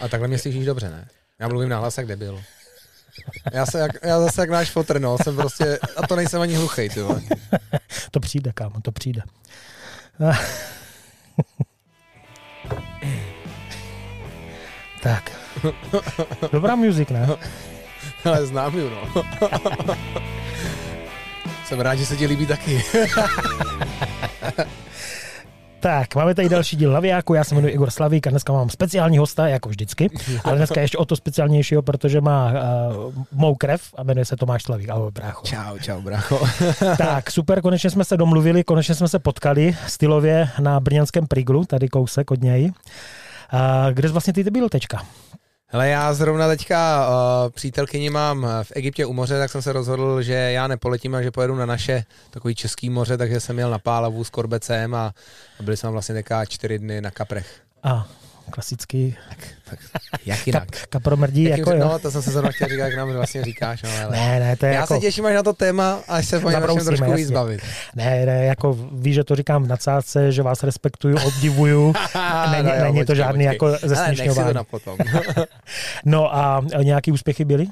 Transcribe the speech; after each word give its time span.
A 0.00 0.08
takhle 0.08 0.28
mě 0.28 0.38
slyšíš 0.38 0.66
dobře, 0.66 0.90
ne? 0.90 1.08
Já 1.38 1.48
mluvím 1.48 1.68
nahlas 1.68 1.98
jak 1.98 2.06
debil. 2.06 2.42
Já, 3.52 3.66
se 3.66 3.78
jak, 3.78 3.92
já 4.02 4.20
zase 4.20 4.40
jak 4.40 4.50
náš 4.50 4.70
fotr, 4.70 5.00
no, 5.00 5.16
jsem 5.22 5.36
prostě, 5.36 5.78
a 5.96 6.06
to 6.06 6.16
nejsem 6.16 6.40
ani 6.40 6.54
hluchej, 6.54 6.88
ty 6.88 7.02
vole. 7.02 7.20
To 8.10 8.20
přijde, 8.20 8.52
kámo, 8.52 8.80
to 8.80 8.92
přijde. 8.92 9.22
tak. 15.02 15.30
Dobrá 16.52 16.74
muzik, 16.74 17.10
ne? 17.10 17.28
Ale 18.24 18.46
znám 18.46 18.78
ju, 18.78 18.90
no. 18.90 19.24
jsem 21.64 21.80
rád, 21.80 21.94
že 21.94 22.06
se 22.06 22.16
ti 22.16 22.26
líbí 22.26 22.46
taky. 22.46 22.84
Tak, 25.80 26.14
máme 26.14 26.34
tady 26.34 26.48
další 26.48 26.76
díl 26.76 26.92
Laviáku, 26.92 27.34
já 27.34 27.44
se 27.44 27.54
jmenuji 27.54 27.72
Igor 27.72 27.90
Slavík 27.90 28.26
a 28.26 28.30
dneska 28.30 28.52
mám 28.52 28.70
speciální 28.70 29.18
hosta, 29.18 29.48
jako 29.48 29.68
vždycky, 29.68 30.10
ale 30.44 30.56
dneska 30.56 30.80
ještě 30.80 30.98
o 30.98 31.04
to 31.04 31.16
speciálnějšího, 31.16 31.82
protože 31.82 32.20
má 32.20 32.52
uh, 32.52 33.14
mou 33.32 33.54
krev 33.54 33.82
a 33.96 34.02
jmenuje 34.02 34.24
se 34.24 34.36
Tomáš 34.36 34.62
Slavík. 34.62 34.88
Ahoj, 34.90 35.10
brácho. 35.10 35.46
Čau, 35.46 35.78
čau, 35.78 36.00
brácho. 36.00 36.40
tak, 36.98 37.30
super, 37.30 37.60
konečně 37.60 37.90
jsme 37.90 38.04
se 38.04 38.16
domluvili, 38.16 38.64
konečně 38.64 38.94
jsme 38.94 39.08
se 39.08 39.18
potkali 39.18 39.76
stylově 39.86 40.48
na 40.58 40.80
brněnském 40.80 41.26
Priglu, 41.26 41.64
tady 41.64 41.88
kousek 41.88 42.30
od 42.30 42.42
něj. 42.42 42.72
Uh, 43.52 43.92
kde 43.92 44.08
jsi 44.08 44.12
vlastně 44.12 44.32
ty 44.32 44.50
byl 44.50 44.68
teďka? 44.68 45.02
Hele, 45.72 45.88
já 45.88 46.14
zrovna 46.14 46.48
teďka 46.48 47.08
uh, 47.08 47.50
přítelkyni 47.50 48.10
mám 48.10 48.46
v 48.62 48.72
Egyptě 48.74 49.06
u 49.06 49.12
moře, 49.12 49.38
tak 49.38 49.50
jsem 49.50 49.62
se 49.62 49.72
rozhodl, 49.72 50.22
že 50.22 50.32
já 50.32 50.66
nepoletím 50.66 51.14
a 51.14 51.22
že 51.22 51.30
pojedu 51.30 51.54
na 51.54 51.66
naše 51.66 52.04
takový 52.30 52.54
český 52.54 52.90
moře, 52.90 53.16
takže 53.16 53.40
jsem 53.40 53.58
jel 53.58 53.70
na 53.70 53.78
Pálavu 53.78 54.24
s 54.24 54.30
Korbecem 54.30 54.94
a, 54.94 55.14
a 55.60 55.62
byli 55.62 55.76
jsme 55.76 55.90
vlastně 55.90 56.14
teďka 56.14 56.44
čtyři 56.44 56.78
dny 56.78 57.00
na 57.00 57.10
Kaprech. 57.10 57.60
A 57.82 58.08
klasický. 58.50 59.16
Tak, 59.28 59.38
tak 59.70 59.78
jak 60.26 60.46
jinak? 60.46 60.70
Kap, 60.70 60.86
kapromrdí, 60.88 61.44
jak 61.44 61.58
jako 61.58 61.70
jo. 61.70 61.78
No, 61.78 61.98
to 61.98 62.10
jsem 62.10 62.22
se 62.22 62.30
zrovna 62.30 62.50
chtěl 62.50 62.68
říkat, 62.68 62.84
jak 62.84 62.96
nám 62.96 63.12
vlastně 63.12 63.44
říkáš. 63.44 63.82
No, 63.82 63.90
ale... 64.04 64.16
Ne, 64.16 64.40
ne, 64.40 64.56
to 64.56 64.66
je 64.66 64.72
Já 64.72 64.80
jako... 64.80 64.94
se 64.94 65.00
těším 65.00 65.26
až 65.26 65.34
na 65.34 65.42
to 65.42 65.52
téma, 65.52 66.00
až 66.08 66.26
se 66.26 66.40
po 66.40 66.50
něm 66.50 66.62
trošku 66.84 67.12
víc 67.12 67.30
bavit. 67.30 67.60
Ne, 67.94 68.26
ne, 68.26 68.44
jako 68.44 68.78
víš, 68.92 69.14
že 69.14 69.24
to 69.24 69.36
říkám 69.36 69.64
v 69.64 69.68
nadsázce, 69.68 70.32
že 70.32 70.42
vás 70.42 70.62
respektuju, 70.62 71.16
obdivuju. 71.26 71.94
není, 72.50 72.62
no, 72.68 72.74
jo, 72.74 72.82
není 72.82 72.98
počkej, 72.98 73.04
to 73.04 73.14
žádný 73.14 73.46
počkej. 73.46 73.68
jako 73.68 73.88
zesměšňování. 73.88 74.54
to 74.54 74.64
potom. 74.64 74.98
no 76.04 76.36
a 76.36 76.62
nějaký 76.82 77.12
úspěchy 77.12 77.44
byly? 77.44 77.66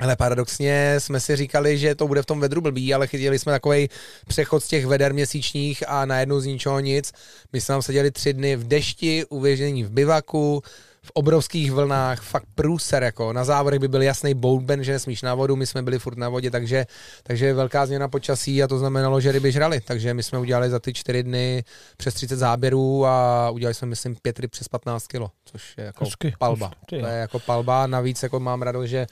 Ale 0.00 0.16
paradoxně 0.16 0.94
jsme 0.98 1.20
si 1.20 1.36
říkali, 1.36 1.78
že 1.78 1.94
to 1.94 2.08
bude 2.08 2.22
v 2.22 2.26
tom 2.26 2.40
vedru 2.40 2.60
blbý, 2.60 2.94
ale 2.94 3.06
chytili 3.06 3.38
jsme 3.38 3.52
takový 3.52 3.88
přechod 4.26 4.64
z 4.64 4.68
těch 4.68 4.86
veder 4.86 5.14
měsíčních 5.14 5.88
a 5.88 6.06
najednou 6.06 6.40
z 6.40 6.46
ničeho 6.46 6.80
nic. 6.80 7.12
My 7.52 7.60
jsme 7.60 7.72
tam 7.72 7.82
seděli 7.82 8.10
tři 8.10 8.32
dny 8.32 8.56
v 8.56 8.68
dešti, 8.68 9.24
uvěžení 9.24 9.84
v 9.84 9.90
bivaku, 9.90 10.62
v 11.10 11.12
obrovských 11.14 11.72
vlnách, 11.72 12.22
fakt 12.22 12.44
průser, 12.54 13.02
jako 13.02 13.32
na 13.32 13.44
závodech 13.44 13.80
by 13.80 13.88
byl 13.88 14.02
jasný 14.02 14.34
boatben, 14.34 14.84
že 14.84 14.92
nesmíš 14.92 15.22
na 15.22 15.34
vodu, 15.34 15.56
my 15.56 15.66
jsme 15.66 15.82
byli 15.82 15.98
furt 15.98 16.18
na 16.18 16.28
vodě, 16.28 16.50
takže, 16.50 16.86
takže 17.22 17.54
velká 17.54 17.86
změna 17.86 18.08
počasí 18.08 18.62
a 18.62 18.68
to 18.68 18.78
znamenalo, 18.78 19.20
že 19.20 19.32
ryby 19.32 19.52
žrali, 19.52 19.80
takže 19.80 20.14
my 20.14 20.22
jsme 20.22 20.38
udělali 20.38 20.70
za 20.70 20.78
ty 20.78 20.92
čtyři 20.94 21.22
dny 21.22 21.64
přes 21.96 22.14
30 22.14 22.36
záběrů 22.36 23.06
a 23.06 23.50
udělali 23.50 23.74
jsme, 23.74 23.88
myslím, 23.88 24.16
pět 24.22 24.38
ryb 24.38 24.50
přes 24.50 24.68
15 24.68 25.06
kilo, 25.06 25.30
což 25.44 25.74
je 25.78 25.84
jako 25.84 26.04
Hezky, 26.04 26.34
palba. 26.38 26.70
To 26.88 26.94
je 26.94 27.02
jako 27.02 27.38
palba, 27.38 27.86
navíc 27.86 28.22
jako 28.22 28.40
mám 28.40 28.62
radost, 28.62 28.88
že 28.88 29.06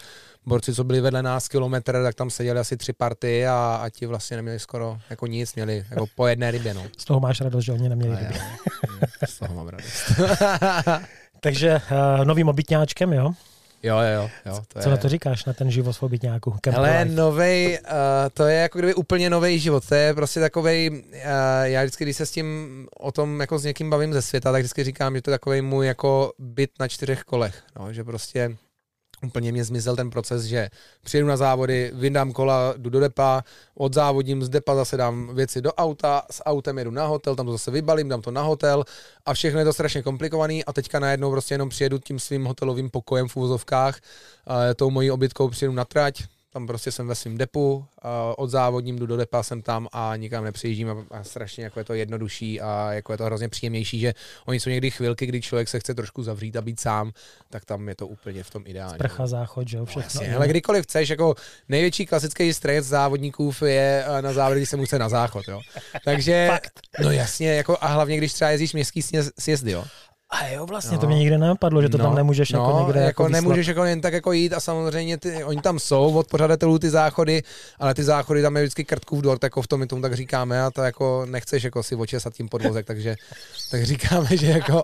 borci, 0.46 0.74
co 0.74 0.84
byli 0.84 1.00
vedle 1.00 1.22
nás 1.22 1.48
kilometr, 1.48 2.02
tak 2.02 2.14
tam 2.14 2.30
seděli 2.30 2.60
asi 2.60 2.76
tři 2.76 2.92
party 2.92 3.46
a, 3.46 3.80
a 3.82 3.88
ti 3.88 4.06
vlastně 4.06 4.36
neměli 4.36 4.58
skoro 4.58 4.98
jako 5.10 5.26
nic, 5.26 5.54
měli 5.54 5.84
jako 5.90 6.06
po 6.14 6.26
jedné 6.26 6.50
rybě. 6.50 6.74
No. 6.74 6.84
Z 6.98 7.04
toho 7.04 7.20
máš 7.20 7.40
radost, 7.40 7.64
že 7.64 7.72
oni 7.72 7.88
neměli 7.88 8.16
ryby. 8.16 8.34
Z 9.26 9.38
toho 9.38 9.54
mám 9.54 9.68
radost. 9.68 10.12
Takže 11.40 11.80
uh, 11.90 12.24
novým 12.24 12.48
obytňáčkem, 12.48 13.12
jo? 13.12 13.32
Jo, 13.82 13.98
jo, 13.98 14.30
jo. 14.46 14.62
To 14.68 14.80
Co 14.80 14.88
je... 14.88 14.90
na 14.90 14.96
to 14.96 15.08
říkáš, 15.08 15.44
na 15.44 15.52
ten 15.52 15.70
život 15.70 15.92
v 15.96 16.02
obytňáku? 16.02 16.56
Ale 16.76 17.04
novej, 17.04 17.78
uh, 17.84 17.88
to 18.34 18.46
je 18.46 18.58
jako 18.58 18.78
kdyby 18.78 18.94
úplně 18.94 19.30
nový 19.30 19.58
život. 19.58 19.88
To 19.88 19.94
je 19.94 20.14
prostě 20.14 20.40
takovej, 20.40 20.90
uh, 20.90 21.20
já 21.62 21.82
vždycky, 21.82 22.04
když 22.04 22.16
se 22.16 22.26
s 22.26 22.30
tím 22.30 22.88
o 23.00 23.12
tom 23.12 23.40
jako 23.40 23.58
s 23.58 23.64
někým 23.64 23.90
bavím 23.90 24.12
ze 24.12 24.22
světa, 24.22 24.52
tak 24.52 24.60
vždycky 24.60 24.84
říkám, 24.84 25.14
že 25.14 25.22
to 25.22 25.30
je 25.30 25.34
takový 25.34 25.62
můj 25.62 25.86
jako 25.86 26.32
byt 26.38 26.70
na 26.80 26.88
čtyřech 26.88 27.22
kolech. 27.22 27.62
No, 27.78 27.92
že 27.92 28.04
prostě 28.04 28.56
Úplně 29.26 29.52
mě 29.52 29.64
zmizel 29.64 29.96
ten 29.96 30.10
proces, 30.10 30.44
že 30.44 30.68
přijedu 31.04 31.26
na 31.28 31.36
závody, 31.36 31.90
vyndám 31.94 32.32
kola, 32.32 32.74
jdu 32.76 32.90
do 32.90 33.00
depa, 33.00 33.44
odzávodím 33.74 34.42
z 34.42 34.48
depa, 34.48 34.74
zase 34.74 34.96
dám 34.96 35.34
věci 35.34 35.62
do 35.62 35.72
auta, 35.72 36.22
s 36.30 36.44
autem 36.44 36.78
jedu 36.78 36.90
na 36.90 37.06
hotel, 37.06 37.36
tam 37.36 37.46
to 37.46 37.52
zase 37.52 37.70
vybalím, 37.70 38.08
dám 38.08 38.22
to 38.22 38.30
na 38.30 38.42
hotel 38.42 38.84
a 39.26 39.34
všechno 39.34 39.58
je 39.58 39.64
to 39.64 39.72
strašně 39.72 40.02
komplikovaný 40.02 40.64
a 40.64 40.72
teďka 40.72 41.00
najednou 41.00 41.30
prostě 41.30 41.54
jenom 41.54 41.68
přijedu 41.68 41.98
tím 41.98 42.18
svým 42.18 42.44
hotelovým 42.44 42.90
pokojem 42.90 43.28
v 43.28 43.36
úvozovkách, 43.36 44.00
tou 44.76 44.90
mojí 44.90 45.10
obytkou 45.10 45.48
přijedu 45.48 45.74
na 45.74 45.84
trať, 45.84 46.22
tam 46.52 46.66
prostě 46.66 46.92
jsem 46.92 47.08
ve 47.08 47.14
svém 47.14 47.38
depu, 47.38 47.84
od 48.36 48.50
závodním 48.50 48.98
jdu 48.98 49.06
do 49.06 49.16
depa, 49.16 49.42
jsem 49.42 49.62
tam 49.62 49.88
a 49.92 50.16
nikam 50.16 50.44
nepřijíždím 50.44 50.90
a, 50.90 51.04
a 51.10 51.24
strašně 51.24 51.64
jako 51.64 51.80
je 51.80 51.84
to 51.84 51.94
jednodušší 51.94 52.60
a 52.60 52.92
jako 52.92 53.12
je 53.12 53.18
to 53.18 53.24
hrozně 53.24 53.48
příjemnější, 53.48 53.98
že 53.98 54.14
oni 54.46 54.60
jsou 54.60 54.70
někdy 54.70 54.90
chvilky, 54.90 55.26
kdy 55.26 55.40
člověk 55.40 55.68
se 55.68 55.80
chce 55.80 55.94
trošku 55.94 56.22
zavřít 56.22 56.56
a 56.56 56.62
být 56.62 56.80
sám, 56.80 57.12
tak 57.50 57.64
tam 57.64 57.88
je 57.88 57.94
to 57.94 58.06
úplně 58.06 58.42
v 58.42 58.50
tom 58.50 58.62
ideálně. 58.66 58.94
Sprcha, 58.94 59.26
záchod, 59.26 59.68
že 59.68 59.76
jo, 59.76 59.84
všechno. 59.84 60.20
No, 60.30 60.36
ale 60.36 60.48
kdykoliv 60.48 60.84
chceš, 60.84 61.08
jako 61.08 61.34
největší 61.68 62.06
klasický 62.06 62.54
stres 62.54 62.86
závodníků 62.86 63.52
je 63.64 64.04
eh, 64.06 64.22
na 64.22 64.32
závody, 64.32 64.60
když 64.60 64.68
se 64.68 64.76
musí 64.76 64.98
na 64.98 65.08
záchod, 65.08 65.48
jo. 65.48 65.60
Takže, 66.04 66.50
no 67.02 67.10
jasně, 67.10 67.54
jako 67.54 67.78
a 67.80 67.86
hlavně, 67.86 68.16
když 68.16 68.32
třeba 68.32 68.50
jezdíš 68.50 68.72
městský 68.72 69.02
sjezdy, 69.38 69.70
jo 69.70 69.84
a 70.30 70.48
jo, 70.48 70.66
vlastně 70.66 70.94
no. 70.94 71.00
to 71.00 71.06
mě 71.06 71.18
nikdy 71.18 71.38
nenapadlo, 71.38 71.82
že 71.82 71.88
to 71.88 71.98
no, 71.98 72.04
tam 72.04 72.14
nemůžeš 72.14 72.50
jako 72.50 72.62
no, 72.64 72.70
jako 72.70 72.86
někde 72.86 73.00
jako, 73.00 73.22
jako 73.22 73.32
nemůžeš 73.32 73.66
jako 73.66 73.84
jen 73.84 74.00
tak 74.00 74.12
jako 74.12 74.32
jít 74.32 74.52
a 74.52 74.60
samozřejmě 74.60 75.18
ty, 75.18 75.44
oni 75.44 75.60
tam 75.60 75.78
jsou 75.78 76.14
od 76.14 76.26
pořadatelů 76.26 76.78
ty 76.78 76.90
záchody, 76.90 77.42
ale 77.78 77.94
ty 77.94 78.04
záchody 78.04 78.42
tam 78.42 78.56
je 78.56 78.62
vždycky 78.62 78.84
krtkův 78.84 79.22
dvor, 79.22 79.38
tak 79.38 79.46
jako 79.46 79.62
v 79.62 79.66
tom 79.66 79.80
my 79.80 79.86
tomu 79.86 80.02
tak 80.02 80.14
říkáme 80.14 80.62
a 80.62 80.70
to 80.70 80.82
jako 80.82 81.26
nechceš 81.26 81.62
jako 81.62 81.82
si 81.82 81.94
očesat 81.94 82.34
tím 82.34 82.48
podvozek, 82.48 82.86
takže 82.86 83.16
tak 83.70 83.84
říkáme, 83.84 84.28
že 84.36 84.46
jako 84.46 84.82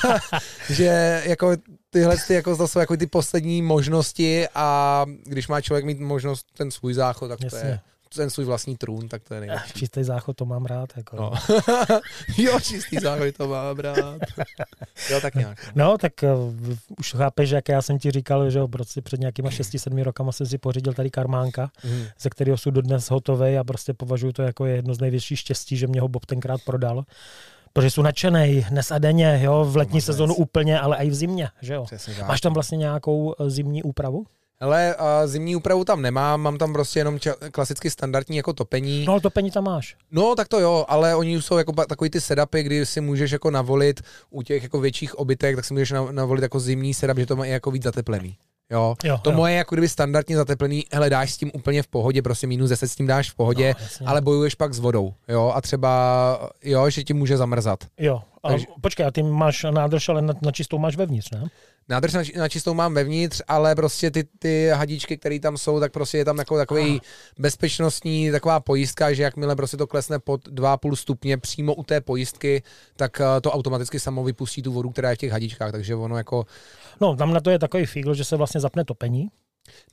že 0.70 1.22
jako 1.26 1.56
tyhle 1.90 2.16
ty, 2.26 2.34
jako 2.34 2.56
to 2.56 2.68
jsou 2.68 2.78
jako 2.78 2.96
ty 2.96 3.06
poslední 3.06 3.62
možnosti 3.62 4.48
a 4.54 5.06
když 5.24 5.48
má 5.48 5.60
člověk 5.60 5.84
mít 5.84 6.00
možnost 6.00 6.46
ten 6.56 6.70
svůj 6.70 6.94
záchod, 6.94 7.28
tak 7.28 7.42
Jasně. 7.42 7.60
to 7.60 7.66
je 7.66 7.80
ten 8.14 8.30
svůj 8.30 8.44
vlastní 8.44 8.76
trůn, 8.76 9.08
tak 9.08 9.22
to 9.22 9.34
je 9.34 9.40
nejlepší. 9.40 9.72
Čistý 9.78 10.04
záchod 10.04 10.36
to 10.36 10.44
mám 10.44 10.64
rád. 10.64 10.88
Jako. 10.96 11.16
No. 11.16 11.32
jo, 12.38 12.60
čistý 12.60 12.96
záchod 12.96 13.36
to 13.36 13.48
mám 13.48 13.78
rád. 13.78 14.18
jo, 15.10 15.20
tak 15.20 15.34
nějak. 15.34 15.66
No, 15.74 15.84
no 15.84 15.98
tak 15.98 16.12
uh, 16.22 16.74
už 16.98 17.12
chápeš, 17.12 17.50
jak 17.50 17.68
já 17.68 17.82
jsem 17.82 17.98
ti 17.98 18.10
říkal, 18.10 18.50
že 18.50 18.60
prostě 18.70 19.02
před 19.02 19.20
nějakýma 19.20 19.50
6-7 19.50 20.02
rokama 20.02 20.32
jsem 20.32 20.46
si 20.46 20.58
pořídil 20.58 20.92
tady 20.92 21.10
karmánka, 21.10 21.70
mm. 21.84 22.04
ze 22.20 22.30
kterého 22.30 22.58
jsou 22.58 22.70
dodnes 22.70 23.10
hotové 23.10 23.58
a 23.58 23.64
prostě 23.64 23.94
považuji 23.94 24.32
to 24.32 24.42
jako 24.42 24.66
jedno 24.66 24.94
z 24.94 25.00
největších 25.00 25.38
štěstí, 25.38 25.76
že 25.76 25.86
mě 25.86 26.00
ho 26.00 26.08
Bob 26.08 26.26
tenkrát 26.26 26.60
prodal 26.64 27.04
protože 27.72 27.90
jsou 27.90 28.02
nadšený 28.02 28.66
dnes 28.70 28.90
a 28.90 28.98
denně, 28.98 29.40
jo, 29.42 29.64
v 29.64 29.76
letní 29.76 30.00
sezónu 30.00 30.34
úplně, 30.34 30.80
ale 30.80 30.96
i 30.96 31.10
v 31.10 31.14
zimě, 31.14 31.48
že 31.62 31.74
jo. 31.74 31.86
Máš 32.28 32.40
tam 32.40 32.54
vlastně 32.54 32.78
nějakou 32.78 33.34
eh, 33.40 33.50
zimní 33.50 33.82
úpravu? 33.82 34.26
Ale 34.60 34.94
a 34.94 35.26
zimní 35.26 35.56
úpravu 35.56 35.84
tam 35.84 36.02
nemám, 36.02 36.40
mám 36.40 36.58
tam 36.58 36.72
prostě 36.72 37.00
jenom 37.00 37.16
ča- 37.16 37.50
klasicky 37.50 37.90
standardní 37.90 38.36
jako 38.36 38.52
topení. 38.52 39.04
No 39.04 39.12
ale 39.12 39.20
topení 39.20 39.50
tam 39.50 39.64
máš. 39.64 39.96
No 40.10 40.34
tak 40.34 40.48
to 40.48 40.60
jo, 40.60 40.84
ale 40.88 41.14
oni 41.14 41.42
jsou 41.42 41.58
jako 41.58 41.72
takový 41.72 42.10
ty 42.10 42.20
sedapy, 42.20 42.62
kdy 42.62 42.86
si 42.86 43.00
můžeš 43.00 43.30
jako 43.30 43.50
navolit 43.50 44.00
u 44.30 44.42
těch 44.42 44.62
jako 44.62 44.80
větších 44.80 45.14
obytek, 45.18 45.56
tak 45.56 45.64
si 45.64 45.74
můžeš 45.74 45.92
navolit 46.10 46.42
jako 46.42 46.60
zimní 46.60 46.94
setup, 46.94 47.18
že 47.18 47.26
to 47.26 47.36
má 47.36 47.44
i 47.46 47.50
jako 47.50 47.70
víc 47.70 47.82
zateplený. 47.82 48.36
Jo, 48.70 48.94
jo 49.04 49.18
to 49.22 49.30
jo. 49.30 49.36
moje 49.36 49.54
jako 49.54 49.74
kdyby 49.74 49.88
standardně 49.88 50.36
zateplený, 50.36 50.84
hele, 50.92 51.10
dáš 51.10 51.32
s 51.32 51.36
tím 51.36 51.50
úplně 51.54 51.82
v 51.82 51.86
pohodě, 51.86 52.22
prostě 52.22 52.46
minus 52.46 52.70
10 52.70 52.88
s 52.88 52.96
tím 52.96 53.06
dáš 53.06 53.30
v 53.30 53.34
pohodě, 53.34 53.74
no, 54.00 54.08
ale 54.08 54.20
bojuješ 54.20 54.54
pak 54.54 54.74
s 54.74 54.78
vodou, 54.78 55.14
jo, 55.28 55.52
a 55.54 55.60
třeba, 55.60 56.50
jo, 56.64 56.90
že 56.90 57.04
ti 57.04 57.14
může 57.14 57.36
zamrzat. 57.36 57.84
Jo, 57.98 58.22
a 58.42 58.48
Takže... 58.48 58.66
počkej, 58.80 59.06
a 59.06 59.10
ty 59.10 59.22
máš 59.22 59.66
nádrž, 59.70 60.08
ale 60.08 60.22
na, 60.22 60.34
na 60.42 60.52
čistou 60.52 60.78
máš 60.78 60.96
vevnitř, 60.96 61.30
ne? 61.30 61.50
Nádrž 61.88 62.12
na, 62.12 62.22
na 62.36 62.48
čistou 62.48 62.74
mám 62.74 62.94
vevnitř, 62.94 63.42
ale 63.48 63.74
prostě 63.74 64.10
ty, 64.10 64.24
ty 64.38 64.68
hadičky, 64.74 65.18
které 65.18 65.40
tam 65.40 65.56
jsou, 65.56 65.80
tak 65.80 65.92
prostě 65.92 66.18
je 66.18 66.24
tam 66.24 66.38
jako 66.38 66.56
takový 66.56 67.00
bezpečnostní 67.38 68.30
taková 68.30 68.60
pojistka, 68.60 69.12
že 69.12 69.22
jakmile 69.22 69.56
prostě 69.56 69.76
to 69.76 69.86
klesne 69.86 70.18
pod 70.18 70.48
2,5 70.48 70.94
stupně 70.94 71.38
přímo 71.38 71.74
u 71.74 71.82
té 71.82 72.00
pojistky, 72.00 72.62
tak 72.96 73.20
eh, 73.20 73.40
to 73.40 73.52
automaticky 73.52 74.00
samo 74.00 74.24
vypustí 74.24 74.62
tu 74.62 74.72
vodu, 74.72 74.90
která 74.90 75.10
je 75.10 75.16
v 75.16 75.18
těch 75.18 75.32
hadičkách, 75.32 75.72
takže 75.72 75.94
ono 75.94 76.16
jako... 76.16 76.46
No, 77.00 77.16
tam 77.16 77.32
na 77.32 77.40
to 77.40 77.50
je 77.50 77.58
takový 77.58 77.86
fígl, 77.86 78.14
že 78.14 78.24
se 78.24 78.36
vlastně 78.36 78.60
zapne 78.60 78.84
topení, 78.84 79.28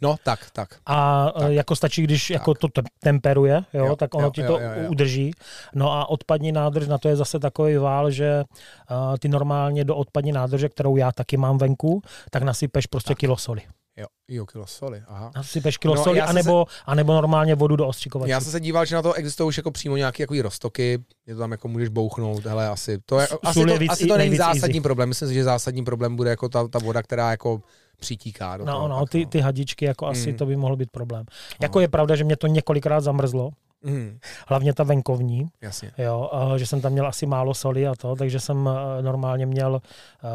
No, 0.02 0.16
tak, 0.24 0.40
tak. 0.54 0.76
A 0.86 1.28
e, 1.36 1.40
tak. 1.40 1.52
jako 1.52 1.76
stačí, 1.76 2.02
když 2.02 2.28
tak. 2.28 2.34
jako 2.34 2.54
to 2.54 2.68
temperuje, 3.00 3.64
jo, 3.74 3.86
jo 3.86 3.96
tak 3.96 4.16
ono 4.16 4.26
jo, 4.26 4.32
ti 4.32 4.44
to 4.44 4.54
jo, 4.54 4.60
jo, 4.60 4.84
jo. 4.84 4.90
udrží. 4.92 5.32
No 5.76 5.92
a 5.94 6.10
odpadní 6.10 6.52
nádrž, 6.52 6.88
na 6.88 6.98
to 6.98 7.10
je 7.10 7.16
zase 7.16 7.40
takový 7.40 7.78
vál, 7.78 8.12
že 8.12 8.44
uh, 8.92 9.18
ty 9.18 9.30
normálně 9.30 9.84
do 9.84 9.96
odpadní 9.96 10.32
nádrže, 10.32 10.70
kterou 10.70 10.98
já 10.98 11.12
taky 11.12 11.38
mám 11.38 11.58
venku, 11.58 12.02
tak 12.32 12.44
nasypeš 12.44 12.86
prostě 12.86 13.14
tak. 13.14 13.18
kilo 13.18 13.38
soli. 13.38 13.62
Jo, 13.98 14.06
jo 14.28 14.46
kilo 14.46 14.68
soli, 14.68 15.04
aha. 15.08 15.32
Nasypeš 15.36 15.78
kilo 15.78 15.96
No, 15.96 16.04
soli, 16.04 16.18
já 16.18 16.28
jsem 16.28 16.36
anebo, 16.38 16.66
anebo 16.86 17.14
normálně 17.14 17.56
vodu 17.56 17.76
do 17.76 17.88
ostřikovače. 17.88 18.32
Já 18.32 18.42
jsem 18.42 18.52
se 18.52 18.60
díval, 18.60 18.86
že 18.86 18.96
na 18.96 19.02
to 19.02 19.14
existují 19.14 19.48
už 19.48 19.58
jako 19.58 19.72
přímo 19.72 19.98
nějaké 19.98 20.24
jako 20.24 20.42
roztoky, 20.42 21.00
je 21.28 21.34
to 21.36 21.40
tam 21.40 21.52
jako 21.52 21.68
můžeš 21.68 21.90
bouchnout, 21.90 22.46
hele, 22.46 22.68
asi 22.68 22.98
to, 23.06 23.20
je, 23.20 23.28
asi 23.44 23.60
to, 23.66 23.78
víc- 23.78 23.92
asi 23.92 24.08
to 24.08 24.18
není 24.18 24.38
zásadní 24.38 24.74
easy. 24.76 24.82
problém, 24.82 25.10
myslím 25.10 25.28
si, 25.28 25.34
že 25.34 25.44
zásadní 25.44 25.84
problém 25.84 26.16
bude 26.16 26.30
jako 26.30 26.50
ta, 26.50 26.68
ta 26.68 26.80
voda, 26.80 27.04
která 27.04 27.32
jako 27.32 27.62
přitíká 28.00 28.58
do 28.58 28.66
No, 28.66 28.74
toho. 28.74 28.88
no, 28.88 29.06
ty, 29.06 29.26
ty 29.26 29.40
hadičky, 29.40 29.86
jako 29.86 30.08
asi 30.08 30.32
Mm. 30.32 30.38
to 30.38 30.46
by 30.46 30.56
mohl 30.56 30.76
být 30.76 30.92
problém. 30.92 31.26
Jako 31.62 31.80
je 31.80 31.88
pravda, 31.88 32.16
že 32.16 32.24
mě 32.24 32.38
to 32.38 32.48
několikrát 32.48 33.00
zamrzlo, 33.02 33.50
Mm, 33.84 34.20
hlavně 34.48 34.74
ta 34.74 34.84
venkovní, 34.84 35.46
jasně. 35.62 35.92
jo, 35.98 36.30
a 36.34 36.58
že 36.58 36.66
jsem 36.66 36.82
tam 36.82 36.92
měl 36.92 37.08
asi 37.08 37.26
málo 37.26 37.54
soli 37.54 37.88
a 37.88 37.96
to, 37.96 38.16
takže 38.16 38.40
jsem 38.40 38.70
eh, 38.70 39.02
normálně 39.02 39.46
měl 39.46 39.82
eh, 40.24 40.28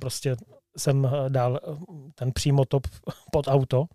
prostě 0.00 0.36
jsem 0.76 1.06
eh, 1.06 1.30
dal 1.30 1.60
eh, 1.62 1.76
ten 2.14 2.32
přímotop 2.32 2.86
pod 3.32 3.48
auto 3.48 3.86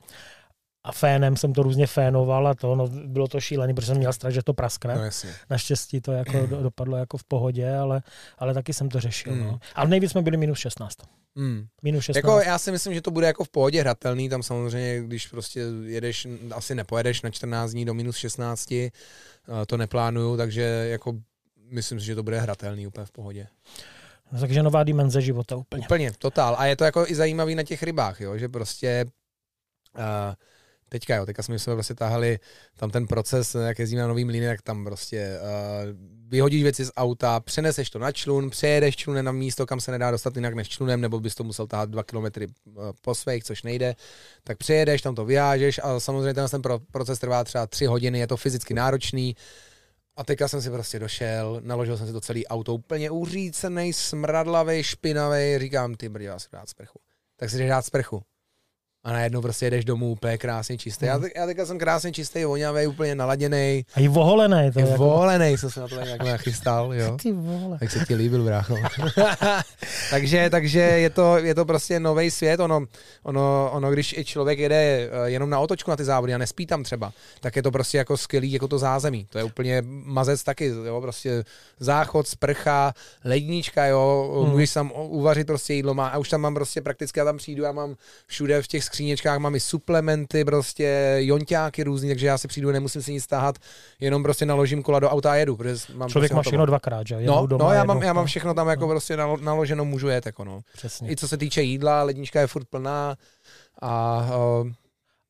a 0.84 0.92
fénem 0.92 1.38
jsem 1.38 1.54
to 1.54 1.64
různě 1.64 1.88
fénoval 1.88 2.48
a 2.48 2.54
to, 2.54 2.76
no, 2.76 2.88
bylo 2.88 3.28
to 3.28 3.40
šílený, 3.40 3.74
protože 3.74 3.88
jsem 3.88 3.98
měl 3.98 4.14
strach, 4.14 4.34
že 4.34 4.44
to 4.44 4.54
praskne. 4.54 4.96
No 4.96 5.04
jasně. 5.04 5.30
Naštěstí 5.50 6.02
to 6.02 6.12
jako 6.12 6.46
do, 6.46 6.64
dopadlo 6.64 6.98
jako 6.98 7.18
v 7.18 7.24
pohodě, 7.24 7.76
ale, 7.76 8.02
ale 8.38 8.54
taky 8.54 8.74
jsem 8.74 8.90
to 8.90 9.00
řešil. 9.00 9.36
Mm. 9.36 9.44
No. 9.44 9.60
Ale 9.76 9.90
nejvíc 9.90 10.12
jsme 10.12 10.22
byli 10.22 10.38
minus 10.38 10.60
16. 10.60 10.98
Mm. 11.36 11.68
Minus 11.84 12.04
16. 12.04 12.16
Jako 12.16 12.40
já 12.40 12.58
si 12.58 12.72
myslím, 12.72 12.94
že 12.94 13.02
to 13.02 13.12
bude 13.12 13.28
jako 13.28 13.44
v 13.44 13.50
pohodě 13.50 13.82
hratelný, 13.82 14.30
tam 14.30 14.44
samozřejmě, 14.44 15.02
když 15.02 15.28
prostě 15.28 15.60
jedeš, 15.84 16.28
asi 16.52 16.76
nepojedeš 16.76 17.22
na 17.22 17.30
14 17.30 17.72
dní 17.72 17.86
do 17.86 17.94
minus 17.94 18.16
16, 18.18 18.72
eh, 18.72 18.92
to 19.68 19.78
neplánuju, 19.78 20.38
takže 20.38 20.62
jako 20.92 21.14
myslím 21.70 22.00
si, 22.00 22.06
že 22.06 22.16
to 22.16 22.24
bude 22.24 22.40
hratelný 22.40 22.88
úplně 22.88 23.06
v 23.06 23.12
pohodě. 23.12 23.48
Takže 24.40 24.64
nová 24.64 24.84
dimenze 24.84 25.22
života 25.22 25.56
úplně. 25.56 25.86
Úplně, 25.86 26.12
totál. 26.18 26.56
A 26.58 26.66
je 26.66 26.76
to 26.76 26.84
jako 26.84 27.06
i 27.08 27.16
zajímavý 27.16 27.56
na 27.56 27.64
těch 27.64 27.84
rybách, 27.84 28.22
jo, 28.22 28.38
že 28.38 28.50
prostě 28.50 29.06
uh, 29.98 30.04
teďka, 30.90 31.16
jo, 31.16 31.26
teďka 31.26 31.44
jsme 31.44 31.60
se 31.60 31.74
prostě 31.74 31.96
tahali 31.96 32.40
tam 32.78 32.92
ten 32.92 33.08
proces, 33.08 33.56
jak 33.56 33.80
jezdíme 33.80 34.02
na 34.02 34.08
nový 34.08 34.26
mlýny, 34.26 34.48
tak 34.48 34.62
tam 34.62 34.86
prostě 34.86 35.40
uh, 35.42 35.50
vyhodíš 36.28 36.64
věci 36.64 36.86
z 36.86 36.92
auta, 36.98 37.40
přeneseš 37.40 37.90
to 37.90 38.00
na 38.00 38.12
člun, 38.12 38.50
přejedeš 38.50 38.96
člunem 38.96 39.26
na 39.26 39.32
místo, 39.32 39.66
kam 39.66 39.80
se 39.80 39.92
nedá 39.92 40.12
dostat 40.12 40.36
jinak 40.36 40.54
než 40.54 40.70
člunem, 40.70 41.02
nebo 41.02 41.20
bys 41.20 41.36
to 41.36 41.44
musel 41.44 41.68
tahat 41.68 41.90
dva 41.90 42.04
kilometry 42.04 42.48
uh, 42.48 42.84
po 43.02 43.16
svých, 43.16 43.44
což 43.44 43.64
nejde, 43.64 43.96
tak 44.44 44.58
přijedeš, 44.58 45.02
tam 45.02 45.16
to 45.16 45.26
vyhážeš 45.26 45.80
a 45.84 46.00
samozřejmě 46.00 46.34
ten, 46.34 46.48
ten 46.48 46.62
pro, 46.62 46.80
proces 46.80 47.20
trvá 47.20 47.44
třeba 47.44 47.68
tři 47.68 47.86
hodiny, 47.86 48.20
je 48.20 48.28
to 48.28 48.38
fyzicky 48.38 48.74
náročný, 48.74 49.36
a 50.16 50.24
teďka 50.24 50.48
jsem 50.48 50.62
si 50.62 50.70
prostě 50.70 51.00
došel, 51.00 51.62
naložil 51.64 51.98
jsem 51.98 52.08
si 52.08 52.14
to 52.14 52.22
celý 52.22 52.48
auto 52.48 52.74
úplně 52.74 53.12
uřícený, 53.12 53.94
smradlavý, 53.94 54.84
špinavý, 54.84 55.60
říkám, 55.60 55.96
ty 55.96 56.10
brdě, 56.10 56.26
já 56.26 56.40
si 56.40 56.48
dát 56.52 56.70
sprchu. 56.70 57.00
Tak 57.36 57.50
si 57.50 57.58
jdeš 57.58 57.70
dát 57.70 57.86
sprchu. 57.86 58.22
A 59.04 59.12
najednou 59.14 59.42
prostě 59.42 59.66
jedeš 59.66 59.86
domů 59.86 60.12
úplně 60.12 60.38
krásně 60.38 60.78
čistý. 60.78 61.06
Já, 61.06 61.18
Mhm. 61.18 61.22
te- 61.30 61.40
já 61.40 61.46
teďka 61.46 61.66
jsem 61.66 61.80
krásně 61.80 62.12
čistý, 62.12 62.44
voňavý, 62.46 62.88
úplně 62.88 63.16
naladěný, 63.16 63.86
A 63.96 64.00
i 64.00 64.08
voholené. 64.08 64.72
To 64.72 64.80
je 64.80 64.90
jako... 64.90 65.04
volený, 65.04 65.58
jsem 65.58 65.70
se 65.70 65.80
na 65.80 65.88
to 65.88 66.02
nějak 66.02 66.24
nachystal, 66.24 66.94
jo. 66.94 67.18
Ty 67.22 67.32
vole. 67.32 67.78
Tak 67.80 67.92
se 67.92 68.06
ti 68.08 68.16
líbil, 68.16 68.44
brácho. 68.44 68.76
takže, 70.10 70.50
takže 70.50 70.80
je 70.80 71.10
to, 71.10 71.38
je 71.38 71.56
to 71.56 71.66
prostě 71.66 72.00
nový 72.00 72.32
svět. 72.32 72.60
Ono, 72.60 72.86
ono, 73.24 73.70
ono, 73.74 73.92
když 73.92 74.14
i 74.18 74.26
člověk 74.26 74.60
jede 74.60 74.76
eh, 74.76 75.10
jenom 75.30 75.50
na 75.50 75.60
otočku 75.60 75.92
na 75.92 75.98
ty 75.98 76.04
závody 76.04 76.34
a 76.34 76.38
nespí 76.38 76.66
tam 76.66 76.84
třeba, 76.84 77.14
tak 77.40 77.56
je 77.56 77.64
to 77.64 77.72
prostě 77.72 77.98
jako 77.98 78.18
skvělý, 78.18 78.52
jako 78.52 78.68
to 78.68 78.78
zázemí. 78.80 79.28
To 79.30 79.38
je 79.38 79.44
úplně 79.44 79.82
mazec 79.88 80.44
taky, 80.44 80.66
jo, 80.86 81.02
prostě 81.02 81.44
záchod, 81.80 82.28
sprcha, 82.28 82.94
lednička, 83.26 83.86
jo, 83.86 84.32
Hmm. 84.44 84.52
můžeš 84.52 84.74
tam 84.74 84.92
uvařit 84.96 85.48
prostě 85.48 85.74
jídlo 85.74 85.94
má, 85.94 86.08
a 86.08 86.18
už 86.18 86.30
tam 86.30 86.42
mám 86.42 86.54
prostě 86.54 86.82
prakticky, 86.82 87.20
já 87.20 87.26
tam 87.26 87.38
přijdu, 87.38 87.64
já 87.64 87.72
mám 87.72 87.96
všude 88.28 88.62
v 88.62 88.68
těch 88.68 88.84
skříněčkách 88.92 89.40
mám 89.40 89.56
i 89.56 89.60
suplementy, 89.60 90.46
prostě 90.46 91.16
jonťáky 91.18 91.84
různý, 91.84 92.10
takže 92.10 92.28
já 92.28 92.38
si 92.38 92.48
přijdu, 92.48 92.72
nemusím 92.72 93.02
si 93.02 93.14
nic 93.14 93.24
stáhat, 93.24 93.56
jenom 94.00 94.24
prostě 94.24 94.46
naložím 94.46 94.84
kola 94.84 95.00
do 95.00 95.10
auta 95.10 95.32
a 95.32 95.36
jedu, 95.36 95.56
protože 95.58 95.76
mám 95.94 96.10
Člověk 96.10 96.32
prostě 96.32 96.36
má 96.36 96.42
všechno 96.42 96.66
dvakrát, 96.66 97.08
že? 97.08 97.22
No, 97.22 97.48
doma, 97.48 97.66
no 97.66 97.72
já, 97.72 97.80
jednou- 97.80 97.94
mám, 97.94 98.04
já 98.04 98.14
mám 98.14 98.24
no, 98.24 98.28
všechno 98.28 98.54
tam 98.54 98.68
jako 98.68 98.88
prostě 98.88 99.18
nalo- 99.18 99.42
naloženo, 99.42 99.86
můžu 99.86 100.08
jet, 100.08 100.26
jako 100.26 100.44
no. 100.44 100.62
Přesně. 100.74 101.12
I 101.12 101.16
co 101.16 101.28
se 101.28 101.38
týče 101.38 101.62
jídla, 101.62 102.04
lednička 102.04 102.42
je 102.42 102.48
furt 102.48 102.66
plná 102.70 103.16
a 103.82 104.26
uh, 104.62 104.72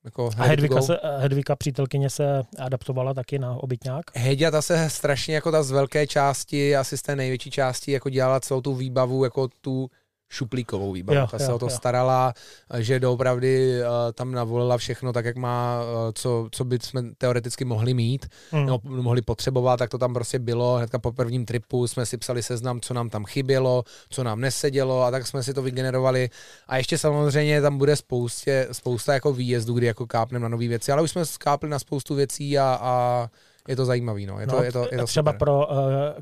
jako 0.05 0.29
A 0.37 0.43
Hedvika, 0.43 0.81
se, 0.81 0.99
Hedvika 1.17 1.55
přítelkyně 1.55 2.09
se 2.09 2.41
adaptovala 2.59 3.13
taky 3.13 3.39
na 3.39 3.55
obytňák? 3.55 4.05
Heďa 4.15 4.51
ta 4.51 4.61
se 4.61 4.89
strašně 4.89 5.35
jako 5.35 5.51
ta 5.51 5.63
z 5.63 5.71
velké 5.71 6.07
části, 6.07 6.75
asi 6.75 6.97
z 6.97 7.01
té 7.01 7.15
největší 7.15 7.51
části, 7.51 7.91
jako 7.91 8.09
dělala 8.09 8.39
celou 8.39 8.61
tu 8.61 8.75
výbavu, 8.75 9.23
jako 9.23 9.47
tu 9.61 9.89
šuplíkovou 10.31 10.91
výbavu. 10.91 11.19
Jo, 11.19 11.27
ta 11.31 11.39
se 11.39 11.51
jo, 11.51 11.55
o 11.55 11.59
to 11.59 11.65
jo. 11.65 11.69
starala, 11.69 12.33
že 12.77 12.99
doopravdy 12.99 13.81
uh, 13.81 13.87
tam 14.13 14.31
navolila 14.31 14.77
všechno 14.77 15.13
tak, 15.13 15.25
jak 15.25 15.35
má, 15.35 15.81
uh, 15.81 16.11
co, 16.13 16.47
co 16.51 16.65
by 16.65 16.79
jsme 16.81 17.03
teoreticky 17.17 17.65
mohli 17.65 17.93
mít. 17.93 18.25
Hmm. 18.51 18.65
no, 18.65 18.79
mohli 18.83 19.21
potřebovat, 19.21 19.77
tak 19.77 19.89
to 19.89 19.97
tam 19.97 20.13
prostě 20.13 20.39
bylo. 20.39 20.75
Hnedka 20.75 20.99
po 20.99 21.11
prvním 21.11 21.45
tripu 21.45 21.87
jsme 21.87 22.05
si 22.05 22.17
psali 22.17 22.43
seznam, 22.43 22.81
co 22.81 22.93
nám 22.93 23.09
tam 23.09 23.25
chybělo, 23.25 23.83
co 24.09 24.23
nám 24.23 24.41
nesedělo 24.41 25.03
a 25.03 25.11
tak 25.11 25.27
jsme 25.27 25.43
si 25.43 25.53
to 25.53 25.61
vygenerovali. 25.61 26.29
A 26.67 26.77
ještě 26.77 26.97
samozřejmě 26.97 27.61
tam 27.61 27.77
bude 27.77 27.95
spoustě, 27.95 28.67
spousta 28.71 29.13
jako 29.13 29.33
výjezdů, 29.33 29.73
kdy 29.73 29.85
jako 29.85 30.07
kápneme 30.07 30.43
na 30.43 30.49
nové 30.49 30.67
věci, 30.67 30.91
ale 30.91 31.01
už 31.01 31.11
jsme 31.11 31.25
skápli 31.25 31.69
na 31.69 31.79
spoustu 31.79 32.15
věcí 32.15 32.57
a, 32.57 32.79
a 32.81 33.27
je 33.67 33.75
to 33.75 33.85
zajímavý. 33.85 34.25
No. 34.25 34.39
Je 34.39 34.47
to, 34.47 34.55
no, 34.55 34.63
je 34.63 34.71
to, 34.71 34.87
je 34.91 34.97
to 34.97 35.05
třeba 35.05 35.31
super. 35.31 35.39
pro 35.39 35.67
uh, 35.67 35.75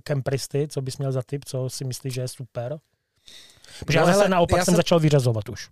kempristy, 0.03 0.67
co 0.67 0.81
bys 0.81 0.97
měl 0.97 1.11
za 1.11 1.21
tip, 1.21 1.45
co 1.45 1.69
si 1.69 1.85
myslíš, 1.85 2.13
že 2.13 2.21
je 2.21 2.27
super? 2.27 2.79
Protože 3.85 3.97
No, 3.97 4.01
já 4.01 4.05
zase 4.05 4.17
hele, 4.19 4.29
naopak 4.29 4.57
já 4.57 4.65
jsem 4.65 4.75
začal 4.75 4.99
vyřazovat 4.99 5.49
už. 5.49 5.69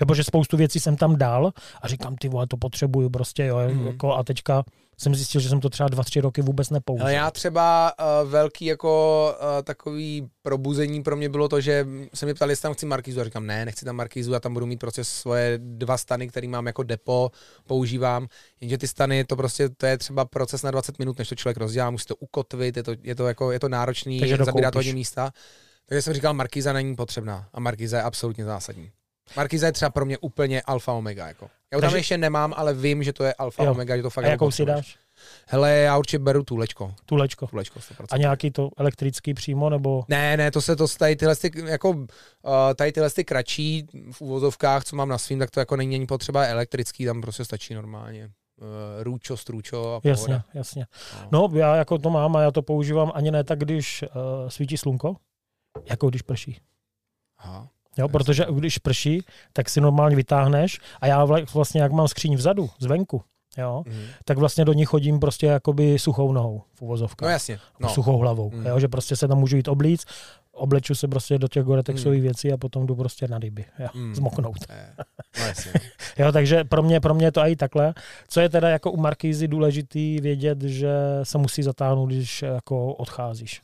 Jo, 0.00 0.06
protože 0.06 0.24
spoustu 0.24 0.56
věcí 0.56 0.80
jsem 0.80 0.96
tam 0.96 1.16
dal 1.16 1.52
a 1.82 1.88
říkám, 1.88 2.16
ty 2.16 2.28
vole, 2.28 2.46
to 2.46 2.56
potřebuju 2.56 3.10
prostě, 3.10 3.44
jo, 3.44 3.58
Mhm. 3.68 3.86
jako, 3.86 4.14
a 4.14 4.22
teďka 4.24 4.64
jsem 4.98 5.14
zjistil, 5.14 5.40
že 5.40 5.48
jsem 5.48 5.60
to 5.60 5.68
třeba 5.70 5.88
dva, 5.88 6.04
tři 6.04 6.20
roky 6.20 6.42
vůbec 6.42 6.70
nepoužil. 6.70 7.02
Ale 7.02 7.14
já 7.14 7.30
třeba 7.30 7.92
uh, 8.22 8.30
velký 8.30 8.64
jako 8.64 9.34
uh, 9.40 9.62
takový 9.62 10.28
probuzení 10.42 11.02
pro 11.02 11.16
mě 11.16 11.28
bylo 11.28 11.48
to, 11.48 11.60
že 11.60 11.86
se 12.14 12.26
mi 12.26 12.34
ptali, 12.34 12.52
jestli 12.52 12.62
tam 12.62 12.74
chci 12.74 12.86
markízu 12.86 13.20
a 13.20 13.24
říkám, 13.24 13.46
ne, 13.46 13.64
nechci 13.64 13.84
tam 13.84 13.96
markízu, 13.96 14.32
já 14.32 14.40
tam 14.40 14.54
budu 14.54 14.66
mít 14.66 14.76
prostě 14.80 15.04
svoje 15.04 15.58
dva 15.62 15.98
stany, 15.98 16.28
který 16.28 16.48
mám 16.48 16.66
jako 16.66 16.82
depo, 16.82 17.30
používám, 17.66 18.26
jenže 18.60 18.78
ty 18.78 18.88
stany, 18.88 19.24
to 19.24 19.36
prostě, 19.36 19.68
to 19.68 19.86
je 19.86 19.98
třeba 19.98 20.24
proces 20.24 20.62
na 20.62 20.70
20 20.70 20.98
minut, 20.98 21.18
než 21.18 21.28
to 21.28 21.34
člověk 21.34 21.56
rozdělá, 21.56 21.90
musí 21.90 22.06
to 22.06 22.16
ukotvit, 22.16 22.76
je 22.76 22.82
to, 22.82 22.92
je 23.02 23.14
to, 23.14 23.26
jako, 23.28 23.52
je 23.52 23.60
to 23.60 23.68
náročný, 23.68 24.20
zabírá 24.44 24.70
to 24.70 24.78
hodně 24.78 24.94
místa. 24.94 25.30
Takže 25.88 26.02
jsem 26.02 26.14
říkal, 26.14 26.34
markíza 26.34 26.72
není 26.72 26.96
potřebná 26.96 27.48
a 27.52 27.60
markíza 27.60 27.96
je 27.96 28.02
absolutně 28.02 28.44
zásadní. 28.44 28.90
Markíza 29.36 29.66
je 29.66 29.72
třeba 29.72 29.90
pro 29.90 30.04
mě 30.04 30.18
úplně 30.18 30.62
alfa 30.62 30.92
omega. 30.92 31.28
Jako. 31.28 31.44
Já 31.44 31.76
ho 31.76 31.80
tam 31.80 31.90
Takže- 31.90 31.96
ještě 31.96 32.18
nemám, 32.18 32.54
ale 32.56 32.74
vím, 32.74 33.02
že 33.02 33.12
to 33.12 33.24
je 33.24 33.34
alfa 33.34 33.64
Jo. 33.64 33.70
omega, 33.70 33.96
že 33.96 34.02
to 34.02 34.10
fakt 34.10 34.24
a 34.24 34.28
jako 34.28 34.44
jakou 34.44 34.50
si 34.50 34.64
dáš? 34.64 34.96
Hele, 35.46 35.70
já 35.72 35.98
určitě 35.98 36.18
beru 36.18 36.42
tu 36.42 36.56
lečko. 36.56 36.94
Tu 37.06 37.16
lečko. 37.16 37.46
Tu 37.46 37.56
lečko 37.56 37.78
100%. 37.78 38.06
A 38.10 38.16
nějaký 38.16 38.50
to 38.50 38.70
elektrický 38.76 39.34
přímo, 39.34 39.70
nebo... 39.70 40.04
Ne, 40.08 40.36
ne, 40.36 40.50
to 40.50 40.60
se 40.62 40.76
to 40.76 40.88
tady 40.88 41.16
tyhle, 41.16 41.36
ty, 41.36 41.50
jako, 41.66 41.90
uh, 41.90 42.06
tady 42.76 42.92
tyhle 42.92 43.10
ty 43.10 43.24
kratší 43.24 43.86
v 44.12 44.20
úvozovkách, 44.20 44.84
co 44.84 44.96
mám 44.96 45.08
na 45.08 45.18
svým, 45.18 45.38
tak 45.38 45.50
to 45.50 45.60
jako 45.60 45.76
není 45.76 45.96
ani 45.96 46.06
potřeba 46.06 46.46
elektrický, 46.46 47.04
tam 47.04 47.20
prostě 47.20 47.44
stačí 47.44 47.74
normálně. 47.74 48.30
Uh, 48.60 48.68
růčo, 49.02 49.36
strůčo 49.36 49.78
a 49.94 50.00
pohoda. 50.00 50.10
Jasně, 50.10 50.42
jasně. 50.54 50.86
No, 51.32 51.48
já 51.54 51.76
jako 51.76 51.98
to 51.98 52.10
mám 52.10 52.36
a 52.36 52.42
já 52.42 52.50
to 52.50 52.62
používám 52.62 53.12
ani 53.14 53.30
ne 53.30 53.44
tak, 53.44 53.58
když 53.58 54.02
uh, 54.02 54.48
svítí 54.48 54.76
slunko, 54.76 55.16
jako 55.90 56.10
když 56.10 56.22
prší. 56.22 56.60
Aha. 57.38 57.68
Jo, 57.98 58.08
protože 58.08 58.46
když 58.54 58.78
prší, 58.78 59.24
tak 59.52 59.70
si 59.70 59.80
normálně 59.80 60.16
vytáhneš 60.16 60.78
a 61.00 61.06
já 61.06 61.26
vla- 61.26 61.46
vlastně, 61.54 61.82
jak 61.82 61.92
mám 61.92 62.08
skříň 62.08 62.36
vzadu, 62.36 62.70
zvenku, 62.78 63.22
jo, 63.58 63.82
Mhm. 63.86 64.02
tak 64.24 64.38
vlastně 64.38 64.64
do 64.64 64.72
ní 64.72 64.84
chodím 64.84 65.20
prostě 65.20 65.46
jakoby 65.46 65.98
suchou 65.98 66.32
nohou 66.32 66.58
v 66.74 66.80
No 66.80 66.84
uvozovkách. 66.84 67.30
jasně. 67.30 67.56
No. 67.80 67.88
No. 67.88 67.94
Suchou 67.94 68.18
hlavou, 68.18 68.50
Mm. 68.50 68.66
jo, 68.66 68.80
že 68.80 68.88
prostě 68.88 69.16
se 69.16 69.28
tam 69.28 69.38
můžu 69.38 69.56
jít 69.56 69.68
oblíc, 69.68 70.04
obleču 70.52 70.94
se 70.94 71.08
prostě 71.08 71.38
do 71.38 71.48
těch 71.48 71.62
goretexových 71.64 72.18
Mm. 72.20 72.22
věcí 72.22 72.52
a 72.52 72.56
potom 72.56 72.86
jdu 72.86 72.96
prostě 72.96 73.28
na 73.28 73.38
ryby, 73.38 73.64
jo, 73.78 73.88
Mm. 73.94 74.14
zmoknout. 74.14 74.56
No 75.40 75.46
jasně. 75.46 75.72
Jo, 76.18 76.32
takže 76.32 76.64
pro 76.64 76.82
mě, 76.82 77.00
pro 77.00 77.14
mě 77.14 77.26
je 77.26 77.32
to 77.32 77.40
i 77.40 77.56
takhle. 77.56 77.94
Co 78.28 78.40
je 78.40 78.48
teda 78.48 78.68
jako 78.68 78.90
u 78.92 78.96
Markýzy 78.96 79.48
důležitý 79.48 80.20
vědět, 80.20 80.62
že 80.62 80.90
se 81.22 81.38
musí 81.38 81.62
zatáhnout, 81.62 82.06
když 82.10 82.42
jako 82.42 82.94
odcházíš. 82.94 83.62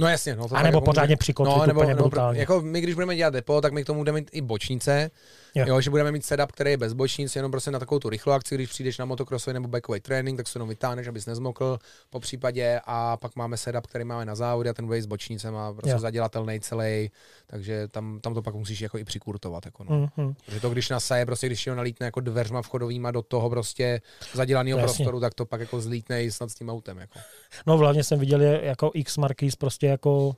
No 0.00 0.08
jasně. 0.08 0.36
No, 0.36 0.48
to 0.48 0.54
A 0.56 0.62
nebo 0.62 0.76
jako 0.76 0.84
pořádně 0.84 1.12
může- 1.12 1.16
přikotvit 1.16 1.56
No, 1.58 1.66
nebo, 1.66 1.80
úplně 1.80 1.94
nebo 1.94 2.08
brutálně. 2.08 2.40
jako 2.40 2.60
my, 2.60 2.80
když 2.80 2.94
budeme 2.94 3.16
dělat 3.16 3.34
depo, 3.34 3.60
tak 3.60 3.72
my 3.72 3.82
k 3.82 3.86
tomu 3.86 4.00
budeme 4.00 4.20
mít 4.20 4.28
i 4.32 4.40
bočnice, 4.40 5.10
Jo. 5.58 5.64
jo. 5.68 5.80
že 5.80 5.90
budeme 5.90 6.12
mít 6.12 6.24
setup, 6.24 6.52
který 6.52 6.70
je 6.70 6.76
bez 6.76 6.92
bočnic, 6.92 7.36
jenom 7.36 7.50
prostě 7.50 7.70
na 7.70 7.78
takovou 7.78 7.98
tu 7.98 8.08
rychlou 8.08 8.32
akci, 8.32 8.54
když 8.54 8.70
přijdeš 8.70 8.98
na 8.98 9.04
motocrossový 9.04 9.54
nebo 9.54 9.68
bikeový 9.68 10.00
trénink, 10.00 10.36
tak 10.36 10.48
se 10.48 10.56
jenom 10.56 10.68
vytáhneš, 10.68 11.08
abys 11.08 11.26
nezmokl 11.26 11.78
po 12.10 12.20
případě 12.20 12.80
a 12.86 13.16
pak 13.16 13.36
máme 13.36 13.56
setup, 13.56 13.86
který 13.86 14.04
máme 14.04 14.24
na 14.24 14.34
závody 14.34 14.70
a 14.70 14.74
ten 14.74 14.86
bude 14.86 15.02
s 15.02 15.06
bočnicema, 15.06 15.72
prostě 15.72 15.90
Jo. 15.90 15.98
zadělatelný 15.98 16.60
celý, 16.60 17.10
takže 17.46 17.88
tam, 17.88 18.20
tam 18.20 18.34
to 18.34 18.42
pak 18.42 18.54
musíš 18.54 18.80
jako 18.80 18.98
i 18.98 19.04
přikurtovat. 19.04 19.66
Jako 19.66 19.84
no. 19.84 19.90
Mm-hmm. 19.90 20.34
Protože 20.44 20.60
to, 20.60 20.70
když 20.70 20.88
nasaje, 20.88 21.26
prostě 21.26 21.46
když 21.46 21.68
ho 21.68 21.74
nalítne 21.74 22.06
jako 22.06 22.20
dveřma 22.20 22.62
vchodovýma 22.62 23.10
do 23.10 23.22
toho 23.22 23.50
prostě 23.50 24.00
zadělaného 24.34 24.78
Jasně. 24.78 24.94
prostoru, 24.96 25.20
tak 25.20 25.34
to 25.34 25.46
pak 25.46 25.60
jako 25.60 25.80
zlítne 25.80 26.24
i 26.24 26.30
snad 26.30 26.50
s 26.50 26.54
tím 26.54 26.70
autem. 26.70 26.98
Jako. 26.98 27.18
No 27.66 27.76
hlavně 27.76 28.04
jsem 28.04 28.18
viděl 28.18 28.40
jako 28.42 28.90
X 28.94 29.16
Markýz 29.16 29.56
prostě 29.56 29.86
jako 29.86 30.36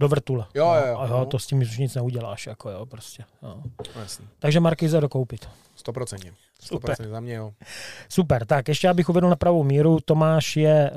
Do 0.00 0.08
vrtule. 0.08 0.46
Jo, 0.54 0.74
jo, 0.74 0.86
jo. 0.86 0.98
A 0.98 1.06
jo, 1.06 1.24
to 1.24 1.38
s 1.38 1.46
tím 1.46 1.58
už 1.58 1.78
nic 1.78 1.94
neuděláš, 1.94 2.46
jako 2.46 2.70
jo, 2.70 2.86
prostě. 2.86 3.24
Jo. 3.42 3.62
Jasný. 4.00 4.28
Takže 4.38 4.60
Markize 4.60 5.00
dokoupit. 5.00 5.48
100%. 5.86 6.32
Super. 6.62 6.94
100% 6.94 7.08
za 7.10 7.20
mě, 7.20 7.34
jo. 7.34 7.52
Super, 8.08 8.46
tak 8.46 8.68
ještě 8.68 8.88
abych 8.88 9.08
uvedl 9.08 9.28
na 9.28 9.36
pravou 9.36 9.62
míru, 9.64 9.98
Tomáš 10.04 10.56
je 10.56 10.90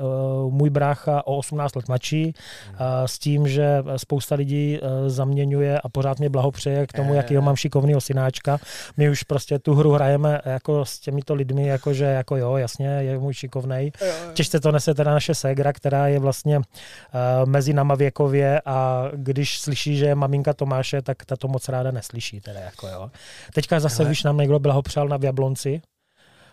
uh, 0.46 0.52
můj 0.52 0.70
brácha 0.70 1.26
o 1.26 1.36
18 1.36 1.76
let 1.76 1.88
mladší, 1.88 2.34
uh, 2.70 2.76
s 3.06 3.18
tím, 3.18 3.48
že 3.48 3.82
spousta 3.96 4.34
lidí 4.34 4.78
uh, 4.82 4.88
zaměňuje 5.08 5.80
a 5.80 5.88
pořád 5.88 6.18
mě 6.18 6.28
blahopřeje 6.28 6.86
k 6.86 6.92
tomu, 6.92 7.12
Eh. 7.12 7.16
jakýho 7.16 7.42
mám 7.42 7.56
šikovného 7.56 8.00
synáčka. 8.00 8.58
My 8.96 9.10
už 9.10 9.22
prostě 9.22 9.58
tu 9.58 9.74
hru 9.74 9.92
hrajeme 9.92 10.40
jako 10.44 10.84
s 10.84 10.98
těmito 11.00 11.34
lidmi, 11.34 11.66
jakože 11.66 12.04
jako 12.04 12.36
jo, 12.36 12.56
jasně, 12.56 12.86
je 12.88 13.18
můj 13.18 13.34
šikovnej. 13.34 13.92
Těžce 14.34 14.60
to 14.60 14.72
nese 14.72 14.94
teda 14.94 15.10
naše 15.10 15.34
ségra, 15.34 15.72
která 15.72 16.08
je 16.08 16.18
vlastně 16.18 16.58
uh, 16.58 16.64
mezi 17.44 17.72
náma 17.72 17.94
věkově 17.94 18.60
a 18.64 19.08
když 19.12 19.58
slyší, 19.58 19.96
že 19.96 20.06
je 20.06 20.14
maminka 20.14 20.52
Tomáše, 20.52 21.02
tak 21.02 21.24
ta 21.24 21.36
to 21.36 21.48
moc 21.48 21.68
ráda 21.68 21.90
neslyší. 21.90 22.40
Teda 22.40 22.60
jako 22.60 22.88
jo. 22.88 23.10
Teďka 23.54 23.80
zase, 23.80 24.04
víš, 24.04 24.22
nám 24.22 24.38
někdo 24.38 24.58
blahopřál 24.74 25.08
na 25.08 25.18
Jablonci. 25.22 25.82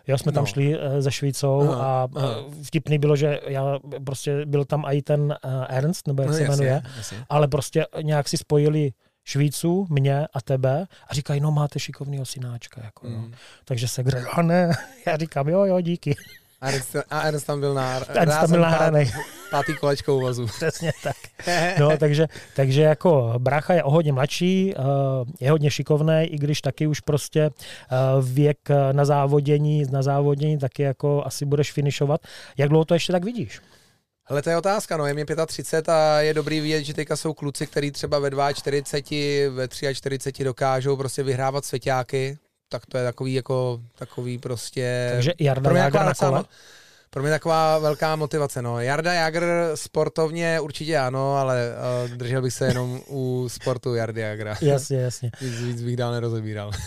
Jo, 0.07 0.17
jsme 0.17 0.31
tam 0.31 0.43
No. 0.43 0.47
šli 0.47 0.77
eh, 0.79 1.01
se 1.01 1.11
Švýcou 1.11 1.61
Aha, 1.61 2.03
a 2.03 2.07
aha. 2.15 2.35
eh, 2.59 2.63
vtipný 2.63 2.97
bylo, 2.97 3.15
že 3.15 3.39
já 3.47 3.79
prostě 4.05 4.45
byl 4.45 4.65
tam 4.65 4.85
i 4.87 5.01
ten 5.01 5.35
eh, 5.45 5.65
Ernst, 5.69 6.07
nebo 6.07 6.21
jak 6.21 6.31
No, 6.31 6.37
se 6.37 6.43
jasně, 6.43 6.55
jmenuje, 6.65 6.81
jasně. 6.97 7.17
ale 7.29 7.47
prostě 7.47 7.85
nějak 8.01 8.29
si 8.29 8.37
spojili 8.37 8.91
Švýcu, 9.25 9.87
mě 9.89 10.27
a 10.33 10.41
tebe 10.41 10.85
a 11.07 11.13
říkají, 11.13 11.41
no 11.41 11.51
máte 11.51 11.79
šikovnýho 11.79 12.25
synáčka. 12.25 12.81
Jako, 12.83 13.07
jo. 13.07 13.17
Mm. 13.17 13.33
Takže 13.65 13.87
se 13.87 14.03
a 14.31 14.41
ne, 14.41 14.71
já 15.07 15.17
říkám, 15.17 15.47
jo, 15.49 15.65
jo, 15.65 15.81
díky. 15.81 16.15
A 16.61 16.69
Ernst, 16.69 16.95
a 17.09 17.21
Ernst 17.21 17.45
tam 17.45 17.59
byl 17.59 17.73
na 17.73 17.95
Ernst 17.95 18.39
tam 18.39 18.51
byl 18.51 18.61
nahranej. 18.61 19.11
pátý 19.51 19.75
kolečko 19.75 20.15
u 20.15 20.19
vozu. 20.19 20.45
Přesně 20.57 20.91
tak. 21.03 21.15
No, 21.79 21.97
takže, 21.97 22.27
takže 22.55 22.81
jako 22.81 23.33
brácha 23.37 23.73
je 23.73 23.83
o 23.83 23.91
hodně 23.91 24.13
mladší, 24.13 24.73
eh, 24.77 24.81
je 25.39 25.51
hodně 25.51 25.71
šikovný, 25.71 26.23
i 26.23 26.37
když 26.37 26.61
taky 26.61 26.87
už 26.87 26.99
prostě 26.99 27.41
eh, 27.41 27.97
věk 28.21 28.57
eh, 28.69 28.93
na 28.93 29.05
závodění, 29.05 29.85
na 29.91 30.01
závodění 30.01 30.57
taky 30.57 30.83
jako 30.83 31.23
asi 31.25 31.45
budeš 31.45 31.71
finišovat. 31.71 32.21
Jak 32.57 32.69
dlouho 32.69 32.85
to 32.85 32.93
ještě 32.93 33.11
tak 33.11 33.25
vidíš? 33.25 33.61
Hele, 34.29 34.41
to 34.41 34.49
je 34.49 34.57
otázka, 34.57 34.97
no, 34.97 35.05
je 35.05 35.13
mě 35.13 35.25
35 35.45 35.89
a 35.89 36.21
je 36.21 36.33
dobrý 36.33 36.59
vidět, 36.59 36.83
že 36.83 36.93
teďka 36.93 37.15
jsou 37.15 37.33
kluci, 37.33 37.67
kteří 37.67 37.91
třeba 37.91 38.19
ve 38.19 38.53
42, 38.53 39.51
ve 39.51 39.67
43 39.67 40.43
dokážou 40.43 40.97
prostě 40.97 41.23
vyhrávat 41.23 41.65
svěťáky, 41.65 42.37
tak 42.71 42.85
to 42.85 42.97
je 42.97 43.03
takový 43.03 43.33
jako, 43.33 43.79
takový 43.95 44.37
prostě... 44.37 45.09
Takže 45.13 45.33
Jarda 45.39 45.63
pro 45.63 45.73
mě, 45.73 45.79
Jágr 45.81 45.97
taková 45.97 46.31
na 46.31 46.43
kole? 46.43 46.45
pro 47.13 47.21
mě 47.23 47.31
taková 47.31 47.79
velká 47.79 48.15
motivace, 48.15 48.61
no. 48.61 48.79
Jarda 48.79 49.13
Jagr 49.13 49.71
sportovně 49.75 50.59
určitě 50.59 50.97
ano, 50.97 51.35
ale 51.35 51.73
uh, 52.03 52.17
držel 52.17 52.41
bych 52.41 52.53
se 52.53 52.67
jenom 52.67 52.99
u 53.09 53.45
sportu 53.49 53.95
Jardy 53.95 54.21
Jagra. 54.21 54.55
Jasně, 54.61 54.97
jasně. 54.97 55.31
Víc, 55.41 55.61
víc 55.61 55.81
bych 55.81 55.95
dál 55.95 56.11
nerozebíral. 56.11 56.71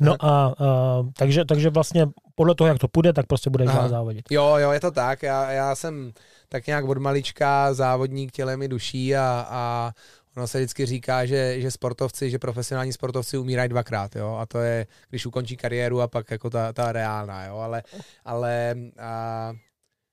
No 0.00 0.16
a 0.20 0.60
uh, 1.00 1.08
takže, 1.18 1.44
takže 1.44 1.70
vlastně 1.70 2.06
podle 2.34 2.54
toho, 2.54 2.68
jak 2.68 2.78
to 2.78 2.88
půjde, 2.88 3.12
tak 3.12 3.26
prostě 3.26 3.50
budeš 3.50 3.68
dál 3.68 3.88
závodit. 3.88 4.24
Jo, 4.30 4.54
jo, 4.56 4.70
je 4.70 4.80
to 4.80 4.90
tak. 4.90 5.22
Já, 5.22 5.50
já 5.50 5.74
jsem 5.74 6.12
tak 6.48 6.66
nějak 6.66 6.84
od 6.84 6.98
malička 6.98 7.74
závodník 7.74 8.32
tělem 8.32 8.62
i 8.62 8.68
duší 8.68 9.16
a, 9.16 9.46
a 9.50 9.92
ono 10.36 10.46
se 10.46 10.58
vždycky 10.58 10.86
říká, 10.86 11.26
že, 11.26 11.60
že 11.60 11.70
sportovci, 11.70 12.30
že 12.30 12.38
profesionální 12.38 12.92
sportovci 12.92 13.38
umírají 13.38 13.68
dvakrát, 13.68 14.16
jo, 14.16 14.36
a 14.40 14.46
to 14.46 14.58
je, 14.58 14.86
když 15.10 15.26
ukončí 15.26 15.56
kariéru 15.56 16.00
a 16.00 16.08
pak 16.08 16.30
jako 16.30 16.50
ta, 16.50 16.72
ta 16.72 16.92
reálná, 16.92 17.44
jo, 17.44 17.56
ale, 17.56 17.82
ale 18.24 18.74
a, 18.98 19.52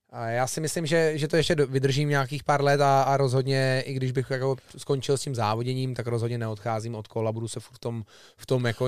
a 0.10 0.28
já 0.28 0.48
si 0.48 0.62
myslím, 0.62 0.86
že, 0.86 1.18
že 1.18 1.28
to 1.28 1.38
ještě 1.38 1.56
vydržím 1.56 2.10
nějakých 2.10 2.44
pár 2.44 2.64
let 2.64 2.82
a, 2.82 3.04
a 3.04 3.18
rozhodně, 3.18 3.84
i 3.86 3.94
když 3.94 4.12
bych 4.12 4.30
jako 4.30 4.56
skončil 4.78 5.18
s 5.18 5.22
tím 5.22 5.36
závoděním, 5.36 5.96
tak 5.96 6.08
rozhodně 6.08 6.38
neodcházím 6.38 6.96
od 6.96 7.08
kola, 7.08 7.32
budu 7.32 7.48
se 7.48 7.60
v 7.60 7.80
tom, 7.80 8.04
v 8.38 8.46
tom 8.46 8.66
jako 8.66 8.88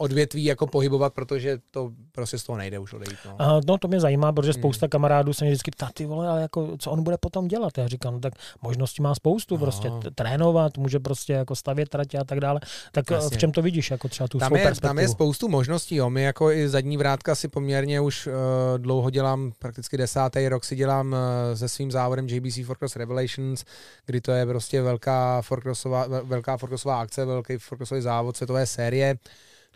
odvětví 0.00 0.44
jako 0.44 0.66
pohybovat, 0.66 1.14
protože 1.14 1.58
to 1.70 1.90
prostě 2.12 2.38
z 2.38 2.44
toho 2.44 2.56
nejde 2.58 2.78
už 2.78 2.92
odejít. 2.92 3.18
No. 3.26 3.36
Uh, 3.56 3.60
no 3.66 3.78
to 3.78 3.88
mě 3.88 4.00
zajímá, 4.00 4.32
protože 4.32 4.52
Hmm. 4.52 4.60
spousta 4.62 4.88
kamarádů 4.88 5.32
se 5.32 5.44
mě 5.44 5.50
vždycky 5.52 5.70
ptá, 5.70 5.88
ty 5.94 6.06
vole, 6.06 6.28
ale 6.28 6.42
jako, 6.42 6.76
co 6.78 6.90
on 6.90 7.02
bude 7.02 7.16
potom 7.18 7.48
dělat? 7.48 7.78
Já 7.78 7.88
říkám, 7.88 8.14
no, 8.14 8.20
tak 8.20 8.32
možností 8.62 9.02
má 9.02 9.14
spoustu, 9.14 9.54
No. 9.54 9.60
prostě 9.60 9.90
trénovat, 10.14 10.78
může 10.78 11.00
prostě 11.00 11.32
jako 11.32 11.56
stavět 11.56 11.88
tratě 11.88 12.18
a 12.18 12.24
tak 12.24 12.40
dále. 12.40 12.60
Tak 12.92 13.10
Jasně. 13.10 13.24
Jasně. 13.24 13.36
v 13.36 13.40
čem 13.40 13.52
to 13.52 13.62
vidíš, 13.62 13.90
jako 13.90 14.08
třeba 14.08 14.28
tu 14.28 14.38
tam 14.38 14.56
je, 14.56 14.72
tam 14.80 14.98
je 14.98 15.08
spoustu 15.08 15.48
možností. 15.48 15.96
Jo. 15.96 16.10
My 16.10 16.22
jako 16.22 16.50
i 16.52 16.68
zadní 16.68 16.96
vrátka 16.96 17.34
si 17.34 17.48
poměrně 17.48 18.00
už 18.00 18.26
uh, 18.26 18.32
dlouho 18.78 19.10
dělám, 19.10 19.52
prakticky 19.58 19.96
desátý 19.96 20.48
rok 20.48 20.64
si 20.64 20.76
dělám 20.76 21.12
uh, 21.12 21.18
se 21.54 21.68
svým 21.68 21.90
závodem 21.90 22.28
JBC 22.28 22.58
Forcross 22.66 22.96
Revelations, 22.96 23.64
kdy 24.06 24.20
to 24.20 24.32
je 24.32 24.46
prostě 24.46 24.82
velká 24.82 25.42
forcrossová, 25.42 26.08
vel- 26.08 26.26
velká 26.26 26.56
forcrossová 26.56 27.00
akce, 27.00 27.24
velký 27.24 27.56
forcrossový 27.58 28.00
závod, 28.00 28.36
světové 28.36 28.66
série. 28.66 29.16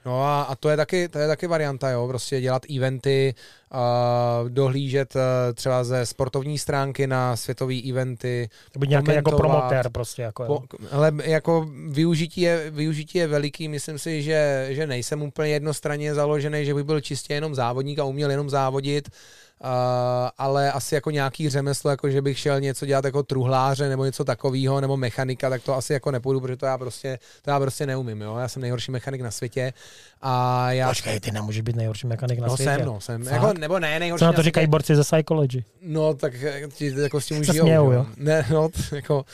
No 0.07 0.25
a, 0.25 0.43
a 0.43 0.55
to, 0.55 0.69
je 0.69 0.77
taky, 0.77 1.09
to 1.09 1.19
je 1.19 1.29
taky 1.29 1.47
varianta, 1.47 1.91
jo, 1.91 2.09
prostě 2.09 2.41
dělat 2.41 2.63
eventy, 2.77 3.35
dohlížet 4.49 5.15
uh, 5.17 5.21
třeba 5.55 5.85
ze 5.85 6.07
sportovní 6.07 6.59
stránky 6.59 7.07
na 7.07 7.37
světové 7.37 7.75
eventy, 7.91 8.49
být 8.79 8.91
nějaký 8.91 9.13
jako 9.13 9.31
promotér 9.37 9.91
prostě. 9.91 10.23
Jako, 10.23 10.45
Po, 10.45 10.63
ale 10.91 11.13
jako 11.25 11.71
využití 11.89 12.41
je, 12.41 12.71
využití 12.71 13.19
je 13.19 13.27
veliký, 13.27 13.69
myslím 13.69 13.99
si, 13.99 14.23
že, 14.23 14.67
že 14.71 14.87
nejsem 14.87 15.23
úplně 15.23 15.51
jednostranně 15.51 16.15
založený, 16.15 16.65
že 16.65 16.75
bych 16.75 16.85
byl 16.85 17.01
čistě 17.01 17.35
jenom 17.35 17.55
závodník 17.55 17.99
a 17.99 18.05
uměl 18.05 18.31
jenom 18.31 18.51
závodit, 18.51 19.09
uh, 19.09 19.69
ale 20.39 20.73
asi 20.73 20.95
jako 20.95 21.11
nějaký 21.11 21.49
řemeslo, 21.49 21.91
jako 21.91 22.11
že 22.11 22.23
bych 22.23 22.39
šel 22.39 22.61
něco 22.61 22.87
dělat 22.87 23.05
jako 23.05 23.23
truhláře 23.23 23.89
nebo 23.89 24.05
něco 24.05 24.25
takového, 24.25 24.81
nebo 24.81 24.97
mechanika, 24.97 25.51
tak 25.51 25.63
to 25.63 25.75
asi 25.75 25.93
jako 25.93 26.11
nepůjdu, 26.11 26.41
protože 26.41 26.57
to 26.57 26.67
já 26.67 26.79
prostě, 26.79 27.19
to 27.43 27.51
já 27.51 27.61
prostě 27.61 27.87
neumím, 27.87 28.21
jo? 28.21 28.37
já 28.37 28.49
jsem 28.49 28.63
nejhorší 28.63 28.93
mechanik 28.93 29.21
na 29.21 29.31
světě 29.31 29.73
a 30.23 30.73
já... 30.73 30.89
Počkej, 30.89 31.21
ty 31.21 31.31
nemůžeš 31.31 31.63
být 31.63 31.77
nejhorší 31.77 32.07
mechanik 32.07 32.39
na 32.39 32.47
no 32.47 32.57
světě. 32.57 32.75
jsem, 32.77 32.87
no, 32.87 33.01
jsem, 33.01 33.25
Fakt? 33.25 33.33
jako, 33.33 33.53
nebo 33.53 33.79
ne, 33.79 33.99
nejhorší 33.99 34.21
Co 34.21 34.27
na 34.27 34.33
to 34.33 34.43
říkají 34.43 34.67
borci 34.67 34.97
ze 34.97 35.03
Psychology? 35.03 35.65
No, 35.83 36.15
tak 36.15 36.35
eh, 36.43 36.69
ti 36.75 36.95
jako 37.03 37.21
s 37.21 37.27
tím 37.27 37.41
už 37.41 37.47
žijou, 37.47 37.65
smějou, 37.65 37.91
že 37.91 37.97
jo? 37.97 38.07
Ne, 38.17 38.47
no, 38.51 38.69
t- 38.69 38.97
jako... 38.97 39.25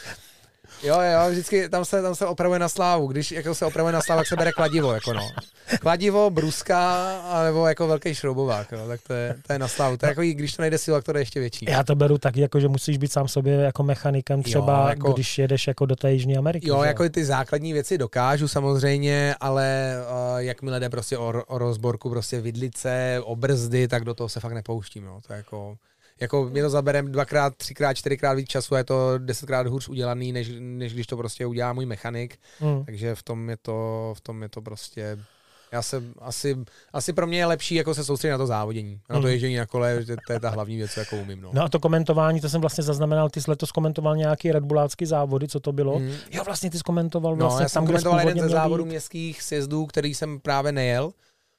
Jo, 0.82 1.00
jo, 1.00 1.30
vždycky 1.30 1.68
tam 1.68 1.84
se, 1.84 2.02
tam 2.02 2.14
se 2.14 2.26
opravuje 2.26 2.58
na 2.58 2.68
slávu. 2.68 3.06
Když 3.06 3.32
jako 3.32 3.54
se 3.54 3.66
opravuje 3.66 3.92
na 3.92 4.00
slávu, 4.00 4.20
tak 4.20 4.26
se 4.26 4.36
bere 4.36 4.52
kladivo, 4.52 4.92
jako 4.92 5.12
no. 5.12 5.28
Kladivo, 5.80 6.30
bruska, 6.30 7.06
nebo 7.44 7.66
jako 7.66 7.86
velký 7.86 8.14
šroubovák, 8.14 8.72
jo, 8.72 8.88
tak 8.88 9.00
to 9.06 9.12
je, 9.12 9.36
to 9.46 9.52
je 9.52 9.58
na 9.58 9.68
slávu. 9.68 9.96
To 9.96 10.06
je 10.06 10.08
jako, 10.08 10.20
když 10.20 10.56
to 10.56 10.62
nejde 10.62 10.78
sila, 10.78 11.00
to 11.02 11.16
je 11.16 11.20
ještě 11.20 11.40
větší. 11.40 11.66
Já 11.68 11.82
to 11.84 11.94
beru 11.94 12.18
tak, 12.18 12.36
jako, 12.36 12.60
že 12.60 12.68
musíš 12.68 12.98
být 12.98 13.12
sám 13.12 13.28
sobě 13.28 13.54
jako 13.54 13.82
mechanikem 13.82 14.42
třeba, 14.42 14.82
Jo, 14.82 14.88
jako- 14.88 15.12
když 15.12 15.38
jedeš 15.38 15.66
jako 15.66 15.86
do 15.86 15.96
té 15.96 16.12
Jižní 16.12 16.36
Ameriky. 16.36 16.68
Jo, 16.68 16.80
že 16.82 16.86
jako 16.88 17.08
ty 17.08 17.24
základní 17.24 17.72
věci 17.72 17.98
dokážu 17.98 18.48
samozřejmě, 18.48 19.34
ale 19.40 19.94
uh, 20.32 20.38
jakmile 20.38 20.80
jde 20.80 20.90
prostě 20.90 21.18
o, 21.18 21.42
o 21.46 21.58
rozborku 21.58 22.10
prostě 22.10 22.40
vidlice, 22.40 23.20
o 23.24 23.36
brzdy, 23.36 23.88
tak 23.88 24.04
do 24.04 24.14
toho 24.14 24.28
se 24.28 24.40
fakt 24.40 24.52
nepouštím, 24.52 25.04
no. 25.04 25.20
To 25.26 25.32
je 25.32 25.36
jako, 25.36 25.76
jako 26.20 26.44
mě 26.44 26.62
to 26.62 26.70
zabere 26.70 27.02
dvakrát, 27.02 27.56
třikrát, 27.56 27.94
čtyřikrát 27.94 28.34
víc 28.34 28.48
času 28.48 28.74
a 28.74 28.78
je 28.78 28.84
to 28.84 29.18
desetkrát 29.18 29.66
hůř 29.66 29.88
udělaný, 29.88 30.32
než, 30.32 30.50
než 30.58 30.94
když 30.94 31.06
to 31.06 31.16
prostě 31.16 31.46
udělá 31.46 31.72
můj 31.72 31.86
mechanik, 31.86 32.38
Hmm. 32.60 32.84
takže 32.84 33.14
v 33.14 33.22
tom 33.22 33.50
je 33.50 33.56
to, 33.62 34.12
v 34.16 34.20
tom 34.20 34.42
je 34.42 34.48
to 34.48 34.62
prostě 34.62 35.18
já 35.72 35.82
se 35.82 36.02
asi, 36.18 36.56
asi 36.92 37.12
pro 37.12 37.26
mě 37.26 37.38
je 37.38 37.46
lepší 37.46 37.74
jako 37.74 37.94
se 37.94 38.04
soustředit 38.04 38.30
na 38.32 38.38
to 38.38 38.46
závodění, 38.46 39.00
na 39.10 39.16
to 39.16 39.20
Mhm. 39.22 39.30
ježdění 39.30 39.56
na 39.56 39.66
kole, 39.66 40.04
že 40.04 40.16
to 40.26 40.32
je 40.32 40.40
ta 40.40 40.50
hlavní 40.50 40.76
věc, 40.76 40.90
co 40.92 41.00
jako 41.00 41.16
umím. 41.16 41.40
No. 41.40 41.50
No 41.52 41.62
a 41.62 41.68
to 41.68 41.80
komentování, 41.80 42.40
to 42.40 42.48
jsem 42.48 42.60
vlastně 42.60 42.84
zaznamenal, 42.84 43.30
ty 43.30 43.40
jsi 43.42 43.50
letos 43.50 43.72
komentoval 43.72 44.16
nějaký 44.16 44.52
Red 44.52 44.64
Bullácký 44.64 45.06
závody, 45.06 45.48
co 45.48 45.60
to 45.60 45.72
bylo? 45.72 45.98
Mhm. 45.98 46.12
Jo, 46.30 46.42
vlastně 46.44 46.70
ty 46.70 46.76
jsi 46.78 46.82
komentoval 46.84 47.36
No, 47.36 47.44
vlastně 47.46 47.62
já 47.62 47.68
jsem 47.68 47.80
tam, 47.82 47.86
komentoval 47.86 48.18
jeden 48.28 48.42
ze 48.44 48.48
závodů 48.48 48.84
být. 48.84 48.90
městských 48.90 49.42
sjezdů, 49.42 49.86
který 49.86 50.14
jsem 50.14 50.40
právě 50.40 50.72
nejel, 50.72 51.10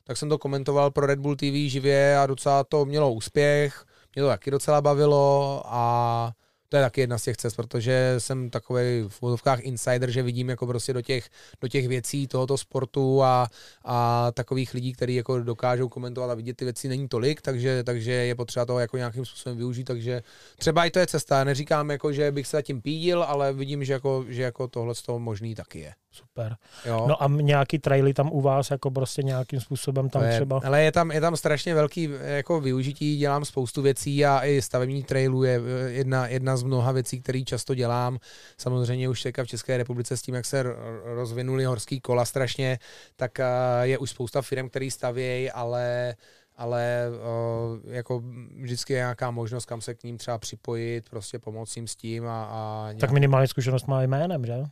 tak 0.04 0.18
jsem 0.18 0.30
to 0.30 0.38
komentoval 0.38 0.92
pro 0.92 1.06
Red 1.06 1.20
Bull 1.20 1.36
TV 1.36 1.70
živě 1.70 2.18
a 2.18 2.26
docela 2.26 2.64
to 2.64 2.86
mělo 2.86 3.12
úspěch, 3.14 3.86
mě 4.20 4.24
to 4.24 4.30
taky 4.30 4.52
docela 4.52 4.82
bavilo 4.82 5.62
a 5.66 6.32
to 6.70 6.78
je 6.78 6.84
taky 6.84 7.02
jedna 7.02 7.18
z 7.18 7.24
těch 7.24 7.38
cest, 7.38 7.56
protože 7.56 8.16
jsem 8.18 8.50
takový 8.50 8.82
v 9.08 9.22
úvodovkách 9.22 9.60
insider, 9.60 10.12
že 10.12 10.24
vidím 10.24 10.50
jako 10.50 10.68
prostě 10.68 10.94
do 10.94 11.02
těch, 11.02 11.30
do 11.62 11.68
těch 11.68 11.88
věcí 11.88 12.28
tohoto 12.28 12.58
sportu 12.58 13.24
a, 13.24 13.48
a 13.86 14.32
takových 14.32 14.74
lidí, 14.74 14.94
kteří 14.94 15.16
jako 15.16 15.40
dokážou 15.40 15.90
komentovat 15.90 16.32
a 16.32 16.36
vidět 16.36 16.58
ty 16.58 16.66
věci 16.66 16.88
není 16.88 17.08
tolik, 17.08 17.42
takže, 17.42 17.84
takže 17.84 18.12
je 18.12 18.36
potřeba 18.36 18.66
toho 18.66 18.80
jako 18.80 18.98
nějakým 18.98 19.26
způsobem 19.26 19.58
využít, 19.58 19.84
takže 19.84 20.24
třeba 20.58 20.86
i 20.86 20.92
to 20.92 21.00
je 21.00 21.08
cesta. 21.08 21.44
Neříkám 21.44 21.90
jako, 21.92 22.14
že 22.14 22.32
bych 22.32 22.48
se 22.48 22.58
zatím 22.58 22.82
pídil, 22.82 23.24
ale 23.24 23.54
vidím, 23.54 23.84
že 23.84 23.94
jako, 23.94 24.26
že 24.28 24.42
jako 24.42 24.68
tohle 24.68 24.96
z 24.96 25.02
toho 25.02 25.20
možný 25.20 25.56
taky 25.56 25.80
je. 25.80 25.94
Super. 26.12 26.56
Jo. 26.86 27.06
No 27.08 27.24
a 27.24 27.28
nějaký 27.28 27.80
traily 27.80 28.14
tam 28.14 28.30
u 28.32 28.42
vás, 28.42 28.72
jako 28.72 28.92
prostě 28.92 29.24
nějakým 29.24 29.62
způsobem 29.62 30.10
tam 30.10 30.24
je, 30.24 30.36
třeba... 30.36 30.62
Ale 30.64 30.84
je 30.84 30.92
tam, 30.92 31.12
je 31.12 31.22
tam 31.22 31.38
strašně 31.38 31.76
velký 31.76 32.10
jako 32.22 32.62
využití, 32.62 33.18
dělám 33.18 33.46
spoustu 33.46 33.82
věcí 33.82 34.26
a 34.26 34.46
i 34.46 34.62
stavební 34.62 35.04
trailů 35.04 35.44
je 35.44 35.62
eh, 35.62 35.92
jedna, 35.92 36.28
jedna 36.28 36.58
z 36.58 36.64
mnoha 36.64 36.92
věcí, 36.92 37.22
které 37.22 37.42
často 37.42 37.76
dělám. 37.76 38.18
Samozřejmě 38.58 39.10
už 39.10 39.24
teďka 39.24 39.44
v 39.44 39.48
České 39.48 39.78
republice 39.78 40.18
s 40.18 40.22
tím, 40.22 40.36
jak 40.36 40.46
se 40.46 40.64
ro- 40.64 40.76
rozvinuly 41.04 41.66
horský 41.66 42.00
kola 42.02 42.26
strašně, 42.26 42.80
tak 43.16 43.40
eh, 43.40 43.46
je 43.82 43.98
už 43.98 44.10
spousta 44.10 44.42
firm, 44.42 44.70
který 44.70 44.92
stavějí, 44.92 45.52
ale 45.52 46.16
ale 46.60 47.06
uh, 47.10 47.94
jako 47.94 48.24
vždycky 48.62 48.94
je 48.94 48.98
nějaká 48.98 49.32
možnost, 49.32 49.66
kam 49.66 49.82
se 49.82 49.94
k 49.94 50.04
ním 50.04 50.18
třeba 50.18 50.38
připojit, 50.38 51.10
prostě 51.10 51.40
pomoct 51.40 51.76
jim 51.76 51.88
s 51.88 51.96
tím 51.96 52.28
a, 52.28 52.44
a 52.44 52.86
nějak... 52.88 53.00
Tak 53.00 53.12
minimální 53.12 53.48
zkušenost 53.48 53.88
má 53.88 54.04
jménem, 54.04 54.46
že? 54.46 54.64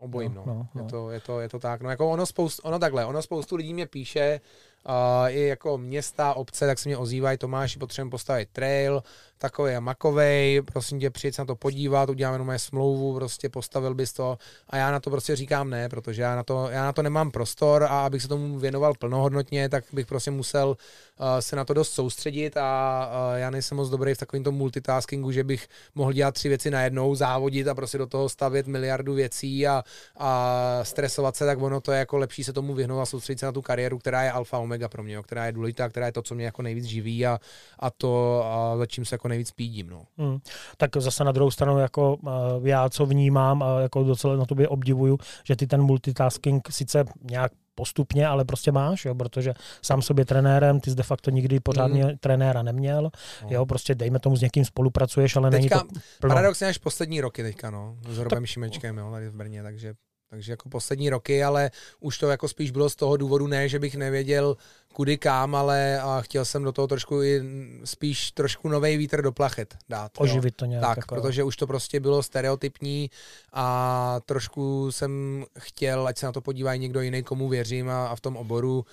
No, 0.00 0.04
obojím, 0.04 0.34
no. 0.34 0.42
no, 0.46 0.54
no, 0.54 0.68
no. 0.74 0.82
Je, 0.82 0.90
to, 0.90 1.10
je, 1.10 1.20
to, 1.20 1.40
je 1.40 1.48
to 1.48 1.58
tak. 1.58 1.80
No 1.80 1.90
jako 1.90 2.10
ono, 2.10 2.26
spoust, 2.26 2.60
ono 2.64 2.78
takhle, 2.78 3.06
ono 3.06 3.22
spoustu 3.22 3.56
lidí 3.56 3.74
mě 3.74 3.86
píše, 3.86 4.40
uh, 4.88 5.28
i 5.28 5.46
jako 5.46 5.78
města, 5.78 6.34
obce, 6.34 6.66
tak 6.66 6.78
se 6.78 6.88
mě 6.88 6.96
ozývají, 6.96 7.38
Tomáši, 7.38 7.78
potřebujeme 7.78 8.10
postavit 8.10 8.48
trail, 8.52 9.02
takový 9.38 9.74
a 9.74 9.80
makovej, 9.80 10.62
prosím 10.62 11.00
tě, 11.00 11.10
přijď 11.10 11.34
se 11.34 11.42
na 11.42 11.46
to 11.46 11.56
podívat, 11.56 12.10
uděláme 12.10 12.34
jenom 12.34 12.46
moje 12.46 12.58
smlouvu, 12.58 13.14
prostě 13.14 13.48
postavil 13.48 13.94
bys 13.94 14.12
to. 14.12 14.38
A 14.70 14.76
já 14.76 14.90
na 14.90 15.00
to 15.00 15.10
prostě 15.10 15.36
říkám 15.36 15.70
ne, 15.70 15.88
protože 15.88 16.22
já 16.22 16.36
na 16.36 16.42
to, 16.42 16.68
já 16.70 16.84
na 16.84 16.92
to 16.92 17.02
nemám 17.02 17.30
prostor 17.30 17.82
a 17.84 18.06
abych 18.06 18.22
se 18.22 18.28
tomu 18.28 18.58
věnoval 18.58 18.92
plnohodnotně, 18.98 19.68
tak 19.68 19.84
bych 19.92 20.06
prostě 20.06 20.30
musel 20.30 20.68
uh, 20.68 21.26
se 21.40 21.56
na 21.56 21.64
to 21.64 21.74
dost 21.74 21.92
soustředit 21.92 22.56
a 22.56 23.10
uh, 23.32 23.38
já 23.38 23.50
nejsem 23.50 23.76
moc 23.76 23.88
dobrý 23.88 24.14
v 24.14 24.18
takovém 24.18 24.44
tom 24.44 24.54
multitaskingu, 24.54 25.32
že 25.32 25.44
bych 25.44 25.68
mohl 25.94 26.12
dělat 26.12 26.34
tři 26.34 26.48
věci 26.48 26.70
najednou, 26.70 27.14
závodit 27.14 27.68
a 27.68 27.74
prostě 27.74 27.98
do 27.98 28.06
toho 28.06 28.28
stavět 28.28 28.66
miliardu 28.66 29.14
věcí 29.14 29.66
a, 29.66 29.84
a 30.16 30.80
stresovat 30.82 31.36
se, 31.36 31.46
tak 31.46 31.62
ono 31.62 31.80
to 31.80 31.92
je 31.92 31.98
jako 31.98 32.18
lepší 32.18 32.44
se 32.44 32.52
tomu 32.52 32.74
vyhnout 32.74 33.00
a 33.00 33.06
soustředit 33.06 33.38
se 33.38 33.46
na 33.46 33.52
tu 33.52 33.62
kariéru, 33.62 33.98
která 33.98 34.22
je 34.22 34.32
alfa 34.32 34.58
omega 34.58 34.88
pro 34.88 35.02
mě, 35.02 35.14
jo, 35.14 35.22
která 35.22 35.46
je 35.46 35.52
důležitá, 35.52 35.88
která 35.88 36.06
je 36.06 36.12
to, 36.12 36.22
co 36.22 36.34
mě 36.34 36.44
jako 36.44 36.62
nejvíc 36.62 36.84
živí 36.84 37.26
a, 37.26 37.38
a 37.78 37.90
to, 37.90 38.42
a 38.44 38.76
za 38.76 38.86
čím 38.86 39.04
se 39.04 39.14
jako 39.14 39.27
nejvíc 39.28 39.50
pídím. 39.50 39.90
No. 39.90 40.02
Hmm. 40.18 40.38
Tak 40.76 40.96
zase 40.96 41.24
na 41.24 41.32
druhou 41.32 41.50
stranu, 41.50 41.78
jako 41.78 42.16
uh, 42.16 42.30
já 42.66 42.88
co 42.88 43.06
vnímám 43.06 43.62
a 43.62 43.80
jako 43.80 44.02
docela 44.02 44.36
na 44.36 44.44
tobě 44.44 44.68
obdivuju, 44.68 45.18
že 45.44 45.56
ty 45.56 45.66
ten 45.66 45.82
multitasking 45.82 46.68
sice 46.70 47.04
nějak 47.30 47.52
postupně, 47.74 48.26
ale 48.26 48.44
prostě 48.44 48.72
máš, 48.72 49.04
jo, 49.04 49.14
protože 49.14 49.54
sám 49.82 50.02
sobě 50.02 50.24
trenérem, 50.24 50.80
ty 50.80 50.90
jsi 50.90 50.96
de 50.96 51.02
facto 51.02 51.30
nikdy 51.30 51.60
pořádně 51.60 52.04
mm. 52.04 52.18
trenéra 52.20 52.62
neměl, 52.62 53.02
no. 53.02 53.48
jo, 53.50 53.66
prostě 53.66 53.94
dejme 53.94 54.18
tomu 54.18 54.36
s 54.36 54.40
někým 54.40 54.64
spolupracuješ, 54.64 55.36
ale 55.36 55.50
teďka, 55.50 55.76
není 55.76 55.88
to 55.88 56.00
plno. 56.20 56.34
Paradoxně 56.34 56.66
až 56.66 56.78
poslední 56.78 57.20
roky 57.20 57.42
teďka, 57.42 57.70
no, 57.70 57.96
s 58.08 58.18
Robem 58.18 58.42
tak, 58.42 58.46
Šimečkem, 58.46 58.98
jo, 58.98 59.10
tady 59.10 59.28
v 59.28 59.34
Brně, 59.34 59.62
takže 59.62 59.94
takže 60.30 60.52
jako 60.52 60.68
poslední 60.68 61.10
roky, 61.10 61.44
ale 61.44 61.70
už 62.00 62.18
to 62.18 62.28
jako 62.28 62.48
spíš 62.48 62.70
bylo 62.70 62.90
z 62.90 62.96
toho 62.96 63.16
důvodu 63.16 63.46
ne, 63.46 63.68
že 63.68 63.78
bych 63.78 63.94
nevěděl 63.94 64.56
kudy 64.92 65.18
kam, 65.18 65.54
ale 65.54 66.00
a 66.00 66.20
chtěl 66.20 66.44
jsem 66.44 66.62
do 66.62 66.72
toho 66.72 66.88
trošku 66.88 67.22
i 67.22 67.42
spíš 67.84 68.30
trošku 68.30 68.68
nový 68.68 68.96
vítr 68.96 69.22
do 69.22 69.32
plachet 69.32 69.76
dát. 69.88 70.12
Oživit 70.18 70.56
to 70.56 70.64
nějak. 70.64 70.82
Tak, 70.82 70.96
jako... 70.96 71.14
protože 71.14 71.44
už 71.44 71.56
to 71.56 71.66
prostě 71.66 72.00
bylo 72.00 72.22
stereotypní 72.22 73.10
a 73.52 74.20
trošku 74.26 74.92
jsem 74.92 75.44
chtěl, 75.58 76.06
ať 76.06 76.18
se 76.18 76.26
na 76.26 76.32
to 76.32 76.40
podívá 76.40 76.76
někdo 76.76 77.00
jiný, 77.00 77.22
komu 77.22 77.48
věřím 77.48 77.88
a, 77.88 78.06
a 78.06 78.16
v 78.16 78.20
tom 78.20 78.36
oboru 78.36 78.84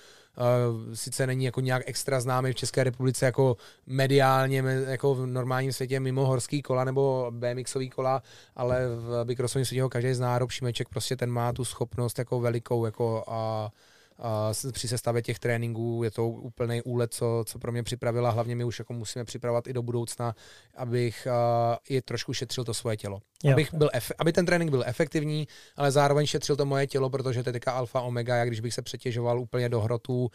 sice 0.94 1.26
není 1.26 1.44
jako 1.44 1.60
nějak 1.60 1.82
extra 1.86 2.20
známý 2.20 2.52
v 2.52 2.54
České 2.54 2.84
republice 2.84 3.26
jako 3.26 3.56
mediálně, 3.86 4.64
jako 4.86 5.14
v 5.14 5.26
normálním 5.26 5.72
světě 5.72 6.00
mimo 6.00 6.26
horský 6.26 6.62
kola 6.62 6.84
nebo 6.84 7.30
BMXový 7.30 7.90
kola, 7.90 8.22
ale 8.56 8.88
v 8.88 9.24
bikrossovém 9.24 9.64
světě 9.64 9.82
ho 9.82 9.88
každý 9.88 10.14
zná, 10.14 10.38
Rob 10.38 10.50
Šimeček 10.50 10.88
prostě 10.88 11.16
ten 11.16 11.30
má 11.30 11.52
tu 11.52 11.64
schopnost 11.64 12.18
jako 12.18 12.40
velikou 12.40 12.84
jako 12.84 13.24
a 13.26 13.64
uh, 13.64 13.70
a 14.18 14.52
při 14.72 14.88
sestavě 14.88 15.22
těch 15.22 15.38
tréninků 15.38 16.00
je 16.04 16.10
to 16.10 16.28
úplný 16.28 16.82
úlet, 16.82 17.14
co, 17.14 17.44
co 17.46 17.58
pro 17.58 17.72
mě 17.72 17.82
připravila. 17.82 18.30
Hlavně 18.30 18.56
my 18.56 18.64
už 18.64 18.78
jako 18.78 18.92
musíme 18.92 19.24
připravovat 19.24 19.66
i 19.66 19.72
do 19.72 19.82
budoucna, 19.82 20.34
abych 20.76 21.28
uh, 21.30 21.76
i 21.88 22.02
trošku 22.02 22.32
šetřil 22.32 22.64
to 22.64 22.74
svoje 22.74 22.96
tělo. 22.96 23.20
Jo. 23.44 23.52
Abych 23.52 23.74
byl 23.74 23.90
aby 24.18 24.32
ten 24.32 24.46
trénink 24.46 24.70
byl 24.70 24.84
efektivní, 24.86 25.48
ale 25.76 25.90
zároveň 25.90 26.26
šetřil 26.26 26.56
to 26.56 26.66
moje 26.66 26.86
tělo, 26.86 27.10
protože 27.10 27.42
to 27.42 27.48
je 27.48 27.52
teďka 27.52 27.72
alfa 27.72 28.00
omega, 28.00 28.36
jak 28.36 28.48
když 28.48 28.60
bych 28.60 28.74
se 28.74 28.82
přetěžoval 28.82 29.40
úplně 29.40 29.68
do 29.68 29.80
hrotů, 29.80 30.20
uh, 30.22 30.28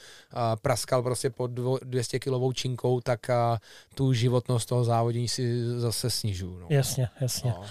praskal 0.61 1.03
prostě 1.03 1.29
pod 1.29 1.51
200 1.83 2.19
kilovou 2.19 2.51
činkou, 2.51 3.01
tak 3.01 3.19
uh, 3.29 3.57
tu 3.95 4.13
životnost 4.13 4.69
toho 4.69 4.83
závodění 4.83 5.27
si 5.27 5.65
zase 5.79 6.09
snižuju. 6.09 6.59
No. 6.59 6.67
Jasně, 6.69 7.09
jasně. 7.21 7.53
No. 7.57 7.63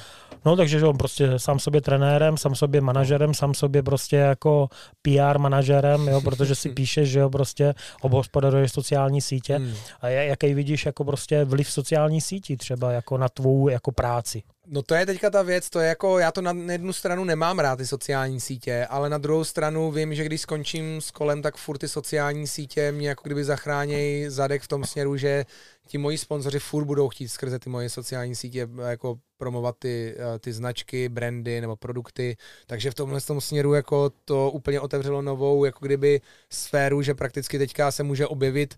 No 0.44 0.56
takže 0.56 0.78
že 0.78 0.86
on 0.86 0.98
prostě 0.98 1.30
sám 1.36 1.58
sobě 1.58 1.80
trenérem, 1.80 2.36
sám 2.36 2.54
sobě 2.54 2.80
manažerem, 2.80 3.34
sám 3.34 3.54
sobě 3.54 3.82
prostě 3.82 4.16
jako 4.16 4.68
PR 5.02 5.38
manažerem, 5.38 6.08
jo, 6.08 6.20
protože 6.20 6.54
si 6.54 6.68
píše, 6.74 7.06
že 7.06 7.18
jo, 7.18 7.30
prostě 7.30 7.74
obhospodaruje 8.00 8.68
sociální 8.68 9.20
sítě. 9.20 9.56
Hmm. 9.56 9.74
A 10.00 10.08
jaký 10.08 10.54
vidíš 10.54 10.86
jako 10.86 11.04
prostě 11.04 11.44
vliv 11.44 11.70
sociální 11.70 12.20
sítí 12.20 12.56
třeba 12.56 12.92
jako 12.92 13.18
na 13.18 13.28
tvou 13.28 13.68
jako 13.68 13.92
práci? 13.92 14.42
No 14.72 14.82
to 14.82 14.94
je 14.94 15.06
teďka 15.06 15.30
ta 15.30 15.42
věc, 15.42 15.70
to 15.70 15.80
je 15.80 15.88
jako, 15.88 16.18
já 16.18 16.32
to 16.32 16.40
na 16.40 16.72
jednu 16.72 16.92
stranu 16.92 17.24
nemám 17.24 17.58
rád, 17.58 17.76
ty 17.76 17.86
sociální 17.86 18.40
sítě, 18.40 18.86
ale 18.90 19.10
na 19.10 19.18
druhou 19.18 19.44
stranu 19.44 19.90
vím, 19.90 20.14
že 20.14 20.24
když 20.24 20.40
skončím 20.40 21.00
s 21.00 21.10
kolem, 21.10 21.42
tak 21.42 21.56
furt 21.56 21.78
ty 21.78 21.88
sociální 21.88 22.46
sítě 22.46 22.92
mě 22.92 23.08
jako 23.08 23.22
kdyby 23.24 23.44
zachránějí 23.44 24.28
zadek 24.28 24.62
v 24.62 24.68
tom 24.68 24.84
směru, 24.84 25.16
že 25.16 25.44
ti 25.86 25.98
moji 25.98 26.18
sponzoři 26.18 26.58
furt 26.58 26.84
budou 26.84 27.08
chtít 27.08 27.28
skrze 27.28 27.58
ty 27.58 27.70
moje 27.70 27.90
sociální 27.90 28.34
sítě 28.34 28.68
jako 28.88 29.18
promovat 29.40 29.76
ty, 29.78 30.14
eh, 30.16 30.38
ty 30.38 30.52
značky, 30.52 31.08
brandy 31.08 31.60
nebo 31.60 31.76
produkty, 31.76 32.36
takže 32.66 32.90
v 32.90 32.94
tomhle 32.94 33.20
tom 33.20 33.40
směru 33.40 33.74
jako 33.74 34.12
to 34.24 34.50
úplně 34.50 34.80
otevřelo 34.80 35.22
novou 35.22 35.64
jako 35.64 35.86
kdyby 35.86 36.20
sféru, 36.50 37.02
že 37.02 37.14
prakticky 37.14 37.58
teďka 37.58 37.90
se 37.90 38.02
může 38.02 38.26
objevit 38.26 38.74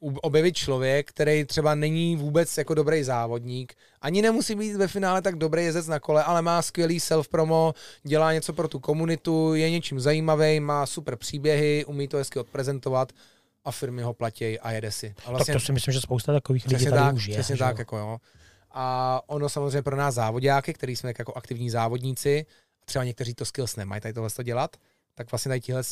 objevit 0.00 0.56
člověk, 0.56 1.08
který 1.08 1.44
třeba 1.44 1.74
není 1.74 2.16
vůbec 2.16 2.58
jako 2.58 2.74
dobrý 2.74 3.04
závodník, 3.04 3.74
ani 4.00 4.22
nemusí 4.22 4.54
být 4.54 4.76
ve 4.76 4.88
finále 4.88 5.22
tak 5.22 5.36
dobrý 5.36 5.64
jezec 5.64 5.86
na 5.86 6.00
kole, 6.00 6.24
ale 6.24 6.42
má 6.42 6.62
skvělý 6.62 7.00
self-promo, 7.00 7.74
dělá 8.02 8.32
něco 8.32 8.52
pro 8.52 8.68
tu 8.68 8.78
komunitu, 8.78 9.54
je 9.54 9.70
něčím 9.70 10.00
zajímavý, 10.00 10.60
má 10.60 10.86
super 10.86 11.16
příběhy, 11.16 11.84
umí 11.84 12.08
to 12.08 12.16
hezky 12.16 12.38
odprezentovat 12.38 13.12
a 13.64 13.70
firmy 13.70 14.02
ho 14.02 14.14
platí 14.14 14.58
a 14.58 14.72
jede 14.72 14.90
si. 14.90 15.14
A 15.26 15.30
vlastně, 15.30 15.54
tak 15.54 15.62
to 15.62 15.66
si 15.66 15.72
myslím, 15.72 15.94
že 15.94 16.00
spousta 16.00 16.32
takových 16.32 16.66
lidí 16.66 16.84
tady 16.84 16.96
tak, 16.96 17.14
už 17.14 17.26
je. 17.26 17.34
Přesně 17.34 17.56
tak, 17.56 17.78
jako 17.78 17.96
jo. 17.96 18.18
A 18.72 19.20
ono 19.26 19.48
samozřejmě 19.48 19.82
pro 19.82 19.96
nás 19.96 20.14
závodňáky, 20.14 20.74
který 20.74 20.96
jsme 20.96 21.12
jako 21.18 21.34
aktivní 21.34 21.70
závodníci, 21.70 22.46
třeba 22.84 23.04
někteří 23.04 23.34
to 23.34 23.44
skills 23.44 23.76
nemají 23.76 24.00
tady 24.00 24.14
tohle 24.14 24.30
dělat, 24.42 24.76
tak 25.14 25.30
vlastně 25.32 25.48
tady 25.48 25.60
tihle 25.60 25.82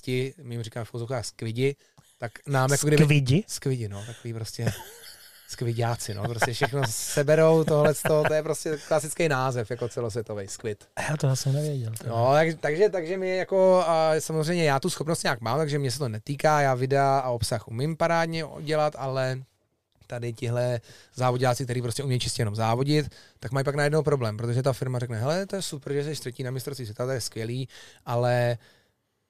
my 0.42 0.54
jim 0.54 0.62
říkáme 0.62 0.84
v 0.84 0.90
pozorkách 0.90 1.24
skvidi, 1.26 1.76
tak 2.18 2.32
nám 2.46 2.72
jako 2.72 2.86
kdyby... 2.86 3.04
Skvidi? 3.04 3.44
Skvidi, 3.46 3.88
no, 3.88 4.04
takový 4.06 4.34
prostě 4.34 4.72
skvidáci, 5.48 6.14
no, 6.14 6.22
prostě 6.22 6.52
všechno 6.52 6.82
seberou, 6.90 7.64
tohle, 7.64 7.94
to 7.94 8.34
je 8.34 8.42
prostě 8.42 8.78
klasický 8.88 9.28
název, 9.28 9.70
jako 9.70 9.88
celosvětový 9.88 10.48
skvid. 10.48 10.88
Já 11.10 11.16
to 11.16 11.36
jsem 11.36 11.52
nevěděl. 11.52 11.92
To 11.98 12.08
no, 12.08 12.32
tak, 12.32 12.48
takže, 12.60 12.88
takže 12.88 13.16
mi 13.16 13.36
jako, 13.36 13.84
a 13.86 14.12
samozřejmě 14.18 14.64
já 14.64 14.80
tu 14.80 14.90
schopnost 14.90 15.22
nějak 15.22 15.40
mám, 15.40 15.58
takže 15.58 15.78
mě 15.78 15.90
se 15.90 15.98
to 15.98 16.08
netýká, 16.08 16.60
já 16.60 16.74
videa 16.74 17.18
a 17.18 17.30
obsah 17.30 17.68
umím 17.68 17.96
parádně 17.96 18.44
dělat, 18.60 18.94
ale 18.98 19.42
tady 20.08 20.32
tihle 20.32 20.80
závodíci, 21.14 21.64
kteří 21.64 21.82
prostě 21.82 22.02
umějí 22.02 22.20
čistě 22.20 22.40
jenom 22.40 22.54
závodit, 22.54 23.06
tak 23.40 23.52
mají 23.52 23.64
pak 23.64 23.74
najednou 23.74 24.02
problém, 24.02 24.36
protože 24.36 24.62
ta 24.62 24.72
firma 24.72 24.98
řekne, 24.98 25.18
hele, 25.18 25.46
to 25.46 25.56
je 25.56 25.62
super, 25.62 25.92
že 25.92 26.04
jsi 26.04 26.20
třetí 26.20 26.42
na 26.42 26.50
mistrovství 26.50 26.86
světa, 26.86 27.06
to 27.06 27.12
je 27.12 27.20
skvělý, 27.20 27.68
ale 28.06 28.58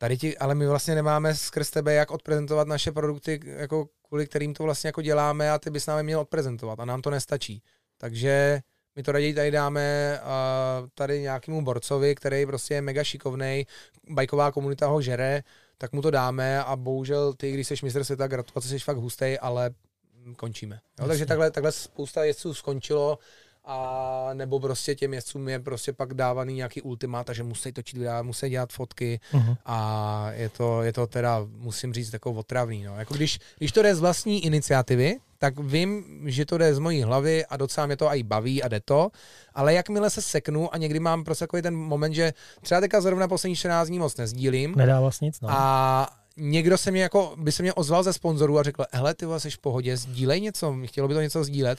Tady 0.00 0.18
ti, 0.18 0.38
ale 0.38 0.54
my 0.54 0.66
vlastně 0.66 0.94
nemáme 0.94 1.34
skrz 1.34 1.70
tebe, 1.70 1.94
jak 1.94 2.10
odprezentovat 2.10 2.68
naše 2.68 2.92
produkty, 2.92 3.40
jako 3.44 3.88
kvůli 4.08 4.26
kterým 4.26 4.54
to 4.54 4.64
vlastně 4.64 4.88
jako 4.88 5.02
děláme 5.02 5.50
a 5.50 5.58
ty 5.58 5.70
bys 5.70 5.86
nám 5.86 6.02
měl 6.02 6.20
odprezentovat 6.20 6.80
a 6.80 6.84
nám 6.84 7.02
to 7.02 7.10
nestačí. 7.10 7.62
Takže 7.98 8.60
my 8.96 9.02
to 9.02 9.12
raději 9.12 9.34
tady 9.34 9.50
dáme 9.50 10.18
uh, 10.22 10.88
tady 10.94 11.20
nějakému 11.20 11.64
borcovi, 11.64 12.14
který 12.14 12.46
prostě 12.46 12.74
je 12.74 12.82
mega 12.82 13.04
šikovný, 13.04 13.66
bajková 14.10 14.52
komunita 14.52 14.86
ho 14.86 15.02
žere, 15.02 15.42
tak 15.78 15.92
mu 15.92 16.02
to 16.02 16.10
dáme 16.10 16.64
a 16.64 16.76
bohužel 16.76 17.32
ty, 17.32 17.52
když 17.52 17.68
jsi 17.68 17.74
mistr 17.82 18.04
světa, 18.04 18.26
gratulace, 18.26 18.68
jsi 18.68 18.78
fakt 18.78 18.96
hustý, 18.96 19.38
ale 19.38 19.70
končíme. 20.36 20.80
Jo, 21.00 21.08
takže 21.08 21.26
takhle, 21.26 21.50
takhle 21.50 21.72
spousta 21.72 22.24
jezdců 22.24 22.54
skončilo 22.54 23.18
a 23.64 24.30
nebo 24.34 24.60
prostě 24.60 24.94
těm 24.94 25.14
jezdcům 25.14 25.48
je 25.48 25.58
prostě 25.58 25.92
pak 25.92 26.14
dávaný 26.14 26.54
nějaký 26.54 26.82
ultimát, 26.82 27.26
že 27.32 27.42
musí 27.42 27.72
točit 27.72 27.96
videa, 27.96 28.22
musí 28.22 28.48
dělat 28.48 28.72
fotky 28.72 29.20
uh-huh. 29.32 29.56
a 29.66 30.30
je 30.32 30.48
to, 30.48 30.82
je 30.82 30.92
to 30.92 31.06
teda, 31.06 31.46
musím 31.56 31.94
říct, 31.94 32.10
takový 32.10 32.38
otravný. 32.38 32.84
No. 32.84 32.98
Jako 32.98 33.14
když, 33.14 33.38
když 33.58 33.72
to 33.72 33.82
jde 33.82 33.94
z 33.94 34.00
vlastní 34.00 34.44
iniciativy, 34.44 35.16
tak 35.38 35.58
vím, 35.58 36.04
že 36.26 36.46
to 36.46 36.58
jde 36.58 36.74
z 36.74 36.78
mojí 36.78 37.02
hlavy 37.02 37.46
a 37.46 37.56
docela 37.56 37.86
mě 37.86 37.96
to 37.96 38.08
i 38.08 38.22
baví 38.22 38.62
a 38.62 38.68
jde 38.68 38.80
to, 38.80 39.10
ale 39.54 39.74
jakmile 39.74 40.10
se 40.10 40.22
seknu 40.22 40.74
a 40.74 40.78
někdy 40.78 41.00
mám 41.00 41.24
prostě 41.24 41.42
takový 41.42 41.62
ten 41.62 41.76
moment, 41.76 42.12
že 42.12 42.32
třeba 42.60 42.80
teďka 42.80 43.00
zrovna 43.00 43.28
poslední 43.28 43.56
14 43.56 43.88
dní 43.88 43.98
moc 43.98 44.16
nezdílím. 44.16 44.74
Nedá 44.76 45.00
vlastně 45.00 45.26
nic, 45.26 45.40
no. 45.40 45.48
A 45.50 46.08
někdo 46.38 46.78
se 46.78 46.90
mě 46.90 47.02
jako, 47.02 47.34
by 47.36 47.52
se 47.52 47.62
mě 47.62 47.72
ozval 47.72 48.02
ze 48.02 48.12
sponzorů 48.12 48.58
a 48.58 48.62
řekl, 48.62 48.84
hele, 48.92 49.14
ty 49.14 49.26
jsi 49.38 49.50
v 49.50 49.58
pohodě, 49.58 49.96
sdílej 49.96 50.40
něco, 50.40 50.76
chtělo 50.84 51.08
by 51.08 51.14
to 51.14 51.20
něco 51.20 51.44
sdílet 51.44 51.78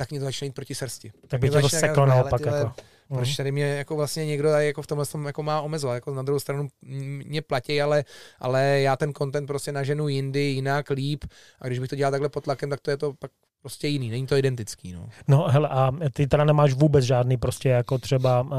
tak 0.00 0.10
mě 0.10 0.20
to 0.20 0.24
začne 0.24 0.46
jít 0.46 0.54
proti 0.54 0.74
srsti. 0.74 1.12
Tak 1.28 1.40
by 1.40 1.50
to 1.50 1.68
seklo 1.68 2.06
naopak. 2.06 2.40
Jako. 2.40 2.72
Proč 3.08 3.28
mhm. 3.28 3.36
tady 3.36 3.52
mě 3.52 3.64
jako 3.64 3.96
vlastně 3.96 4.26
někdo 4.26 4.50
tady 4.50 4.66
jako 4.66 4.82
v 4.82 4.86
tomhle 4.86 5.06
tom 5.06 5.26
jako 5.26 5.42
má 5.42 5.60
omezovat, 5.60 5.94
jako 5.94 6.14
na 6.14 6.22
druhou 6.22 6.40
stranu 6.40 6.68
mě 6.82 7.42
platí, 7.42 7.82
ale, 7.82 8.04
ale 8.38 8.80
já 8.80 8.96
ten 8.96 9.14
content 9.14 9.46
prostě 9.46 9.72
naženu 9.72 10.08
jindy, 10.08 10.40
jinak, 10.40 10.90
líp 10.90 11.24
a 11.60 11.66
když 11.66 11.78
bych 11.78 11.88
to 11.88 11.96
dělal 11.96 12.10
takhle 12.10 12.28
pod 12.28 12.44
tlakem, 12.44 12.70
tak 12.70 12.80
to 12.80 12.90
je 12.90 12.96
to 12.96 13.12
pak 13.12 13.30
prostě 13.60 13.88
jiný, 13.88 14.10
není 14.10 14.26
to 14.26 14.36
identický. 14.36 14.92
No. 14.92 15.08
no 15.28 15.48
hele, 15.48 15.68
a 15.68 15.92
ty 16.12 16.26
teda 16.26 16.44
nemáš 16.44 16.72
vůbec 16.72 17.04
žádný 17.04 17.36
prostě 17.36 17.68
jako 17.68 17.98
třeba 17.98 18.40
uh, 18.40 18.50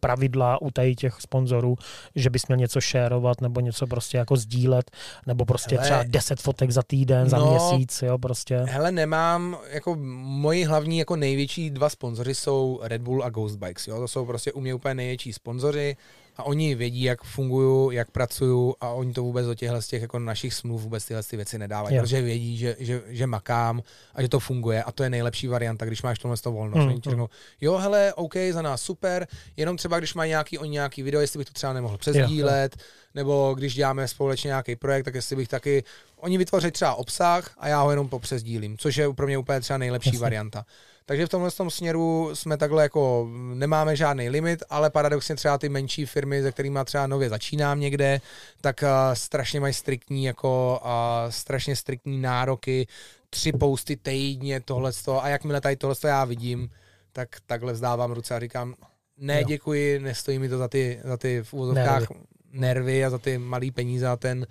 pravidla 0.00 0.62
u 0.62 0.70
tady 0.70 0.94
těch 0.94 1.20
sponzorů, 1.20 1.76
že 2.14 2.30
bys 2.30 2.46
měl 2.46 2.58
něco 2.58 2.80
šérovat 2.80 3.40
nebo 3.40 3.60
něco 3.60 3.86
prostě 3.86 4.18
jako 4.18 4.36
sdílet, 4.36 4.90
nebo 5.26 5.44
prostě 5.44 5.74
hele, 5.74 5.84
třeba 5.84 6.02
10 6.06 6.40
fotek 6.40 6.70
za 6.70 6.82
týden, 6.82 7.28
za 7.28 7.38
no, 7.38 7.50
měsíc, 7.50 8.02
jo, 8.02 8.18
prostě. 8.18 8.56
Hele, 8.56 8.92
nemám, 8.92 9.56
jako 9.70 9.96
moji 10.22 10.64
hlavní 10.64 10.98
jako 10.98 11.16
největší 11.16 11.70
dva 11.70 11.88
sponzory 11.88 12.34
jsou 12.34 12.80
Red 12.82 13.02
Bull 13.02 13.24
a 13.24 13.30
Ghost 13.30 13.58
Bikes, 13.58 13.88
jo, 13.88 13.98
to 13.98 14.08
jsou 14.08 14.26
prostě 14.26 14.52
u 14.52 14.60
mě 14.60 14.74
úplně 14.74 14.94
největší 14.94 15.32
sponzory, 15.32 15.96
a 16.36 16.42
oni 16.42 16.74
vědí, 16.74 17.02
jak 17.02 17.22
fungují, 17.22 17.96
jak 17.96 18.10
pracují 18.10 18.74
a 18.80 18.88
oni 18.88 19.12
to 19.12 19.22
vůbec 19.22 19.46
do 19.46 19.54
těchhle 19.54 19.82
z 19.82 19.86
těch 19.86 20.02
jako 20.02 20.18
našich 20.18 20.54
smluv 20.54 20.82
vůbec 20.82 21.04
tyhle 21.04 21.22
ty 21.22 21.36
věci 21.36 21.58
nedávají, 21.58 21.96
jo. 21.96 22.02
protože 22.02 22.22
vědí, 22.22 22.56
že, 22.56 22.76
že, 22.78 23.02
že, 23.06 23.26
makám 23.26 23.82
a 24.14 24.22
že 24.22 24.28
to 24.28 24.40
funguje 24.40 24.82
a 24.82 24.92
to 24.92 25.02
je 25.02 25.10
nejlepší 25.10 25.48
varianta, 25.48 25.84
když 25.84 26.02
máš 26.02 26.18
tohle 26.18 26.36
to 26.36 26.52
volno. 26.52 26.76
Mm, 26.76 26.88
oni 26.88 27.00
ti 27.00 27.10
řeknou, 27.10 27.28
jo, 27.60 27.76
hele, 27.76 28.14
OK, 28.14 28.34
za 28.52 28.62
nás 28.62 28.82
super, 28.82 29.26
jenom 29.56 29.76
třeba 29.76 29.98
když 29.98 30.14
mají 30.14 30.28
nějaký, 30.28 30.58
oni 30.58 30.70
nějaký 30.70 31.02
video, 31.02 31.20
jestli 31.20 31.38
bych 31.38 31.46
to 31.46 31.52
třeba 31.52 31.72
nemohl 31.72 31.98
přesdílet, 31.98 32.76
jo, 32.76 32.82
jo. 32.82 33.10
nebo 33.14 33.54
když 33.56 33.74
děláme 33.74 34.08
společně 34.08 34.48
nějaký 34.48 34.76
projekt, 34.76 35.04
tak 35.04 35.14
jestli 35.14 35.36
bych 35.36 35.48
taky, 35.48 35.84
oni 36.16 36.38
vytvoří 36.38 36.70
třeba 36.70 36.94
obsah 36.94 37.54
a 37.58 37.68
já 37.68 37.82
ho 37.82 37.90
jenom 37.90 38.08
popřesdílím, 38.08 38.78
což 38.78 38.96
je 38.96 39.12
pro 39.12 39.26
mě 39.26 39.38
úplně 39.38 39.60
třeba 39.60 39.78
nejlepší 39.78 40.08
Jasně. 40.08 40.20
varianta. 40.20 40.64
Takže 41.12 41.26
v 41.26 41.28
tomhle 41.28 41.50
tom 41.50 41.70
směru 41.70 42.30
jsme 42.34 42.56
takhle 42.56 42.82
jako, 42.82 43.28
nemáme 43.54 43.96
žádný 43.96 44.28
limit, 44.28 44.62
ale 44.70 44.90
paradoxně 44.90 45.34
třeba 45.34 45.58
ty 45.58 45.68
menší 45.68 46.06
firmy, 46.06 46.42
ze 46.42 46.52
kterými 46.52 46.78
třeba 46.84 47.06
nově 47.06 47.28
začínám 47.28 47.80
někde, 47.80 48.20
tak 48.60 48.82
uh, 48.82 48.88
strašně 49.14 49.60
mají 49.60 49.74
striktní 49.74 50.24
jako 50.24 50.80
strašně 51.28 51.76
striktní 51.76 52.20
nároky, 52.20 52.86
tři 53.30 53.52
posty 53.52 53.96
týdně, 53.96 54.60
tohle 54.60 54.92
a 55.20 55.28
jakmile 55.28 55.60
tady 55.60 55.76
tohle 55.76 55.96
já 56.04 56.24
vidím, 56.24 56.70
tak 57.12 57.28
takhle 57.46 57.72
vzdávám 57.72 58.12
ruce 58.12 58.34
a 58.34 58.40
říkám, 58.40 58.74
ne, 59.18 59.40
jo. 59.40 59.46
děkuji, 59.48 59.98
nestojí 59.98 60.38
mi 60.38 60.48
to 60.48 60.58
za 60.58 60.68
ty, 60.68 61.00
za 61.04 61.16
ty 61.16 61.42
v 61.42 61.54
úvozovkách 61.54 62.02
nervy 62.52 63.04
a 63.04 63.10
za 63.10 63.18
ty 63.18 63.38
malý 63.38 63.70
peníze 63.70 64.08
a 64.08 64.16
ten, 64.16 64.46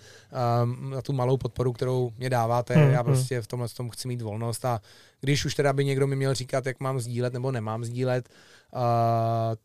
um, 0.64 0.94
za 0.94 1.02
tu 1.02 1.14
malou 1.14 1.38
podporu, 1.38 1.74
kterou 1.74 2.12
mě 2.18 2.30
dáváte. 2.30 2.74
Hmm, 2.74 2.92
Já 2.92 3.02
hmm. 3.02 3.06
prostě 3.06 3.42
v 3.42 3.48
tomhle 3.48 3.70
tom 3.70 3.90
chci 3.90 4.08
mít 4.08 4.22
volnost 4.22 4.66
a 4.66 4.82
když 5.22 5.46
už 5.46 5.56
teda 5.56 5.74
by 5.74 5.86
někdo 5.86 6.08
mi 6.08 6.16
měl 6.16 6.34
říkat, 6.34 6.66
jak 6.66 6.80
mám 6.80 7.00
sdílet 7.00 7.34
nebo 7.34 7.52
nemám 7.52 7.84
sdílet, 7.84 8.30
uh, 8.74 8.82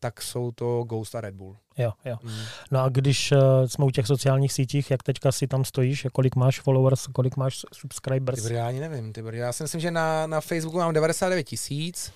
tak 0.01 0.23
jsou 0.23 0.51
to 0.51 0.85
Ghost 0.85 1.15
a 1.15 1.21
Red 1.21 1.35
Bull. 1.35 1.57
Jo, 1.79 1.93
jo. 2.05 2.17
Hmm. 2.23 2.45
No 2.71 2.83
a 2.83 2.89
když 2.89 3.33
uh, 3.33 3.39
jsme 3.67 3.85
u 3.85 3.91
těch 3.91 4.07
sociálních 4.07 4.53
sítích, 4.53 4.91
jak 4.91 5.03
teďka 5.03 5.33
si 5.33 5.47
tam 5.47 5.65
stojíš, 5.65 6.07
kolik 6.13 6.37
máš 6.37 6.61
followers, 6.61 7.07
kolik 7.07 7.37
máš 7.37 7.61
subscribers? 7.73 8.43
Ty 8.43 8.55
já 8.55 8.69
ani 8.69 8.81
nevím, 8.81 9.13
ty 9.13 9.23
já 9.33 9.53
si 9.53 9.63
myslím, 9.63 9.81
že 9.81 9.91
na, 9.91 10.27
na 10.27 10.41
Facebooku 10.41 10.79
mám 10.79 10.95
99 10.95 11.45
tisíc, 11.45 12.13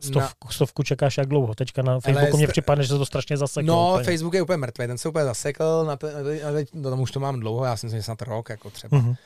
Stovku, 0.00 0.48
na... 0.48 0.52
stovku 0.52 0.82
čekáš 0.82 1.18
jak 1.18 1.28
dlouho? 1.28 1.54
Teďka 1.54 1.82
na 1.82 2.00
Facebooku 2.00 2.36
mě 2.36 2.46
připadne, 2.46 2.84
že 2.84 2.88
se 2.88 2.98
to 2.98 3.06
strašně 3.06 3.36
zaseklo. 3.36 3.74
No, 3.74 3.90
úplně. 3.90 4.04
Facebook 4.04 4.34
je 4.34 4.42
úplně 4.42 4.56
mrtvý, 4.56 4.86
ten 4.86 4.98
se 4.98 5.08
úplně 5.08 5.24
zasekl, 5.24 5.84
na 5.84 5.96
te, 5.96 6.12
na 6.44 6.52
te, 6.52 6.64
no, 6.74 6.90
tam 6.90 7.00
už 7.00 7.10
to 7.10 7.20
mám 7.20 7.40
dlouho, 7.40 7.64
já 7.64 7.76
si 7.76 7.86
myslím, 7.86 7.98
že 7.98 8.02
snad 8.02 8.22
rok, 8.22 8.48
jako 8.48 8.70
třeba. 8.70 8.98
Mm-hmm. 8.98 9.16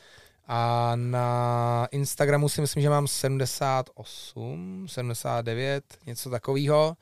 A 0.47 0.91
na 0.95 1.87
Instagramu 1.91 2.49
si 2.49 2.61
myslím, 2.61 2.83
že 2.83 2.89
mám 2.89 3.07
78, 3.07 4.85
79, 4.89 5.83
něco 6.05 6.29
takového. 6.29 6.97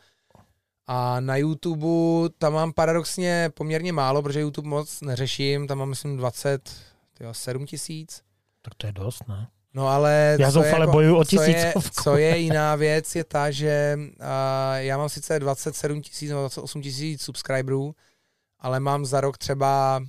A 0.87 1.19
na 1.19 1.37
YouTube 1.37 2.29
tam 2.37 2.53
mám 2.53 2.73
paradoxně 2.73 3.49
poměrně 3.53 3.93
málo, 3.93 4.21
protože 4.21 4.39
YouTube 4.39 4.69
moc 4.69 5.01
neřeším, 5.01 5.67
tam 5.67 5.77
mám 5.77 5.89
myslím 5.89 6.17
27 6.17 7.65
tisíc. 7.65 8.21
Tak 8.61 8.73
to 8.75 8.87
je 8.87 8.93
dost, 8.93 9.27
ne? 9.27 9.47
No 9.73 9.87
ale... 9.87 10.37
Já 10.39 10.51
zoufale 10.51 10.83
jako, 10.83 10.91
bojuju 10.91 11.17
o 11.17 11.23
tisícovku. 11.23 11.81
Co 11.81 11.87
je, 11.87 12.03
co 12.03 12.17
je 12.17 12.37
jiná 12.37 12.75
věc, 12.75 13.15
je 13.15 13.23
ta, 13.23 13.51
že 13.51 13.97
uh, 13.97 14.05
já 14.75 14.97
mám 14.97 15.09
sice 15.09 15.39
27 15.39 16.01
tisíc 16.01 16.29
nebo 16.29 16.41
28 16.41 16.81
tisíc 16.81 17.21
subscriberů, 17.21 17.95
ale 18.59 18.79
mám 18.79 19.05
za 19.05 19.21
rok 19.21 19.37
třeba 19.37 20.03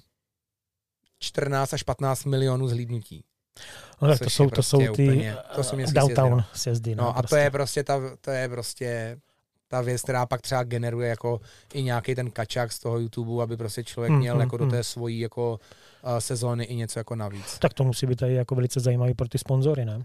14 1.18 1.75
až 1.75 1.83
15 1.83 2.25
milionů 2.25 2.68
zhlídnutí. 2.68 3.25
No 4.03 4.09
tak 4.09 4.18
to 4.18 4.31
jsou, 4.31 4.44
to 4.44 4.51
prostě 4.51 4.70
jsou 4.70 4.79
ty 4.79 4.90
úplně, 4.90 5.37
to 5.55 5.64
jsou 5.64 5.77
downtown 5.92 6.44
sjezdy. 6.53 6.94
No, 6.94 7.05
no 7.05 7.11
a 7.11 7.12
prostě. 7.12 7.29
to 7.29 7.37
je 7.37 7.51
prostě 7.51 7.85
ta, 7.85 8.01
to 8.20 8.31
je 8.31 8.48
prostě 8.48 9.18
ta 9.68 9.81
věc, 9.81 10.03
která 10.03 10.27
pak 10.27 10.42
třeba 10.42 10.62
generuje 10.62 11.09
jako 11.09 11.40
i 11.75 11.83
nějaký 11.83 12.14
ten 12.14 12.31
kačák 12.31 12.72
z 12.72 12.79
toho 12.79 12.98
YouTube, 12.98 13.42
aby 13.42 13.57
prostě 13.57 13.85
člověk 13.85 14.11
mm, 14.11 14.18
měl 14.18 14.35
mm, 14.35 14.40
jako 14.40 14.59
mm. 14.59 14.64
do 14.64 14.70
té 14.70 14.85
svojí 14.85 15.20
jako 15.20 15.61
sezóny 16.18 16.64
i 16.64 16.74
něco 16.74 17.00
jako 17.00 17.14
navíc. 17.14 17.58
Tak 17.58 17.74
to 17.74 17.84
musí 17.84 18.06
být 18.06 18.18
tady 18.18 18.34
jako 18.34 18.54
velice 18.54 18.80
zajímavý 18.80 19.14
pro 19.14 19.28
ty 19.28 19.38
sponzory, 19.38 19.84
ne? 19.84 20.04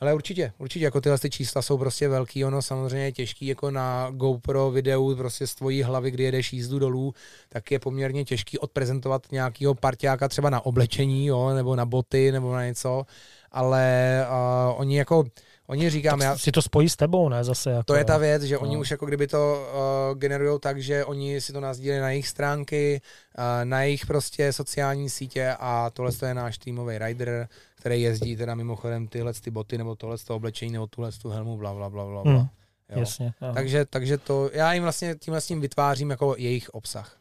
Ale 0.00 0.14
určitě, 0.14 0.52
určitě, 0.58 0.84
jako 0.84 1.00
tyhle 1.00 1.18
ty 1.18 1.30
čísla 1.30 1.62
jsou 1.62 1.78
prostě 1.78 2.08
velký, 2.08 2.44
ono 2.44 2.62
samozřejmě 2.62 3.04
je 3.04 3.12
těžký, 3.12 3.46
jako 3.46 3.70
na 3.70 4.10
GoPro 4.10 4.70
videu 4.70 5.16
prostě 5.16 5.46
z 5.46 5.54
tvojí 5.54 5.82
hlavy, 5.82 6.10
kdy 6.10 6.24
jedeš 6.24 6.52
jízdu 6.52 6.78
dolů, 6.78 7.14
tak 7.48 7.70
je 7.70 7.78
poměrně 7.78 8.24
těžký 8.24 8.58
odprezentovat 8.58 9.32
nějakého 9.32 9.74
parťáka 9.74 10.28
třeba 10.28 10.50
na 10.50 10.66
oblečení, 10.66 11.26
jo, 11.26 11.54
nebo 11.54 11.76
na 11.76 11.86
boty, 11.86 12.32
nebo 12.32 12.54
na 12.54 12.64
něco, 12.64 13.06
ale 13.52 14.26
uh, 14.28 14.80
oni 14.80 14.98
jako, 14.98 15.24
Oni 15.70 15.90
říkám, 15.90 16.18
tak 16.18 16.26
já... 16.26 16.38
si 16.38 16.52
to 16.52 16.62
spojí 16.62 16.88
s 16.88 16.96
tebou, 16.96 17.28
ne? 17.28 17.44
Zase 17.44 17.70
jako... 17.70 17.82
To 17.84 17.94
je 17.94 18.04
ta 18.04 18.18
věc, 18.18 18.42
že 18.42 18.54
no. 18.54 18.60
oni 18.60 18.76
už 18.76 18.90
jako 18.90 19.06
kdyby 19.06 19.26
to 19.26 19.66
uh, 20.12 20.18
generují 20.18 20.60
tak, 20.60 20.82
že 20.82 21.04
oni 21.04 21.40
si 21.40 21.52
to 21.52 21.60
nazdílí 21.60 21.98
na 21.98 22.10
jejich 22.10 22.28
stránky, 22.28 23.00
uh, 23.38 23.44
na 23.64 23.82
jejich 23.82 24.06
prostě 24.06 24.52
sociální 24.52 25.10
sítě 25.10 25.56
a 25.60 25.90
tohle 25.90 26.12
je 26.26 26.34
náš 26.34 26.58
týmový 26.58 26.98
rider, 26.98 27.48
který 27.74 28.02
jezdí 28.02 28.36
teda 28.36 28.54
mimochodem 28.54 29.08
tyhle 29.08 29.32
ty 29.32 29.50
boty 29.50 29.78
nebo 29.78 29.94
tohle 29.96 30.18
to 30.18 30.36
oblečení 30.36 30.72
nebo 30.72 30.86
tuhle 30.86 31.12
tu 31.12 31.28
helmu, 31.28 31.56
bla, 31.56 31.74
bla, 31.74 31.90
bla, 31.90 32.10
bla. 32.10 32.22
Hmm. 32.22 32.34
Jo. 32.36 32.46
Jasně. 32.88 33.32
Takže, 33.54 33.84
takže 33.84 34.18
to, 34.18 34.50
já 34.52 34.72
jim 34.72 34.82
vlastně 34.82 35.14
tímhle 35.14 35.40
s 35.40 35.46
tím 35.46 35.60
vytvářím 35.60 36.10
jako 36.10 36.34
jejich 36.38 36.70
obsah. 36.70 37.19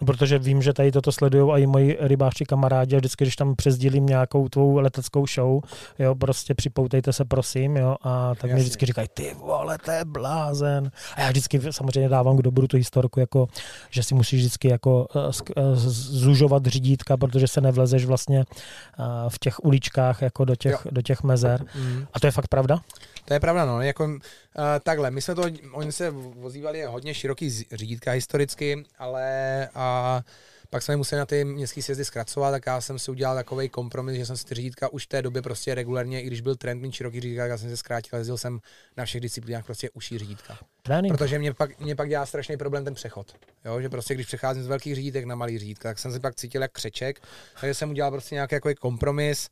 No, 0.00 0.06
protože 0.06 0.38
vím, 0.38 0.62
že 0.62 0.72
tady 0.72 0.92
toto 0.92 1.12
sledují 1.12 1.62
i 1.62 1.66
moji 1.66 1.98
rybáři 2.00 2.44
kamarádi 2.44 2.96
a 2.96 2.98
vždycky, 2.98 3.24
když 3.24 3.36
tam 3.36 3.56
přezdílím 3.56 4.06
nějakou 4.06 4.48
tvou 4.48 4.78
leteckou 4.78 5.26
show, 5.26 5.62
jo, 5.98 6.14
prostě 6.14 6.54
připoutejte 6.54 7.12
se 7.12 7.24
prosím, 7.24 7.76
jo, 7.76 7.96
a 8.02 8.34
tak 8.34 8.42
Jasně. 8.42 8.54
mi 8.54 8.60
vždycky 8.60 8.86
říkají, 8.86 9.08
ty 9.14 9.34
vole, 9.34 9.78
to 9.84 9.90
je 9.90 10.04
blázen. 10.04 10.90
A 11.14 11.20
já 11.20 11.28
vždycky 11.28 11.60
samozřejmě 11.70 12.08
dávám 12.08 12.36
k 12.36 12.42
dobru 12.42 12.66
tu 12.66 12.76
historku, 12.76 13.20
jako, 13.20 13.48
že 13.90 14.02
si 14.02 14.14
musíš 14.14 14.40
vždycky 14.40 14.68
jako 14.68 15.06
uh, 15.14 15.74
zužovat 15.74 16.66
řídítka, 16.66 17.16
protože 17.16 17.48
se 17.48 17.60
nevlezeš 17.60 18.04
vlastně 18.04 18.38
uh, 18.38 19.04
v 19.28 19.38
těch 19.38 19.64
uličkách 19.64 20.22
jako 20.22 20.44
do 20.44 20.56
těch, 20.56 20.86
do 20.90 21.02
těch 21.02 21.22
mezer. 21.22 21.64
Mm. 21.74 22.06
A 22.12 22.20
to 22.20 22.26
je 22.26 22.30
fakt 22.30 22.48
pravda? 22.48 22.80
To 23.28 23.34
je 23.34 23.40
pravda, 23.40 23.64
no. 23.64 23.82
Jako, 23.82 24.04
uh, 24.04 24.20
takhle, 24.82 25.10
my 25.10 25.22
jsme 25.22 25.34
to, 25.34 25.42
oni 25.72 25.92
se 25.92 26.10
vozívali 26.10 26.82
hodně 26.82 27.14
široký 27.14 27.50
řídítka 27.72 28.10
historicky, 28.10 28.84
ale 28.98 29.68
a 29.74 30.20
pak 30.70 30.82
jsme 30.82 30.96
museli 30.96 31.18
na 31.18 31.26
ty 31.26 31.44
městské 31.44 31.82
sjezdy 31.82 32.04
zkracovat, 32.04 32.50
tak 32.50 32.66
já 32.66 32.80
jsem 32.80 32.98
si 32.98 33.10
udělal 33.10 33.36
takový 33.36 33.68
kompromis, 33.68 34.16
že 34.16 34.26
jsem 34.26 34.36
si 34.36 34.44
ty 34.44 34.54
řídítka 34.54 34.92
už 34.92 35.04
v 35.04 35.08
té 35.08 35.22
době 35.22 35.42
prostě 35.42 35.74
regulárně, 35.74 36.22
i 36.22 36.26
když 36.26 36.40
byl 36.40 36.56
trend 36.56 36.82
mít 36.82 36.92
široký 36.92 37.20
řídítka, 37.20 37.42
tak 37.42 37.50
já 37.50 37.58
jsem 37.58 37.70
se 37.70 37.76
zkrátil, 37.76 38.18
jezdil 38.18 38.38
jsem 38.38 38.60
na 38.96 39.04
všech 39.04 39.20
disciplínách 39.20 39.64
prostě 39.64 39.90
uší 39.90 40.18
řídítka. 40.18 40.58
Trénink. 40.82 41.14
Protože 41.14 41.38
mě 41.38 41.54
pak, 41.54 41.80
mě 41.80 41.96
pak 41.96 42.08
dělá 42.08 42.26
strašný 42.26 42.56
problém 42.56 42.84
ten 42.84 42.94
přechod. 42.94 43.32
Jo? 43.64 43.80
Že 43.80 43.88
prostě 43.88 44.14
když 44.14 44.26
přecházím 44.26 44.62
z 44.62 44.66
velkých 44.66 44.94
řídítek 44.94 45.24
na 45.24 45.34
malý 45.34 45.58
řídítka, 45.58 45.88
tak 45.88 45.98
jsem 45.98 46.12
si 46.12 46.20
pak 46.20 46.34
cítil 46.34 46.62
jak 46.62 46.72
křeček, 46.72 47.20
takže 47.60 47.74
jsem 47.74 47.90
udělal 47.90 48.10
prostě 48.10 48.34
nějaký 48.34 48.54
jako 48.54 48.70
kompromis, 48.80 49.48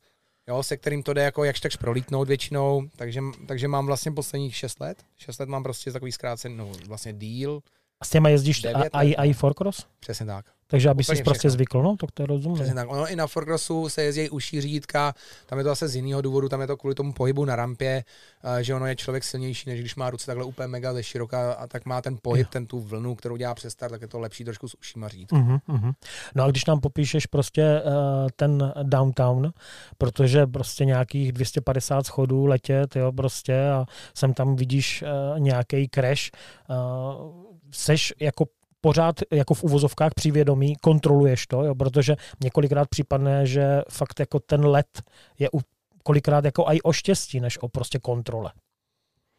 jo, 0.47 0.63
se 0.63 0.77
kterým 0.77 1.03
to 1.03 1.13
jde 1.13 1.23
jako 1.23 1.43
jakž 1.43 1.59
takž 1.59 1.75
prolítnout 1.75 2.27
většinou, 2.27 2.89
takže, 2.95 3.21
takže 3.47 3.67
mám 3.67 3.85
vlastně 3.85 4.11
posledních 4.11 4.55
6 4.55 4.79
let, 4.79 5.03
6 5.17 5.39
let 5.39 5.49
mám 5.49 5.63
prostě 5.63 5.91
takový 5.91 6.11
zkrácený, 6.11 6.57
no 6.57 6.71
vlastně 6.87 7.13
deal. 7.13 7.59
A 8.01 8.05
s 8.05 8.09
těma 8.09 8.29
jezdíš 8.29 8.65
i, 9.03 9.15
i 9.15 9.33
for 9.33 9.53
cross? 9.53 9.85
Přesně 9.99 10.25
tak. 10.25 10.45
Takže 10.67 10.89
aby 10.89 11.03
si 11.03 11.23
prostě 11.23 11.49
zvykl, 11.49 11.81
no, 11.81 11.95
tak 11.97 12.11
to 12.11 12.23
je 12.23 12.27
rozumné. 12.27 12.55
Přesně 12.55 12.75
tak. 12.75 12.89
Ono 12.91 13.07
i 13.07 13.15
na 13.15 13.27
Forcrossu 13.27 13.89
se 13.89 14.03
jezdí 14.03 14.29
uší 14.29 14.61
řídítka, 14.61 15.13
tam 15.45 15.57
je 15.57 15.63
to 15.63 15.69
zase 15.69 15.87
z 15.87 15.95
jiného 15.95 16.21
důvodu, 16.21 16.49
tam 16.49 16.61
je 16.61 16.67
to 16.67 16.77
kvůli 16.77 16.95
tomu 16.95 17.13
pohybu 17.13 17.45
na 17.45 17.55
rampě, 17.55 18.03
eh, 18.43 18.63
že 18.63 18.75
ono 18.75 18.85
je 18.85 18.95
člověk 18.95 19.23
silnější, 19.23 19.69
než 19.69 19.79
když 19.79 19.95
má 19.95 20.09
ruce 20.09 20.25
takhle 20.25 20.45
úplně 20.45 20.67
mega 20.67 20.93
ze 20.93 21.03
široka 21.03 21.53
a 21.53 21.67
tak 21.67 21.85
má 21.85 22.01
ten 22.01 22.17
pohyb, 22.21 22.47
jo. 22.47 22.49
ten 22.51 22.65
tu 22.65 22.79
vlnu, 22.79 23.15
kterou 23.15 23.37
dělá 23.37 23.55
přes 23.55 23.73
start, 23.73 23.91
tak 23.91 24.01
je 24.01 24.07
to 24.07 24.19
lepší 24.19 24.43
trošku 24.43 24.67
s 24.67 24.77
ušíma 24.79 25.07
řídítka. 25.07 25.35
Uh-huh, 25.35 25.59
uh-huh. 25.69 25.93
No 26.35 26.43
a 26.43 26.49
když 26.49 26.65
nám 26.65 26.79
popíšeš 26.79 27.25
prostě 27.25 27.81
uh, 27.85 27.91
ten 28.35 28.73
downtown, 28.83 29.53
protože 29.97 30.47
prostě 30.47 30.85
nějakých 30.85 31.31
250 31.31 32.05
schodů 32.05 32.45
letět, 32.45 32.95
jo, 32.95 33.11
prostě 33.11 33.69
a 33.69 33.85
sem 34.13 34.33
tam 34.33 34.55
vidíš 34.55 35.03
uh, 35.03 35.39
nějaký 35.39 35.89
crash, 35.93 36.31
uh, 36.69 37.47
seš 37.71 38.13
jako 38.19 38.45
pořád 38.87 39.15
jako 39.31 39.53
v 39.53 39.63
uvozovkách 39.63 40.11
přivědomí, 40.15 40.75
kontroluješ 40.81 41.47
to, 41.47 41.63
jo, 41.63 41.75
protože 41.75 42.15
několikrát 42.43 42.87
připadne, 42.89 43.45
že 43.47 43.81
fakt 43.89 44.19
jako 44.19 44.39
ten 44.39 44.65
let 44.65 45.01
je 45.39 45.49
u, 45.53 45.59
kolikrát 46.03 46.45
jako 46.45 46.65
i 46.67 46.81
o 46.81 46.93
štěstí, 46.93 47.39
než 47.39 47.57
o 47.57 47.67
prostě 47.67 47.99
kontrole. 47.99 48.51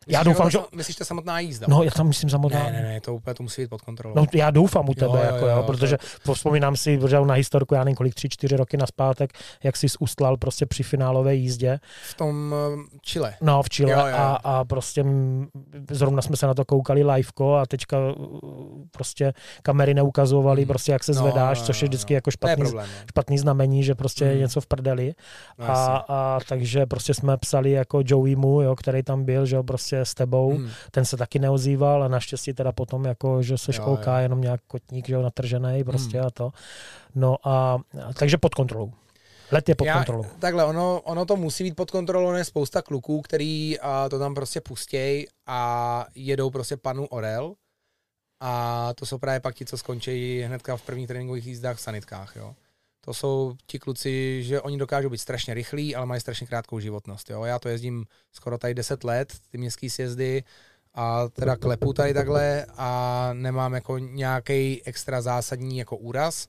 Já 0.09 0.23
doufám, 0.23 0.51
že... 0.51 0.59
Myslíš 0.75 0.97
to 0.97 1.05
samotná 1.05 1.41
jízda? 1.41 1.67
No, 1.71 1.83
já 1.83 1.91
tam 1.91 2.09
myslím 2.09 2.31
samotná. 2.31 2.63
Ne, 2.63 2.73
ne, 2.73 2.83
ne, 2.83 3.01
to 3.01 3.15
úplně 3.15 3.35
to 3.35 3.43
musí 3.43 3.63
být 3.63 3.69
pod 3.69 3.83
kontrolou. 3.83 4.15
No, 4.17 4.27
já 4.35 4.51
doufám 4.51 4.89
u 4.89 4.95
tebe, 4.95 5.09
Jo, 5.19 5.25
jo, 5.29 5.35
jako, 5.35 5.47
jo, 5.47 5.57
jo, 5.57 5.63
protože 5.63 5.99
to- 6.23 6.35
vzpomínám 6.35 6.77
si 6.77 7.01
že 7.09 7.21
na 7.21 7.35
historku, 7.35 7.75
já 7.75 7.85
nevím 7.85 7.97
kolik, 7.97 8.15
tři, 8.15 8.29
čtyři 8.29 8.57
roky 8.57 8.77
naspátek, 8.77 9.31
jak 9.65 9.77
jsi 9.77 9.87
ustlal 10.01 10.37
prostě 10.37 10.67
při 10.67 10.83
finálové 10.83 11.35
jízdě, 11.35 11.81
V 12.11 12.15
tom 12.15 12.55
eh, 12.93 12.99
Chile. 13.03 13.35
no 13.41 13.63
v 13.63 13.69
Chile 13.69 13.93
Jo, 13.93 13.99
jo, 13.99 14.07
jo. 14.07 14.15
A, 14.17 14.37
a 14.45 14.65
prostě 14.65 15.05
zrovna 15.91 16.23
jsme 16.23 16.37
se 16.37 16.47
na 16.47 16.55
to 16.55 16.65
koukali 16.65 17.05
liveko 17.05 17.55
a 17.55 17.67
teďka 17.67 17.97
uh, 17.99 18.39
prostě 18.91 19.33
kamery 19.63 19.95
neukazovaly 19.95 20.63
Hmm. 20.63 20.69
prostě 20.69 20.93
jak 20.93 21.05
se 21.05 21.13
No, 21.13 21.19
zvedáš, 21.21 21.61
no, 21.61 21.67
což 21.67 21.83
je 21.83 21.87
no, 21.87 21.89
vždycky 21.89 22.15
no. 22.15 22.17
jako 22.17 22.25
To 22.25 22.29
je 22.31 22.33
špatný, 22.33 22.65
problém. 22.65 22.87
No. 23.01 23.07
špatný 23.11 23.39
znamení, 23.39 23.85
že 23.85 23.95
prostě 23.95 24.25
je 24.25 24.31
Hmm. 24.31 24.41
něco 24.41 24.61
v 24.61 24.67
prdeli. 24.67 25.15
No, 25.59 25.71
A, 25.71 25.97
a, 26.09 26.39
takže 26.49 26.87
prostě 26.87 27.15
jsme 27.15 27.37
psali 27.37 27.71
jako 27.71 28.01
Joeymu, 28.05 28.61
jo, 28.63 28.77
který 28.77 29.03
tam 29.03 29.25
byl, 29.25 29.47
že 29.47 29.57
jo, 29.57 29.63
prostě 29.63 29.98
s 30.05 30.15
tebou, 30.15 30.51
Hmm. 30.57 30.71
ten 30.91 31.05
se 31.05 31.17
taky 31.17 31.39
neozýval 31.39 32.03
a 32.05 32.09
naštěstí 32.09 32.53
teda 32.53 32.73
potom 32.73 33.05
jako, 33.05 33.43
že 33.43 33.59
se 33.59 33.73
školká 33.73 34.17
jo. 34.19 34.23
jenom 34.23 34.41
nějak 34.41 34.61
kotník, 34.67 35.07
že 35.09 35.15
jo, 35.15 35.23
natržený 35.23 35.85
prostě 35.85 36.19
Hmm. 36.19 36.27
a 36.27 36.31
to. 36.31 36.51
No 37.15 37.37
a 37.49 37.79
a 38.09 38.13
takže 38.13 38.39
pod 38.39 38.55
kontrolou. 38.55 38.93
Let 39.53 39.69
je 39.69 39.75
pod 39.75 39.85
Já- 39.85 39.95
kontrolou. 39.95 40.25
Takhle, 40.39 40.65
ono, 40.65 41.01
ono 41.01 41.25
to 41.27 41.37
musí 41.37 41.65
být 41.65 41.77
pod 41.77 41.91
kontrolou, 41.91 42.33
je 42.33 42.45
spousta 42.45 42.83
kluků, 42.83 43.21
který 43.23 43.81
a, 43.81 44.09
to 44.09 44.19
tam 44.19 44.35
prostě 44.35 44.61
pustěj 44.61 45.27
a 45.47 46.07
jedou 46.15 46.51
prostě 46.51 46.77
panu 46.77 47.07
Orel 47.07 47.55
a 48.41 48.93
to 48.95 49.07
jsou 49.07 49.19
právě 49.19 49.41
pak 49.41 49.55
ti, 49.55 49.65
co 49.65 49.79
skončí 49.79 50.41
hnedka 50.41 50.77
v 50.77 50.83
prvních 50.83 51.09
tréninkových 51.09 51.47
jízdách 51.47 51.77
v 51.77 51.81
sanitkách, 51.81 52.37
jo. 52.37 52.55
To 53.09 53.15
jsou 53.15 53.55
ti 53.67 53.79
kluci, 53.79 54.43
že 54.43 54.61
oni 54.61 54.79
dokážou 54.79 55.09
být 55.09 55.19
strašně 55.19 55.55
rychlí, 55.55 55.95
ale 55.95 56.07
mají 56.07 56.21
strašně 56.21 56.47
krátkou 56.47 56.81
životnost, 56.81 57.31
jo. 57.31 57.45
Já 57.45 57.59
to 57.59 57.69
jezdím 57.69 58.05
skoro 58.33 58.59
tady 58.59 58.75
10 58.75 59.05
let, 59.05 59.33
ty 59.51 59.59
městský 59.59 59.91
sjezdy, 59.91 60.43
a 60.95 61.29
teda 61.29 61.57
klepu 61.57 61.93
tady 61.93 62.15
takhle 62.15 62.67
a 62.77 63.31
nemám 63.33 63.75
jako 63.75 63.99
nějaký 63.99 64.83
extra 64.85 65.21
zásadní 65.21 65.79
jako 65.79 65.97
úraz, 65.97 66.49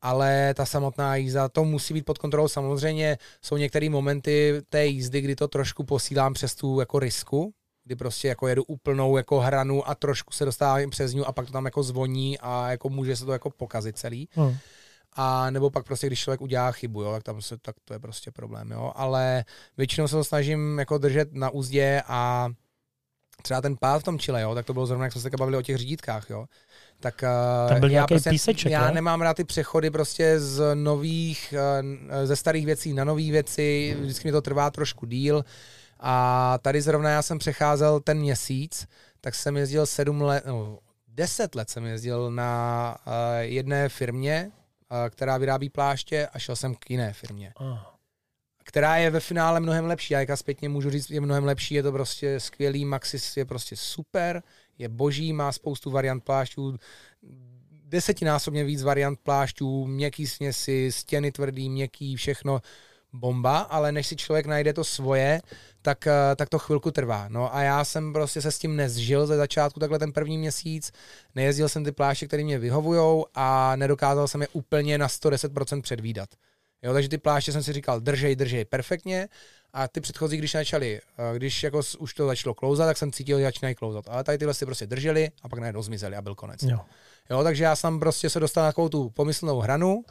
ale 0.00 0.54
ta 0.54 0.66
samotná 0.66 1.16
jízda, 1.16 1.48
to 1.48 1.64
musí 1.64 1.94
být 1.94 2.04
pod 2.04 2.18
kontrolou. 2.18 2.48
Samozřejmě 2.48 3.18
jsou 3.42 3.56
některé 3.56 3.90
momenty 3.90 4.62
té 4.68 4.86
jízdy, 4.86 5.20
kdy 5.20 5.36
to 5.36 5.48
trošku 5.48 5.84
posílám 5.84 6.34
přes 6.34 6.54
tu 6.54 6.80
jako 6.80 6.98
risku, 6.98 7.52
kdy 7.84 7.96
prostě 7.96 8.28
jako 8.28 8.48
jedu 8.48 8.64
úplnou 8.64 9.16
jako 9.16 9.40
hranu 9.40 9.88
a 9.88 9.94
trošku 9.94 10.32
se 10.32 10.44
dostávám 10.44 10.90
přes 10.90 11.12
ní 11.12 11.20
a 11.20 11.32
pak 11.32 11.46
to 11.46 11.52
tam 11.52 11.64
jako 11.64 11.82
zvoní 11.82 12.38
a 12.38 12.70
jako 12.70 12.88
může 12.88 13.16
se 13.16 13.24
to 13.24 13.32
jako 13.32 13.50
pokazit 13.50 13.98
celý. 13.98 14.28
Hmm. 14.32 14.56
A 15.12 15.50
nebo 15.50 15.70
pak 15.70 15.86
prostě, 15.86 16.06
když 16.06 16.20
člověk 16.20 16.40
udělá 16.40 16.72
chybu, 16.72 17.02
jo, 17.02 17.12
tak 17.12 17.22
tam 17.22 17.42
se, 17.42 17.58
tak 17.58 17.76
to 17.84 17.94
je 17.94 17.98
prostě 17.98 18.30
problém, 18.30 18.70
jo. 18.70 18.92
Ale 18.96 19.44
většinou 19.76 20.08
se 20.08 20.16
to 20.16 20.24
snažím 20.24 20.78
jako 20.78 20.98
držet 20.98 21.32
na 21.32 21.50
úzdě 21.50 22.02
a 22.06 22.48
třeba 23.42 23.60
ten 23.60 23.76
pád 23.76 23.98
v 23.98 24.04
tom 24.04 24.18
Chile, 24.18 24.42
jo, 24.42 24.54
tak 24.54 24.66
to 24.66 24.72
bylo 24.72 24.86
zrovna, 24.86 25.04
jak 25.04 25.12
jsme 25.12 25.20
se 25.20 25.30
bavili 25.38 25.56
o 25.56 25.62
těch 25.62 25.76
řídítkách, 25.76 26.30
jo. 26.30 26.46
Tak 27.00 27.22
eh, 27.22 27.28
Tam 27.68 27.80
byl 27.80 27.90
já 27.90 28.06
prostě, 28.06 28.30
píseček, 28.30 28.72
Já 28.72 28.86
ne? 28.86 28.92
nemám 28.92 29.22
rád 29.22 29.36
ty 29.36 29.44
přechody 29.44 29.90
prostě 29.90 30.40
z 30.40 30.74
nových, 30.74 31.54
eh, 32.10 32.26
ze 32.26 32.36
starých 32.36 32.66
věcí 32.66 32.92
na 32.92 33.04
nové 33.04 33.30
věci, 33.30 33.96
vždycky 34.00 34.28
mi 34.28 34.32
to 34.32 34.42
trvá 34.42 34.70
trošku 34.70 35.06
díl. 35.06 35.44
A 36.00 36.58
tady 36.62 36.82
zrovna 36.82 37.10
já 37.10 37.22
jsem 37.22 37.38
přecházel 37.38 38.00
ten 38.00 38.18
měsíc, 38.18 38.86
tak 39.20 39.34
jsem 39.34 39.56
jezdil 39.56 39.86
sedm 39.86 40.22
let, 40.22 40.44
no, 40.46 40.78
deset 41.08 41.54
let 41.54 41.70
jsem 41.70 41.84
jezdil 41.84 42.30
na 42.30 42.96
uh, 43.06 43.12
jedné 43.38 43.88
firmě, 43.88 44.50
která 45.10 45.38
vyrábí 45.38 45.68
pláště 45.68 46.26
a 46.32 46.38
šel 46.38 46.56
jsem 46.56 46.74
k 46.74 46.90
jiné 46.90 47.12
firmě, 47.12 47.52
Ah. 47.60 47.78
která 48.64 48.96
je 48.96 49.10
ve 49.10 49.20
finále 49.20 49.60
mnohem 49.60 49.86
lepší. 49.86 50.14
Já 50.14 50.20
jaká 50.20 50.36
zpětně 50.36 50.68
můžu 50.68 50.90
říct, 50.90 51.10
je 51.10 51.20
mnohem 51.20 51.44
lepší, 51.44 51.74
je 51.74 51.82
to 51.82 51.92
prostě 51.92 52.40
skvělý, 52.40 52.84
Maxis 52.84 53.36
je 53.36 53.44
prostě 53.44 53.76
super, 53.76 54.42
je 54.78 54.88
boží, 54.88 55.32
má 55.32 55.52
spoustu 55.52 55.90
variant 55.90 56.24
plášťů, 56.24 56.78
desetinásobně 57.84 58.64
víc 58.64 58.82
variant 58.82 59.20
plášťů, 59.22 59.86
měkký 59.86 60.26
směsi, 60.26 60.92
stěny 60.92 61.32
tvrdý, 61.32 61.70
měkký, 61.70 62.16
všechno 62.16 62.60
bomba, 63.12 63.58
ale 63.58 63.92
než 63.92 64.06
si 64.06 64.16
člověk 64.16 64.46
najde 64.46 64.72
to 64.72 64.84
svoje, 64.84 65.40
tak, 65.82 66.06
eh, 66.06 66.36
tak 66.36 66.48
to 66.48 66.58
chvilku 66.58 66.90
trvá. 66.90 67.28
No 67.28 67.54
a 67.54 67.62
já 67.62 67.84
jsem 67.84 68.12
prostě 68.12 68.42
se 68.42 68.52
s 68.52 68.58
tím 68.58 68.76
nezžil 68.76 69.26
ze 69.26 69.36
začátku 69.36 69.80
takhle 69.80 69.98
ten 69.98 70.12
první 70.12 70.38
měsíc, 70.38 70.92
nejezdil 71.34 71.68
jsem 71.68 71.84
ty 71.84 71.92
pláště, 71.92 72.26
které 72.26 72.44
mě 72.44 72.58
vyhovujou 72.58 73.26
a 73.34 73.76
nedokázal 73.76 74.28
jsem 74.28 74.42
je 74.42 74.48
úplně 74.48 74.98
na 74.98 75.08
110% 75.08 75.82
předvídat. 75.82 76.28
Jo, 76.82 76.92
takže 76.92 77.08
ty 77.08 77.18
pláště 77.18 77.52
jsem 77.52 77.62
si 77.62 77.72
říkal, 77.72 78.00
držej, 78.00 78.36
držej 78.36 78.64
perfektně 78.64 79.28
a 79.72 79.88
ty 79.88 80.00
předchozí, 80.00 80.36
když 80.36 80.52
začaly, 80.52 81.00
eh, 81.18 81.38
když 81.38 81.62
jako 81.62 81.80
už 81.98 82.14
to 82.14 82.26
začalo 82.26 82.54
klouzat, 82.54 82.86
tak 82.88 82.96
jsem 82.98 83.12
cítil, 83.12 83.38
že 83.38 83.44
začínají 83.44 83.74
klouzat. 83.74 84.04
Ale 84.08 84.24
tady 84.24 84.38
tyhle 84.38 84.54
si 84.54 84.66
prostě 84.66 84.86
drželi 84.86 85.30
a 85.42 85.48
pak 85.48 85.58
najednou 85.58 85.82
zmizeli 85.82 86.16
a 86.16 86.22
byl 86.22 86.34
konec. 86.34 86.62
Jo. 86.62 86.80
Jo, 87.30 87.42
takže 87.42 87.64
já 87.64 87.76
jsem 87.76 88.00
prostě 88.00 88.30
se 88.30 88.40
dostal 88.40 88.64
na 88.64 88.68
takovou 88.68 88.88
tu 88.88 89.10
pomyslnou 89.10 89.60
hranu, 89.60 90.04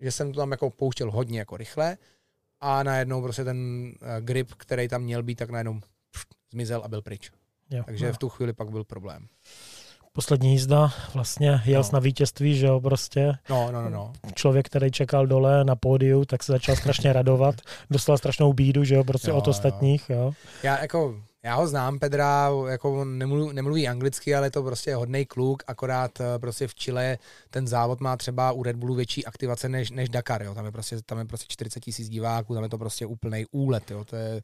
že 0.00 0.12
jsem 0.12 0.32
to 0.32 0.40
tam 0.40 0.50
jako 0.50 0.70
pouštěl 0.70 1.10
hodně 1.10 1.38
jako 1.38 1.56
rychle 1.56 1.96
a 2.66 2.82
najednou 2.82 3.22
prostě 3.22 3.44
ten 3.44 3.58
uh, 4.02 4.08
grip, 4.20 4.50
který 4.56 4.88
tam 4.88 5.02
měl 5.02 5.22
být, 5.22 5.34
tak 5.34 5.50
najednou 5.50 5.80
pff, 6.10 6.24
zmizel 6.52 6.82
a 6.84 6.88
byl 6.88 7.02
pryč. 7.02 7.30
Jo. 7.70 7.82
Takže 7.86 8.06
No. 8.06 8.12
v 8.12 8.18
tu 8.18 8.28
chvíli 8.28 8.52
pak 8.52 8.70
byl 8.70 8.84
problém. 8.84 9.26
Poslední 10.12 10.50
jízda, 10.52 10.92
vlastně 11.14 11.60
jel 11.64 11.82
No. 11.82 11.88
na 11.92 11.98
vítězství, 11.98 12.56
že 12.56 12.66
jo, 12.66 12.80
prostě 12.80 13.32
No, 13.50 13.72
no, 13.72 13.82
no, 13.82 13.90
no. 13.90 14.12
člověk, 14.34 14.66
který 14.66 14.90
čekal 14.90 15.26
dole 15.26 15.64
na 15.64 15.76
pódiu, 15.76 16.24
tak 16.24 16.42
se 16.42 16.52
začal 16.52 16.76
strašně 16.76 17.12
radovat, 17.12 17.54
dostal 17.90 18.18
strašnou 18.18 18.52
bídu, 18.52 18.84
že 18.84 18.94
jo, 18.94 19.04
prostě 19.04 19.30
Jo, 19.30 19.36
od 19.36 19.46
jo. 19.46 19.50
ostatních, 19.50 20.10
jo. 20.10 20.32
Já 20.62 20.80
jako, 20.80 21.14
já 21.44 21.54
ho 21.54 21.66
znám, 21.66 21.98
Pedra, 21.98 22.50
jako 22.68 23.04
nemluví, 23.04 23.54
nemluví 23.54 23.88
anglicky, 23.88 24.34
ale 24.34 24.46
je 24.46 24.50
to 24.50 24.62
prostě 24.62 24.94
hodný 24.94 25.26
kluk, 25.26 25.62
akorát 25.66 26.20
eh, 26.20 26.38
prostě 26.38 26.68
v 26.68 26.74
Chile 26.74 27.18
ten 27.50 27.66
závod 27.66 28.00
má 28.00 28.16
třeba 28.16 28.52
u 28.52 28.62
Red 28.62 28.76
Bullu 28.76 28.94
větší 28.94 29.26
aktivace 29.26 29.68
než, 29.68 29.90
než 29.90 30.08
Dakar, 30.08 30.42
jo. 30.42 30.54
Tam 30.54 30.64
je 30.66 30.72
prostě, 30.72 31.02
tam 31.02 31.18
je 31.18 31.24
prostě 31.24 31.46
40 31.48 31.80
tisíc 31.80 32.08
diváků, 32.08 32.54
tam 32.54 32.62
je 32.62 32.68
to 32.68 32.78
prostě 32.78 33.06
úplný 33.06 33.46
úlet, 33.50 33.90
jo. 33.90 34.04
To 34.04 34.16
je, 34.16 34.42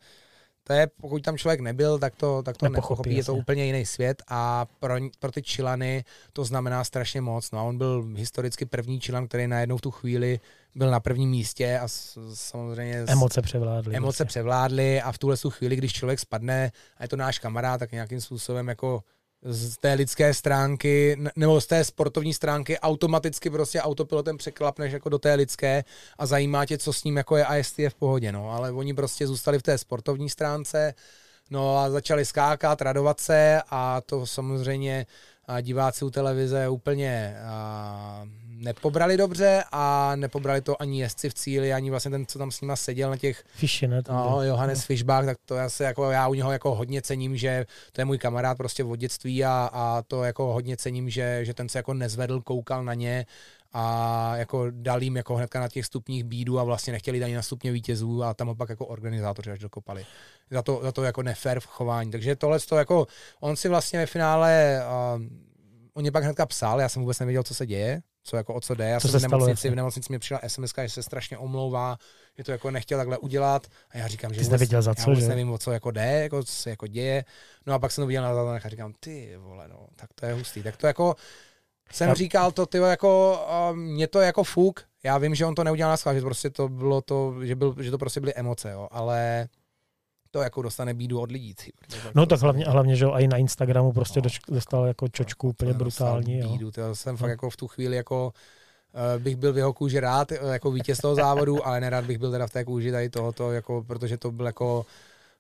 to 0.70 0.74
je, 0.74 0.86
pokud 1.00 1.22
tam 1.22 1.38
člověk 1.38 1.60
nebyl, 1.60 1.98
tak 1.98 2.14
to, 2.16 2.42
tak 2.42 2.56
to 2.56 2.68
Nepochopí, 2.68 2.92
nepochopí, 2.92 3.16
je 3.16 3.24
to 3.24 3.34
úplně 3.34 3.64
jiný 3.64 3.86
svět 3.86 4.22
a 4.28 4.66
pro, 4.80 4.94
pro 5.18 5.32
ty 5.32 5.42
Čilany 5.42 6.04
to 6.32 6.44
znamená 6.44 6.84
strašně 6.84 7.20
moc. 7.20 7.50
No 7.50 7.58
a 7.58 7.62
on 7.62 7.78
byl 7.78 8.08
historicky 8.16 8.66
první 8.66 9.00
Čilan, 9.00 9.28
který 9.28 9.46
najednou 9.46 9.76
v 9.76 9.80
tu 9.80 9.90
chvíli 9.90 10.40
byl 10.74 10.90
na 10.90 11.00
prvním 11.00 11.30
místě 11.30 11.78
a 11.78 11.88
s, 11.88 12.18
samozřejmě 12.34 13.04
Emoce 13.08 13.42
převládly. 13.42 13.96
emoce 13.96 14.04
vlastně. 14.04 14.24
převládly 14.24 15.02
a 15.02 15.12
v 15.12 15.18
tuhle 15.18 15.36
tu 15.36 15.50
chvíli, 15.50 15.76
když 15.76 15.92
člověk 15.92 16.20
spadne 16.20 16.72
a 16.96 17.04
je 17.04 17.08
to 17.08 17.16
náš 17.16 17.38
kamarád, 17.38 17.80
tak 17.80 17.92
nějakým 17.92 18.20
způsobem 18.20 18.68
jako 18.68 19.02
z 19.42 19.76
té 19.76 19.92
lidské 19.92 20.34
stránky, 20.34 21.16
ne- 21.18 21.30
nebo 21.36 21.60
z 21.60 21.66
té 21.66 21.84
sportovní 21.84 22.34
stránky 22.34 22.78
automaticky 22.78 23.50
prostě 23.50 23.80
autopilotem 23.80 24.36
překlapneš 24.36 24.92
jako 24.92 25.08
do 25.08 25.18
té 25.18 25.34
lidské 25.34 25.84
a 26.18 26.26
zajímá 26.26 26.66
tě, 26.66 26.78
co 26.78 26.92
s 26.92 27.04
ním 27.04 27.16
jako 27.16 27.36
je 27.36 27.44
a 27.44 27.54
jestli 27.54 27.82
je 27.82 27.90
v 27.90 27.94
pohodě, 27.94 28.32
no. 28.32 28.50
Ale 28.50 28.72
oni 28.72 28.94
prostě 28.94 29.26
zůstali 29.26 29.58
v 29.58 29.62
té 29.62 29.78
sportovní 29.78 30.30
stránce, 30.30 30.94
no 31.50 31.78
a 31.78 31.90
začali 31.90 32.24
skákat, 32.24 32.82
radovat 32.82 33.20
se 33.20 33.62
a 33.70 34.00
to 34.00 34.26
samozřejmě 34.26 35.06
a 35.50 35.60
diváci 35.60 36.04
u 36.04 36.10
televize 36.10 36.68
úplně 36.68 37.36
a, 37.44 38.22
nepobrali 38.46 39.16
dobře 39.16 39.64
a 39.72 40.12
nepobrali 40.16 40.60
to 40.60 40.82
ani 40.82 41.00
jezdci 41.00 41.30
v 41.30 41.34
cíli, 41.34 41.72
ani 41.72 41.90
vlastně 41.90 42.10
ten, 42.10 42.26
co 42.26 42.38
tam 42.38 42.50
s 42.50 42.60
nima 42.60 42.76
seděl 42.76 43.10
na 43.10 43.16
těch 43.16 43.44
Fishy, 43.54 43.88
ne? 43.88 44.02
No. 44.08 44.42
Johannes 44.42 44.84
Fischbach, 44.84 45.24
tak 45.24 45.36
to 45.44 45.54
já 45.54 45.68
se 45.68 45.84
jako, 45.84 46.10
já 46.10 46.28
u 46.28 46.34
něho 46.34 46.52
jako 46.52 46.74
hodně 46.74 47.02
cením, 47.02 47.36
že 47.36 47.66
to 47.92 48.00
je 48.00 48.04
můj 48.04 48.18
kamarád 48.18 48.56
prostě 48.56 48.84
od 48.84 48.96
dětství 48.96 49.44
a, 49.44 49.70
a 49.72 50.02
to 50.02 50.24
jako 50.24 50.52
hodně 50.52 50.76
cením, 50.76 51.10
že, 51.10 51.44
že 51.44 51.54
ten 51.54 51.68
se 51.68 51.78
jako 51.78 51.94
nezvedl, 51.94 52.40
koukal 52.40 52.84
na 52.84 52.94
ně 52.94 53.26
a 53.72 54.36
jako 54.36 54.66
dal 54.70 55.02
jim 55.02 55.16
jako 55.16 55.36
hnedka 55.36 55.60
na 55.60 55.68
těch 55.68 55.86
stupních 55.86 56.24
bídu 56.24 56.58
a 56.58 56.64
vlastně 56.64 56.92
nechtěli 56.92 57.24
ani 57.24 57.34
na 57.34 57.42
stupně 57.42 57.72
vítězů 57.72 58.22
a 58.22 58.34
tam 58.34 58.48
ho 58.48 58.54
pak 58.54 58.68
jako 58.68 58.86
organizátoři 58.86 59.50
až 59.50 59.58
dokopali. 59.58 60.06
Za 60.50 60.62
to, 60.62 60.80
za 60.82 60.92
to 60.92 61.02
jako 61.02 61.22
nefér 61.22 61.60
v 61.60 61.66
chování. 61.66 62.10
Takže 62.10 62.36
tohle 62.36 62.60
to 62.60 62.76
jako, 62.76 63.06
on 63.40 63.56
si 63.56 63.68
vlastně 63.68 63.98
ve 63.98 64.06
finále, 64.06 64.80
uh, 65.16 65.22
on 65.94 66.02
mě 66.02 66.12
pak 66.12 66.24
hnedka 66.24 66.46
psal, 66.46 66.80
já 66.80 66.88
jsem 66.88 67.02
vůbec 67.02 67.18
nevěděl, 67.18 67.42
co 67.42 67.54
se 67.54 67.66
děje, 67.66 68.02
co 68.22 68.36
jako 68.36 68.54
o 68.54 68.60
co 68.60 68.74
jde. 68.74 68.88
Já 68.88 69.00
Co 69.00 69.08
jsem 69.08 69.20
se 69.20 69.26
v 69.26 69.28
stalo, 69.28 69.40
nemocnici, 69.40 69.66
jasně. 69.66 69.70
v 69.70 69.74
nemocnici 69.74 70.12
mi 70.12 70.18
přišla 70.18 70.40
SMS, 70.46 70.72
že 70.82 70.88
se 70.88 71.02
strašně 71.02 71.38
omlouvá, 71.38 71.96
že 72.38 72.44
to 72.44 72.52
jako 72.52 72.70
nechtěl 72.70 72.98
takhle 72.98 73.18
udělat 73.18 73.66
a 73.90 73.98
já 73.98 74.08
říkám, 74.08 74.34
že 74.34 74.42
vůbec, 74.42 74.70
za 74.70 74.76
já 74.76 74.94
co, 74.94 75.10
vůbec 75.10 75.24
že? 75.24 75.28
nevím, 75.28 75.50
o 75.50 75.58
co 75.58 75.72
jako 75.72 75.90
jde, 75.90 76.22
jako 76.22 76.42
co 76.42 76.52
se 76.52 76.70
jako 76.70 76.86
děje. 76.86 77.24
No 77.66 77.74
a 77.74 77.78
pak 77.78 77.92
jsem 77.92 78.02
to 78.02 78.06
viděl 78.06 78.22
na 78.22 78.34
záznamech 78.34 78.66
a 78.66 78.68
říkám, 78.68 78.92
ty 79.00 79.36
vole, 79.36 79.68
no, 79.68 79.86
tak 79.96 80.10
to 80.14 80.26
je 80.26 80.32
hustý. 80.32 80.62
Tak 80.62 80.76
to 80.76 80.86
jako, 80.86 81.16
jsem 81.92 82.08
Já- 82.08 82.14
říkal 82.14 82.52
to, 82.52 82.66
ty 82.66 82.78
jako, 82.78 83.40
uh, 83.70 83.76
mě 83.76 84.06
to 84.08 84.20
jako 84.20 84.44
fuk, 84.44 84.80
já 85.02 85.18
vím, 85.18 85.34
že 85.34 85.46
on 85.46 85.54
to 85.54 85.64
neudělal 85.64 85.92
na 85.92 85.96
schvál, 85.96 86.14
že 86.14 86.20
prostě 86.20 86.50
to 86.50 86.68
bylo 86.68 87.00
to, 87.00 87.34
že, 87.44 87.54
byl, 87.56 87.74
že 87.80 87.90
to 87.90 87.98
prostě 87.98 88.20
byly 88.20 88.34
emoce, 88.34 88.70
jo, 88.70 88.88
ale 88.90 89.48
to 90.30 90.40
jako 90.42 90.62
dostane 90.62 90.94
bídu 90.94 91.20
od 91.20 91.30
lidí. 91.32 91.54
Ty, 91.54 91.72
protože 91.80 92.00
No 92.14 92.26
tak 92.26 92.40
hlavně, 92.40 92.64
hlavně, 92.64 92.96
že 92.96 93.04
jo, 93.04 93.12
i 93.12 93.28
na 93.28 93.36
Instagramu 93.36 93.92
prostě 93.92 94.20
No. 94.24 94.28
dostal 94.54 94.86
jako 94.86 95.08
čočku 95.08 95.48
úplně 95.48 95.72
to 95.72 95.78
nedostal 95.78 96.06
brutální, 96.14 96.38
jo. 96.38 96.48
Bídu, 96.48 96.70
to 96.70 96.94
jsem 96.94 97.12
No. 97.12 97.16
fakt 97.18 97.30
jako 97.30 97.50
v 97.50 97.56
tu 97.56 97.68
chvíli 97.68 97.96
jako 97.96 98.32
eh, 98.94 99.18
bych 99.18 99.36
byl 99.36 99.52
v 99.52 99.56
jeho 99.56 99.72
kůži 99.72 100.00
rád, 100.00 100.32
eh, 100.32 100.38
jako 100.52 100.70
vítěz 100.70 100.98
toho 100.98 101.14
závodu, 101.14 101.66
ale 101.66 101.80
nerad 101.80 102.04
bych 102.04 102.18
byl 102.18 102.30
teda 102.30 102.46
v 102.46 102.50
té 102.50 102.64
kůži 102.64 102.92
tady 102.92 103.10
tohoto, 103.10 103.52
jako, 103.52 103.84
protože 103.86 104.16
to 104.18 104.30
byl 104.30 104.46
jako 104.46 104.86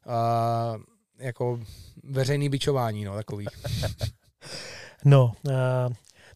uh, 0.06 0.82
jako 1.18 1.60
veřejný 2.04 2.48
bičování, 2.48 3.04
no, 3.04 3.14
takový. 3.14 3.46
no, 5.04 5.32
uh, 5.42 5.52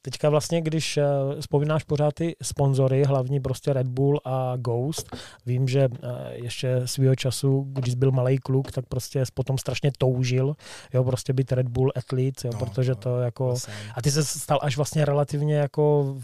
Teďka 0.04 0.30
vlastně, 0.30 0.60
když 0.60 0.96
uh, 0.96 1.40
vzpomínáš 1.40 1.84
pořád 1.84 2.14
ty 2.14 2.36
sponzory, 2.42 3.04
hlavní 3.04 3.40
prostě 3.40 3.72
Red 3.72 3.86
Bull 3.86 4.20
a 4.24 4.56
Ghost, 4.56 5.16
vím, 5.46 5.68
že 5.68 5.88
uh, 5.88 5.96
ještě 6.32 6.82
svého 6.84 7.14
času, 7.14 7.66
když 7.68 7.94
byl 7.94 8.12
malý 8.12 8.38
kluk, 8.38 8.72
tak 8.72 8.84
prostě 8.86 9.24
potom 9.34 9.58
strašně 9.58 9.92
toužil, 9.98 10.56
jo, 10.94 11.04
prostě 11.04 11.32
být 11.32 11.52
Red 11.52 11.68
Bull 11.68 11.92
athlete, 11.96 12.48
jo, 12.48 12.50
no, 12.52 12.58
protože 12.58 12.94
to 12.94 13.20
jako... 13.20 13.44
Vlastně. 13.46 13.74
A 13.94 14.02
ty 14.02 14.10
se 14.10 14.24
stal 14.24 14.58
až 14.62 14.76
vlastně 14.76 15.04
relativně 15.04 15.56
jako 15.56 16.16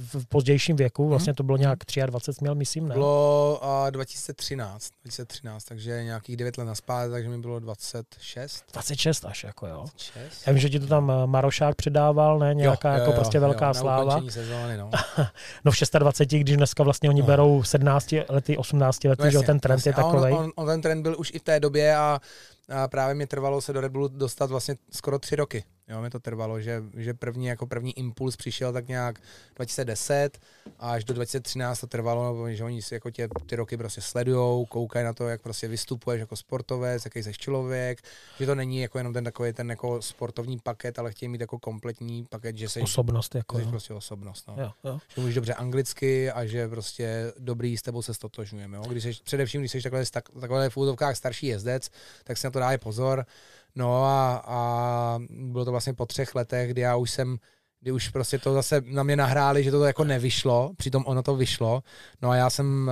v 0.00 0.26
pozdějším 0.26 0.76
věku, 0.76 1.02
mhm. 1.02 1.10
vlastně 1.10 1.34
to 1.34 1.42
bylo 1.42 1.58
nějak 1.58 1.78
23 2.06 2.44
měl, 2.44 2.54
myslím, 2.54 2.88
ne? 2.88 2.94
Bylo 2.94 3.60
uh, 3.84 3.90
2013, 3.90 4.90
2013, 5.02 5.64
takže 5.64 6.04
nějakých 6.04 6.36
9 6.36 6.58
let 6.58 6.64
naspát, 6.64 7.10
takže 7.10 7.28
mi 7.28 7.38
bylo 7.38 7.58
26. 7.58 8.64
26 8.72 9.24
až, 9.24 9.44
jako 9.44 9.66
jo. 9.66 9.76
26? 9.76 10.46
Já 10.46 10.52
vím, 10.52 10.60
že 10.60 10.70
ti 10.70 10.80
to 10.80 10.86
tam 10.86 11.12
Marošák 11.26 11.74
předával, 11.74 12.38
ne? 12.38 12.54
Nějaká 12.54 12.92
jo, 12.92 12.98
jako 12.98 13.10
jo, 13.10 13.16
prostě 13.16 13.36
jo, 13.38 13.40
velká 13.40 13.68
jo, 13.68 13.74
sláva. 13.74 14.20
Sezóny, 14.28 14.76
no. 14.76 14.90
no 15.64 15.72
v 15.72 15.76
26, 15.98 16.40
když 16.40 16.56
dneska 16.56 16.82
vlastně 16.82 17.08
oni 17.08 17.20
no. 17.20 17.26
berou 17.26 17.62
17 17.62 18.14
lety, 18.28 18.56
18 18.56 19.04
lety, 19.04 19.24
no, 19.24 19.30
že 19.30 19.38
ten 19.38 19.60
trend 19.60 19.78
jasně. 19.78 19.88
je 19.88 19.94
takový. 19.94 20.32
On, 20.32 20.38
on, 20.38 20.52
on, 20.56 20.66
ten 20.66 20.82
trend 20.82 21.02
byl 21.02 21.16
už 21.18 21.30
i 21.34 21.38
v 21.38 21.42
té 21.42 21.60
době 21.60 21.96
a, 21.96 22.20
a 22.68 22.88
právě 22.88 23.14
mi 23.14 23.26
trvalo 23.26 23.60
se 23.60 23.72
do 23.72 23.80
Red 23.80 23.92
Bullu 23.92 24.08
dostat 24.08 24.50
vlastně 24.50 24.76
skoro 24.90 25.18
tři 25.18 25.36
roky. 25.36 25.64
Jo, 25.90 26.00
mi 26.00 26.10
to 26.10 26.20
trvalo, 26.20 26.60
že, 26.60 26.82
že 26.96 27.14
první, 27.14 27.46
jako 27.46 27.66
první 27.66 27.98
impuls 27.98 28.36
přišel 28.36 28.72
tak 28.72 28.88
nějak 28.88 29.20
2010 29.56 30.38
a 30.78 30.92
až 30.92 31.04
do 31.04 31.14
2013 31.14 31.80
to 31.80 31.86
trvalo, 31.86 32.50
že 32.50 32.64
oni 32.64 32.82
si 32.82 32.94
jako 32.94 33.10
tě 33.10 33.28
ty 33.46 33.56
roky 33.56 33.76
prostě 33.76 34.00
sledujou, 34.00 34.64
koukají 34.64 35.04
na 35.04 35.12
to, 35.12 35.28
jak 35.28 35.42
prostě 35.42 35.68
vystupuješ 35.68 36.20
jako 36.20 36.36
sportovec, 36.36 37.04
jaký 37.04 37.22
jsi 37.22 37.32
člověk, 37.32 37.98
že 38.40 38.46
to 38.46 38.54
není 38.54 38.80
jako 38.80 38.98
jenom 38.98 39.12
ten 39.12 39.24
takový 39.24 39.52
ten 39.52 39.70
jako 39.70 40.02
sportovní 40.02 40.58
paket, 40.58 40.98
ale 40.98 41.12
chtějí 41.12 41.28
mít 41.28 41.40
jako 41.40 41.58
kompletní 41.58 42.24
paket, 42.24 42.56
že 42.56 42.68
jsi 42.68 42.80
osobnost, 42.80 43.34
jako 43.34 43.58
jsi 43.58 43.66
prostě 43.66 43.94
osobnost, 43.94 44.48
no. 44.48 44.56
Jo, 44.58 44.72
jo. 44.84 44.98
Že 45.08 45.14
mluvíš 45.16 45.34
dobře 45.34 45.54
anglicky 45.54 46.30
a 46.30 46.46
že 46.46 46.68
prostě 46.68 47.32
dobrý 47.38 47.76
s 47.76 47.82
tebou 47.82 48.02
se 48.02 48.14
stotožňujeme, 48.14 48.76
jo. 48.76 48.82
Když 48.88 49.04
jsi, 49.04 49.22
především, 49.24 49.60
když 49.60 49.72
jsi 49.72 49.82
takhle, 49.82 50.04
tak, 50.10 50.28
takhle 50.40 50.70
v 50.70 50.76
úvodovkách 50.76 51.16
starší 51.16 51.46
jezdec, 51.46 51.90
tak 52.24 52.36
si 52.36 52.46
na 52.46 52.50
to 52.50 52.58
dá 52.58 52.78
pozor, 52.78 53.26
No 53.74 54.04
a, 54.04 54.42
a 54.46 55.18
bylo 55.30 55.64
to 55.64 55.70
vlastně 55.70 55.94
po 55.94 56.06
třech 56.06 56.34
letech, 56.34 56.70
kdy 56.70 56.80
já 56.80 56.96
už 56.96 57.10
jsem 57.10 57.38
kdy 57.80 57.92
už 57.92 58.08
prostě 58.08 58.38
to 58.38 58.54
zase 58.54 58.82
na 58.86 59.02
mě 59.02 59.16
nahráli, 59.16 59.64
že 59.64 59.70
to 59.70 59.84
jako 59.84 60.04
nevyšlo, 60.04 60.72
přitom 60.76 61.04
ono 61.06 61.22
to 61.22 61.36
vyšlo. 61.36 61.82
No 62.22 62.30
a 62.30 62.36
já 62.36 62.50
jsem 62.50 62.90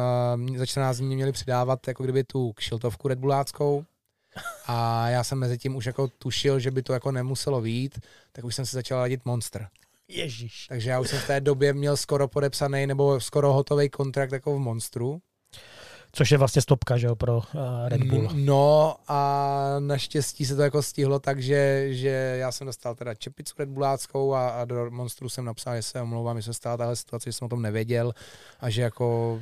uh, 0.50 0.56
za 0.56 0.66
14 0.66 0.96
dní 0.96 1.16
měli 1.16 1.32
přidávat 1.32 1.88
jako 1.88 2.02
kdyby 2.02 2.24
tu 2.24 2.52
kšiltovku 2.52 3.08
redbuláckou 3.08 3.84
a 4.66 5.08
já 5.08 5.24
jsem 5.24 5.38
mezi 5.38 5.58
tím 5.58 5.76
už 5.76 5.86
jako 5.86 6.08
tušil, 6.08 6.60
že 6.60 6.70
by 6.70 6.82
to 6.82 6.92
jako 6.92 7.12
nemuselo 7.12 7.60
vít, 7.60 8.00
tak 8.32 8.44
už 8.44 8.54
jsem 8.54 8.66
se 8.66 8.76
začal 8.76 8.98
ladit 8.98 9.24
Monster. 9.24 9.68
Ježíš. 10.08 10.66
Takže 10.68 10.90
já 10.90 11.00
už 11.00 11.08
jsem 11.08 11.18
v 11.18 11.26
té 11.26 11.40
době 11.40 11.72
měl 11.72 11.96
skoro 11.96 12.28
podepsaný 12.28 12.86
nebo 12.86 13.20
skoro 13.20 13.52
hotový 13.52 13.88
kontrakt 13.88 14.32
jako 14.32 14.56
v 14.56 14.58
Monstru 14.58 15.20
což 16.12 16.30
je 16.30 16.38
vlastně 16.38 16.62
stopka 16.62 16.96
že 16.96 17.06
jo, 17.06 17.16
pro 17.16 17.36
uh, 17.36 17.42
Red 17.86 18.02
Bull. 18.02 18.28
No 18.34 18.96
a 19.08 19.76
naštěstí 19.78 20.46
se 20.46 20.56
to 20.56 20.62
jako 20.62 20.82
stihlo 20.82 21.18
tak, 21.18 21.42
že, 21.42 21.86
že 21.90 22.36
já 22.38 22.52
jsem 22.52 22.66
dostal 22.66 22.94
teda 22.94 23.14
čepicu 23.14 23.54
Red 23.58 23.68
Bulláckou 23.68 24.34
a, 24.34 24.48
a 24.48 24.64
do 24.64 24.90
Monstru 24.90 25.28
jsem 25.28 25.44
napsal, 25.44 25.76
že 25.76 25.82
se 25.82 26.02
omlouvám, 26.02 26.40
že 26.40 26.42
se 26.42 26.54
stala 26.54 26.76
tahle 26.76 26.96
situace, 26.96 27.28
že 27.28 27.32
jsem 27.32 27.46
o 27.46 27.48
tom 27.48 27.62
nevěděl 27.62 28.12
a 28.60 28.70
že 28.70 28.82
jako 28.82 29.40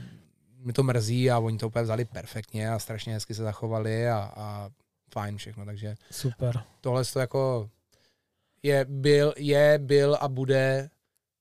mi 0.59 0.73
to 0.73 0.83
mrzí 0.83 1.31
a 1.31 1.39
oni 1.39 1.59
to 1.59 1.67
úplně 1.67 1.83
vzali 1.83 2.05
perfektně 2.05 2.71
a 2.71 2.79
strašně 2.79 3.15
hezky 3.15 3.35
se 3.35 3.43
zachovali 3.43 4.09
a, 4.09 4.33
a 4.37 4.71
fajn 5.13 5.37
všechno, 5.37 5.65
takže 5.65 5.95
super. 6.11 6.63
Tohle 6.81 7.05
to 7.05 7.21
jako 7.21 7.71
je, 8.63 8.87
byl, 8.89 9.35
je, 9.37 9.79
byl 9.83 10.19
a 10.21 10.29
bude 10.29 10.91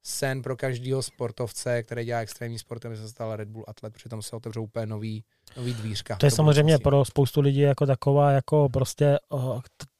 sen 0.08 0.41
pro 0.41 0.56
každého 0.56 1.02
sportovce, 1.02 1.84
který 1.84 2.06
dělá 2.06 2.20
extrémní 2.20 2.60
sport, 2.60 2.86
aby 2.86 2.98
se 2.98 3.10
stal 3.10 3.36
Red 3.36 3.50
Bull 3.50 3.65
atlet, 3.68 3.94
protože 3.94 4.10
tam 4.10 4.22
se 4.22 4.36
otevřou 4.36 4.63
úplně 4.63 4.86
nový, 4.86 5.24
nový 5.58 5.74
dvířka. 5.74 6.15
To 6.15 6.26
je 6.26 6.32
samozřejmě 6.32 6.78
pro 6.78 7.06
spoustu 7.06 7.41
lidí 7.41 7.60
jako 7.60 7.86
taková 7.86 8.32
jako 8.32 8.70
prostě 8.70 9.18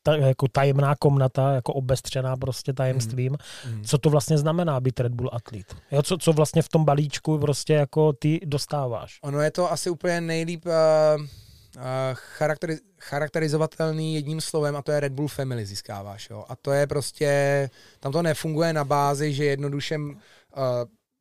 ta, 0.04 0.16
jako 0.16 0.48
tajemná 0.48 0.96
komnata, 0.96 1.54
jako 1.54 1.74
obestřená 1.74 2.38
prostě 2.38 2.74
tajemstvím. 2.74 3.38
Mm. 3.70 3.84
Co 3.84 3.98
to 3.98 4.10
vlastně 4.10 4.38
znamená 4.38 4.80
být 4.80 5.00
Red 5.00 5.14
Bull 5.14 5.30
atlet? 5.34 5.76
Jo, 5.92 6.04
co, 6.04 6.18
co 6.18 6.34
vlastně 6.34 6.62
v 6.62 6.70
tom 6.70 6.86
balíčku 6.86 7.40
prostě 7.40 7.74
jako 7.74 8.14
ty 8.14 8.40
dostáváš? 8.46 9.20
Ono 9.24 9.42
je 9.42 9.52
to 9.52 9.72
asi 9.72 9.90
úplně 9.90 10.22
nejlíp 10.22 10.66
uh, 10.66 10.72
charakteriz- 12.38 12.82
charakterizovatelný 13.00 14.16
jedním 14.16 14.42
slovem 14.42 14.76
a 14.76 14.82
to 14.82 14.92
je 14.92 15.00
Red 15.00 15.14
Bull 15.14 15.28
Family 15.28 15.66
získáváš. 15.66 16.30
Jo? 16.30 16.46
A 16.50 16.56
to 16.56 16.72
je 16.72 16.88
prostě, 16.88 17.70
tam 18.00 18.12
to 18.12 18.22
nefunguje 18.22 18.74
na 18.74 18.84
bázi, 18.84 19.34
že 19.34 19.46
jednoduše 19.46 19.98
uh, 19.98 20.14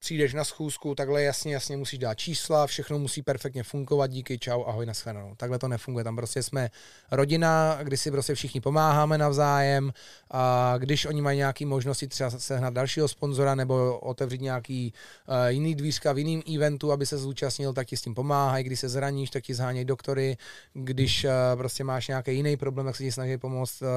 přijdeš 0.05 0.35
na 0.35 0.45
schůzku, 0.45 0.95
takhle 0.95 1.23
jasně, 1.23 1.55
jasně 1.55 1.77
musíš 1.77 1.99
dát 1.99 2.14
čísla, 2.14 2.67
všechno 2.67 2.99
musí 2.99 3.23
perfektně 3.23 3.62
fungovat, 3.62 4.07
díky, 4.07 4.38
čau, 4.38 4.64
ahoj, 4.64 4.87
nashledanou. 4.87 5.35
Takhle 5.37 5.59
to 5.59 5.69
nefunguje, 5.69 6.05
tam 6.05 6.17
prostě 6.17 6.43
jsme 6.43 6.71
rodina, 7.11 7.79
kdy 7.83 7.97
si 7.97 8.11
prostě 8.11 8.35
všichni 8.35 8.61
pomáháme 8.61 9.19
navzájem 9.19 9.93
a 10.31 10.75
když 10.79 11.07
oni 11.07 11.23
mají 11.23 11.38
nějaké 11.38 11.67
možnosti 11.67 12.09
třeba 12.09 12.31
sehnat 12.31 12.75
dalšího 12.75 13.09
sponzora 13.09 13.55
nebo 13.55 13.99
otevřít 13.99 14.40
nějaký 14.40 14.93
uh, 15.29 15.35
jiný 15.47 15.75
dvířka 15.75 16.12
v 16.12 16.19
jiném 16.19 16.43
eventu, 16.57 16.93
aby 16.93 17.07
se 17.07 17.19
zúčastnil, 17.19 17.73
tak 17.73 17.87
ti 17.87 17.97
s 17.97 18.03
tím 18.03 18.14
pomáhají, 18.14 18.64
když 18.64 18.81
se 18.81 18.88
zraníš, 18.88 19.31
tak 19.31 19.43
ti 19.43 19.55
zhánějí 19.55 19.85
doktory, 19.85 20.37
když 20.73 21.25
uh, 21.25 21.31
prostě 21.57 21.85
máš 21.85 22.09
nějaký 22.09 22.37
jiný 22.37 22.57
problém, 22.57 22.87
tak 22.87 22.97
se 22.97 23.03
ti 23.03 23.12
snaží 23.12 23.38
pomoct 23.38 23.83
uh, 23.83 23.88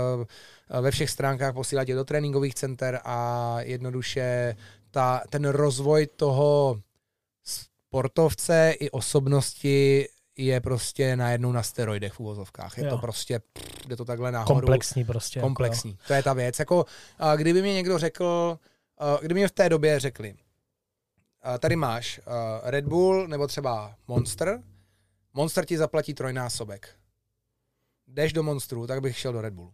ve 0.81 0.91
všech 0.91 1.09
stránkách, 1.09 1.53
posílat 1.53 1.85
tě 1.85 1.95
do 1.95 2.03
tréninkových 2.03 2.55
center 2.55 2.99
a 3.03 3.57
jednoduše 3.59 4.55
ta, 4.97 5.21
ten 5.29 5.45
rozvoj 5.45 6.07
toho 6.07 6.81
sportovce 7.43 8.73
i 8.79 8.89
osobnosti 8.89 10.07
je 10.37 10.61
prostě 10.61 11.15
najednou 11.15 11.51
na 11.51 11.63
steroidech 11.63 12.13
v 12.13 12.19
uvozovkách. 12.19 12.77
Je 12.77 12.83
jo. 12.83 12.89
to 12.89 12.97
prostě, 12.97 13.39
pff, 13.39 13.87
jde 13.87 13.95
to 13.95 14.05
takhle 14.05 14.31
nahoru. 14.31 14.59
Komplexní 14.59 15.05
prostě. 15.05 15.39
Komplexní, 15.39 15.91
jako. 15.91 16.03
to 16.07 16.13
je 16.13 16.23
ta 16.23 16.33
věc. 16.33 16.59
Jako, 16.59 16.85
kdyby 17.35 17.61
mě 17.61 17.73
někdo 17.73 17.97
řekl, 17.97 18.59
kdyby 19.21 19.39
mě 19.39 19.47
v 19.47 19.51
té 19.51 19.69
době 19.69 19.99
řekli, 19.99 20.35
tady 21.59 21.75
máš 21.75 22.19
Red 22.63 22.85
Bull 22.85 23.27
nebo 23.27 23.47
třeba 23.47 23.95
Monster, 24.07 24.63
Monster 25.33 25.65
ti 25.65 25.77
zaplatí 25.77 26.13
trojnásobek. 26.13 26.95
Jdeš 28.07 28.33
do 28.33 28.43
Monstru, 28.43 28.87
tak 28.87 29.01
bych 29.01 29.17
šel 29.17 29.33
do 29.33 29.41
Red 29.41 29.53
Bullu. 29.53 29.73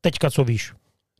Teďka 0.00 0.30
co 0.30 0.44
víš? 0.44 0.72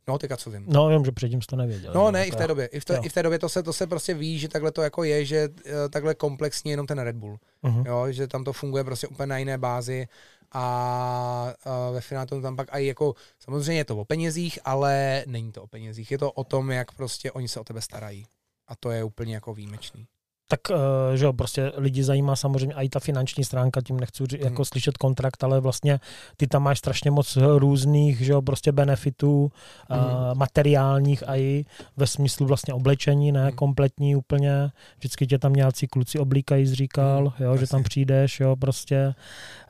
No, 0.09 0.17
teďka 0.17 0.37
co 0.37 0.51
vím. 0.51 0.65
No, 0.67 0.87
vím, 0.87 1.05
že 1.05 1.11
předtím 1.11 1.41
jsi 1.41 1.47
to 1.47 1.55
nevěděl. 1.55 1.91
No, 1.95 2.11
ne, 2.11 2.25
i 2.25 2.31
v 2.31 2.35
té 2.35 2.47
době. 2.47 2.65
I 2.65 2.79
v, 2.79 2.85
té, 2.85 2.99
I 3.03 3.09
v 3.09 3.13
té 3.13 3.23
době 3.23 3.39
to 3.39 3.49
se, 3.49 3.63
to 3.63 3.73
se 3.73 3.87
prostě 3.87 4.13
ví, 4.13 4.39
že 4.39 4.47
takhle 4.47 4.71
to 4.71 4.81
jako 4.81 5.03
je, 5.03 5.25
že 5.25 5.49
uh, 5.49 5.71
takhle 5.89 6.15
komplexně 6.15 6.71
jenom 6.71 6.87
ten 6.87 6.99
Red 6.99 7.15
Bull. 7.15 7.37
Uh-huh. 7.63 7.87
Jo, 7.87 8.11
že 8.11 8.27
tam 8.27 8.43
to 8.43 8.53
funguje 8.53 8.83
prostě 8.83 9.07
úplně 9.07 9.27
na 9.27 9.37
jiné 9.37 9.57
bázi 9.57 10.07
a 10.51 11.53
uh, 11.65 11.93
ve 11.93 12.01
finále 12.01 12.27
to 12.27 12.41
tam 12.41 12.55
pak 12.55 12.67
i 12.71 12.85
jako, 12.85 13.13
samozřejmě 13.39 13.77
je 13.77 13.85
to 13.85 13.97
o 13.97 14.05
penězích, 14.05 14.59
ale 14.65 15.23
není 15.27 15.51
to 15.51 15.63
o 15.63 15.67
penězích. 15.67 16.11
Je 16.11 16.17
to 16.17 16.31
o 16.31 16.43
tom, 16.43 16.71
jak 16.71 16.91
prostě 16.91 17.31
oni 17.31 17.47
se 17.47 17.59
o 17.59 17.63
tebe 17.63 17.81
starají. 17.81 18.25
A 18.67 18.75
to 18.75 18.91
je 18.91 19.03
úplně 19.03 19.33
jako 19.33 19.53
výjimečný 19.53 20.07
tak 20.51 20.59
eh, 20.71 21.17
že 21.17 21.25
jo, 21.25 21.33
prostě 21.33 21.71
lidi 21.77 22.03
zajímá 22.03 22.35
samozřejmě 22.35 22.75
i 22.75 22.89
ta 22.89 22.99
finanční 22.99 23.43
stránka, 23.43 23.81
tím 23.81 23.99
nechci 23.99 24.23
hmm. 24.23 24.43
jako 24.43 24.65
slyšet 24.65 24.97
kontrakt, 24.97 25.43
ale 25.43 25.59
vlastně 25.59 25.99
ty 26.37 26.47
tam 26.47 26.63
máš 26.63 26.79
strašně 26.79 27.11
moc 27.11 27.37
různých, 27.57 28.21
že 28.21 28.31
jo, 28.31 28.41
prostě 28.41 28.71
benefitů, 28.71 29.51
hmm. 29.89 30.05
uh, 30.05 30.09
materiálních 30.33 31.29
a 31.29 31.35
i 31.35 31.65
ve 31.97 32.07
smyslu 32.07 32.45
vlastně 32.45 32.73
oblečení, 32.73 33.31
ne, 33.31 33.43
hmm. 33.43 33.51
kompletní 33.51 34.15
úplně, 34.15 34.71
vždycky 34.97 35.27
tě 35.27 35.37
tam 35.39 35.53
nějací 35.53 35.87
kluci 35.87 36.19
oblíkají, 36.19 36.65
říkal, 36.65 37.33
hmm. 37.37 37.47
jo, 37.47 37.57
že 37.57 37.67
tam 37.67 37.83
přijdeš, 37.83 38.39
jo, 38.39 38.55
prostě, 38.55 39.13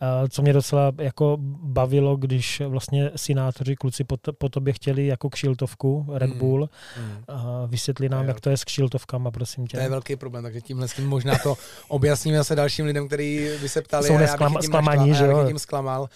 uh, 0.02 0.28
co 0.28 0.42
mě 0.42 0.54
docela 0.54 0.92
jako 0.98 1.38
bavilo, 1.63 2.18
když 2.18 2.62
vlastně 2.68 3.12
sinátoři, 3.15 3.76
kluci 3.76 4.04
po, 4.04 4.18
po 4.38 4.50
tobě 4.50 4.74
chtěli 4.74 5.08
jako 5.08 5.30
kšiltovku 5.30 6.06
Red 6.13 6.30
hmm. 6.30 6.39
Bull, 6.39 6.70
hmm. 6.96 7.12
Uh, 7.30 7.70
vysvětli 7.70 8.10
nám, 8.10 8.28
jak 8.28 8.39
to 8.39 8.50
je 8.50 8.58
s 8.58 8.63
kšiltovkama, 8.63 9.32
prosím 9.32 9.68
tě. 9.68 9.78
To 9.78 9.84
je 9.84 9.89
velký 9.89 10.15
problém, 10.15 10.44
takže 10.44 10.62
tímhle 10.69 10.88
s 10.88 10.93
tím 10.93 11.08
možná 11.08 11.38
to 11.43 11.58
objasníme 11.88 12.38
zase 12.38 12.55
dalším 12.55 12.86
lidem, 12.86 13.08
kteří 13.08 13.49
by 13.62 13.69
se 13.69 13.82
ptali. 13.82 14.08
Jsou 14.08 14.17
nesklam, 14.17 14.58
zklamaní, 14.62 15.13
že 15.13 15.25
jo? 15.25 15.47
tím 15.47 15.60
zklamal. 15.60 16.10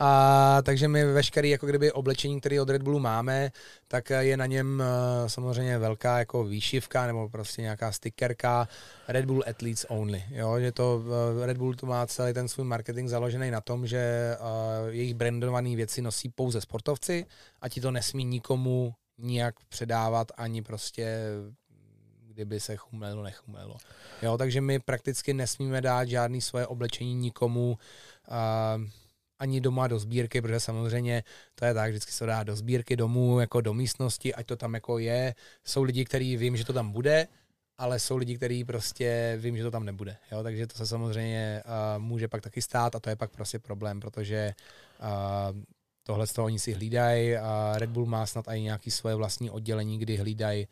A, 0.00 0.62
takže 0.62 0.88
my 0.88 1.04
veškerý 1.04 1.50
jako 1.50 1.66
kdyby 1.66 1.92
oblečení, 1.92 2.40
který 2.40 2.60
od 2.60 2.70
Red 2.70 2.82
Bullu 2.82 2.98
máme, 2.98 3.50
tak 3.88 4.10
je 4.10 4.36
na 4.36 4.46
něm 4.46 4.80
uh, 4.80 5.28
samozřejmě 5.28 5.78
velká 5.78 6.18
jako 6.18 6.44
výšivka 6.44 7.06
nebo 7.06 7.28
prostě 7.28 7.62
nějaká 7.62 7.92
stickerka 7.92 8.68
Red 9.08 9.24
Bull 9.24 9.44
Athletes 9.46 9.86
Only. 9.88 10.24
Jo? 10.30 10.60
Že 10.60 10.72
to, 10.72 11.02
uh, 11.36 11.44
Red 11.46 11.56
Bull 11.56 11.74
to 11.74 11.86
má 11.86 12.06
celý 12.06 12.32
ten 12.32 12.48
svůj 12.48 12.66
marketing 12.66 13.08
založený 13.08 13.50
na 13.50 13.60
tom, 13.60 13.86
že 13.86 14.34
uh, 14.40 14.88
jejich 14.88 15.14
brandované 15.14 15.76
věci 15.76 16.02
nosí 16.02 16.28
pouze 16.28 16.60
sportovci 16.60 17.26
a 17.60 17.68
ti 17.68 17.80
to 17.80 17.90
nesmí 17.90 18.24
nikomu 18.24 18.94
nijak 19.18 19.54
předávat 19.68 20.32
ani 20.36 20.62
prostě 20.62 21.18
kdyby 22.38 22.60
se 22.60 22.76
chumelo, 22.76 23.22
nechumelo. 23.22 23.76
Jo, 24.22 24.38
takže 24.38 24.60
my 24.60 24.78
prakticky 24.78 25.34
nesmíme 25.34 25.80
dát 25.80 26.08
žádný 26.08 26.40
svoje 26.40 26.66
oblečení 26.66 27.14
nikomu, 27.14 27.78
uh, 28.28 28.84
ani 29.38 29.60
doma 29.60 29.88
do 29.88 29.98
sbírky, 29.98 30.42
protože 30.42 30.60
samozřejmě 30.60 31.24
to 31.54 31.64
je 31.64 31.74
tak, 31.74 31.90
vždycky 31.90 32.12
se 32.12 32.26
dá 32.26 32.42
do 32.42 32.56
sbírky 32.56 32.96
domů, 32.96 33.40
jako 33.40 33.60
do 33.60 33.74
místnosti, 33.74 34.34
ať 34.34 34.46
to 34.46 34.56
tam 34.56 34.74
jako 34.74 34.98
je. 34.98 35.34
Jsou 35.64 35.82
lidi, 35.82 36.04
kteří 36.04 36.36
vím, 36.36 36.56
že 36.56 36.64
to 36.64 36.72
tam 36.72 36.92
bude, 36.92 37.28
ale 37.78 37.98
jsou 37.98 38.16
lidi, 38.16 38.36
kteří 38.36 38.64
prostě 38.64 39.34
vím, 39.40 39.56
že 39.56 39.62
to 39.62 39.70
tam 39.70 39.84
nebude. 39.84 40.16
Jo? 40.32 40.42
Takže 40.42 40.66
to 40.66 40.78
se 40.78 40.86
samozřejmě 40.86 41.62
uh, 41.66 42.02
může 42.02 42.28
pak 42.28 42.42
taky 42.42 42.62
stát 42.62 42.94
a 42.94 43.00
to 43.00 43.10
je 43.10 43.16
pak 43.16 43.30
prostě 43.30 43.58
problém, 43.58 44.00
protože 44.00 44.54
uh, 45.00 45.58
tohle 46.02 46.26
z 46.26 46.32
toho 46.32 46.46
oni 46.46 46.58
si 46.58 46.72
hlídají 46.72 47.36
a 47.36 47.74
Red 47.76 47.90
Bull 47.90 48.06
má 48.06 48.26
snad 48.26 48.48
i 48.48 48.60
nějaký 48.60 48.90
svoje 48.90 49.14
vlastní 49.14 49.50
oddělení, 49.50 49.98
kdy 49.98 50.16
hlídají 50.16 50.68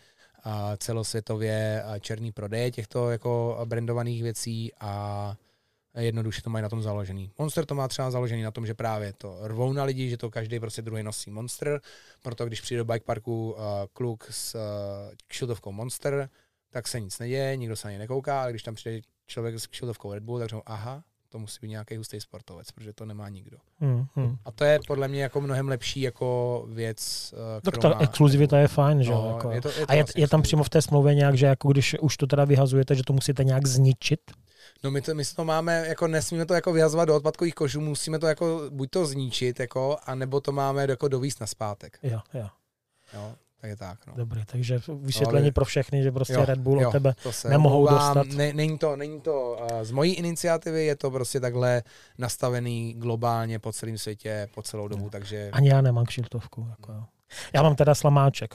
celosvětově 0.78 1.84
černý 2.00 2.32
prodej 2.32 2.70
těchto 2.70 3.10
jako 3.10 3.60
brandovaných 3.64 4.22
věcí 4.22 4.72
a 4.80 5.36
jednoduše 5.96 6.42
to 6.42 6.50
mají 6.50 6.62
na 6.62 6.68
tom 6.68 6.82
založený. 6.82 7.30
Monster 7.38 7.66
to 7.66 7.74
má 7.74 7.88
třeba 7.88 8.10
založený 8.10 8.42
na 8.42 8.50
tom, 8.50 8.66
že 8.66 8.74
právě 8.74 9.12
to 9.12 9.38
rvou 9.42 9.72
na 9.72 9.84
lidi, 9.84 10.10
že 10.10 10.16
to 10.16 10.30
každý 10.30 10.60
prostě 10.60 10.82
druhý 10.82 11.02
nosí 11.02 11.30
Monster, 11.30 11.80
proto 12.22 12.46
když 12.46 12.60
přijde 12.60 12.78
do 12.78 12.84
bike 12.84 13.04
parku 13.04 13.52
uh, 13.52 13.58
kluk 13.92 14.26
s 14.30 14.54
uh, 14.54 14.60
kšiltovkou 15.28 15.72
Monster, 15.72 16.28
tak 16.70 16.88
se 16.88 17.00
nic 17.00 17.18
neděje, 17.18 17.56
nikdo 17.56 17.76
se 17.76 17.88
ani 17.88 17.98
nekouká, 17.98 18.42
ale 18.42 18.50
když 18.52 18.62
tam 18.62 18.74
přijde 18.74 19.00
člověk 19.26 19.60
s 19.60 19.66
kšiltovkou 19.66 20.12
Red 20.12 20.22
Bull, 20.22 20.38
tak 20.38 20.48
řeknou, 20.48 20.62
aha, 20.66 21.04
to 21.28 21.38
musí 21.38 21.58
být 21.62 21.68
nějaký 21.68 21.96
hustý 21.96 22.20
sportovec, 22.20 22.70
protože 22.70 22.92
to 22.92 23.04
nemá 23.04 23.28
nikdo. 23.28 23.58
Hmm, 23.78 24.06
hmm. 24.14 24.36
A 24.44 24.50
to 24.50 24.64
je 24.64 24.78
podle 24.86 25.08
mě 25.08 25.22
jako 25.22 25.40
mnohem 25.40 25.68
lepší 25.68 26.00
jako 26.00 26.64
věc. 26.68 27.34
Uh, 27.36 27.60
tak 27.60 27.78
ta 27.78 27.98
exkluzivita 27.98 28.58
je 28.58 28.68
fajn, 28.68 29.02
že 29.02 29.10
no, 29.10 29.32
jako, 29.36 29.50
je 29.50 29.60
to, 29.60 29.68
je 29.68 29.74
to 29.74 29.90
A 29.90 29.94
je, 29.94 30.02
vlastně 30.02 30.22
je 30.22 30.28
tam 30.28 30.42
přímo 30.42 30.64
v 30.64 30.68
té 30.68 30.82
smlouvě 30.82 31.14
nějak, 31.14 31.36
že 31.36 31.46
jako 31.46 31.68
když 31.68 31.96
už 32.00 32.16
to 32.16 32.26
teda 32.26 32.44
vyhazujete, 32.44 32.94
že 32.94 33.02
to 33.02 33.12
musíte 33.12 33.44
nějak 33.44 33.66
zničit? 33.66 34.20
No 34.84 34.90
my 34.90 35.02
to, 35.02 35.14
my 35.14 35.24
to 35.24 35.44
máme, 35.44 35.86
jako 35.88 36.06
nesmíme 36.06 36.46
to 36.46 36.54
jako 36.54 36.72
vyhazovat 36.72 37.08
do 37.08 37.16
odpadkových 37.16 37.54
kožů, 37.54 37.80
musíme 37.80 38.18
to 38.18 38.26
jako 38.26 38.62
buď 38.70 38.90
to 38.90 39.06
zničit, 39.06 39.60
jako, 39.60 39.96
anebo 40.06 40.40
to 40.40 40.52
máme 40.52 40.86
jako 40.88 41.08
dovíst 41.08 41.40
na 41.40 41.46
zpátek. 41.46 41.98
Jo, 42.02 42.20
jo. 42.34 42.48
Jo, 43.14 43.34
je 43.66 43.76
tak. 43.76 44.06
No. 44.06 44.12
Dobrý, 44.16 44.44
takže 44.44 44.80
vysvětlení 45.00 45.46
no, 45.46 45.52
pro 45.52 45.64
všechny, 45.64 46.02
že 46.02 46.12
prostě 46.12 46.34
jo, 46.34 46.44
Red 46.44 46.58
Bull 46.58 46.80
jo, 46.80 46.88
od 46.88 46.92
tebe 46.92 47.14
nemohou 47.48 47.84
omlouvám, 47.84 48.14
dostat. 48.14 48.36
Ne, 48.36 48.52
není 48.52 48.78
to, 48.78 48.96
není 48.96 49.20
to 49.20 49.58
uh, 49.72 49.82
z 49.82 49.90
mojí 49.90 50.14
iniciativy, 50.14 50.84
je 50.84 50.96
to 50.96 51.10
prostě 51.10 51.40
takhle 51.40 51.82
nastavený 52.18 52.94
globálně 52.94 53.58
po 53.58 53.72
celém 53.72 53.98
světě, 53.98 54.48
po 54.54 54.62
celou 54.62 54.88
dobu, 54.88 55.10
takže... 55.10 55.50
Ani 55.52 55.68
já 55.68 55.80
nemám 55.80 56.04
kšiltovku. 56.04 56.66
Jako, 56.70 56.92
jo. 56.92 57.04
Já 57.52 57.62
mám 57.62 57.76
teda 57.76 57.94
slamáček, 57.94 58.54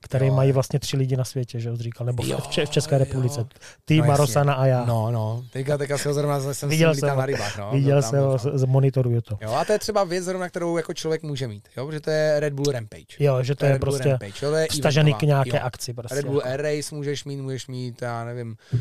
který 0.00 0.26
jo. 0.26 0.34
mají 0.34 0.52
vlastně 0.52 0.78
tři 0.78 0.96
lidi 0.96 1.16
na 1.16 1.24
světě, 1.24 1.60
že 1.60 1.70
ho 1.70 1.76
říkal, 1.76 2.06
nebo 2.06 2.24
jo, 2.26 2.38
v, 2.38 2.58
v 2.66 2.70
České 2.70 2.98
republice. 2.98 3.40
Jo. 3.40 3.46
Ty, 3.84 3.98
no, 3.98 4.04
Marosana 4.04 4.54
a 4.54 4.66
já. 4.66 4.84
No, 4.84 5.10
no, 5.10 5.44
teďka, 5.52 5.78
teďka 5.78 5.98
se 5.98 6.08
ho 6.08 6.14
zrovna 6.14 6.54
jsem 6.54 6.68
viděl 6.68 6.94
jsem 6.94 7.16
na 7.16 7.26
rybách. 7.26 7.58
No, 7.58 7.70
viděl 7.72 8.02
jsem 8.02 8.20
ho, 8.20 8.38
no. 8.44 8.66
monitoruju 8.66 9.20
to. 9.20 9.38
Jo, 9.40 9.52
a 9.52 9.64
to 9.64 9.72
je 9.72 9.78
třeba 9.78 10.04
věc, 10.04 10.24
zrovna, 10.24 10.48
kterou 10.48 10.76
jako 10.76 10.94
člověk 10.94 11.22
může 11.22 11.48
mít, 11.48 11.68
jo, 11.76 11.86
protože 11.86 12.00
to 12.00 12.10
je 12.10 12.40
Red 12.40 12.52
Bull 12.52 12.72
Rampage. 12.72 13.16
Jo, 13.18 13.42
že 13.42 13.54
to, 13.54 13.58
to 13.58 13.66
je, 13.66 13.72
je 13.72 13.78
prostě 13.78 14.08
Rampage, 14.08 14.40
to 14.40 14.54
je 14.54 14.66
stažený 14.72 15.14
k 15.14 15.22
nějaké 15.22 15.56
jo. 15.56 15.62
akci. 15.62 15.94
Prostě. 15.94 16.14
Red 16.14 16.26
Bull 16.26 16.42
Air 16.44 16.62
Race 16.62 16.94
můžeš 16.94 17.24
mít, 17.24 17.36
můžeš 17.36 17.66
mít, 17.66 18.02
já 18.02 18.24
nevím, 18.24 18.56
uh, 18.72 18.78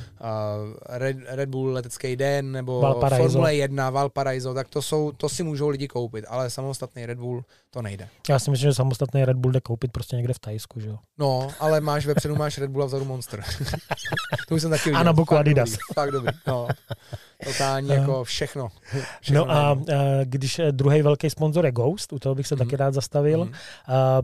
Red, 0.89 1.17
Red 1.27 1.49
Bull 1.49 1.71
letecký 1.71 2.15
den, 2.15 2.51
nebo 2.51 2.81
Valparaiso. 2.81 3.23
Formule 3.23 3.55
1, 3.55 3.89
Valparaiso, 3.89 4.53
tak 4.53 4.67
to, 4.69 4.81
jsou, 4.81 5.11
to 5.11 5.29
si 5.29 5.43
můžou 5.43 5.69
lidi 5.69 5.87
koupit, 5.87 6.25
ale 6.27 6.49
samostatný 6.49 7.05
Red 7.05 7.17
Bull 7.17 7.43
to 7.69 7.81
nejde. 7.81 8.07
Já 8.29 8.39
si 8.39 8.51
myslím, 8.51 8.69
že 8.69 8.73
samostatný 8.73 9.25
Red 9.25 9.37
Bull 9.37 9.51
jde 9.51 9.61
koupit 9.61 9.91
prostě 9.91 10.15
někde 10.15 10.33
v 10.33 10.39
Tajsku, 10.39 10.79
že 10.79 10.90
jo. 10.91 10.97
No, 11.17 11.47
ale 11.59 11.81
máš 11.81 12.05
vepředu 12.05 12.35
máš 12.35 12.57
Red 12.57 12.71
Bull 12.71 12.83
a 12.83 12.85
vzadu 12.85 13.05
Monster. 13.05 13.43
to 14.47 14.55
už 14.55 14.61
jsem 14.61 14.71
taky 14.71 14.83
viděl. 14.89 14.99
A 14.99 15.03
na 15.03 15.13
boku 15.13 15.37
Adidas. 15.37 15.69
Dobrý, 15.69 15.81
fakt 15.93 16.11
dobrý. 16.11 16.33
No. 16.47 16.67
Totálně 17.43 17.93
jako 17.93 18.23
všechno. 18.23 18.67
všechno 19.21 19.45
no 19.45 19.51
a 19.51 19.73
uh, 19.73 19.85
když 20.23 20.61
druhý 20.71 21.01
velký 21.01 21.29
sponzor 21.29 21.65
je 21.65 21.71
Ghost, 21.71 22.13
u 22.13 22.19
toho 22.19 22.35
bych 22.35 22.47
se 22.47 22.55
mm. 22.55 22.59
taky 22.59 22.75
rád 22.75 22.93
zastavil, 22.93 23.45
mm. 23.45 23.49
uh, 23.49 23.55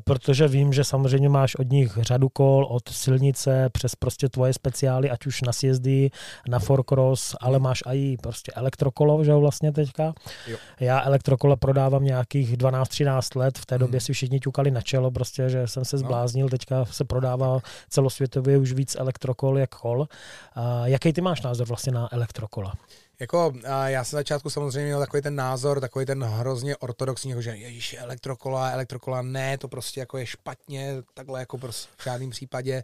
protože 0.03 0.47
vím, 0.47 0.73
že 0.73 0.83
samozřejmě 0.83 1.29
máš 1.29 1.55
od 1.55 1.69
nich 1.69 1.97
řadu 2.01 2.29
kol, 2.29 2.65
od 2.65 2.89
silnice 2.89 3.69
přes 3.69 3.95
prostě 3.95 4.29
tvoje 4.29 4.53
speciály, 4.53 5.09
ať 5.09 5.25
už 5.25 5.41
na 5.41 5.53
sjezdy, 5.53 6.09
na 6.47 6.59
forecross, 6.59 7.35
ale 7.41 7.59
máš 7.59 7.83
i 7.85 8.17
prostě 8.21 8.51
elektrokolo, 8.51 9.23
že 9.23 9.31
jo, 9.31 9.39
vlastně 9.39 9.71
teďka. 9.71 10.13
Jo. 10.47 10.57
Já 10.79 11.01
elektrokola 11.01 11.55
prodávám 11.55 12.03
nějakých 12.03 12.57
12-13 12.57 13.39
let, 13.39 13.57
v 13.57 13.65
té 13.65 13.77
době 13.77 13.97
mm. 13.97 14.01
si 14.01 14.13
všichni 14.13 14.39
ťukali 14.39 14.71
na 14.71 14.81
čelo, 14.81 15.11
prostě, 15.11 15.49
že 15.49 15.67
jsem 15.67 15.85
se 15.85 15.97
no. 15.97 16.03
Zbláznil, 16.47 16.49
teďka 16.49 16.85
se 16.85 17.05
prodává 17.05 17.59
celosvětově 17.89 18.57
už 18.57 18.73
víc 18.73 18.95
elektrokol 18.95 19.57
jak 19.57 19.75
kol. 19.75 19.99
Uh, 19.99 20.85
jaký 20.85 21.13
ty 21.13 21.21
máš 21.21 21.41
názor 21.41 21.67
vlastně 21.67 21.91
na 21.91 22.09
elektrokola? 22.11 22.73
Jako, 23.19 23.53
já 23.85 24.03
jsem 24.03 24.17
začátku 24.17 24.49
samozřejmě 24.49 24.85
měl 24.85 24.99
takový 24.99 25.23
ten 25.23 25.35
názor, 25.35 25.79
takový 25.79 26.05
ten 26.05 26.23
hrozně 26.23 26.77
ortodoxní, 26.77 27.31
jako 27.31 27.41
že 27.41 27.55
ježiš, 27.55 27.95
elektrokola, 27.99 28.71
elektrokola, 28.71 29.21
ne, 29.21 29.57
to 29.57 29.67
prostě 29.67 29.99
jako 29.99 30.17
je 30.17 30.25
špatně, 30.25 30.93
takhle 31.13 31.39
jako 31.39 31.57
prostě 31.57 31.89
v 31.97 32.03
žádném 32.03 32.29
případě, 32.29 32.83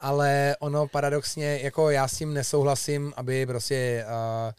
ale 0.00 0.56
ono 0.60 0.88
paradoxně, 0.88 1.60
jako 1.62 1.90
já 1.90 2.08
s 2.08 2.16
tím 2.16 2.34
nesouhlasím, 2.34 3.12
aby 3.16 3.46
prostě 3.46 4.04
uh, 4.08 4.52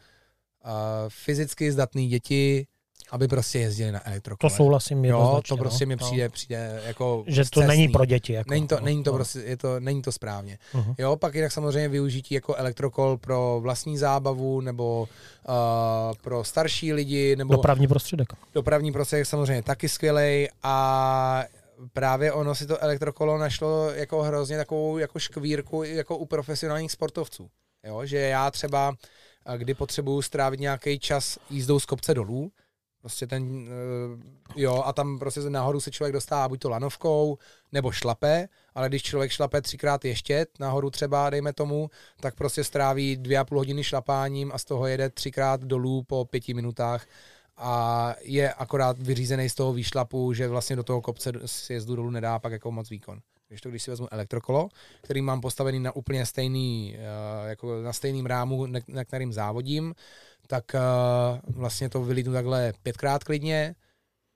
uh, 0.72 1.10
fyzicky 1.10 1.72
zdatný 1.72 2.08
děti 2.08 2.68
aby 3.12 3.28
prostě 3.28 3.60
jezdili 3.60 3.92
na 3.92 4.08
elektrokole. 4.08 4.52
To 4.52 4.56
souhlasím 4.56 5.06
Jo, 5.06 5.42
to 5.48 5.58
prostě 5.58 5.86
no. 5.86 5.90
mi 5.90 5.98
přijde, 5.98 6.24
no. 6.24 6.30
přijde 6.30 6.82
jako 6.86 7.24
Že 7.28 7.44
to 7.44 7.50
cestný. 7.60 7.68
není 7.68 7.88
pro 7.88 8.06
děti. 8.06 8.34
Jako, 8.34 8.50
není 8.50 8.68
to, 8.68 8.76
no, 8.76 8.86
není 8.86 9.04
to 9.04 9.12
no. 9.12 9.18
prostě, 9.18 9.40
je 9.40 9.58
to, 9.58 9.80
není 9.80 10.02
to 10.02 10.12
správně. 10.12 10.58
Uh-huh. 10.74 10.96
Jo, 10.98 11.16
pak 11.16 11.36
jinak 11.36 11.52
samozřejmě 11.52 11.90
využití 11.90 12.36
jako 12.36 12.56
elektrokol 12.56 13.18
pro 13.18 13.60
vlastní 13.62 13.98
zábavu 13.98 14.62
nebo 14.62 15.08
uh, 15.48 15.56
pro 16.22 16.44
starší 16.44 16.94
lidi. 16.94 17.36
Nebo 17.36 17.54
dopravní 17.54 17.88
prostředek. 17.88 18.28
Dopravní 18.54 18.92
prostředek 18.92 19.26
samozřejmě 19.26 19.64
taky 19.64 19.90
skvělej 19.90 20.50
a 20.64 21.44
právě 21.94 22.32
ono 22.34 22.56
si 22.56 22.68
to 22.68 22.84
elektrokolo 22.84 23.38
našlo 23.38 23.90
jako 23.90 24.24
hrozně 24.24 24.58
takovou 24.58 24.98
jako 24.98 25.20
škvírku 25.20 25.84
jako 25.84 26.18
u 26.18 26.26
profesionálních 26.26 26.92
sportovců. 26.92 27.50
Jo, 27.88 28.06
že 28.06 28.18
já 28.18 28.52
třeba, 28.52 28.96
kdy 29.58 29.74
potřebuju 29.74 30.22
strávit 30.22 30.60
nějaký 30.60 31.00
čas 31.00 31.40
jízdou 31.50 31.80
z 31.80 31.86
kopce 31.86 32.14
dolů, 32.14 32.52
Prostě 33.08 33.28
ten, 33.28 33.68
eh, 33.68 34.62
jo, 34.62 34.84
a 34.86 34.94
tam 34.94 35.20
prostě 35.20 35.40
nahoru 35.40 35.80
se 35.80 35.92
člověk 35.92 36.14
dostává 36.14 36.50
buď 36.50 36.60
to 36.60 36.70
lanovkou, 36.70 37.38
nebo 37.72 37.92
šlape, 37.92 38.50
ale 38.76 38.90
když 38.90 39.04
člověk 39.04 39.32
šlape 39.32 39.62
třikrát 39.62 40.06
ještě 40.06 40.48
nahoru 40.60 40.90
třeba, 40.90 41.30
dejme 41.30 41.54
tomu, 41.54 41.90
tak 42.20 42.36
prostě 42.36 42.64
stráví 42.64 43.18
dvě 43.18 43.38
a 43.38 43.44
půl 43.46 43.58
hodiny 43.58 43.84
šlapáním 43.84 44.52
a 44.52 44.58
z 44.58 44.66
toho 44.66 44.88
jede 44.88 45.10
třikrát 45.10 45.62
dolů 45.62 46.04
po 46.04 46.26
pěti 46.26 46.54
minutách 46.54 47.08
a 47.58 48.16
je 48.22 48.54
akorát 48.54 49.00
vyřízený 49.00 49.50
z 49.50 49.56
toho 49.56 49.74
výšlapu, 49.74 50.34
že 50.34 50.48
vlastně 50.48 50.76
do 50.76 50.84
toho 50.84 51.02
kopce 51.02 51.32
sjezdu 51.46 51.96
dolů 51.96 52.10
nedá 52.10 52.40
pak 52.40 52.52
jako 52.52 52.72
moc 52.72 52.90
výkon. 52.90 53.20
Když 53.48 53.62
to, 53.62 53.70
když 53.70 53.84
si 53.84 53.92
vezmu 53.92 54.08
elektrokolo, 54.12 54.70
který 55.02 55.22
mám 55.22 55.42
postavený 55.42 55.80
na 55.80 55.96
úplně 55.96 56.26
stejný, 56.26 56.96
eh, 56.98 57.50
jako 57.50 57.82
na 57.82 57.94
stejným 57.94 58.26
rámu, 58.26 58.66
na 58.88 59.06
kterým 59.06 59.34
závodím, 59.34 59.96
tak 60.48 60.66
uh, 60.74 61.56
vlastně 61.56 61.90
to 61.90 62.04
vylítnu 62.04 62.34
takhle 62.34 62.74
pětkrát 62.84 63.24
klidně 63.24 63.76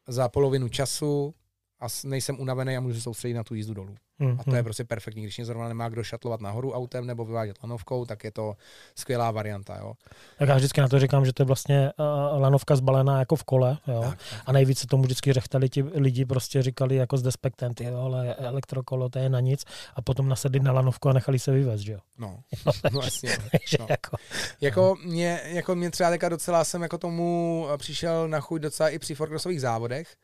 za 0.07 0.29
polovinu 0.29 0.69
času 0.69 1.35
a 1.79 1.87
nejsem 2.03 2.39
unavený 2.39 2.77
a 2.77 2.81
můžu 2.81 2.95
se 2.95 3.01
soustředit 3.01 3.33
na 3.33 3.43
tu 3.43 3.53
jízdu 3.53 3.73
dolů. 3.73 3.95
Hmm, 4.21 4.39
a 4.39 4.43
to 4.43 4.55
je 4.55 4.63
prostě 4.63 4.83
perfektní. 4.83 5.23
Když 5.23 5.37
mě 5.37 5.45
zrovna 5.45 5.67
nemá 5.67 5.89
kdo 5.89 6.03
šatlovat 6.03 6.41
nahoru 6.41 6.73
autem 6.73 7.05
nebo 7.05 7.25
vyvádět 7.25 7.57
lanovkou, 7.63 8.05
tak 8.05 8.23
je 8.23 8.31
to 8.31 8.55
skvělá 8.95 9.31
varianta. 9.31 9.77
Jo. 9.77 9.93
Tak 10.37 10.49
já 10.49 10.55
vždycky 10.55 10.81
na 10.81 10.87
to 10.87 10.99
říkám, 10.99 11.25
že 11.25 11.33
to 11.33 11.41
je 11.41 11.47
vlastně 11.47 11.91
uh, 11.99 12.41
lanovka 12.41 12.75
zbalená 12.75 13.19
jako 13.19 13.35
v 13.35 13.43
kole. 13.43 13.77
Jo. 13.87 14.01
Tak, 14.01 14.19
tak. 14.29 14.41
A 14.45 14.51
nejvíce 14.51 14.87
tomu 14.87 15.03
vždycky 15.03 15.33
řechtali 15.33 15.69
ti 15.69 15.83
lidi, 15.83 16.25
prostě 16.25 16.61
říkali 16.61 16.95
jako 16.95 17.17
s 17.17 17.21
despektem, 17.21 17.73
jo, 17.79 17.97
ale 17.97 18.35
elektrokolo 18.35 19.09
to 19.09 19.19
je 19.19 19.29
na 19.29 19.39
nic. 19.39 19.63
A 19.95 20.01
potom 20.01 20.29
nasedli 20.29 20.59
na 20.59 20.71
lanovku 20.71 21.09
a 21.09 21.13
nechali 21.13 21.39
se 21.39 21.51
vyvést, 21.51 21.83
že 21.83 21.91
jo. 21.91 21.99
No, 22.17 22.39
no 22.91 23.01
jasně. 23.03 23.37
no. 23.79 23.85
jako, 23.89 24.17
jako, 24.61 24.95
mě, 25.05 25.41
jako 25.43 25.75
mě 25.75 25.91
třeba 25.91 26.17
docela 26.29 26.63
jsem 26.63 26.81
jako 26.81 26.97
tomu 26.97 27.67
přišel 27.77 28.27
na 28.27 28.39
chuť 28.39 28.61
docela 28.61 28.89
i 28.89 28.99
při 28.99 29.15
forkrosových 29.15 29.61
závodech, 29.61 30.15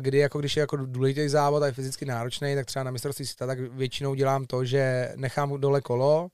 kdy 0.00 0.18
jako 0.18 0.38
když 0.38 0.56
je 0.56 0.60
jako 0.60 0.76
důležitý 0.76 1.28
závod 1.28 1.62
a 1.62 1.66
je 1.66 1.72
fyzicky 1.72 2.04
náročný, 2.04 2.54
tak 2.54 2.66
třeba 2.66 2.82
na 2.82 2.90
mistrovství 2.90 3.26
světa, 3.26 3.46
tak 3.46 3.58
většinou 3.58 4.14
dělám 4.14 4.44
to, 4.44 4.64
že 4.64 5.12
nechám 5.16 5.60
dole 5.60 5.80
kolo, 5.80 6.28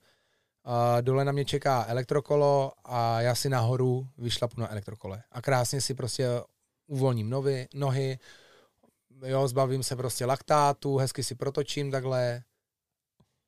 a 0.63 1.01
dole 1.01 1.25
na 1.25 1.31
mě 1.31 1.45
čeká 1.45 1.85
elektrokolo 1.87 2.71
a 2.85 3.21
já 3.21 3.35
si 3.35 3.49
nahoru 3.49 4.07
vyšlapu 4.17 4.61
na 4.61 4.71
elektrokole. 4.71 5.23
A 5.31 5.41
krásně 5.41 5.81
si 5.81 5.93
prostě 5.93 6.27
uvolním 6.87 7.29
novy, 7.29 7.67
nohy, 7.73 8.19
jo, 9.25 9.47
zbavím 9.47 9.83
se 9.83 9.95
prostě 9.95 10.25
laktátu, 10.25 10.97
hezky 10.97 11.23
si 11.23 11.35
protočím 11.35 11.91
takhle 11.91 12.43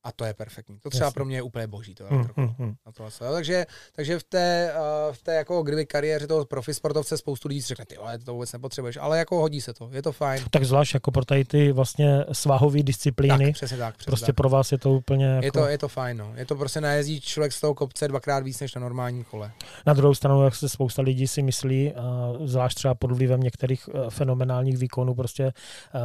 A 0.04 0.12
to 0.12 0.26
je 0.26 0.34
perfektní. 0.34 0.80
To 0.80 0.90
třeba 0.90 1.06
Jasně. 1.06 1.14
pro 1.14 1.26
mě 1.26 1.38
je 1.38 1.42
úplně 1.42 1.68
boží. 1.68 1.96
To 1.96 2.06
hmm, 2.10 2.28
hmm. 2.36 2.74
Na 2.86 2.92
to 2.92 3.10
takže, 3.20 3.66
takže 3.96 4.20
v 4.20 4.24
té, 4.24 4.74
uh, 4.76 5.16
v 5.16 5.22
té 5.22 5.36
jako 5.36 5.64
kdyby 5.64 5.86
kariéře 5.86 6.28
toho 6.28 6.46
profi 6.46 6.74
sportovce 6.74 7.18
spoustu 7.18 7.48
lidí 7.48 7.62
řekne, 7.62 7.86
ty 7.86 7.98
ale 7.98 8.20
to 8.20 8.34
vůbec 8.34 8.54
nepotřebuješ, 8.54 8.98
ale 9.02 9.18
jako 9.18 9.40
hodí 9.40 9.62
se 9.62 9.74
to, 9.74 9.90
je 9.92 10.02
to 10.02 10.12
fajn. 10.12 10.44
Tak 10.52 10.64
zvlášť 10.64 10.94
jako 10.94 11.12
pro 11.12 11.26
tady 11.26 11.46
ty 11.46 11.72
vlastně 11.72 12.26
svahové 12.32 12.84
disciplíny. 12.84 13.46
Tak, 13.46 13.54
přesně 13.54 13.78
tak. 13.78 13.96
Přesně 13.96 14.10
prostě 14.10 14.26
tak. 14.26 14.36
pro 14.36 14.50
vás 14.50 14.72
je 14.72 14.78
to 14.78 14.92
úplně 14.92 15.26
jako... 15.26 15.46
Je 15.46 15.52
to, 15.52 15.68
je 15.68 15.78
to 15.78 15.88
fajn, 15.88 16.18
no. 16.18 16.34
Je 16.36 16.46
to 16.46 16.56
prostě 16.56 16.82
najezdí 16.82 17.22
člověk 17.22 17.54
z 17.54 17.62
toho 17.62 17.74
kopce 17.74 18.08
dvakrát 18.08 18.44
víc 18.44 18.60
než 18.60 18.76
na 18.76 18.82
normální 18.82 19.24
kole. 19.24 19.52
Na 19.86 19.94
druhou 19.94 20.14
stranu, 20.14 20.44
jak 20.44 20.56
se 20.56 20.70
spousta 20.70 21.02
lidí 21.02 21.28
si 21.28 21.42
myslí, 21.42 21.94
uh, 22.40 22.48
zvlášť 22.48 22.76
třeba 22.76 22.96
pod 22.96 23.12
vlivem 23.12 23.40
některých 23.40 23.88
uh, 23.88 24.10
fenomenálních 24.10 24.78
výkonů 24.78 25.16
prostě 25.16 25.46
uh, 25.46 25.52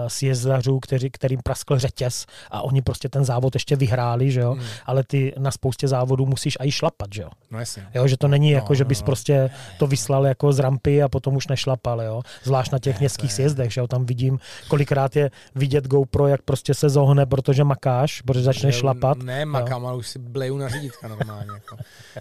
sjezdařů, 0.06 0.80
kteří, 0.80 1.10
kterým 1.10 1.40
praskl 1.44 1.78
řetěz 1.78 2.26
a 2.50 2.62
oni 2.62 2.82
prostě 2.82 3.08
ten 3.08 3.24
závod 3.24 3.54
ještě 3.54 3.76
vyhráli, 3.86 4.30
že 4.30 4.40
jo, 4.40 4.52
hmm. 4.52 4.66
ale 4.86 5.04
ty 5.06 5.32
na 5.38 5.50
spoustě 5.50 5.88
závodů 5.88 6.26
musíš 6.26 6.58
i 6.60 6.70
šlapat, 6.70 7.08
že 7.14 7.22
jo. 7.22 7.30
No 7.50 7.58
jasně. 7.58 7.86
Jo, 7.94 8.06
že 8.06 8.16
to 8.16 8.28
není 8.28 8.50
no, 8.50 8.58
jako, 8.58 8.74
že 8.74 8.84
bys 8.84 8.98
no, 8.98 9.02
no. 9.02 9.06
prostě 9.06 9.50
to 9.78 9.86
vyslal 9.86 10.26
jako 10.26 10.52
z 10.52 10.58
rampy 10.58 11.02
a 11.02 11.08
potom 11.08 11.36
už 11.36 11.46
nešlapal, 11.46 12.02
jo. 12.02 12.22
Zvlášť 12.42 12.72
na 12.72 12.78
těch 12.78 12.98
městských 12.98 13.32
sjezdech, 13.32 13.72
že 13.72 13.80
jo, 13.80 13.86
tam 13.86 14.06
vidím, 14.06 14.38
kolikrát 14.68 15.16
je 15.16 15.30
vidět 15.54 15.86
GoPro, 15.86 16.26
jak 16.26 16.42
prostě 16.42 16.74
se 16.74 16.88
zohne, 16.88 17.26
protože 17.26 17.64
makáš, 17.64 18.20
protože 18.20 18.42
začne 18.42 18.72
šlapat. 18.72 19.18
Ne, 19.18 19.44
makám, 19.44 19.86
ale 19.86 19.96
už 19.96 20.08
si 20.08 20.18
bleju 20.18 20.58
na 20.58 20.68
řídítka 20.68 21.08
normálně. 21.08 21.50
Jako. 21.54 21.76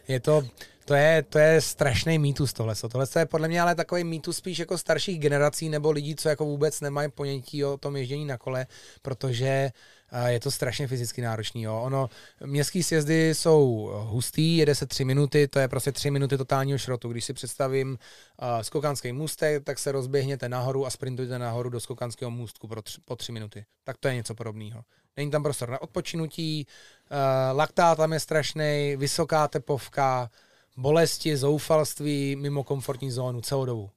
Je 0.07 0.19
to, 0.19 0.43
to 0.85 0.93
je, 0.93 1.23
to 1.29 1.39
je 1.39 1.61
strašný 1.61 2.19
mýtus 2.19 2.53
tohle. 2.53 2.75
Tohle 2.75 3.07
je 3.19 3.25
podle 3.25 3.47
mě 3.47 3.61
ale 3.61 3.75
takový 3.75 4.03
mýtus 4.03 4.37
spíš 4.37 4.59
jako 4.59 4.77
starších 4.77 5.19
generací 5.19 5.69
nebo 5.69 5.91
lidí, 5.91 6.15
co 6.15 6.29
jako 6.29 6.45
vůbec 6.45 6.81
nemají 6.81 7.11
ponětí 7.11 7.65
o 7.65 7.77
tom 7.77 7.95
ježdění 7.95 8.25
na 8.25 8.37
kole, 8.37 8.67
protože 9.01 9.71
je 10.25 10.39
to 10.39 10.51
strašně 10.51 10.87
fyzicky 10.87 11.21
náročný. 11.21 11.63
Jo. 11.63 11.81
Ono, 11.81 12.09
městský 12.45 12.83
sjezdy 12.83 13.35
jsou 13.35 13.91
hustý, 13.93 14.57
jede 14.57 14.75
se 14.75 14.85
tři 14.85 15.05
minuty, 15.05 15.47
to 15.47 15.59
je 15.59 15.67
prostě 15.67 15.91
tři 15.91 16.11
minuty 16.11 16.37
totálního 16.37 16.77
šrotu. 16.77 17.09
Když 17.09 17.25
si 17.25 17.33
představím 17.33 17.89
uh, 17.89 18.61
skokanský 18.61 19.11
můstek, 19.11 19.63
tak 19.63 19.79
se 19.79 19.91
rozběhněte 19.91 20.49
nahoru 20.49 20.85
a 20.85 20.89
sprintujete 20.89 21.39
nahoru 21.39 21.69
do 21.69 21.79
skokanského 21.79 22.31
můstku 22.31 22.67
pro 22.67 22.81
tři, 22.81 23.01
po 23.05 23.15
tři 23.15 23.31
minuty. 23.31 23.65
Tak 23.83 23.97
to 23.97 24.07
je 24.07 24.15
něco 24.15 24.35
podobného. 24.35 24.83
Není 25.17 25.31
tam 25.31 25.43
prostor 25.43 25.69
na 25.69 25.81
odpočinutí, 25.81 26.67
uh, 27.11 27.57
laktát 27.57 27.97
tam 27.97 28.13
je 28.13 28.19
strašný, 28.19 28.95
vysoká 28.97 29.47
tepovka, 29.47 30.29
bolesti, 30.77 31.37
zoufalství 31.37 32.35
mimo 32.35 32.63
komfortní 32.63 33.11
zónu 33.11 33.41
celou 33.41 33.65
dobu. 33.65 33.89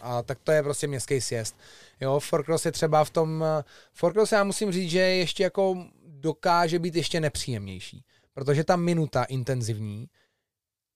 A 0.00 0.22
tak 0.22 0.38
to 0.44 0.52
je 0.52 0.62
prostě 0.62 0.86
městský 0.86 1.20
sjezd. 1.20 1.56
Jo, 2.00 2.20
Forkross 2.20 2.66
je 2.66 2.72
třeba 2.72 3.04
v 3.04 3.10
tom, 3.10 3.44
Forkross 3.92 4.32
já 4.32 4.44
musím 4.44 4.72
říct, 4.72 4.90
že 4.90 5.00
ještě 5.00 5.42
jako 5.42 5.86
dokáže 6.06 6.78
být 6.78 6.94
ještě 6.94 7.20
nepříjemnější, 7.20 8.04
protože 8.34 8.64
ta 8.64 8.76
minuta 8.76 9.24
intenzivní 9.24 10.08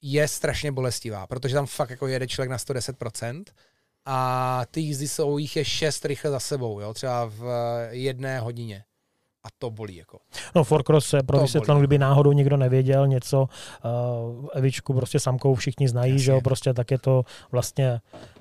je 0.03 0.29
strašně 0.29 0.73
bolestivá, 0.73 1.27
protože 1.27 1.55
tam 1.55 1.67
fakt 1.67 1.91
jako 1.91 2.07
jede 2.07 2.27
člověk 2.27 2.51
na 2.51 2.57
110% 2.57 3.45
a 4.05 4.63
ty 4.71 4.81
jízdy 4.81 5.09
jsou, 5.09 5.39
jich 5.39 5.57
je 5.57 5.65
šest 5.65 6.05
rychle 6.05 6.31
za 6.31 6.41
sebou, 6.41 6.81
jo, 6.81 6.95
třeba 6.95 7.25
v 7.25 7.45
jedné 7.91 8.41
hodině 8.41 8.85
a 9.47 9.49
to 9.59 9.71
bolí. 9.71 9.97
Jako. 9.97 10.19
No 10.55 10.65
Forcross 10.65 11.07
se 11.07 11.23
pro 11.23 11.39
vysvětlenou, 11.41 11.81
kdyby 11.81 11.99
náhodou 11.99 12.33
někdo 12.33 12.57
nevěděl 12.57 13.07
něco, 13.07 13.49
uh, 13.85 14.49
Evičku 14.55 14.95
prostě 14.95 15.21
samkou 15.21 15.55
všichni 15.55 15.89
znají, 15.89 16.13
Jasně. 16.13 16.25
že 16.25 16.33
jo, 16.33 16.41
prostě 16.41 16.75
tak 16.75 16.91
je 16.91 16.99
to 16.99 17.23
vlastně 17.53 18.01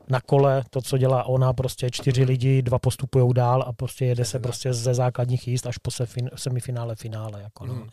na 0.09 0.21
kole, 0.21 0.63
to, 0.69 0.81
co 0.81 0.97
dělá 0.97 1.23
ona, 1.23 1.53
prostě 1.53 1.91
čtyři 1.91 2.21
mm. 2.21 2.27
lidi, 2.27 2.61
dva 2.61 2.79
postupují 2.79 3.33
dál 3.33 3.63
a 3.67 3.73
prostě 3.73 4.05
jede 4.05 4.25
se 4.25 4.39
prostě 4.39 4.73
ze 4.73 4.93
základních 4.93 5.47
jíst 5.47 5.67
až 5.67 5.77
po 5.77 5.91
semifinále, 6.35 6.95
finále. 6.95 7.41
Jako, 7.41 7.65
no. 7.65 7.73
mm. 7.73 7.89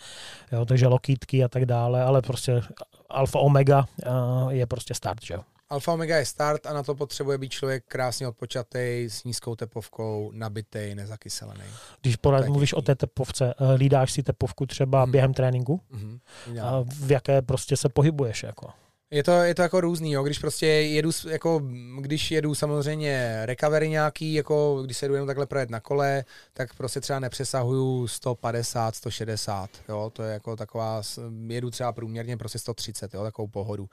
jo, 0.53 0.65
takže 0.65 0.87
lokítky 0.87 1.45
a 1.45 1.49
tak 1.49 1.67
dále, 1.67 2.03
ale 2.03 2.23
prostě 2.23 2.63
alfa 3.11 3.39
omega 3.39 3.87
uh, 4.07 4.51
je 4.51 4.67
prostě 4.67 4.95
start, 4.95 5.23
že 5.23 5.35
jo. 5.35 5.41
Alfa 5.73 5.93
Omega 5.93 6.17
je 6.17 6.25
start 6.25 6.67
a 6.67 6.73
na 6.73 6.83
to 6.83 6.95
potřebuje 6.95 7.39
být 7.39 7.53
člověk 7.53 7.85
krásně 7.89 8.29
odpočatý, 8.29 9.05
s 9.09 9.25
nízkou 9.25 9.57
tepovkou, 9.57 10.31
nabitý, 10.35 10.95
nezakyselený. 10.95 11.65
Když 12.01 12.17
porad, 12.17 12.47
mluvíš 12.47 12.73
o 12.73 12.83
té 12.83 12.95
tepovce, 12.95 13.55
eh, 13.61 13.75
lídáš 13.75 14.13
si 14.13 14.23
tepovku 14.23 14.67
třeba 14.67 15.03
hmm. 15.03 15.13
během 15.13 15.35
tréninku? 15.35 15.81
Hmm. 15.91 16.19
A 16.63 16.85
v 17.01 17.11
jaké 17.11 17.43
prostě 17.43 17.77
se 17.77 17.89
pohybuješ? 17.89 18.43
Jako? 18.43 18.71
Je 19.11 19.23
to, 19.23 19.33
je 19.33 19.55
to 19.55 19.63
jako 19.63 19.81
různý, 19.81 20.13
jo. 20.13 20.23
když 20.23 20.39
prostě 20.39 20.67
jedu, 20.67 21.11
jako, 21.29 21.63
když 22.01 22.31
jedu 22.31 22.55
samozřejmě 22.55 23.43
recovery 23.45 23.89
nějaký, 23.89 24.35
jako 24.35 24.83
když 24.85 24.97
se 24.97 25.09
jdu 25.09 25.15
jenom 25.15 25.27
takhle 25.27 25.47
projet 25.47 25.71
na 25.71 25.81
kole, 25.81 26.25
tak 26.53 26.75
prostě 26.75 27.01
třeba 27.01 27.19
nepřesahuju 27.21 28.09
150, 28.09 28.97
160, 28.97 29.71
jo, 29.89 30.11
to 30.13 30.23
je 30.23 30.33
jako 30.33 30.57
taková, 30.57 31.03
jedu 31.47 31.71
třeba 31.71 31.93
průměrně 31.93 32.37
prostě 32.37 32.59
130, 32.59 33.15
jo, 33.15 33.23
takovou 33.23 33.49
pohodu 33.49 33.89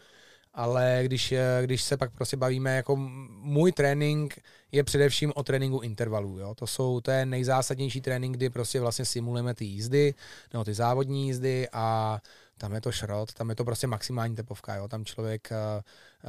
ale 0.60 1.02
když, 1.04 1.32
eh, 1.32 1.62
když 1.64 1.82
se 1.82 1.98
pak 1.98 2.12
prostě 2.12 2.38
bavíme, 2.38 2.76
jako 2.76 2.96
můj 3.42 3.72
trénink 3.72 4.40
je 4.72 4.84
především 4.84 5.32
o 5.36 5.44
tréninku 5.44 5.80
intervalů. 5.80 6.40
Jo? 6.40 6.56
To, 6.56 6.68
jsou, 6.68 7.02
to 7.02 7.12
je 7.12 7.26
nejzásadnější 7.26 8.02
trénink, 8.02 8.38
kdy 8.38 8.50
prostě 8.50 8.80
vlastně 8.80 9.06
simulujeme 9.06 9.54
ty 9.54 9.66
jízdy, 9.66 10.14
nebo 10.54 10.64
ty 10.64 10.74
závodní 10.74 11.26
jízdy 11.28 11.68
a 11.74 12.20
tam 12.58 12.74
je 12.74 12.82
to 12.82 12.92
šrot, 12.92 13.34
tam 13.34 13.50
je 13.50 13.56
to 13.56 13.66
prostě 13.66 13.88
maximální 13.88 14.36
tepovka. 14.36 14.76
Jo? 14.76 14.88
Tam 14.88 15.06
člověk, 15.06 15.52
eh, 15.52 15.82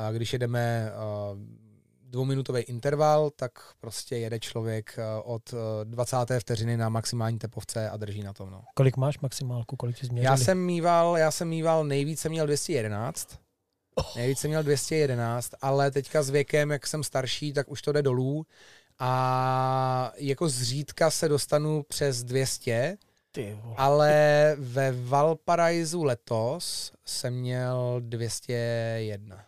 eh, 0.08 0.14
když 0.14 0.32
jedeme 0.32 0.92
dvouminutový 2.10 2.62
interval, 2.62 3.30
tak 3.30 3.52
prostě 3.80 4.16
jede 4.16 4.40
člověk 4.40 4.98
od 5.24 5.54
20. 5.84 6.40
vteřiny 6.40 6.76
na 6.76 6.88
maximální 6.88 7.38
tepovce 7.38 7.90
a 7.90 7.96
drží 7.96 8.22
na 8.22 8.32
tom. 8.32 8.50
No. 8.50 8.62
Kolik 8.74 8.96
máš 8.96 9.18
maximálku, 9.18 9.76
kolik 9.76 9.96
ti 9.96 10.06
změřili? 10.06 10.24
Já 10.24 10.36
jsem 10.36 10.58
mýval, 10.58 11.18
já 11.18 11.30
jsem 11.30 11.48
mýval 11.48 11.84
nejvíce 11.84 12.28
měl 12.28 12.46
211 12.46 13.40
Nejvíc 14.16 14.38
jsem 14.38 14.50
měl 14.50 14.62
211, 14.62 15.50
ale 15.60 15.90
teďka 15.90 16.22
s 16.22 16.30
věkem, 16.30 16.70
jak 16.70 16.86
jsem 16.86 17.04
starší, 17.04 17.52
tak 17.52 17.70
už 17.70 17.82
to 17.82 17.92
jde 17.92 18.02
dolů. 18.02 18.46
A 18.98 20.12
jako 20.16 20.48
zřídka 20.48 21.10
se 21.10 21.28
dostanu 21.28 21.82
přes 21.88 22.22
200, 22.22 22.96
Ty 23.32 23.58
ale 23.76 24.56
ve 24.58 24.92
Valparaisu 24.92 26.04
letos 26.04 26.92
jsem 27.06 27.34
měl 27.34 27.96
201. 28.00 29.44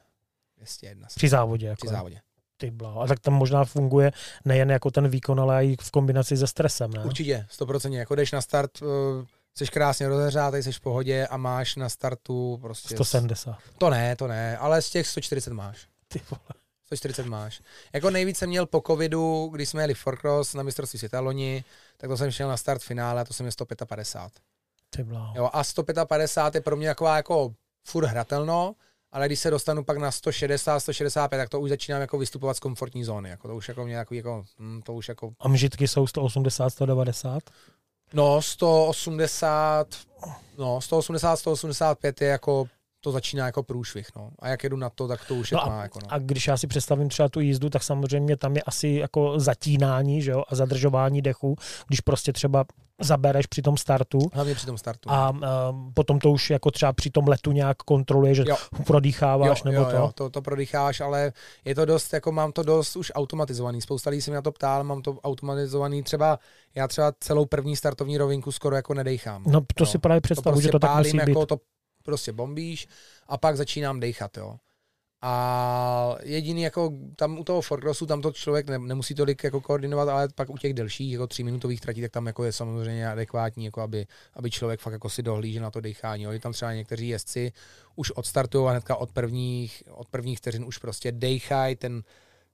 201 0.57 1.09
Při 1.17 1.29
závodě. 1.29 1.67
Jako. 1.67 1.87
Při 1.87 1.95
závodě. 1.95 2.21
Ty 2.57 2.71
bláho. 2.71 3.01
A 3.01 3.07
tak 3.07 3.21
tam 3.21 3.35
možná 3.35 3.65
funguje 3.65 4.13
nejen 4.45 4.71
jako 4.71 4.91
ten 4.91 5.09
výkon, 5.09 5.41
ale 5.41 5.67
i 5.67 5.77
v 5.81 5.91
kombinaci 5.91 6.37
se 6.37 6.47
stresem, 6.47 6.91
ne? 6.91 7.05
Určitě, 7.05 7.47
100%. 7.51 7.93
Jako 7.93 8.15
jdeš 8.15 8.33
na 8.33 8.41
start, 8.41 8.83
uh, 8.83 8.89
jsi 9.59 9.67
krásně 9.67 10.09
rozehřátej, 10.09 10.63
jsi 10.63 10.73
v 10.73 10.81
pohodě 10.81 11.27
a 11.27 11.37
máš 11.37 11.77
na 11.77 11.89
startu 11.89 12.59
prostě... 12.61 12.95
170. 12.95 13.59
To 13.79 13.91
ne, 13.91 14.17
to 14.17 14.27
ne, 14.29 14.57
ale 14.57 14.83
z 14.83 14.91
těch 14.91 15.07
140 15.07 15.53
máš. 15.53 15.87
Ty 16.09 16.21
vole. 16.31 16.63
140 16.87 17.27
máš. 17.27 17.63
Jako 17.93 18.11
nejvíc 18.11 18.39
jsem 18.39 18.49
měl 18.49 18.67
po 18.67 18.83
covidu, 18.87 19.51
když 19.55 19.69
jsme 19.69 19.83
jeli 19.83 19.95
Forcross 19.95 20.55
na 20.55 20.63
mistrovství 20.63 20.99
světa 20.99 21.21
loni, 21.21 21.65
tak 21.97 22.11
to 22.11 22.17
jsem 22.17 22.31
šel 22.31 22.49
na 22.49 22.57
start 22.57 22.83
finále 22.83 23.21
a 23.21 23.25
to 23.25 23.35
jsem 23.35 23.45
měl 23.45 23.53
155. 23.53 24.43
Ty 24.91 25.05
bláho. 25.05 25.35
Jo, 25.37 25.51
a 25.53 25.65
155 25.65 26.55
je 26.55 26.61
pro 26.61 26.77
mě 26.77 26.89
taková 26.89 27.17
jako 27.17 27.55
furt 27.85 28.05
hratelno, 28.07 28.75
ale 29.13 29.27
když 29.27 29.41
se 29.41 29.51
dostanu 29.51 29.85
pak 29.85 29.97
na 29.99 30.11
160, 30.11 30.81
165, 30.81 31.39
tak 31.39 31.49
to 31.49 31.61
už 31.61 31.71
začínám 31.71 32.01
jako 32.01 32.19
vystupovat 32.19 32.57
z 32.57 32.61
komfortní 32.61 33.05
zóny. 33.05 33.31
Jako 33.31 33.49
to 33.49 33.57
už 33.57 33.69
jako 33.69 33.85
mě 33.85 33.97
takový 33.97 34.17
jako, 34.17 34.45
hm, 34.59 34.83
to 34.85 34.95
už 34.95 35.09
jako... 35.09 35.33
A 35.41 35.49
mžitky 35.49 35.89
jsou 35.89 36.07
180, 36.07 36.71
190? 36.71 37.43
No, 38.15 38.43
180, 38.43 39.87
no, 40.59 40.81
180, 40.81 41.37
185 41.37 42.21
je 42.21 42.29
jako 42.29 42.67
to 43.03 43.13
začíná 43.13 43.47
jako 43.47 43.63
průšvih, 43.63 44.07
no. 44.17 44.31
A 44.39 44.49
jak 44.49 44.65
jedu 44.65 44.77
na 44.77 44.91
to, 44.91 45.09
tak 45.09 45.25
to 45.29 45.35
už 45.35 45.51
no 45.51 45.61
je 45.65 45.71
má, 45.71 45.83
jako, 45.83 45.99
no. 46.03 46.13
A 46.13 46.19
když 46.19 46.47
já 46.47 46.57
si 46.57 46.67
představím 46.67 47.09
třeba 47.09 47.29
tu 47.29 47.41
jízdu, 47.41 47.71
tak 47.71 47.83
samozřejmě 47.83 48.37
tam 48.37 48.57
je 48.57 48.63
asi 48.63 48.89
jako 48.89 49.41
zatínání, 49.41 50.23
že 50.23 50.31
jo, 50.31 50.43
a 50.49 50.55
zadržování 50.55 51.23
dechu, 51.23 51.57
když 51.87 52.01
prostě 52.01 52.33
třeba 52.33 52.65
zabereš 53.01 53.47
při 53.47 53.63
tom 53.63 53.77
startu. 53.77 54.19
Hlavně 54.33 54.55
při 54.55 54.67
tom 54.67 54.79
startu. 54.79 55.11
A 55.11 55.31
uh, 55.31 55.39
potom 55.95 56.19
to 56.19 56.31
už 56.31 56.51
jako 56.51 56.71
třeba 56.71 56.93
při 56.93 57.11
tom 57.11 57.29
letu 57.29 57.53
nějak 57.53 57.77
kontroluje, 57.77 58.35
že 58.35 58.45
jo. 58.47 58.57
prodýcháváš 58.87 59.65
jo, 59.65 59.71
nebo 59.71 59.83
jo, 59.83 59.91
to? 59.91 59.97
Jo, 59.97 60.11
to, 60.15 60.31
to 60.31 60.43
prodýcháš, 60.43 61.01
ale 61.01 61.33
je 61.65 61.75
to 61.75 61.85
dost, 61.85 62.13
jako 62.13 62.33
mám 62.33 62.53
to 62.53 62.63
dost 62.63 62.97
už 62.97 63.13
automatizovaný. 63.15 63.81
Spousta 63.81 64.11
lidí 64.11 64.23
se 64.23 64.31
mi 64.31 64.35
na 64.35 64.43
to 64.43 64.53
ptál, 64.53 64.85
mám 64.85 65.03
to 65.03 65.19
automatizovaný. 65.25 66.03
Třeba 66.03 66.39
já 66.75 66.89
třeba 66.89 67.13
celou 67.21 67.47
první 67.47 67.77
startovní 67.77 68.19
rovinku 68.19 68.53
skoro 68.53 68.77
jako 68.77 68.95
nedejchám. 68.95 69.43
No 69.47 69.61
to 69.61 69.83
jo. 69.83 69.87
si 69.87 69.99
právě 69.99 70.21
představu, 70.21 70.55
prostě 70.55 70.69
že 70.69 70.73
to 70.73 70.79
tak 70.79 70.97
musí 70.97 71.17
jako 71.17 71.41
být. 71.41 71.49
To 71.49 71.57
prostě 72.03 72.33
bombíš 72.33 72.89
a 73.27 73.39
pak 73.39 73.57
začínám 73.57 74.01
dechat, 74.01 74.37
jo. 74.37 74.57
A 75.25 76.17
jediný 76.23 76.63
jako 76.63 76.93
tam 77.17 77.39
u 77.39 77.45
toho 77.45 77.61
Forcrossu, 77.61 78.07
tam 78.07 78.23
to 78.23 78.33
člověk 78.33 78.67
ne, 78.67 78.79
nemusí 78.79 79.15
tolik 79.15 79.45
jako 79.45 79.61
koordinovat, 79.61 80.09
ale 80.09 80.29
pak 80.35 80.51
u 80.51 80.59
těch 80.59 80.75
delších, 80.75 81.13
jako 81.13 81.27
tříminutových 81.27 81.81
tratí, 81.81 82.01
tak 82.01 82.11
tam 82.11 82.27
jako 82.27 82.45
je 82.45 82.53
samozřejmě 82.53 83.09
adekvátní, 83.09 83.65
jako 83.65 83.81
aby, 83.81 84.07
aby 84.35 84.51
člověk 84.51 84.81
fakt 84.81 84.93
jako 84.93 85.09
si 85.09 85.23
dohlížel 85.23 85.63
na 85.63 85.71
to 85.71 85.81
dechání. 85.81 86.23
Jo. 86.23 86.39
tam 86.41 86.53
třeba 86.53 86.73
někteří 86.73 87.09
jezdci 87.09 87.53
už 87.97 88.11
odstartují 88.11 88.67
a 88.67 88.71
hnedka 88.71 88.97
od 88.97 89.13
prvních, 89.13 89.83
od 89.91 90.09
prvních 90.09 90.39
vteřin 90.39 90.65
už 90.65 90.79
prostě 90.79 91.13
dechají 91.13 91.77
ten 91.77 92.03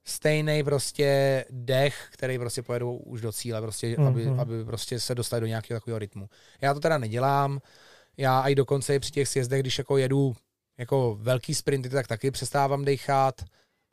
stejný 0.03 0.63
prostě 0.63 1.45
dech, 1.49 2.07
který 2.11 2.39
prostě 2.39 2.61
pojedou 2.61 2.97
už 2.97 3.21
do 3.21 3.31
cíle, 3.31 3.61
prostě, 3.61 3.87
mm-hmm. 3.87 4.07
aby, 4.07 4.25
Mhm. 4.25 4.39
aby 4.39 4.65
prostě 4.65 4.99
se 4.99 5.15
dostali 5.15 5.39
do 5.39 5.47
nějakého 5.47 5.79
takového 5.79 5.99
rytmu. 5.99 6.29
Já 6.61 6.73
to 6.73 6.79
teda 6.79 6.97
nedělám, 6.97 7.59
já 8.19 8.41
i 8.41 8.55
dokonce 8.55 8.95
i 8.95 8.99
při 8.99 9.11
těch 9.11 9.27
sjezdech, 9.27 9.61
když 9.61 9.77
jako 9.77 9.97
jedu 9.97 10.35
jako 10.79 11.17
velký 11.21 11.55
sprinty, 11.55 11.89
tak 11.89 12.07
taky 12.07 12.31
přestávám 12.31 12.85
dechat, 12.85 13.41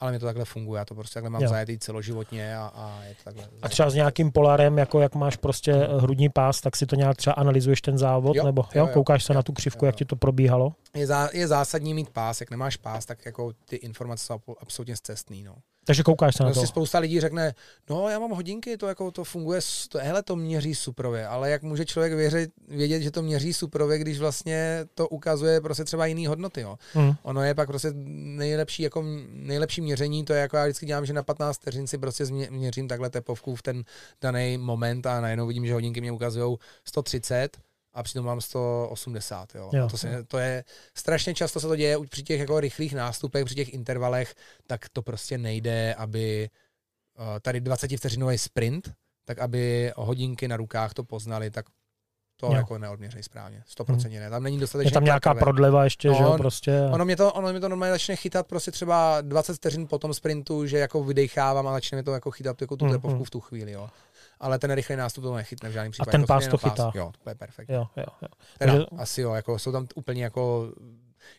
ale 0.00 0.10
mě 0.10 0.18
to 0.20 0.26
takhle 0.26 0.44
funguje, 0.44 0.78
já 0.78 0.84
to 0.84 0.94
prostě 0.94 1.14
takhle 1.14 1.30
mám 1.30 1.42
Jo. 1.42 1.48
zajetý 1.48 1.78
celoživotně 1.78 2.56
a, 2.56 2.66
a 2.74 3.04
je 3.04 3.14
to 3.14 3.22
takhle. 3.24 3.48
A 3.62 3.68
třeba 3.68 3.90
s 3.90 3.94
nějakým 3.94 4.32
polarem, 4.32 4.78
jako 4.78 5.00
jak 5.00 5.14
máš 5.14 5.36
prostě 5.36 5.72
hrudní 5.72 6.28
pás, 6.28 6.60
tak 6.60 6.76
si 6.76 6.86
to 6.86 6.96
nějak 6.96 7.16
třeba 7.16 7.34
analyzuješ 7.34 7.80
ten 7.82 7.98
závod, 7.98 8.36
Jo, 8.36 8.44
nebo 8.44 8.62
jo, 8.62 8.68
jo, 8.74 8.86
jo, 8.86 8.94
koukáš 8.94 9.24
se 9.24 9.32
jo, 9.32 9.34
na 9.34 9.42
tu 9.42 9.52
křivku, 9.52 9.84
jo, 9.84 9.86
jak 9.86 9.94
jo. 9.94 9.98
ti 9.98 10.04
to 10.04 10.16
probíhalo? 10.16 10.72
je, 10.94 11.06
zá, 11.06 11.28
je 11.32 11.48
zásadní 11.48 11.94
mít 11.94 12.10
pás, 12.10 12.40
jak 12.40 12.50
nemáš 12.50 12.76
pás, 12.76 13.06
tak 13.06 13.26
jako 13.26 13.52
ty 13.64 13.76
informace 13.76 14.26
jsou 14.26 14.38
absolutně 14.60 14.96
zcestný, 14.96 15.42
no. 15.42 15.56
Takže 15.86 16.02
koukáš 16.02 16.36
se 16.36 16.42
na 16.42 16.48
to. 16.48 16.52
Prostě 16.52 16.66
spousta 16.66 16.98
lidí 16.98 17.20
řekne, 17.20 17.54
no 17.90 18.08
já 18.08 18.18
mám 18.18 18.30
hodinky, 18.30 18.76
to 18.76 18.86
jako 18.86 19.10
to 19.10 19.24
funguje, 19.24 19.60
to, 19.88 19.98
hele, 19.98 20.22
to 20.22 20.36
měří 20.36 20.74
suprově, 20.74 21.26
ale 21.26 21.50
jak 21.50 21.62
může 21.62 21.84
člověk 21.84 22.12
věřit, 22.12 22.50
vědět, 22.68 23.02
že 23.02 23.10
to 23.10 23.22
měří 23.22 23.52
suprově, 23.52 23.98
když 23.98 24.18
vlastně 24.18 24.86
to 24.94 25.08
ukazuje 25.08 25.60
prostě 25.60 25.84
třeba 25.84 26.06
jiný 26.06 26.26
hodnoty, 26.26 26.60
jo. 26.60 26.76
Hmm. 26.92 27.14
Ono 27.22 27.42
je 27.42 27.54
pak 27.54 27.68
prostě 27.68 27.88
nejlepší, 27.94 28.82
jako 28.82 29.04
nejlepší 29.28 29.80
měření, 29.80 30.24
to 30.24 30.32
je 30.32 30.40
jako 30.40 30.56
já 30.56 30.64
vždycky 30.64 30.86
dělám, 30.86 31.06
že 31.06 31.12
na 31.12 31.22
15 31.22 31.56
vteřin 31.56 31.86
si 31.86 31.98
prostě 31.98 32.24
měřím 32.50 32.88
takhle 32.88 33.10
tepovku 33.10 33.54
v 33.54 33.62
ten 33.62 33.84
daný 34.22 34.58
moment 34.58 35.06
a 35.06 35.20
najednou 35.20 35.46
vidím, 35.46 35.66
že 35.66 35.74
hodinky 35.74 36.00
mě 36.00 36.12
ukazují 36.12 36.56
130 36.84 37.56
a 37.96 38.02
přitom 38.02 38.24
mám 38.26 38.40
180, 38.40 39.54
jo. 39.54 39.70
Jo. 39.72 39.84
A 39.84 39.88
to, 39.88 39.98
se, 39.98 40.24
to 40.24 40.38
je, 40.38 40.64
strašně 40.94 41.34
často 41.34 41.60
se 41.60 41.66
to 41.68 41.76
děje 41.76 41.96
při 42.10 42.22
těch 42.22 42.40
jako 42.40 42.60
rychlých 42.60 42.94
nástupech, 42.94 43.44
při 43.44 43.54
těch 43.54 43.74
intervalech, 43.74 44.34
tak 44.66 44.88
to 44.88 45.02
prostě 45.02 45.38
nejde, 45.38 45.94
aby 45.94 46.50
uh, 47.18 47.24
tady 47.40 47.60
20 47.60 47.96
vteřinový 47.96 48.38
sprint, 48.38 48.92
tak 49.24 49.38
aby 49.38 49.92
hodinky 49.96 50.48
na 50.48 50.56
rukách 50.56 50.94
to 50.94 51.04
poznali, 51.04 51.50
tak 51.50 51.66
to 52.40 52.46
Jo. 52.46 52.50
Hmm. 52.50 52.56
jako 52.58 52.78
neodměřej 52.78 53.22
správně. 53.22 53.62
100% 53.78 54.20
ne. 54.20 54.30
Tam 54.30 54.42
není 54.42 54.60
dostatečně 54.60 54.88
Je 54.88 54.92
tam 54.92 55.04
nějaká 55.04 55.30
krve. 55.30 55.40
prodleva 55.40 55.84
ještě, 55.84 56.08
že 56.08 56.22
jo, 56.22 56.30
No, 56.30 56.36
prostě. 56.36 56.80
Ono 56.92 57.04
mě, 57.04 57.16
to, 57.16 57.32
ono 57.32 57.50
mě 57.50 57.60
to 57.60 57.68
normálně 57.68 57.92
začne 57.92 58.16
chytat 58.16 58.46
prostě 58.46 58.70
třeba 58.70 59.20
20 59.20 59.54
vteřin 59.56 59.86
po 59.86 59.98
tom 59.98 60.14
sprintu, 60.14 60.66
že 60.66 60.78
jako 60.78 61.04
vydechávám 61.04 61.66
a 61.66 61.72
začne 61.72 61.96
mi 61.96 62.02
to 62.02 62.12
jako 62.12 62.30
chytat 62.30 62.60
jako 62.60 62.76
tu 62.76 62.84
Mm, 62.84 62.90
tepovku 62.92 63.18
mm. 63.18 63.24
v 63.24 63.30
tu 63.30 63.40
chvíli, 63.40 63.72
jo. 63.72 63.88
Ale 64.40 64.58
ten 64.58 64.70
rychlý 64.70 64.96
nástup 64.96 65.24
to 65.24 65.34
nechytne 65.34 65.68
v 65.68 65.72
žádném 65.72 65.92
případě. 65.92 66.10
ten 66.10 66.20
to 66.20 66.26
pás 66.26 66.48
to 66.48 66.58
chytá. 66.58 66.92
Jo, 66.94 67.12
to 67.24 67.30
je 67.30 67.34
perfektní. 67.34 67.74
Jo, 67.74 67.86
jo, 67.96 68.04
jo. 68.22 68.28
Teda, 68.58 68.72
Takže- 68.72 68.86
asi 68.98 69.20
jo, 69.20 69.34
jako 69.34 69.58
jsou 69.58 69.72
tam 69.72 69.86
úplně 69.94 70.24
jako... 70.24 70.72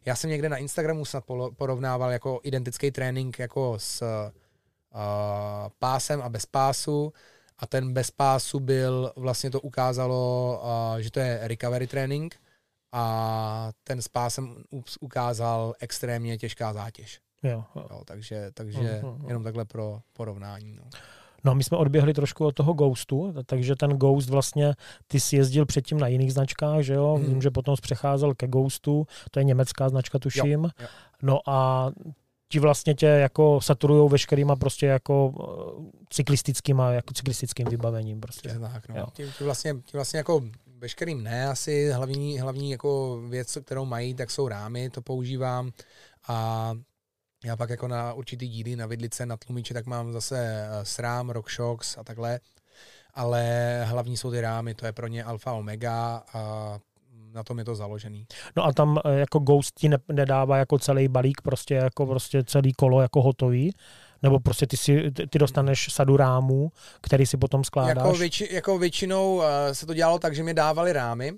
Já 0.05 0.15
jsem 0.15 0.29
někde 0.29 0.49
na 0.49 0.57
Instagramu 0.57 1.05
snad 1.05 1.23
porovnával 1.57 2.11
jako 2.11 2.39
identický 2.43 2.91
trénink 2.91 3.39
jako 3.39 3.75
s 3.77 4.01
uh, 4.01 5.69
pásem 5.79 6.21
a 6.21 6.29
bez 6.29 6.45
pásu 6.45 7.13
a 7.57 7.67
ten 7.67 7.93
bez 7.93 8.11
pásu 8.11 8.59
byl, 8.59 9.13
vlastně 9.15 9.51
to 9.51 9.61
ukázalo, 9.61 10.61
uh, 10.63 10.97
že 10.97 11.11
to 11.11 11.19
je 11.19 11.39
recovery 11.43 11.87
trénink 11.87 12.35
a 12.91 13.71
ten 13.83 14.01
s 14.01 14.07
pásem 14.07 14.63
ukázal 14.99 15.73
extrémně 15.79 16.37
těžká 16.37 16.73
zátěž. 16.73 17.19
jo, 17.43 17.63
jo. 17.75 17.87
Jo, 17.91 18.01
takže, 18.05 18.51
takže 18.53 19.01
mhm. 19.03 19.27
jenom 19.27 19.43
takhle 19.43 19.65
pro 19.65 20.01
porovnání. 20.13 20.75
No. 20.75 20.83
No 21.43 21.55
my 21.55 21.63
jsme 21.63 21.77
odběhli 21.77 22.13
trošku 22.13 22.45
od 22.45 22.55
toho 22.55 22.73
Ghostu, 22.73 23.33
takže 23.45 23.75
ten 23.75 23.91
Ghost 23.91 24.29
vlastně, 24.29 24.73
ty 25.07 25.19
si 25.19 25.35
jezdil 25.35 25.65
předtím 25.65 25.99
na 25.99 26.07
jiných 26.07 26.33
značkách, 26.33 26.81
že 26.81 26.93
jo? 26.93 27.17
Mhm. 27.17 27.27
Vím, 27.27 27.41
že 27.41 27.51
potom 27.51 27.75
přecházel 27.81 28.33
ke 28.35 28.47
Ghostu, 28.47 29.07
to 29.31 29.39
je 29.39 29.43
německá 29.43 29.89
značka, 29.89 30.19
tuším. 30.19 30.63
Jo, 30.63 30.69
jo. 30.79 30.87
No 31.21 31.39
a 31.47 31.89
ti 32.49 32.59
vlastně 32.59 32.93
tě 32.93 33.05
jako 33.05 33.61
saturujou 33.61 34.09
veškerýma 34.09 34.55
prostě 34.55 34.85
jako 34.85 35.33
eh, 35.39 36.05
cyklistickýma, 36.09 36.91
jako 36.91 37.13
cyklistickým 37.13 37.67
vybavením 37.67 38.21
prostě. 38.21 38.49
Tak, 38.49 38.83
Jo. 38.89 38.95
no. 38.97 39.07
Tím, 39.13 39.31
tím, 39.37 39.45
vlastně, 39.45 39.73
tím 39.73 39.81
vlastně 39.93 40.17
jako 40.17 40.41
veškerým 40.77 41.23
ne, 41.23 41.47
asi 41.47 41.91
hlavní, 41.91 42.39
hlavní 42.39 42.71
jako 42.71 43.21
věc, 43.29 43.57
kterou 43.65 43.85
mají, 43.85 44.13
tak 44.13 44.31
jsou 44.31 44.47
rámy, 44.47 44.89
to 44.89 45.01
používám 45.01 45.71
a 46.27 46.73
já 47.47 47.55
pak 47.55 47.69
jako 47.69 47.87
na 47.87 48.13
určitý 48.13 48.47
díly, 48.47 48.75
na 48.75 48.85
vidlice, 48.85 49.25
na 49.25 49.37
tlumiče, 49.37 49.73
tak 49.73 49.85
mám 49.85 50.13
zase 50.13 50.37
eh, 50.39 50.85
SRAM, 50.85 51.29
RockShox 51.29 51.97
a 51.97 52.03
takhle, 52.03 52.39
ale 53.13 53.81
hlavní 53.85 54.17
jsou 54.17 54.31
ty 54.31 54.41
rámy, 54.41 54.73
to 54.73 54.85
je 54.85 54.91
pro 54.91 55.07
ně 55.07 55.23
alfa 55.23 55.53
omega 55.53 56.23
a 56.33 56.79
na 57.33 57.43
tom 57.43 57.59
je 57.59 57.65
to 57.65 57.75
založený. 57.75 58.27
No 58.55 58.65
a 58.65 58.73
tam 58.73 58.99
eh, 59.05 59.19
jako 59.19 59.39
Ghost 59.39 59.75
ti 59.79 59.89
ne, 59.89 59.97
nedává 60.11 60.57
jako 60.57 60.79
celý 60.79 61.07
balík, 61.07 61.41
prostě 61.41 61.73
jako 61.73 62.05
prostě 62.05 62.43
celý 62.43 62.73
kolo 62.73 63.01
jako 63.01 63.21
hotový, 63.21 63.73
nebo 64.23 64.39
prostě 64.39 64.67
ty, 64.67 64.77
si, 64.77 65.11
ty, 65.29 65.39
dostaneš 65.39 65.93
sadu 65.93 66.17
rámů, 66.17 66.71
který 67.01 67.25
si 67.25 67.37
potom 67.37 67.63
skládáš. 67.63 67.95
Jako, 67.95 68.13
větši, 68.13 68.49
jako 68.51 68.77
většinou 68.77 69.35
uh, 69.35 69.43
se 69.71 69.85
to 69.85 69.93
dělalo 69.93 70.19
tak, 70.19 70.35
že 70.35 70.43
mě 70.43 70.53
dávali 70.53 70.93
rámy, 70.93 71.33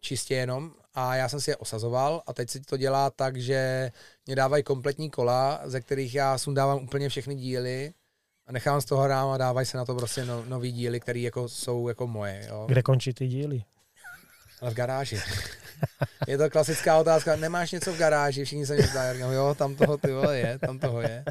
čistě 0.00 0.34
jenom, 0.34 0.70
a 0.94 1.14
já 1.16 1.28
jsem 1.28 1.40
si 1.40 1.50
je 1.50 1.56
osazoval 1.56 2.22
a 2.26 2.32
teď 2.32 2.50
se 2.50 2.60
to 2.60 2.76
dělá 2.76 3.10
tak, 3.10 3.36
že 3.36 3.90
mě 4.26 4.36
dávají 4.36 4.62
kompletní 4.62 5.10
kola, 5.10 5.60
ze 5.64 5.80
kterých 5.80 6.14
já 6.14 6.38
sundávám 6.38 6.84
úplně 6.84 7.08
všechny 7.08 7.34
díly 7.34 7.92
a 8.46 8.52
nechám 8.52 8.80
z 8.80 8.84
toho 8.84 9.06
ráma 9.06 9.34
a 9.34 9.38
dávají 9.38 9.66
se 9.66 9.76
na 9.76 9.84
to 9.84 9.94
prostě 9.94 10.24
no, 10.24 10.44
nový 10.44 10.72
díly, 10.72 11.00
které 11.00 11.18
jako 11.18 11.48
jsou 11.48 11.88
jako 11.88 12.06
moje. 12.06 12.46
Jo. 12.48 12.64
Kde 12.68 12.82
končí 12.82 13.14
ty 13.14 13.28
díly? 13.28 13.64
Ale 14.60 14.70
v 14.70 14.74
garáži. 14.74 15.20
je 16.26 16.38
to 16.38 16.50
klasická 16.50 16.98
otázka, 16.98 17.36
nemáš 17.36 17.72
něco 17.72 17.92
v 17.92 17.98
garáži, 17.98 18.44
všichni 18.44 18.66
se 18.66 18.74
mě 18.74 18.86
ptají, 18.86 19.20
jo, 19.20 19.54
tam 19.58 19.74
toho 19.74 19.98
ty 19.98 20.12
vole 20.12 20.38
je, 20.38 20.58
tam 20.58 20.78
toho 20.78 21.00
je. 21.00 21.24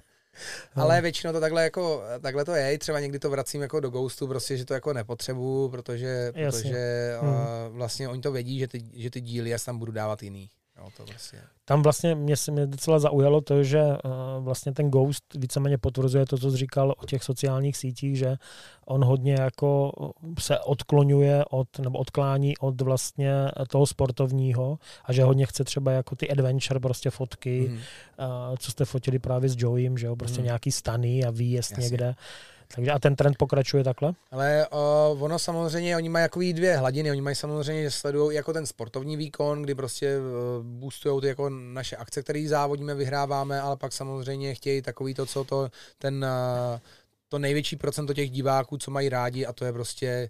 Ale 0.76 1.02
většinou 1.02 1.34
to 1.34 1.40
takhle 1.40 1.64
jako, 1.64 2.04
takhle 2.22 2.46
to 2.46 2.52
je, 2.52 2.78
třeba 2.78 3.00
někdy 3.00 3.20
to 3.20 3.30
vracím 3.30 3.62
jako 3.62 3.80
do 3.80 3.90
Ghostu, 3.90 4.28
prostě, 4.28 4.58
že 4.58 4.66
to 4.66 4.74
jako 4.74 4.94
nepotřebuju, 4.94 5.70
protože, 5.70 6.32
Jasně. 6.36 6.62
protože 6.62 7.14
Hmm. 7.22 7.30
uh, 7.30 7.38
vlastně 7.70 8.10
oni 8.10 8.22
to 8.22 8.32
vědí, 8.32 8.60
že 8.60 8.68
ty, 8.68 8.84
že 8.94 9.10
ty 9.10 9.22
díly 9.22 9.50
já 9.50 9.58
tam 9.66 9.80
budu 9.80 9.92
dávat 9.92 10.24
jiný. 10.24 10.50
Jo, 10.84 10.90
to 10.98 11.04
prostě. 11.06 11.38
Tam 11.66 11.82
vlastně 11.84 12.16
mě, 12.16 12.38
se- 12.38 12.52
mě 12.52 12.68
docela 12.68 13.00
zaujalo 13.00 13.42
to, 13.42 13.64
že 13.64 13.82
uh, 13.84 14.44
vlastně 14.44 14.72
ten 14.72 14.90
Ghost 14.92 15.24
víceméně 15.36 15.78
potvrzuje 15.78 16.26
to, 16.26 16.38
co 16.38 16.52
jsi 16.52 16.58
říkal 16.58 16.94
o 16.98 17.06
těch 17.06 17.24
sociálních 17.24 17.78
sítích, 17.78 18.18
že 18.18 18.36
on 18.86 19.04
hodně 19.06 19.34
jako 19.34 19.92
se 20.40 20.60
odklonuje 20.60 21.46
od, 21.50 21.80
nebo 21.80 22.00
odklání 22.00 22.58
od 22.58 22.82
vlastně 22.82 23.34
toho 23.70 23.86
sportovního 23.88 24.80
a 25.06 25.14
že 25.14 25.24
hodně 25.24 25.46
chce 25.46 25.64
třeba 25.64 25.92
jako 25.92 26.16
ty 26.16 26.30
adventure 26.32 26.80
prostě 26.80 27.10
fotky, 27.10 27.66
Mhm. 27.70 27.78
uh, 27.78 28.56
co 28.60 28.72
jste 28.72 28.86
fotili 28.86 29.20
právě 29.20 29.50
s 29.50 29.56
Joeym, 29.58 29.98
že 29.98 30.08
jo, 30.08 30.16
prostě 30.16 30.38
Mhm. 30.40 30.46
nějaký 30.46 30.72
stany 30.72 31.24
a 31.26 31.32
výjezd 31.32 31.72
Jasně. 31.72 31.84
někde. 31.84 32.16
Takže 32.76 32.92
a 32.92 33.00
ten 33.00 33.16
trend 33.16 33.38
pokračuje 33.38 33.84
takhle? 33.84 34.14
Ale 34.32 34.68
uh, 34.68 35.24
ono 35.24 35.40
samozřejmě, 35.40 35.98
oni 35.98 36.10
mají 36.10 36.24
jakový 36.24 36.54
dvě 36.54 36.78
hladiny, 36.78 37.12
oni 37.12 37.22
mají 37.22 37.36
samozřejmě, 37.36 37.84
že 37.84 37.92
sledují 37.92 38.36
jako 38.36 38.54
ten 38.54 38.66
sportovní 38.66 39.18
výkon, 39.18 39.62
kdy 39.62 39.76
prostě 39.76 40.18
uh, 40.20 40.66
boostujou 40.66 41.22
ty 41.22 41.28
jako 41.28 41.50
naše 41.50 41.96
akce, 41.96 42.24
které 42.24 42.48
závodíme, 42.48 42.96
vyhráváme, 42.96 43.62
ale 43.62 43.78
pak 43.78 43.94
samozřejmě 43.94 44.56
chtějí 44.56 44.82
takový 44.82 45.14
to, 45.14 45.26
co 45.26 45.44
to, 45.44 45.70
ten, 45.98 46.26
uh, 46.74 46.80
to 47.30 47.40
největší 47.40 47.76
procento 47.76 48.14
těch 48.14 48.30
diváků, 48.30 48.78
co 48.78 48.92
mají 48.92 49.10
rádi 49.10 49.46
a 49.46 49.54
to 49.54 49.66
je 49.66 49.74
prostě 49.74 50.30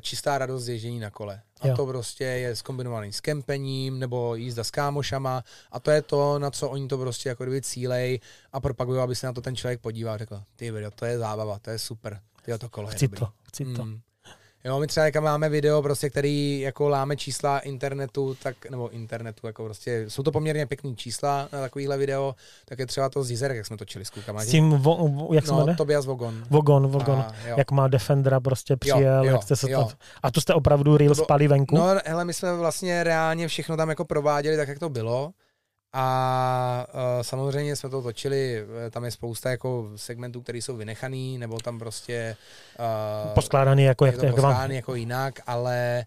čistá 0.00 0.38
radost 0.38 0.64
z 0.64 0.68
ježdění 0.68 0.98
na 1.00 1.10
kole. 1.10 1.40
A 1.60 1.68
Jo. 1.68 1.76
to 1.76 1.86
prostě 1.86 2.24
je 2.24 2.56
zkombinovaný 2.56 3.12
s 3.12 3.20
kempením 3.20 3.98
nebo 3.98 4.34
jízda 4.34 4.64
s 4.64 4.70
kámošama 4.70 5.44
a 5.72 5.80
to 5.80 5.90
je 5.90 6.02
to, 6.02 6.38
na 6.38 6.50
co 6.50 6.68
oni 6.70 6.88
to 6.88 6.98
prostě 6.98 7.28
jako 7.28 7.44
kdyby 7.44 7.62
cílej 7.62 8.20
a 8.52 8.60
propagují, 8.60 9.00
aby 9.00 9.16
se 9.16 9.26
na 9.26 9.32
to 9.32 9.40
ten 9.40 9.56
člověk 9.56 9.80
podíval 9.80 10.14
a 10.14 10.18
řekl, 10.18 10.42
ty 10.56 10.70
video, 10.70 10.90
to 10.90 11.04
je 11.04 11.18
zábava, 11.18 11.58
to 11.58 11.70
je 11.70 11.78
super, 11.78 12.20
ty 12.42 12.58
to 12.58 12.68
kolo 12.68 12.88
je 12.88 12.94
Chci 12.94 13.08
dobrý. 13.08 13.18
to, 13.20 13.28
chci 13.42 13.64
to. 13.64 13.86
Jo, 14.68 14.80
my 14.80 14.86
třeba 14.86 15.06
jak 15.06 15.16
máme 15.16 15.48
video, 15.48 15.82
prostě, 15.82 16.10
který 16.10 16.60
jako 16.60 16.88
láme 16.88 17.16
čísla 17.16 17.58
internetu, 17.58 18.36
tak, 18.42 18.70
nebo 18.70 18.88
internetu, 18.88 19.46
jako 19.46 19.64
prostě, 19.64 20.04
jsou 20.08 20.22
to 20.22 20.32
poměrně 20.32 20.66
pěkný 20.66 20.96
čísla 20.96 21.48
na 21.52 21.60
takovýhle 21.60 21.98
video, 21.98 22.34
tak 22.64 22.78
je 22.78 22.86
třeba 22.86 23.08
to 23.08 23.24
z 23.24 23.30
Jizerek, 23.30 23.56
jak 23.56 23.66
jsme 23.66 23.76
točili 23.76 24.04
s 24.04 24.10
klukama. 24.10 24.42
S 24.44 24.46
tím, 24.46 24.70
vo, 24.70 25.08
vo, 25.08 25.34
jak 25.34 25.46
se 25.46 25.52
no, 25.52 25.58
jmenuje? 25.58 25.76
Tobias 25.76 26.06
Vogon. 26.06 26.44
Vogon, 26.50 26.86
Vogon. 26.86 27.18
A, 27.18 27.34
jo. 27.48 27.54
Jak 27.58 27.70
má 27.70 27.88
Defendera 27.88 28.40
prostě 28.40 28.76
přijel, 28.76 29.24
jo, 29.24 29.32
jak 29.32 29.42
jste 29.42 29.56
se 29.56 29.70
jo. 29.70 29.84
to... 29.84 29.94
A 30.22 30.30
to 30.30 30.40
jste 30.40 30.54
opravdu 30.54 30.96
real 30.96 31.08
To 31.08 31.14
bylo- 31.14 31.24
spali 31.24 31.48
venku? 31.48 31.76
No, 31.76 31.86
hele, 32.04 32.24
my 32.24 32.34
jsme 32.34 32.56
vlastně 32.56 33.04
reálně 33.04 33.48
všechno 33.48 33.76
tam 33.76 33.88
jako 33.88 34.04
prováděli 34.04 34.56
tak, 34.56 34.68
jak 34.68 34.78
to 34.78 34.88
bylo. 34.88 35.32
A 35.92 36.86
uh, 36.94 37.22
samozřejmě 37.22 37.76
jsme 37.76 37.90
to 37.90 38.02
točili, 38.02 38.64
eh, 38.86 38.90
tam 38.90 39.04
je 39.04 39.10
spousta 39.10 39.50
jako 39.50 39.90
segmentů, 39.96 40.42
které 40.42 40.58
jsou 40.58 40.76
vynechaný, 40.76 41.38
nebo 41.38 41.58
tam 41.58 41.78
prostě 41.78 42.36
uh, 43.26 43.34
Poskládaný 43.34 43.82
jako 43.82 44.04
je 44.04 44.12
jak, 44.12 44.20
to 44.20 44.26
jak 44.26 44.34
vám... 44.34 44.44
poskládaný 44.44 44.76
jako 44.76 44.94
jinak, 44.94 45.40
ale 45.46 46.04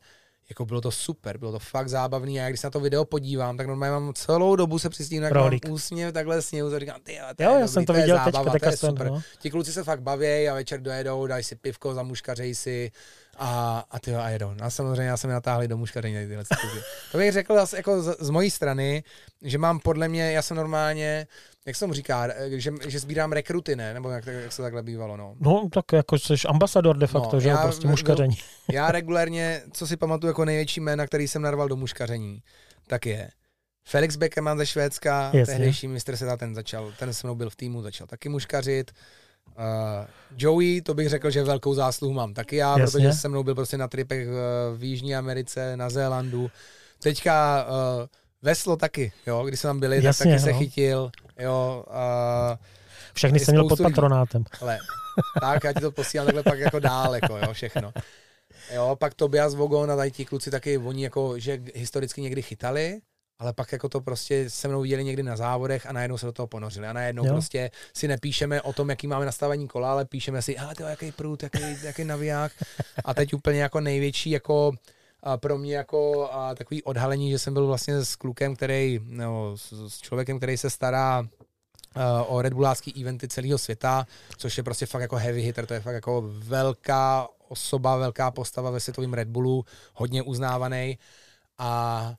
jako 0.52 0.66
bylo 0.66 0.82
to 0.82 0.92
super, 0.92 1.38
bylo 1.38 1.52
to 1.52 1.60
fakt 1.60 1.90
zábavný 1.90 2.40
a 2.40 2.44
já 2.44 2.50
když 2.50 2.60
se 2.60 2.68
na 2.68 2.72
to 2.72 2.80
video 2.80 3.06
podívám, 3.06 3.58
tak 3.58 3.68
normálně 3.68 3.92
mám 3.92 4.14
celou 4.14 4.56
dobu 4.56 4.80
se 4.80 4.90
přistím, 4.90 5.24
Rohlík. 5.24 5.66
úsměv 5.70 6.14
takhle 6.14 6.42
sněhu, 6.42 6.76
a 6.76 6.80
říkám, 6.80 7.02
ty, 7.04 7.20
to 7.36 7.44
Jo, 7.44 7.50
je 7.50 7.56
já 7.56 7.60
dobrý, 7.60 7.74
jsem 7.74 7.86
to 7.86 7.94
je 7.94 8.02
viděl 8.02 8.18
zábava, 8.18 8.52
teďka, 8.52 8.68
to 8.68 8.74
je 8.74 8.78
super. 8.78 9.08
no. 9.08 9.22
Ti 9.40 9.50
kluci 9.52 9.74
se 9.74 9.84
fakt 9.84 10.02
baví 10.02 10.50
a 10.50 10.54
večer 10.54 10.82
dojedou, 10.82 11.28
dají 11.28 11.44
si 11.44 11.56
pivko, 11.56 11.94
zamuškařej 11.94 12.56
si 12.56 12.92
a, 13.38 13.84
a 13.92 14.00
ty 14.00 14.16
a 14.16 14.30
jedou. 14.30 14.54
No 14.54 14.66
a 14.66 14.70
samozřejmě 14.70 15.04
já 15.04 15.18
jsem 15.18 15.30
je 15.30 15.34
natáhli 15.34 15.68
do 15.68 15.78
muškaření 15.78 16.28
tyhle 16.28 16.44
kluky. 16.62 16.78
To 17.12 17.18
bych 17.18 17.32
řekl 17.32 17.56
zase 17.56 17.78
jako 17.78 18.02
z, 18.02 18.18
z 18.20 18.30
mojí 18.30 18.52
strany, 18.52 19.04
že 19.42 19.58
mám 19.58 19.80
podle 19.80 20.08
mě, 20.08 20.32
já 20.32 20.42
jsem 20.42 20.58
normálně 20.58 21.28
jak 21.66 21.76
se 21.76 21.88
mu 21.88 21.94
říká, 21.94 22.28
že, 22.50 22.72
že 22.88 23.00
sbírám 23.00 23.32
rekruty, 23.32 23.76
ne? 23.76 23.94
Nebo 23.94 24.10
jak, 24.10 24.26
jak 24.26 24.52
se 24.52 24.62
takhle 24.62 24.84
bývalo, 24.84 25.18
no. 25.18 25.36
No, 25.40 25.70
tak 25.74 25.86
jako 25.94 26.20
jsi 26.20 26.34
ambasador 26.48 26.98
de 26.98 27.08
facto, 27.08 27.36
no, 27.36 27.40
že 27.40 27.50
jo, 27.50 27.58
prostě 27.62 27.88
muškaření. 27.88 28.38
Já 28.72 28.92
regulérně, 28.92 29.62
co 29.74 29.88
si 29.88 29.98
pamatuju 29.98 30.30
jako 30.30 30.46
největší 30.46 30.80
jména, 30.80 31.08
který 31.08 31.28
jsem 31.28 31.42
narval 31.42 31.68
do 31.68 31.76
muškaření, 31.76 32.44
tak 32.88 33.06
je 33.06 33.30
Felix 33.88 34.16
Beckerman 34.16 34.58
ze 34.58 34.66
Švédska, 34.66 35.32
Jasně. 35.34 35.46
tehdejší 35.46 35.88
mistr 35.88 36.18
světa, 36.18 36.38
ten 36.38 36.56
začal, 36.56 36.94
ten 37.00 37.14
se 37.14 37.28
mnou 37.28 37.36
byl 37.36 37.50
v 37.50 37.56
týmu, 37.56 37.82
začal 37.82 38.08
taky 38.08 38.30
muškařit. 38.30 38.92
Uh, 39.58 40.06
Joey, 40.38 40.82
to 40.82 40.94
bych 40.94 41.10
řekl, 41.10 41.30
že 41.30 41.44
velkou 41.44 41.74
zásluhu 41.74 42.14
mám 42.14 42.34
taky 42.34 42.56
já, 42.56 42.80
Jasně. 42.80 42.86
protože 42.86 43.14
se 43.14 43.30
mnou 43.30 43.44
byl 43.44 43.56
prostě 43.56 43.78
na 43.78 43.88
tripech 43.88 44.28
v 44.76 44.84
Jižní 44.84 45.16
Americe, 45.16 45.78
na 45.78 45.90
Zélandu. 45.90 46.52
Teďka 47.04 47.66
uh, 47.66 48.06
veslo 48.42 48.78
taky, 48.78 49.12
jo, 49.28 49.44
když 49.44 49.60
jsme 49.60 49.68
tam 49.68 49.80
byli, 49.80 50.04
Jasně, 50.04 50.10
tak 50.10 50.18
taky 50.42 50.52
no. 50.52 50.54
se 50.54 50.54
chytil, 50.54 51.12
jo. 51.40 51.86
Uh, 51.88 52.58
Všechny 53.14 53.40
jsem 53.40 53.54
měl 53.54 53.68
pod 53.68 53.82
patronátem. 53.82 54.44
Ale, 54.62 54.80
tak, 55.42 55.64
já 55.64 55.74
ti 55.74 55.80
to 55.80 55.92
posílám 55.92 56.26
takhle 56.26 56.44
pak 56.44 56.60
jako 56.60 56.80
dál, 56.80 57.16
jako, 57.16 57.38
jo, 57.38 57.54
všechno. 57.54 57.94
Jo, 58.74 58.96
pak 59.00 59.14
Tobias 59.14 59.56
Vogon 59.56 59.92
a 59.92 59.96
tady 59.96 60.12
ti 60.12 60.26
kluci 60.26 60.52
taky, 60.52 60.78
oni 60.78 61.04
jako, 61.04 61.40
že 61.40 61.62
historicky 61.76 62.22
někdy 62.22 62.42
chytali, 62.42 63.02
ale 63.42 63.54
pak 63.54 63.72
jako 63.72 63.90
to 63.90 64.02
prostě 64.02 64.50
se 64.50 64.68
mnou 64.68 64.82
viděli 64.82 65.04
někdy 65.04 65.24
na 65.24 65.36
závodech 65.36 65.86
a 65.86 65.92
najednou 65.92 66.18
se 66.18 66.26
do 66.26 66.32
toho 66.32 66.48
ponořili. 66.48 66.88
A 66.88 66.94
najednou 66.94 67.26
jo. 67.26 67.32
prostě 67.32 67.72
si 67.94 68.08
nepíšeme 68.08 68.62
o 68.62 68.74
tom, 68.74 68.90
jaký 68.90 69.08
máme 69.08 69.26
nastavení 69.26 69.68
kola, 69.68 69.92
ale 69.92 70.06
píšeme 70.06 70.42
si, 70.42 70.58
a 70.58 70.76
to 70.76 70.84
jaký 70.84 71.12
prut, 71.12 71.44
jaký, 71.44 71.60
jaký 71.84 72.04
naviják. 72.04 72.52
A 73.06 73.14
teď 73.14 73.34
úplně 73.34 73.62
jako 73.62 73.80
největší 73.80 74.30
jako 74.30 74.72
a 75.24 75.38
pro 75.38 75.58
mě 75.58 75.76
jako 75.76 76.30
a 76.32 76.56
takový 76.56 76.84
odhalení, 76.84 77.32
že 77.32 77.40
jsem 77.40 77.54
byl 77.54 77.68
vlastně 77.68 78.06
s 78.06 78.16
klukem, 78.16 78.56
který, 78.56 79.00
no, 79.04 79.58
s, 79.58 79.88
s 79.88 80.02
člověkem, 80.02 80.38
který 80.38 80.58
se 80.58 80.70
stará 80.70 81.20
uh, 81.20 82.04
o 82.28 82.42
Red 82.42 82.54
Bullácký 82.54 83.02
eventy 83.02 83.28
celého 83.28 83.58
světa, 83.58 84.06
což 84.38 84.58
je 84.58 84.64
prostě 84.64 84.86
fakt 84.86 85.02
jako 85.02 85.16
heavy 85.16 85.42
hitter, 85.42 85.66
to 85.66 85.74
je 85.74 85.80
fakt 85.80 85.94
jako 85.94 86.24
velká 86.28 87.28
osoba, 87.48 87.98
velká 87.98 88.32
postava 88.32 88.72
ve 88.72 88.80
světovém 88.80 89.14
Red 89.14 89.28
Bullu, 89.28 89.66
hodně 89.94 90.24
uznávaný 90.24 90.98
a 91.58 92.14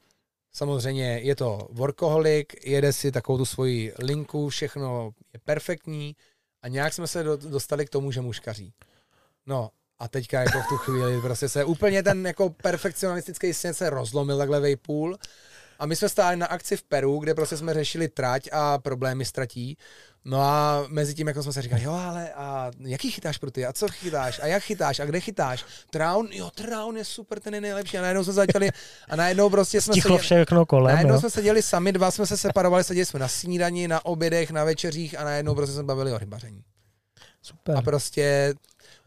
samozřejmě 0.52 1.18
je 1.18 1.36
to 1.36 1.68
workaholic, 1.70 2.48
jede 2.64 2.92
si 2.92 3.12
takovou 3.12 3.38
tu 3.38 3.44
svoji 3.44 3.92
linku, 3.98 4.48
všechno 4.48 5.10
je 5.32 5.40
perfektní 5.44 6.16
a 6.62 6.68
nějak 6.68 6.92
jsme 6.92 7.06
se 7.06 7.22
do, 7.22 7.36
dostali 7.36 7.86
k 7.86 7.90
tomu, 7.90 8.12
že 8.12 8.20
muškaří. 8.20 8.72
No 9.46 9.70
a 9.98 10.08
teďka 10.08 10.40
jako 10.40 10.60
v 10.60 10.68
tu 10.68 10.76
chvíli 10.76 11.20
prostě 11.20 11.48
se 11.48 11.64
úplně 11.64 12.02
ten 12.02 12.26
jako 12.26 12.50
perfekcionistický 12.50 13.54
svět 13.54 13.74
se 13.74 13.90
rozlomil 13.90 14.38
takhle 14.38 14.60
vejpůl. 14.60 15.18
A 15.78 15.86
my 15.86 15.96
jsme 15.96 16.08
stáli 16.08 16.36
na 16.36 16.46
akci 16.46 16.76
v 16.76 16.82
Peru, 16.82 17.18
kde 17.18 17.34
prostě 17.34 17.56
jsme 17.56 17.74
řešili 17.74 18.08
trať 18.08 18.48
a 18.52 18.78
problémy 18.78 19.24
s 19.24 19.32
tratí. 19.32 19.76
No 20.24 20.40
a 20.40 20.84
mezi 20.88 21.14
tím, 21.14 21.28
jako 21.28 21.42
jsme 21.42 21.52
se 21.52 21.62
říkali, 21.62 21.82
jo, 21.82 21.92
ale 21.92 22.32
a 22.32 22.70
jaký 22.80 23.10
chytáš 23.10 23.38
pro 23.38 23.50
ty? 23.50 23.66
A 23.66 23.72
co 23.72 23.88
chytáš? 23.88 24.40
A 24.42 24.46
jak 24.46 24.62
chytáš? 24.62 25.00
A 25.00 25.04
kde 25.04 25.20
chytáš? 25.20 25.64
Traun? 25.90 26.28
Jo, 26.32 26.50
Traun 26.50 26.96
je 26.96 27.04
super, 27.04 27.40
ten 27.40 27.54
je 27.54 27.60
nejlepší. 27.60 27.98
A 27.98 28.02
najednou 28.02 28.24
jsme 28.24 28.32
začali, 28.32 28.70
a 29.08 29.16
najednou 29.16 29.50
prostě 29.50 29.80
jsme 29.80 29.94
seděli, 29.94 30.18
všechno 30.18 30.66
kolem, 30.66 30.94
najednou 30.94 31.14
jo. 31.14 31.20
jsme 31.20 31.30
seděli 31.30 31.62
sami, 31.62 31.92
dva 31.92 32.10
jsme 32.10 32.26
se 32.26 32.36
separovali, 32.36 32.84
seděli 32.84 33.06
jsme 33.06 33.20
na 33.20 33.28
snídani, 33.28 33.88
na 33.88 34.04
obědech, 34.04 34.50
na 34.50 34.64
večeřích 34.64 35.18
a 35.18 35.24
najednou 35.24 35.54
prostě 35.54 35.74
jsme 35.74 35.82
bavili 35.82 36.12
o 36.12 36.18
rybaření. 36.18 36.64
Super. 37.42 37.76
A 37.76 37.82
prostě 37.82 38.54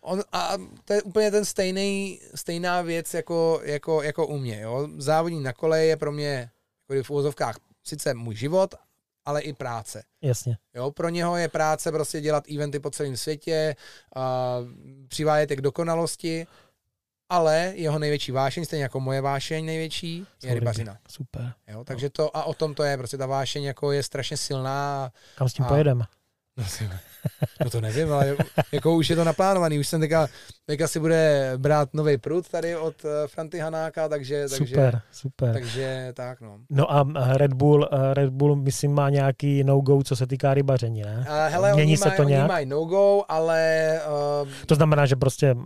on, 0.01 0.23
a 0.31 0.53
to 0.85 0.93
je 0.93 1.01
úplně 1.01 1.31
ten 1.31 1.45
stejný, 1.45 2.19
stejná 2.35 2.81
věc 2.81 3.13
jako, 3.13 3.61
jako, 3.63 4.01
jako 4.01 4.27
u 4.27 4.37
mě. 4.37 4.61
Jo? 4.61 4.87
Závodní 4.97 5.43
na 5.43 5.53
kole 5.53 5.85
je 5.85 5.97
pro 5.97 6.11
mě 6.11 6.49
jako 6.89 7.03
v 7.03 7.09
úvozovkách 7.09 7.55
sice 7.83 8.13
můj 8.13 8.35
život, 8.35 8.75
ale 9.25 9.41
i 9.41 9.53
práce. 9.53 10.03
Jasně. 10.21 10.57
Jo, 10.75 10.91
pro 10.91 11.09
něho 11.09 11.37
je 11.37 11.47
práce 11.47 11.91
prostě 11.91 12.21
dělat 12.21 12.43
eventy 12.55 12.79
po 12.79 12.89
celém 12.89 13.17
světě, 13.17 13.75
a 14.15 14.57
přivádět 15.07 15.51
je 15.51 15.57
k 15.57 15.61
dokonalosti, 15.61 16.47
ale 17.29 17.73
jeho 17.75 17.99
největší 17.99 18.31
vášeň, 18.31 18.65
stejně 18.65 18.83
jako 18.83 18.99
moje 18.99 19.21
vášeň 19.21 19.65
největší, 19.65 20.27
je 20.43 20.53
rybařina. 20.53 20.97
Super. 21.09 21.53
Jo, 21.67 21.83
takže 21.83 22.09
to 22.09 22.37
a 22.37 22.43
o 22.43 22.53
tom 22.53 22.73
to 22.73 22.83
je, 22.83 22.97
prostě 22.97 23.17
ta 23.17 23.25
vášeň 23.25 23.63
jako 23.63 23.91
je 23.91 24.03
strašně 24.03 24.37
silná. 24.37 25.11
Kam 25.35 25.49
s 25.49 25.53
tím 25.53 25.65
a, 25.65 25.67
pojedeme? 25.67 26.05
No, 26.57 26.65
no 27.63 27.69
to 27.69 27.81
nevím, 27.81 28.13
ale 28.13 28.35
jako 28.71 28.95
už 28.95 29.09
je 29.09 29.15
to 29.15 29.23
naplánovaný. 29.23 29.79
Už 29.79 29.87
jsem 29.87 30.01
teďka, 30.01 30.27
teďka 30.65 30.87
si 30.87 30.99
bude 30.99 31.53
brát 31.57 31.89
nový 31.93 32.17
prut 32.17 32.49
tady 32.49 32.75
od 32.75 33.03
uh, 33.03 33.09
Franty 33.27 33.59
Hanáka, 33.59 34.09
takže... 34.09 34.49
Super, 34.49 34.67
takže, 34.67 35.01
super. 35.11 35.53
Takže 35.53 36.11
tak 36.13 36.41
no. 36.41 36.57
No 36.69 36.91
a 36.91 37.07
Red 37.37 37.53
Bull, 37.53 37.89
Red 38.13 38.29
Bull 38.29 38.55
myslím 38.55 38.93
má 38.93 39.09
nějaký 39.09 39.63
no-go, 39.63 40.03
co 40.03 40.15
se 40.15 40.27
týká 40.27 40.53
rybaření, 40.53 41.01
ne? 41.01 41.25
Uh, 41.29 41.53
hele, 41.53 41.73
Mění 41.73 41.89
oni 41.89 41.97
se 41.97 42.07
maj, 42.07 42.17
to 42.17 42.23
nějak? 42.23 42.47
Mají 42.47 42.65
no-go, 42.65 43.23
ale... 43.27 43.91
Uh, 44.43 44.49
to 44.65 44.75
znamená, 44.75 45.05
že 45.05 45.15
prostě 45.15 45.53
uh, 45.53 45.63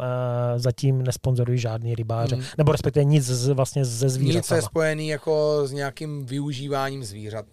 zatím 0.56 1.02
nesponzorují 1.02 1.60
žádný 1.60 1.96
rybáře, 1.96 2.36
mm. 2.36 2.44
nebo 2.58 2.72
respektive 2.72 3.04
nic 3.04 3.26
z, 3.26 3.48
vlastně 3.48 3.86
ze 3.86 4.10
zvířat. 4.10 4.38
Nic 4.38 4.52
je 4.52 4.62
spojený 4.62 5.08
jako 5.08 5.62
s 5.68 5.72
nějakým 5.72 6.26
využíváním 6.26 7.04
zvířat 7.04 7.46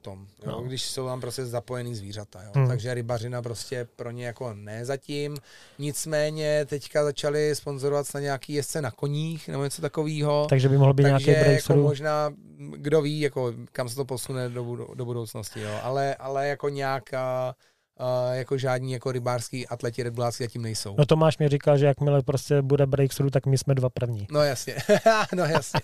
tom, 0.00 0.26
jo, 0.46 0.50
no. 0.50 0.62
když 0.62 0.82
jsou 0.82 1.06
tam 1.06 1.20
prostě 1.20 1.46
zapojený 1.46 1.94
zvířata. 1.94 2.42
Jo. 2.42 2.50
Hmm. 2.54 2.68
Takže 2.68 2.94
rybařina 2.94 3.42
prostě 3.42 3.88
pro 3.96 4.10
ně 4.10 4.26
jako 4.26 4.54
ne 4.54 4.84
zatím. 4.84 5.36
Nicméně 5.78 6.66
teďka 6.66 7.04
začali 7.04 7.54
sponzorovat 7.54 8.06
na 8.14 8.20
nějaký 8.20 8.52
jezdce 8.52 8.82
na 8.82 8.90
koních 8.90 9.48
nebo 9.48 9.64
něco 9.64 9.82
takového. 9.82 10.46
Takže 10.48 10.68
by 10.68 10.78
mohl 10.78 10.92
být 10.92 11.02
Takže 11.02 11.30
nějaký 11.30 11.52
jako 11.52 11.76
možná, 11.76 12.34
kdo 12.76 13.02
ví, 13.02 13.20
jako 13.20 13.52
kam 13.72 13.88
se 13.88 13.96
to 13.96 14.04
posune 14.04 14.48
do, 14.48 14.86
do 14.94 15.04
budoucnosti. 15.04 15.60
Jo. 15.60 15.78
Ale, 15.82 16.14
ale 16.14 16.48
jako 16.48 16.68
nějaká 16.68 17.54
uh, 18.00 18.34
jako 18.34 18.58
žádní 18.58 18.92
jako 18.92 19.12
rybářský 19.12 19.68
atleti 19.68 20.02
Red 20.02 20.14
Bulláci 20.14 20.44
zatím 20.44 20.62
nejsou. 20.62 20.94
No 20.98 21.06
Tomáš 21.06 21.38
mi 21.38 21.48
říkal, 21.48 21.78
že 21.78 21.86
jakmile 21.86 22.22
prostě 22.22 22.62
bude 22.62 22.86
breakthrough, 22.86 23.30
tak 23.30 23.46
my 23.46 23.58
jsme 23.58 23.74
dva 23.74 23.88
první. 23.90 24.26
No 24.30 24.42
jasně, 24.42 24.74
no 25.34 25.44
jasně. 25.44 25.80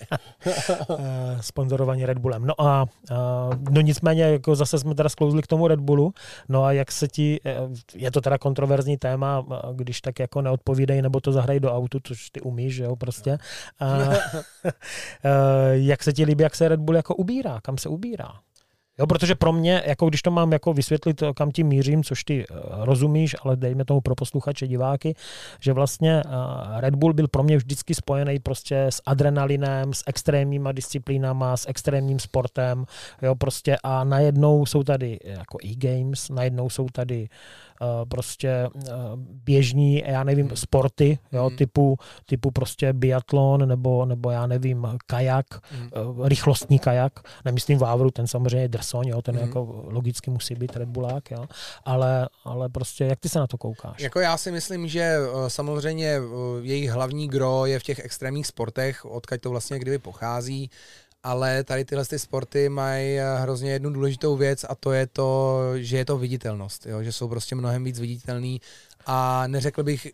uh, 0.88 0.96
sponzorovaní 1.40 2.06
Red 2.06 2.18
Bullem. 2.18 2.46
No 2.46 2.60
a 2.60 2.82
uh, 3.10 3.16
no 3.70 3.80
nicméně, 3.80 4.22
jako 4.22 4.56
zase 4.56 4.78
jsme 4.78 4.94
teda 4.94 5.08
sklouzli 5.08 5.42
k 5.42 5.46
tomu 5.46 5.68
Red 5.68 5.80
Bullu, 5.80 6.12
no 6.48 6.64
a 6.64 6.72
jak 6.72 6.92
se 6.92 7.08
ti, 7.08 7.40
je 7.94 8.10
to 8.10 8.20
teda 8.20 8.38
kontroverzní 8.38 8.96
téma, 8.96 9.46
když 9.74 10.00
tak 10.00 10.18
jako 10.18 10.42
neodpovídej, 10.42 11.02
nebo 11.02 11.20
to 11.20 11.32
zahraj 11.32 11.60
do 11.60 11.74
autu, 11.74 11.98
což 12.02 12.30
ty 12.30 12.40
umíš, 12.40 12.74
že 12.74 12.84
jo, 12.84 12.96
prostě. 12.96 13.38
Uh, 13.80 14.14
jak 15.72 16.02
se 16.02 16.12
ti 16.12 16.24
líbí, 16.24 16.42
jak 16.42 16.56
se 16.56 16.68
Red 16.68 16.80
Bull 16.80 16.96
jako 16.96 17.14
ubírá, 17.14 17.60
kam 17.62 17.78
se 17.78 17.88
ubírá? 17.88 18.32
Jo, 18.98 19.06
protože 19.06 19.34
pro 19.34 19.52
mě, 19.52 19.82
jako 19.86 20.08
když 20.08 20.22
to 20.22 20.30
mám 20.30 20.52
jako 20.52 20.72
vysvětlit, 20.72 21.22
kam 21.34 21.50
tím 21.50 21.66
mířím, 21.66 22.04
což 22.04 22.24
ty 22.24 22.46
uh, 22.48 22.56
rozumíš, 22.84 23.36
ale 23.42 23.56
dejme 23.56 23.84
tomu 23.84 24.00
pro 24.00 24.14
posluchače, 24.14 24.66
diváky, 24.66 25.14
že 25.60 25.72
vlastně 25.72 26.22
uh, 26.26 26.80
Red 26.80 26.94
Bull 26.94 27.12
byl 27.12 27.28
pro 27.28 27.42
mě 27.42 27.56
vždycky 27.56 27.94
spojený 27.94 28.38
prostě 28.38 28.82
s 28.82 29.02
adrenalinem, 29.06 29.94
s 29.94 30.02
extrémníma 30.06 30.72
disciplínama, 30.72 31.56
s 31.56 31.68
extrémním 31.68 32.18
sportem, 32.18 32.84
jo, 33.22 33.34
prostě 33.34 33.76
a 33.82 34.04
najednou 34.04 34.66
jsou 34.66 34.82
tady 34.82 35.18
jako 35.24 35.58
e-games, 35.64 36.28
najednou 36.28 36.70
jsou 36.70 36.86
tady 36.92 37.20
uh, 37.20 37.26
prostě 38.08 38.68
uh, 38.74 38.82
běžní, 39.16 40.02
já 40.06 40.24
nevím, 40.24 40.46
hmm. 40.46 40.56
sporty, 40.56 41.18
jo, 41.32 41.46
hmm. 41.46 41.56
typu, 41.56 41.98
typu 42.26 42.50
prostě 42.50 42.92
biatlon 42.92 43.68
nebo, 43.68 44.04
nebo 44.04 44.30
já 44.30 44.46
nevím, 44.46 44.86
kajak, 45.06 45.46
hmm. 45.70 45.88
uh, 46.08 46.28
rychlostní 46.28 46.78
kajak, 46.78 47.20
nemyslím 47.44 47.78
Vávru, 47.78 48.10
ten 48.10 48.26
samozřejmě 48.26 48.68
Drsoň, 48.68 49.08
jo, 49.08 49.22
ten 49.22 49.34
mm. 49.34 49.40
jako 49.40 49.84
logicky 49.88 50.30
musí 50.30 50.54
být 50.54 50.76
Red 50.76 50.88
Bullák, 50.88 51.30
jo, 51.30 51.46
ale, 51.84 52.28
ale 52.44 52.68
prostě 52.68 53.04
jak 53.04 53.20
ty 53.20 53.28
se 53.28 53.38
na 53.38 53.46
to 53.46 53.58
koukáš? 53.58 54.00
Jako 54.00 54.20
já 54.20 54.36
si 54.36 54.52
myslím, 54.52 54.88
že 54.88 55.16
samozřejmě 55.48 56.20
jejich 56.62 56.90
hlavní 56.90 57.28
gro 57.28 57.66
je 57.66 57.78
v 57.78 57.82
těch 57.82 57.98
extrémních 57.98 58.46
sportech, 58.46 59.04
odkud 59.04 59.40
to 59.40 59.50
vlastně 59.50 59.78
kdyby 59.78 59.98
pochází, 59.98 60.70
ale 61.26 61.64
tady 61.64 61.84
tyhle 61.84 62.04
ty 62.04 62.18
sporty 62.18 62.68
mají 62.68 63.18
hrozně 63.36 63.72
jednu 63.72 63.90
důležitou 63.90 64.36
věc 64.36 64.64
a 64.68 64.74
to 64.74 64.92
je 64.92 65.06
to, 65.06 65.60
že 65.74 65.96
je 65.96 66.04
to 66.04 66.18
viditelnost, 66.18 66.86
jo? 66.86 67.02
že 67.02 67.12
jsou 67.12 67.28
prostě 67.28 67.54
mnohem 67.54 67.84
víc 67.84 68.00
viditelný 68.00 68.60
a 69.06 69.46
neřekl 69.46 69.82
bych 69.82 70.12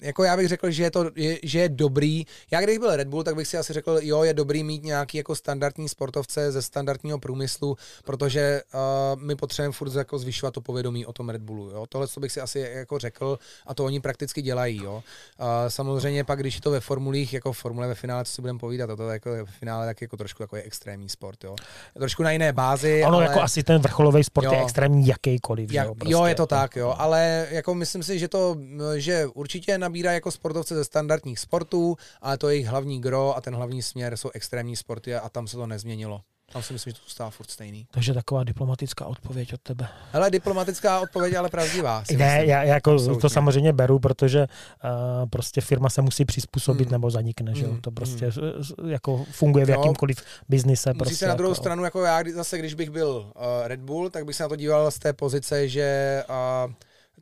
jako 0.00 0.24
já 0.24 0.36
bych 0.36 0.48
řekl, 0.48 0.70
že 0.70 0.82
je 0.82 0.90
to, 0.90 1.10
je, 1.14 1.38
že 1.42 1.58
je 1.58 1.68
dobrý. 1.68 2.24
Já 2.50 2.60
když 2.60 2.78
byl 2.78 2.96
Red 2.96 3.08
Bull, 3.08 3.22
tak 3.22 3.34
bych 3.34 3.48
si 3.48 3.58
asi 3.58 3.72
řekl, 3.72 3.98
jo, 4.02 4.22
je 4.22 4.34
dobrý 4.34 4.64
mít 4.64 4.84
nějaký 4.84 5.18
jako 5.18 5.34
standardní 5.34 5.88
sportovce 5.88 6.52
ze 6.52 6.62
standardního 6.62 7.18
průmyslu, 7.18 7.76
protože 8.04 8.62
uh, 8.74 9.22
my 9.22 9.36
potřebujeme 9.36 9.72
furt 9.72 9.94
jako 9.94 10.18
zvyšovat 10.18 10.54
to 10.54 10.60
povědomí 10.60 11.06
o 11.06 11.12
tom 11.12 11.28
Red 11.28 11.42
Bullu. 11.42 11.70
Jo? 11.70 11.86
Tohle 11.88 12.08
co 12.08 12.20
bych 12.20 12.32
si 12.32 12.40
asi 12.40 12.58
jako 12.58 12.98
řekl 12.98 13.38
a 13.66 13.74
to 13.74 13.84
oni 13.84 14.00
prakticky 14.00 14.42
dělají. 14.42 14.76
Jo? 14.84 14.94
Uh, 14.94 15.46
samozřejmě 15.68 16.24
pak, 16.24 16.40
když 16.40 16.54
je 16.54 16.60
to 16.60 16.70
ve 16.70 16.80
formulích, 16.80 17.32
jako 17.32 17.52
formule 17.52 17.88
ve 17.88 17.94
finále, 17.94 18.24
co 18.24 18.32
si 18.32 18.42
budeme 18.42 18.58
povídat, 18.58 18.96
to 18.96 19.08
jako 19.08 19.30
ve 19.30 19.44
finále 19.44 19.86
tak 19.86 20.02
jako 20.02 20.16
trošku 20.16 20.42
jako 20.42 20.56
je 20.56 20.62
extrémní 20.62 21.08
sport. 21.08 21.44
Jo? 21.44 21.56
Trošku 21.98 22.22
na 22.22 22.30
jiné 22.30 22.52
bázi. 22.52 23.04
Ono 23.06 23.16
ale... 23.16 23.24
jako 23.24 23.40
asi 23.40 23.62
ten 23.62 23.82
vrcholový 23.82 24.24
sport 24.24 24.44
jo. 24.44 24.52
je 24.52 24.62
extrémní 24.62 25.06
jakýkoliv. 25.06 25.72
Jak, 25.72 25.86
jo, 25.86 25.94
prostě. 25.94 26.12
jo, 26.12 26.24
je 26.24 26.34
to 26.34 26.46
tak, 26.46 26.76
jo, 26.76 26.94
ale 26.98 27.46
jako 27.50 27.74
myslím 27.74 28.02
si, 28.02 28.18
že 28.18 28.28
to, 28.28 28.56
že 28.96 29.26
určitě 29.26 29.78
na 29.78 29.87
nabírá 29.88 30.12
jako 30.12 30.30
sportovce 30.30 30.74
ze 30.74 30.84
standardních 30.84 31.38
sportů, 31.38 31.96
ale 32.20 32.38
to 32.38 32.48
je 32.48 32.54
jejich 32.54 32.66
hlavní 32.66 33.00
gro 33.00 33.36
a 33.36 33.40
ten 33.40 33.54
hlavní 33.54 33.82
směr 33.82 34.16
jsou 34.16 34.30
extrémní 34.34 34.76
sporty 34.76 35.14
a 35.14 35.28
tam 35.28 35.46
se 35.46 35.56
to 35.56 35.66
nezměnilo. 35.66 36.20
Tam 36.52 36.62
si 36.62 36.72
myslím, 36.72 36.90
že 36.90 36.98
to 36.98 37.04
zůstává 37.04 37.30
furt 37.30 37.50
stejný. 37.50 37.86
Takže 37.90 38.14
taková 38.14 38.44
diplomatická 38.44 39.06
odpověď 39.06 39.54
od 39.54 39.60
tebe. 39.60 39.88
Hele, 40.12 40.30
diplomatická 40.30 41.00
odpověď, 41.00 41.34
ale 41.34 41.48
pravdivá. 41.48 42.04
Ne, 42.16 42.44
já 42.46 42.62
jako 42.62 42.92
Absolutně. 42.92 43.20
to 43.20 43.28
samozřejmě 43.28 43.72
beru, 43.72 43.98
protože 43.98 44.46
uh, 44.84 45.28
prostě 45.28 45.60
firma 45.60 45.90
se 45.90 46.02
musí 46.02 46.24
přizpůsobit 46.24 46.88
hmm. 46.88 46.92
nebo 46.92 47.10
zanikne, 47.10 47.54
že 47.54 47.66
hmm. 47.66 47.80
To 47.80 47.90
prostě 47.90 48.26
hmm. 48.26 48.90
jako 48.90 49.24
funguje 49.30 49.64
v 49.64 49.70
jakýmkoliv 49.70 50.22
biznise. 50.48 50.90
Musí 50.90 50.98
prostě 50.98 51.16
se 51.16 51.28
na 51.28 51.34
druhou 51.34 51.52
jako, 51.52 51.62
stranu, 51.62 51.84
jako 51.84 52.02
já 52.02 52.22
zase, 52.34 52.58
když 52.58 52.74
bych 52.74 52.90
byl 52.90 53.32
uh, 53.36 53.42
Red 53.64 53.80
Bull, 53.80 54.10
tak 54.10 54.24
bych 54.24 54.36
se 54.36 54.42
na 54.42 54.48
to 54.48 54.56
díval 54.56 54.90
z 54.90 54.98
té 54.98 55.12
pozice, 55.12 55.68
že 55.68 56.22
uh, 56.66 56.72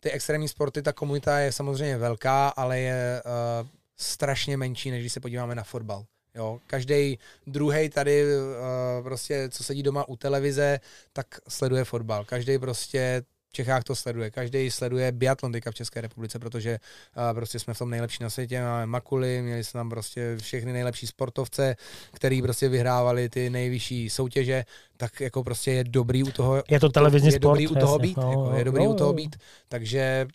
ty 0.00 0.10
extrémní 0.10 0.48
sporty, 0.48 0.82
ta 0.82 0.92
komunita 0.92 1.38
je 1.38 1.52
samozřejmě 1.52 1.96
velká, 1.96 2.48
ale 2.48 2.80
je 2.80 3.22
uh, 3.24 3.68
strašně 3.96 4.56
menší, 4.56 4.90
než 4.90 5.00
když 5.00 5.12
se 5.12 5.20
podíváme 5.20 5.54
na 5.54 5.64
fotbal. 5.64 6.04
Jo, 6.34 6.60
každý 6.66 7.18
druhý 7.46 7.88
tady 7.88 8.24
uh, 8.24 9.04
prostě, 9.04 9.48
co 9.48 9.64
sedí 9.64 9.82
doma 9.82 10.08
u 10.08 10.16
televize, 10.16 10.80
tak 11.12 11.26
sleduje 11.48 11.84
fotbal. 11.84 12.24
Každý 12.24 12.58
prostě 12.58 13.22
Čechách 13.56 13.84
to 13.84 13.96
sleduje. 13.96 14.30
Každý 14.30 14.70
sleduje 14.70 15.12
biatlon 15.12 15.52
teďka 15.52 15.70
v 15.70 15.74
České 15.74 16.00
republice, 16.00 16.38
protože 16.38 16.78
uh, 17.16 17.34
prostě 17.34 17.58
jsme 17.58 17.74
v 17.74 17.78
tom 17.78 17.90
nejlepší 17.90 18.22
na 18.22 18.30
světě. 18.30 18.60
Máme 18.60 18.86
Makuly, 18.86 19.42
měli 19.42 19.64
jsme 19.64 19.78
tam 19.78 19.90
prostě 19.90 20.36
všechny 20.36 20.72
nejlepší 20.72 21.06
sportovce, 21.06 21.76
který 22.12 22.42
prostě 22.42 22.68
vyhrávali 22.68 23.28
ty 23.28 23.50
nejvyšší 23.50 24.10
soutěže, 24.10 24.64
tak 24.96 25.20
jako 25.20 25.44
prostě 25.44 25.72
je 25.72 25.84
dobrý 25.84 26.22
u 26.22 26.30
toho. 26.30 26.62
Je 26.70 26.80
to 26.80 26.88
televizní 26.88 27.28
je 27.28 27.32
sport. 27.32 27.42
Dobrý 27.42 27.68
u 27.68 27.74
toho 27.74 27.94
jasně, 27.94 28.08
být, 28.08 28.16
no, 28.16 28.30
jako, 28.30 28.52
je 28.52 28.58
no, 28.58 28.64
dobrý 28.64 28.84
no, 28.84 28.90
u 28.90 28.94
toho 28.94 29.10
no. 29.10 29.14
být. 29.14 29.36
Takže 29.68 30.26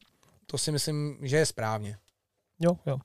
to 0.45 0.57
si 0.57 0.71
myslím, 0.71 1.17
že 1.21 1.37
je 1.37 1.45
správně. 1.45 1.97
Jo, 2.59 2.77
jo. 2.85 2.97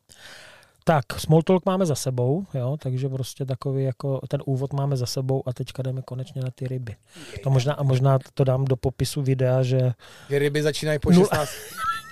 Tak, 0.89 1.05
small 1.21 1.43
talk 1.43 1.67
máme 1.67 1.87
za 1.87 1.95
sebou, 1.95 2.47
jo, 2.55 2.77
takže 2.83 3.09
prostě 3.09 3.45
takový 3.45 3.85
jako 3.85 4.21
ten 4.29 4.43
úvod 4.47 4.73
máme 4.73 4.97
za 4.97 5.07
sebou 5.07 5.43
a 5.47 5.53
teďka 5.53 5.83
jdeme 5.83 6.03
konečně 6.03 6.43
na 6.43 6.51
ty 6.55 6.69
ryby. 6.69 6.95
To 7.43 7.51
možná, 7.51 7.75
a 7.75 7.83
možná 7.83 8.19
to 8.35 8.45
dám 8.45 8.65
do 8.65 8.77
popisu 8.77 9.23
videa, 9.23 9.63
že 9.63 9.93
Že 10.31 10.39
ryby 10.39 10.63
začínají 10.63 10.99
po 10.99 11.09
Nul- 11.11 11.25
16, 11.29 11.51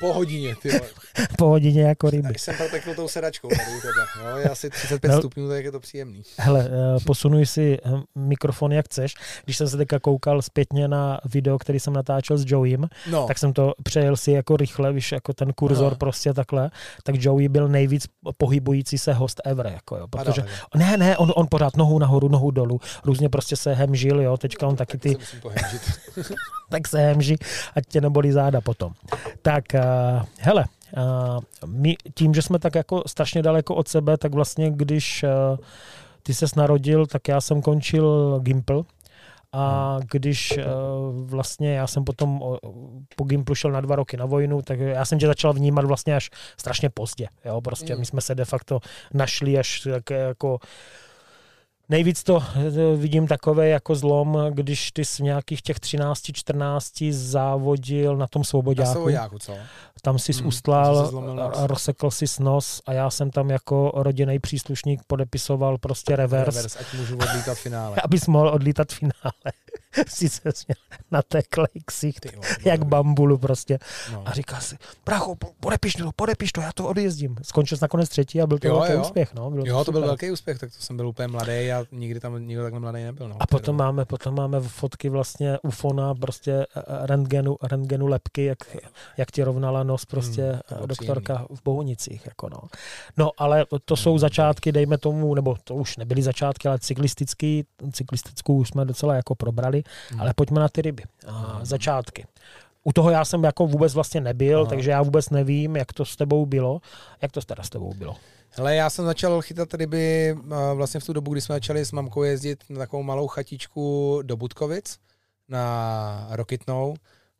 po 0.06 0.12
hodině, 0.12 0.54
ty 0.62 0.68
vole. 0.68 0.90
po 1.38 1.44
hodině 1.46 1.82
jako 1.82 2.10
ryby. 2.10 2.28
Já 2.28 2.38
jsem 2.38 2.56
protekl 2.56 2.94
tou 2.94 3.08
sedačkou 3.08 3.48
tady 3.48 3.62
u 3.78 3.80
tebe. 3.80 4.30
Jo, 4.30 4.36
je 4.36 4.44
asi 4.44 4.70
35 4.70 5.08
No. 5.08 5.18
stupňů, 5.18 5.48
tak 5.48 5.64
je 5.64 5.72
to 5.72 5.80
příjemný. 5.80 6.22
Hele, 6.38 6.68
eh, 6.68 7.00
posunuj 7.06 7.46
si 7.46 7.78
eh, 7.84 7.90
mikrofon 8.14 8.72
jak 8.72 8.86
chceš. 8.86 9.14
Když 9.44 9.56
jsem 9.56 9.68
se 9.68 9.76
teďka 9.76 9.98
koukal 9.98 10.42
zpětně 10.42 10.88
na 10.88 11.20
video, 11.24 11.58
který 11.58 11.80
jsem 11.80 11.92
natáčel 11.92 12.38
s 12.38 12.44
Joeym, 12.46 12.88
No, 13.10 13.26
tak 13.26 13.38
jsem 13.38 13.52
to 13.52 13.72
přejel 13.82 14.16
si 14.16 14.30
jako 14.32 14.56
rychle, 14.56 14.92
víš, 14.92 15.12
jako 15.12 15.32
ten 15.32 15.52
kurzor 15.52 15.86
Aha. 15.86 15.94
prostě 15.96 16.34
takhle, 16.34 16.70
tak 17.02 17.14
Joey 17.18 17.48
byl 17.48 17.68
nejvíc 17.68 18.06
pohybující 18.36 18.98
se 18.98 19.12
host 19.12 19.40
ever, 19.44 19.66
jako 19.66 19.96
jo, 19.96 20.08
protože 20.08 20.42
Padal, 20.42 20.90
ne, 20.90 20.96
ne, 20.96 21.16
on, 21.16 21.32
on 21.36 21.46
pořád 21.50 21.76
nohu 21.76 21.98
nahoru, 21.98 22.28
nohu 22.28 22.50
dolů, 22.50 22.80
různě 23.04 23.28
prostě 23.28 23.56
se 23.56 23.74
hemžil, 23.74 24.20
jo, 24.20 24.36
teďka 24.36 24.66
on 24.66 24.76
taky 24.76 24.92
tak 24.98 25.00
ty, 25.02 25.08
se 25.12 25.18
musím 25.18 25.40
pohemžit. 25.40 25.82
tak 26.70 26.88
se 26.88 26.98
hemží, 26.98 27.36
ať 27.76 27.84
tě 27.88 28.00
nebolí 28.00 28.32
záda 28.32 28.60
potom. 28.60 28.92
Tak, 29.42 29.64
uh, 29.74 29.80
hele, 30.38 30.64
uh, 30.96 31.40
my 31.66 31.96
tím, 32.14 32.34
že 32.34 32.42
jsme 32.42 32.58
tak 32.58 32.74
jako 32.74 33.02
strašně 33.06 33.42
daleko 33.42 33.74
od 33.74 33.88
sebe, 33.88 34.16
tak 34.18 34.34
vlastně 34.34 34.70
když 34.70 35.22
uh, 35.22 35.58
ty 36.22 36.34
ses 36.34 36.54
narodil, 36.54 37.06
tak 37.06 37.28
já 37.28 37.40
jsem 37.40 37.62
končil 37.62 38.38
Gimpl, 38.42 38.84
a 39.56 39.98
když 40.10 40.58
uh, 40.58 40.64
vlastně 41.30 41.74
já 41.74 41.86
jsem 41.86 42.04
potom 42.04 42.40
po 43.16 43.24
Gimplu 43.24 43.54
šel 43.54 43.70
na 43.70 43.80
dva 43.80 43.96
roky 43.96 44.16
na 44.16 44.26
vojnu, 44.26 44.62
tak 44.62 44.78
já 44.78 45.04
jsem 45.04 45.18
tě 45.18 45.26
začal 45.26 45.52
vnímat 45.52 45.84
vlastně 45.84 46.16
až 46.16 46.30
strašně 46.56 46.90
pozdě. 46.90 47.28
Jo? 47.44 47.60
Prostě 47.60 47.94
Mm. 47.94 48.00
my 48.00 48.06
jsme 48.06 48.20
se 48.20 48.34
de 48.34 48.44
facto 48.44 48.80
našli 49.14 49.58
až 49.58 49.80
tak 49.80 50.10
jako 50.10 50.58
Nejvíc 51.88 52.22
to 52.22 52.42
eh, 52.56 52.96
vidím 52.96 53.26
takové 53.26 53.68
jako 53.68 53.94
zlom, 53.94 54.38
když 54.50 54.92
ty 54.92 55.04
z 55.04 55.18
nějakých 55.18 55.62
těch 55.62 55.76
13-14 55.76 57.12
závodil 57.12 58.16
na 58.16 58.26
tom 58.26 58.40
Na 58.40 58.44
svobodáku. 58.44 58.92
Svobodáku, 58.92 59.38
co? 59.38 59.52
Tam 60.02 60.18
si 60.18 60.32
Hmm, 60.32 60.46
ustlal 60.46 60.94
tam 60.96 61.04
si 61.04 61.10
zlomil 61.10 61.34
nos. 61.34 61.58
a 61.58 61.66
rozsekl 61.66 62.10
si 62.10 62.24
nos 62.40 62.82
a 62.86 62.92
já 62.92 63.10
jsem 63.10 63.30
tam 63.30 63.50
jako 63.50 63.92
rodinný 63.94 64.38
příslušník 64.38 65.00
podepisoval 65.06 65.78
prostě 65.78 66.16
reverse, 66.16 66.56
Revers, 66.58 66.76
ať 66.80 66.94
můžu 66.94 67.16
odlítat 67.16 67.54
finále. 67.58 67.96
abys 68.04 68.26
mohl 68.26 68.48
odlítat 68.48 68.92
finále. 68.92 69.32
Sice 70.08 70.40
jsi 70.54 70.64
měl 70.68 70.98
nateklej 71.10 71.66
ksicht, 71.84 72.26
jak 72.64 72.84
bambulu 72.84 73.38
prostě. 73.38 73.78
No. 74.12 74.22
A 74.26 74.32
říkal 74.32 74.60
si, 74.60 74.76
bracho, 75.06 75.34
po- 75.36 75.50
podepiš 75.60 75.92
to, 75.94 76.10
podepiš 76.16 76.52
to, 76.52 76.60
já 76.60 76.72
to 76.72 76.88
odjezdím. 76.88 77.36
Skončil 77.42 77.78
jsi 77.78 77.84
nakonec 77.84 78.08
třetí 78.08 78.42
a 78.42 78.46
byl 78.46 78.58
to 78.58 78.68
Jo, 78.68 78.74
velký 78.78 78.92
jo. 78.92 79.00
úspěch. 79.00 79.34
No, 79.34 79.50
bylo 79.50 79.64
Jo, 79.66 79.84
to 79.84 79.92
byl 79.92 80.00
super. 80.00 80.08
velký 80.08 80.30
úspěch, 80.30 80.58
tak 80.58 80.70
to 80.76 80.82
jsem 80.82 80.96
byl 80.96 81.08
úplně 81.08 81.28
mladý 81.28 81.72
a 81.74 81.84
nikdy 81.92 82.20
tam 82.20 82.46
nikdo 82.46 82.62
takhle 82.62 82.80
mladý 82.80 83.02
nebyl. 83.04 83.28
No, 83.28 83.36
A 83.40 83.46
potom 83.46 83.76
máme, 83.76 84.04
potom 84.04 84.34
máme 84.34 84.60
fotky 84.60 85.08
vlastně 85.08 85.58
ufona, 85.62 86.14
prostě 86.14 86.52
eh, 86.76 86.82
rentgenu, 87.06 87.56
rentgenu 87.62 88.06
lepky, 88.06 88.44
jak, 88.44 88.58
jak 89.16 89.30
ti 89.30 89.42
rovnala 89.44 89.82
nos 89.82 90.04
prostě 90.04 90.42
Hmm, 90.42 90.60
bylo 90.76 90.86
doktorka 90.86 91.46
v 91.54 91.62
Bohunicích. 91.64 92.26
Jako 92.26 92.48
no. 92.48 92.58
no. 93.16 93.30
ale 93.38 93.66
to 93.84 93.96
jsou 93.96 94.18
začátky, 94.18 94.72
dejme 94.72 94.98
tomu, 94.98 95.34
nebo 95.34 95.56
to 95.64 95.74
už 95.74 95.96
nebyly 95.96 96.22
začátky, 96.22 96.68
ale 96.68 96.78
cyklistický, 96.78 97.64
cyklistickou 97.92 98.54
už 98.56 98.68
jsme 98.68 98.84
docela 98.84 99.14
jako 99.14 99.34
probrali, 99.34 99.82
Hmm. 100.10 100.20
ale 100.20 100.32
pojďme 100.36 100.60
na 100.60 100.68
ty 100.68 100.82
ryby. 100.82 101.02
A 101.26 101.32
Hmm. 101.32 101.64
začátky. 101.64 102.26
U 102.84 102.92
toho 102.92 103.10
já 103.10 103.24
jsem 103.24 103.44
jako 103.44 103.66
vůbec 103.66 103.94
vlastně 103.94 104.20
nebyl, 104.20 104.60
Aha. 104.60 104.68
takže 104.68 104.90
já 104.90 105.02
vůbec 105.02 105.30
nevím, 105.30 105.76
jak 105.76 105.92
to 105.92 106.04
s 106.04 106.16
tebou 106.16 106.46
bylo. 106.46 106.80
Jak 107.22 107.32
to 107.32 107.40
teda 107.40 107.62
s 107.62 107.70
tebou 107.70 107.94
bylo? 107.94 108.16
Hele, 108.50 108.76
já 108.76 108.90
jsem 108.90 109.04
začal 109.04 109.42
chytat 109.42 109.74
ryby 109.74 110.36
a 110.54 110.72
vlastně 110.72 111.00
v 111.00 111.04
tu 111.04 111.12
dobu, 111.12 111.32
kdy 111.32 111.40
jsme 111.40 111.54
začali 111.54 111.84
s 111.84 111.92
mamkou 111.92 112.22
jezdit 112.22 112.64
na 112.68 112.78
takovou 112.78 113.02
malou 113.02 113.26
chatičku 113.26 114.18
do 114.22 114.36
Budkovic 114.36 114.98
na 115.48 116.26
Rokitnou. 116.30 116.94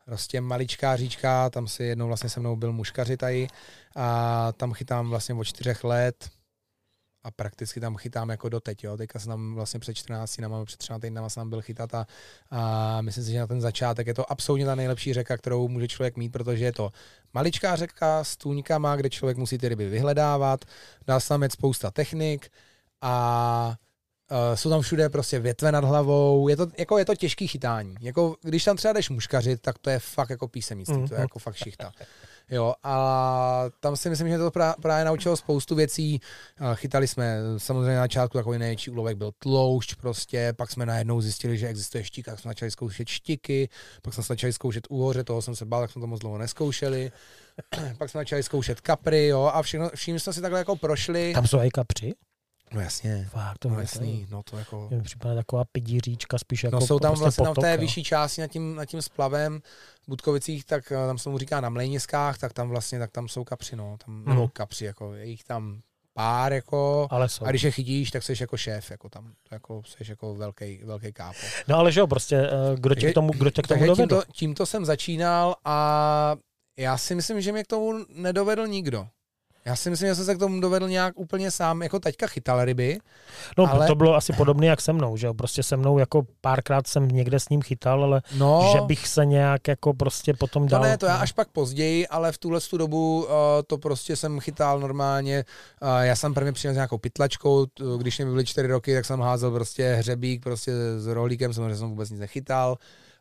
Prostě 0.07 0.41
maličká 0.41 0.97
říčka, 0.97 1.51
tam 1.51 1.67
si 1.69 1.85
jednou 1.85 2.07
vlastně 2.07 2.31
se 2.31 2.41
mnou 2.41 2.57
byl 2.57 2.73
muškaři 2.73 3.17
tady 3.17 3.49
a 3.97 4.53
tam 4.53 4.73
chytám 4.73 5.11
vlastně 5.11 5.35
od 5.35 5.45
čtyřech 5.45 5.85
let 5.85 6.29
a 7.25 7.31
prakticky 7.31 7.81
tam 7.81 7.97
chytám 7.97 8.29
jako 8.31 8.49
doteď, 8.49 8.85
jo. 8.85 8.97
Teďka 8.97 9.19
jsem 9.19 9.31
tam 9.31 9.55
vlastně 9.55 9.81
před 9.81 9.95
14 9.95 10.37
dnama, 10.37 10.65
před 10.65 10.77
13 10.77 11.01
dnama 11.03 11.29
jsem 11.29 11.41
tam 11.41 11.51
byl 11.51 11.63
chytat 11.63 11.95
a, 11.95 12.07
a 12.51 13.01
myslím 13.01 13.25
si, 13.25 13.33
že 13.33 13.39
na 13.39 13.47
ten 13.47 13.61
začátek 13.61 14.07
je 14.07 14.15
to 14.15 14.33
absolutně 14.33 14.67
ta 14.67 14.75
nejlepší 14.75 15.15
řeka, 15.15 15.37
kterou 15.37 15.69
může 15.69 15.89
člověk 15.89 16.17
mít, 16.17 16.29
protože 16.33 16.65
je 16.65 16.73
to 16.73 16.91
maličká 17.35 17.77
řeka 17.77 18.25
s 18.25 18.37
tůňkama, 18.37 18.97
kde 18.97 19.11
člověk 19.11 19.37
musí 19.37 19.59
ty 19.59 19.69
ryby 19.69 19.89
vyhledávat, 19.89 20.65
dá 21.07 21.21
se 21.21 21.29
tam 21.29 21.43
jet 21.43 21.53
spousta 21.53 21.91
technik 21.91 22.49
a 23.01 23.75
Uh, 24.31 24.57
jsou 24.57 24.71
tam 24.71 24.81
všude 24.81 25.09
prostě 25.09 25.39
větve 25.39 25.73
nad 25.73 25.85
hlavou, 25.85 26.49
je 26.49 26.57
to, 26.57 26.67
jako 26.79 26.99
je 26.99 27.05
to 27.05 27.15
těžký 27.15 27.47
chytání. 27.49 27.95
Jako, 28.01 28.37
když 28.43 28.65
tam 28.65 28.77
třeba 28.77 28.93
jdeš 28.93 29.11
muškařit, 29.11 29.61
tak 29.61 29.79
to 29.79 29.91
je 29.91 29.99
fakt 29.99 30.31
jako 30.31 30.49
písemnictví, 30.49 30.97
mm. 30.97 31.09
to 31.09 31.15
je 31.15 31.19
Mhm. 31.19 31.23
jako 31.23 31.39
fakt 31.39 31.55
šichta. 31.57 31.93
Jo, 32.51 32.75
a 32.83 33.65
tam 33.81 33.97
si 33.97 34.11
myslím, 34.11 34.29
že 34.29 34.39
to 34.39 34.51
právě, 34.81 35.05
naučilo 35.05 35.37
spoustu 35.37 35.75
věcí. 35.75 36.21
Chytali 36.75 37.09
jsme 37.09 37.39
samozřejmě 37.59 37.95
na 37.97 38.03
začátku 38.03 38.39
takový 38.39 38.59
největší 38.59 38.91
úlovek 38.91 39.17
byl 39.17 39.31
tloušť 39.39 39.95
prostě, 39.95 40.53
pak 40.57 40.71
jsme 40.71 40.87
najednou 40.87 41.21
zjistili, 41.21 41.59
že 41.59 41.69
existuje 41.69 42.05
štík, 42.05 42.25
tak 42.27 42.41
jsme 42.41 42.51
začali 42.51 42.71
zkoušet 42.71 43.09
štiky, 43.09 43.69
pak 44.03 44.15
jsme 44.15 44.23
začali 44.23 44.53
zkoušet 44.53 44.87
úhoře, 44.91 45.25
toho 45.25 45.43
jsem 45.43 45.57
se 45.57 45.65
bál, 45.65 45.81
tak 45.81 45.91
jsme 45.91 46.01
to 46.01 46.07
moc 46.07 46.21
dlouho 46.21 46.39
neskoušeli. 46.39 47.13
pak 47.99 48.11
jsme 48.11 48.21
začali 48.21 48.43
zkoušet 48.43 48.81
kapry, 48.81 49.27
jo, 49.27 49.51
a 49.55 49.63
všechno, 49.63 49.91
všichni 49.95 50.21
jsme 50.21 50.33
si 50.33 50.41
takhle 50.41 50.59
jako 50.59 50.77
prošli. 50.77 51.33
Tam 51.35 51.47
jsou 51.47 51.61
i 51.61 51.71
kapři? 51.71 52.15
No 52.75 52.81
jasně, 52.81 53.29
Fakt, 53.31 53.59
to 53.59 53.69
no 53.69 53.81
jasný, 53.81 54.27
no 54.31 54.43
to 54.43 54.59
jako... 54.59 54.89
Mně 54.91 55.03
připadá 55.03 55.35
taková 55.35 55.65
pidí 55.73 56.01
říčka, 56.01 56.39
spíš 56.39 56.65
jako 56.65 56.77
No 56.77 56.87
jsou 56.87 56.99
tam 56.99 57.11
prostě 57.11 57.23
vlastně 57.23 57.45
tam 57.45 57.53
v 57.53 57.55
potok, 57.55 57.65
té 57.65 57.73
jo. 57.73 57.79
vyšší 57.81 58.05
části 58.05 58.41
nad 58.41 58.47
tím, 58.47 58.75
nad 58.77 58.85
tím 58.85 59.03
splavem 59.03 59.61
v 60.03 60.09
Budkovicích, 60.09 60.65
tak 60.65 60.93
eh, 60.93 61.07
tam 61.07 61.19
se 61.19 61.29
mu 61.31 61.39
říká 61.39 61.61
na 61.61 61.69
Mlejniskách, 61.69 62.39
tak 62.39 62.53
tam 62.53 62.69
vlastně, 62.69 62.99
tak 62.99 63.11
tam 63.11 63.29
jsou 63.29 63.45
kapři, 63.45 63.77
no, 63.77 63.97
tam, 64.05 64.15
Mhm. 64.15 64.29
nebo 64.29 64.49
kapři, 64.49 64.85
jako, 64.85 65.15
je 65.15 65.27
jich 65.27 65.45
tam 65.45 65.81
pár, 66.15 66.53
jako, 66.53 67.09
Ale 67.11 67.29
jsou. 67.29 67.45
a 67.45 67.51
když 67.51 67.63
je 67.63 67.71
chytíš, 67.71 68.11
tak 68.11 68.23
jsi 68.23 68.35
jako 68.41 68.57
šéf, 68.57 68.91
jako 68.91 69.09
tam, 69.09 69.33
jako 69.51 69.83
jsi 69.87 70.05
jako 70.09 70.35
velký, 70.35 70.81
velký 70.85 71.13
kápo. 71.13 71.39
No 71.69 71.77
ale 71.77 71.93
že 71.93 72.01
jo, 72.01 72.07
prostě, 72.07 72.37
eh, 72.37 72.51
kdo 72.77 72.95
tě 72.95 73.11
k 73.11 73.15
tomu, 73.15 73.33
kdo 73.33 73.51
tě 73.51 73.63
k 73.63 73.67
tomu 73.69 73.87
dovedl? 73.87 74.17
tímto, 74.17 74.33
tímto 74.33 74.67
jsem 74.67 74.85
začínal 74.85 75.55
a 75.65 76.37
já 76.79 76.99
si 76.99 77.15
myslím, 77.15 77.41
že 77.41 77.53
mě 77.53 77.65
k 77.65 77.67
tomu 77.67 77.93
nedovedl 78.09 78.67
nikdo. 78.67 79.09
Já 79.67 79.77
si 79.77 79.91
myslím, 79.91 80.09
že 80.09 80.15
jsem 80.15 80.25
se 80.25 80.35
k 80.35 80.39
tomu 80.39 80.61
dovedl 80.61 80.89
nějak 80.89 81.15
úplně 81.19 81.51
sám, 81.51 81.83
jako 81.83 81.99
teďka 82.01 82.27
chytal 82.27 82.65
ryby. 82.65 82.99
No 83.59 83.73
ale- 83.73 83.87
to 83.87 83.95
bylo 83.95 84.15
asi 84.15 84.33
podobné 84.33 84.67
jak 84.67 84.81
se 84.81 84.93
mnou, 84.93 85.17
že 85.17 85.27
jo, 85.27 85.35
prostě 85.35 85.63
se 85.63 85.77
mnou 85.77 85.99
jako 85.99 86.23
párkrát 86.41 86.87
jsem 86.87 87.09
někde 87.09 87.41
s 87.41 87.49
ním 87.49 87.63
chytal, 87.63 88.05
ale 88.05 88.23
No, 88.39 88.71
že 88.73 88.81
bych 88.81 89.09
se 89.09 89.27
nějak 89.27 89.69
jako 89.69 89.95
prostě 89.95 90.35
potom 90.35 90.69
To 90.69 90.73
dal. 90.73 90.83
ne, 90.83 90.99
to 90.99 91.07
já 91.07 91.17
až 91.17 91.33
pak 91.33 91.49
později, 91.49 92.09
ale 92.09 92.33
v 92.33 92.39
tuhle 92.39 92.61
tu 92.61 92.77
dobu 92.79 93.25
uh, 93.25 93.31
to 93.67 93.79
prostě 93.79 94.17
jsem 94.17 94.41
chytal 94.41 94.81
normálně. 94.81 95.45
Uh, 95.83 95.89
já 96.01 96.17
jsem 96.17 96.35
prvně 96.35 96.53
přijel 96.53 96.75
s 96.75 96.77
nějakou 96.77 96.99
pytlačkou, 96.99 97.67
když 97.99 98.19
mě 98.19 98.27
byly 98.27 98.45
čtyři 98.45 98.69
roky, 98.69 98.95
tak 98.95 99.05
jsem 99.05 99.21
házel 99.21 99.51
prostě 99.51 99.95
hřebík 99.95 100.43
prostě 100.43 100.73
s 100.99 101.07
rohlíkem, 101.07 101.53
samozřejmě 101.55 101.77
jsem 101.77 101.89
vůbec 101.89 102.11
nic 102.11 102.21
nechytal. 102.21 102.77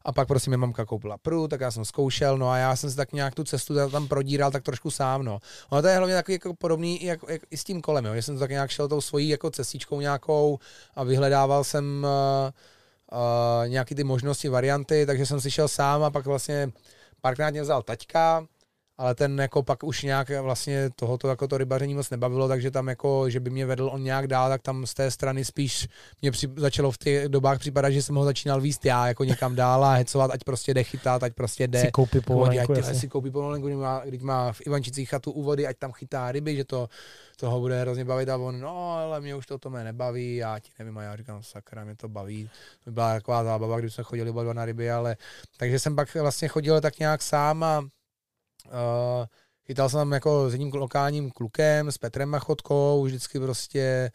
A 0.06 0.12
pak 0.12 0.28
prostě 0.28 0.50
mi 0.50 0.58
mamka 0.58 0.86
koupila 0.86 1.18
prut, 1.18 1.50
tak 1.50 1.62
já 1.62 1.72
jsem 1.72 1.86
zkoušel, 1.86 2.38
no 2.38 2.50
a 2.50 2.58
já 2.58 2.76
jsem 2.76 2.90
si 2.90 2.96
tak 2.96 3.14
nějak 3.14 3.36
tu 3.36 3.44
cestu 3.44 3.90
tam 3.90 4.08
prodíral 4.08 4.52
tak 4.52 4.64
trošku 4.64 4.92
sám, 4.92 5.24
no. 5.24 5.40
Ono 5.70 5.82
to 5.82 5.88
je 5.88 5.98
hlavně 5.98 6.16
takový 6.16 6.34
jako 6.34 6.54
podobný 6.54 7.04
i, 7.04 7.06
jako, 7.06 7.32
jako, 7.32 7.46
i 7.52 7.58
s 7.58 7.64
tím 7.64 7.82
kolem, 7.82 8.06
jo, 8.06 8.16
že 8.16 8.22
jsem 8.22 8.36
to 8.36 8.40
tak 8.40 8.50
nějak 8.50 8.70
šel 8.70 8.88
tou 8.88 9.02
svojí 9.02 9.30
jako 9.30 9.50
cestičkou 9.50 10.02
nějakou 10.02 10.60
a 10.96 11.04
vyhledával 11.04 11.64
jsem 11.64 12.06
uh, 12.06 13.20
uh, 13.20 13.68
nějaký 13.68 13.96
ty 13.96 14.04
možnosti, 14.04 14.50
varianty, 14.50 15.06
takže 15.06 15.26
jsem 15.26 15.42
si 15.42 15.52
šel 15.52 15.68
sám 15.68 16.04
a 16.04 16.10
pak 16.10 16.26
vlastně 16.26 16.72
párkrát 17.22 17.50
mě 17.50 17.62
vzal 17.62 17.84
taťka, 17.84 18.46
ale 18.98 19.16
ten 19.16 19.40
jako 19.40 19.64
pak 19.64 19.84
už 19.84 20.04
nějak 20.04 20.30
vlastně 20.42 20.90
tohoto 20.96 21.28
jako 21.28 21.48
to 21.48 21.58
rybaření 21.58 21.96
moc 21.96 22.10
nebavilo, 22.10 22.48
takže 22.48 22.72
tam 22.72 22.88
jako, 22.88 23.30
že 23.30 23.40
by 23.40 23.50
mě 23.50 23.66
vedl 23.66 23.90
on 23.94 24.04
nějak 24.04 24.28
dál, 24.28 24.50
tak 24.50 24.62
tam 24.62 24.86
z 24.86 24.94
té 24.94 25.12
strany 25.12 25.46
spíš 25.46 25.88
mě 26.22 26.32
při, 26.32 26.50
začalo 26.56 26.92
v 26.92 26.98
těch 26.98 27.30
dobách 27.30 27.60
připadat, 27.60 27.92
že 27.92 28.02
jsem 28.02 28.16
ho 28.16 28.24
začínal 28.24 28.62
výst 28.62 28.86
já 28.86 29.08
jako 29.08 29.24
někam 29.24 29.56
dál 29.56 29.86
a 29.86 29.94
hecovat, 29.94 30.32
ať 30.32 30.44
prostě 30.44 30.74
jde 30.74 30.84
chytat, 30.84 31.24
ať 31.24 31.34
prostě 31.34 31.68
jde. 31.68 31.82
Si 31.82 31.92
koupí 31.92 32.22
povolenku, 32.22 32.74
ať 32.74 32.96
si 32.96 33.08
koupí 33.08 33.32
povolenku, 33.32 33.68
když 33.68 33.78
má, 33.78 34.02
když 34.06 34.22
má 34.22 34.52
v 34.52 34.62
Ivančicích 34.66 35.10
chatu 35.10 35.32
u 35.32 35.44
vody, 35.44 35.68
ať 35.68 35.78
tam 35.78 35.92
chytá 35.92 36.32
ryby, 36.32 36.56
že 36.56 36.66
to 36.66 36.90
toho 37.38 37.60
bude 37.60 37.82
hrozně 37.82 38.06
bavit 38.06 38.30
a 38.30 38.38
on, 38.38 38.60
no 38.60 38.92
ale 38.92 39.22
mě 39.22 39.36
už 39.36 39.46
to 39.46 39.58
to 39.58 39.70
mě 39.70 39.84
nebaví, 39.84 40.36
já 40.36 40.60
ti 40.60 40.72
nevím 40.80 40.98
a 40.98 41.04
já 41.04 41.16
říkám, 41.16 41.44
sakra, 41.44 41.84
mě 41.84 41.96
to 41.96 42.10
baví. 42.10 42.50
To 42.84 42.92
byla 42.92 43.14
taková 43.14 43.44
zábava, 43.44 43.80
když 43.80 43.94
jsme 43.94 44.04
chodili 44.04 44.30
oba 44.30 44.44
dva 44.44 44.54
na 44.54 44.66
ryby, 44.66 44.92
ale 44.92 45.18
takže 45.58 45.80
jsem 45.80 45.96
pak 45.96 46.16
vlastně 46.16 46.48
chodil 46.48 46.82
tak 46.82 47.00
nějak 47.00 47.22
sám 47.22 47.64
a 47.64 47.82
Uh, 48.66 49.26
chytal 49.66 49.90
jsem 49.90 49.98
tam 49.98 50.12
jako 50.12 50.50
s 50.50 50.54
jedním 50.54 50.74
lokálním 50.74 51.32
klukem, 51.32 51.92
s 51.92 51.98
Petrem 51.98 52.30
Machotkou, 52.30 53.04
vždycky 53.04 53.40
prostě 53.40 54.12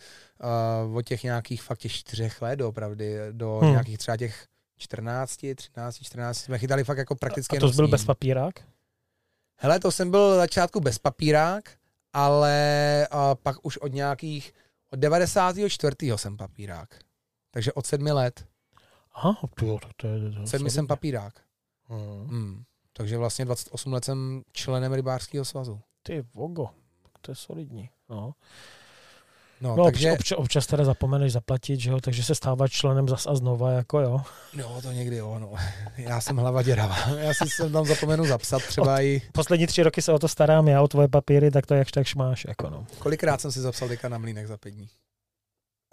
uh, 0.88 0.96
od 0.96 1.02
těch 1.02 1.22
nějakých 1.22 1.62
fakt 1.62 1.78
těch 1.78 1.92
čtyřech 1.92 2.42
let 2.42 2.60
opravdu, 2.60 3.04
do 3.32 3.58
hmm. 3.58 3.70
nějakých 3.70 3.98
třeba 3.98 4.16
těch 4.16 4.46
14, 4.78 5.46
13, 5.54 6.04
14, 6.04 6.38
jsme 6.38 6.58
chytali 6.58 6.84
fakt 6.84 6.98
jako 6.98 7.14
prakticky 7.14 7.56
A 7.56 7.60
to 7.60 7.70
byl 7.70 7.88
bez 7.88 8.04
papírák? 8.04 8.54
Hele, 9.56 9.80
to 9.80 9.92
jsem 9.92 10.10
byl 10.10 10.36
začátku 10.36 10.80
bez 10.80 10.98
papírák, 10.98 11.70
ale 12.12 13.06
uh, 13.12 13.18
pak 13.42 13.56
už 13.62 13.76
od 13.76 13.92
nějakých, 13.92 14.52
od 14.90 14.98
94. 14.98 15.96
jsem 16.16 16.36
papírák. 16.36 16.88
Takže 17.50 17.72
od 17.72 17.86
sedmi 17.86 18.12
let. 18.12 18.46
Aha, 19.14 19.38
to, 19.40 19.78
to, 19.78 19.88
to 19.96 20.06
je... 20.06 20.30
To 20.30 20.46
sedmi 20.46 20.70
jsem 20.70 20.86
papírák. 20.86 21.34
Hmm. 21.84 22.28
Hmm. 22.28 22.64
Takže 22.98 23.18
vlastně 23.18 23.44
28 23.44 23.92
let 23.92 24.04
jsem 24.04 24.42
členem 24.52 24.92
rybářského 24.92 25.44
svazu. 25.44 25.80
Ty 26.02 26.24
vogo, 26.34 26.66
to 27.20 27.30
je 27.30 27.34
solidní. 27.34 27.90
No. 28.08 28.32
No, 29.60 29.76
no 29.76 29.84
takže... 29.84 30.12
občas, 30.12 30.38
občas 30.38 30.66
teda 30.66 30.84
zapomeneš 30.84 31.32
zaplatit, 31.32 31.80
že 31.80 31.90
jo, 31.90 32.00
takže 32.00 32.22
se 32.22 32.34
stáváš 32.34 32.70
členem 32.72 33.08
zas 33.08 33.26
a 33.26 33.34
znova, 33.34 33.72
jako 33.72 34.00
jo. 34.00 34.20
No, 34.54 34.82
to 34.82 34.92
někdy 34.92 35.16
jo, 35.16 35.38
no. 35.38 35.52
Já 35.96 36.20
jsem 36.20 36.36
hlava 36.36 36.62
děravá. 36.62 36.96
Já 37.18 37.34
si 37.34 37.48
sem 37.48 37.72
tam 37.72 37.86
zapomenu 37.86 38.26
zapsat 38.26 38.62
třeba 38.62 38.94
o, 38.94 39.00
i... 39.00 39.22
Poslední 39.32 39.66
tři 39.66 39.82
roky 39.82 40.02
se 40.02 40.12
o 40.12 40.18
to 40.18 40.28
starám, 40.28 40.68
já 40.68 40.82
o 40.82 40.88
tvoje 40.88 41.08
papíry, 41.08 41.50
tak 41.50 41.66
to 41.66 41.74
jakž 41.74 41.92
tak 41.92 42.14
máš, 42.14 42.44
jako 42.48 42.70
no. 42.70 42.86
Kolikrát 42.98 43.40
jsem 43.40 43.52
si 43.52 43.60
zapsal 43.60 43.88
teďka 43.88 44.08
na 44.08 44.18
mlínek 44.18 44.46
za 44.46 44.56
pět 44.56 44.70
dní? 44.70 44.88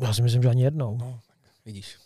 Já 0.01 0.13
si 0.13 0.21
myslím, 0.21 0.43
že 0.43 0.49
ani 0.49 0.63
jednou. 0.63 0.97
No, 0.97 1.19
vidíš. 1.65 2.04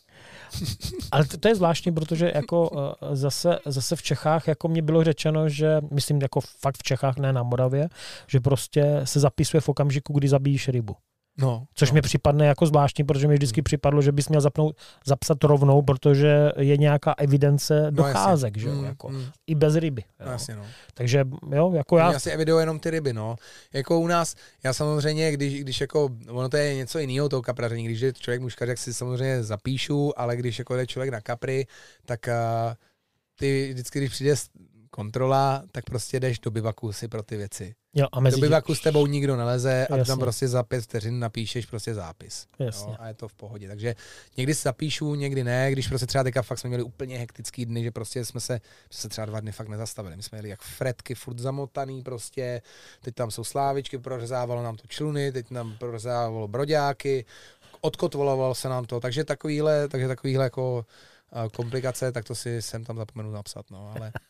Ale 1.12 1.26
to, 1.26 1.38
to 1.38 1.48
je 1.48 1.56
zvláštní, 1.56 1.92
protože 1.92 2.32
jako 2.36 2.70
uh, 2.70 2.80
zase, 3.16 3.60
zase 3.66 3.96
v 3.96 4.02
Čechách 4.02 4.48
jako 4.48 4.68
mě 4.68 4.82
bylo 4.82 5.04
řečeno, 5.04 5.50
že 5.50 5.82
myslím 5.92 6.22
jako 6.22 6.42
fakt 6.42 6.78
v 6.78 6.84
Čechách, 6.84 7.18
ne 7.18 7.34
na 7.34 7.44
Moravě, 7.44 7.90
že 8.28 8.40
prostě 8.40 9.02
se 9.04 9.20
zapisuje 9.20 9.62
v 9.62 9.70
okamžiku, 9.70 10.14
kdy 10.14 10.28
zabíjíš 10.28 10.68
rybu. 10.68 10.96
No, 11.40 11.66
Což 11.74 11.92
no. 11.92 11.94
mi 11.94 12.02
připadne 12.02 12.46
jako 12.46 12.66
zvláštní, 12.66 13.04
protože 13.04 13.28
mi 13.28 13.34
vždycky 13.34 13.60
hmm. 13.62 13.64
připadlo, 13.64 14.02
že 14.02 14.12
bys 14.12 14.30
měl 14.30 14.42
zapnout, 14.42 14.76
zapsat 15.06 15.44
rovnou, 15.44 15.82
protože 15.82 16.52
je 16.58 16.78
nějaká 16.78 17.14
evidence 17.18 17.82
no, 17.84 17.92
docházek, 17.92 18.56
no, 18.58 18.62
že 18.62 18.70
mm, 18.70 18.86
jako, 18.86 19.10
mm. 19.10 19.26
i 19.48 19.56
bez 19.56 19.76
ryby. 19.76 20.04
Jo. 20.20 20.26
No, 20.26 20.32
jasně, 20.32 20.56
no. 20.56 20.66
Takže 20.94 21.26
jo, 21.56 21.74
jako 21.76 21.98
já... 21.98 22.12
Já 22.12 22.20
si 22.20 22.32
eviduju 22.32 22.60
jenom 22.60 22.80
ty 22.80 22.90
ryby, 22.90 23.14
no. 23.14 23.36
Jako 23.74 24.00
u 24.00 24.08
nás, 24.08 24.36
já 24.64 24.74
samozřejmě, 24.74 25.32
když, 25.32 25.62
když 25.62 25.82
jako, 25.82 26.10
ono 26.30 26.50
to 26.50 26.58
je 26.58 26.76
něco 26.76 27.00
jiného, 27.00 27.30
to 27.30 27.42
kapraření, 27.42 27.86
když 27.86 28.00
je 28.00 28.14
člověk 28.14 28.42
muškař, 28.42 28.68
tak 28.68 28.78
si 28.78 28.94
samozřejmě 28.94 29.44
zapíšu, 29.44 30.20
ale 30.20 30.36
když 30.36 30.60
jako 30.60 30.76
jde 30.76 30.88
člověk 30.88 31.12
na 31.12 31.22
kapry, 31.22 31.68
tak 32.06 32.20
uh, 32.28 32.74
ty 33.40 33.70
vždycky, 33.74 34.00
když 34.00 34.12
přijde 34.12 34.36
kontrola, 34.90 35.64
tak 35.72 35.86
prostě 35.86 36.20
jdeš 36.20 36.40
do 36.40 36.52
bivaku 36.52 36.94
si 36.94 37.08
pro 37.08 37.24
ty 37.24 37.38
věci. 37.38 37.76
Jo, 37.94 38.08
a 38.12 38.20
mezi... 38.20 38.38
Do 38.38 38.42
bivaku 38.42 38.76
s 38.76 38.82
tebou 38.82 39.08
nikdo 39.08 39.38
neleze 39.38 39.88
a 39.88 39.98
ty 39.98 40.04
tam 40.04 40.20
prostě 40.20 40.48
za 40.48 40.64
pět 40.64 40.82
vteřin 40.82 41.20
napíšeš 41.20 41.66
prostě 41.66 41.94
zápis. 41.94 42.48
Jasně. 42.60 42.92
Jo, 42.92 42.96
a 43.00 43.08
je 43.08 43.14
to 43.14 43.28
v 43.28 43.34
pohodě. 43.34 43.68
Takže 43.68 43.96
někdy 44.38 44.56
si 44.56 44.62
zapíšu, 44.62 45.16
někdy 45.16 45.44
ne, 45.44 45.72
když 45.72 45.88
prostě 45.88 46.08
třeba 46.08 46.24
teďka 46.24 46.42
fakt 46.42 46.60
jsme 46.60 46.68
měli 46.68 46.84
úplně 46.84 47.18
hektický 47.18 47.66
dny, 47.66 47.84
že 47.84 47.92
prostě 47.92 48.26
jsme 48.26 48.40
se, 48.40 48.62
se 48.92 49.10
třeba 49.10 49.26
dva 49.26 49.40
dny 49.40 49.52
fakt 49.52 49.68
nezastavili. 49.68 50.16
My 50.16 50.24
jsme 50.24 50.36
měli 50.36 50.50
jak 50.50 50.62
fretky, 50.62 51.16
furt 51.16 51.40
zamotaný 51.40 52.04
prostě, 52.04 52.62
teď 53.02 53.16
tam 53.16 53.32
jsou 53.32 53.44
slávičky, 53.44 53.98
prořezávalo 53.98 54.64
nám 54.64 54.78
to 54.78 54.88
čluny, 54.88 55.32
teď 55.32 55.52
nám 55.52 55.76
prořezávalo 55.78 56.48
broďáky, 56.48 57.26
odkotvolovalo 57.82 58.56
se 58.56 58.70
nám 58.70 58.86
to, 58.86 59.00
takže 59.00 59.24
takovýhle, 59.24 59.88
takže 59.88 60.08
takovýhle 60.08 60.44
jako 60.44 60.86
komplikace, 61.52 62.12
tak 62.12 62.26
to 62.26 62.36
si 62.36 62.62
sem 62.62 62.84
tam 62.84 62.98
zapomenu 62.98 63.32
napsat, 63.32 63.66
no, 63.72 63.92
ale... 63.96 64.12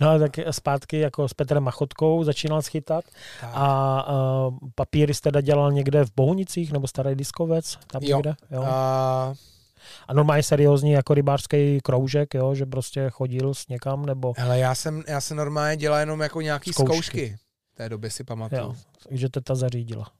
No 0.00 0.18
tak 0.18 0.30
zpátky 0.50 0.98
jako 0.98 1.28
s 1.28 1.34
Petrem 1.34 1.62
Machotkou 1.62 2.24
začínal 2.24 2.62
schytat 2.62 3.04
tak. 3.40 3.50
a 3.54 4.08
uh, 4.48 4.58
papíry 4.74 5.14
jste 5.14 5.26
teda 5.26 5.40
dělal 5.40 5.72
někde 5.72 6.04
v 6.04 6.10
Bohunicích 6.16 6.72
nebo 6.72 6.86
Starý 6.86 7.14
Diskovec? 7.14 7.78
Tam 7.86 8.02
jo. 8.02 8.16
někde? 8.16 8.34
Jo. 8.50 8.62
A... 8.62 9.34
a 10.08 10.14
normálně 10.14 10.42
seriózní 10.42 10.90
jako 10.90 11.14
rybářský 11.14 11.80
kroužek, 11.80 12.34
jo, 12.34 12.54
že 12.54 12.66
prostě 12.66 13.10
chodil 13.10 13.54
s 13.54 13.68
někam 13.68 14.06
nebo... 14.06 14.32
Hele, 14.36 14.58
já 14.58 14.74
jsem, 14.74 15.02
já 15.08 15.20
jsem 15.20 15.36
normálně 15.36 15.76
dělal 15.76 16.00
jenom 16.00 16.20
jako 16.20 16.40
nějaký 16.40 16.72
zkoušky. 16.72 16.92
zkoušky. 16.92 17.36
té 17.74 17.88
doby 17.88 18.10
si 18.10 18.24
pamatuju. 18.24 18.60
Jo, 18.60 18.74
takže 19.08 19.28
teta 19.28 19.54
zařídila. 19.54 20.12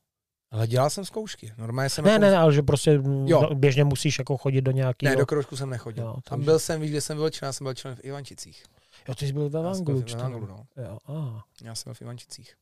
Ale 0.51 0.67
dělal 0.67 0.91
jsem 0.91 1.05
zkoušky. 1.05 1.53
Normálně 1.59 1.91
jsem 1.91 2.05
ne, 2.05 2.11
jako... 2.11 2.21
ne, 2.21 2.37
ale 2.37 2.53
že 2.53 2.63
prostě 2.63 3.01
jo. 3.25 3.55
běžně 3.55 3.85
musíš 3.85 4.19
jako 4.19 4.37
chodit 4.37 4.61
do 4.61 4.71
nějakého... 4.71 5.11
Ne, 5.11 5.17
do 5.17 5.27
kroužku 5.27 5.57
jsem 5.57 5.71
nechodil. 5.71 6.05
Jo, 6.05 6.17
Tam 6.25 6.45
byl 6.45 6.59
jsem, 6.59 6.81
víš, 6.81 6.91
kde 6.91 7.01
jsem 7.01 7.17
byl 7.17 7.31
člen, 7.31 7.53
jsem 7.53 7.65
byl 7.65 7.75
člen 7.75 7.95
v 7.97 8.05
Ivančicích. 8.05 8.65
Jo, 9.09 9.15
ty 9.15 9.27
jsi 9.27 9.33
byl 9.33 9.51
ve. 9.51 9.63
Ve 9.63 10.15
Vanglu, 10.17 10.47
no. 10.47 10.67
Jo, 10.77 10.99
aha. 11.07 11.45
Já 11.63 11.75
jsem 11.75 11.91
byl 11.91 11.95
v 11.95 12.03
Ivančicích. 12.03 12.55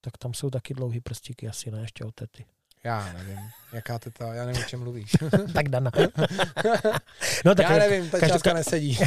Tak 0.00 0.18
tam 0.18 0.34
jsou 0.34 0.50
taky 0.50 0.74
dlouhý 0.74 1.00
prstíky, 1.00 1.48
asi 1.48 1.70
ne, 1.70 1.80
ještě 1.80 2.04
od 2.04 2.14
tety. 2.14 2.44
Já 2.84 3.12
nevím, 3.12 3.38
jaká 3.72 3.98
teta, 3.98 4.34
já 4.34 4.46
nevím, 4.46 4.62
o 4.62 4.64
čem 4.64 4.80
mluvíš. 4.80 5.16
tak 5.54 5.68
Dana. 5.68 5.90
no, 7.44 7.54
tak 7.54 7.70
já 7.70 7.78
nevím, 7.78 8.10
ta 8.10 8.18
každopád... 8.20 8.54
nesedí. 8.54 8.98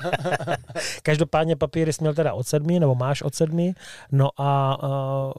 Každopádně 1.02 1.56
papíry 1.56 1.92
jsi 1.92 2.02
měl 2.02 2.14
teda 2.14 2.34
od 2.34 2.46
sedmi, 2.46 2.80
nebo 2.80 2.94
máš 2.94 3.22
od 3.22 3.34
sedmi, 3.34 3.74
no 4.12 4.28
a 4.36 4.78
uh, 4.82 5.32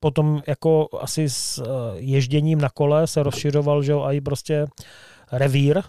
potom 0.00 0.42
jako 0.46 0.88
asi 1.00 1.30
s 1.30 1.58
uh, 1.58 1.66
ježděním 1.94 2.60
na 2.60 2.68
kole 2.68 3.06
se 3.06 3.22
rozšiřoval, 3.22 3.82
že 3.82 3.92
jo, 3.92 4.02
a 4.02 4.12
i 4.12 4.20
prostě 4.20 4.66
revír. 5.32 5.82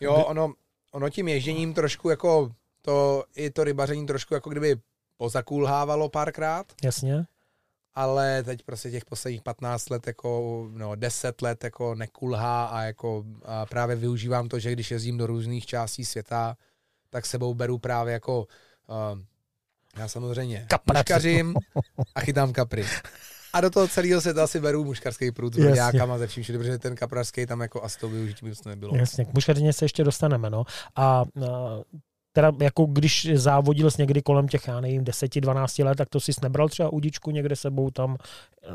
Jo, 0.00 0.14
ono, 0.14 0.52
ono 0.92 1.10
tím 1.10 1.28
ježděním 1.28 1.74
trošku 1.74 2.10
jako 2.10 2.50
to, 2.82 3.24
i 3.36 3.50
to 3.50 3.64
rybaření 3.64 4.06
trošku 4.06 4.34
jako 4.34 4.50
kdyby 4.50 4.76
pozakulhávalo 5.16 6.08
párkrát. 6.08 6.66
Jasně. 6.82 7.26
Ale 7.94 8.42
teď 8.42 8.62
prostě 8.62 8.90
těch 8.90 9.04
posledních 9.04 9.42
15 9.42 9.90
let, 9.90 10.06
jako, 10.06 10.66
no 10.72 10.94
10 10.94 11.42
let 11.42 11.64
jako 11.64 11.94
nekulhá 11.94 12.66
a 12.66 12.82
jako 12.82 13.24
a 13.44 13.66
právě 13.66 13.96
využívám 13.96 14.48
to, 14.48 14.58
že 14.58 14.72
když 14.72 14.90
jezdím 14.90 15.18
do 15.18 15.26
různých 15.26 15.66
částí 15.66 16.04
světa, 16.04 16.56
tak 17.10 17.26
sebou 17.26 17.54
beru 17.54 17.78
právě 17.78 18.12
jako 18.12 18.40
uh, 18.40 19.18
já 19.96 20.08
samozřejmě 20.08 20.66
muškařím 20.94 21.54
a 22.14 22.20
chytám 22.20 22.52
kapry. 22.52 22.84
A 23.52 23.60
do 23.60 23.70
toho 23.70 23.88
celého 23.88 24.20
se 24.20 24.30
asi 24.30 24.60
beru 24.60 24.84
muškarský 24.84 25.32
prut 25.32 25.54
s 25.54 25.56
broďákama 25.56 26.18
ze 26.18 26.26
vším 26.26 26.42
všude, 26.42 26.58
protože 26.58 26.78
ten 26.78 26.96
kaprařský 26.96 27.46
tam 27.46 27.60
jako 27.60 27.82
asi 27.82 27.98
to 27.98 28.08
využití 28.08 28.46
by 28.46 28.54
to 28.54 28.68
nebylo. 28.68 28.96
Jasně, 28.96 29.24
k 29.24 29.34
muškařině 29.34 29.72
se 29.72 29.84
ještě 29.84 30.04
dostaneme, 30.04 30.50
no. 30.50 30.64
A, 30.96 31.02
a 31.02 31.24
teda 32.36 32.52
jako 32.60 32.86
když 32.86 33.28
závodil 33.34 33.90
s 33.90 33.96
někdy 33.96 34.22
kolem 34.22 34.48
těch, 34.48 34.68
já 34.68 34.80
nevím, 34.80 35.04
10-12 35.04 35.84
let, 35.84 35.94
tak 35.94 36.08
to 36.08 36.20
si 36.20 36.32
nebral 36.42 36.68
třeba 36.68 36.92
udičku 36.92 37.30
někde 37.30 37.56
sebou 37.56 37.90
tam 37.90 38.16
eh, 38.62 38.68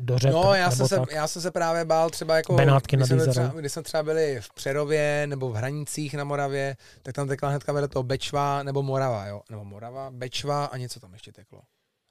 do 0.00 0.18
řep, 0.18 0.32
No, 0.32 0.54
já 0.54 0.70
jsem, 0.70 0.88
se, 0.88 1.00
já 1.10 1.26
jsem 1.26 1.42
se 1.42 1.50
právě 1.50 1.84
bál 1.84 2.10
třeba 2.10 2.36
jako, 2.36 2.54
Benátky 2.54 2.96
když, 2.96 3.08
jsme 3.08 3.26
třeba, 3.26 3.48
když 3.48 3.72
jsme 3.72 3.82
třeba 3.82 4.02
byli 4.02 4.40
v 4.40 4.54
Přerově 4.54 5.26
nebo 5.26 5.50
v 5.50 5.54
Hranicích 5.54 6.14
na 6.14 6.24
Moravě, 6.24 6.76
tak 7.02 7.14
tam 7.14 7.28
tekla 7.28 7.48
hnedka 7.48 7.72
vedle 7.72 7.88
toho 7.88 8.02
Bečva 8.02 8.62
nebo 8.62 8.82
Morava, 8.82 9.26
jo? 9.26 9.40
Nebo 9.50 9.64
Morava, 9.64 10.10
Bečva 10.10 10.64
a 10.64 10.76
něco 10.76 11.00
tam 11.00 11.12
ještě 11.12 11.32
teklo. 11.32 11.60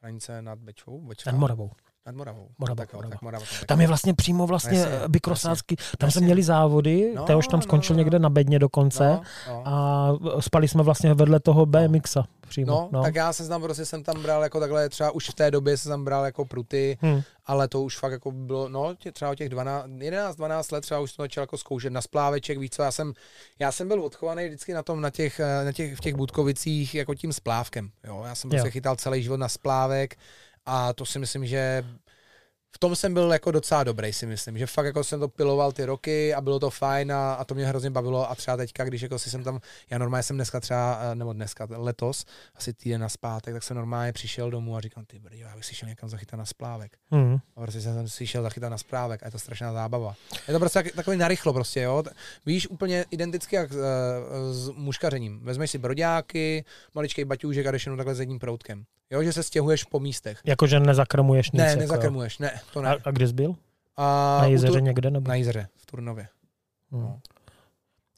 Hranice 0.02 0.42
nad 0.42 0.60
Bečvou? 0.60 1.02
Bečva? 1.02 1.32
Nad 1.32 1.38
Moravou. 1.38 1.72
Nad 2.06 2.16
Moravou. 2.16 2.50
Morava, 2.58 2.76
tak, 2.76 2.94
Morava. 2.94 3.12
Tak 3.12 3.22
Morava 3.22 3.46
tam, 3.46 3.66
tam 3.68 3.82
je 3.82 3.88
vlastně 3.88 4.14
přímo 4.14 4.48
vlastně 4.48 4.80
jasně, 4.80 5.08
bykrosácky. 5.08 5.76
Tam 5.76 6.08
jasně. 6.08 6.12
jsme 6.12 6.26
měli 6.26 6.44
závody, 6.44 7.14
no, 7.16 7.38
už 7.38 7.48
tam 7.48 7.60
no, 7.60 7.62
skončil 7.62 7.94
no, 7.94 7.98
no. 7.98 8.04
někde 8.04 8.20
na 8.20 8.30
bedně 8.30 8.60
dokonce 8.60 9.04
no, 9.08 9.22
no. 9.48 9.64
a 9.66 10.14
spali 10.40 10.68
jsme 10.68 10.84
vlastně 10.84 11.14
vedle 11.14 11.40
toho 11.40 11.66
BMXa 11.66 12.24
přímo. 12.50 12.72
No, 12.72 12.90
no, 12.92 13.02
tak 13.02 13.16
já 13.16 13.34
se 13.34 13.44
znám, 13.44 13.62
prostě 13.62 13.86
jsem 13.86 14.04
tam 14.04 14.22
bral 14.22 14.44
jako 14.44 14.60
takhle, 14.60 14.90
třeba 14.90 15.12
už 15.12 15.30
v 15.30 15.34
té 15.34 15.52
době 15.52 15.78
jsem 15.78 15.90
tam 15.90 16.06
bral 16.06 16.26
jako 16.26 16.46
pruty, 16.46 16.98
hmm. 17.02 17.22
ale 17.46 17.68
to 17.68 17.82
už 17.82 17.98
fakt 17.98 18.12
jako 18.12 18.32
bylo, 18.32 18.70
no 18.70 18.96
tě, 18.96 19.12
třeba 19.12 19.32
o 19.32 19.36
těch 19.36 19.50
12, 19.50 19.86
11, 19.98 20.36
12 20.36 20.72
let 20.72 20.82
třeba 20.82 21.00
už 21.00 21.12
jsem 21.12 21.24
začal 21.24 21.42
jako 21.42 21.58
zkoušet 21.58 21.94
na 21.94 22.02
spláveček, 22.02 22.58
víc 22.58 22.76
co, 22.76 22.82
já 22.82 22.92
jsem, 22.92 23.14
já 23.60 23.72
jsem 23.72 23.88
byl 23.88 24.04
odchovaný 24.04 24.48
vždycky 24.48 24.74
na 24.74 24.84
tom, 24.84 25.02
na 25.02 25.10
těch, 25.10 25.42
na 25.66 25.72
těch, 25.72 25.96
v 25.96 26.00
těch 26.00 26.16
Budkovicích 26.16 26.96
jako 26.96 27.16
tím 27.16 27.34
splávkem, 27.34 27.90
jo, 28.04 28.24
já 28.28 28.36
jsem 28.36 28.50
prostě 28.50 28.72
chytal 28.72 28.96
celý 28.96 29.24
život 29.24 29.38
na 29.38 29.48
splávek 29.48 30.16
a 30.66 30.94
to 30.94 31.06
si 31.06 31.20
myslím, 31.20 31.46
že 31.46 31.84
v 32.76 32.80
tom 32.80 32.96
jsem 32.96 33.14
byl 33.14 33.34
jako 33.34 33.52
docela 33.52 33.84
dobrý, 33.84 34.14
si 34.14 34.26
myslím, 34.26 34.58
že 34.58 34.68
fakt 34.68 34.86
jako 34.86 35.04
jsem 35.04 35.20
to 35.20 35.28
piloval 35.28 35.72
ty 35.72 35.86
roky 35.86 36.34
a 36.34 36.42
bylo 36.42 36.60
to 36.60 36.70
fajn 36.70 37.12
a, 37.12 37.34
a 37.34 37.44
to 37.44 37.56
mě 37.56 37.66
hrozně 37.66 37.90
bavilo 37.90 38.32
a 38.32 38.36
třeba 38.36 38.58
teďka, 38.58 38.84
když 38.84 39.02
jako 39.02 39.20
si 39.20 39.30
jsem 39.30 39.44
tam, 39.44 39.60
já 39.90 39.98
normálně 39.98 40.24
jsem 40.24 40.36
dneska 40.36 40.60
třeba, 40.60 41.00
eh, 41.02 41.16
nebo 41.16 41.34
dneska, 41.34 41.68
letos, 41.70 42.26
asi 42.56 42.74
týden 42.74 43.02
na 43.02 43.10
zpátek, 43.10 43.54
tak 43.54 43.64
jsem 43.64 43.78
normálně 43.78 44.14
přišel 44.14 44.52
domů 44.52 44.76
a 44.76 44.82
říkal, 44.82 45.04
ty 45.08 45.20
brdio, 45.20 45.48
já 45.48 45.56
bych 45.56 45.66
si 45.66 45.76
šel 45.76 45.90
někam 45.90 46.10
zachytat 46.10 46.38
na 46.38 46.46
splávek. 46.46 46.98
Mm. 47.12 47.38
A 47.56 47.62
prostě 47.62 47.82
jsem 47.82 48.08
si 48.08 48.28
šel 48.28 48.44
zachytat 48.44 48.70
na 48.70 48.78
správek 48.78 49.24
a 49.24 49.26
je 49.26 49.32
to 49.32 49.40
strašná 49.40 49.74
zábava. 49.74 50.16
Je 50.48 50.54
to 50.54 50.60
prostě 50.60 50.84
tak, 50.84 50.92
takový 50.92 51.18
narychlo 51.18 51.54
prostě, 51.54 51.82
jo. 51.82 52.04
Víš, 52.46 52.68
úplně 52.68 53.06
identicky 53.12 53.56
jak 53.56 53.72
uh, 53.72 53.78
s 54.52 54.70
muškařením. 54.70 55.40
Vezmeš 55.44 55.72
si 55.72 55.78
broďáky, 55.78 56.66
maličký 56.96 57.26
baťůžek 57.26 57.66
a 57.66 57.72
jdeš 57.72 57.86
jenom 57.86 57.98
takhle 57.98 58.16
s 58.16 58.20
jedním 58.20 58.40
proutkem. 58.40 58.86
Jo, 59.12 59.24
že 59.24 59.34
se 59.34 59.44
stěhuješ 59.44 59.84
po 59.84 60.00
místech. 60.00 60.40
Jakože 60.46 60.80
nezakrmuješ 60.80 61.52
nic. 61.52 61.60
Ne, 61.60 61.68
jako, 61.68 61.80
nezakrmuješ, 61.80 62.40
ne, 62.40 62.52
to 62.74 62.82
ne. 62.82 62.90
A, 62.90 62.98
a 63.06 63.12
kde 63.12 63.28
jsi 63.28 63.34
byl? 63.34 63.56
A 63.98 64.38
Na 64.42 64.46
jezeře 64.48 64.74
tu- 64.74 64.80
někde? 64.80 65.12
Nebo? 65.12 65.30
Na 65.30 65.36
jezeře, 65.36 65.68
v 65.78 65.86
Turnově. 65.86 66.28
Hmm. 66.92 67.02
no. 67.02 67.20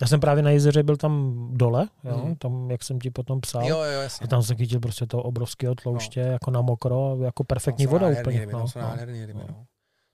Já 0.02 0.08
jsem 0.08 0.20
právě 0.20 0.44
na 0.44 0.50
jezeře 0.50 0.84
byl 0.84 0.98
tam 0.98 1.48
dole, 1.52 1.88
jo, 2.04 2.18
Mhm. 2.18 2.36
tam, 2.36 2.72
jak 2.72 2.84
jsem 2.84 3.00
ti 3.00 3.10
potom 3.12 3.42
psal. 3.42 3.68
Jo, 3.68 3.78
jo, 3.84 4.02
jasně. 4.02 4.24
A 4.24 4.28
tam 4.28 4.44
jsem 4.44 4.58
chytil 4.58 4.80
prostě 4.80 5.06
toho 5.06 5.24
obrovského 5.24 5.76
tlouště, 5.76 6.20
jako 6.20 6.52
na 6.52 6.62
mokro, 6.62 7.18
jako 7.24 7.44
perfektní 7.44 7.88
voda 7.88 8.08
úplně. 8.08 8.40
Ryby, 8.40 8.54
no, 8.54 8.66
no. 8.76 8.96
ryby, 9.06 9.34
no. 9.34 9.46
no. 9.50 9.66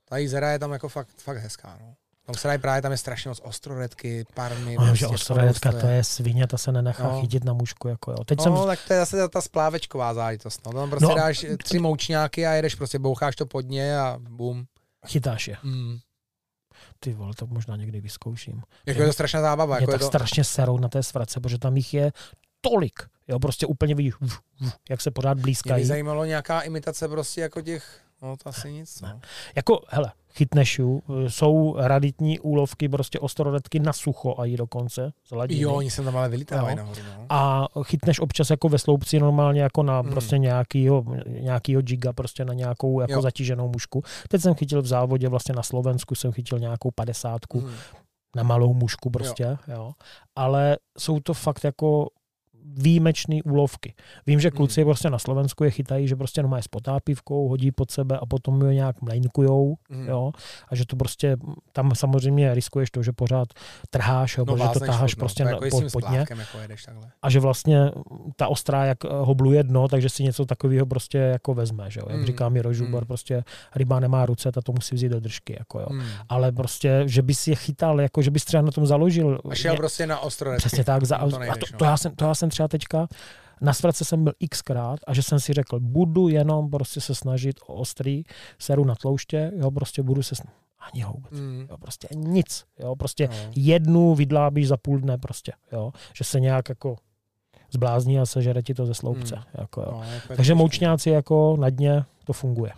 Ta 0.08 0.16
jízera 0.16 0.50
je 0.52 0.58
tam 0.58 0.72
jako 0.72 0.88
fakt, 0.88 1.08
fakt 1.18 1.36
hezká, 1.38 1.78
no. 1.80 1.94
Tam 2.32 2.40
se 2.40 2.48
dají 2.48 2.58
právě, 2.60 2.82
tam 2.82 2.92
je 2.92 2.98
strašně 2.98 3.28
moc 3.28 3.40
ostroredky, 3.44 4.24
parmy. 4.34 4.76
No, 4.78 4.84
že 4.84 4.88
prostě 4.88 5.06
ostrojedka, 5.06 5.70
spoustu 5.70 5.86
to 5.86 5.92
je 5.92 6.04
svině, 6.04 6.46
ta 6.46 6.58
se 6.58 6.72
nenechá 6.72 7.02
No. 7.12 7.20
chytit 7.20 7.44
na 7.44 7.52
mušku. 7.52 7.88
Jako, 7.88 8.10
jo. 8.10 8.24
Teď 8.24 8.38
No, 8.38 8.44
jsem, 8.44 8.66
tak 8.66 8.78
to 8.88 8.92
je 8.92 8.98
zase 8.98 9.16
ta, 9.16 9.28
ta 9.28 9.40
splávečková 9.40 10.14
záležitost. 10.14 10.66
No. 10.66 10.72
Tam 10.72 10.90
prostě 10.90 11.06
No. 11.08 11.14
dáš 11.14 11.46
tři 11.62 11.78
moučňáky 11.78 12.46
a 12.46 12.52
jedeš 12.52 12.74
prostě, 12.74 12.98
boucháš 12.98 13.36
to 13.36 13.46
pod 13.46 13.60
ně 13.60 13.98
a 13.98 14.16
bum. 14.20 14.64
chytáš 15.06 15.48
je. 15.48 15.56
Mm. 15.62 15.98
Ty 17.00 17.12
vole, 17.14 17.32
to 17.36 17.46
možná 17.46 17.76
někdy 17.76 18.00
vyzkouším. 18.00 18.62
Jako 18.86 19.00
je 19.00 19.06
to 19.06 19.12
strašná 19.12 19.40
zábava. 19.40 19.76
Mě 19.76 19.82
Jako 19.82 19.90
je 19.92 19.94
tak 19.94 20.00
to, 20.00 20.06
strašně 20.06 20.44
serou 20.44 20.78
na 20.78 20.88
té 20.88 21.02
svrace, 21.02 21.40
protože 21.40 21.58
tam 21.58 21.76
jich 21.76 21.94
je 21.94 22.12
tolik. 22.60 23.00
Jo, 23.28 23.38
prostě 23.38 23.66
úplně 23.66 23.94
vidíš, 23.94 24.20
uf, 24.20 24.40
uf, 24.62 24.74
jak 24.90 25.00
se 25.00 25.10
pořád 25.10 25.34
mě 25.34 25.40
by 25.40 25.42
blízkají. 25.42 25.84
zajímalo 25.84 26.24
nějaká 26.24 26.60
imitace 26.60 27.08
prostě 27.08 27.40
jako 27.40 27.60
těch, 27.60 28.00
no 28.22 28.36
to 28.36 28.48
asi 28.48 28.72
nic. 28.72 29.00
No. 29.00 29.20
Jako, 29.54 29.80
hele, 29.88 30.12
chytneš 30.34 30.78
ju, 30.78 31.02
jsou 31.28 31.74
raditní 31.78 32.38
úlovky, 32.40 32.88
prostě 32.88 33.18
ostroredky 33.18 33.78
na 33.80 33.92
sucho 33.92 34.34
a 34.38 34.44
jí 34.44 34.56
dokonce 34.56 35.12
z 35.24 35.30
hladiny. 35.32 35.60
Jo, 35.60 35.74
oni 35.74 35.90
se 35.90 36.02
tam 36.02 36.16
ale 36.16 36.28
vylitávají 36.28 36.76
nahoru. 36.76 37.00
No. 37.18 37.26
a 37.28 37.66
chytneš 37.82 38.20
občas 38.20 38.50
jako 38.50 38.68
ve 38.68 38.78
sloupci 38.78 39.20
normálně 39.20 39.62
jako 39.62 39.82
na 39.82 40.00
Hmm. 40.00 40.10
prostě 40.10 40.38
nějakýho, 40.38 41.04
nějakýho 41.26 41.82
giga, 41.82 42.12
prostě 42.12 42.44
na 42.44 42.54
nějakou 42.54 43.00
jako 43.00 43.12
Jo. 43.12 43.22
zatíženou 43.22 43.68
mušku. 43.68 44.02
Teď 44.28 44.40
jsem 44.42 44.54
chytil 44.54 44.82
v 44.82 44.86
závodě 44.86 45.28
vlastně 45.28 45.54
na 45.54 45.62
Slovensku, 45.62 46.14
jsem 46.14 46.32
chytil 46.32 46.58
nějakou 46.58 46.90
padesátku 46.94 47.60
Mm. 47.60 47.70
na 48.36 48.42
malou 48.42 48.74
mušku 48.74 49.10
prostě, 49.10 49.42
jo. 49.44 49.56
jo. 49.74 49.92
Ale 50.36 50.76
jsou 50.98 51.20
to 51.20 51.34
fakt 51.34 51.64
jako 51.64 52.08
výjimečné 52.76 53.36
úlovky. 53.44 53.94
Vím, 54.26 54.40
že 54.40 54.50
kluci 54.50 54.84
prostě 54.84 55.10
na 55.10 55.18
Slovensku 55.18 55.64
je 55.64 55.70
chytají, 55.70 56.08
že 56.08 56.16
prostě 56.16 56.42
normálně 56.42 56.62
s 56.62 56.68
potápivkou, 56.68 57.48
hodí 57.48 57.70
pod 57.72 57.90
sebe 57.90 58.18
a 58.18 58.26
potom 58.26 58.62
je 58.66 58.74
nějak 58.74 59.02
mlejnkujou, 59.02 59.76
Mm. 59.88 60.08
jo, 60.08 60.32
a 60.68 60.74
že 60.74 60.86
to 60.86 60.96
prostě, 60.96 61.36
tam 61.72 61.94
samozřejmě 61.94 62.54
riskuješ 62.54 62.90
to, 62.90 63.02
že 63.02 63.12
pořád 63.12 63.48
trháš, 63.90 64.36
jo, 64.38 64.44
No, 64.48 64.52
protože 64.56 64.68
to 64.68 64.80
taháš 64.80 65.16
no. 65.16 65.20
prostě 65.20 65.42
To 65.42 65.48
jako 65.48 65.68
pod, 65.70 65.84
pod 65.92 66.10
ně 66.10 66.18
jako 66.18 66.34
a 67.22 67.30
že 67.30 67.40
vlastně 67.40 67.90
ta 68.36 68.48
ostrá 68.48 68.84
jak 68.84 69.04
eh, 69.04 69.08
hobluje 69.10 69.62
dno, 69.62 69.88
takže 69.88 70.08
si 70.08 70.22
něco 70.24 70.44
takového 70.46 70.86
prostě 70.86 71.18
jako 71.18 71.54
vezme, 71.54 71.90
že 71.90 72.00
jo. 72.00 72.06
Jak 72.10 72.20
Mm. 72.20 72.26
říká 72.26 72.48
mi 72.48 72.62
Rožubor, 72.62 73.02
Mm. 73.02 73.06
prostě 73.06 73.44
ryba 73.74 74.00
nemá 74.00 74.26
ruce, 74.26 74.52
ta 74.52 74.60
to 74.60 74.72
musí 74.72 74.94
vzít 74.94 75.08
do 75.08 75.20
držky, 75.20 75.56
jako 75.58 75.80
jo. 75.80 75.86
Mm. 75.90 76.02
Ale 76.28 76.52
prostě, 76.52 77.02
že 77.06 77.22
bys 77.22 77.46
je 77.48 77.54
chytal, 77.56 78.00
jako 78.00 78.22
že 78.22 78.30
bys 78.30 78.44
třeba 78.44 78.62
na 78.62 78.70
tom 78.70 78.86
založil. 78.86 79.40
A 79.50 79.54
šel 79.54 79.72
ně- 79.72 79.76
prostě 79.76 80.06
na 80.06 80.20
ostroredky. 80.20 80.60
Přesně 80.60 80.84
tak. 80.84 81.04
Za, 81.04 81.18
No, 81.18 81.24
a 81.24 81.26
to 81.26 81.32
to, 81.32 81.38
nejdeš, 81.38 81.72
to, 81.78 81.84
já 81.84 81.96
jsem, 81.96 82.14
to 82.14 82.24
já 82.24 82.34
jsem 82.34 82.50
třeba 82.50 82.59
teďka, 82.68 83.06
na 83.60 83.72
svratce 83.72 84.04
jsem 84.04 84.24
byl 84.24 84.32
xkrát 84.50 85.00
a 85.06 85.14
že 85.14 85.22
jsem 85.22 85.40
si 85.40 85.52
řekl, 85.52 85.80
budu 85.80 86.28
jenom 86.28 86.70
prostě 86.70 87.00
se 87.00 87.14
snažit 87.14 87.56
o 87.66 87.74
ostrý, 87.74 88.22
seru 88.58 88.84
na 88.84 88.94
tlouště, 88.94 89.52
jo, 89.56 89.70
prostě 89.70 90.02
budu 90.02 90.22
se 90.22 90.34
snažit. 90.34 90.56
Ani 90.92 91.02
houbec. 91.02 91.32
Mm. 91.32 91.66
Jo, 91.70 91.76
prostě 91.78 92.08
nic. 92.16 92.64
Jo, 92.78 92.96
prostě 92.96 93.28
No. 93.28 93.36
jednu 93.56 94.14
vydlábíš 94.14 94.68
za 94.68 94.76
půl 94.76 94.98
dne 94.98 95.18
prostě, 95.18 95.52
jo, 95.72 95.92
že 96.14 96.24
se 96.24 96.40
nějak 96.40 96.68
jako 96.68 96.96
zblázní 97.70 98.18
a 98.18 98.26
sežere 98.26 98.62
ti 98.62 98.74
to 98.74 98.86
ze 98.86 98.94
sloupce. 98.94 99.34
Hmm. 99.36 99.44
Jako, 99.58 99.80
jo. 99.80 99.88
No, 99.92 100.02
Takže 100.36 100.54
moučňáci 100.54 101.10
jako 101.10 101.56
na 101.60 101.70
dně 101.70 102.04
to 102.24 102.32
funguje. 102.32 102.72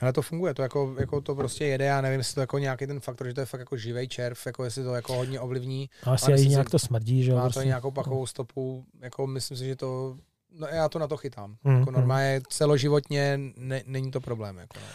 Ale 0.00 0.12
to 0.12 0.22
funguje, 0.22 0.54
to 0.54 0.62
jako, 0.62 0.94
jako 0.98 1.20
to 1.20 1.34
prostě 1.34 1.64
jede, 1.66 1.84
já 1.84 2.00
nevím, 2.00 2.18
jestli 2.20 2.34
to 2.34 2.40
jako 2.40 2.58
nějaký 2.58 2.86
ten 2.86 3.00
faktor, 3.00 3.26
že 3.26 3.34
to 3.34 3.40
je 3.40 3.46
fakt 3.46 3.60
jako 3.60 3.76
živej 3.76 4.08
červ, 4.08 4.46
jako 4.46 4.64
jestli 4.64 4.84
to 4.84 4.94
jako 4.94 5.12
hodně 5.14 5.40
ovlivní, 5.40 5.90
A 6.04 6.12
asi 6.12 6.32
Ale 6.32 6.42
i 6.42 6.48
nějak 6.48 6.66
si, 6.68 6.70
to 6.70 6.78
smrdí, 6.78 7.24
že 7.24 7.30
jo. 7.30 7.36
má 7.36 7.42
to 7.42 7.46
prostě. 7.46 7.62
i 7.62 7.66
nějakou 7.66 7.90
pachovou 7.90 8.26
stopu, 8.26 8.84
jako 9.00 9.26
myslím 9.26 9.56
si, 9.56 9.64
že 9.66 9.76
to, 9.76 10.16
no 10.58 10.66
já 10.66 10.88
to 10.88 10.98
na 10.98 11.06
to 11.06 11.16
chytám. 11.16 11.56
Mm, 11.64 11.78
Jako 11.78 11.90
mm. 11.90 11.96
normálně 11.96 12.40
celoživotně 12.48 13.40
ne, 13.56 13.82
není 13.86 14.10
to 14.10 14.20
problém. 14.20 14.58
Jako 14.58 14.78
no. 14.80 14.86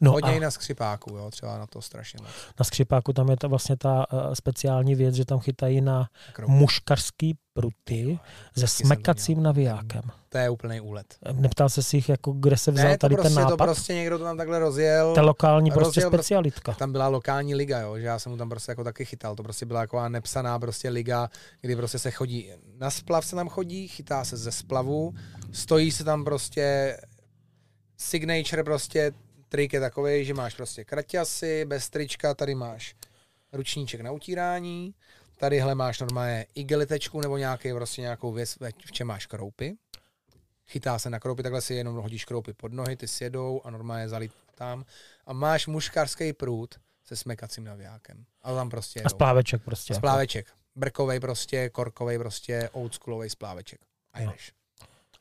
No 0.00 0.12
Hodně 0.12 0.30
a 0.32 0.34
i 0.36 0.40
na 0.40 0.50
skřipáku, 0.50 1.16
jo, 1.16 1.30
třeba 1.30 1.58
na 1.58 1.66
to 1.66 1.82
strašně 1.82 2.18
moc. 2.22 2.30
na 2.60 2.64
skřipáku 2.64 3.12
tam 3.12 3.28
je 3.30 3.36
to 3.36 3.48
vlastně 3.48 3.76
ta 3.76 4.12
uh, 4.12 4.34
speciální 4.34 4.94
věc, 4.94 5.14
že 5.14 5.24
tam 5.24 5.38
chytají 5.38 5.80
na 5.80 6.08
Krok. 6.32 6.48
muškarský 6.50 7.38
pruty 7.52 8.18
se 8.58 8.66
jsem 8.66 8.82
to 8.84 8.86
smekacím 8.86 9.42
navijákem. 9.42 10.02
To 10.28 10.38
je 10.38 10.50
úplný 10.50 10.80
úlet. 10.80 11.06
Neptal 11.32 11.68
se 11.68 11.82
si 11.82 11.96
jich, 11.96 12.08
jako 12.08 12.32
kde 12.32 12.56
se 12.56 12.70
vzal 12.70 12.88
Ne, 12.88 12.98
tady 12.98 13.14
prostě, 13.14 13.34
ten 13.34 13.42
nápad? 13.42 13.56
to 13.56 13.56
prostě 13.64 13.94
někdo 13.94 14.18
to 14.18 14.24
tam 14.24 14.36
takhle 14.36 14.58
rozjel. 14.58 15.14
Ta 15.14 15.22
lokální 15.22 15.70
prostě 15.70 15.84
rozjel 15.86 16.10
prostě- 16.10 16.16
specialitka. 16.24 16.72
Tam 16.74 16.92
byla 16.92 17.08
lokální 17.08 17.54
liga, 17.54 17.80
jo, 17.80 17.98
že 17.98 18.04
já 18.06 18.18
jsem 18.18 18.32
mu 18.32 18.38
tam 18.38 18.48
prostě 18.48 18.72
jako 18.72 18.84
taky 18.84 19.04
chytal. 19.04 19.36
To 19.36 19.42
prostě 19.42 19.66
byla 19.66 19.80
jako 19.80 20.08
nepsaná 20.08 20.58
prostě 20.58 20.88
liga, 20.88 21.28
kdy 21.60 21.76
prostě 21.76 21.98
se 21.98 22.10
chodí, 22.10 22.50
na 22.78 22.90
splav 22.90 23.24
se 23.26 23.36
tam 23.36 23.48
chodí, 23.48 23.88
chytá 23.88 24.24
se 24.24 24.36
ze 24.36 24.52
splavu, 24.52 25.14
stojí 25.52 25.90
se 25.92 26.04
tam 26.04 26.24
prostě 26.24 26.96
signature 27.96 28.64
prostě, 28.64 29.12
trik 29.54 29.72
je 29.72 29.80
takový, 29.80 30.24
že 30.24 30.34
máš 30.34 30.54
prostě 30.54 30.84
kraťasy, 30.84 31.64
bez 31.64 31.90
trička, 31.90 32.34
tady 32.34 32.54
máš 32.54 32.94
ručníček 33.52 34.00
na 34.00 34.10
utírání, 34.10 34.94
tadyhle 35.36 35.74
máš 35.74 36.00
normálně 36.00 36.46
igelitečku 36.54 37.20
nebo 37.20 37.36
nějaký, 37.36 37.72
prostě 37.72 38.02
nějakou 38.02 38.32
věc, 38.32 38.58
v 38.86 38.92
čem 38.92 39.06
máš 39.06 39.26
kroupy. 39.26 39.74
Chytá 40.66 40.98
se 40.98 41.10
na 41.10 41.20
kroupy, 41.20 41.42
takhle 41.42 41.60
si 41.60 41.74
jenom 41.74 41.96
hodíš 41.96 42.24
kroupy 42.24 42.52
pod 42.52 42.72
nohy, 42.72 42.96
ty 42.96 43.08
sjedou 43.08 43.60
a 43.64 43.70
normálně 43.70 44.08
zalít 44.08 44.32
tam. 44.54 44.84
A 45.26 45.32
máš 45.32 45.66
muškarský 45.66 46.32
prut 46.32 46.74
se 47.04 47.16
smekacím 47.16 47.64
navijákem. 47.64 48.24
A 48.42 48.54
tam 48.54 48.70
prostě 48.70 49.00
A 49.00 49.02
jedou. 49.02 49.16
spláveček 49.16 49.62
prostě. 49.62 49.92
Jako. 49.92 50.00
Spláveček. 50.00 50.46
Brkovej 50.74 51.20
prostě, 51.20 51.68
korkovej 51.68 52.18
prostě, 52.18 52.68
oldschoolovej 52.72 53.30
spláveček. 53.30 53.80
A 54.12 54.20
jdeš. 54.20 54.52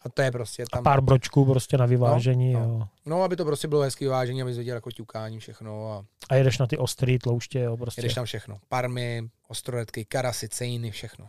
A 0.06 0.10
to 0.10 0.22
je 0.22 0.32
prostě 0.32 0.64
A 0.64 0.66
tam. 0.72 0.84
pár 0.84 1.02
bročků 1.02 1.46
prostě 1.46 1.78
na 1.78 1.86
vyvážení. 1.86 2.54
No, 2.54 2.60
No. 2.60 2.66
Jo. 2.80 2.88
No, 3.06 3.24
aby 3.24 3.36
to 3.36 3.46
prostě 3.46 3.68
bylo 3.68 3.82
hezký 3.82 4.06
vážení, 4.08 4.42
aby 4.42 4.54
viděl 4.54 4.76
jako 4.76 4.92
ťukání 4.92 5.40
všechno 5.40 5.92
a 5.92 6.06
A 6.30 6.36
jedeš 6.36 6.58
na 6.58 6.68
ty 6.68 6.78
ostrý 6.78 7.20
tlouště, 7.20 7.60
jo, 7.60 7.78
prostě. 7.78 8.00
jedeš 8.00 8.14
tam 8.14 8.26
všechno. 8.26 8.60
Parmy, 8.70 9.30
ostroredky, 9.48 10.06
karasy, 10.06 10.50
cejny, 10.50 10.92
všechno. 10.92 11.28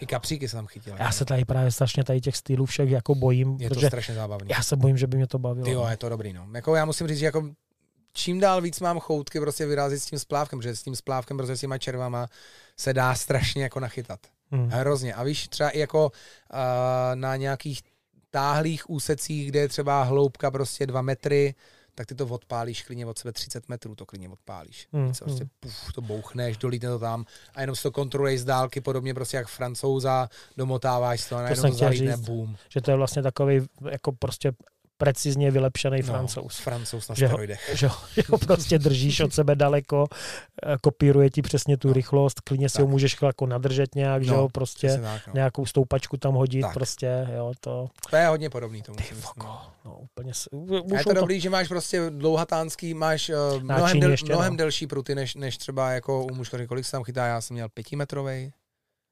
I 0.00 0.06
kapříky 0.06 0.48
se 0.48 0.56
tam 0.56 0.66
chytily. 0.66 0.96
Já 1.00 1.12
se 1.12 1.24
tady 1.24 1.44
právě 1.44 1.70
strašně 1.70 2.04
tady 2.04 2.20
těch 2.20 2.36
stylů 2.36 2.66
všech 2.66 2.90
jako 2.90 3.14
bojím, 3.14 3.56
Je 3.60 3.70
to 3.70 3.80
strašně 3.80 4.14
zábavný. 4.14 4.48
já 4.50 4.62
se 4.62 4.76
bojím, 4.76 4.96
že 4.96 5.06
by 5.06 5.16
mě 5.16 5.26
to 5.26 5.38
bavilo. 5.38 5.64
Ty 5.64 5.70
jo, 5.70 5.86
je 5.90 5.96
to 5.96 6.08
dobrý, 6.08 6.32
no. 6.32 6.46
Jako 6.54 6.74
já 6.74 6.84
musím 6.84 7.08
říct, 7.08 7.18
že 7.18 7.24
jako 7.26 7.50
čím 8.12 8.40
dál 8.40 8.60
víc 8.60 8.80
mám 8.80 9.00
choutky 9.00 9.40
prostě 9.40 9.66
vyrazit 9.66 10.02
s 10.02 10.06
tím 10.06 10.18
splávkem, 10.18 10.58
protože 10.58 10.76
s 10.76 10.82
tím 10.82 10.96
splávkem, 10.96 11.36
prostě 11.36 11.56
s 11.56 11.60
těma 11.60 11.78
červama 11.78 12.26
se 12.76 12.92
dá 12.94 13.14
strašně 13.14 13.62
jako 13.62 13.80
nachytat. 13.80 14.20
Hmm. 14.50 14.68
Hrozně. 14.68 15.14
A 15.14 15.22
víš, 15.22 15.48
třeba 15.48 15.70
i 15.70 15.78
jako 15.78 16.04
uh, 16.04 16.58
na 17.14 17.36
nějakých 17.36 17.82
táhlých 18.30 18.90
úsecích, 18.90 19.48
kde 19.48 19.60
je 19.60 19.68
třeba 19.68 20.02
hloubka 20.02 20.50
prostě 20.50 20.86
dva 20.86 21.02
metry, 21.02 21.54
tak 21.94 22.06
ty 22.06 22.14
to 22.14 22.26
odpálíš 22.26 22.82
klidně 22.82 23.06
od 23.06 23.18
sebe 23.18 23.32
30 23.32 23.68
metrů, 23.68 23.94
to 23.94 24.06
klidně 24.06 24.28
odpálíš. 24.28 24.88
Hmm, 24.92 25.04
Hmm, 25.04 25.14
prostě 25.14 25.46
puf, 25.60 25.92
to 25.94 26.00
bouchneš, 26.00 26.56
dolítne 26.56 26.88
to 26.88 26.98
tam 26.98 27.24
a 27.54 27.60
jenom 27.60 27.76
si 27.76 27.82
to 27.82 27.90
kontroluješ 27.90 28.40
z 28.40 28.44
dálky, 28.44 28.80
podobně 28.80 29.14
prostě 29.14 29.36
jak 29.36 29.48
francouza, 29.48 30.28
domotáváš 30.56 31.28
to 31.28 31.36
a 31.36 31.42
najednou 31.42 31.62
to 31.62 31.74
chtěl 31.74 31.88
zalítne, 31.88 32.16
říct. 32.16 32.26
boom. 32.26 32.56
Že 32.68 32.80
to 32.80 32.90
je 32.90 32.96
vlastně 32.96 33.22
takový 33.22 33.66
jako 33.90 34.12
prostě 34.12 34.52
precizně 35.00 35.50
vylepšený 35.50 36.02
francouz. 36.02 36.56
Francouz 36.58 37.08
na 37.08 37.14
Že 37.14 37.26
steroidech. 37.26 37.70
že 37.74 37.86
ho, 37.86 37.96
že 38.14 38.22
ho 38.28 38.38
prostě 38.38 38.78
držíš 38.78 39.20
od 39.20 39.34
sebe 39.34 39.54
daleko, 39.56 40.06
eh, 40.66 40.76
kopíruje 40.82 41.30
ti 41.30 41.42
přesně 41.42 41.76
tu 41.76 41.88
No. 41.88 41.94
rychlost, 41.94 42.40
klidně 42.40 42.68
si 42.68 42.72
Tak. 42.76 42.82
ho 42.82 42.88
můžeš 42.88 43.16
jako 43.22 43.46
nadržet 43.46 43.94
nějak, 43.94 44.24
že 44.24 44.30
No, 44.30 44.36
ho 44.36 44.48
prostě 44.48 44.98
tak, 45.02 45.26
no. 45.26 45.32
nějakou 45.34 45.66
stoupačku 45.66 46.16
tam 46.16 46.34
hodit, 46.34 46.60
Tak. 46.62 46.72
prostě, 46.74 47.28
jo, 47.36 47.52
to, 47.60 47.88
To 48.10 48.16
je 48.16 48.26
hodně 48.26 48.50
podobný 48.50 48.82
tomu. 48.82 48.96
ty 48.96 49.14
voko, 49.14 49.46
no. 49.46 49.60
no 49.84 49.96
úplně, 49.98 50.34
s- 50.34 50.48
A 50.52 50.56
už 50.56 50.92
je 50.92 50.98
jsou 51.02 51.10
to 51.10 51.14
dobrý, 51.20 51.40
že 51.40 51.50
máš 51.50 51.68
prostě 51.68 52.02
dlouhatánský, 52.10 52.94
máš 52.94 53.28
uh, 53.56 53.62
mnohem, 53.62 54.00
del, 54.00 54.10
ještě, 54.10 54.32
mnohem 54.32 54.52
no. 54.52 54.56
delší 54.56 54.86
pruty, 54.86 55.14
než, 55.14 55.34
než 55.34 55.58
třeba 55.58 55.90
jako 55.90 56.24
u 56.24 56.34
muškaři. 56.34 56.66
Kolik 56.66 56.84
se 56.84 56.90
tam 56.92 57.04
chytá? 57.04 57.26
Já 57.26 57.40
jsem 57.40 57.54
měl 57.54 57.68
pětimetrovej. 57.74 58.50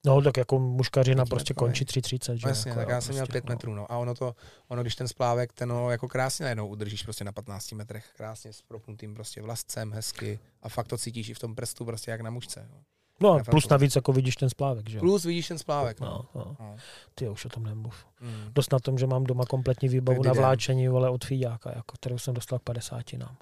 No, 0.07 0.23
tak 0.23 0.37
jako 0.37 0.59
muškařina 0.59 1.25
prostě 1.25 1.55
končí 1.55 1.85
3,30. 1.85 2.35
že 2.35 2.47
No, 2.47 2.49
jasně, 2.49 2.71
jako, 2.71 2.81
tak 2.81 2.89
já 2.89 3.01
jsem 3.01 3.13
měl 3.13 3.27
prostě, 3.27 3.41
5 3.41 3.49
metrů, 3.49 3.75
no. 3.75 3.93
A 3.93 3.99
ono 3.99 4.15
to, 4.15 4.35
ono 4.69 4.83
když 4.83 4.97
ten 4.97 5.09
splávek, 5.09 5.53
ten 5.53 5.73
ho 5.73 5.91
jako 5.91 6.09
krásně 6.09 6.43
najednou 6.43 6.67
udržíš 6.67 7.03
prostě 7.03 7.25
na 7.25 7.33
15 7.33 7.73
metrech, 7.73 8.05
krásně 8.17 8.53
s 8.53 8.63
propnutým 8.63 9.15
prostě 9.15 9.43
vlastcem, 9.43 9.93
hezky 9.93 10.39
a 10.63 10.69
fakt 10.69 10.87
to 10.87 10.99
cítíš 10.99 11.29
i 11.29 11.35
v 11.35 11.39
tom 11.39 11.55
prstu 11.55 11.85
prostě 11.85 12.11
jak 12.11 12.21
na 12.21 12.31
mužce. 12.31 12.69
No. 12.73 12.81
No, 13.21 13.33
a 13.33 13.39
plus 13.51 13.69
navíc 13.69 13.97
jako 13.97 14.13
vidíš 14.13 14.37
ten 14.37 14.51
splávek, 14.51 14.91
že 14.91 14.97
jo. 14.97 15.01
Plus 15.01 15.25
vidíš 15.25 15.49
ten 15.49 15.59
splávek, 15.59 16.01
no. 16.01 16.07
No, 16.35 16.45
no. 16.45 16.57
no. 16.61 16.77
Ty 17.15 17.29
už 17.29 17.45
o 17.45 17.49
tom 17.49 17.63
nemluv. 17.63 18.07
Mm. 18.21 18.51
Dost 18.55 18.73
na 18.73 18.79
tom, 18.79 18.99
že 18.99 19.07
mám 19.07 19.25
doma 19.25 19.45
kompletní 19.45 19.89
výbavu 19.89 20.23
na 20.23 20.33
vláčení, 20.33 20.89
vole, 20.89 21.11
od 21.11 21.25
Fíďáka, 21.25 21.73
jako, 21.77 21.95
kterou 21.95 22.19
jsem 22.19 22.35
dostal 22.35 22.59
k 22.59 22.63
50 22.63 23.13
nám. 23.13 23.37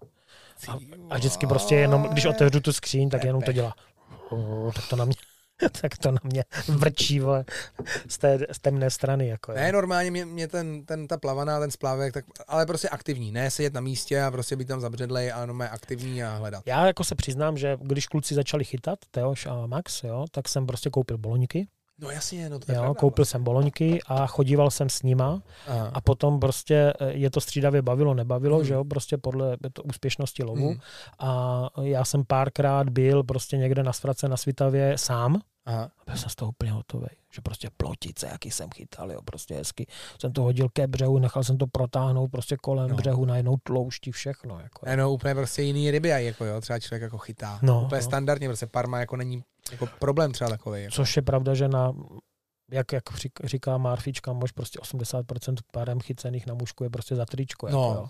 A, 0.68 0.78
a 1.10 1.16
vždycky 1.16 1.47
prostě 1.47 1.74
jenom, 1.74 2.02
když 2.02 2.24
otevřu 2.24 2.60
tu 2.60 2.72
skříň, 2.72 3.10
tak 3.10 3.24
jenom 3.24 3.43
to 3.43 3.52
dělá. 3.52 3.74
Tak 4.74 4.89
to 4.89 4.97
na 4.97 5.05
mě, 5.05 5.14
tak 5.80 5.98
to 5.98 6.10
na 6.10 6.18
mě 6.24 6.44
vrčí, 6.68 7.20
vole, 7.20 7.44
z 8.08 8.18
té 8.18 8.38
z 8.52 8.58
temné 8.58 8.90
strany, 8.90 9.28
jako. 9.28 9.52
Ne, 9.52 9.72
normálně 9.72 10.10
mě, 10.10 10.24
mě 10.24 10.48
ten, 10.48 10.84
ten, 10.84 11.08
ta 11.08 11.16
plavaná, 11.16 11.60
ten 11.60 11.70
splávek, 11.70 12.14
tak, 12.14 12.24
ale 12.48 12.66
prostě 12.66 12.88
aktivní, 12.88 13.32
ne 13.32 13.50
sedět 13.50 13.74
na 13.74 13.80
místě 13.80 14.22
a 14.22 14.30
prostě 14.30 14.56
být 14.56 14.68
tam 14.68 14.80
zabředlej 14.80 15.32
a 15.32 15.40
jenom 15.40 15.62
aktivní 15.62 16.22
a 16.22 16.36
hledat. 16.36 16.62
Já 16.66 16.86
jako 16.86 17.04
se 17.04 17.14
přiznám, 17.14 17.58
že 17.58 17.78
když 17.82 18.06
kluci 18.06 18.34
začali 18.34 18.64
chytat, 18.64 18.98
Teoš 19.10 19.46
a 19.46 19.66
Max, 19.66 20.04
jo, 20.04 20.24
tak 20.30 20.48
jsem 20.48 20.66
prostě 20.66 20.90
koupil 20.90 21.18
boloňky. 21.18 21.68
No 22.01 22.10
jasně, 22.10 22.51
no 22.51 22.59
to 22.59 22.73
je 22.73 22.77
Jo, 22.77 22.82
pravda, 22.82 23.01
koupil 23.01 23.24
jsem 23.24 23.44
boloňky 23.44 23.98
a 24.06 24.27
chodíval 24.27 24.70
jsem 24.70 24.89
s 24.89 25.02
nima 25.02 25.43
Aha. 25.66 25.90
a 25.93 26.01
potom 26.01 26.40
prostě 26.40 26.93
eh, 27.01 27.12
je 27.12 27.31
to 27.31 27.40
střídavě 27.40 27.82
bavilo, 27.82 28.14
nebavilo, 28.14 28.56
Hmm. 28.56 28.66
že 28.66 28.74
jo, 28.74 28.85
prostě 28.85 29.18
podle 29.18 29.56
to 29.73 29.82
úspěšnosti 29.82 30.43
lovu. 30.44 30.68
Hmm. 30.68 30.78
A 31.18 31.62
já 31.82 32.05
jsem 32.05 32.24
párkrát 32.24 32.89
byl 32.89 33.23
prostě 33.23 33.56
někde 33.56 33.82
na 33.82 33.93
svrace 33.93 34.28
na 34.28 34.36
Svitavě 34.36 34.98
sám 34.98 35.40
Aha. 35.66 35.82
a 36.01 36.02
byl 36.06 36.16
jsem 36.16 36.31
z 36.31 36.35
toho 36.35 36.48
úplně 36.48 36.73
hotový. 36.73 37.06
Že 37.35 37.40
prostě 37.43 37.68
plotice, 37.77 38.27
jaký 38.32 38.51
jsem 38.51 38.68
chytal, 38.74 39.12
jo, 39.12 39.20
prostě 39.24 39.55
hezky. 39.55 39.86
Jsem 40.20 40.32
to 40.32 40.43
hodil 40.43 40.68
ke 40.68 40.86
břehu, 40.86 41.18
nechal 41.18 41.44
jsem 41.44 41.59
to 41.59 41.66
protáhnout 41.66 42.31
prostě 42.31 42.56
kolem 42.56 42.90
No. 42.90 42.97
břehu, 42.97 43.24
najednou 43.24 43.56
tloušti, 43.62 44.12
všechno. 44.12 44.60
Jako. 44.60 44.86
Ne, 44.86 44.97
no 44.97 45.10
úplně 45.12 45.35
prostě 45.35 45.62
jiný 45.62 45.90
ryby, 45.90 46.09
jako 46.09 46.44
jo, 46.44 46.60
třeba 46.60 46.78
člověk 46.78 47.02
jako 47.02 47.18
chytá. 47.18 47.59
No, 47.62 47.82
úplně 47.85 47.98
no. 48.01 48.05
standardně, 48.05 48.48
prostě 48.48 48.66
parma 48.66 49.01
jako 49.01 49.16
není 49.16 49.44
jako 49.72 49.86
problém 49.98 50.32
třeba 50.32 50.51
takový. 50.51 50.82
Jako. 50.82 50.94
Což 50.94 51.16
je 51.16 51.22
pravda, 51.22 51.55
že 51.55 51.68
na 51.68 51.93
jak, 52.70 52.93
jak 52.93 53.05
řík- 53.05 53.40
říká 53.44 53.78
Marfička, 53.78 54.32
mož 54.32 54.52
prostě 54.52 54.78
80% 54.78 55.55
párem 55.72 56.01
chycených 56.01 56.47
na 56.47 56.55
mužku 56.55 56.84
je 56.84 56.90
prostě 56.90 57.16
za 57.16 57.24
tričko. 57.26 57.66
Jako, 57.66 57.78
No, 57.78 57.84
jo. 57.94 58.06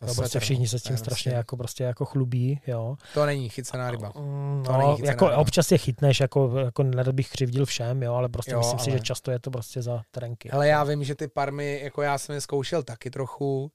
To 0.00 0.06
Jo, 0.06 0.14
prostě 0.14 0.38
to- 0.38 0.42
všichni 0.42 0.68
se 0.68 0.78
s 0.78 0.82
tím 0.82 0.92
je 0.92 0.98
strašně 0.98 1.30
prostě- 1.30 1.36
jako, 1.36 1.56
prostě 1.56 1.84
jako 1.84 2.04
chlubí, 2.04 2.60
jo. 2.66 2.96
To 3.14 3.26
není 3.26 3.48
chycená 3.48 3.90
ryba. 3.90 4.08
Mm, 4.16 4.62
To 4.66 4.72
není 4.72 4.90
No, 4.90 4.96
chycená 4.96 5.10
jako 5.12 5.24
ryba. 5.28 5.38
občas 5.38 5.72
je 5.72 5.78
chytneš, 5.78 6.20
jako, 6.20 6.58
jako 6.58 6.82
nerad 6.82 7.14
bych 7.14 7.28
křivdil 7.28 7.66
všem, 7.66 8.02
jo, 8.02 8.14
ale 8.14 8.28
prostě 8.28 8.52
Jo, 8.52 8.58
myslím 8.58 8.78
si, 8.78 8.90
ale- 8.90 8.98
že 8.98 9.04
často 9.04 9.30
je 9.30 9.38
to 9.38 9.50
prostě 9.50 9.82
za 9.82 10.02
trenky. 10.10 10.50
Ale 10.50 10.68
já 10.68 10.84
vím, 10.84 11.04
že 11.04 11.14
ty 11.14 11.28
parmy, 11.28 11.80
jako 11.82 12.02
já 12.02 12.18
jsem 12.18 12.34
je 12.34 12.40
zkoušel 12.40 12.82
taky 12.82 13.10
trochu, 13.10 13.62
uh, 13.62 13.68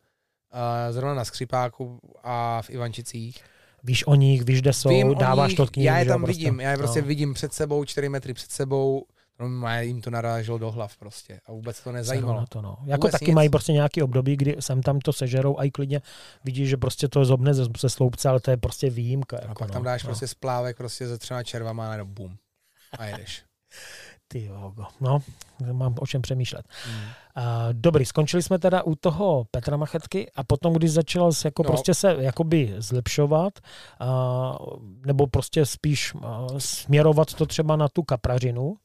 zrovna 0.93 1.13
na 1.13 1.25
skřipáku 1.25 1.99
a 2.23 2.61
v 2.61 2.69
Ivančicích. 2.69 3.43
Víš 3.85 4.07
o 4.07 4.15
nich, 4.15 4.43
víš, 4.43 4.61
kde 4.61 4.73
jsou, 4.73 4.89
Vím 4.89 5.15
dáváš 5.15 5.49
nich, 5.49 5.57
to 5.57 5.67
k 5.67 5.75
ním. 5.75 5.85
Já 5.85 5.97
je 5.97 6.05
že 6.05 6.09
tam 6.09 6.23
prostě. 6.23 6.37
vidím, 6.39 6.59
já 6.59 6.71
je 6.71 6.77
prostě 6.77 7.01
no. 7.01 7.07
vidím 7.07 7.33
před 7.33 7.53
sebou, 7.53 7.85
4 7.85 8.09
metry 8.09 8.33
před 8.33 8.51
sebou, 8.51 9.05
no, 9.39 9.79
jim 9.79 10.01
to 10.01 10.09
naráželo 10.09 10.57
do 10.57 10.71
hlav 10.71 10.97
prostě 10.97 11.39
a 11.45 11.51
vůbec 11.51 11.81
to 11.83 11.91
nezajímalo. 11.91 12.39
Na 12.39 12.45
to, 12.45 12.61
no. 12.61 12.77
Jako 12.85 13.01
Vůbec 13.01 13.11
taky 13.11 13.25
nic. 13.25 13.35
mají 13.35 13.49
prostě 13.49 13.73
nějaký 13.73 14.01
období, 14.01 14.35
kdy 14.37 14.55
sem 14.59 14.81
tam 14.81 14.99
to 14.99 15.13
sežerou 15.13 15.59
a 15.59 15.63
i 15.63 15.71
klidně 15.71 16.01
vidíš, 16.43 16.69
že 16.69 16.77
prostě 16.77 17.07
to 17.07 17.25
zobne 17.25 17.53
ze, 17.53 17.65
ze 17.79 17.89
sloupce, 17.89 18.29
ale 18.29 18.39
to 18.39 18.51
je 18.51 18.57
prostě 18.57 18.89
výjimka. 18.89 19.37
A 19.37 19.41
Jako, 19.41 19.53
pak 19.63 19.71
tam 19.71 19.81
no, 19.81 19.85
dáš 19.85 20.03
no. 20.03 20.07
prostě 20.07 20.27
splávek 20.27 20.77
prostě 20.77 21.07
ze 21.07 21.17
třema 21.17 21.43
červama 21.43 21.89
a 21.89 21.91
jenom 21.91 22.13
bum. 22.13 22.37
A 22.99 23.05
jedeš. 23.05 23.43
Ty 24.27 24.45
jogo. 24.45 24.85
No, 25.01 25.19
mám 25.71 25.95
o 25.99 26.07
čem 26.07 26.21
přemýšlet. 26.21 26.65
Mm. 26.91 27.01
A, 27.35 27.67
dobrý, 27.71 28.05
skončili 28.05 28.43
jsme 28.43 28.59
teda 28.59 28.83
u 28.83 28.95
toho 28.95 29.45
Petra 29.51 29.77
Machetky 29.77 30.31
a 30.35 30.43
potom, 30.43 30.73
když 30.73 30.91
začal 30.91 31.31
se 31.31 31.47
jako 31.47 31.63
No. 31.63 31.67
prostě 31.69 31.93
se 31.93 32.15
jakoby 32.19 32.75
zlepšovat, 32.77 33.59
a, 33.99 34.57
nebo 35.05 35.27
prostě 35.27 35.65
spíš 35.65 36.13
a, 36.23 36.47
směrovat 36.57 37.33
to 37.33 37.45
třeba 37.45 37.75
na 37.75 37.87
tu 37.87 38.03
kaprařinu, 38.03 38.75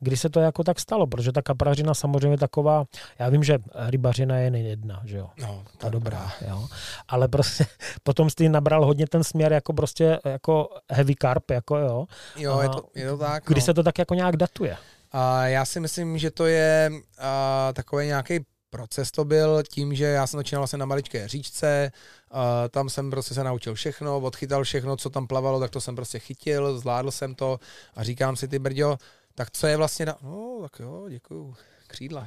kdy 0.00 0.16
se 0.16 0.28
to 0.28 0.40
jako 0.40 0.64
tak 0.64 0.80
stalo, 0.80 1.06
protože 1.06 1.32
ta 1.32 1.42
kaprařina 1.42 1.94
samozřejmě 1.94 2.38
taková, 2.38 2.84
já 3.18 3.28
vím, 3.28 3.44
že 3.44 3.58
rybařina 3.86 4.36
je 4.36 4.50
nejedna, 4.50 5.02
že 5.04 5.16
jo, 5.16 5.28
No, 5.40 5.64
ta 5.78 5.88
dobrá, 5.88 6.32
jo. 6.48 6.68
Ale 7.08 7.28
prostě 7.28 7.66
potom 8.02 8.30
jsi 8.30 8.48
nabral 8.48 8.86
hodně 8.86 9.06
ten 9.06 9.24
směr 9.24 9.52
jako 9.52 9.72
prostě 9.72 10.18
jako 10.24 10.68
heavy 10.92 11.14
carp, 11.22 11.50
jako 11.50 11.76
jo. 11.76 12.06
Jo, 12.36 12.60
je 12.60 12.68
to, 12.68 12.82
je 12.94 13.08
to 13.08 13.18
tak. 13.18 13.44
Kdy 13.46 13.60
no. 13.60 13.64
se 13.64 13.74
to 13.74 13.82
tak 13.82 13.98
jako 13.98 14.14
nějak 14.14 14.36
datuje? 14.36 14.76
A 15.12 15.46
já 15.46 15.64
si 15.64 15.80
myslím, 15.80 16.18
že 16.18 16.30
to 16.30 16.46
je 16.46 16.90
a, 17.18 17.70
takový 17.72 18.06
nějaký 18.06 18.40
proces 18.70 19.10
to 19.10 19.24
byl 19.24 19.62
tím, 19.70 19.94
že 19.94 20.04
já 20.04 20.26
jsem 20.26 20.38
začínal 20.38 20.60
vlastně 20.60 20.78
na 20.78 20.86
maličké 20.86 21.28
říčce, 21.28 21.90
a, 22.30 22.68
tam 22.68 22.88
jsem 22.88 23.10
prostě 23.10 23.34
se 23.34 23.44
naučil 23.44 23.74
všechno, 23.74 24.20
odchytal 24.20 24.64
všechno, 24.64 24.96
co 24.96 25.10
tam 25.10 25.26
plavalo, 25.26 25.60
tak 25.60 25.70
to 25.70 25.80
jsem 25.80 25.96
prostě 25.96 26.18
chytil, 26.18 26.78
zvládl 26.78 27.10
jsem 27.10 27.34
to 27.34 27.60
a 27.96 28.02
říkám 28.02 28.36
si 28.36 28.48
ty 28.48 28.58
brďo, 28.58 28.96
tak 29.36 29.50
co 29.50 29.66
je 29.66 29.76
vlastně, 29.76 30.06
na... 30.06 30.18
no 30.22 30.58
tak 30.62 30.80
jo, 30.80 31.06
děkuju, 31.08 31.54
křídla. 31.86 32.26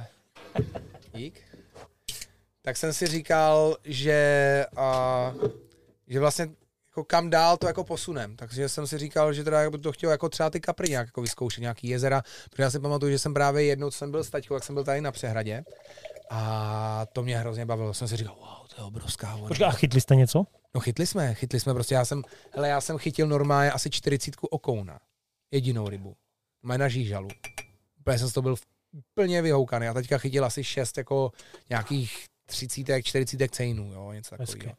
Dík. 1.14 1.40
Tak 2.62 2.76
jsem 2.76 2.92
si 2.92 3.06
říkal, 3.06 3.76
že, 3.84 4.66
a, 4.76 5.34
že 6.06 6.20
vlastně 6.20 6.48
jako 6.90 7.04
kam 7.04 7.30
dál 7.30 7.56
to 7.56 7.66
jako 7.66 7.84
posunem. 7.84 8.36
Takže 8.36 8.68
jsem 8.68 8.86
si 8.86 8.98
říkal, 8.98 9.32
že 9.32 9.44
teda 9.44 9.70
bych 9.70 9.80
to 9.80 9.92
chtěl 9.92 10.10
jako 10.10 10.28
třeba 10.28 10.50
ty 10.50 10.60
kapry 10.60 10.88
nějak 10.88 11.06
jako 11.08 11.22
vyzkoušet, 11.22 11.60
nějaký 11.60 11.88
jezera, 11.88 12.22
protože 12.50 12.62
já 12.62 12.70
si 12.70 12.80
pamatuju, 12.80 13.12
že 13.12 13.18
jsem 13.18 13.34
právě 13.34 13.64
jednou, 13.64 13.90
co 13.90 13.98
jsem 13.98 14.10
byl 14.10 14.24
s 14.24 14.30
taťkou, 14.30 14.54
jak 14.54 14.64
jsem 14.64 14.74
byl 14.74 14.84
tady 14.84 15.00
na 15.00 15.12
přehradě 15.12 15.64
a 16.30 17.06
to 17.12 17.22
mě 17.22 17.38
hrozně 17.38 17.66
bavilo. 17.66 17.94
Jsem 17.94 18.08
si 18.08 18.16
říkal, 18.16 18.34
wow, 18.34 18.66
to 18.74 18.82
je 18.82 18.86
obrovská 18.86 19.36
voda. 19.36 19.48
Počkej, 19.48 19.66
a 19.66 19.70
chytli 19.70 20.00
jste 20.00 20.16
něco? 20.16 20.44
No 20.74 20.80
chytli 20.80 21.06
jsme, 21.06 21.34
chytli 21.34 21.60
jsme 21.60 21.74
prostě, 21.74 21.94
já 21.94 22.04
jsem, 22.04 22.22
hele, 22.50 22.68
já 22.68 22.80
jsem 22.80 22.98
chytil 22.98 23.26
normálně 23.26 23.72
asi 23.72 23.90
40 23.90 24.34
okouna. 24.50 24.98
Jedinou 25.50 25.88
rybu. 25.88 26.16
Na 26.62 26.88
žížalu. 26.88 27.28
Úplně 28.00 28.18
jsem 28.18 28.28
z 28.28 28.32
toho 28.32 28.42
byl 28.42 28.56
úplně 28.92 29.42
vyhoukaný. 29.42 29.88
A 29.88 29.94
teďka 29.94 30.18
chytil 30.18 30.44
asi 30.44 30.64
6 30.64 30.98
jako 30.98 31.32
nějakých 31.70 32.26
30, 32.46 33.02
40 33.02 33.54
cejnů, 33.54 33.92
jo, 33.92 34.12
něco 34.12 34.36
takového. 34.36 34.76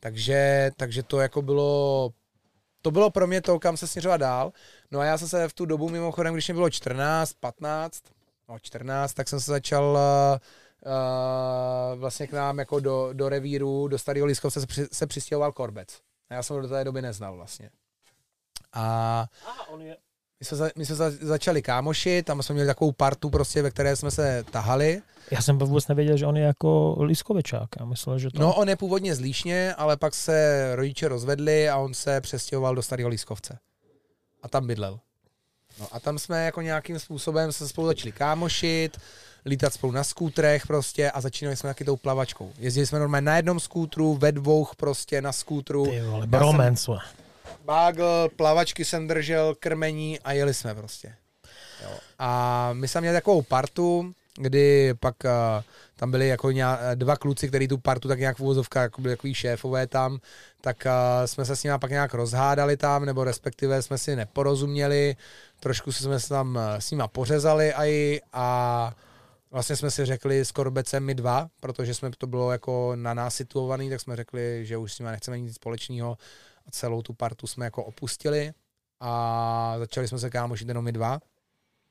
Takže, 0.00 0.70
takže 0.76 1.02
to 1.02 1.20
jako 1.20 1.42
bylo, 1.42 2.10
to 2.82 2.90
bylo 2.90 3.10
pro 3.10 3.26
mě 3.26 3.40
to, 3.40 3.58
kam 3.58 3.76
se 3.76 3.86
směřovat 3.86 4.16
dál. 4.16 4.52
No 4.90 5.00
a 5.00 5.04
já 5.04 5.18
jsem 5.18 5.28
se 5.28 5.48
v 5.48 5.52
tu 5.52 5.66
dobu 5.66 5.88
mimochodem, 5.88 6.34
když 6.34 6.48
mě 6.48 6.54
bylo 6.54 6.70
14, 6.70 7.32
15, 7.40 8.02
no 8.48 8.58
14, 8.58 9.14
tak 9.14 9.28
jsem 9.28 9.40
se 9.40 9.50
začal 9.50 9.98
uh, 10.84 11.98
vlastně 11.98 12.26
k 12.26 12.32
nám 12.32 12.58
jako 12.58 12.80
do, 12.80 13.10
do 13.12 13.28
revíru, 13.28 13.88
do 13.88 13.98
starého 13.98 14.26
Lískovce 14.26 14.60
se, 14.60 14.66
při, 14.66 14.86
se 14.92 15.06
přistěhoval 15.06 15.52
Korbec. 15.52 16.00
A 16.30 16.34
já 16.34 16.42
jsem 16.42 16.56
ho 16.56 16.62
do 16.62 16.68
té 16.68 16.84
doby 16.84 17.02
neznal 17.02 17.36
vlastně. 17.36 17.70
A 18.72 19.26
Aha, 19.46 19.68
on 19.68 19.82
je... 19.82 19.96
my 20.40 20.44
jsme, 20.46 20.56
za, 20.56 20.70
my 20.76 20.86
jsme 20.86 20.94
za, 20.94 21.10
začali 21.20 21.62
kámoši, 21.62 22.22
tam 22.22 22.42
jsme 22.42 22.52
měli 22.52 22.66
takovou 22.66 22.92
partu 22.92 23.30
prostě, 23.30 23.62
ve 23.62 23.70
které 23.70 23.96
jsme 23.96 24.10
se 24.10 24.44
tahali. 24.50 25.02
Já 25.30 25.42
jsem 25.42 25.58
vůbec 25.58 25.88
nevěděl, 25.88 26.16
že 26.16 26.26
on 26.26 26.36
je 26.36 26.44
jako 26.44 26.96
Liskovečák. 26.98 27.68
Já 27.80 27.86
myslel, 27.86 28.18
že 28.18 28.30
to... 28.30 28.40
No 28.40 28.54
on 28.54 28.68
je 28.68 28.76
původně 28.76 29.14
z 29.14 29.20
Líšně, 29.20 29.74
ale 29.74 29.96
pak 29.96 30.14
se 30.14 30.70
rodiče 30.76 31.08
rozvedli 31.08 31.68
a 31.68 31.76
on 31.76 31.94
se 31.94 32.20
přestěhoval 32.20 32.74
do 32.74 32.82
starého 32.82 33.08
Lískovce. 33.08 33.58
A 34.42 34.48
tam 34.48 34.66
bydlel. 34.66 35.00
No 35.80 35.86
a 35.92 36.00
tam 36.00 36.18
jsme 36.18 36.44
jako 36.44 36.60
nějakým 36.62 36.98
způsobem 36.98 37.52
se 37.52 37.68
spolu 37.68 37.86
začali 37.86 38.12
kámošit, 38.12 38.98
lítat 39.46 39.72
spolu 39.72 39.92
na 39.92 40.04
skútrech 40.04 40.66
prostě 40.66 41.10
a 41.10 41.20
začínali 41.20 41.56
jsme 41.56 41.70
taky 41.70 41.84
tou 41.84 41.96
plavačkou. 41.96 42.52
Jezdili 42.58 42.86
jsme 42.86 42.98
normálně 42.98 43.24
na 43.24 43.36
jednom 43.36 43.60
skútru, 43.60 44.14
ve 44.14 44.32
dvou 44.32 44.66
prostě 44.76 45.22
na 45.22 45.32
skútru. 45.32 45.86
Ty 45.86 46.02
vole, 46.02 46.20
jsem- 46.20 46.30
bromance. 46.30 46.84
vole. 46.90 47.00
Bágl, 47.64 48.28
plavačky 48.36 48.84
jsem 48.84 49.08
držel, 49.08 49.54
krmení 49.60 50.20
a 50.20 50.32
jeli 50.32 50.54
jsme 50.54 50.74
prostě. 50.74 51.14
Jo. 51.82 51.90
A 52.18 52.70
my 52.72 52.88
jsme 52.88 53.00
měli 53.00 53.16
takovou 53.16 53.42
partu, 53.42 54.12
kdy 54.36 54.94
pak 55.00 55.14
uh, 55.24 55.30
tam 55.96 56.10
byli 56.10 56.28
jako 56.28 56.50
nějak, 56.50 56.80
dva 56.94 57.16
kluci, 57.16 57.48
kteří 57.48 57.68
tu 57.68 57.78
partu 57.78 58.08
tak 58.08 58.18
nějak 58.18 58.36
v 58.36 58.40
uvozovkách, 58.40 58.82
jako 58.82 59.00
byli 59.00 59.16
takový 59.16 59.34
šéfové 59.34 59.86
tam, 59.86 60.18
tak 60.60 60.76
uh, 60.86 61.26
jsme 61.26 61.44
se 61.44 61.56
s 61.56 61.62
nimi 61.62 61.78
pak 61.78 61.90
nějak 61.90 62.14
rozhádali 62.14 62.76
tam, 62.76 63.04
nebo 63.04 63.24
respektive 63.24 63.82
jsme 63.82 63.98
si 63.98 64.16
neporozuměli, 64.16 65.16
trošku 65.60 65.92
jsme 65.92 66.20
se 66.20 66.28
tam 66.28 66.58
eh, 66.58 66.80
s 66.80 66.90
nima 66.90 67.08
pořezali 67.08 67.72
aj 67.72 68.20
a 68.32 68.92
vlastně 69.50 69.76
jsme 69.76 69.90
si 69.90 70.04
řekli 70.04 70.44
s 70.44 70.52
Korbecem 70.52 71.04
my 71.04 71.14
dva, 71.14 71.48
protože 71.60 71.94
jsme 71.94 72.10
to 72.18 72.26
bylo 72.26 72.52
jako 72.52 72.92
na 72.94 73.14
nás 73.14 73.34
situovaný, 73.34 73.90
tak 73.90 74.00
jsme 74.00 74.16
řekli, 74.16 74.66
že 74.66 74.76
už 74.76 74.92
s 74.92 74.98
nimi 74.98 75.10
nechceme 75.10 75.40
nic 75.40 75.54
společného 75.54 76.12
a 76.12 76.16
celou 76.70 77.02
tu 77.02 77.12
partu 77.12 77.46
jsme 77.46 77.64
jako 77.64 77.84
opustili 77.84 78.52
a 79.00 79.74
začali 79.78 80.08
jsme 80.08 80.18
se 80.18 80.30
kámošit 80.30 80.68
jenom 80.68 80.84
my 80.84 80.92
dva. 80.92 81.20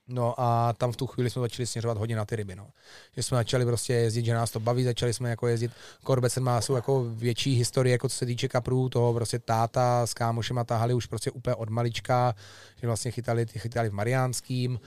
No 0.09 0.33
a 0.37 0.73
tam 0.73 0.91
v 0.91 0.95
tu 0.95 1.07
chvíli 1.07 1.29
jsme 1.29 1.41
začali 1.41 1.67
směřovat 1.67 1.97
hodně 1.97 2.15
na 2.15 2.25
ty 2.25 2.35
ryby, 2.35 2.55
no. 2.55 2.69
Že 3.15 3.23
jsme 3.23 3.37
začali 3.37 3.65
prostě 3.65 3.93
jezdit, 3.93 4.25
že 4.25 4.33
nás 4.33 4.51
to 4.51 4.59
baví, 4.59 4.83
začali 4.83 5.13
jsme 5.13 5.29
jako 5.29 5.47
jezdit. 5.47 5.71
Korbecen 6.03 6.43
má 6.43 6.61
svou 6.61 6.75
jako 6.75 7.03
větší 7.03 7.53
historii, 7.55 7.91
jako 7.91 8.09
co 8.09 8.15
se 8.15 8.25
týče 8.25 8.47
kaprů, 8.47 8.89
toho 8.89 9.13
prostě 9.13 9.39
táta 9.39 10.07
s 10.07 10.13
kámošema 10.13 10.63
tahali 10.63 10.93
už 10.93 11.05
prostě 11.05 11.31
úplně 11.31 11.55
od 11.55 11.69
malička, 11.69 12.35
že 12.81 12.87
vlastně 12.87 13.11
chytali, 13.11 13.45
chytali 13.45 13.89
v 13.89 13.93
Mariánským 13.93 14.79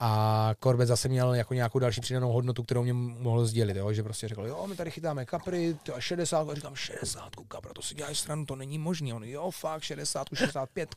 A 0.00 0.54
Corbett 0.62 0.88
zase 0.88 1.08
měl 1.08 1.34
jako 1.34 1.54
nějakou 1.54 1.78
další 1.78 2.00
přidanou 2.00 2.32
hodnotu, 2.32 2.62
kterou 2.62 2.82
mě 2.82 2.92
mohl 2.92 3.46
sdělit, 3.46 3.76
jo? 3.76 3.92
že 3.92 4.02
prostě 4.02 4.28
řekl, 4.28 4.46
jo, 4.46 4.66
my 4.66 4.76
tady 4.76 4.90
chytáme 4.90 5.24
kapry, 5.24 5.76
ty 5.82 5.92
a 5.92 6.00
60, 6.00 6.50
a 6.50 6.54
říkám, 6.54 6.74
60 6.74 7.30
kapra, 7.48 7.72
to 7.74 7.82
si 7.82 7.94
děláš 7.94 8.18
stranu, 8.18 8.46
to 8.46 8.56
není 8.56 8.78
možný. 8.78 9.12
On, 9.12 9.24
jo, 9.24 9.50
fakt, 9.50 9.82
60, 9.82 10.26
65, 10.34 10.88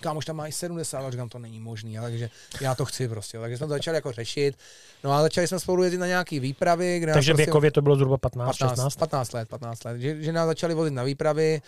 kámoš 0.00 0.24
tam 0.24 0.36
mají 0.36 0.52
70, 0.52 0.98
a 0.98 1.10
říkám, 1.10 1.28
to 1.28 1.38
není 1.38 1.60
možný, 1.60 1.98
ale 1.98 2.10
takže 2.10 2.30
já 2.60 2.74
to 2.74 2.84
chci 2.84 3.08
prostě. 3.08 3.38
Takže 3.38 3.56
jsme 3.56 3.66
to 3.66 3.72
začali 3.72 3.96
jako 3.96 4.12
řešit. 4.12 4.58
No 5.04 5.12
a 5.12 5.22
začali 5.22 5.48
jsme 5.48 5.60
spolu 5.60 5.82
jezdit 5.82 5.98
na 5.98 6.06
nějaký 6.06 6.40
výpravy. 6.40 6.98
Kde 6.98 7.12
Takže 7.12 7.32
prostě, 7.32 7.44
věkově 7.44 7.70
to 7.70 7.82
bylo 7.82 7.96
zhruba 7.96 8.18
15, 8.18 8.58
15, 8.58 8.70
16? 8.70 8.96
15 8.96 9.32
let, 9.32 9.48
15 9.48 9.84
let. 9.84 10.00
Že, 10.00 10.22
že 10.22 10.32
nás 10.32 10.46
začali 10.46 10.74
vozit 10.74 10.94
na 10.94 11.02
výpravy. 11.02 11.62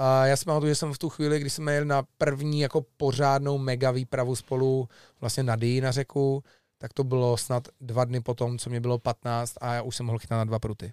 A 0.00 0.26
já 0.26 0.36
si 0.36 0.44
pamatuju, 0.44 0.70
že 0.70 0.74
jsem 0.74 0.92
v 0.92 0.98
tu 0.98 1.08
chvíli, 1.08 1.40
kdy 1.40 1.50
jsme 1.50 1.74
jeli 1.74 1.86
na 1.86 2.02
první 2.18 2.60
jako 2.60 2.84
pořádnou 2.96 3.58
mega 3.58 3.90
výpravu 3.90 4.36
spolu 4.36 4.88
vlastně 5.20 5.42
na 5.42 5.56
Dý 5.56 5.80
na 5.80 5.90
řeku, 5.90 6.44
tak 6.78 6.92
to 6.92 7.04
bylo 7.04 7.36
snad 7.36 7.68
dva 7.80 8.04
dny 8.04 8.20
potom, 8.20 8.58
co 8.58 8.70
mě 8.70 8.80
bylo 8.80 8.98
15 8.98 9.54
a 9.60 9.74
já 9.74 9.82
už 9.82 9.96
jsem 9.96 10.06
mohl 10.06 10.18
chytat 10.18 10.38
na 10.38 10.44
dva 10.44 10.58
pruty. 10.58 10.92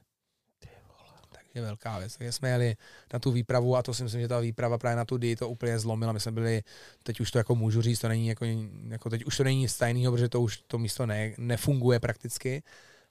Takže 1.32 1.62
velká 1.62 2.00
věc. 2.00 2.18
Takže 2.18 2.32
jsme 2.32 2.50
jeli 2.50 2.76
na 3.14 3.20
tu 3.20 3.32
výpravu 3.32 3.76
a 3.76 3.84
to 3.84 3.94
si 3.94 4.04
myslím, 4.04 4.22
že 4.22 4.28
ta 4.28 4.40
výprava 4.40 4.78
právě 4.78 4.96
na 4.96 5.06
tu 5.06 5.18
Dý 5.18 5.36
to 5.36 5.50
úplně 5.50 5.80
zlomila. 5.80 6.12
My 6.14 6.20
jsme 6.20 6.32
byli, 6.32 6.64
teď 7.04 7.20
už 7.20 7.32
to 7.32 7.38
jako 7.38 7.56
můžu 7.56 7.82
říct, 7.82 8.00
to 8.00 8.08
není 8.08 8.28
jako, 8.28 8.46
jako 8.88 9.10
teď 9.10 9.26
už 9.26 9.38
to 9.38 9.44
není 9.44 9.60
nic 9.60 9.78
tajného, 9.78 10.12
protože 10.12 10.30
to 10.30 10.42
už 10.42 10.58
to 10.58 10.78
místo 10.78 11.06
ne, 11.06 11.34
nefunguje 11.38 12.00
prakticky. 12.00 12.64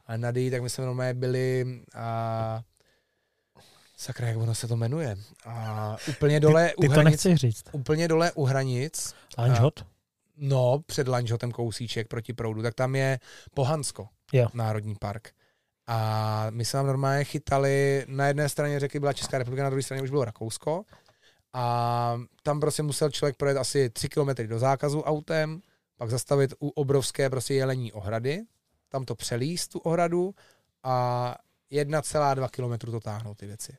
A 0.07 0.17
na 0.17 0.31
Dý, 0.31 0.51
tak 0.51 0.63
my 0.63 0.71
jsme 0.71 0.85
normálně 0.85 1.15
byli 1.15 1.81
a 1.95 2.63
Sakra, 3.97 4.29
jak 4.29 4.37
ono 4.37 4.55
se 4.55 4.69
to 4.69 4.77
jmenuje. 4.77 5.17
A 5.47 5.97
úplně 6.09 6.41
dole 6.41 6.69
Ty, 6.69 6.75
ty 6.81 6.87
u 6.87 6.89
to 6.89 6.93
hranic, 6.93 7.25
nechci 7.25 7.37
říct. 7.37 7.65
úplně 7.73 8.09
dole 8.09 8.33
u 8.33 8.45
hranic, 8.45 9.15
Lanžhot? 9.39 9.87
no, 10.37 10.83
před 10.87 11.09
Lanžhotem 11.09 11.53
kousíček 11.53 12.09
proti 12.09 12.33
proudu, 12.33 12.63
tak 12.63 12.75
tam 12.75 12.95
je 12.97 13.19
Pohansko, 13.55 14.09
Jo. 14.33 14.49
národní 14.55 14.95
park. 14.95 15.31
A 15.87 16.47
my 16.51 16.65
jsme 16.65 16.79
tam 16.79 16.87
normálně 16.87 17.25
chytali, 17.25 18.05
na 18.09 18.27
jedné 18.27 18.49
straně 18.49 18.81
řeky 18.81 19.01
byla 19.01 19.13
Česká 19.13 19.39
republika, 19.39 19.63
na 19.63 19.71
druhé 19.71 19.83
straně 19.83 20.03
už 20.03 20.11
bylo 20.11 20.25
Rakousko. 20.25 20.85
A 21.53 22.21
tam 22.43 22.61
prostě 22.61 22.83
musel 22.83 23.11
člověk 23.11 23.37
projet 23.37 23.57
asi 23.57 23.91
3 23.91 24.09
kilometry 24.09 24.49
do 24.49 24.59
zákazu 24.59 25.03
autem, 25.03 25.61
pak 25.97 26.11
zastavit 26.11 26.55
u 26.61 26.69
obrovské 26.69 27.31
prostě 27.31 27.55
jelení 27.55 27.93
ohrady, 27.93 28.43
tam 28.89 29.05
to 29.05 29.15
přelíst 29.15 29.71
tu 29.73 29.79
ohradu 29.79 30.35
a 30.83 31.37
1,2 31.73 32.49
kilometru 32.49 32.91
to 32.93 33.01
táhnou 33.01 33.35
ty 33.35 33.47
věci. 33.47 33.73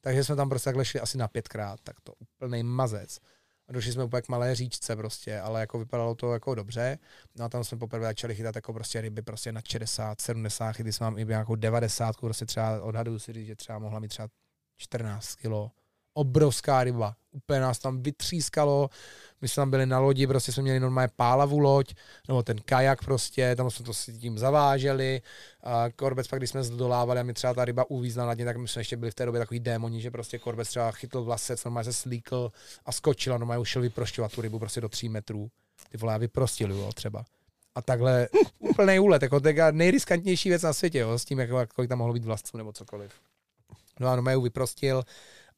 Takže 0.00 0.24
jsme 0.24 0.36
tam 0.36 0.48
prostě 0.48 0.64
takhle 0.64 0.84
šli 0.84 1.00
asi 1.00 1.18
na 1.18 1.28
pětkrát, 1.28 1.80
tak 1.80 2.00
to 2.00 2.12
úplný 2.18 2.62
mazec. 2.62 3.18
A 3.68 3.72
došli 3.72 3.92
jsme 3.92 4.04
úplně 4.04 4.22
k 4.22 4.28
malé 4.28 4.54
říčce 4.54 4.96
prostě, 4.96 5.40
ale 5.40 5.60
jako 5.60 5.78
vypadalo 5.78 6.14
to 6.14 6.32
jako 6.32 6.54
dobře. 6.54 6.98
No 7.36 7.44
a 7.44 7.48
tam 7.48 7.64
jsme 7.64 7.78
poprvé 7.78 8.06
začali 8.06 8.34
chytat 8.34 8.56
jako 8.56 8.72
prostě 8.72 9.00
ryby 9.00 9.22
prostě 9.22 9.52
na 9.52 9.60
60, 9.68 10.20
70, 10.20 10.72
chytli 10.72 10.92
jsme 10.92 11.04
mám 11.04 11.18
i 11.18 11.24
nějakou 11.24 11.54
90, 11.54 12.16
prostě 12.16 12.46
třeba 12.46 12.82
odhaduju 12.82 13.18
si 13.18 13.32
říct, 13.32 13.46
že 13.46 13.56
třeba 13.56 13.78
mohla 13.78 14.00
mít 14.00 14.08
třeba 14.08 14.28
14 14.76 15.34
kilo. 15.34 15.70
Obrovská 16.18 16.84
ryba. 16.84 17.14
Úplně 17.32 17.60
nás 17.60 17.78
tam 17.78 18.02
vytřískalo. 18.02 18.90
My 19.40 19.48
jsme 19.48 19.60
tam 19.60 19.70
byli 19.70 19.86
na 19.86 19.98
lodi, 19.98 20.26
prostě 20.26 20.52
jsme 20.52 20.62
měli 20.62 20.80
normálně 20.80 21.08
pálavu 21.16 21.58
loď, 21.58 21.94
nebo 22.28 22.42
ten 22.42 22.58
kajak 22.64 23.04
prostě, 23.04 23.56
tam 23.56 23.70
jsme 23.70 23.84
to 23.84 23.94
s 23.94 24.18
tím 24.18 24.38
zaváželi. 24.38 25.22
A 25.62 25.90
korbec 25.90 26.28
pak, 26.28 26.40
když 26.40 26.50
jsme 26.50 26.62
zdolávali 26.62 27.20
a 27.20 27.22
mi 27.22 27.34
třeba 27.34 27.54
ta 27.54 27.64
ryba 27.64 27.90
uvízla 27.90 28.26
na 28.26 28.34
dně, 28.34 28.44
tak 28.44 28.56
my 28.56 28.68
jsme 28.68 28.80
ještě 28.80 28.96
byli 28.96 29.10
v 29.10 29.14
té 29.14 29.26
době 29.26 29.38
takový 29.38 29.60
démoni, 29.60 30.00
že 30.00 30.10
prostě 30.10 30.38
korbec 30.38 30.68
třeba 30.68 30.90
chytl 30.90 31.22
vlasec, 31.22 31.64
normálně 31.64 31.84
se 31.84 31.92
slíkl 31.92 32.52
a 32.86 32.92
skočil 32.92 33.34
a 33.34 33.38
normálně 33.38 33.60
už 33.60 33.68
šel 33.68 33.82
vyprošťovat 33.82 34.32
tu 34.32 34.40
rybu 34.40 34.58
prostě 34.58 34.80
do 34.80 34.88
tří 34.88 35.08
metrů. 35.08 35.50
Ty 35.90 35.98
vole, 35.98 36.12
já 36.12 36.18
vyprostil, 36.18 36.72
jo, 36.72 36.92
třeba. 36.94 37.24
A 37.74 37.82
takhle 37.82 38.28
úplný 38.58 38.98
úlet, 38.98 39.22
jako 39.22 39.40
nejriskantnější 39.70 40.48
věc 40.48 40.62
na 40.62 40.72
světě, 40.72 40.98
jo, 40.98 41.18
s 41.18 41.24
tím, 41.24 41.38
jako, 41.38 41.58
kolik 41.74 41.88
tam 41.88 41.98
mohlo 41.98 42.14
být 42.14 42.24
vlasců 42.24 42.56
nebo 42.56 42.72
cokoliv. 42.72 43.12
No 44.00 44.08
a 44.08 44.16
normálně 44.16 44.42
vyprostil 44.42 45.04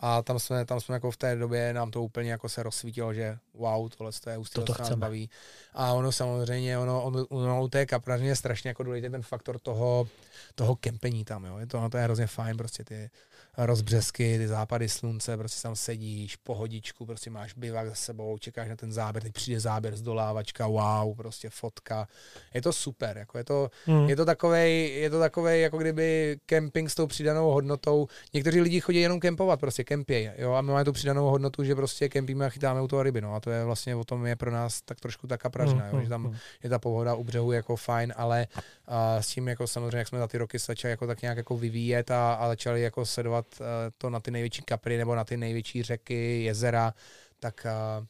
a 0.01 0.22
tam 0.22 0.39
jsme, 0.39 0.64
tam 0.64 0.81
jsme 0.81 0.94
jako 0.94 1.10
v 1.10 1.16
té 1.16 1.36
době 1.36 1.72
nám 1.72 1.90
to 1.90 2.02
úplně 2.02 2.31
jako 2.31 2.48
se 2.48 2.62
rozsvítilo, 2.62 3.14
že 3.14 3.39
wow, 3.55 3.89
tohle 3.89 4.12
to 4.24 4.31
je 4.31 4.39
ústí, 4.39 4.55
Toto 4.55 4.72
to 4.72 4.78
nás 4.78 4.89
chceme. 4.89 5.01
baví. 5.01 5.31
A 5.74 5.93
ono 5.93 6.12
samozřejmě, 6.12 6.78
ono, 6.78 7.02
ono, 7.02 7.27
ono 7.27 7.62
u 7.64 7.68
té 7.68 7.86
kaprařiny 7.86 8.28
je 8.28 8.36
strašně 8.36 8.70
jako 8.70 8.82
důležitý 8.82 9.10
ten 9.10 9.22
faktor 9.22 9.59
toho, 9.59 10.09
toho 10.55 10.77
kempení 10.77 11.24
tam, 11.24 11.44
jo. 11.44 11.59
Je 11.59 11.66
to, 11.66 11.78
ono 11.78 11.90
to 11.90 11.97
je 11.97 12.05
hrozně 12.05 12.27
fajn, 12.27 12.56
prostě 12.56 12.85
ty 12.85 13.10
rozbřesky, 13.59 14.39
ty 14.39 14.48
západy 14.48 14.89
slunce, 14.89 15.36
prostě 15.36 15.62
tam 15.62 15.77
sedíš, 15.77 16.36
pohodičku, 16.36 17.06
prostě 17.06 17.31
máš 17.31 17.55
bivak 17.55 17.89
za 17.89 17.94
sebou, 17.94 18.39
čekáš 18.39 18.68
na 18.68 18.77
ten 18.77 18.93
záběr, 18.93 19.22
teď 19.22 19.32
přijde 19.32 19.60
záběr 19.60 19.97
z 19.97 20.02
dolávačka, 20.02 20.66
wow, 20.66 21.16
prostě 21.16 21.51
fotka. 21.51 22.09
Je 22.55 22.62
to 22.62 22.72
super, 22.72 23.18
jako 23.18 23.39
je 23.39 23.44
to, 23.44 23.70
Hmm. 23.86 24.09
je 24.09 24.16
to 24.16 24.24
takovej, 24.24 24.94
je 25.01 25.10
to 25.10 25.18
takovej, 25.18 25.62
jako 25.62 25.78
kdyby 25.78 26.36
camping 26.47 26.90
s 26.90 26.94
tou 26.94 27.06
přidanou 27.06 27.51
hodnotou. 27.51 28.06
Někteří 28.35 28.60
lidi 28.60 28.81
chodí 28.81 29.01
jenom 29.01 29.20
kempovat, 29.20 29.60
prostě 29.60 29.85
kempěj, 29.85 30.31
jo, 30.39 30.52
a 30.52 30.60
my 30.62 30.70
máme 30.70 30.85
tu 30.85 30.93
přidanou 30.93 31.31
hodnotu, 31.31 31.64
že 31.64 31.74
prostě 31.74 32.09
kempíme 32.09 32.47
a 32.47 32.48
chytáme 32.48 32.81
u 32.82 32.89
toho 32.89 33.02
ryby, 33.02 33.20
no, 33.20 33.35
a 33.35 33.40
to 33.40 33.51
je 33.51 33.64
vlastně 33.64 33.97
o 33.97 34.05
tom 34.05 34.27
je 34.27 34.36
pro 34.36 34.51
nás 34.51 34.82
tak 34.82 35.01
trošku 35.01 35.27
ta 35.27 35.36
kapražina, 35.39 35.86
jo, 35.86 36.01
že 36.02 36.09
tam 36.09 36.24
je 36.62 36.70
ta 36.70 36.78
pohoda 36.78 37.14
u 37.14 37.24
břehu 37.24 37.52
jako 37.52 37.77
fajn, 37.77 38.12
ale 38.16 38.47
a 38.86 39.22
s 39.22 39.27
tím 39.28 39.48
jako 39.48 39.66
samozřejmě, 39.66 39.98
jak 39.98 40.09
jsme 40.09 40.18
za 40.18 40.27
ty 40.28 40.39
roky 40.39 40.59
začali 40.59 40.90
jako 40.90 41.06
tak 41.06 41.22
nějak 41.22 41.36
jako 41.36 41.56
vyvíjet 41.56 42.10
a, 42.10 42.35
a 42.35 42.48
začali 42.48 42.82
jako 42.82 43.06
sledovat 43.06 43.39
uh, 43.60 43.66
to 43.98 44.10
na 44.10 44.20
ty 44.20 44.30
největší 44.30 44.62
kapry 44.62 44.98
nebo 44.98 45.14
na 45.14 45.24
ty 45.24 45.36
největší 45.36 45.82
řeky, 45.82 46.42
jezera, 46.42 46.94
tak, 47.40 47.66
uh, 48.00 48.06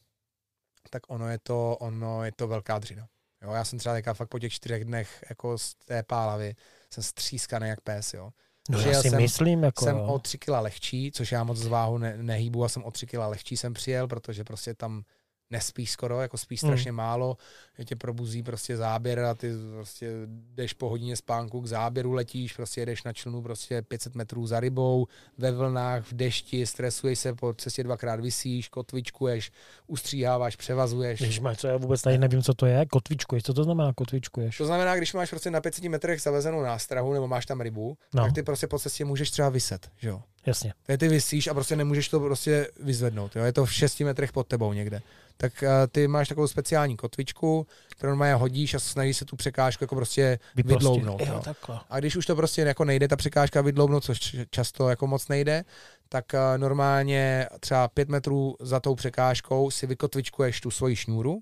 tak 0.91 1.03
ono 1.09 1.29
je 1.29 1.39
to, 1.39 1.77
ono 1.81 2.25
je 2.25 2.33
to 2.33 2.49
velká 2.49 2.79
dřina. 2.79 3.09
Jo, 3.43 3.53
já 3.53 3.65
jsem 3.65 3.79
třeba 3.79 3.95
teďka 3.95 4.15
fakt 4.15 4.29
po 4.29 4.39
těch 4.39 4.53
čtyřech 4.53 4.85
dnech 4.85 5.25
jako 5.31 5.59
z 5.59 5.75
té 5.75 6.03
pálavy 6.03 6.55
jsem 6.93 7.03
střískaný 7.03 7.69
jak 7.69 7.81
pes, 7.81 8.15
jo. 8.15 8.31
No 8.71 8.79
Přijel 8.79 8.95
já 8.97 9.03
si 9.03 9.11
jsem- 9.11 9.19
myslím, 9.23 9.63
jako 9.63 9.85
Jsem 9.85 9.97
jo. 9.97 10.05
o 10.07 10.19
tři 10.19 10.39
kila 10.39 10.61
lehčí, 10.61 11.13
což 11.13 11.33
já 11.33 11.45
moc 11.45 11.59
z 11.59 11.67
váhu 11.67 11.99
ne, 11.99 12.17
nehýbu 12.23 12.65
a 12.65 12.69
jsem 12.69 12.85
o 12.85 12.91
tři 12.91 13.07
kila 13.07 13.27
lehčí 13.27 13.57
jsem 13.57 13.75
přijel, 13.75 14.09
protože 14.09 14.45
prostě 14.45 14.75
tam 14.75 15.03
nespíš 15.51 15.91
skoro, 15.91 16.21
jako 16.21 16.39
spíš 16.39 16.63
Hmm. 16.63 16.71
strašně 16.73 16.93
málo, 16.93 17.37
že 17.79 17.85
tě 17.85 17.97
probuzí 17.97 18.43
prostě 18.43 18.77
záběr 18.77 19.21
a 19.21 19.35
ty 19.35 19.51
prostě 19.75 20.11
jdeš 20.55 20.73
po 20.73 20.89
hodině 20.89 21.17
spánku 21.17 21.61
k 21.61 21.67
záběru, 21.67 22.13
letíš, 22.13 22.53
prostě 22.53 22.81
jedeš 22.81 23.03
na 23.05 23.13
člunu 23.13 23.43
prostě 23.43 23.83
500 23.83 24.15
metrů 24.15 24.47
za 24.47 24.61
rybou, 24.61 25.07
ve 25.39 25.53
vlnách, 25.53 26.05
v 26.05 26.13
dešti, 26.15 26.67
stresuješ 26.67 27.19
se, 27.19 27.35
po 27.35 27.55
cestě 27.55 27.83
dvakrát 27.85 28.21
vysíš, 28.21 28.69
kotvičkuješ, 28.69 29.53
ustříháváš, 29.87 30.57
převazuješ. 30.57 31.21
Když 31.23 31.41
máš, 31.41 31.59
co 31.59 31.67
já 31.67 31.77
vůbec 31.77 32.03
tady 32.03 32.19
nevím, 32.19 32.43
co 32.43 32.55
to 32.55 32.67
je, 32.67 32.87
kotvičkuješ, 32.87 33.43
co 33.43 33.55
to 33.55 33.65
znamená 33.65 33.93
kotvičkuješ? 33.93 34.59
To 34.59 34.67
znamená, 34.67 34.97
když 34.97 35.13
máš 35.15 35.31
prostě 35.31 35.51
na 35.51 35.61
500 35.61 35.85
metrech 35.85 36.21
zavezenou 36.23 36.63
nástrahu 36.63 37.13
nebo 37.13 37.29
máš 37.29 37.47
tam 37.47 37.61
rybu, 37.61 37.99
No. 38.15 38.25
tak 38.25 38.33
ty 38.33 38.43
prostě 38.43 38.67
po 38.67 38.79
cestě 38.79 39.05
můžeš 39.05 39.31
třeba 39.31 39.49
vyset, 39.49 39.91
že 39.97 40.09
jo. 40.09 40.23
Jasně. 40.47 40.75
Tady 40.87 40.99
ty 40.99 41.09
vysíš 41.09 41.47
a 41.47 41.55
prostě 41.55 41.77
nemůžeš 41.77 42.09
to 42.09 42.21
prostě 42.21 42.69
vyzvednout. 42.83 43.37
Jo? 43.37 43.45
Je 43.45 43.53
to 43.53 43.65
v 43.65 43.73
6 43.73 44.01
metrech 44.01 44.33
pod 44.33 44.47
tebou 44.47 44.73
někde. 44.73 45.03
Tak 45.37 45.53
uh, 45.63 45.69
ty 45.93 46.09
máš 46.09 46.29
takovou 46.29 46.47
speciální 46.47 46.97
kotvičku, 46.97 47.67
kterou 47.91 48.11
normálně 48.11 48.35
hodíš 48.35 48.75
a 48.75 48.79
snažíš 48.79 49.17
se 49.17 49.25
tu 49.25 49.37
překážku 49.37 49.85
jako 49.85 49.95
prostě 49.97 50.39
Vyprostit. 50.57 50.79
vydloubnout. 50.79 51.21
Jo, 51.21 51.43
Jo. 51.69 51.79
A 51.91 51.99
když 52.01 52.17
už 52.17 52.27
to 52.27 52.37
prostě 52.37 52.63
jako 52.63 52.85
nejde 52.85 53.09
ta 53.09 53.17
překážka 53.17 53.61
vydloubnout, 53.61 54.05
což 54.05 54.37
často 54.51 54.89
jako 54.89 55.07
moc 55.07 55.29
nejde, 55.29 55.65
tak 56.09 56.25
uh, 56.35 56.59
normálně 56.59 57.47
třeba 57.61 57.89
5 57.89 58.09
metrů 58.09 58.57
za 58.61 58.81
tou 58.81 58.95
překážkou 58.95 59.71
si 59.71 59.87
vykotvičkuješ 59.87 60.61
tu 60.61 60.71
svoji 60.71 60.97
šňůru, 60.97 61.39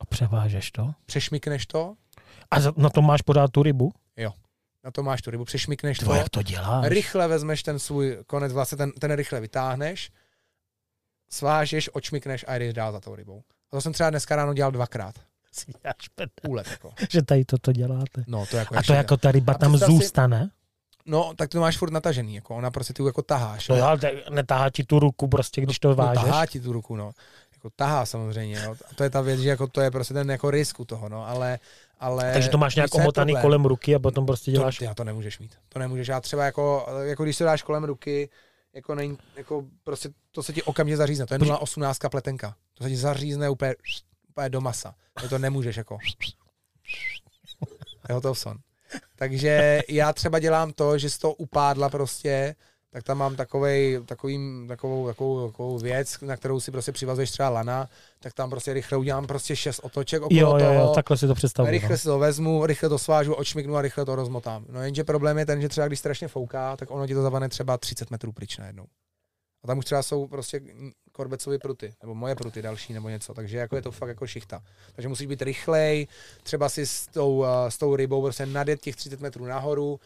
A 0.00 0.04
převážeš 0.06 0.70
to? 0.70 0.92
přešmikneš 1.06 1.66
to, 1.66 1.94
A 2.50 2.56
na 2.76 2.90
to 2.90 3.02
máš 3.02 3.22
pořád 3.22 3.50
tu 3.50 3.62
rybu? 3.62 3.92
Na 4.84 4.90
to 4.90 5.02
máš 5.02 5.22
tu 5.22 5.30
rybu, 5.30 5.44
přešmikneš 5.44 5.98
to, 5.98 6.14
jak 6.14 6.28
to 6.28 6.42
děláš? 6.42 6.86
rychle 6.88 7.28
vezmeš 7.28 7.62
ten 7.62 7.78
svůj 7.78 8.18
konec, 8.26 8.52
vlastně 8.52 8.78
ten, 8.78 8.92
ten 8.92 9.12
rychle 9.12 9.40
vytáhneš, 9.40 10.10
svážeš, 11.30 11.90
očmikneš 11.92 12.44
a 12.48 12.56
jdeš 12.56 12.74
dál 12.74 12.92
za 12.92 13.00
tou 13.00 13.14
rybou. 13.14 13.42
A 13.72 13.76
to 13.76 13.80
jsem 13.80 13.92
třeba 13.92 14.10
dneska 14.10 14.36
ráno 14.36 14.54
dělal 14.54 14.72
dvakrát. 14.72 15.14
Úlet 16.48 16.66
jako. 16.70 16.92
že 17.10 17.22
tady 17.22 17.44
toto 17.44 17.72
děláte. 17.72 18.24
No, 18.26 18.46
to 18.46 18.56
jako 18.56 18.76
A 18.76 18.82
to 18.82 18.92
jako 18.92 19.16
ta 19.16 19.32
ryba 19.32 19.54
tam 19.54 19.72
představ 19.72 19.88
si- 19.88 19.96
zůstane? 19.96 20.50
No, 21.06 21.32
tak 21.36 21.50
to 21.50 21.60
máš 21.60 21.78
furt 21.78 21.90
natažený, 21.90 22.34
jako 22.34 22.56
ona 22.56 22.70
prostě 22.70 22.92
ty 22.92 23.02
jako 23.02 23.22
taháš. 23.22 23.68
No 23.68 23.82
ale 23.82 23.98
netahá 24.30 24.70
ti 24.70 24.84
tu 24.84 24.98
ruku 24.98 25.28
prostě, 25.28 25.60
když 25.60 25.78
to 25.78 25.88
no, 25.88 25.94
vážeš. 25.94 26.24
tahá 26.24 26.46
ti 26.46 26.60
tu 26.60 26.72
ruku, 26.72 26.96
no. 26.96 27.12
Jako 27.52 27.70
tahá 27.76 28.06
samozřejmě, 28.06 28.62
no. 28.62 28.70
A 28.90 28.94
to 28.94 29.04
je 29.04 29.10
ta 29.10 29.20
věc, 29.20 29.40
že 29.40 29.48
jako 29.48 29.66
to 29.66 29.80
je 29.80 29.90
prostě 29.90 30.14
ten 30.14 30.30
jako 30.30 30.50
risk 30.50 30.80
u 30.80 30.84
toho, 30.84 31.08
no, 31.08 31.28
ale... 31.28 31.58
ale 32.00 32.32
Takže 32.32 32.48
to 32.48 32.58
máš 32.58 32.76
nějak 32.76 32.94
omotaný 32.94 33.34
kolem 33.40 33.64
ruky 33.64 33.94
a 33.94 33.98
potom 33.98 34.26
prostě 34.26 34.50
děláš... 34.50 34.78
To, 34.78 34.84
ty, 34.84 34.94
to 34.94 35.04
nemůžeš 35.04 35.38
mít. 35.38 35.58
To 35.68 35.78
nemůžeš. 35.78 36.08
Já 36.08 36.20
třeba 36.20 36.44
jako, 36.44 36.86
jako 37.02 37.24
když 37.24 37.38
to 37.38 37.44
dáš 37.44 37.62
kolem 37.62 37.84
ruky, 37.84 38.28
jako, 38.74 38.94
nej, 38.94 39.16
jako 39.36 39.64
prostě 39.84 40.08
to 40.32 40.42
se 40.42 40.52
ti 40.52 40.62
okamžitě 40.62 40.96
zařízne. 40.96 41.26
To 41.26 41.34
je 41.34 41.38
0,18 41.38 42.08
pletenka. 42.08 42.56
To 42.74 42.84
se 42.84 42.90
ti 42.90 42.96
zařízne 42.96 43.50
úplně, 43.50 43.74
úplně 44.28 44.48
do 44.48 44.60
masa. 44.60 44.94
To, 45.20 45.28
to 45.28 45.38
nemůžeš 45.38 45.76
jako. 45.76 45.98
Je 48.08 48.14
hotov 48.14 48.38
son. 48.38 48.58
Takže 49.16 49.80
já 49.88 50.12
třeba 50.12 50.38
dělám 50.38 50.72
to, 50.72 50.98
že 50.98 51.10
z 51.10 51.18
toho 51.18 51.34
upádla 51.34 51.88
prostě 51.88 52.54
tak 52.94 53.02
tam 53.02 53.18
mám 53.18 53.36
takovej, 53.36 54.00
takový, 54.06 54.66
takovou, 54.68 55.06
takovou, 55.06 55.46
takovou 55.46 55.78
věc, 55.78 56.20
na 56.20 56.36
kterou 56.36 56.60
si 56.60 56.70
prostě 56.70 56.92
přivazuješ 56.92 57.30
třeba 57.30 57.48
lana, 57.48 57.88
tak 58.20 58.32
tam 58.32 58.50
prostě 58.50 58.72
rychle 58.72 58.98
udělám 58.98 59.26
prostě 59.26 59.56
šest 59.56 59.78
otoček 59.78 60.22
okolo 60.22 60.40
jo, 60.40 60.50
jo, 60.50 60.58
toho. 60.58 60.74
jo, 60.74 60.92
takhle 60.94 61.16
si 61.16 61.26
to 61.26 61.34
představuji. 61.34 61.70
Rychle 61.70 61.90
no. 61.90 61.98
si 61.98 62.04
to 62.04 62.18
vezmu, 62.18 62.66
rychle 62.66 62.88
to 62.88 62.98
svážu, 62.98 63.34
očmiknu 63.34 63.76
a 63.76 63.82
rychle 63.82 64.04
to 64.04 64.16
rozmotám. 64.16 64.64
No 64.68 64.82
jenže 64.82 65.04
problém 65.04 65.38
je 65.38 65.46
ten, 65.46 65.60
že 65.60 65.68
třeba 65.68 65.86
když 65.86 65.98
strašně 65.98 66.28
fouká, 66.28 66.76
tak 66.76 66.90
ono 66.90 67.06
ti 67.06 67.14
to 67.14 67.22
zavane 67.22 67.48
třeba 67.48 67.78
30 67.78 68.10
metrů 68.10 68.32
pryč 68.32 68.58
najednou. 68.58 68.84
A 69.64 69.66
tam 69.66 69.78
už 69.78 69.84
třeba 69.84 70.02
jsou 70.02 70.26
prostě 70.26 70.60
korbecové 71.12 71.58
pruty, 71.58 71.94
nebo 72.02 72.14
moje 72.14 72.34
pruty 72.34 72.62
další, 72.62 72.92
nebo 72.92 73.08
něco, 73.08 73.34
takže 73.34 73.58
jako 73.58 73.76
je 73.76 73.82
to 73.82 73.90
fakt 73.90 74.08
jako 74.08 74.26
šichta. 74.26 74.62
Takže 74.92 75.08
musíš 75.08 75.26
být 75.26 75.42
rychlej, 75.42 76.06
třeba 76.42 76.68
si 76.68 76.86
s 76.86 77.06
tou, 77.06 77.38
uh, 77.38 77.46
s 77.68 77.78
tou 77.78 77.96
rybou 77.96 78.22
prostě 78.22 78.46
nadjet 78.46 78.80
těch 78.80 78.96
30 78.96 79.20
metrů 79.20 79.44
nahoru, 79.44 80.00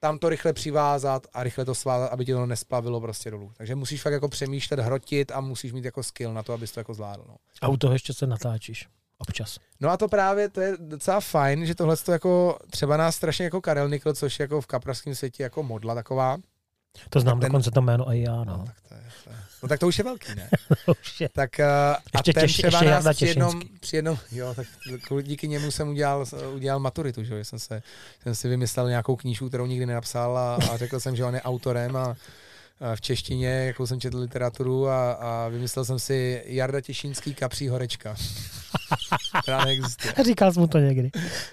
tam 0.00 0.18
to 0.18 0.28
rychle 0.28 0.52
přivázat 0.52 1.26
a 1.32 1.42
rychle 1.42 1.64
to 1.64 1.74
svázat, 1.74 2.12
aby 2.12 2.24
ti 2.24 2.32
to 2.32 2.46
nesplavilo 2.46 3.00
prostě 3.00 3.30
dolů. 3.30 3.52
Takže 3.56 3.74
musíš 3.74 4.02
fakt 4.02 4.12
jako 4.12 4.28
přemýšlet, 4.28 4.80
hrotit 4.80 5.30
a 5.30 5.40
musíš 5.40 5.72
mít 5.72 5.84
jako 5.84 6.02
skill 6.02 6.34
na 6.34 6.42
to, 6.42 6.52
abys 6.52 6.72
to 6.72 6.80
jako 6.80 6.94
zvládl. 6.94 7.24
No. 7.28 7.36
A 7.60 7.68
u 7.68 7.76
toho 7.76 7.92
ještě 7.92 8.14
se 8.14 8.26
natáčíš. 8.26 8.88
Občas. 9.18 9.58
No 9.80 9.90
a 9.90 9.96
to 9.96 10.08
právě, 10.08 10.48
to 10.48 10.60
je 10.60 10.76
docela 10.80 11.20
fajn, 11.20 11.66
že 11.66 11.74
tohle 11.74 11.96
to 11.96 12.12
jako, 12.12 12.58
třeba 12.70 12.96
nás 12.96 13.16
strašně 13.16 13.44
jako 13.44 13.60
Karel 13.60 13.88
Nikl, 13.88 14.12
což 14.12 14.38
je 14.38 14.44
jako 14.44 14.60
v 14.60 14.66
kapraském 14.66 15.14
světě 15.14 15.42
jako 15.42 15.62
modla 15.62 15.94
taková. 15.94 16.38
To 17.10 17.20
znám 17.20 17.40
ten- 17.40 17.48
dokonce 17.48 17.70
to 17.70 17.82
jméno 17.82 18.12
i 18.12 18.22
já, 18.22 18.36
No, 18.36 18.44
no. 18.44 18.64
tak 18.66 18.74
to 18.88 18.94
je, 18.94 19.00
to 19.24 19.30
je. 19.30 19.36
no 19.62 19.68
tak 19.68 19.80
to 19.80 19.86
už 19.88 19.98
je 19.98 20.04
velký, 20.04 20.34
ne? 20.34 20.50
Už 21.02 21.20
je. 21.20 21.28
Tak 21.28 21.50
uh, 21.58 21.64
a 21.64 21.96
Ještě 22.18 22.32
ten 22.32 22.40
těžší- 22.42 22.62
třeba 22.62 22.78
ještě 22.82 22.90
nás 23.04 23.16
při 23.16 23.26
jednom, 23.26 23.60
při 23.80 23.96
jednom, 23.96 24.18
jo, 24.32 24.54
tak 24.54 24.66
díky 25.22 25.48
němu 25.48 25.70
jsem 25.70 25.88
udělal, 25.88 26.24
udělal 26.54 26.80
maturitu, 26.80 27.24
že 27.24 27.34
jo, 27.38 27.44
jsem, 27.44 27.58
se, 27.58 27.82
jsem 28.22 28.34
si 28.34 28.48
vymyslel 28.48 28.88
nějakou 28.88 29.16
knížku, 29.16 29.48
kterou 29.48 29.66
nikdy 29.66 29.86
nenapsal 29.86 30.38
a, 30.38 30.54
a 30.54 30.76
řekl 30.76 31.00
jsem, 31.00 31.16
že 31.16 31.24
on 31.24 31.34
je 31.34 31.42
autorem 31.42 31.96
a, 31.96 32.00
a 32.04 32.16
v 32.94 33.00
češtině, 33.00 33.48
jakou 33.48 33.86
jsem 33.86 34.00
četl 34.00 34.18
literaturu 34.18 34.88
a, 34.88 35.12
a 35.12 35.48
vymyslel 35.48 35.84
jsem 35.84 35.98
si 35.98 36.42
Jarda 36.46 36.80
Těšínský 36.80 37.34
kapří 37.34 37.68
horečka. 37.68 38.16
Která 39.42 39.64
neexistuje. 39.64 40.14
Říkal 40.24 40.52
jsi 40.52 40.60
mu 40.60 40.66
to 40.66 40.78
někdy. 40.78 41.10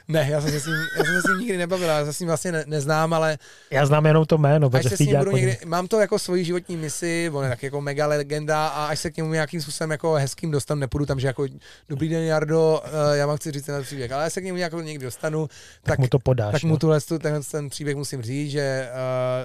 Ne, 0.08 0.28
já 0.32 0.42
jsem 0.42 0.52
se 0.52 0.60
s 0.60 0.66
ním, 0.66 0.76
já 0.98 1.04
jsem 1.04 1.14
se 1.14 1.22
s 1.22 1.30
ním 1.30 1.40
nikdy 1.40 1.58
nebavil, 1.58 1.88
já 1.88 2.06
se 2.06 2.14
s 2.14 2.20
ním 2.20 2.28
vlastně 2.28 2.52
ne, 2.52 2.64
neznám, 2.68 3.14
ale 3.14 3.38
Já 3.72 3.86
znám 3.86 4.06
jenom 4.06 4.26
to 4.26 4.38
jméno, 4.38 4.70
protože 4.70 4.90
se 4.90 4.98
s 4.98 5.00
ním 5.00 5.18
budu 5.18 5.32
někdy, 5.32 5.58
mám 5.66 5.88
to 5.88 6.00
jako 6.00 6.20
svoji 6.20 6.46
životní 6.46 6.78
misi, 6.78 7.30
on 7.34 7.44
je 7.44 7.50
tak 7.50 7.64
jako 7.64 7.82
mega 7.82 8.08
legenda 8.08 8.68
a 8.68 8.86
až 8.86 9.00
se 9.00 9.12
k 9.12 9.18
němu 9.18 9.34
nějakým 9.34 9.62
způsobem 9.62 9.92
jako 9.92 10.14
hezkým 10.14 10.52
dostanu, 10.52 10.80
nepůjdu 10.80 11.06
tam, 11.06 11.20
že 11.20 11.28
jako 11.28 11.46
dobrý 11.90 12.10
den 12.10 12.24
Jardo, 12.24 12.82
eh, 12.86 13.18
já 13.18 13.28
vám 13.28 13.38
chci 13.38 13.52
říct 13.52 13.66
ten 13.66 13.84
příběh, 13.84 14.12
ale 14.12 14.26
až 14.26 14.34
se 14.34 14.42
k 14.42 14.44
němu 14.44 14.58
jako 14.58 14.82
někdy 14.82 15.06
dostanu, 15.06 15.48
tak, 15.48 15.58
tak, 15.84 16.00
mu 16.00 16.08
to 16.08 16.20
podáš. 16.20 16.52
tak 16.52 16.64
no. 16.64 16.70
mu 16.70 16.78
tuhle, 16.78 17.02
tu- 17.02 17.20
tenhle 17.20 17.42
ten 17.52 17.70
příběh 17.70 17.96
musím 17.96 18.22
říct, 18.22 18.52
že 18.52 18.90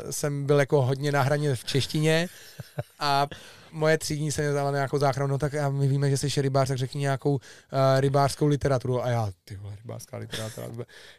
uh, 0.04 0.10
jsem 0.10 0.46
byl 0.46 0.60
jako 0.60 0.82
hodně 0.82 1.12
na 1.12 1.22
hraně 1.22 1.54
v 1.54 1.64
češtině 1.70 2.28
a 2.98 3.26
moje 3.72 3.98
třídní 3.98 4.32
se 4.32 4.42
mě 4.42 4.50
vzala 4.50 4.70
nějakou 4.70 4.98
záchranu, 4.98 5.30
no 5.30 5.38
tak 5.38 5.54
a 5.54 5.68
my 5.68 5.88
víme, 5.88 6.10
že 6.10 6.16
jsi 6.16 6.42
rybář, 6.42 6.68
tak 6.68 6.78
řekni 6.78 7.00
nějakou 7.00 7.34
uh, 7.34 7.40
rybářskou 7.98 8.46
literaturu. 8.46 9.04
A 9.04 9.08
já, 9.08 9.30
ty 9.44 9.56
vole, 9.56 9.76
rybářská 9.76 10.16
literatura. 10.16 10.66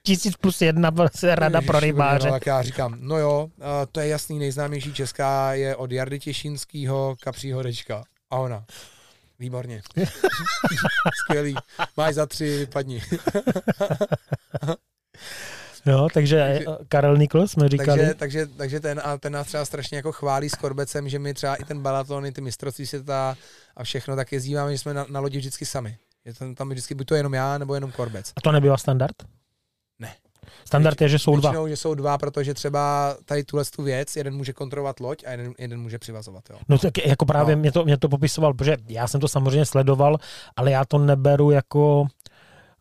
Tisíc 0.03 0.36
plus 0.36 0.61
jedna 0.61 0.91
rada 1.23 1.61
pro 1.61 1.78
Ježiši, 1.78 1.86
rybáře. 1.86 2.28
No, 2.28 2.34
tak 2.34 2.45
já 2.45 2.61
říkám, 2.61 2.95
no 2.99 3.18
jo, 3.18 3.49
uh, 3.57 3.65
to 3.91 3.99
je 3.99 4.07
jasný, 4.07 4.40
nejznámější 4.40 4.94
česká 4.94 5.53
je 5.53 5.76
od 5.76 5.91
Jardy 5.91 6.19
Těšínskýho 6.19 7.15
Kapří 7.23 7.52
horečka. 7.52 8.03
A 8.30 8.38
ona, 8.38 8.65
výborně. 9.40 9.82
Skvělý. 11.23 11.56
Máš 11.98 12.14
za 12.14 12.26
tři, 12.26 12.57
vypadni. 12.57 13.03
Jo, 15.86 16.08
takže 16.14 16.38
Takže- 16.53 16.66
eh, 16.82 16.86
Karel 16.88 17.18
Nikl 17.18 17.48
jsme 17.48 17.70
říkali. 17.70 17.99
takže, 17.99 18.14
takže, 18.16 18.48
takže 18.48 18.80
ten, 18.80 19.02
a 19.03 19.18
ten 19.18 19.34
nás 19.34 19.48
třeba 19.48 19.66
strašně 19.66 19.95
jako 19.98 20.12
chválí 20.12 20.49
s 20.49 20.56
Korbecem, 20.56 21.10
že 21.10 21.20
my 21.20 21.34
třeba 21.34 21.56
i 21.56 21.64
ten 21.64 21.82
balaton, 21.82 22.26
i 22.26 22.32
ty 22.32 22.41
mistrovství 22.41 22.86
světa 22.86 23.36
a 23.78 23.84
všechno, 23.84 24.16
tak 24.16 24.32
jezdíváme, 24.32 24.72
že 24.72 24.78
jsme 24.78 24.94
na, 24.94 25.06
na 25.10 25.20
lodi 25.20 25.38
vždycky 25.38 25.66
sami. 25.66 25.98
Je 26.26 26.34
tam, 26.34 26.56
tam 26.56 26.70
vždycky 26.70 26.95
buď 26.95 27.08
to 27.08 27.16
jenom 27.16 27.34
já, 27.34 27.58
nebo 27.58 27.76
jenom 27.76 27.91
Korbec. 27.91 28.32
A 28.36 28.41
to 28.41 28.52
nebyla 28.52 28.78
standard? 28.78 29.16
Ne. 29.99 30.14
Standard 30.66 31.02
je, 31.02 31.10
že 31.10 31.20
jsou 31.20 31.36
dva. 31.36 31.49
Většinou, 31.49 31.68
že 31.68 31.78
jsou 31.78 31.94
dva, 31.95 32.18
protože 32.18 32.53
třeba 32.53 33.16
tady 33.26 33.44
tuhle 33.44 33.66
tu 33.76 33.84
věc, 33.84 34.16
jeden 34.16 34.36
může 34.36 34.53
kontrolovat 34.53 34.99
loď 34.99 35.24
a 35.28 35.32
jeden, 35.32 35.53
jeden 35.60 35.82
může 35.82 35.99
přivazovat. 35.99 36.44
Jo. 36.49 36.58
No 36.70 36.78
tak 36.78 37.06
jako 37.06 37.26
právě 37.26 37.56
No. 37.56 37.60
mě, 37.62 37.72
to, 37.72 37.84
mě 37.86 37.98
to 37.98 38.10
popisoval, 38.10 38.53
protože 38.53 38.78
já 38.88 39.08
jsem 39.08 39.22
to 39.22 39.28
samozřejmě 39.28 39.66
sledoval, 39.66 40.18
ale 40.56 40.72
já 40.72 40.86
to 40.86 40.98
neberu 40.98 41.52
jako 41.52 42.06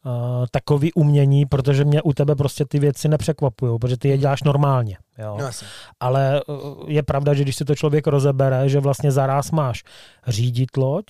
uh, 0.05 0.13
takový 0.51 0.93
umění, 0.93 1.47
protože 1.47 1.85
mě 1.85 2.03
u 2.03 2.13
tebe 2.13 2.35
prostě 2.35 2.65
ty 2.65 2.79
věci 2.79 3.09
nepřekvapují, 3.09 3.79
protože 3.79 3.97
ty 3.97 4.09
je 4.09 4.19
děláš 4.19 4.43
normálně. 4.43 4.97
Jo. 5.19 5.37
No, 5.39 5.45
jasně. 5.45 5.67
Ale 6.01 6.43
uh, 6.47 6.57
je 6.87 7.03
pravda, 7.03 7.35
že 7.35 7.43
když 7.43 7.57
si 7.57 7.65
to 7.65 7.75
člověk 7.75 8.07
rozebere, 8.07 8.69
že 8.69 8.81
vlastně 8.81 9.13
zaráz 9.13 9.51
máš 9.51 9.85
řídit 10.27 10.77
loď, 10.77 11.05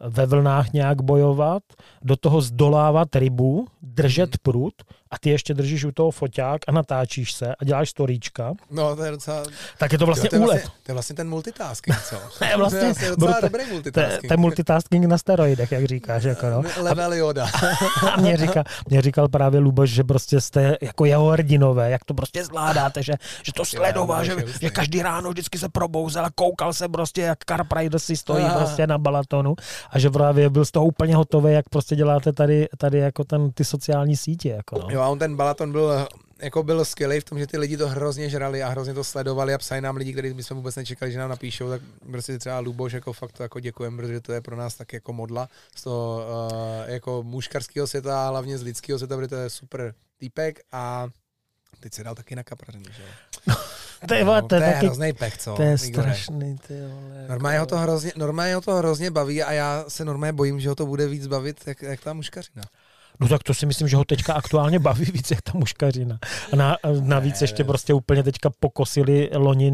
ve 0.00 0.26
vlnách 0.26 0.72
nějak 0.72 1.02
bojovat, 1.02 1.62
do 2.02 2.16
toho 2.16 2.40
zdolávat 2.40 3.16
rybu, 3.16 3.66
držet 3.82 4.30
Mhm. 4.30 4.38
prut 4.42 4.74
a 5.10 5.18
ty 5.18 5.30
ještě 5.30 5.54
držíš 5.54 5.84
u 5.84 5.92
toho 5.92 6.10
foťák 6.10 6.60
a 6.68 6.72
natáčíš 6.72 7.32
se 7.32 7.54
a 7.54 7.64
děláš 7.64 7.90
storíčka, 7.90 8.52
No, 8.70 8.96
to 8.96 9.04
je 9.04 9.10
docela... 9.10 9.42
tak 9.78 9.92
je 9.92 9.98
to 9.98 10.06
vlastně 10.06 10.30
to, 10.30 10.36
je 10.36 10.40
úlet. 10.40 10.50
vlastně 10.54 10.70
to 10.82 10.90
je 10.90 10.94
vlastně 10.94 11.16
ten 11.16 11.28
multitasking, 11.28 11.96
co? 12.08 12.16
To 12.38 12.44
je 12.44 12.56
vlastně 12.56 12.78
to 12.80 12.84
je 12.86 12.92
vlastně 12.92 13.08
docela 13.10 13.32
bruta- 13.32 13.42
dobrý 13.42 13.64
multitasking. 13.72 14.28
to 14.28 14.32
je 14.32 14.36
multitasking 14.36 15.04
na 15.06 15.18
steroidech, 15.18 15.72
jak 15.72 15.84
říkáš. 15.84 16.24
Jako 16.24 16.46
no. 16.50 16.62
Level 16.82 17.12
Yoda. 17.12 17.46
A 18.12 18.16
mě, 18.20 18.36
říkal, 18.36 18.64
mě 18.88 19.02
říkal 19.02 19.28
právě 19.28 19.60
Luboš, 19.60 19.90
že 19.90 20.04
prostě 20.04 20.40
jste 20.40 20.76
jako 20.82 21.04
jeho 21.04 21.26
hrdinové, 21.30 21.90
jak 21.90 22.04
to 22.04 22.14
prostě 22.14 22.44
zvládáte, 22.44 23.02
že, 23.02 23.12
že 23.42 23.52
to 23.52 23.64
sledoval, 23.64 24.24
že, 24.24 24.36
že 24.60 24.70
každý 24.70 25.02
ráno 25.02 25.30
vždycky 25.30 25.58
se 25.58 25.68
probouzel 25.68 26.24
a 26.24 26.30
koukal 26.34 26.72
se 26.72 26.88
prostě, 26.88 27.22
jak 27.22 27.44
Carprider 27.44 27.98
si 28.00 28.16
stojí 28.16 28.44
Aha. 28.44 28.58
prostě 28.58 28.86
na 28.86 28.98
balatonu 28.98 29.54
a 29.90 29.98
že 29.98 30.10
právě 30.10 30.50
byl 30.50 30.64
z 30.64 30.70
toho 30.70 30.86
úplně 30.86 31.16
hotový, 31.16 31.52
jak 31.52 31.68
prostě 31.68 31.96
děláte 31.96 32.32
tady, 32.32 32.68
tady 32.78 32.98
jako 32.98 33.24
ten, 33.24 33.50
ty 33.52 33.64
sociální 33.64 34.16
sítě. 34.16 34.48
Jako 34.48 34.78
no. 34.78 34.88
Jo, 34.98 35.04
a 35.04 35.08
on 35.08 35.18
ten 35.18 35.36
balaton 35.36 35.72
byl 35.72 36.08
jako 36.42 36.62
byl 36.62 36.84
skvělý 36.84 37.20
v 37.20 37.24
tom, 37.24 37.38
že 37.38 37.46
ty 37.46 37.58
lidi 37.58 37.76
to 37.76 37.88
hrozně 37.88 38.30
žrali 38.30 38.62
a 38.62 38.68
hrozně 38.68 38.94
to 38.94 39.04
sledovali 39.04 39.54
a 39.54 39.58
psali 39.58 39.80
nám 39.80 39.96
lidi, 39.96 40.12
kteří 40.12 40.34
bychom 40.34 40.56
vůbec 40.56 40.76
nečekali, 40.76 41.12
že 41.12 41.18
nám 41.18 41.30
napíšou, 41.30 41.68
tak 41.68 41.82
prostě 42.10 42.38
třeba 42.38 42.58
Luboš 42.58 42.92
jako 42.92 43.12
fakt 43.12 43.32
to 43.32 43.42
jako 43.42 43.60
děkujeme, 43.60 43.96
protože 43.96 44.20
to 44.20 44.32
je 44.32 44.40
pro 44.40 44.56
nás 44.56 44.74
tak 44.74 44.92
jako 44.92 45.12
modla 45.12 45.48
z 45.74 45.82
toho 45.82 46.26
uh, 46.26 46.90
jako 46.90 47.22
muškarského 47.22 47.86
světa, 47.86 48.26
a 48.26 48.30
hlavně 48.30 48.58
z 48.58 48.62
lidského 48.62 48.98
světa, 48.98 49.16
protože 49.16 49.28
to 49.28 49.34
je 49.36 49.50
super 49.50 49.94
týpek 50.18 50.60
a 50.72 51.08
teď 51.80 51.94
se 51.94 52.04
dal 52.04 52.14
taky 52.14 52.36
na 52.36 52.42
kapraření, 52.42 52.84
že 52.96 53.02
jo? 53.02 53.54
To 54.08 54.14
je, 54.14 54.24
No, 54.24 54.42
to 54.42 54.54
je, 54.54 54.60
taky, 54.60 54.86
hrozný 54.86 55.12
pech, 55.12 55.38
co? 55.38 55.54
to 55.54 55.62
je 55.62 55.78
strašný, 55.78 56.58
ty 56.58 56.74
vole. 56.80 57.26
Normálně 57.28 57.58
ho 57.58 57.66
to 57.66 57.78
hrozně, 57.78 58.12
normálně 58.16 58.54
ho 58.54 58.60
to 58.60 58.74
hrozně 58.74 59.10
baví 59.10 59.42
a 59.42 59.52
já 59.52 59.84
se 59.88 60.04
normálně 60.04 60.32
bojím, 60.32 60.60
že 60.60 60.68
ho 60.68 60.74
to 60.74 60.86
bude 60.86 61.08
víc 61.08 61.26
bavit, 61.26 61.60
jak, 61.66 61.82
jak 61.82 62.00
ta 62.00 62.12
muškařina. 62.12 62.62
No 63.20 63.28
tak 63.28 63.42
to 63.42 63.54
si 63.54 63.66
myslím, 63.66 63.88
že 63.88 63.96
ho 63.96 64.04
teďka 64.04 64.34
aktuálně 64.34 64.78
baví 64.78 65.04
víc, 65.12 65.30
jak 65.30 65.42
ta 65.42 65.52
muškařina. 65.54 66.18
A 66.52 66.56
na, 66.56 66.76
navíc 67.00 67.40
Ne, 67.40 67.44
ještě 67.44 67.62
ne. 67.62 67.66
prostě 67.66 67.94
úplně 67.94 68.22
teďka 68.22 68.50
pokosili 68.60 69.30
loni 69.34 69.72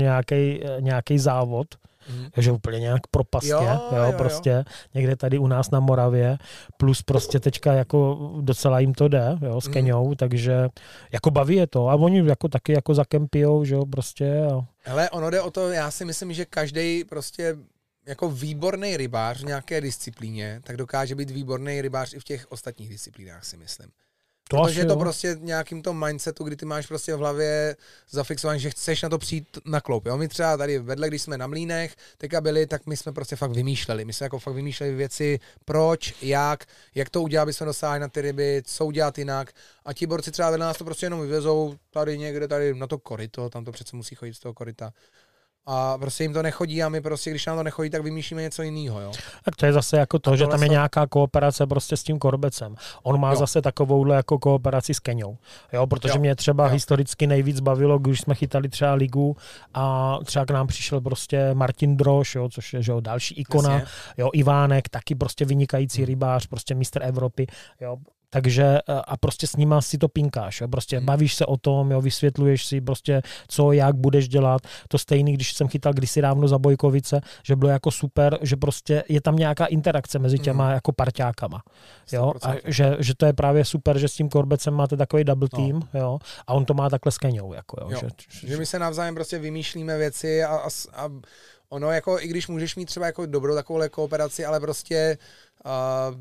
nějaký 0.80 1.18
závod, 1.18 1.66
Mhm. 2.08 2.28
že 2.36 2.52
úplně 2.52 2.80
nějak 2.80 3.06
propastě, 3.10 3.50
Jo, 3.50 3.60
jo, 3.62 3.80
jo, 3.90 3.96
jo, 3.96 4.04
jo. 4.04 4.12
prostě 4.18 4.64
někde 4.94 5.16
tady 5.16 5.38
u 5.38 5.46
nás 5.46 5.70
na 5.70 5.80
Moravě, 5.80 6.38
plus 6.76 7.02
prostě 7.02 7.40
teďka 7.40 7.72
jako 7.72 8.18
docela 8.40 8.78
jim 8.78 8.94
to 8.94 9.08
jde, 9.08 9.36
jo, 9.42 9.60
s 9.60 9.64
Mhm. 9.66 9.72
Keňou, 9.72 10.14
takže 10.14 10.68
jako 11.12 11.30
baví 11.30 11.56
je 11.56 11.66
to 11.66 11.88
a 11.88 11.94
oni 11.94 12.28
jako 12.28 12.48
taky 12.48 12.72
jako 12.72 12.94
zakempijou, 12.94 13.64
že 13.64 13.74
jo, 13.74 13.86
prostě 13.86 14.42
a 14.52 14.60
Hele, 14.82 15.10
ono 15.10 15.30
jde 15.30 15.40
o 15.40 15.50
to, 15.50 15.70
já 15.70 15.90
si 15.90 16.04
myslím, 16.04 16.32
že 16.32 16.44
každý 16.44 17.04
prostě 17.04 17.56
jako 18.06 18.30
výborný 18.30 18.96
rybář 18.96 19.40
v 19.42 19.46
nějaké 19.46 19.80
disciplíně, 19.80 20.60
tak 20.64 20.76
dokáže 20.76 21.14
být 21.14 21.30
výborný 21.30 21.80
rybář 21.80 22.14
i 22.14 22.20
v 22.20 22.24
těch 22.24 22.52
ostatních 22.52 22.88
disciplínách, 22.88 23.44
si 23.44 23.56
myslím. 23.56 23.90
to 24.48 24.56
Protože 24.56 24.80
asi 24.80 24.88
to 24.88 24.92
jo. 24.92 24.98
prostě 24.98 25.36
nějakým 25.40 25.82
tom 25.82 26.04
mindsetu, 26.06 26.44
kdy 26.44 26.56
ty 26.56 26.66
máš 26.66 26.86
prostě 26.86 27.14
v 27.14 27.18
hlavě 27.18 27.76
zafixovaný, 28.10 28.60
že 28.60 28.70
chceš 28.70 29.02
na 29.02 29.08
to 29.08 29.18
přijít 29.18 29.58
na 29.64 29.80
kloup. 29.80 30.06
Jo? 30.06 30.16
My 30.16 30.28
třeba 30.28 30.56
tady 30.56 30.78
vedle, 30.78 31.08
když 31.08 31.22
jsme 31.22 31.38
na 31.38 31.46
mlínech 31.46 31.96
teďka 32.18 32.40
byli, 32.40 32.66
tak 32.66 32.86
my 32.86 32.96
jsme 32.96 33.12
prostě 33.12 33.36
fakt 33.36 33.50
vymýšleli. 33.50 34.04
My 34.04 34.12
jsme 34.12 34.24
jako 34.24 34.38
fakt 34.38 34.54
vymýšleli 34.54 34.94
věci, 34.94 35.40
proč, 35.64 36.14
jak, 36.22 36.64
jak 36.94 37.10
to 37.10 37.22
udělat, 37.22 37.42
aby 37.42 37.52
jsme 37.52 37.66
dosáhli 37.66 38.00
na 38.00 38.08
ty 38.08 38.20
ryby, 38.20 38.62
co 38.64 38.86
udělat 38.86 39.18
jinak. 39.18 39.52
A 39.84 39.92
ti 39.92 40.06
borci 40.06 40.30
třeba 40.30 40.50
vedle 40.50 40.66
nás 40.66 40.76
to 40.76 40.84
prostě 40.84 41.06
jenom 41.06 41.20
vyvezou 41.20 41.76
tady 41.90 42.18
někde, 42.18 42.48
tady 42.48 42.74
na 42.74 42.86
to 42.86 42.98
koryto, 42.98 43.50
tam 43.50 43.64
to 43.64 43.72
přece 43.72 43.96
musí 43.96 44.14
chodit 44.14 44.34
z 44.34 44.38
toho 44.38 44.54
koryta. 44.54 44.92
A 45.66 45.98
prostě 45.98 46.24
jim 46.24 46.32
to 46.32 46.42
nechodí 46.42 46.82
a 46.82 46.88
my 46.88 47.00
prostě, 47.00 47.30
když 47.30 47.46
nám 47.46 47.56
to 47.56 47.62
nechodí, 47.62 47.90
tak 47.90 48.02
vymýšlíme 48.02 48.42
něco 48.42 48.62
jiného. 48.62 49.00
Jo? 49.00 49.12
Tak 49.44 49.56
to 49.56 49.66
je 49.66 49.72
zase 49.72 49.96
jako 49.98 50.18
to, 50.18 50.36
že 50.36 50.46
tam 50.46 50.62
je 50.62 50.68
nějaká 50.68 51.06
kooperace 51.06 51.66
prostě 51.66 51.96
s 51.96 52.02
tím 52.02 52.18
Korbecem. 52.18 52.74
On 53.02 53.20
má 53.20 53.30
Jo. 53.30 53.36
zase 53.36 53.62
takovouhle 53.62 54.16
jako 54.16 54.38
kooperaci 54.38 54.94
s 54.94 54.98
Keňou. 55.00 55.36
Jo, 55.72 55.86
protože 55.86 56.12
Jo. 56.14 56.20
mě 56.20 56.34
třeba 56.34 56.64
Jo. 56.66 56.70
historicky 56.72 57.26
nejvíc 57.26 57.60
bavilo, 57.60 57.98
když 57.98 58.20
jsme 58.20 58.34
chytali 58.34 58.68
třeba 58.68 58.94
ligu 58.94 59.36
a 59.74 60.18
třeba 60.24 60.44
k 60.44 60.50
nám 60.50 60.66
přišel 60.66 61.00
prostě 61.00 61.54
Martin 61.54 61.96
Droš, 61.96 62.34
jo, 62.34 62.48
což 62.48 62.72
je 62.72 62.82
že 62.82 62.92
jo, 62.92 63.00
další 63.00 63.34
ikona, 63.34 63.72
Jasně. 63.72 63.88
jo, 64.18 64.30
Ivánek, 64.32 64.88
taky 64.88 65.14
prostě 65.14 65.44
vynikající 65.44 65.98
Hmm. 65.98 66.06
rybář, 66.06 66.46
prostě 66.46 66.74
mistr 66.74 67.02
Evropy, 67.02 67.46
jo, 67.80 67.96
Takže 68.34 68.64
eh, 68.64 68.80
a 69.04 69.16
prostě 69.16 69.46
s 69.46 69.56
nima 69.56 69.82
si 69.82 69.98
to 69.98 70.08
pinkáš, 70.08 70.60
jo? 70.60 70.68
prostě 70.68 70.96
hmm. 70.96 71.06
bavíš 71.06 71.34
se 71.34 71.46
o 71.46 71.56
tom, 71.56 71.90
jo? 71.90 72.00
vysvětluješ 72.00 72.66
si 72.66 72.80
prostě, 72.80 73.22
co, 73.48 73.72
jak 73.72 73.96
budeš 73.96 74.28
dělat. 74.28 74.62
To 74.88 74.98
stejný, 74.98 75.32
když 75.32 75.54
jsem 75.54 75.68
chytal 75.68 75.92
kdysi 75.92 76.20
dávno 76.20 76.48
za 76.48 76.58
Bojkovice, 76.58 77.20
že 77.42 77.56
bylo 77.56 77.70
jako 77.70 77.90
super, 77.90 78.38
že 78.42 78.56
prostě 78.56 79.04
je 79.08 79.20
tam 79.20 79.36
nějaká 79.36 79.66
interakce 79.66 80.18
mezi 80.18 80.38
těma 80.38 80.64
hmm. 80.64 80.74
jako 80.74 80.92
parťákama. 80.92 81.62
Jo? 82.12 82.32
A 82.42 82.54
že, 82.64 82.96
že, 82.98 83.14
to 83.14 83.26
je 83.26 83.32
právě 83.32 83.64
super, 83.64 83.98
že 83.98 84.08
s 84.08 84.14
tím 84.14 84.28
Korbecem 84.28 84.74
máte 84.74 84.96
takový 84.96 85.24
double 85.24 85.48
no. 85.52 85.58
team, 85.58 85.88
no. 85.94 86.00
jo? 86.00 86.18
a 86.46 86.54
on 86.54 86.64
to 86.64 86.74
má 86.74 86.90
takhle 86.90 87.12
s 87.12 87.18
Keňou. 87.18 87.52
Jako, 87.52 87.76
jo? 87.80 87.88
Jo. 87.90 87.98
Že, 88.40 88.48
že, 88.48 88.56
my 88.56 88.66
se 88.66 88.78
navzájem 88.78 89.14
prostě 89.14 89.38
vymýšlíme 89.38 89.98
věci 89.98 90.44
a, 90.44 90.56
a, 90.56 90.68
a 90.92 91.10
ono 91.68 91.90
jako, 91.90 92.20
i 92.20 92.28
když 92.28 92.48
můžeš 92.48 92.76
mít 92.76 92.86
třeba 92.86 93.06
jako 93.06 93.26
dobrou 93.26 93.54
takovou 93.54 93.88
kooperaci, 93.90 94.44
ale 94.44 94.60
prostě 94.60 95.18
uh, 95.64 96.16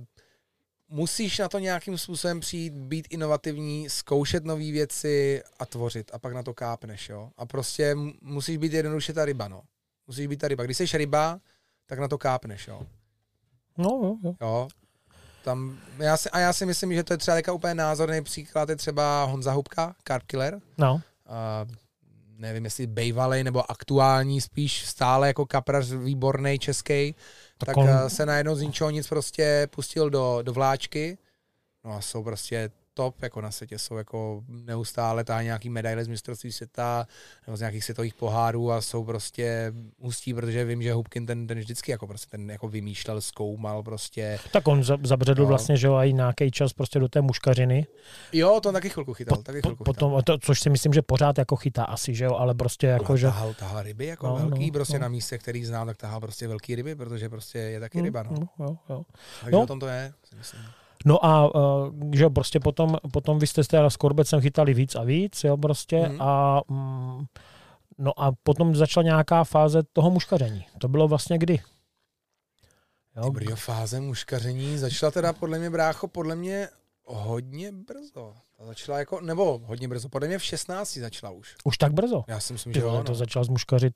musíš 0.93 1.39
na 1.39 1.49
to 1.49 1.59
nějakým 1.59 1.97
způsobem 1.97 2.39
přijít, 2.39 2.73
být 2.73 3.07
inovativní, 3.09 3.89
zkoušet 3.89 4.45
nové 4.45 4.71
věci 4.71 5.43
a 5.59 5.65
tvořit 5.65 6.11
a 6.13 6.19
pak 6.19 6.33
na 6.33 6.43
to 6.43 6.53
kápneš, 6.53 7.09
jo. 7.09 7.29
A 7.37 7.45
prostě 7.45 7.95
musíš 8.21 8.57
být 8.57 8.73
jednoduše 8.73 9.13
ta 9.13 9.25
ryba, 9.25 9.47
no. 9.47 9.61
Musíš 10.07 10.27
být 10.27 10.37
ta 10.37 10.47
ryba. 10.47 10.63
Když 10.63 10.77
jsi 10.77 10.97
ryba, 10.97 11.39
tak 11.85 11.99
na 11.99 12.07
to 12.07 12.17
kápneš, 12.17 12.67
jo. 12.67 12.81
No, 13.77 13.89
jo, 14.03 14.15
jo. 14.23 14.35
jo. 14.41 14.67
Tam, 15.43 15.79
já 15.97 16.17
si, 16.17 16.29
a 16.29 16.39
já 16.39 16.53
si 16.53 16.65
myslím, 16.65 16.93
že 16.93 17.03
to 17.03 17.13
je 17.13 17.17
třeba 17.17 17.53
úplně 17.53 17.75
názorný 17.75 18.23
příklad, 18.23 18.69
je 18.69 18.75
třeba 18.75 19.23
Honza 19.23 19.51
Hubka, 19.51 19.95
Carp 20.07 20.23
Killer. 20.25 20.61
No. 20.77 20.93
Uh, 20.93 21.01
nevím, 22.37 22.65
jestli 22.65 22.87
bejvalej 22.87 23.43
nebo 23.43 23.71
aktuální, 23.71 24.41
spíš 24.41 24.85
stále 24.85 25.27
jako 25.27 25.45
kaprař 25.45 25.91
výborný 25.91 26.59
český, 26.59 27.15
tak, 27.57 27.65
tak 27.65 27.77
on... 27.77 27.89
Eh, 27.89 28.09
se 28.09 28.25
najednou 28.25 28.55
z 28.55 28.61
ničeho 28.61 28.89
nic 28.89 29.07
prostě 29.07 29.67
pustil 29.71 30.09
do, 30.09 30.39
do 30.41 30.53
vláčky. 30.53 31.17
No 31.83 31.91
a 31.91 32.01
jsou 32.01 32.23
prostě 32.23 32.71
top 32.93 33.21
jako 33.21 33.41
na 33.41 33.51
světě, 33.51 33.79
jsou 33.79 33.97
jako 33.97 34.43
neustále 34.47 35.23
tá 35.23 35.41
nějaký 35.41 35.69
medaile 35.69 36.03
z 36.03 36.07
mistrovství 36.07 36.51
světa 36.51 37.07
nebo 37.47 37.57
z 37.57 37.59
nějakých 37.59 37.83
světových 37.83 38.13
pohárů 38.13 38.71
a 38.71 38.81
jsou 38.81 39.03
prostě 39.03 39.73
hustí, 39.99 40.33
protože 40.33 40.65
vím, 40.65 40.81
že 40.81 40.93
Hubkin 40.93 41.25
ten, 41.25 41.47
ten 41.47 41.59
vždycky 41.59 41.91
jako 41.91 42.07
prostě 42.07 42.29
ten 42.29 42.51
jako 42.51 42.67
vymýšlel, 42.67 43.21
zkoumal 43.21 43.83
prostě. 43.83 44.39
Tak 44.51 44.67
on 44.67 44.83
zabředl 45.03 45.41
no. 45.41 45.47
vlastně, 45.47 45.77
že 45.77 45.87
jo, 45.87 45.95
i 45.95 46.13
nějaký 46.13 46.51
čas 46.51 46.73
prostě 46.73 46.99
do 46.99 47.07
té 47.07 47.21
muškařiny. 47.21 47.87
Jo, 48.33 48.59
to 48.63 48.71
taky 48.71 48.89
chvilku 48.89 49.13
chytal, 49.13 49.37
po, 49.37 49.43
taky 49.43 49.61
chvilku 49.61 49.83
po, 49.83 49.93
potom, 49.93 50.21
to, 50.23 50.37
což 50.37 50.59
si 50.59 50.69
myslím, 50.69 50.93
že 50.93 51.01
pořád 51.01 51.37
jako 51.37 51.55
chytá 51.55 51.83
asi, 51.83 52.15
že 52.15 52.25
jo, 52.25 52.35
ale 52.35 52.53
prostě 52.53 52.87
jako, 52.87 53.13
no, 53.13 53.17
že... 53.17 53.27
Tahal, 53.27 53.53
tahal 53.53 53.83
ryby 53.83 54.05
jako 54.05 54.27
no, 54.27 54.35
velký, 54.35 54.65
no, 54.65 54.73
prostě 54.73 54.93
no. 54.93 54.99
na 54.99 55.07
místě, 55.07 55.37
který 55.37 55.65
znám, 55.65 55.87
tak 55.87 55.97
tahal 55.97 56.19
prostě 56.19 56.47
velký 56.47 56.75
ryby, 56.75 56.95
protože 56.95 57.29
prostě 57.29 57.57
je 57.57 57.79
taky 57.79 57.97
mm, 57.97 58.03
ryba, 58.03 58.23
no. 58.23 58.31
no 58.31 58.65
jo, 58.65 58.77
jo. 58.89 59.03
Takže 59.41 59.55
no. 59.55 59.63
o 59.63 59.67
tom 59.67 59.79
to 59.79 59.87
je, 59.87 60.13
si 60.23 60.35
myslím. 60.35 60.61
No 61.05 61.25
a 61.25 61.55
uh, 61.55 61.93
že 62.13 62.29
prostě 62.29 62.59
potom, 62.59 62.97
potom 63.11 63.39
vy 63.39 63.47
jste 63.47 63.63
s 63.63 63.95
Korbecem 63.97 64.41
chytali 64.41 64.73
víc 64.73 64.95
a 64.95 65.03
víc, 65.03 65.43
jo, 65.43 65.57
prostě 65.57 66.09
mm. 66.09 66.21
a 66.21 66.61
mm, 66.67 67.25
no 67.97 68.19
a 68.19 68.31
potom 68.43 68.75
začala 68.75 69.03
nějaká 69.03 69.43
fáze 69.43 69.83
toho 69.93 70.11
muškaření. 70.11 70.65
To 70.77 70.87
bylo 70.87 71.07
vlastně 71.07 71.37
kdy? 71.37 71.59
Jo. 73.15 73.23
Dobrý, 73.23 73.47
fáze 73.55 73.99
muškaření 73.99 74.77
začala 74.77 75.11
teda 75.11 75.33
podle 75.33 75.59
mě, 75.59 75.69
brácho, 75.69 76.07
podle 76.07 76.35
mě 76.35 76.67
hodně 77.05 77.71
brzo. 77.71 78.33
Ta 78.57 78.65
začala 78.65 78.99
jako, 78.99 79.21
nebo 79.21 79.61
hodně 79.65 79.87
brzo, 79.87 80.09
podle 80.09 80.27
mě 80.27 80.37
v 80.37 80.43
16 80.43 80.97
začala 80.97 81.31
už. 81.31 81.55
Už 81.63 81.77
tak 81.77 81.93
brzo? 81.93 82.23
Já 82.27 82.39
si 82.39 82.53
myslím, 82.53 82.73
že 82.73 82.79
jo. 82.79 82.91
No. 82.91 83.03
To 83.03 83.15
začal 83.15 83.43
zmuškařit 83.43 83.93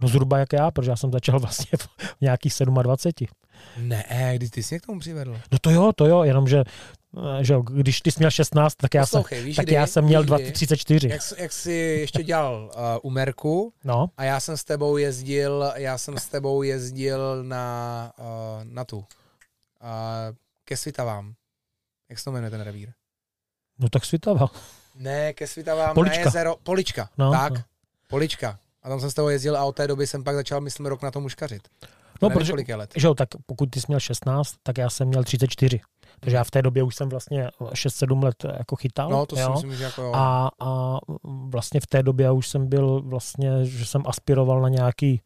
No 0.00 0.08
zhruba 0.08 0.38
jak 0.38 0.52
já, 0.52 0.70
protože 0.70 0.90
já 0.90 0.96
jsem 0.96 1.12
začal 1.12 1.40
vlastně 1.40 1.78
v 1.78 2.20
nějakých 2.20 2.52
27. 2.82 3.28
Ne, 3.76 4.32
když 4.36 4.50
ty 4.50 4.62
jsi 4.62 4.74
mě 4.74 4.80
k 4.80 4.86
tomu 4.86 5.00
přivedl. 5.00 5.40
No 5.52 5.58
to 5.58 5.70
jo, 5.70 5.92
to 5.96 6.06
jo, 6.06 6.22
jenomže 6.22 6.64
že 7.40 7.52
jo, 7.52 7.62
když 7.62 8.00
ty 8.00 8.12
jsi 8.12 8.18
měl 8.18 8.30
16, 8.30 8.74
tak 8.74 8.94
já, 8.94 9.02
Poslouchej, 9.02 9.38
jsem, 9.38 9.46
víš, 9.46 9.56
tak 9.56 9.66
kdy, 9.66 9.74
já 9.74 9.86
jsem 9.86 10.04
měl 10.04 10.24
20, 10.24 10.52
34. 10.52 11.08
Jak, 11.08 11.20
jak 11.38 11.52
jsi 11.52 11.72
ještě 11.72 12.22
dělal 12.22 12.70
uh, 12.74 12.80
u 13.02 13.10
Merku 13.10 13.72
no. 13.84 14.10
a 14.16 14.24
já 14.24 14.40
jsem 14.40 14.56
s 14.56 14.64
tebou 14.64 14.96
jezdil, 14.96 15.72
já 15.76 15.98
jsem 15.98 16.18
s 16.18 16.28
tebou 16.28 16.62
jezdil 16.62 17.44
na, 17.44 18.12
uh, 18.18 18.64
na 18.64 18.84
tu, 18.84 18.98
uh, 18.98 19.04
ke 20.64 20.76
Svitavám. 20.76 21.34
Jak 22.08 22.18
se 22.18 22.24
to 22.24 22.32
jmenuje 22.32 22.50
ten 22.50 22.60
revír? 22.60 22.92
No 23.78 23.88
tak 23.88 24.04
Svitava. 24.04 24.50
Ne, 24.94 25.32
ke 25.32 25.46
Svitavám 25.46 25.94
Polička. 25.94 26.18
na 26.18 26.24
jezero, 26.24 26.56
Polička, 26.62 27.08
no, 27.18 27.32
tak, 27.32 27.52
no. 27.52 27.62
Polička. 28.06 28.58
A 28.82 28.88
tam 28.88 29.00
jsem 29.00 29.10
s 29.10 29.14
tebou 29.14 29.28
jezdil 29.28 29.56
a 29.56 29.64
od 29.64 29.76
té 29.76 29.86
doby 29.86 30.06
jsem 30.06 30.24
pak 30.24 30.34
začal, 30.34 30.60
myslím, 30.60 30.86
rok 30.86 31.02
na 31.02 31.10
tom 31.10 31.22
muškařit. 31.22 31.68
No, 32.22 32.30
protože, 32.30 32.52
let. 32.74 32.90
Že 32.96 33.06
jo, 33.06 33.14
tak 33.14 33.28
pokud 33.46 33.70
ty 33.70 33.80
jsi 33.80 33.84
měl 33.88 34.00
16, 34.00 34.54
tak 34.62 34.78
já 34.78 34.90
jsem 34.90 35.08
měl 35.08 35.24
34. 35.24 35.80
Takže 36.20 36.36
já 36.36 36.44
v 36.44 36.50
té 36.50 36.62
době 36.62 36.82
už 36.82 36.96
jsem 36.96 37.08
vlastně 37.08 37.48
6-7 37.60 38.24
let 38.24 38.44
jako 38.58 38.76
chytal. 38.76 39.10
No, 39.10 39.26
to 39.26 39.38
jo? 39.38 39.46
si 39.46 39.52
myslím, 39.52 39.74
že 39.74 39.84
jako 39.84 40.02
jo. 40.02 40.12
A, 40.14 40.50
a 40.60 40.98
vlastně 41.24 41.80
v 41.80 41.86
té 41.86 42.02
době 42.02 42.30
už 42.30 42.48
jsem 42.48 42.66
byl 42.66 43.02
vlastně, 43.02 43.64
že 43.64 43.86
jsem 43.86 44.02
aspiroval 44.06 44.60
na 44.60 44.68
nějaký 44.68 45.22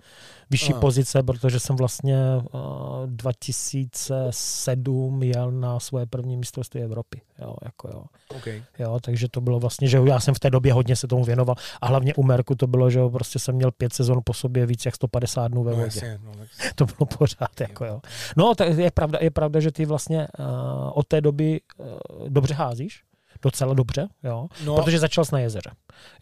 vyšší 0.50 0.72
Aha. 0.72 0.80
pozice, 0.80 1.22
protože 1.22 1.60
jsem 1.60 1.76
vlastně 1.76 2.16
uh, 2.52 2.60
2007 3.06 5.22
jel 5.22 5.52
na 5.52 5.80
svoje 5.80 6.06
první 6.06 6.36
mistrovství 6.36 6.80
Evropy. 6.80 7.20
Jo, 7.38 7.54
jako 7.64 7.88
jo. 7.88 8.04
Okay. 8.36 8.62
jo, 8.78 8.98
takže 9.02 9.28
to 9.28 9.40
bylo 9.40 9.60
vlastně, 9.60 9.88
že 9.88 10.00
já 10.04 10.20
jsem 10.20 10.34
v 10.34 10.38
té 10.38 10.50
době 10.50 10.72
hodně 10.72 10.96
se 10.96 11.06
tomu 11.06 11.24
věnoval 11.24 11.56
a 11.80 11.86
hlavně 11.86 12.14
u 12.14 12.22
Merku 12.22 12.54
to 12.54 12.66
bylo, 12.66 12.90
že 12.90 13.00
prostě 13.12 13.38
jsem 13.38 13.54
měl 13.54 13.70
pět 13.70 13.92
sezon 13.92 14.20
po 14.24 14.34
sobě 14.34 14.66
víc 14.66 14.86
jak 14.86 14.94
150 14.94 15.48
dnů 15.48 15.64
ve 15.64 15.70
no, 15.70 15.76
vodě. 15.76 15.86
Jasně, 15.86 16.18
no, 16.24 16.32
tak... 16.32 16.48
to 16.74 16.86
bylo 16.86 17.06
pořád. 17.18 17.60
Jako, 17.60 17.84
jo. 17.84 18.00
No, 18.36 18.54
tak 18.54 18.78
je 18.78 18.90
pravda, 18.90 19.18
je 19.22 19.30
pravda, 19.30 19.60
že 19.60 19.72
ty 19.72 19.84
vlastně 19.84 20.28
uh, 20.38 20.44
od 20.92 21.06
té 21.06 21.20
doby 21.20 21.60
uh, 21.78 21.86
dobře 22.28 22.54
házíš, 22.54 23.02
docela 23.42 23.74
dobře, 23.74 24.08
jo? 24.22 24.46
No. 24.64 24.74
protože 24.76 24.98
začal 24.98 25.24
na 25.32 25.38
jezeře. 25.38 25.70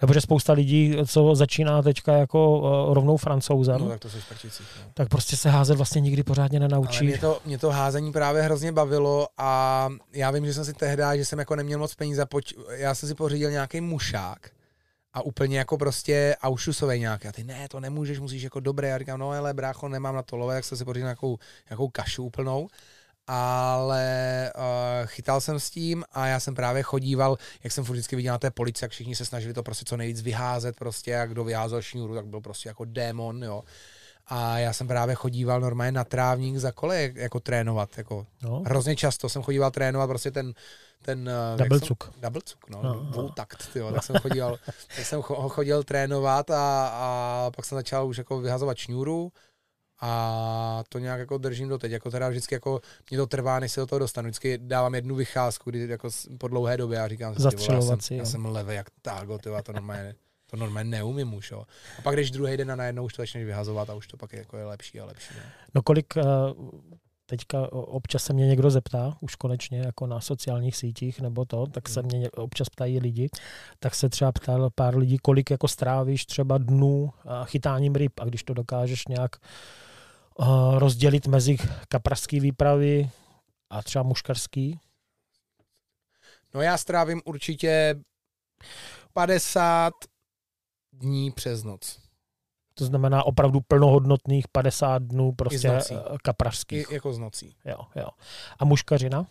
Jo, 0.03 0.09
protože 0.09 0.21
spousta 0.21 0.53
lidí, 0.53 0.97
co 1.07 1.35
začíná 1.35 1.83
teďka 1.83 2.13
jako 2.13 2.59
uh, 2.59 2.95
rovnou 2.95 3.17
francouzem, 3.17 3.81
no, 3.81 3.89
tak, 3.89 4.01
to 4.01 4.09
prčicích, 4.29 4.67
no. 4.85 4.91
tak 4.95 5.09
prostě 5.09 5.37
se 5.37 5.51
házet 5.51 5.75
vlastně 5.75 6.01
nikdy 6.01 6.23
pořádně 6.23 6.61
nenaučí. 6.61 6.99
Ale 6.99 7.07
mě 7.07 7.19
to, 7.19 7.41
mě 7.45 7.59
to 7.59 7.71
házení 7.71 8.13
právě 8.13 8.43
hrozně 8.43 8.73
bavilo 8.73 9.29
a 9.39 9.89
já 10.13 10.31
vím, 10.31 10.47
že 10.47 10.55
jsem 10.55 10.65
si 10.65 10.73
tehdy, 10.73 11.03
že 11.15 11.25
jsem 11.25 11.39
jako 11.39 11.57
neměl 11.57 11.79
moc 11.79 11.95
peníze, 11.95 12.25
poč- 12.25 12.55
já 12.71 12.95
jsem 12.95 13.09
si 13.09 13.15
pořídil 13.15 13.51
nějaký 13.51 13.81
mušák, 13.81 14.51
a 15.13 15.23
úplně 15.23 15.59
jako 15.59 15.79
prostě 15.79 16.37
aušusový 16.43 17.01
nějaký. 17.01 17.29
A 17.29 17.33
ty 17.33 17.45
ne, 17.45 17.69
to 17.69 17.81
nemůžeš, 17.81 18.21
musíš 18.21 18.43
jako 18.43 18.61
dobré. 18.61 18.89
Já 18.89 18.99
říkám, 18.99 19.21
no 19.21 19.31
ale 19.31 19.55
brácho, 19.55 19.89
nemám 19.89 20.15
na 20.15 20.23
to 20.23 20.37
lové, 20.37 20.55
jak 20.55 20.65
jsem 20.65 20.79
si 20.79 20.85
pořídil 20.85 21.07
nějakou, 21.07 21.39
nějakou 21.71 21.89
kašu 21.89 22.25
úplnou 22.25 22.69
ale 23.29 24.53
uh, 24.57 25.07
chytal 25.07 25.41
jsem 25.41 25.61
s 25.61 25.71
tím 25.71 26.05
a 26.13 26.27
já 26.27 26.41
jsem 26.41 26.55
právě 26.55 26.83
chodíval, 26.83 27.39
jak 27.65 27.73
jsem 27.73 27.85
vždycky 27.85 28.17
viděl 28.17 28.33
na 28.33 28.39
té 28.39 28.51
polici, 28.51 28.85
jak 28.85 28.91
všichni 28.91 29.17
se 29.17 29.25
snažili 29.25 29.55
to 29.55 29.63
prostě 29.63 29.85
co 29.85 29.97
nejvíc 29.97 30.23
vyházet 30.23 30.77
prostě, 30.77 31.11
jak 31.11 31.31
kdo 31.31 31.45
vyházel 31.45 31.83
šňůru, 31.83 32.15
tak 32.15 32.27
byl 32.27 32.41
prostě 32.41 32.69
jako 32.69 32.85
démon, 32.85 33.45
jo. 33.45 33.63
A 34.27 34.59
já 34.59 34.73
jsem 34.73 34.89
právě 34.89 35.15
chodíval 35.15 35.61
normálně 35.61 35.93
na 35.93 36.05
trávník 36.05 36.57
za 36.57 36.73
kole, 36.73 37.11
jako 37.15 37.41
trénovat, 37.41 37.99
jako 37.99 38.27
no. 38.43 38.63
hrozně 38.67 38.97
často 38.97 39.29
jsem 39.29 39.43
chodíval 39.43 39.71
trénovat 39.71 40.09
prostě 40.09 40.31
ten, 40.31 40.55
ten 41.03 41.31
uh, 41.53 41.59
double 41.59 41.81
cuk. 41.81 42.13
Double 42.21 42.43
cuk, 42.45 42.69
no, 42.71 42.83
no, 42.83 42.95
no. 42.95 43.01
dvoutakt, 43.01 43.73
tyjo, 43.73 43.93
tak 43.93 44.05
jsem 44.05 44.17
chodil, 44.17 44.59
tak 44.97 45.07
jsem 45.07 45.23
ho 45.27 45.49
chodil 45.49 45.85
trénovat 45.85 46.51
a, 46.51 46.89
a 46.89 47.51
pak 47.57 47.65
jsem 47.65 47.77
začal 47.77 48.07
už 48.07 48.19
jako 48.19 48.41
vyhazovat 48.41 48.77
šňůru, 48.77 49.33
a 50.01 50.83
to 50.89 50.99
nějak 50.99 51.21
jako 51.21 51.39
držím 51.39 51.69
doteď, 51.69 51.93
jako 51.93 52.11
teda 52.11 52.29
vždycky 52.29 52.55
jako 52.55 52.81
mě 53.11 53.19
to 53.19 53.27
trvá, 53.27 53.61
než 53.61 53.73
se 53.73 53.81
do 53.81 53.87
toho 53.87 53.99
dostanu, 53.99 54.27
vždycky 54.27 54.59
dávám 54.59 54.95
jednu 54.95 55.15
vycházku, 55.15 55.71
kdy 55.71 55.89
jako 55.89 56.09
po 56.39 56.49
dlouhé 56.49 56.77
době 56.77 57.01
a 57.01 57.09
říkám 57.09 57.35
si, 57.35 57.43
já 57.73 57.81
jsem, 57.81 58.19
já 58.19 58.25
jsem 58.25 58.47
levý 58.47 58.75
jak 58.75 58.87
tágo, 59.03 59.39
tyva, 59.39 59.63
to 59.63 59.73
normálně, 59.73 60.15
to 60.51 60.57
normálně 60.57 60.91
neumím 60.91 61.35
už, 61.35 61.51
jo. 61.51 61.65
A 61.99 62.03
pak 62.03 62.15
když 62.15 62.31
druhý 62.31 62.57
den 62.57 62.71
a 62.71 62.77
najednou 62.77 63.05
už 63.05 63.13
to 63.13 63.23
začneš 63.23 63.45
vyhazovat 63.45 63.91
a 63.91 63.95
už 63.95 64.07
to 64.07 64.17
pak 64.17 64.33
je, 64.33 64.39
jako 64.39 64.57
je 64.57 64.65
lepší 64.65 65.01
a 65.01 65.05
lepší. 65.05 65.35
Jo. 65.37 65.43
No 65.75 65.83
kolik, 65.83 66.15
uh 66.17 66.81
teďka 67.31 67.73
občas 67.73 68.25
se 68.25 68.33
mě 68.33 68.47
někdo 68.47 68.71
zeptá, 68.71 69.17
už 69.21 69.35
konečně 69.35 69.79
jako 69.79 70.07
na 70.07 70.21
sociálních 70.21 70.77
sítích 70.77 71.21
nebo 71.21 71.45
to, 71.45 71.67
tak 71.67 71.89
se 71.89 72.01
hmm. 72.01 72.09
mě 72.13 72.31
občas 72.31 72.69
ptají 72.69 72.99
lidi, 72.99 73.29
tak 73.79 73.95
se 73.95 74.09
třeba 74.09 74.33
ptal 74.33 74.71
pár 74.75 74.97
lidí, 74.97 75.19
kolik 75.19 75.51
jako 75.51 75.69
strávíš 75.69 76.27
třeba 76.27 76.59
dnů 76.59 77.11
chytáním 77.45 77.95
ryb 77.95 78.13
a 78.21 78.25
když 78.25 78.43
to 78.43 78.55
dokážeš 78.55 79.07
nějak 79.07 79.37
rozdělit 80.79 81.27
mezi 81.27 81.57
kaprařský 81.89 82.41
výpravy 82.41 83.11
a 83.71 83.83
třeba 83.83 84.03
muškarský? 84.03 84.81
No 86.55 86.63
já 86.63 86.79
strávím 86.79 87.23
určitě 87.25 88.01
50 89.13 89.93
dní 90.93 91.31
přes 91.31 91.63
noc. 91.65 91.99
To 92.75 92.85
znamená 92.85 93.25
opravdu 93.25 93.61
plnohodnotných 93.61 94.49
50 94.49 95.03
dnů 95.03 95.33
prostě 95.33 95.69
eh, 95.71 95.83
kaprařských. 96.23 96.91
I, 96.91 96.95
jako 96.95 97.13
z 97.13 97.19
nocí. 97.19 97.57
Jo, 97.65 97.79
jo. 97.97 98.09
A 98.59 98.65
muškařina? 98.65 99.27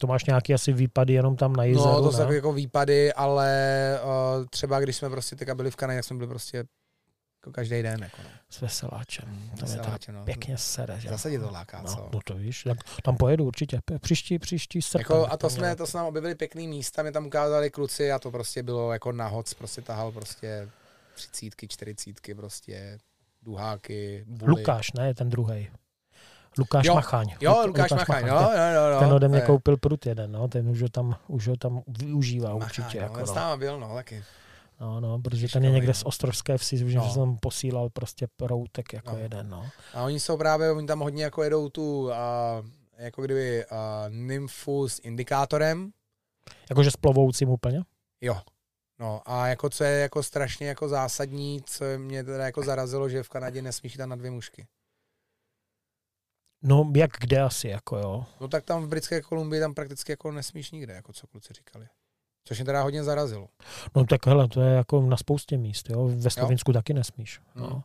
To 0.00 0.06
máš 0.06 0.24
nějaký 0.24 0.54
asi 0.54 0.72
výpady 0.72 1.12
jenom 1.12 1.36
tam 1.36 1.52
na 1.52 1.64
jezeru, 1.64 1.86
No, 1.88 2.02
to 2.02 2.12
jsou 2.12 2.32
jako 2.32 2.52
výpady, 2.52 3.12
ale 3.12 3.98
uh, 4.04 4.46
třeba 4.46 4.80
když 4.80 4.96
jsme 4.96 5.10
prostě 5.10 5.36
teďka 5.36 5.54
byli 5.54 5.70
v 5.70 5.76
Kanadě, 5.76 5.96
jak 5.96 6.04
jsme 6.04 6.16
byli 6.16 6.28
prostě 6.28 6.64
Jako 7.42 7.52
každý 7.52 7.82
den. 7.82 8.02
Jako 8.02 8.16
no. 8.22 8.28
S 8.50 8.60
veseláčem. 8.60 9.50
To 9.60 9.66
je 9.66 9.76
to 9.76 10.12
no. 10.12 10.24
pěkně 10.24 10.58
sere. 10.58 11.00
Že? 11.00 11.08
Zase 11.08 11.30
tě 11.30 11.38
to 11.38 11.50
láká, 11.50 11.82
no, 11.82 11.94
co? 11.94 12.10
no, 12.12 12.20
to 12.24 12.34
víš, 12.34 12.62
tak 12.62 12.78
tam 13.02 13.16
pojedu 13.16 13.44
určitě. 13.44 13.80
Příští, 14.00 14.38
příští 14.38 14.82
srpen. 14.82 15.00
Jako, 15.00 15.26
a 15.26 15.30
to 15.30 15.36
tam 15.36 15.50
jsme, 15.50 15.76
to 15.76 15.86
jsme 15.86 15.98
nám 15.98 16.06
objevili 16.06 16.34
pěkný 16.34 16.68
místa, 16.68 17.02
mě 17.02 17.12
tam 17.12 17.26
ukázali 17.26 17.70
kluci 17.70 18.12
a 18.12 18.18
to 18.18 18.30
prostě 18.30 18.62
bylo 18.62 18.92
jako 18.92 19.12
nahoc, 19.12 19.54
prostě 19.54 19.82
tahal 19.82 20.12
prostě 20.12 20.68
třicítky, 21.14 21.68
čtyřicítky, 21.68 22.34
prostě 22.34 22.98
duháky, 23.42 24.24
buly. 24.26 24.50
Lukáš, 24.50 24.92
ne, 24.92 25.14
ten 25.14 25.30
druhý. 25.30 25.70
Lukáš 26.58 26.86
Jo, 26.86 26.94
Macháň. 26.94 27.28
Jo, 27.40 27.52
Lu- 27.52 27.66
Lukáš 27.66 27.90
Machaj, 27.90 28.22
Ten, 28.22 28.30
no, 28.30 28.40
no, 28.40 28.50
no, 28.74 28.94
no. 28.94 29.00
ten 29.00 29.12
ode 29.12 29.28
mě 29.28 29.38
je- 29.38 29.46
koupil 29.46 29.76
prut 29.76 30.06
jeden, 30.06 30.32
no, 30.32 30.48
ten 30.48 30.68
už 30.68 30.82
ho 30.82 30.88
tam, 30.88 31.16
už 31.28 31.48
ho 31.48 31.56
tam 31.56 31.82
využívá 31.88 32.52
Machaj, 32.54 32.64
určitě. 32.66 32.98
no, 32.98 33.04
jako, 33.04 33.34
no. 33.34 33.56
byl, 33.56 33.80
no, 33.80 33.94
taky. 33.94 34.24
No, 34.82 35.00
no, 35.00 35.18
protože 35.18 35.48
ten 35.48 35.64
je 35.64 35.70
někde 35.70 35.94
z 35.94 36.02
Ostrovské 36.02 36.58
vsi, 36.58 36.76
že 36.90 36.96
No. 36.98 37.10
jsem 37.12 37.36
posílal 37.36 37.90
prostě 37.90 38.26
proutek 38.36 38.92
jako 38.92 39.10
No. 39.12 39.18
jeden, 39.18 39.48
no. 39.48 39.70
A 39.94 40.02
oni 40.04 40.20
jsou 40.20 40.36
právě, 40.36 40.70
oni 40.72 40.86
tam 40.86 41.00
hodně 41.00 41.24
jako 41.24 41.42
jedou 41.42 41.68
tu, 41.68 42.12
a, 42.12 42.62
jako 42.96 43.22
kdyby 43.22 43.64
a, 43.66 44.04
nymfu 44.08 44.88
s 44.88 45.00
indikátorem, 45.02 45.90
Jakože 46.70 46.90
s 46.90 46.96
plovoucím 46.96 47.48
úplně. 47.48 47.82
jo. 48.20 48.40
No 48.98 49.22
a 49.24 49.46
jako 49.48 49.70
co 49.70 49.84
je 49.84 49.98
jako 50.00 50.22
strašně 50.22 50.66
jako 50.68 50.88
zásadní, 50.88 51.62
co 51.66 51.84
mě 51.98 52.24
teda 52.24 52.44
jako 52.44 52.62
zarazilo, 52.62 53.08
že 53.08 53.22
v 53.22 53.28
Kanadě 53.28 53.62
nesmíš 53.62 53.96
tam 53.96 54.08
na 54.08 54.16
dvě 54.16 54.30
mušky. 54.30 54.66
No, 56.62 56.92
jak 56.96 57.10
kde 57.20 57.40
asi, 57.42 57.68
jako 57.68 57.96
jo. 57.98 58.24
No 58.40 58.48
tak 58.48 58.64
tam 58.64 58.82
v 58.82 58.88
Britské 58.88 59.22
Kolumbii 59.22 59.60
tam 59.60 59.74
prakticky 59.74 60.12
jako 60.12 60.32
nesmíš 60.32 60.70
nikde, 60.70 60.92
jako 60.94 61.12
co 61.12 61.26
kluci 61.26 61.54
říkali. 61.54 61.86
Což 62.44 62.58
mě 62.58 62.64
teda 62.64 62.82
hodně 62.82 63.04
zarazilo. 63.04 63.48
No 63.96 64.04
tak 64.04 64.26
hele, 64.26 64.48
to 64.48 64.60
je 64.60 64.74
jako 64.74 65.02
na 65.02 65.16
spoustě 65.16 65.58
míst, 65.58 65.90
jo. 65.90 66.10
Ve 66.16 66.30
Slovinsku 66.30 66.72
taky 66.72 66.94
nesmíš. 66.94 67.40
No. 67.56 67.66
Hmm. 67.66 67.82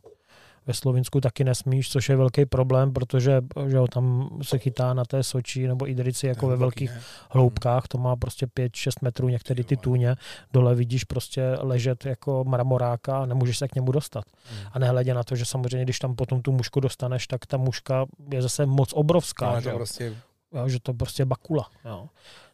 Ve 0.68 0.74
Slovinsku 0.74 1.22
taky 1.22 1.44
nesmíš, 1.44 1.90
což 1.92 2.10
je 2.10 2.16
velký 2.16 2.46
problém, 2.46 2.94
protože 2.94 3.42
že 3.68 3.76
jo, 3.78 3.88
tam 3.88 4.30
se 4.42 4.58
chytá 4.58 4.94
na 4.94 5.06
té 5.06 5.24
Soči 5.24 5.68
nebo 5.68 5.90
Idrici 5.90 6.28
jako 6.28 6.48
ve 6.48 6.56
Hluboký, 6.56 6.86
velkých 6.86 6.90
ne? 6.90 7.02
hloubkách, 7.32 7.88
to 7.88 7.98
má 7.98 8.16
prostě 8.16 8.46
5-6 8.46 8.92
metrů, 9.02 9.30
některé 9.30 9.64
ty 9.64 9.76
Jo, 9.76 9.82
tůně, 9.82 10.16
dole 10.54 10.76
vidíš 10.76 11.04
prostě 11.04 11.58
ležet 11.60 12.06
jako 12.06 12.44
mramoráka 12.44 13.18
a 13.18 13.26
nemůžeš 13.26 13.58
se 13.58 13.68
k 13.68 13.76
němu 13.76 13.92
dostat. 13.92 14.24
Hmm. 14.52 14.60
A 14.72 14.80
nehledě 14.80 15.14
na 15.14 15.24
to, 15.24 15.36
že 15.36 15.46
samozřejmě, 15.46 15.84
když 15.84 16.00
tam 16.00 16.16
potom 16.16 16.42
tu 16.42 16.52
mušku 16.52 16.80
dostaneš, 16.80 17.28
tak 17.28 17.46
ta 17.46 17.58
muška 17.58 18.06
je 18.32 18.42
zase 18.42 18.66
moc 18.66 18.94
obrovská, 18.94 19.54
No, 19.54 19.60
že, 19.62 19.64
to 19.64 19.70
jo? 19.70 19.76
prostě, 19.76 20.16
Jo, 20.54 20.70
že 20.70 20.80
to 20.80 20.94
prostě 20.94 21.26
bakula. 21.26 21.70
Jo. 21.86 22.10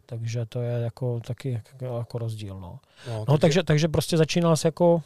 Takže 0.06 0.46
to 0.46 0.62
je 0.62 0.72
jako 0.84 1.20
taky 1.20 1.62
jako, 1.82 2.18
rozdíl. 2.18 2.60
No, 2.60 2.80
no, 3.08 3.26
no 3.28 3.38
takže, 3.38 3.64
takže 3.64 3.88
prostě 3.88 4.18
začínal 4.18 4.58
se 4.58 4.68
jako... 4.68 5.04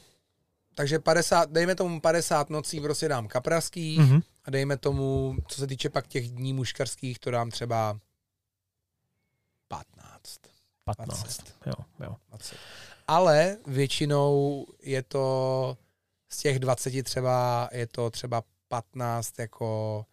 takže 0.76 1.00
50, 1.00 1.52
dejme 1.52 1.76
tomu 1.76 2.02
50 2.02 2.50
nocí 2.50 2.82
prostě 2.82 3.08
dám 3.08 3.28
kapraských 3.28 4.00
Mhm. 4.00 4.20
a 4.46 4.52
dejme 4.52 4.78
tomu, 4.78 5.36
co 5.48 5.60
se 5.62 5.68
týče 5.68 5.90
pak 5.90 6.08
těch 6.08 6.30
dní 6.32 6.54
muškarských, 6.54 7.20
to 7.20 7.32
dám 7.32 7.50
třeba 7.52 8.00
15. 9.68 10.40
15. 10.84 11.20
20. 11.24 11.54
Jo, 11.66 11.74
jo. 12.00 12.16
20. 12.30 12.56
Ale 13.08 13.58
většinou 13.68 14.66
je 14.82 15.04
to 15.04 15.78
z 16.30 16.38
těch 16.38 16.60
20 16.60 17.04
třeba, 17.04 17.70
je 17.72 17.88
to 17.88 18.10
třeba 18.10 18.44
15 18.68 19.40
jako, 19.40 20.06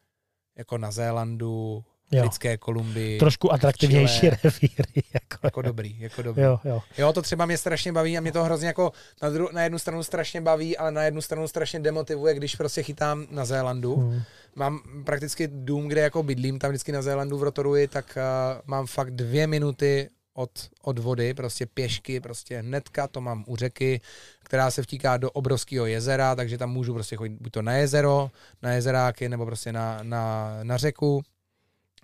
jako 0.56 0.78
na 0.78 0.90
Zélandu, 0.90 1.84
Jo. 2.12 2.20
Britské 2.20 2.56
Kolumbii. 2.56 3.18
Trošku 3.18 3.52
atraktivnější 3.52 4.20
Chile. 4.20 4.36
revíry. 4.44 5.02
Jako, 5.14 5.38
Jako 5.42 5.62
dobrý, 5.62 6.00
jako 6.00 6.22
dobrý. 6.22 6.42
jo, 6.42 6.58
jo. 6.64 6.82
Jo, 6.98 7.12
to 7.12 7.22
třeba 7.22 7.46
mě 7.46 7.58
strašně 7.58 7.92
baví 7.92 8.18
a 8.18 8.20
mě 8.20 8.32
to 8.32 8.44
hrozně 8.44 8.66
jako 8.66 8.92
na, 9.22 9.30
dru- 9.30 9.52
na 9.52 9.62
jednu 9.62 9.78
stranu 9.78 10.02
strašně 10.02 10.40
baví, 10.40 10.76
ale 10.76 10.90
na 10.92 11.02
jednu 11.02 11.20
stranu 11.20 11.48
strašně 11.48 11.80
demotivuje, 11.80 12.34
když 12.34 12.56
prostě 12.56 12.82
chytám 12.82 13.26
na 13.30 13.44
Zélandu. 13.44 13.96
Hmm. 13.96 14.22
Mám 14.56 14.80
prakticky 15.04 15.48
dům, 15.52 15.88
kde 15.88 16.00
jako 16.00 16.22
bydlím, 16.22 16.58
tam 16.58 16.70
vždycky 16.70 16.92
na 16.92 17.02
Zélandu 17.02 17.38
v 17.38 17.42
Rotoruji, 17.42 17.88
tak 17.88 18.18
uh, 18.18 18.60
mám 18.66 18.86
fakt 18.86 19.10
dvě 19.10 19.46
minuty 19.46 20.08
od, 20.34 20.50
od 20.82 20.98
vody, 20.98 21.34
prostě 21.34 21.66
pěšky, 21.66 22.20
prostě 22.20 22.58
hnedka, 22.58 23.08
to 23.08 23.20
mám 23.20 23.44
u 23.46 23.56
řeky, 23.56 24.00
která 24.44 24.70
se 24.70 24.82
vtíká 24.82 25.16
do 25.16 25.30
obrovského 25.30 25.86
jezera, 25.86 26.34
takže 26.34 26.58
tam 26.58 26.70
můžu 26.70 26.94
prostě 26.94 27.16
chodit 27.16 27.36
buď 27.40 27.52
to 27.52 27.62
na 27.62 27.72
jezero, 27.72 28.30
na 28.62 28.72
jezeráky, 28.72 29.28
nebo 29.28 29.46
prostě 29.46 29.72
na, 29.72 29.98
na, 30.02 30.50
na 30.62 30.76
řeku. 30.76 31.22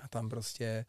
A 0.05 0.09
tam 0.09 0.29
prostě, 0.29 0.85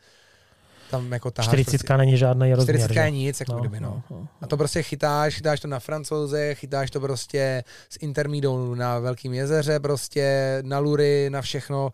tam 0.92 1.14
jako 1.14 1.32
taháš 1.32 1.48
40 1.48 1.72
prostě, 1.72 1.98
není 1.98 2.18
žádný 2.18 2.54
rozměr. 2.54 2.76
40 2.76 2.94
že? 2.94 3.00
je 3.00 3.12
nic, 3.12 3.40
jako 3.40 3.54
kdyby, 3.54 3.80
no. 3.80 4.04
no. 4.10 4.28
A 4.42 4.48
to 4.48 4.58
prostě 4.58 4.84
chytáš, 4.84 5.36
chytáš 5.36 5.60
to 5.60 5.68
na 5.68 5.80
francouze, 5.80 6.56
chytáš 6.56 6.92
to 6.92 7.00
prostě 7.00 7.64
s 7.90 7.98
intermídou 8.02 8.76
na 8.76 9.00
Velkým 9.00 9.34
jezeře, 9.34 9.80
prostě 9.80 10.58
na 10.66 10.80
lury, 10.80 11.30
na 11.30 11.42
všechno 11.42 11.92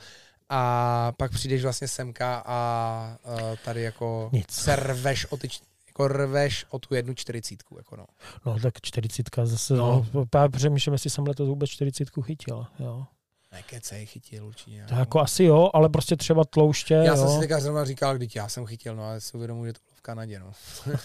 a 0.49 1.11
pak 1.17 1.31
přijdeš 1.31 1.63
vlastně 1.63 1.87
semka 1.87 2.43
a 2.45 3.17
uh, 3.25 3.39
tady 3.65 3.81
jako 3.81 4.29
Nic. 4.31 4.51
se 4.51 4.75
rveš 4.75 5.25
o 5.25 5.37
ty, 5.37 5.47
jako 5.87 6.07
rveš 6.07 6.65
o 6.69 6.79
tu 6.79 6.95
jednu 6.95 7.13
čtyřicítku, 7.13 7.77
jako 7.77 7.95
no. 7.95 8.05
No 8.45 8.59
tak 8.59 8.73
40 8.81 9.29
zase, 9.43 9.73
No. 9.73 10.05
no. 10.13 10.25
no 10.33 10.49
přemýšlím, 10.49 10.93
jestli 10.93 11.09
jsem 11.09 11.27
letos 11.27 11.47
vůbec 11.47 11.69
40 11.69 12.07
chytil. 12.23 12.65
Jo. 12.79 13.05
Nekecej, 13.51 14.05
chytil 14.05 14.45
určitě. 14.45 14.85
To 14.89 14.95
jako 14.95 15.19
asi 15.19 15.43
jo, 15.43 15.69
ale 15.73 15.89
prostě 15.89 16.15
třeba 16.15 16.43
tlouště, 16.45 16.93
já 16.93 17.05
jo. 17.05 17.17
jsem 17.17 17.29
si 17.29 17.39
teďka 17.39 17.59
zrovna 17.59 17.85
říkal, 17.85 18.17
když 18.17 18.35
já 18.35 18.49
jsem 18.49 18.65
chytil, 18.65 18.95
no 18.95 19.03
ale 19.03 19.21
si 19.21 19.37
uvědomuji, 19.37 19.65
že 19.65 19.73
to 19.73 19.79
bylo 19.85 19.95
v 19.97 20.01
Kanadě, 20.01 20.39
no. 20.39 20.51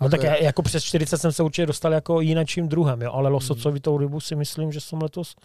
No 0.00 0.08
tak 0.08 0.22
je- 0.22 0.44
jako 0.44 0.62
přes 0.62 0.84
40 0.84 1.18
jsem 1.18 1.32
se 1.32 1.42
určitě 1.42 1.66
dostal 1.66 1.92
jako 1.92 2.20
jinačím 2.20 2.68
druhem, 2.68 3.02
jo, 3.02 3.12
ale 3.12 3.30
losocovitou 3.30 3.98
rybu 3.98 4.20
si 4.20 4.36
myslím, 4.36 4.72
že 4.72 4.80
jsem 4.80 5.02
letos 5.02 5.36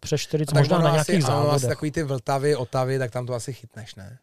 přes 0.00 0.20
40, 0.20 0.54
tak 0.54 0.62
možná 0.62 0.78
na 0.78 0.84
asi, 0.90 1.12
nějakých 1.12 1.28
ano, 1.28 1.38
asi 1.38 1.44
závodech. 1.46 1.68
takový 1.68 1.90
ty 1.90 2.02
vltavy, 2.02 2.56
otavy, 2.56 2.98
tak 2.98 3.10
tam 3.10 3.26
to 3.26 3.34
asi 3.34 3.52
chytneš, 3.52 3.94
ne? 3.94 4.18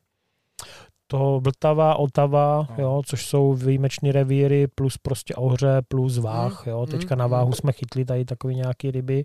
To 1.11 1.39
Vltava, 1.43 1.95
Otava, 1.95 2.67
No. 2.69 2.83
jo, 2.83 3.01
což 3.05 3.25
jsou 3.25 3.53
výjimečné 3.53 4.11
revíry, 4.11 4.67
plus 4.67 4.97
prostě 4.97 5.35
ohře, 5.35 5.81
plus 5.87 6.17
váh. 6.17 6.63
Jo. 6.67 6.85
Teďka 6.85 7.15
mm, 7.15 7.19
na 7.19 7.27
váhu 7.27 7.47
mm. 7.47 7.53
jsme 7.53 7.71
chytli 7.71 8.05
tady 8.05 8.25
takový 8.25 8.55
nějaký 8.55 8.91
ryby. 8.91 9.23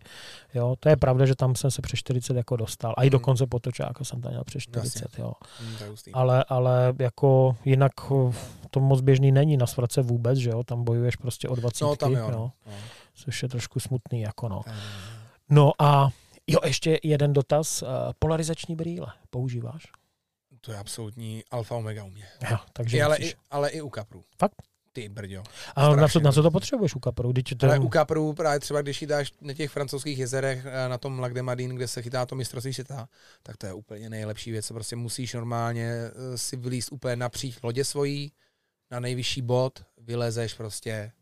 Jo. 0.55 0.75
To 0.81 0.89
je 0.89 0.97
pravda, 0.97 1.27
že 1.27 1.35
tam 1.37 1.55
jsem 1.55 1.71
se 1.71 1.83
přes 1.83 1.99
40 1.99 2.37
jako 2.37 2.57
dostal. 2.57 2.95
A 2.97 3.03
i 3.03 3.07
Mm. 3.07 3.11
dokonce 3.11 3.47
potočáka 3.47 4.05
jsem 4.05 4.21
tam 4.21 4.33
měl 4.33 4.45
přes 4.45 4.63
40. 4.63 5.19
Jo. 5.19 5.33
Hustý. 5.91 6.13
Ale, 6.13 6.45
ale 6.49 6.95
jako 6.99 7.57
jinak 7.65 7.93
eh, 8.13 8.33
to 8.71 8.81
moc 8.81 9.01
běžný 9.01 9.33
není 9.33 9.57
na 9.57 9.67
svrace 9.67 10.03
vůbec, 10.03 10.39
že 10.39 10.51
jo. 10.51 10.65
Tam 10.65 10.85
bojuješ 10.85 11.17
prostě 11.17 11.49
o 11.49 11.55
20. 11.55 11.85
No, 11.85 11.97
tam 11.97 12.13
jo. 12.13 12.19
jo. 12.19 12.31
No. 12.67 12.73
Což 13.15 13.43
je 13.43 13.49
trošku 13.49 13.81
smutný. 13.81 14.21
Jako 14.21 14.49
no. 14.49 14.61
Eh, 14.67 14.73
no 15.51 15.73
a 15.79 16.09
jo, 16.47 16.59
ještě 16.65 16.99
jeden 17.03 17.33
dotaz. 17.33 17.83
Eh, 17.83 17.87
Polarizační 18.19 18.77
brýle 18.77 19.07
používáš? 19.31 19.83
To 20.67 20.73
je 20.73 20.79
absolutní 20.79 21.45
alfa 21.51 21.75
omega 21.75 22.05
u 22.05 22.11
mě. 22.11 22.25
Jo, 22.51 22.57
takže 22.73 22.97
I, 22.97 23.03
ale, 23.03 23.17
i, 23.17 23.35
ale 23.51 23.71
i 23.71 23.81
u 23.81 23.89
kaprů. 23.89 24.25
Fakt? 24.39 24.55
Ty 24.93 25.09
brďo. 25.09 25.43
A 25.77 25.97
na 25.97 26.09
co, 26.09 26.21
na 26.21 26.33
co 26.33 26.43
to 26.43 26.51
potřebuješ 26.51 26.95
u 26.95 27.01
kaprů? 27.01 27.33
Když 27.33 27.45
to, 27.59 27.67
Ale 27.67 27.79
u 27.79 27.89
kaprů 27.89 28.33
právě 28.33 28.61
třeba, 28.61 28.83
když 28.83 29.01
ji 29.01 29.07
dáš 29.07 29.33
na 29.41 29.55
těch 29.55 29.71
francouzských 29.71 30.19
jezerech 30.19 30.67
eh, 30.67 30.89
na 30.89 30.99
tom 30.99 31.19
Lac 31.19 31.33
de 31.33 31.43
Madin, 31.43 31.77
kde 31.77 31.89
se 31.89 32.03
chytá 32.03 32.27
to 32.27 32.35
mistrovství 32.35 32.75
světa, 32.75 33.09
tak 33.43 33.57
to 33.57 33.67
je 33.67 33.73
úplně 33.73 34.11
nejlepší 34.11 34.51
věc. 34.51 34.69
Prostě 34.69 34.97
musíš 34.97 35.35
normálně 35.35 35.91
eh, 35.93 36.39
si 36.39 36.57
vylíst 36.57 36.93
úplně 36.93 37.17
napříč 37.17 37.63
lodě 37.63 37.85
svojí, 37.85 38.33
na 38.91 39.01
nejvyšší 39.01 39.43
bod, 39.43 39.85
vylezeš 39.99 40.55
prostě 40.55 41.13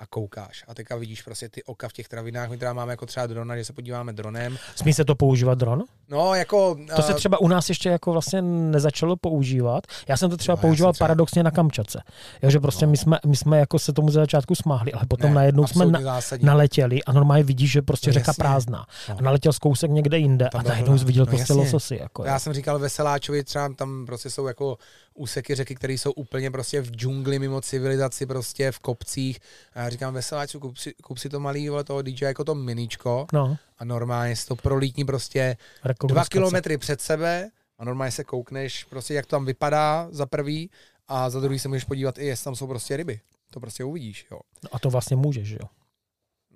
a 0.00 0.06
koukáš. 0.06 0.64
A 0.68 0.74
teďka 0.74 0.96
vidíš 0.96 1.22
prostě 1.22 1.48
ty 1.48 1.62
oka 1.64 1.88
v 1.88 1.92
těch 1.92 2.08
travinách. 2.08 2.50
My 2.50 2.58
teda 2.58 2.72
máme 2.72 2.92
jako 2.92 3.06
třeba 3.06 3.26
drona, 3.26 3.56
že 3.56 3.64
se 3.64 3.72
podíváme 3.72 4.12
dronem. 4.12 4.58
Smí 4.76 4.92
se 4.94 5.04
to 5.04 5.14
používat 5.14 5.58
dron? 5.58 5.84
No, 6.08 6.34
jako... 6.34 6.76
To 6.96 7.02
se 7.02 7.12
eh, 7.12 7.14
třeba 7.14 7.40
u 7.40 7.48
nás 7.48 7.68
ještě 7.68 7.88
jako 7.88 8.12
vlastně 8.12 8.42
nezačalo 8.42 9.16
používat. 9.16 9.86
Já 10.08 10.16
jsem 10.16 10.30
to 10.30 10.36
třeba 10.36 10.56
No, 10.56 10.60
používal 10.60 10.92
třeba- 10.92 11.04
paradoxně 11.06 11.42
na 11.42 11.50
Kamčace. 11.50 12.02
Jo, 12.42 12.50
že 12.50 12.60
prostě 12.60 12.86
No. 12.86 12.90
my, 12.90 12.96
jsme, 12.96 13.18
my 13.26 13.36
jsme 13.36 13.58
jako 13.58 13.78
se 13.78 13.92
tomu 13.92 14.10
za 14.10 14.20
začátku 14.20 14.54
smáhli, 14.54 14.92
ale 14.92 15.02
potom 15.08 15.30
ne, 15.30 15.34
najednou 15.34 15.66
jsme 15.66 15.86
na, 15.86 16.00
zásadní. 16.00 16.46
naletěli 16.46 17.02
a 17.04 17.12
normálně 17.12 17.44
vidíš, 17.44 17.70
že 17.72 17.82
prostě 17.82 18.10
No, 18.10 18.14
řeka 18.14 18.30
jasně. 18.30 18.42
prázdná. 18.42 18.86
No. 19.08 19.16
A 19.18 19.22
naletěl 19.22 19.52
z 19.52 19.58
kousek 19.58 19.90
někde 19.90 20.18
jinde 20.18 20.48
Tam 20.52 20.60
a 20.60 20.68
najednou 20.68 20.92
vlna. 20.92 21.04
viděl 21.06 21.22
No, 21.24 21.26
prostě 21.26 21.42
jasně. 21.52 21.54
lososy. 21.64 21.96
Jako, 22.00 22.24
Já 22.24 22.38
jsem 22.38 22.52
říkal 22.52 22.78
Veseláčovi, 22.78 23.44
třeba 23.44 23.68
tam 23.76 24.06
prostě 24.06 24.30
jsou 24.30 24.46
jako 24.46 24.78
úseky 25.18 25.54
řeky, 25.54 25.74
které 25.74 25.92
jsou 25.92 26.12
úplně 26.12 26.50
prostě 26.50 26.80
v 26.80 26.90
džungli 26.90 27.38
mimo 27.38 27.60
civilizaci, 27.60 28.26
prostě 28.26 28.72
v 28.72 28.78
kopcích. 28.78 29.40
A 29.74 29.80
já 29.80 29.88
říkám 29.88 30.14
Veseláču, 30.14 30.60
kup 30.60 30.76
si, 30.76 30.94
kup 31.02 31.18
si 31.18 31.28
to 31.28 31.40
malý 31.40 31.68
vole, 31.68 31.84
toho 31.84 32.02
DJ 32.02 32.24
jako 32.24 32.44
to 32.44 32.54
miničko 32.54 33.26
No, 33.32 33.56
a 33.78 33.84
normálně 33.84 34.36
si 34.36 34.46
to 34.46 34.56
prolítní 34.56 35.04
prostě 35.04 35.56
dva 35.82 35.88
rekognoskace. 35.88 36.28
kilometry 36.30 36.78
před 36.78 37.00
sebe 37.00 37.50
a 37.78 37.84
normálně 37.84 38.12
se 38.12 38.24
koukneš 38.24 38.84
prostě, 38.84 39.14
jak 39.14 39.26
to 39.26 39.30
tam 39.30 39.44
vypadá 39.44 40.08
za 40.10 40.26
prvý 40.26 40.70
a 41.08 41.30
za 41.30 41.40
druhý 41.40 41.58
se 41.58 41.68
můžeš 41.68 41.84
podívat 41.84 42.18
i 42.18 42.26
jestli 42.26 42.44
tam 42.44 42.54
jsou 42.56 42.66
prostě 42.66 42.96
ryby. 42.96 43.20
To 43.50 43.60
prostě 43.60 43.84
uvidíš, 43.84 44.26
jo. 44.30 44.38
No, 44.64 44.70
A 44.72 44.78
to 44.78 44.90
vlastně 44.90 45.16
můžeš, 45.16 45.48
že 45.48 45.54
jo? 45.62 45.68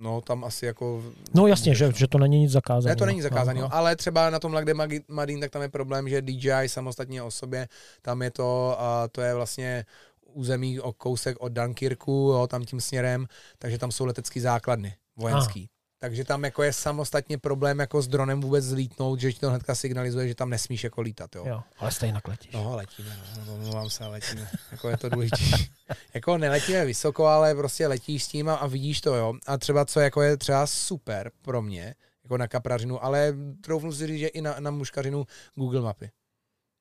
No 0.01 0.21
tam 0.21 0.45
asi 0.45 0.67
jako... 0.67 1.03
No 1.35 1.47
jasně, 1.47 1.75
že, 1.75 1.93
že 1.97 2.09
to 2.09 2.19
není 2.19 2.39
nic 2.39 2.51
zakázaného. 2.53 2.95
Ne, 2.95 2.99
to 2.99 3.07
není 3.07 3.23
zakázaný, 3.23 3.61
no, 3.61 3.67
no, 3.67 3.75
ale 3.75 3.97
třeba 3.97 4.31
na 4.31 4.39
tom 4.39 4.53
Lac 4.55 4.65
de 4.65 4.75
Magi- 4.75 5.05
Madin, 5.09 5.41
tak 5.41 5.51
tam 5.51 5.63
je 5.63 5.69
problém, 5.69 6.09
že 6.09 6.23
DJI 6.23 6.69
samostatně 6.69 7.23
o 7.23 7.31
sobě, 7.31 7.69
tam 8.03 8.23
je 8.23 8.31
to, 8.31 8.77
a 8.81 9.09
to 9.09 9.21
je 9.21 9.35
vlastně 9.35 9.85
území 10.33 10.81
o 10.81 10.93
kousek 10.93 11.37
od 11.41 11.53
Dunkirku, 11.53 12.13
jo, 12.13 12.47
tam 12.47 12.65
tím 12.65 12.81
směrem, 12.81 13.27
takže 13.59 13.79
tam 13.79 13.93
jsou 13.93 14.05
letecké 14.05 14.41
základny 14.41 14.95
vojenský. 15.17 15.69
Takže 16.03 16.25
tam 16.25 16.45
jako 16.45 16.63
je 16.63 16.73
samostatně 16.73 17.39
problém 17.39 17.79
jako 17.79 18.03
s 18.03 18.09
dronem 18.09 18.41
vůbec 18.41 18.65
zlítnout, 18.65 19.21
že 19.21 19.33
ti 19.33 19.39
to 19.39 19.51
hnedka 19.51 19.75
signalizuje, 19.75 20.29
že 20.29 20.35
tam 20.35 20.51
nesmíš 20.51 20.85
jako 20.85 21.01
lítat. 21.01 21.37
Jo, 21.37 21.45
jo 21.47 21.63
ale 21.79 21.93
stejně 21.93 22.21
letíš. 22.29 22.53
No, 22.53 22.77
letíme, 22.77 23.17
no, 23.47 23.55
omlouvám 23.55 23.91
se, 23.91 24.07
letíme. 24.07 24.51
jako 24.73 24.89
je 24.89 24.97
to 24.97 25.09
důležité. 25.09 25.39
jako 26.15 26.39
neletíme 26.39 26.85
vysoko, 26.85 27.27
ale 27.27 27.55
prostě 27.55 27.87
letíš 27.87 28.25
s 28.25 28.29
tím 28.29 28.49
a, 28.49 28.55
a, 28.55 28.67
vidíš 28.67 29.01
to, 29.01 29.15
jo. 29.15 29.35
A 29.47 29.59
třeba 29.59 29.85
co 29.85 30.01
jako 30.01 30.23
je 30.23 30.37
třeba 30.37 30.67
super 30.67 31.31
pro 31.43 31.63
mě, 31.63 31.95
jako 32.23 32.39
na 32.39 32.49
kaprařinu, 32.49 33.05
ale 33.05 33.35
troufnu 33.61 33.93
si 33.93 34.07
říct, 34.07 34.19
že 34.19 34.27
i 34.27 34.41
na, 34.41 34.57
na 34.59 34.71
muškařinu 34.71 35.27
Google 35.55 35.81
mapy. 35.81 36.11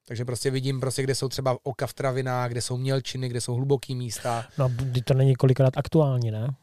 Takže 0.08 0.26
prostě 0.26 0.52
vidím, 0.52 0.80
prostě, 0.80 1.04
kde 1.04 1.16
jsou 1.16 1.30
třeba 1.30 1.58
oka 1.64 1.88
v 1.88 1.94
travinách, 1.94 2.52
kde 2.52 2.62
jsou 2.62 2.78
mělčiny, 2.78 3.30
kde 3.30 3.42
jsou 3.42 3.56
hluboký 3.56 3.96
místa. 3.96 4.46
No, 4.58 4.72
to 5.04 5.14
není 5.14 5.36
kolikrát 5.36 5.78
aktuální, 5.78 6.32
ne? 6.32 6.56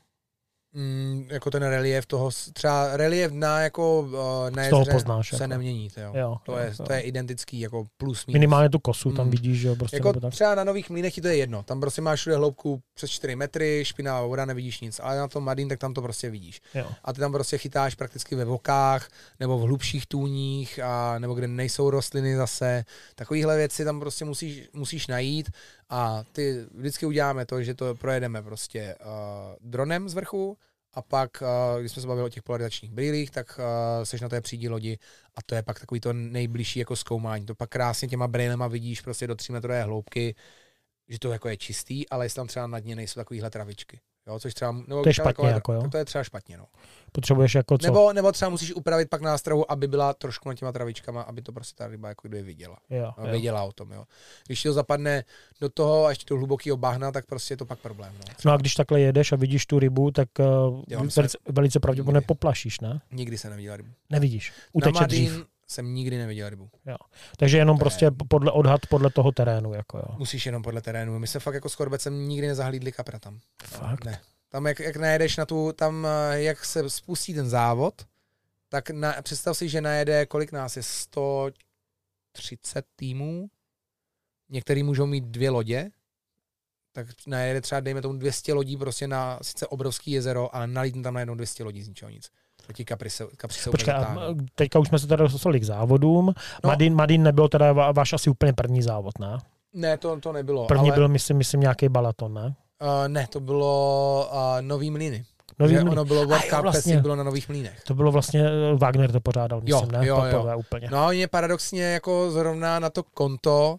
Mm, 0.72 1.26
jako 1.30 1.50
ten 1.50 1.62
relief 1.62 2.06
toho, 2.06 2.30
třeba 2.52 2.96
relief 2.96 3.32
na 3.32 3.60
jako 3.60 4.00
uh, 4.00 4.56
na 4.56 4.68
toho 4.70 4.84
poznáš, 4.92 5.28
se 5.28 5.34
jako. 5.34 5.46
nemění, 5.46 5.90
to, 5.90 6.00
jo. 6.00 6.12
Jo, 6.14 6.36
to, 6.42 6.52
jo, 6.52 6.58
je, 6.58 6.74
jo. 6.78 6.84
to 6.86 6.92
je 6.92 7.00
identický, 7.00 7.60
jako 7.60 7.86
plus 7.96 8.26
minus. 8.26 8.34
Minimálně 8.34 8.70
tu 8.70 8.78
kosu 8.78 9.12
tam 9.12 9.26
mm. 9.26 9.30
vidíš, 9.30 9.60
že 9.60 9.68
jo, 9.68 9.76
prostě 9.76 9.96
jako 9.96 10.12
tak. 10.12 10.32
třeba 10.32 10.54
na 10.54 10.64
nových 10.64 10.90
mlínech 10.90 11.14
ti 11.14 11.20
to 11.20 11.28
je 11.28 11.36
jedno, 11.36 11.62
tam 11.62 11.80
prostě 11.80 12.02
máš 12.02 12.20
všude 12.20 12.36
hloubku 12.36 12.82
přes 12.94 13.10
4 13.10 13.36
metry, 13.36 13.82
špinavá 13.84 14.26
voda, 14.26 14.44
nevidíš 14.44 14.80
nic, 14.80 15.00
ale 15.02 15.18
na 15.18 15.28
tom 15.28 15.44
Madin, 15.44 15.68
tak 15.68 15.78
tam 15.78 15.94
to 15.94 16.02
prostě 16.02 16.30
vidíš. 16.30 16.60
Jo. 16.74 16.86
A 17.04 17.12
ty 17.12 17.20
tam 17.20 17.32
prostě 17.32 17.58
chytáš 17.58 17.94
prakticky 17.94 18.34
ve 18.34 18.44
vokách, 18.44 19.08
nebo 19.40 19.58
v 19.58 19.62
hlubších 19.62 20.06
tůních, 20.06 20.80
a, 20.82 21.18
nebo 21.18 21.34
kde 21.34 21.48
nejsou 21.48 21.90
rostliny 21.90 22.36
zase. 22.36 22.84
Takovéhle 23.14 23.56
věci 23.56 23.84
tam 23.84 24.00
prostě 24.00 24.24
musíš, 24.24 24.68
musíš 24.72 25.06
najít 25.06 25.50
a 25.88 26.24
ty 26.32 26.66
vždycky 26.74 27.06
uděláme 27.06 27.46
to, 27.46 27.62
že 27.62 27.74
to 27.74 27.94
projedeme 27.94 28.42
prostě 28.42 28.96
uh, 29.00 29.70
dronem 29.70 30.08
z 30.08 30.14
vrchu, 30.14 30.58
a 30.92 31.02
pak, 31.02 31.42
uh, 31.42 31.80
když 31.80 31.92
jsme 31.92 32.02
se 32.02 32.08
bavili 32.08 32.26
o 32.26 32.28
těch 32.28 32.42
polarizačních 32.42 32.92
brýlích, 32.92 33.30
tak 33.30 33.58
uh, 33.58 34.04
seš 34.04 34.20
na 34.20 34.28
té 34.28 34.40
přídí 34.40 34.68
lodi 34.68 34.98
a 35.34 35.42
to 35.42 35.54
je 35.54 35.62
pak 35.62 35.80
takový 35.80 36.00
to 36.00 36.12
nejbližší 36.12 36.78
jako 36.78 36.96
zkoumání. 36.96 37.46
To 37.46 37.54
pak 37.54 37.70
krásně 37.70 38.08
těma 38.08 38.28
brýlema 38.28 38.68
vidíš 38.68 39.00
prostě 39.00 39.26
do 39.26 39.34
3 39.34 39.52
metrové 39.52 39.82
hloubky, 39.82 40.34
že 41.08 41.18
to 41.18 41.32
jako 41.32 41.48
je 41.48 41.56
čistý, 41.56 42.08
ale 42.08 42.24
jestli 42.24 42.36
tam 42.36 42.46
třeba 42.46 42.66
na 42.66 42.80
dně 42.80 42.96
nejsou 42.96 43.20
takovýhle 43.20 43.50
travičky. 43.50 44.00
Jo, 44.28 44.38
což 44.38 44.54
třeba, 44.54 44.72
nebo 44.72 45.02
to 45.02 45.08
je 45.08 45.12
špatně, 45.12 45.28
takové, 45.28 45.50
jako, 45.50 45.72
jo? 45.72 45.82
To 45.90 45.96
je 45.98 46.04
třeba 46.04 46.24
špatně, 46.24 46.56
no. 46.56 46.64
Potřebuješ 47.12 47.54
jako 47.54 47.78
co? 47.78 47.86
Nebo, 47.86 48.12
nebo 48.12 48.32
třeba 48.32 48.48
musíš 48.48 48.74
upravit 48.74 49.10
pak 49.10 49.20
nástrahu, 49.20 49.72
aby 49.72 49.88
byla 49.88 50.14
trošku 50.14 50.48
na 50.48 50.54
těma 50.54 50.72
travičkama, 50.72 51.22
aby 51.22 51.42
to 51.42 51.52
prostě 51.52 51.76
ta 51.76 51.88
ryba 51.88 52.08
jako 52.08 52.28
kdyby 52.28 52.42
viděla. 52.42 52.76
Jo, 52.90 53.12
no, 53.18 53.30
věděla 53.30 53.62
o 53.62 53.72
tom, 53.72 53.92
jo. 53.92 54.04
Když 54.46 54.62
to 54.62 54.72
zapadne 54.72 55.24
do 55.60 55.68
toho 55.68 56.06
a 56.06 56.10
ještě 56.10 56.24
do 56.28 56.36
hlubokého 56.36 56.76
bahna, 56.76 57.12
tak 57.12 57.26
prostě 57.26 57.52
je 57.52 57.56
to 57.56 57.66
pak 57.66 57.78
problém. 57.78 58.12
No, 58.18 58.34
no 58.44 58.52
a 58.52 58.56
když 58.56 58.74
takhle 58.74 59.00
jedeš 59.00 59.32
a 59.32 59.36
vidíš 59.36 59.66
tu 59.66 59.78
rybu, 59.78 60.10
tak 60.10 60.28
uh, 60.38 60.44
jo, 60.88 61.04
velice, 61.16 61.38
velice 61.48 61.80
pravděpodobně 61.80 62.20
poplašíš, 62.20 62.80
ne? 62.80 63.00
Nikdy 63.12 63.38
se 63.38 63.50
neviděla 63.50 63.76
rybu. 63.76 63.90
Nevidíš. 64.10 64.52
Uteče 64.72 65.06
dřív 65.06 65.46
jsem 65.70 65.94
nikdy 65.94 66.18
neviděl 66.18 66.48
rybu. 66.48 66.70
Jo. 66.86 66.96
Takže 67.36 67.58
jenom 67.58 67.78
to 67.78 67.80
prostě 67.80 68.10
podle 68.28 68.52
odhad 68.52 68.80
podle 68.90 69.10
toho 69.10 69.32
terénu. 69.32 69.74
Jako 69.74 69.98
jo. 69.98 70.16
Musíš 70.18 70.46
jenom 70.46 70.62
podle 70.62 70.82
terénu. 70.82 71.18
My 71.18 71.26
se 71.26 71.40
fakt 71.40 71.54
jako 71.54 71.68
s 71.68 71.76
korbecem 71.76 72.28
nikdy 72.28 72.46
nezahlídli 72.46 72.92
kapra 72.92 73.18
tam. 73.18 73.40
Fakt? 73.64 74.04
Ne. 74.04 74.20
Tam 74.48 74.66
jak, 74.66 74.80
jak 74.80 74.96
najedeš 74.96 75.36
na 75.36 75.46
tu, 75.46 75.72
tam 75.72 76.06
eh, 76.06 76.42
jak 76.42 76.64
se 76.64 76.90
spustí 76.90 77.34
ten 77.34 77.48
závod, 77.48 77.94
tak 78.68 78.90
na, 78.90 79.22
představ 79.22 79.56
si, 79.56 79.68
že 79.68 79.80
najede, 79.80 80.26
kolik 80.26 80.52
nás 80.52 80.76
je, 80.76 80.82
130 80.82 82.84
týmů, 82.96 83.50
některý 84.48 84.82
můžou 84.82 85.06
mít 85.06 85.24
dvě 85.24 85.50
lodě, 85.50 85.90
tak 86.92 87.06
najede 87.26 87.60
třeba, 87.60 87.80
dejme 87.80 88.02
tomu 88.02 88.18
200 88.18 88.52
lodí 88.52 88.76
prostě 88.76 89.08
na 89.08 89.38
sice 89.42 89.66
obrovský 89.66 90.10
jezero, 90.10 90.56
ale 90.56 90.66
nalítne 90.66 91.02
tam 91.02 91.14
najednou 91.14 91.34
200 91.34 91.64
lodí 91.64 91.82
z 91.82 91.88
ničeho 91.88 92.10
nic. 92.10 92.30
Ti 92.72 92.84
kapři 92.84 93.10
se, 93.10 93.26
kapři 93.36 93.60
se 93.60 93.70
Počkej, 93.70 93.94
teďka 94.54 94.78
už 94.78 94.88
jsme 94.88 94.98
se 94.98 95.06
teda 95.06 95.26
dostali 95.26 95.60
k 95.60 95.64
závodům. 95.64 96.34
No, 96.64 96.68
Madin, 96.68 96.94
Madin 96.94 97.22
nebyl 97.22 97.48
teda 97.48 97.72
váš 97.72 98.12
asi 98.12 98.30
úplně 98.30 98.52
první 98.52 98.82
závod, 98.82 99.18
ne? 99.18 99.38
Ne, 99.72 99.98
to, 99.98 100.20
to 100.20 100.32
nebylo. 100.32 100.66
První 100.66 100.90
ale... 100.90 100.98
byl, 100.98 101.08
myslím, 101.08 101.36
myslím 101.36 101.60
nějaký 101.60 101.88
balaton, 101.88 102.34
ne? 102.34 102.54
Uh, 102.82 103.08
ne, 103.08 103.26
to 103.30 103.40
bylo 103.40 104.30
uh, 104.32 104.62
Nový 104.62 104.90
mlíny. 104.90 105.24
Nový 105.58 105.74
mlíny. 105.74 105.90
Ono 105.90 106.04
bylo 106.04 106.26
World 106.26 106.44
Cup 106.44 106.58
vlastně, 106.58 107.00
bylo 107.00 107.16
na 107.16 107.22
Nových 107.22 107.48
mlínech. 107.48 107.82
To 107.84 107.94
bylo 107.94 108.12
vlastně, 108.12 108.46
eh, 108.46 108.76
Wagner 108.76 109.12
to 109.12 109.20
pořádal, 109.20 109.60
myslím, 109.60 109.90
jo, 109.90 109.98
ne? 109.98 110.06
Jo, 110.06 110.16
Poprvé 110.16 110.52
jo. 110.52 110.58
úplně. 110.58 110.88
No, 110.90 111.08
mě 111.08 111.28
paradoxně 111.28 111.82
jako 111.82 112.30
zrovna 112.30 112.78
na 112.78 112.90
to 112.90 113.02
konto 113.02 113.76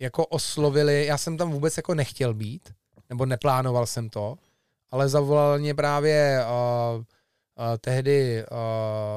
jako 0.00 0.26
oslovili, 0.26 1.06
já 1.06 1.18
jsem 1.18 1.36
tam 1.36 1.50
vůbec 1.50 1.76
jako 1.76 1.94
nechtěl 1.94 2.34
být, 2.34 2.72
nebo 3.10 3.26
neplánoval 3.26 3.86
jsem 3.86 4.10
to, 4.10 4.36
ale 4.90 5.08
zavolal 5.08 5.58
mě 5.58 5.74
právě 5.74 6.44
uh, 6.96 7.02
tehdy 7.80 8.44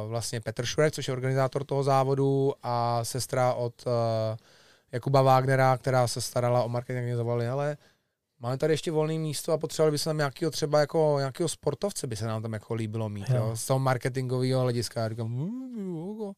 vlastně 0.07 0.41
Petr 0.41 0.65
Šurek, 0.65 0.93
což 0.93 1.07
je 1.07 1.14
organizátor 1.14 1.64
toho 1.64 1.84
závodu 1.84 2.53
a 2.64 3.03
sestra 3.03 3.53
od 3.53 3.85
Jakuba 4.91 5.22
Wagnera, 5.22 5.77
která 5.77 6.07
se 6.07 6.22
starala 6.22 6.64
o 6.64 6.69
marketing, 6.69 7.05
mě 7.05 7.15
zavolali, 7.15 7.47
ale 7.47 7.77
Máme 8.39 8.57
tady 8.57 8.73
ještě 8.73 8.91
volné 8.91 9.14
místo 9.14 9.53
a 9.53 9.57
potřebovali 9.57 9.91
bychom 9.91 10.09
tam 10.09 10.18
nějakého 10.18 10.51
třeba 10.51 10.80
jako 10.80 11.15
nějakého 11.19 11.49
sportovce 11.49 12.07
by 12.07 12.15
se 12.15 12.27
nám 12.27 12.41
tam 12.41 12.53
jako 12.53 12.73
líbilo 12.73 13.09
mít, 13.09 13.30
jo. 13.30 13.35
Jo, 13.35 13.55
z 13.55 13.65
toho 13.65 13.80
marketingového 13.80 14.61
hlediska. 14.61 15.01
Já 15.01 15.09
říkám, 15.09 15.27
hm, 15.27 16.31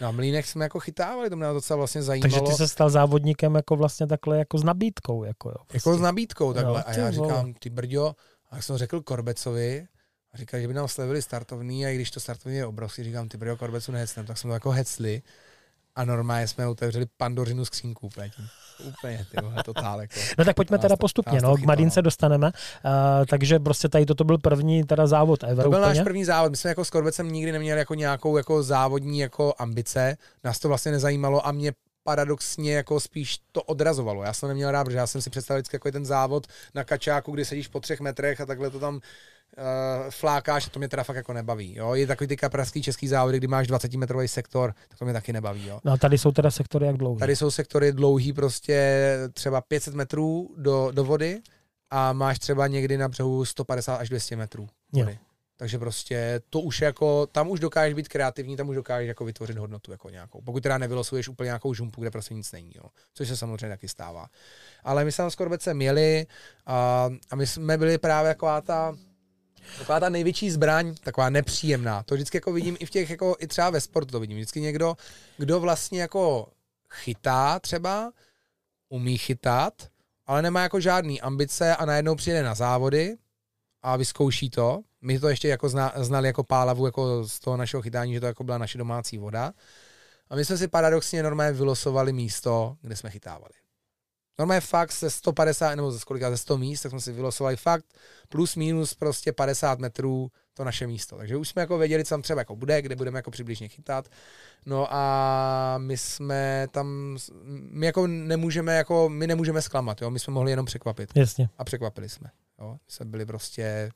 na 0.00 0.10
mlínech 0.10 0.48
jsme 0.48 0.64
jako 0.64 0.80
chytávali, 0.80 1.30
to 1.30 1.36
mě 1.36 1.46
docela 1.46 1.76
vlastně 1.76 2.02
zajímalo. 2.02 2.32
Takže 2.32 2.52
ty 2.52 2.56
se 2.56 2.68
stal 2.68 2.90
závodníkem 2.90 3.54
jako 3.54 3.76
vlastně 3.76 4.06
takhle 4.06 4.38
jako 4.38 4.58
s 4.58 4.64
nabídkou. 4.64 5.24
Jako, 5.24 5.48
jo, 5.48 5.56
prostě. 5.66 5.76
jako 5.76 5.98
s 5.98 6.00
nabídkou 6.00 6.52
takhle. 6.52 6.78
Jo, 6.78 6.84
a 6.86 6.92
já 6.92 7.10
říkám, 7.10 7.54
ty 7.54 7.70
brďo, 7.70 8.14
a 8.50 8.56
jak 8.56 8.64
jsem 8.64 8.76
řekl 8.76 9.00
Korbecovi, 9.00 9.86
a 10.34 10.38
říkal, 10.38 10.60
že 10.60 10.68
by 10.68 10.74
nám 10.74 10.88
slevili 10.88 11.22
startovný 11.22 11.86
a 11.86 11.88
i 11.88 11.94
když 11.94 12.10
to 12.10 12.20
startovní 12.20 12.58
je 12.58 12.66
obrovský, 12.66 13.04
říkám, 13.04 13.28
ty 13.28 13.36
brďo, 13.36 13.56
Korbecu 13.56 13.92
nehecnem, 13.92 14.26
tak 14.26 14.38
jsme 14.38 14.48
to 14.48 14.54
jako 14.54 14.70
hecli 14.70 15.22
a 15.94 16.04
normálně 16.04 16.48
jsme 16.48 16.66
otevřeli 16.66 17.06
pandořinu 17.16 17.64
skřínku 17.64 18.06
úplně 18.06 18.30
tím. 18.30 18.48
Úplně, 18.84 19.26
ty 19.30 19.36
vole, 19.42 19.62
totál, 19.64 20.00
jako. 20.00 20.20
No 20.38 20.44
tak 20.44 20.56
pojďme 20.56 20.78
teda 20.78 20.96
postupně, 20.96 21.40
no, 21.40 21.56
k 21.56 21.64
Madince 21.64 22.00
no. 22.00 22.02
dostaneme. 22.02 22.46
Uh, 22.46 22.92
takže 23.26 23.58
prostě 23.58 23.88
tady 23.88 24.06
toto 24.06 24.24
byl 24.24 24.38
první 24.38 24.84
teda 24.84 25.06
závod 25.06 25.44
ever 25.44 25.64
To 25.64 25.70
byl 25.70 25.80
úplně. 25.80 25.94
náš 25.94 26.04
první 26.04 26.24
závod. 26.24 26.50
My 26.50 26.56
jsme 26.56 26.70
jako 26.70 26.84
s 26.84 26.90
Korbecem 26.90 27.32
nikdy 27.32 27.52
neměli 27.52 27.78
jako 27.78 27.94
nějakou 27.94 28.36
jako 28.36 28.62
závodní 28.62 29.18
jako 29.18 29.54
ambice. 29.58 30.16
Nás 30.44 30.58
to 30.58 30.68
vlastně 30.68 30.92
nezajímalo 30.92 31.46
a 31.46 31.52
mě 31.52 31.72
paradoxně 32.04 32.74
jako 32.74 33.00
spíš 33.00 33.38
to 33.52 33.62
odrazovalo. 33.62 34.22
Já 34.22 34.32
jsem 34.32 34.48
neměl 34.48 34.70
rád, 34.70 34.84
protože 34.84 34.96
já 34.96 35.06
jsem 35.06 35.22
si 35.22 35.30
představil 35.30 35.58
vždycky 35.58 35.76
jako 35.76 35.90
ten 35.90 36.04
závod 36.04 36.46
na 36.74 36.84
kačáku, 36.84 37.32
kdy 37.32 37.44
sedíš 37.44 37.68
po 37.68 37.80
třech 37.80 38.00
metrech 38.00 38.40
a 38.40 38.46
takhle 38.46 38.70
to 38.70 38.80
tam 38.80 39.00
uh, 39.58 40.10
flákáš, 40.10 40.68
to 40.68 40.78
mě 40.78 40.88
teda 40.88 41.04
fakt 41.04 41.16
jako 41.16 41.32
nebaví. 41.32 41.74
Jo? 41.76 41.94
Je 41.94 42.06
takový 42.06 42.28
ty 42.28 42.36
kapraský 42.36 42.82
český 42.82 43.08
závody, 43.08 43.38
kdy 43.38 43.46
máš 43.46 43.66
20 43.66 43.94
metrový 43.94 44.28
sektor, 44.28 44.74
tak 44.88 44.98
to 44.98 45.04
mě 45.04 45.14
taky 45.14 45.32
nebaví. 45.32 45.66
Jo? 45.66 45.80
No 45.84 45.92
a 45.92 45.96
tady 45.96 46.18
jsou 46.18 46.32
teda 46.32 46.50
sektory 46.50 46.86
jak 46.86 46.96
dlouhý? 46.96 47.18
Tady 47.18 47.36
jsou 47.36 47.50
sektory 47.50 47.92
dlouhý 47.92 48.32
prostě 48.32 49.02
třeba 49.32 49.60
500 49.60 49.94
metrů 49.94 50.54
do, 50.56 50.90
do 50.90 51.04
vody 51.04 51.40
a 51.90 52.12
máš 52.12 52.38
třeba 52.38 52.66
někdy 52.66 52.98
na 52.98 53.08
břehu 53.08 53.44
150 53.44 53.96
až 53.96 54.08
200 54.08 54.36
metrů 54.36 54.68
vody. 54.92 55.12
Jo. 55.12 55.18
Takže 55.56 55.78
prostě 55.78 56.40
to 56.50 56.60
už 56.60 56.80
jako, 56.80 57.26
tam 57.26 57.50
už 57.50 57.60
dokážeš 57.60 57.94
být 57.94 58.08
kreativní, 58.08 58.56
tam 58.56 58.68
už 58.68 58.76
dokážeš 58.76 59.08
jako 59.08 59.24
vytvořit 59.24 59.58
hodnotu 59.58 59.90
jako 59.90 60.10
nějakou. 60.10 60.40
Pokud 60.40 60.62
teda 60.62 60.78
nevylosuješ 60.78 61.28
úplně 61.28 61.46
nějakou 61.46 61.74
žumpu, 61.74 62.00
kde 62.00 62.10
prostě 62.10 62.34
nic 62.34 62.52
není, 62.52 62.72
jo. 62.74 62.84
což 63.14 63.28
se 63.28 63.36
samozřejmě 63.36 63.68
taky 63.68 63.88
stává. 63.88 64.26
Ale 64.84 65.04
my 65.04 65.12
jsme 65.12 65.22
tam 65.22 65.30
s 65.30 65.34
Korbece 65.34 65.74
měli 65.74 66.26
a, 66.66 67.10
a 67.30 67.36
my 67.36 67.46
jsme 67.46 67.78
byli 67.78 67.98
právě 67.98 68.30
taková 68.30 68.60
ta, 68.60 68.94
Taková 69.78 70.00
ta 70.00 70.08
největší 70.08 70.50
zbraň, 70.50 70.94
taková 70.94 71.30
nepříjemná. 71.30 72.02
To 72.02 72.14
vždycky 72.14 72.36
jako 72.36 72.52
vidím 72.52 72.76
i 72.80 72.86
v 72.86 72.90
těch, 72.90 73.10
jako 73.10 73.36
i 73.38 73.46
třeba 73.46 73.70
ve 73.70 73.80
sportu 73.80 74.12
to 74.12 74.20
vidím. 74.20 74.36
Vždycky 74.36 74.60
někdo, 74.60 74.96
kdo 75.38 75.60
vlastně 75.60 76.00
jako 76.00 76.48
chytá 76.90 77.58
třeba, 77.58 78.12
umí 78.88 79.18
chytat, 79.18 79.88
ale 80.26 80.42
nemá 80.42 80.62
jako 80.62 80.80
žádný 80.80 81.20
ambice 81.20 81.76
a 81.76 81.84
najednou 81.84 82.14
přijde 82.14 82.42
na 82.42 82.54
závody 82.54 83.16
a 83.82 83.96
vyzkouší 83.96 84.50
to. 84.50 84.82
My 85.00 85.18
to 85.18 85.28
ještě 85.28 85.48
jako 85.48 85.68
zna, 85.68 85.92
znali 85.96 86.26
jako 86.26 86.44
pálavu 86.44 86.86
jako 86.86 87.28
z 87.28 87.40
toho 87.40 87.56
našeho 87.56 87.82
chytání, 87.82 88.14
že 88.14 88.20
to 88.20 88.26
jako 88.26 88.44
byla 88.44 88.58
naše 88.58 88.78
domácí 88.78 89.18
voda. 89.18 89.52
A 90.30 90.36
my 90.36 90.44
jsme 90.44 90.58
si 90.58 90.68
paradoxně 90.68 91.22
normálně 91.22 91.52
vylosovali 91.52 92.12
místo, 92.12 92.76
kde 92.82 92.96
jsme 92.96 93.10
chytávali. 93.10 93.61
Normálně 94.38 94.60
fakt 94.60 94.92
ze 94.92 95.10
150, 95.10 95.74
nebo 95.74 95.92
ze 95.92 96.04
kolika, 96.04 96.30
ze 96.30 96.36
100 96.36 96.58
míst, 96.58 96.82
tak 96.82 96.90
jsme 96.90 97.00
si 97.00 97.12
vylosovali 97.12 97.56
fakt 97.56 97.84
plus 98.28 98.56
minus 98.56 98.94
prostě 98.94 99.32
50 99.32 99.78
metrů 99.78 100.30
to 100.54 100.64
naše 100.64 100.86
místo. 100.86 101.16
Takže 101.16 101.36
už 101.36 101.48
jsme 101.48 101.62
jako 101.62 101.78
věděli, 101.78 102.04
co 102.04 102.14
tam 102.14 102.22
třeba 102.22 102.40
jako 102.40 102.56
bude, 102.56 102.82
kde 102.82 102.96
budeme 102.96 103.18
jako 103.18 103.30
přibližně 103.30 103.68
chytat. 103.68 104.08
No 104.66 104.86
a 104.90 105.78
my 105.78 105.96
jsme 105.96 106.66
tam, 106.70 107.16
my 107.70 107.86
jako 107.86 108.06
nemůžeme, 108.06 108.76
jako, 108.76 109.08
my 109.08 109.26
nemůžeme 109.26 109.62
zklamat, 109.62 110.02
jo? 110.02 110.10
my 110.10 110.18
jsme 110.18 110.32
mohli 110.32 110.50
jenom 110.50 110.66
překvapit. 110.66 111.16
Jasně. 111.16 111.48
A 111.58 111.64
překvapili 111.64 112.08
jsme. 112.08 112.30
Jo? 112.58 112.72
My 112.72 112.78
jsme 112.88 113.06
byli 113.06 113.26
prostě, 113.26 113.90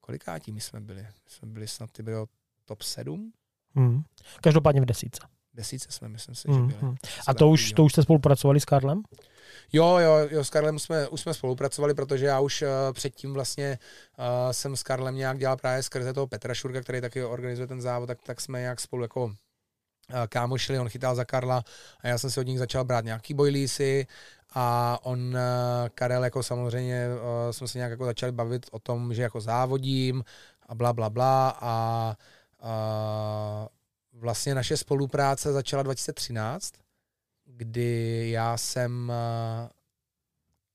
kolikátí 0.00 0.52
my 0.52 0.60
jsme 0.60 0.80
byli? 0.80 1.02
My 1.02 1.30
jsme 1.30 1.48
byli 1.48 1.68
snad 1.68 1.90
ty 1.90 2.02
bylo 2.02 2.26
top 2.64 2.82
7. 2.82 3.32
Hmm. 3.74 4.02
Každopádně 4.40 4.80
v 4.80 4.84
desíce. 4.84 5.20
Desíce 5.54 5.88
jsme, 5.90 6.08
myslím 6.08 6.34
si, 6.34 6.48
že 6.48 6.60
byli. 6.60 6.74
Mm-hmm. 6.74 6.96
A 7.26 7.34
to 7.34 7.48
už, 7.48 7.72
to 7.72 7.84
už 7.84 7.92
jste 7.92 8.02
spolupracovali 8.02 8.60
s 8.60 8.64
Karlem? 8.64 9.02
Jo, 9.72 9.98
jo, 9.98 10.28
jo, 10.30 10.44
s 10.44 10.50
Karlem 10.50 10.78
jsme, 10.78 11.08
už 11.08 11.20
jsme 11.20 11.34
spolupracovali, 11.34 11.94
protože 11.94 12.26
já 12.26 12.40
už 12.40 12.62
uh, 12.62 12.68
předtím 12.92 13.34
vlastně 13.34 13.78
uh, 14.18 14.52
jsem 14.52 14.76
s 14.76 14.82
Karlem 14.82 15.16
nějak 15.16 15.38
dělal 15.38 15.56
právě 15.56 15.82
skrze 15.82 16.12
toho 16.12 16.26
Petra 16.26 16.54
Šurka, 16.54 16.80
který 16.80 17.00
taky 17.00 17.24
organizuje 17.24 17.66
ten 17.66 17.80
závod, 17.80 18.06
tak, 18.06 18.18
tak 18.22 18.40
jsme 18.40 18.60
nějak 18.60 18.80
spolu 18.80 19.02
jako 19.02 19.24
uh, 19.24 19.32
kámošili, 20.28 20.78
on 20.78 20.88
chytal 20.88 21.14
za 21.14 21.24
Karla 21.24 21.64
a 22.00 22.08
já 22.08 22.18
jsem 22.18 22.30
si 22.30 22.40
od 22.40 22.46
nich 22.46 22.58
začal 22.58 22.84
brát 22.84 23.04
nějaký 23.04 23.34
bojlísy 23.34 24.06
a 24.54 24.98
on, 25.02 25.18
uh, 25.18 25.34
Karel, 25.94 26.24
jako 26.24 26.42
samozřejmě 26.42 27.08
uh, 27.08 27.50
jsme 27.50 27.68
se 27.68 27.78
nějak 27.78 27.90
jako 27.90 28.04
začali 28.04 28.32
bavit 28.32 28.66
o 28.70 28.78
tom, 28.78 29.14
že 29.14 29.22
jako 29.22 29.40
závodím 29.40 30.24
a 30.68 30.74
bla, 30.74 30.92
bla, 30.92 31.10
bla 31.10 31.58
a 31.60 32.16
uh, 32.62 33.68
vlastně 34.14 34.54
naše 34.54 34.76
spolupráce 34.76 35.52
začala 35.52 35.82
2013, 35.82 36.72
kdy 37.44 38.30
já 38.30 38.56
jsem 38.56 39.08
uh, 39.08 39.68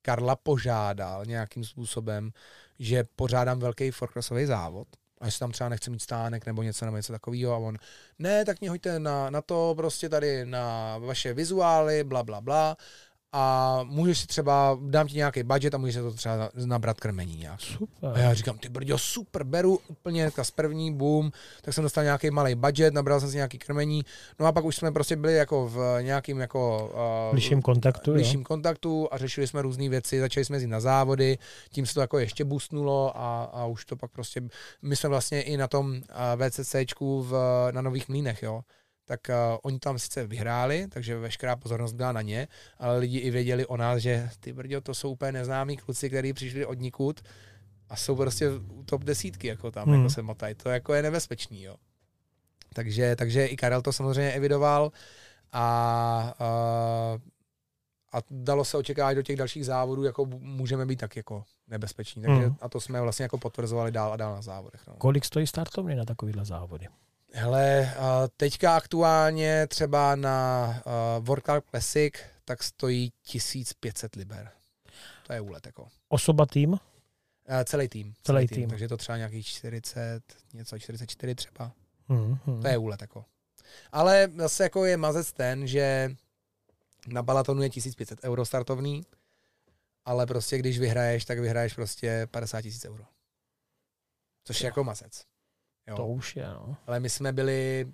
Karla 0.02 0.36
požádal 0.36 1.26
nějakým 1.26 1.64
způsobem, 1.64 2.32
že 2.80 3.04
pořádám 3.16 3.60
velký 3.60 3.92
forkrosový 3.92 4.46
závod. 4.46 4.88
A 5.22 5.26
jestli 5.26 5.40
tam 5.40 5.52
třeba 5.52 5.70
nechce 5.70 5.92
mít 5.92 6.02
stánek 6.02 6.46
nebo 6.46 6.64
něco 6.64 6.86
nebo 6.86 6.98
něco 6.98 7.14
takového 7.14 7.54
a 7.54 7.58
on, 7.58 7.78
ne, 8.20 8.46
tak 8.46 8.62
mě 8.62 8.70
hoďte 8.70 9.00
na, 9.00 9.30
na 9.30 9.42
to 9.42 9.74
prostě 9.78 10.10
tady 10.10 10.46
na 10.46 10.98
vaše 10.98 11.34
vizuály, 11.34 12.04
bla, 12.04 12.24
bla, 12.24 12.42
bla 12.42 12.78
a 13.32 13.80
můžeš 13.84 14.20
si 14.20 14.28
třeba, 14.28 14.78
dám 14.82 15.08
ti 15.08 15.18
nějaký 15.18 15.44
budget 15.44 15.74
a 15.74 15.78
můžeš 15.78 15.96
si 15.96 16.02
to 16.02 16.12
třeba 16.12 16.50
nabrat 16.66 17.00
krmení 17.00 17.38
nějak. 17.38 17.62
Super. 17.62 18.10
A 18.14 18.20
já 18.20 18.34
říkám, 18.34 18.58
ty 18.58 18.70
brďo, 18.70 18.98
super, 18.98 19.44
beru 19.44 19.80
úplně 19.88 20.32
z 20.42 20.52
první, 20.52 20.94
boom, 20.94 21.32
tak 21.62 21.74
jsem 21.74 21.84
dostal 21.84 22.04
nějaký 22.04 22.32
malý 22.32 22.56
budget, 22.56 22.94
nabral 22.94 23.20
jsem 23.20 23.30
si 23.30 23.36
nějaký 23.36 23.58
krmení, 23.58 24.06
no 24.40 24.46
a 24.46 24.52
pak 24.52 24.66
už 24.66 24.76
jsme 24.76 24.92
prostě 24.92 25.16
byli 25.16 25.36
jako 25.36 25.68
v 25.68 25.98
nějakým 26.02 26.40
jako... 26.40 26.92
Uh, 27.28 27.32
bližším 27.32 27.62
kontaktu, 27.62 28.12
bližším 28.12 28.44
kontaktu 28.44 29.08
a 29.12 29.18
řešili 29.18 29.48
jsme 29.48 29.62
různé 29.62 29.90
věci, 29.90 30.20
začali 30.20 30.46
jsme 30.46 30.60
jít 30.60 30.68
na 30.68 30.80
závody, 30.80 31.38
tím 31.70 31.86
se 31.86 31.94
to 31.94 32.02
jako 32.02 32.20
ještě 32.20 32.46
boostnulo 32.46 33.18
a, 33.18 33.44
a 33.44 33.66
už 33.66 33.86
to 33.86 33.96
pak 33.96 34.12
prostě, 34.12 34.42
my 34.82 34.96
jsme 34.96 35.10
vlastně 35.10 35.42
i 35.42 35.58
na 35.58 35.68
tom 35.68 35.92
uh, 35.92 36.02
VCCčku 36.50 37.24
v, 37.24 37.34
na 37.72 37.82
Nových 37.82 38.10
Mlínech, 38.10 38.44
jo, 38.44 38.62
tak 39.10 39.30
uh, 39.30 39.58
oni 39.64 39.80
tam 39.80 40.00
sice 40.00 40.28
vyhráli, 40.28 40.88
takže 40.88 41.18
veškerá 41.18 41.56
pozornost 41.56 41.94
byla 41.94 42.12
na 42.12 42.22
ně, 42.22 42.48
ale 42.78 42.98
lidi 42.98 43.18
i 43.18 43.32
věděli 43.32 43.66
o 43.66 43.78
nás, 43.78 44.02
že 44.02 44.30
ty 44.40 44.54
brďo, 44.54 44.82
to 44.82 44.94
jsou 44.94 45.12
úplně 45.12 45.32
neznámí 45.32 45.78
kluci, 45.78 46.10
kteří 46.10 46.34
přišli 46.34 46.66
od 46.66 46.80
nikud 46.80 47.22
a 47.90 47.96
jsou 47.96 48.16
prostě 48.16 48.50
u 48.50 48.84
top 48.84 49.04
desítky, 49.04 49.48
jako 49.48 49.72
tam, 49.72 49.88
hmm. 49.88 49.98
jako 49.98 50.10
se 50.10 50.22
motají. 50.22 50.56
To 50.56 50.70
jako 50.70 50.94
je 50.94 51.02
nebezpečný, 51.02 51.64
jo. 51.64 51.76
Takže, 52.74 53.16
takže 53.16 53.46
i 53.46 53.58
Karel 53.58 53.82
to 53.82 53.94
samozřejmě 53.94 54.32
evidoval 54.32 54.92
a, 55.52 56.34
uh, 56.40 57.20
a 58.14 58.18
dalo 58.30 58.66
se 58.66 58.78
očekávat 58.78 59.14
do 59.14 59.22
těch 59.22 59.36
dalších 59.36 59.66
závodů, 59.66 60.04
jako 60.04 60.26
můžeme 60.26 60.86
být 60.86 61.00
tak 61.00 61.16
jako 61.16 61.44
nebezpeční. 61.68 62.22
Takže, 62.22 62.46
hmm. 62.46 62.56
A 62.62 62.70
to 62.70 62.82
jsme 62.82 63.02
vlastně 63.02 63.24
jako 63.24 63.38
potvrzovali 63.38 63.92
dál 63.92 64.14
a 64.14 64.18
dál 64.18 64.36
na 64.36 64.42
závodech. 64.42 64.82
No. 64.88 64.94
Kolik 64.98 65.26
stojí 65.26 65.48
startovny 65.48 65.96
na 65.96 66.06
takovýhle 66.06 66.46
závody? 66.46 66.88
Hele, 67.32 67.96
teďka 68.38 68.76
aktuálně 68.76 69.68
třeba 69.68 70.16
na 70.16 70.84
World 71.20 71.46
Cup 71.46 71.70
Classic 71.70 72.14
tak 72.46 72.64
stojí 72.64 73.14
1500 73.22 74.16
liber. 74.16 74.52
To 75.28 75.34
je 75.34 75.42
úlet 75.42 75.66
jako. 75.66 75.88
Osoba 76.08 76.46
tým? 76.46 76.80
Celý 77.66 77.88
tým. 77.88 78.14
Celý, 78.24 78.38
celý 78.38 78.48
tým. 78.48 78.56
tým. 78.58 78.70
Takže 78.70 78.88
to 78.88 78.98
třeba 78.98 79.18
nějakých 79.18 79.48
40, 79.48 80.24
něco 80.54 80.80
44 80.80 81.36
třeba. 81.36 81.72
Mm-hmm. 82.10 82.62
To 82.62 82.68
je 82.68 82.78
úlet 82.78 83.02
jako. 83.02 83.26
Ale 83.92 84.32
zase 84.38 84.64
jako 84.64 84.86
je 84.86 84.98
mazec 84.98 85.34
ten, 85.34 85.68
že 85.68 86.16
na 87.08 87.24
balatonu 87.24 87.62
je 87.62 87.70
1500 87.70 88.24
euro 88.24 88.46
startovný, 88.46 89.06
ale 90.06 90.26
prostě 90.26 90.58
když 90.58 90.80
vyhraješ, 90.80 91.26
tak 91.26 91.40
vyhraješ 91.40 91.74
prostě 91.74 92.28
50 92.32 92.62
tisíc 92.62 92.86
euro. 92.86 93.04
Což 94.44 94.62
je 94.62 94.66
jako 94.66 94.84
mazec. 94.84 95.26
Jo. 95.90 95.96
To 95.96 96.08
už 96.08 96.36
je, 96.36 96.48
no. 96.48 96.78
Ale 96.88 97.00
my 97.00 97.10
jsme 97.10 97.34
byli, 97.34 97.88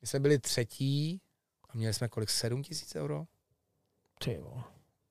my 0.00 0.06
jsme 0.06 0.20
byli 0.20 0.38
třetí 0.38 1.20
a 1.70 1.76
měli 1.76 1.94
jsme 1.94 2.08
kolik, 2.08 2.30
7 2.30 2.62
tisíc 2.62 2.94
euro? 2.94 3.24
Ty 4.18 4.34
jo. 4.34 4.62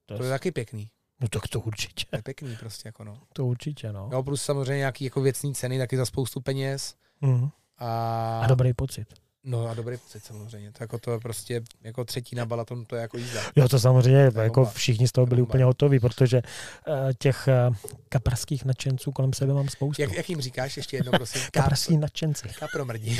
To, 0.05 0.17
to 0.17 0.23
je 0.23 0.29
taky 0.29 0.51
pěkný. 0.51 0.89
No 1.21 1.27
tak 1.27 1.47
to 1.47 1.59
určitě. 1.59 2.05
To 2.09 2.15
je 2.15 2.21
pěkný 2.21 2.55
prostě, 2.55 2.87
jako 2.87 3.03
no. 3.03 3.21
To 3.33 3.45
určitě, 3.45 3.91
no. 3.91 4.09
Jo, 4.11 4.23
plus 4.23 4.41
samozřejmě 4.41 4.77
nějaký 4.77 5.05
jako 5.05 5.21
věcní 5.21 5.55
ceny, 5.55 5.77
taky 5.77 5.97
za 5.97 6.05
spoustu 6.05 6.41
peněz. 6.41 6.95
Mm. 7.21 7.49
A... 7.77 8.39
a 8.43 8.47
dobrý 8.47 8.73
pocit. 8.73 9.22
No 9.45 9.67
a 9.67 9.73
dobrý 9.73 9.97
pocit 9.97 10.25
samozřejmě. 10.25 10.71
To 10.71 10.83
jako 10.83 10.99
to 10.99 11.11
je 11.11 11.19
prostě 11.19 11.61
jako 11.83 12.05
třetí 12.05 12.35
na 12.35 12.45
balaton, 12.45 12.85
to 12.85 12.95
je 12.95 13.01
jako 13.01 13.17
jízda. 13.17 13.41
Jo, 13.55 13.69
to 13.69 13.79
samozřejmě, 13.79 14.31
to 14.31 14.39
jako 14.39 14.59
bomba. 14.59 14.71
všichni 14.71 15.07
z 15.07 15.11
toho 15.11 15.27
byli 15.27 15.41
úplně 15.41 15.63
hotoví, 15.63 15.99
protože 15.99 16.41
uh, 16.87 16.95
těch 17.17 17.49
uh, 17.69 17.75
kaprských 18.09 18.65
nadšenců 18.65 19.11
kolem 19.11 19.33
sebe 19.33 19.53
mám 19.53 19.69
spoustu. 19.69 20.01
Jak, 20.01 20.13
jak 20.13 20.29
jim 20.29 20.41
říkáš 20.41 20.77
ještě 20.77 20.97
jednou, 20.97 21.11
prosím? 21.11 21.41
Kaprský 21.51 21.97
nadšenci. 21.97 22.47
Kapromrdí. 22.59 23.19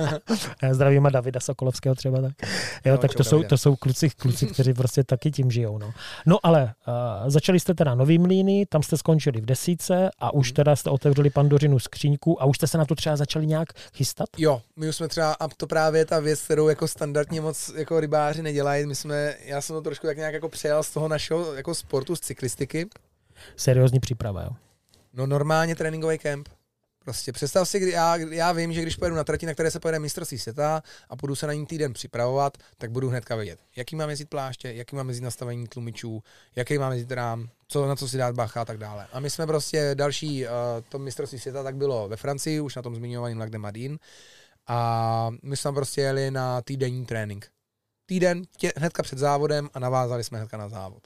Zdravím 0.70 1.06
a 1.06 1.10
Davida 1.10 1.40
Sokolovského 1.40 1.94
třeba 1.94 2.20
tak. 2.20 2.32
Jo, 2.84 2.92
no, 2.92 2.98
tak 2.98 3.14
to 3.14 3.24
jsou, 3.24 3.42
to 3.42 3.58
jsou 3.58 3.76
kluci, 3.76 4.10
kluci, 4.10 4.46
kteří 4.46 4.74
prostě 4.74 5.04
taky 5.04 5.30
tím 5.30 5.50
žijou. 5.50 5.78
No, 5.78 5.94
no 6.26 6.38
ale 6.42 6.62
uh, 6.64 7.30
začali 7.30 7.60
jste 7.60 7.74
teda 7.74 7.94
nový 7.94 8.18
mlíny, 8.18 8.66
tam 8.66 8.82
jste 8.82 8.96
skončili 8.96 9.40
v 9.40 9.46
desíce 9.46 10.10
a 10.18 10.34
už 10.34 10.48
hmm. 10.48 10.54
teda 10.54 10.76
jste 10.76 10.90
otevřeli 10.90 11.30
pandořinu 11.30 11.78
skříňku 11.78 12.42
a 12.42 12.44
už 12.44 12.56
jste 12.56 12.66
se 12.66 12.78
na 12.78 12.84
to 12.84 12.94
třeba 12.94 13.16
začali 13.16 13.46
nějak 13.46 13.68
chystat? 13.94 14.28
Jo, 14.38 14.62
my 14.76 14.88
už 14.88 14.96
jsme 14.96 15.08
třeba 15.08 15.36
a 15.44 15.48
to 15.56 15.66
právě 15.66 16.00
je 16.00 16.04
ta 16.04 16.20
věc, 16.20 16.40
kterou 16.40 16.68
jako 16.68 16.88
standardně 16.88 17.40
moc 17.40 17.72
jako 17.76 18.00
rybáři 18.00 18.42
nedělají. 18.42 18.86
My 18.86 18.94
jsme, 18.94 19.34
já 19.44 19.60
jsem 19.60 19.76
to 19.76 19.82
trošku 19.82 20.06
tak 20.06 20.16
nějak 20.16 20.34
jako 20.34 20.48
přejal 20.48 20.82
z 20.82 20.90
toho 20.90 21.08
našeho 21.08 21.54
jako 21.54 21.74
sportu, 21.74 22.16
z 22.16 22.20
cyklistiky. 22.20 22.88
Seriózní 23.56 24.00
příprava, 24.00 24.42
jo? 24.42 24.50
No 25.12 25.26
normálně 25.26 25.76
tréninkový 25.76 26.18
kemp. 26.18 26.48
Prostě 27.04 27.32
představ 27.32 27.68
si, 27.68 27.80
kdy 27.80 27.90
já, 27.90 28.16
já 28.16 28.52
vím, 28.52 28.72
že 28.72 28.82
když 28.82 28.96
pojedu 28.96 29.16
na 29.16 29.24
trati, 29.24 29.46
na 29.46 29.54
které 29.54 29.70
se 29.70 29.80
pojede 29.80 29.98
mistrovství 29.98 30.38
světa 30.38 30.82
a 31.10 31.16
budu 31.16 31.34
se 31.34 31.46
na 31.46 31.52
ní 31.52 31.66
týden 31.66 31.92
připravovat, 31.92 32.58
tak 32.78 32.90
budu 32.90 33.08
hnedka 33.08 33.36
vědět, 33.36 33.58
jaký 33.76 33.96
mám 33.96 34.10
jezdit 34.10 34.28
pláště, 34.28 34.72
jaký 34.72 34.96
mám 34.96 35.08
jezdit 35.08 35.24
nastavení 35.24 35.66
tlumičů, 35.66 36.22
jaký 36.56 36.78
mám 36.78 36.92
jezdit 36.92 37.12
rám, 37.14 37.48
co, 37.68 37.86
na 37.86 37.96
co 37.96 38.08
si 38.08 38.16
dát 38.16 38.34
bacha 38.34 38.60
a 38.60 38.64
tak 38.64 38.78
dále. 38.78 39.06
A 39.12 39.20
my 39.20 39.30
jsme 39.30 39.46
prostě 39.46 39.90
další, 39.94 40.44
uh, 40.44 40.50
to 40.88 40.98
mistrovství 40.98 41.38
světa 41.38 41.62
tak 41.62 41.76
bylo 41.76 42.08
ve 42.08 42.16
Francii, 42.16 42.60
už 42.60 42.76
na 42.76 42.82
tom 42.82 42.96
zmiňovaném 42.96 43.38
Lac 43.38 43.50
de 43.50 43.58
Madin. 43.58 43.98
A 44.66 45.30
my 45.42 45.56
jsme 45.56 45.72
prostě 45.72 46.00
jeli 46.00 46.30
na 46.30 46.62
týdenní 46.62 47.06
trénink. 47.06 47.50
Týden 48.06 48.42
tě, 48.56 48.72
hnedka 48.76 49.02
před 49.02 49.18
závodem 49.18 49.68
a 49.74 49.78
navázali 49.78 50.24
jsme 50.24 50.38
hnedka 50.38 50.56
na 50.56 50.68
závod. 50.68 51.02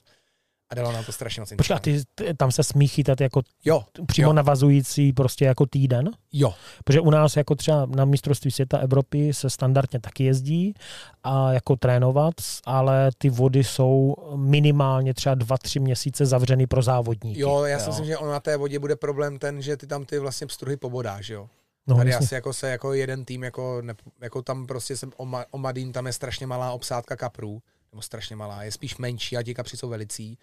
A 0.71 0.75
dalo 0.75 0.91
nám 0.91 1.05
to 1.05 1.11
strašně 1.11 1.41
moc 1.41 1.53
Počkej, 1.57 1.75
a 1.75 1.79
ty, 1.79 2.03
tam 2.37 2.51
se 2.51 2.63
smí 2.63 2.87
chytat 2.87 3.21
jako 3.21 3.41
jo, 3.65 3.83
přímo 4.07 4.29
jo. 4.29 4.33
navazující 4.33 5.13
prostě 5.13 5.45
jako 5.45 5.65
týden? 5.65 6.09
Jo. 6.33 6.53
Protože 6.83 7.01
u 7.01 7.09
nás 7.09 7.37
jako 7.37 7.55
třeba 7.55 7.85
na 7.85 8.05
mistrovství 8.05 8.51
světa 8.51 8.77
Evropy 8.77 9.33
se 9.33 9.49
standardně 9.49 9.99
taky 9.99 10.23
jezdí 10.23 10.73
a 11.23 11.53
jako 11.53 11.75
trénovat, 11.75 12.33
ale 12.65 13.09
ty 13.17 13.29
vody 13.29 13.63
jsou 13.63 14.15
minimálně 14.35 15.13
třeba 15.13 15.35
dva, 15.35 15.57
tři 15.57 15.79
měsíce 15.79 16.25
zavřený 16.25 16.67
pro 16.67 16.81
závodníky. 16.81 17.39
Jo, 17.39 17.63
já 17.63 17.79
si 17.79 17.89
myslím, 17.89 18.05
že 18.05 18.17
on 18.17 18.29
na 18.29 18.39
té 18.39 18.57
vodě 18.57 18.79
bude 18.79 18.95
problém 18.95 19.39
ten, 19.39 19.61
že 19.61 19.77
ty 19.77 19.87
tam 19.87 20.05
ty 20.05 20.19
vlastně 20.19 20.47
pstruhy 20.47 20.77
pobodáš, 20.77 21.29
jo. 21.29 21.49
No, 21.89 21.97
Tady 21.97 22.09
jasně. 22.09 22.25
asi 22.25 22.35
jako 22.35 22.53
se 22.53 22.69
jako 22.69 22.93
jeden 22.93 23.25
tým, 23.25 23.43
jako, 23.43 23.81
ne, 23.81 23.93
jako 24.21 24.41
tam 24.41 24.67
prostě 24.67 24.97
jsem 24.97 25.11
o 25.51 25.57
Madín, 25.57 25.91
tam 25.91 26.07
je 26.07 26.13
strašně 26.13 26.47
malá 26.47 26.71
obsádka 26.71 27.15
kaprů, 27.15 27.61
nebo 27.91 28.01
strašně 28.01 28.35
malá, 28.35 28.63
je 28.63 28.71
spíš 28.71 28.97
menší 28.97 29.37
a 29.37 29.43
ti 29.43 29.53
kapři 29.53 29.77
jsou 29.77 29.89
velicí 29.89 30.37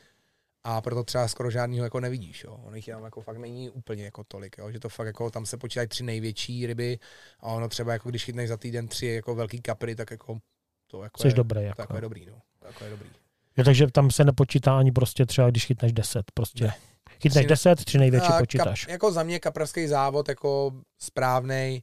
a 0.65 0.81
proto 0.81 1.05
třeba 1.05 1.29
skoro 1.29 1.51
žádného 1.51 1.85
jako 1.85 2.01
nevidíš, 2.01 2.45
jo. 2.45 2.61
On 2.65 2.77
jich 2.77 2.87
tam 2.87 3.05
jako 3.05 3.21
fakt 3.21 3.37
není 3.37 3.71
úplně 3.71 4.05
jako 4.05 4.25
tolik, 4.25 4.59
jo. 4.59 4.71
že 4.71 4.81
to 4.81 4.89
fakt 4.89 5.07
jako 5.07 5.31
tam 5.31 5.47
se 5.47 5.57
počítají 5.57 5.89
tři 5.89 6.05
největší 6.05 6.67
ryby 6.67 6.99
a 7.41 7.47
ono 7.47 7.69
třeba 7.69 7.93
jako 7.93 8.11
když 8.11 8.25
chytneš 8.25 8.49
za 8.49 8.57
týden 8.57 8.89
tři 8.89 9.07
jako 9.07 9.35
velký 9.35 9.61
kapry, 9.61 9.95
tak 9.95 10.11
jako 10.11 10.39
to 10.87 11.03
jako 11.03 11.23
Jsi 11.23 11.29
je, 11.29 11.35
dobrý, 11.35 11.63
jako. 11.63 11.83
Jako 11.83 11.95
je 11.95 12.01
dobrý, 12.01 12.27
no. 12.27 12.41
Jako 12.67 12.85
je 12.85 12.91
dobrý. 12.91 13.09
Jo, 13.57 13.65
takže 13.65 13.87
tam 13.87 14.11
se 14.11 14.25
nepočítá 14.25 14.79
ani 14.79 14.93
prostě 14.93 15.27
třeba, 15.27 15.51
když 15.51 15.67
chytneš 15.67 15.93
deset, 15.93 16.31
prostě. 16.35 16.65
Ne. 16.65 16.75
Chytneš 17.23 17.45
tři, 17.45 17.49
deset, 17.49 17.85
tři 17.85 17.99
největší 17.99 18.33
a, 18.33 18.39
počítáš. 18.39 18.85
Kap, 18.85 18.91
jako 18.91 19.13
za 19.13 19.23
mě 19.23 19.39
kapravský 19.39 19.87
závod 19.87 20.29
jako 20.29 20.73
správný 20.99 21.83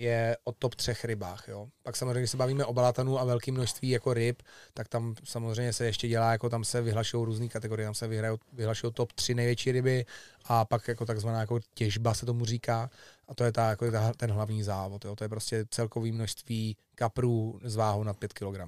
je 0.00 0.36
o 0.44 0.52
top 0.52 0.74
třech 0.74 1.04
rybách. 1.04 1.44
Jo. 1.48 1.68
Pak 1.82 1.96
samozřejmě, 1.96 2.20
když 2.20 2.30
se 2.30 2.36
bavíme 2.36 2.64
o 2.64 2.72
balatanu 2.72 3.18
a 3.18 3.24
velké 3.24 3.52
množství 3.52 3.90
jako 3.90 4.14
ryb, 4.14 4.42
tak 4.74 4.88
tam 4.88 5.14
samozřejmě 5.24 5.72
se 5.72 5.84
ještě 5.84 6.08
dělá, 6.08 6.32
jako 6.32 6.48
tam 6.48 6.64
se 6.64 6.82
vyhlašují 6.82 7.24
různé 7.24 7.48
kategorie, 7.48 7.86
tam 7.86 7.94
se 7.94 8.08
vyhlašují 8.52 8.92
top 8.92 9.12
tři 9.12 9.34
největší 9.34 9.72
ryby 9.72 10.04
a 10.44 10.64
pak 10.64 10.88
jako 10.88 11.06
takzvaná 11.06 11.40
jako 11.40 11.60
těžba 11.74 12.14
se 12.14 12.26
tomu 12.26 12.44
říká 12.44 12.90
a 13.28 13.34
to 13.34 13.44
je 13.44 13.52
ta, 13.52 13.70
jako 13.70 13.90
ta, 13.90 14.12
ten 14.12 14.30
hlavní 14.30 14.62
závod. 14.62 15.04
Jo. 15.04 15.16
To 15.16 15.24
je 15.24 15.28
prostě 15.28 15.64
celkový 15.70 16.12
množství 16.12 16.76
kaprů 16.94 17.60
s 17.64 17.76
váhou 17.76 18.02
nad 18.02 18.16
5 18.18 18.32
kg. 18.32 18.42
Jo, 18.42 18.66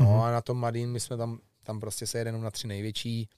mm-hmm. 0.00 0.22
A 0.22 0.30
na 0.30 0.40
tom 0.40 0.58
Madin 0.58 0.90
my 0.90 1.00
jsme 1.00 1.16
tam, 1.16 1.38
tam 1.64 1.80
prostě 1.80 2.06
se 2.06 2.18
jedenou 2.18 2.40
na 2.40 2.50
tři 2.50 2.66
největší, 2.66 3.28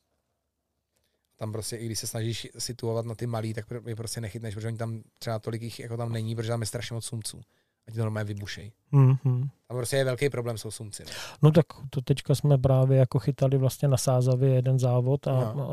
tam 1.36 1.52
prostě, 1.52 1.77
i 1.77 1.86
když 1.86 1.98
se 1.98 2.06
snažíš 2.06 2.48
situovat 2.59 3.06
na 3.06 3.15
ty 3.15 3.27
malý, 3.27 3.55
tak 3.55 3.66
je 3.86 3.97
prostě 3.97 4.20
nechytneš, 4.20 4.55
protože 4.55 4.66
oni 4.66 4.77
tam 4.77 5.02
třeba 5.19 5.39
tolik 5.39 5.62
jich 5.62 5.81
jako 5.81 5.97
tam 5.97 6.12
není, 6.12 6.36
protože 6.36 6.48
tam 6.48 6.61
je 6.61 6.66
strašně 6.66 6.94
moc 6.94 7.05
sumců. 7.05 7.40
A 7.89 7.90
ti 7.90 7.98
normálně 7.98 8.27
vybušej. 8.35 8.73
Mm-hmm. 8.93 9.48
Tam 9.69 9.77
prostě 9.77 9.97
je 9.97 10.05
velký 10.05 10.31
problém, 10.31 10.59
jsou 10.59 10.70
sumci. 10.70 11.02
No. 11.06 11.11
No 11.43 11.51
tak 11.51 11.66
to 11.90 12.01
teďka 12.01 12.35
jsme 12.35 12.59
právě 12.59 12.98
jako 12.98 13.19
chytali 13.19 13.56
vlastně 13.59 13.89
na 13.89 13.97
Sázavě 13.97 14.55
jeden 14.55 14.78
závod 14.78 15.27
a, 15.28 15.52
No. 15.56 15.70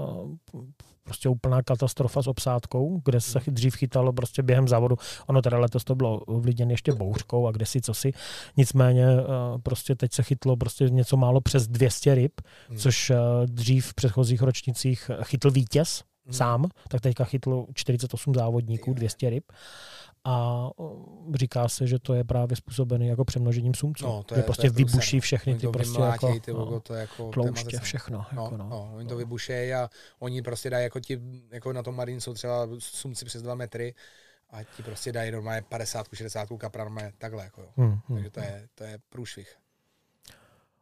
a 0.53 0.57
prostě 1.03 1.29
úplná 1.29 1.63
katastrofa 1.63 2.21
s 2.21 2.27
obsádkou, 2.27 3.01
kde 3.05 3.21
se 3.21 3.39
dřív 3.47 3.75
chytalo 3.75 4.13
prostě 4.13 4.43
během 4.43 4.67
závodu. 4.67 4.95
Ono 5.27 5.41
teda 5.41 5.59
letos 5.59 5.83
to 5.83 5.95
bylo 5.95 6.19
ovlivněné 6.19 6.73
ještě 6.73 6.91
bouřkou 6.93 7.47
a 7.47 7.51
kde 7.51 7.65
si 7.65 7.81
co 7.81 7.93
si. 7.93 8.11
Nicméně 8.57 9.05
eh, 9.05 9.23
prostě 9.63 9.95
teď 9.95 10.13
se 10.13 10.23
chytlo 10.23 10.57
prostě 10.57 10.89
něco 10.89 11.17
málo 11.17 11.41
přes 11.41 11.67
200 11.67 12.15
ryb, 12.15 12.41
Hmm. 12.69 12.77
což 12.77 13.09
eh, 13.09 13.15
dřív 13.45 13.85
v 13.85 13.93
předchozích 13.93 14.41
ročnicích 14.41 15.11
chytl 15.23 15.51
vítěz 15.51 16.03
Hmm. 16.25 16.33
sám, 16.33 16.65
tak 16.89 17.01
teďka 17.01 17.23
chytlo 17.23 17.67
48 17.73 18.35
závodníků, 18.35 18.89
Jo. 18.89 18.93
200 18.93 19.29
ryb. 19.29 19.43
A 20.25 20.69
říká 21.35 21.67
se, 21.69 21.87
že 21.87 21.99
to 21.99 22.13
je 22.13 22.23
právě 22.23 22.55
způsobený 22.57 23.07
jako 23.07 23.25
přemnožením 23.25 23.73
sumců. 23.73 24.05
No, 24.05 24.23
to 24.23 24.35
že 24.35 24.39
je- 24.41 24.43
prostě 24.43 24.61
to 24.61 24.67
je 24.67 24.85
vybuší 24.85 25.17
no. 25.17 25.21
všechny 25.21 25.55
ty 25.55 25.67
prostě 25.67 26.01
jako 26.01 26.39
ty 26.39 26.53
no, 26.53 26.79
to 26.79 26.93
jako 26.93 27.29
tlouště, 27.29 27.77
no. 27.77 27.83
všechno. 27.83 28.25
No, 28.31 28.43
Jako 28.43 28.57
no. 28.57 28.69
no, 28.69 28.91
oni 28.95 29.07
to 29.07 29.15
vybušejí 29.15 29.73
a 29.73 29.89
oni 30.19 30.41
prostě 30.41 30.69
dají 30.69 30.83
jako 30.83 30.99
ti, 30.99 31.21
jako 31.51 31.73
na 31.73 31.83
tom 31.83 31.95
Marín 31.95 32.21
jsou 32.21 32.33
třeba 32.33 32.67
sumci 32.79 33.25
přes 33.25 33.41
dva 33.41 33.55
metry 33.55 33.93
a 34.49 34.63
ti 34.63 34.83
prostě 34.83 35.11
dají 35.11 35.31
normálně 35.31 35.61
50, 35.69 36.07
60 36.13 36.49
kapra 36.57 36.83
normálně 36.83 37.11
takhle, 37.17 37.43
jako 37.43 37.61
jo. 37.61 37.67
Hmm, 37.77 37.99
hmm. 38.07 38.17
Takže 38.17 38.29
to 38.29 38.39
je, 38.39 38.67
to 38.75 38.83
je 38.83 38.97
průšvih. 39.09 39.55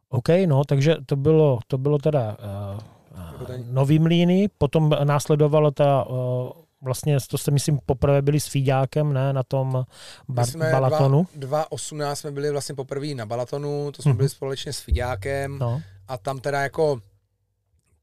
OK, 0.08 0.28
no, 0.46 0.64
takže 0.64 0.96
to 1.06 1.16
bylo, 1.16 1.58
to 1.66 1.78
bylo 1.78 1.98
teda 1.98 2.36
uh, 2.38 3.50
uh, 3.50 3.66
nový 3.72 3.98
mlíny, 3.98 4.48
potom 4.58 4.90
následovalo 5.04 5.70
ta, 5.70 6.04
uh, 6.04 6.50
vlastně 6.82 7.16
to 7.30 7.38
jste 7.38 7.50
myslím 7.50 7.78
poprvé 7.86 8.22
byli 8.22 8.40
s 8.40 8.46
Fíďákem, 8.46 9.12
ne, 9.12 9.32
na 9.32 9.42
tom 9.42 9.84
bar, 10.28 10.46
jsme 10.46 10.70
Balatonu. 10.72 11.26
2.18 11.38 12.12
jsme 12.14 12.30
byli 12.30 12.50
vlastně 12.50 12.74
poprvé 12.74 13.14
na 13.14 13.26
Balatonu, 13.26 13.92
to 13.92 14.02
jsme 14.02 14.08
Mhm. 14.10 14.16
byli 14.16 14.28
společně 14.28 14.72
s 14.72 14.80
Fidiákem 14.80 15.58
No, 15.58 15.82
a 16.08 16.18
tam 16.18 16.40
teda 16.40 16.60
jako 16.60 17.00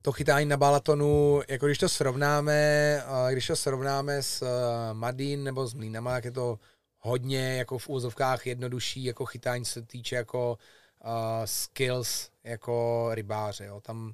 to 0.02 0.12
chytání 0.12 0.45
na 0.45 0.58
Balatonu, 0.58 1.41
jako 1.49 1.66
když 1.66 1.78
to 1.78 1.90
srovnáme, 1.90 3.02
když 3.32 3.48
to 3.48 3.56
srovnáme 3.56 4.24
s 4.24 4.41
uh, 4.41 4.48
Madín 4.94 5.44
nebo 5.44 5.68
s 5.68 5.74
Mlínama, 5.74 6.16
jak 6.16 6.26
je 6.26 6.32
to 6.32 6.60
hodně 6.99 7.58
jako 7.58 7.78
v 7.78 7.90
úzovkách 7.90 8.48
jednodušší 8.48 9.04
jako 9.04 9.26
chytání 9.26 9.66
se 9.66 9.82
týče 9.82 10.16
jako 10.16 10.58
uh, 11.06 11.12
skills 11.45 12.30
jako 12.44 13.08
rybáře, 13.12 13.66
jo. 13.66 13.82
Tam, 13.82 14.14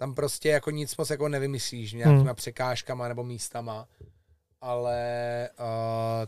tam 0.00 0.14
prostě 0.14 0.48
jako 0.48 0.70
nic 0.70 0.96
moc 0.96 1.10
jako 1.10 1.28
nevymyslíš 1.28 1.92
nějakýma 1.92 2.22
Hmm. 2.22 2.34
překážkama 2.34 3.08
nebo 3.08 3.24
místama, 3.24 3.88
ale 4.60 5.48
uh, 5.58 5.66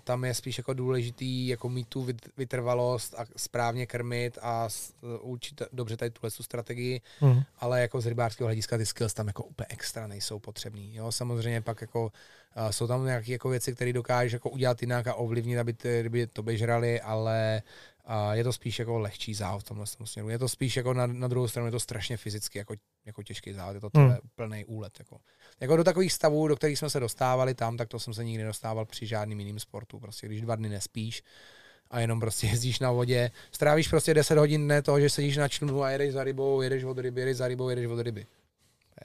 tam 0.05 0.25
je 0.25 0.35
spíš 0.35 0.59
jako 0.59 0.75
důležitý 0.75 1.49
jako 1.49 1.69
mít 1.69 1.89
tu 1.89 2.05
vyt- 2.07 2.29
vytrvalost 2.37 3.15
a 3.15 3.25
správně 3.37 3.87
krmit 3.87 4.39
a 4.43 4.69
s- 4.69 4.93
učit 5.23 5.63
dobře 5.73 5.97
tady 5.97 6.11
tuhle 6.11 6.31
tu 6.31 6.43
strategii 6.43 7.01
hmm. 7.21 7.43
ale 7.59 7.81
jako 7.81 8.01
z 8.01 8.07
rybářského 8.07 8.47
hlediska 8.49 8.79
ty 8.79 8.87
skills 8.87 9.15
tam 9.15 9.27
jako 9.27 9.43
úplně 9.45 9.67
extra 9.69 10.07
nejsou 10.07 10.39
potřebný. 10.39 10.95
Jo, 10.95 11.13
samozřejmě 11.13 11.61
pak 11.61 11.81
jako 11.81 12.03
uh, 12.05 12.69
jsou 12.71 12.87
tam 12.87 13.05
nějaké 13.05 13.33
jako 13.33 13.49
věci, 13.49 13.75
které 13.75 13.93
dokážeš 13.93 14.33
jako 14.33 14.51
udělat 14.51 14.83
jinak 14.83 15.07
a 15.07 15.15
ovlivnit, 15.15 15.59
aby 15.59 15.73
ty 15.73 16.03
ryby 16.03 16.27
to 16.27 16.45
žrali, 16.49 17.01
ale 17.01 17.63
uh, 18.09 18.33
je 18.33 18.45
to 18.45 18.53
spíš 18.53 18.79
jako 18.79 18.99
lehčí 18.99 19.35
závod 19.35 19.61
v 19.61 19.65
tomhle 19.65 19.87
tom 19.99 20.07
směru. 20.07 20.29
Je 20.29 20.39
to 20.39 20.49
spíš 20.49 20.77
jako 20.77 20.95
na, 20.95 21.07
na 21.07 21.29
druhou 21.29 21.49
stranu 21.49 21.67
je 21.67 21.73
to 21.73 21.81
strašně 21.81 22.17
fyzicky 22.17 22.59
jako, 22.59 22.75
jako 23.05 23.23
těžký 23.23 23.53
závod, 23.53 23.75
je 23.75 23.81
to 23.81 23.91
Hmm. 23.95 24.17
úplný 24.25 24.65
úlet. 24.65 24.99
Jako. 24.99 25.19
jako 25.61 25.77
do 25.77 25.85
takových 25.85 26.13
stavů, 26.13 26.49
do 26.49 26.57
kterých 26.57 26.79
jsme 26.79 26.91
se 26.91 27.01
dostávali 27.01 27.55
tam, 27.55 27.77
tak 27.77 27.89
to 27.89 27.99
jsem 27.99 28.15
se 28.15 28.25
nikdy 28.25 28.43
nedostával 28.43 28.85
při 28.85 29.07
žádným 29.07 29.39
jiným 29.39 29.61
sportu. 29.61 29.99
Prostě 30.01 30.27
když 30.27 30.41
dva 30.41 30.57
dny 30.57 30.69
nespíš, 30.69 31.23
a 31.91 32.01
jenom 32.01 32.21
prostě 32.21 32.47
jezdíš 32.53 32.79
na 32.79 32.91
vodě. 32.91 33.31
Strávíš 33.53 33.89
prostě 33.89 34.15
10 34.15 34.39
hodin 34.39 34.65
dne 34.65 34.83
toho, 34.83 35.01
že 35.01 35.11
sedíš 35.11 35.37
na 35.37 35.49
člunu 35.49 35.83
a 35.83 35.91
jedeš 35.91 36.13
za 36.13 36.25
rybou, 36.25 36.63
jedeš 36.63 36.85
od 36.85 36.99
ryby, 36.99 37.21
jedeš 37.21 37.37
za 37.37 37.49
rybou, 37.49 37.69
jedeš 37.69 37.87
od 37.87 38.01
ryby. 38.01 38.27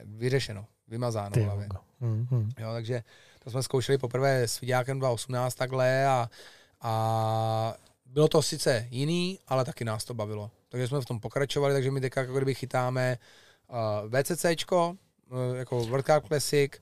Vyřešeno, 0.04 0.66
vymazáno 0.88 1.30
Ty 1.30 1.42
hlavě. 1.42 1.68
Hmm, 2.00 2.26
hmm. 2.30 2.50
Jo, 2.58 2.72
takže 2.72 3.02
to 3.44 3.50
jsme 3.50 3.62
zkoušeli 3.62 3.98
poprvé 3.98 4.42
s 4.42 4.60
Viděákem 4.60 4.98
2018 4.98 5.54
takhle 5.54 6.06
a, 6.06 6.30
a 6.80 7.74
bylo 8.08 8.28
to 8.28 8.42
sice 8.42 8.86
jiný, 8.90 9.38
ale 9.46 9.64
taky 9.64 9.84
nás 9.84 10.04
to 10.04 10.14
bavilo. 10.14 10.50
Takže 10.68 10.88
jsme 10.88 11.00
v 11.00 11.04
tom 11.04 11.20
pokračovali, 11.20 11.74
takže 11.74 11.90
my 11.90 12.00
teďka 12.00 12.20
jako 12.20 12.36
kdyby 12.36 12.54
chytáme 12.54 13.18
uh, 13.68 14.22
VCCčko, 14.22 14.96
uh, 15.30 15.56
jako 15.56 15.84
World 15.84 16.06
Cup 16.06 16.26
Classic, 16.26 16.72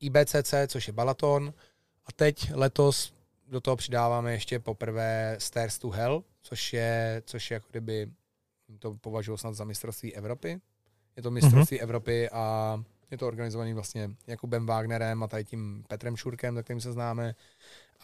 IBCC, 0.00 0.54
což 0.66 0.86
je 0.86 0.92
Balaton, 0.92 1.54
a 2.06 2.12
teď 2.12 2.50
letos 2.54 3.12
do 3.48 3.60
toho 3.60 3.76
přidáváme 3.76 4.32
ještě 4.32 4.58
poprvé 4.58 5.36
Stairs 5.38 5.78
to 5.78 5.90
Hell, 5.90 6.24
což 6.42 6.72
je, 6.72 7.22
což 7.26 7.50
je 7.50 7.54
jako 7.54 7.66
kdyby, 7.70 8.10
to 8.78 8.94
považuji 8.94 9.36
snad 9.36 9.54
za 9.54 9.64
mistrovství 9.64 10.14
Evropy. 10.14 10.60
Je 11.16 11.22
to 11.22 11.30
mistrovství 11.30 11.78
mm-hmm. 11.78 11.82
Evropy 11.82 12.30
a 12.30 12.76
je 13.10 13.18
to 13.18 13.26
organizovaný 13.26 13.72
vlastně 13.72 14.10
Jakubem 14.26 14.66
Wagnerem 14.66 15.22
a 15.22 15.28
tady 15.28 15.44
tím 15.44 15.84
Petrem 15.88 16.16
Šurkem, 16.16 16.54
tak 16.54 16.64
kterým 16.64 16.80
se 16.80 16.92
známe. 16.92 17.34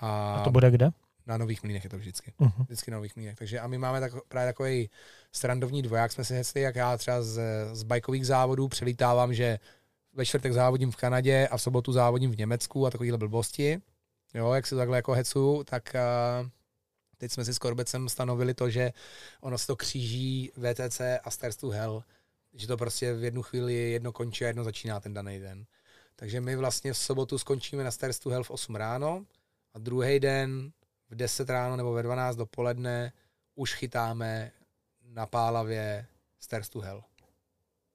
A, 0.01 0.35
A 0.35 0.45
to 0.45 0.51
bude 0.51 0.71
kde? 0.71 0.91
Na 1.29 1.37
nových 1.37 1.63
mlínech 1.63 1.85
je 1.85 1.91
to 1.91 1.99
vždycky. 1.99 2.33
Uh-huh. 2.41 2.65
Vždycky 2.65 2.91
na 2.91 2.97
nových 2.97 3.17
mlínech. 3.17 3.37
Takže 3.37 3.61
a 3.61 3.67
my 3.67 3.79
máme 3.79 4.01
tak, 4.01 4.13
právě 4.29 4.49
takový 4.49 4.91
srandovní 5.33 5.83
dvoják, 5.83 6.13
jsme 6.13 6.25
si 6.25 6.35
hecli, 6.35 6.61
jak 6.61 6.77
já 6.77 6.97
třeba 6.97 7.23
z, 7.23 7.41
z 7.73 7.83
bajkových 7.83 8.27
závodů 8.27 8.69
přelítávám, 8.69 9.35
že 9.35 9.59
ve 10.13 10.27
čtvrtek 10.27 10.53
závodím 10.53 10.91
v 10.91 10.97
Kanadě 10.97 11.49
a 11.49 11.57
v 11.57 11.63
sobotu 11.63 11.93
závodím 11.93 12.31
v 12.31 12.39
Německu 12.39 12.87
a 12.87 12.91
takovýhle 12.91 13.19
blbosti. 13.19 13.81
Jo, 14.35 14.53
jak 14.53 14.67
se 14.67 14.77
takhle 14.77 14.99
jako 14.99 15.13
hecu, 15.13 15.65
tak 15.65 15.95
uh, 15.95 16.49
teď 17.19 17.33
jsme 17.33 17.45
si 17.45 17.55
s 17.55 17.59
Korbecem 17.59 18.09
stanovili 18.09 18.55
to, 18.55 18.71
že 18.71 18.93
ono 19.41 19.59
se 19.59 19.67
to 19.67 19.77
kříží 19.77 20.53
VTC 20.55 21.01
a 21.25 21.31
Stairs 21.31 21.57
to 21.57 21.69
Hell, 21.69 22.05
že 22.55 22.67
to 22.67 22.77
prostě 22.77 23.15
v 23.15 23.25
jednu 23.25 23.43
chvíli 23.43 23.75
jedno 23.75 24.13
končí 24.13 24.45
a 24.45 24.47
jedno 24.47 24.65
začíná 24.65 25.01
ten 25.01 25.15
daný 25.15 25.39
den. 25.39 25.67
Takže 26.17 26.41
my 26.41 26.57
vlastně 26.57 26.93
v 26.93 26.99
sobotu 26.99 27.39
skončíme 27.39 27.85
na 27.85 27.91
Stairs 27.91 28.19
to 28.19 28.31
Hell 28.31 28.45
v 28.45 28.51
8 28.51 28.77
ráno 28.77 29.25
a 29.75 29.79
druhý 29.79 30.21
den 30.21 30.73
v 31.11 31.15
10 31.15 31.51
ráno 31.51 31.77
nebo 31.77 31.93
ve 31.93 32.03
12 32.03 32.37
dopoledne 32.37 33.13
už 33.55 33.75
chytáme 33.75 34.51
na 35.05 35.27
Pálavě 35.27 36.07
Stairs 36.39 36.69
to 36.69 36.81
Hell. 36.81 37.05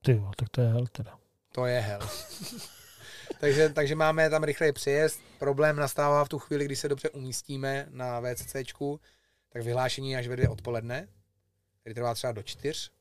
Ty 0.02 0.12
jo, 0.12 0.32
tak 0.38 0.50
to 0.50 0.62
je 0.62 0.68
hell 0.68 0.88
teda. 0.88 1.20
To 1.52 1.66
je 1.66 1.80
hell. 1.80 2.10
takže, 3.40 3.70
takže 3.70 3.96
máme 3.96 4.30
tam 4.30 4.44
rychlej 4.44 4.72
přejezd. 4.72 5.22
Problém 5.40 5.76
nastává 5.76 6.26
v 6.26 6.30
tu 6.30 6.40
chvíli, 6.40 6.66
kdy 6.66 6.76
se 6.76 6.90
dobře 6.90 7.10
umístíme 7.10 7.88
na 7.90 8.22
VCCčku, 8.22 9.00
tak 9.50 9.64
vyhlášení 9.64 10.16
až 10.16 10.28
ve 10.28 10.36
dvě 10.36 10.50
odpoledne, 10.50 11.08
který 11.80 11.94
trvá 11.94 12.14
třeba 12.14 12.34
do 12.34 12.44
čtyř. 12.44 12.92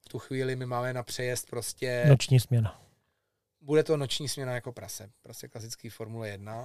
V 0.00 0.08
tu 0.08 0.18
chvíli 0.18 0.56
my 0.56 0.66
máme 0.66 0.92
na 0.92 1.02
přejezd 1.02 1.50
prostě... 1.50 2.04
Noční 2.08 2.40
směna. 2.40 2.82
Bude 3.60 3.82
to 3.82 3.96
noční 3.96 4.28
směna 4.28 4.52
jako 4.52 4.72
prase. 4.72 5.10
Prostě 5.22 5.48
klasický 5.48 5.88
Formule 5.88 6.28
1. 6.28 6.62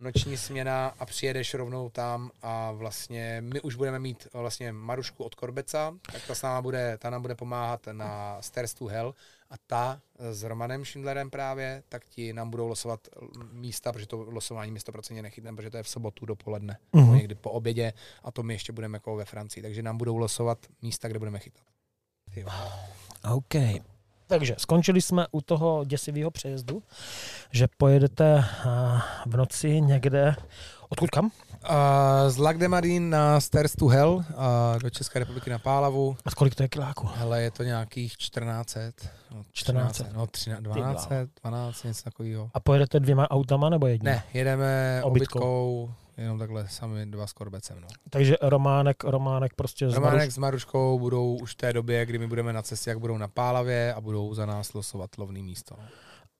Noční 0.00 0.36
směna 0.36 0.94
a 0.98 1.06
přijedeš 1.06 1.54
rovnou 1.54 1.90
tam 1.90 2.30
a 2.42 2.72
vlastně 2.72 3.38
my 3.40 3.60
už 3.60 3.74
budeme 3.74 3.98
mít 3.98 4.28
vlastně 4.32 4.72
Marušku 4.72 5.24
od 5.24 5.34
Korbeca, 5.34 5.94
tak 6.12 6.26
ta 6.26 6.34
s 6.34 6.42
náma 6.42 6.62
bude, 6.62 6.98
ta 6.98 7.10
nám 7.10 7.22
bude 7.22 7.34
pomáhat 7.34 7.86
na 7.92 8.36
Stairs 8.42 8.74
to 8.74 8.84
Hell 8.86 9.14
a 9.50 9.54
ta 9.66 10.00
s 10.18 10.42
Romanem 10.42 10.84
Schindlerem 10.84 11.30
právě, 11.30 11.82
tak 11.88 12.04
ti 12.08 12.32
nám 12.32 12.50
budou 12.50 12.66
losovat 12.68 13.08
místa, 13.52 13.92
protože 13.92 14.06
to 14.06 14.16
losování 14.16 14.70
mi 14.72 14.78
100% 14.78 15.22
nechytneme, 15.22 15.56
protože 15.56 15.70
to 15.70 15.76
je 15.76 15.82
v 15.82 15.88
sobotu 15.88 16.26
dopoledne, 16.26 16.78
Mhm. 16.92 17.04
nebo 17.04 17.16
někdy 17.16 17.34
po 17.34 17.50
obědě 17.50 17.92
a 18.24 18.30
to 18.30 18.42
my 18.42 18.54
ještě 18.54 18.72
budeme 18.72 18.96
jako 18.96 19.16
ve 19.16 19.24
Francii, 19.24 19.62
takže 19.62 19.82
nám 19.82 19.98
budou 19.98 20.16
losovat 20.16 20.58
místa, 20.82 21.08
kde 21.08 21.18
budeme 21.18 21.38
chytat. 21.38 21.62
Jo. 22.36 22.48
OK. 23.34 23.54
Takže 24.28 24.54
skončili 24.58 25.02
jsme 25.02 25.26
u 25.32 25.40
toho 25.40 25.84
děsivého 25.84 26.30
přejezdu, 26.30 26.82
že 27.50 27.66
pojedete 27.78 28.44
a, 28.68 29.04
v 29.26 29.36
noci 29.36 29.80
někde, 29.80 30.36
odkud 30.88 31.10
kam? 31.10 31.30
Z 32.28 32.36
Lac 32.38 32.56
de 32.56 32.68
Marin 32.68 33.10
na 33.10 33.40
Stairs 33.40 33.72
to 33.72 33.86
Hell 33.86 34.24
do 34.82 34.90
České 34.90 35.18
republiky 35.18 35.50
na 35.50 35.58
Pálavu. 35.58 36.16
A 36.26 36.30
kolik 36.30 36.54
to 36.54 36.62
je 36.62 36.68
kiláku? 36.68 37.08
Hele, 37.14 37.42
je 37.42 37.50
to 37.50 37.62
nějakých 37.62 38.16
1400. 38.16 39.08
No, 39.34 39.42
1400. 39.52 40.04
No, 40.16 40.26
13, 40.26 40.62
12, 40.62 41.08
12, 41.42 41.84
něco 41.84 42.02
takového. 42.02 42.50
A 42.54 42.60
pojedete 42.60 43.00
dvěma 43.00 43.30
autama 43.30 43.68
nebo 43.68 43.86
jedním? 43.86 44.12
Ne, 44.12 44.22
jedeme 44.34 45.00
Obytkou. 45.04 45.38
obytkou, 45.38 45.90
jenom 46.18 46.38
takhle 46.38 46.68
sami 46.68 47.06
dva 47.06 47.26
s 47.26 47.32
korbecem. 47.32 47.80
No. 47.80 47.88
Takže 48.10 48.36
Románek, 48.42 49.04
Románek 49.04 49.54
prostě 49.54 49.90
z 49.90 49.94
Románek 49.94 50.30
s 50.30 50.38
Maruškou 50.38 50.98
budou 50.98 51.36
už 51.36 51.52
v 51.52 51.56
té 51.56 51.72
době, 51.72 52.06
kdy 52.06 52.18
my 52.18 52.26
budeme 52.26 52.52
na 52.52 52.62
cestě, 52.62 52.90
jak 52.90 52.98
budou 52.98 53.16
na 53.18 53.28
Pálavě 53.28 53.94
a 53.94 54.00
budou 54.00 54.34
za 54.34 54.46
nás 54.46 54.72
losovat 54.72 55.18
lovný 55.18 55.42
místo. 55.42 55.74
no. 55.78 55.84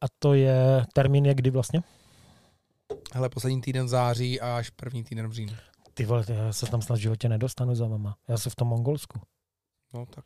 A 0.00 0.06
to 0.18 0.34
je, 0.34 0.86
termín 0.92 1.26
je 1.26 1.34
kdy 1.34 1.50
vlastně? 1.50 1.82
Hele, 3.12 3.28
poslední 3.28 3.60
týden 3.60 3.88
září 3.88 4.40
a 4.40 4.56
až 4.56 4.70
první 4.70 5.04
týden 5.04 5.28
v 5.28 5.32
říjnu. 5.32 5.54
Ty 5.94 6.04
vole, 6.04 6.24
já 6.28 6.52
se 6.52 6.66
tam 6.66 6.82
snad 6.82 6.96
v 6.96 7.02
životě 7.02 7.28
nedostanu 7.28 7.74
za 7.74 7.88
mama. 7.88 8.16
Já 8.28 8.38
jsem 8.38 8.52
v 8.52 8.56
tom 8.56 8.68
Mongolsku. 8.68 9.20
No 9.94 10.06
tak. 10.06 10.24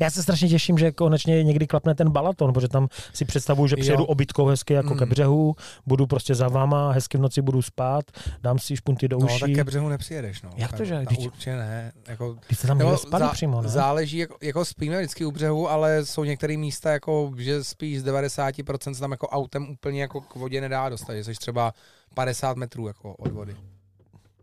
Já 0.00 0.10
se 0.10 0.22
strašně 0.22 0.48
těším, 0.48 0.78
že 0.78 0.92
konečně 0.92 1.44
někdy 1.44 1.66
klapne 1.66 1.94
ten 1.94 2.10
balaton, 2.10 2.52
protože 2.52 2.68
tam 2.68 2.88
si 3.14 3.24
představuju, 3.24 3.68
že 3.68 3.76
přijedu 3.76 4.04
obytkou 4.04 4.46
hezky 4.46 4.74
jako 4.74 4.92
mm. 4.92 4.98
ke 4.98 5.06
břehu, 5.06 5.56
budu 5.86 6.06
prostě 6.06 6.34
za 6.34 6.48
váma, 6.48 6.92
hezky 6.92 7.18
v 7.18 7.20
noci 7.20 7.42
budu 7.42 7.62
spát, 7.62 8.04
dám 8.42 8.58
si 8.58 8.76
špunty 8.76 9.08
do 9.08 9.18
uší. 9.18 9.34
No, 9.34 9.40
tak 9.40 9.50
ke 9.54 9.64
břehu 9.64 9.88
nepřijedeš, 9.88 10.42
no. 10.42 10.50
Jak 10.56 10.72
to, 10.72 10.84
že? 10.84 11.04
Když... 11.06 11.26
Určitě 11.26 11.56
ne. 11.56 11.92
Jako, 12.08 12.36
když 12.46 12.58
se 12.58 12.66
tam 12.66 12.78
nebo 12.78 12.96
zá, 13.18 13.28
přímo, 13.28 13.62
ne? 13.62 13.68
Záleží, 13.68 14.18
jako, 14.18 14.36
jako, 14.42 14.64
spíme 14.64 14.98
vždycky 14.98 15.24
u 15.24 15.32
břehu, 15.32 15.70
ale 15.70 16.04
jsou 16.04 16.24
některé 16.24 16.56
místa, 16.56 16.92
jako, 16.92 17.32
že 17.38 17.64
spíš 17.64 18.00
z 18.00 18.04
90% 18.04 18.92
se 18.92 19.00
tam 19.00 19.10
jako 19.10 19.28
autem 19.28 19.68
úplně 19.70 20.00
jako 20.00 20.20
k 20.20 20.34
vodě 20.34 20.60
nedá 20.60 20.88
dostat, 20.88 21.14
že 21.14 21.24
jsi 21.24 21.34
třeba 21.34 21.72
50 22.14 22.56
metrů 22.56 22.86
jako 22.86 23.14
od 23.14 23.32
vody. 23.32 23.56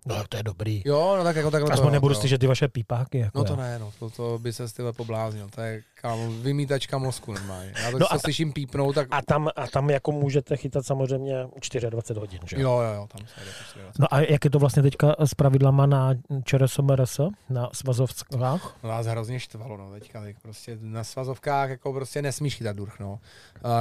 No 0.05 0.23
to 0.29 0.37
je 0.37 0.43
dobrý. 0.43 0.81
Jo, 0.85 1.15
no 1.17 1.23
tak 1.23 1.35
jako 1.35 1.51
takhle. 1.51 1.73
Aspoň 1.73 1.91
nebudu 1.91 2.15
slyšet 2.15 2.37
ty 2.37 2.47
vaše 2.47 2.67
pípáky. 2.67 3.17
Jako 3.17 3.37
no 3.37 3.43
to 3.43 3.53
já. 3.53 3.57
ne, 3.59 3.79
no, 3.79 3.91
to, 3.99 4.09
to 4.09 4.39
by 4.41 4.53
se 4.53 4.67
s 4.67 4.73
tyhle 4.73 4.93
pobláznil. 4.93 5.49
To 5.55 5.61
je 5.61 5.83
kámo, 6.03 6.31
vymítačka 6.31 6.97
mozku 6.97 7.33
normálně. 7.33 7.73
Já 7.83 7.91
to, 7.91 7.99
no 7.99 8.13
a 8.13 8.19
slyším 8.19 8.53
pípnout, 8.53 8.95
tak... 8.95 9.07
A 9.11 9.21
tam, 9.21 9.49
a 9.55 9.67
tam 9.67 9.89
jako 9.89 10.11
můžete 10.11 10.57
chytat 10.57 10.85
samozřejmě 10.85 11.47
24 11.89 12.19
hodin, 12.19 12.39
že 12.45 12.55
jo? 12.55 12.61
Jo, 12.61 12.93
jo, 12.95 13.07
tam 13.17 13.27
se 13.27 13.45
jde 13.45 13.91
No 13.99 14.13
a 14.13 14.19
jak 14.19 14.45
je 14.45 14.49
to 14.49 14.59
vlastně 14.59 14.83
teďka 14.83 15.15
s 15.19 15.33
pravidlama 15.33 15.85
na 15.85 16.13
ČRSMRS, 16.45 17.19
na 17.49 17.69
svazovkách? 17.73 18.75
No 18.83 18.89
vás 18.89 19.05
hrozně 19.05 19.39
štvalo, 19.39 19.77
no 19.77 19.91
teďka, 19.91 20.21
tak 20.21 20.35
prostě 20.41 20.77
na 20.81 21.03
svazovkách 21.03 21.69
jako 21.69 21.93
prostě 21.93 22.21
nesmíš 22.21 22.55
chytat 22.55 22.75
durch, 22.75 22.99
no. 22.99 23.19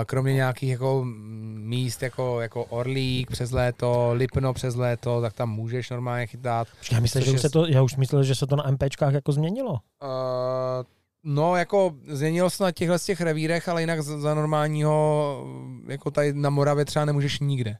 Kromě 0.06 0.34
nějakých 0.34 0.70
jako 0.70 1.04
míst 1.04 2.02
jako, 2.02 2.40
jako 2.40 2.64
Orlík 2.64 3.30
přes 3.30 3.50
léto, 3.50 4.10
Lipno 4.12 4.52
přes 4.52 4.74
léto, 4.74 5.20
tak 5.20 5.32
tam 5.32 5.50
můžeš 5.50 5.90
normálně 5.90 6.26
chytat. 6.26 6.68
Já, 6.92 7.00
myslím, 7.00 7.24
že 7.24 7.30
už 7.30 7.40
se 7.40 7.50
to, 7.50 7.66
já 7.66 7.82
už 7.82 7.96
myslel, 7.96 8.22
že 8.22 8.34
se 8.34 8.46
to 8.46 8.56
na 8.56 8.70
MPčkách 8.70 9.14
jako 9.14 9.32
změnilo. 9.32 9.72
Uh, 9.72 10.84
No, 11.24 11.56
jako 11.56 11.94
změnilo 12.08 12.50
se 12.50 12.64
na 12.64 12.72
těchhle 12.72 12.98
těch 12.98 13.20
revírech, 13.20 13.68
ale 13.68 13.82
jinak 13.82 14.02
za, 14.02 14.18
za 14.18 14.34
normálního, 14.34 15.46
jako 15.88 16.10
tady 16.10 16.32
na 16.32 16.50
Moravě 16.50 16.84
třeba 16.84 17.04
nemůžeš 17.04 17.40
nikde. 17.40 17.76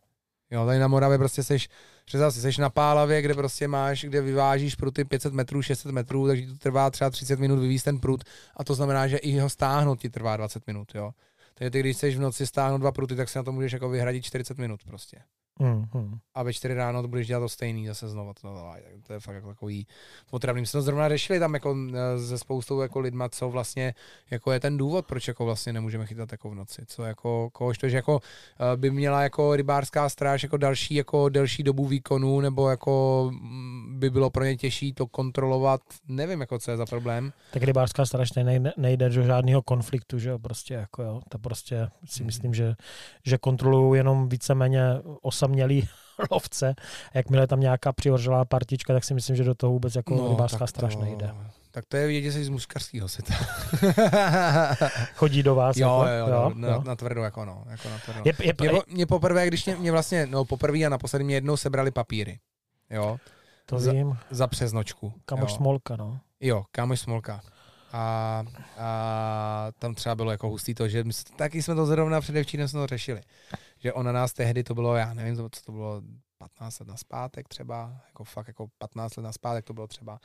Jo, 0.51 0.67
tady 0.67 0.79
na 0.79 0.89
Moravě 0.89 1.19
prostě 1.19 1.43
seš, 1.43 1.69
si, 2.09 2.41
seš 2.41 2.59
na 2.59 2.71
Pálavě, 2.71 3.23
kde 3.23 3.35
prostě 3.35 3.69
máš, 3.69 4.05
kde 4.05 4.21
vyvážíš 4.21 4.75
pruty 4.75 5.05
500 5.05 5.33
metrů, 5.33 5.63
600 5.63 5.93
metrů, 5.93 6.27
takže 6.27 6.47
to 6.47 6.55
trvá 6.55 6.91
třeba 6.91 7.11
30 7.11 7.41
minut 7.41 7.57
vyvízt 7.57 7.85
ten 7.85 7.99
prut 7.99 8.25
a 8.57 8.65
to 8.65 8.75
znamená, 8.75 9.09
že 9.09 9.17
i 9.17 9.39
ho 9.39 9.49
stáhnout 9.49 10.01
ti 10.01 10.11
trvá 10.11 10.37
20 10.37 10.67
minut, 10.67 10.95
jo. 10.95 11.11
Takže 11.55 11.71
ty, 11.71 11.81
když 11.81 11.97
chceš 11.97 12.17
v 12.17 12.21
noci 12.21 12.47
stáhnout 12.47 12.79
dva 12.79 12.93
pruty, 12.93 13.17
tak 13.17 13.29
si 13.29 13.39
na 13.39 13.43
to 13.43 13.53
můžeš 13.53 13.73
jako 13.73 13.89
vyhradit 13.89 14.25
40 14.25 14.59
minut 14.59 14.81
prostě. 14.85 15.19
Mm-hmm. 15.63 16.19
A 16.35 16.43
ve 16.43 16.53
4 16.53 16.75
ráno 16.75 17.03
to 17.03 17.09
budeš 17.09 17.27
dělat 17.27 17.41
to 17.41 17.49
stejný 17.49 17.87
zase 17.87 18.09
znovu. 18.09 18.35
To, 18.35 18.41
to, 18.41 18.73
to 19.07 19.13
je 19.13 19.21
fakt 19.21 19.35
jako 19.35 19.49
takový 19.49 19.87
potravný. 20.31 20.61
My 20.61 20.67
jsme 20.67 20.79
to 20.79 20.83
zrovna 20.83 21.09
řešili 21.09 21.39
tam 21.39 21.55
jako 21.55 21.77
ze 22.17 22.39
spoustou 22.39 22.81
jako 22.81 23.01
lidma, 23.01 23.29
co 23.29 23.51
vlastně 23.51 23.95
jako 24.31 24.53
je 24.53 24.61
ten 24.61 24.77
důvod, 24.77 25.07
proč 25.07 25.29
jako 25.29 25.45
vlastně 25.45 25.73
nemůžeme 25.73 26.07
chytat 26.07 26.33
jako 26.33 26.51
v 26.51 26.55
noci. 26.55 26.83
Co 26.87 27.03
jako, 27.03 27.51
kohož 27.53 27.79
to, 27.79 27.89
že 27.89 27.97
jako 27.97 28.21
eh, 28.21 28.77
by 28.77 28.91
měla 28.91 29.23
jako 29.23 29.57
rybářská 29.57 30.09
stráž 30.09 30.43
jako 30.43 30.57
další 30.57 30.95
jako 30.95 31.29
delší 31.29 31.63
dobu 31.63 31.87
výkonu, 31.87 32.41
nebo 32.41 32.71
jako 32.71 33.31
mm, 33.33 33.99
by 33.99 34.11
bylo 34.11 34.31
pro 34.31 34.45
ně 34.45 34.57
těžší 34.57 34.93
to 34.93 35.07
kontrolovat. 35.07 35.81
Nevím, 36.09 36.41
jako 36.41 36.59
co 36.59 36.71
je 36.71 36.77
za 36.77 36.87
problém. 36.87 37.33
Tak 37.53 37.63
rybářská 37.63 38.07
stráž 38.07 38.33
nejde, 38.33 38.73
nejde 38.77 39.09
do 39.09 39.23
žádného 39.23 39.63
konfliktu, 39.63 40.19
že 40.19 40.31
jo, 40.31 40.39
prostě 40.39 40.75
jako 40.75 41.03
jo, 41.03 41.21
to 41.29 41.39
prostě 41.39 41.89
si 42.05 42.19
hmm. 42.19 42.27
myslím, 42.27 42.55
že, 42.55 42.75
že 43.25 43.39
kontrolují 43.39 43.99
jenom 43.99 44.29
víceméně 44.29 44.83
osamělý 45.53 45.89
lovce. 46.31 46.75
A 47.15 47.19
jakmile 47.19 47.47
tam 47.47 47.61
nějaká 47.61 47.93
přihořelá 47.93 48.45
partička, 48.45 48.93
tak 48.93 49.05
si 49.05 49.15
myslím, 49.15 49.37
že 49.37 49.45
do 49.45 49.55
toho 49.55 49.73
vůbec 49.73 49.95
jako 49.95 50.15
no, 50.15 50.29
rybářská 50.29 50.67
stráž 50.67 50.97
nejde. 50.97 51.35
Tak 51.71 51.85
to 51.89 51.97
je 51.97 52.07
vidět, 52.07 52.23
že 52.23 52.33
jsi 52.33 52.45
z 52.45 52.49
muškarského 52.49 53.09
světa. 53.09 53.35
Chodí 55.15 55.43
do 55.43 55.55
vás? 55.55 55.77
Jo, 55.77 56.05
jako? 56.07 56.31
jo, 56.31 56.39
jo, 56.41 56.53
na, 56.55 56.69
jo. 56.69 56.83
na 56.87 56.97
tvrdo, 56.97 57.23
jako 57.23 57.45
no. 57.45 57.65
Jako 57.71 57.89
na 57.89 57.99
tvrdo. 57.99 58.23
Je, 58.25 58.33
je, 58.43 58.55
mě, 58.61 58.81
mě, 58.89 59.07
poprvé, 59.07 59.47
když 59.47 59.67
mě, 59.67 59.77
mě 59.77 59.93
vlastně, 59.93 60.27
no 60.27 60.45
poprvé 60.45 60.79
a 60.79 60.89
naposledy 60.89 61.25
mě 61.25 61.35
jednou 61.35 61.57
sebrali 61.57 61.91
papíry. 61.91 62.39
Jo. 62.91 63.17
To 63.67 63.79
za, 63.79 63.93
vím. 63.93 64.19
Za 64.31 64.47
přesnočku. 64.47 65.13
Kamoš 65.25 65.51
jo. 65.51 65.57
Smolka, 65.57 65.97
no. 65.97 66.21
Jo, 66.41 66.65
kamoš 66.71 67.01
Smolka. 67.01 67.41
A, 67.93 68.45
a 68.79 69.69
tam 69.79 69.95
třeba 69.95 70.15
bylo 70.15 70.31
jako 70.31 70.49
hustý 70.49 70.75
to, 70.75 70.89
že 70.89 71.05
my, 71.05 71.13
taky 71.37 71.63
jsme 71.63 71.75
to 71.75 71.87
zrovna 71.87 72.21
předevčírem 72.21 72.69
jsme 72.69 72.81
to 72.81 72.87
řešili 72.87 73.21
že 73.83 73.93
ona 73.93 74.13
nás 74.13 74.33
tehdy, 74.33 74.65
to 74.65 74.75
bylo, 74.75 74.97
já 74.97 75.15
nevím, 75.15 75.37
co 75.37 75.63
to 75.65 75.73
bylo, 75.73 76.03
15 76.39 76.79
let 76.81 76.89
na 76.89 76.97
zpátek 76.97 77.49
třeba, 77.49 78.01
jako 78.07 78.25
fakt 78.25 78.49
jako 78.49 78.67
15 78.79 79.17
let 79.17 79.23
na 79.23 79.33
zpátek 79.33 79.65
to 79.65 79.75
bylo 79.75 79.87
třeba, 79.87 80.19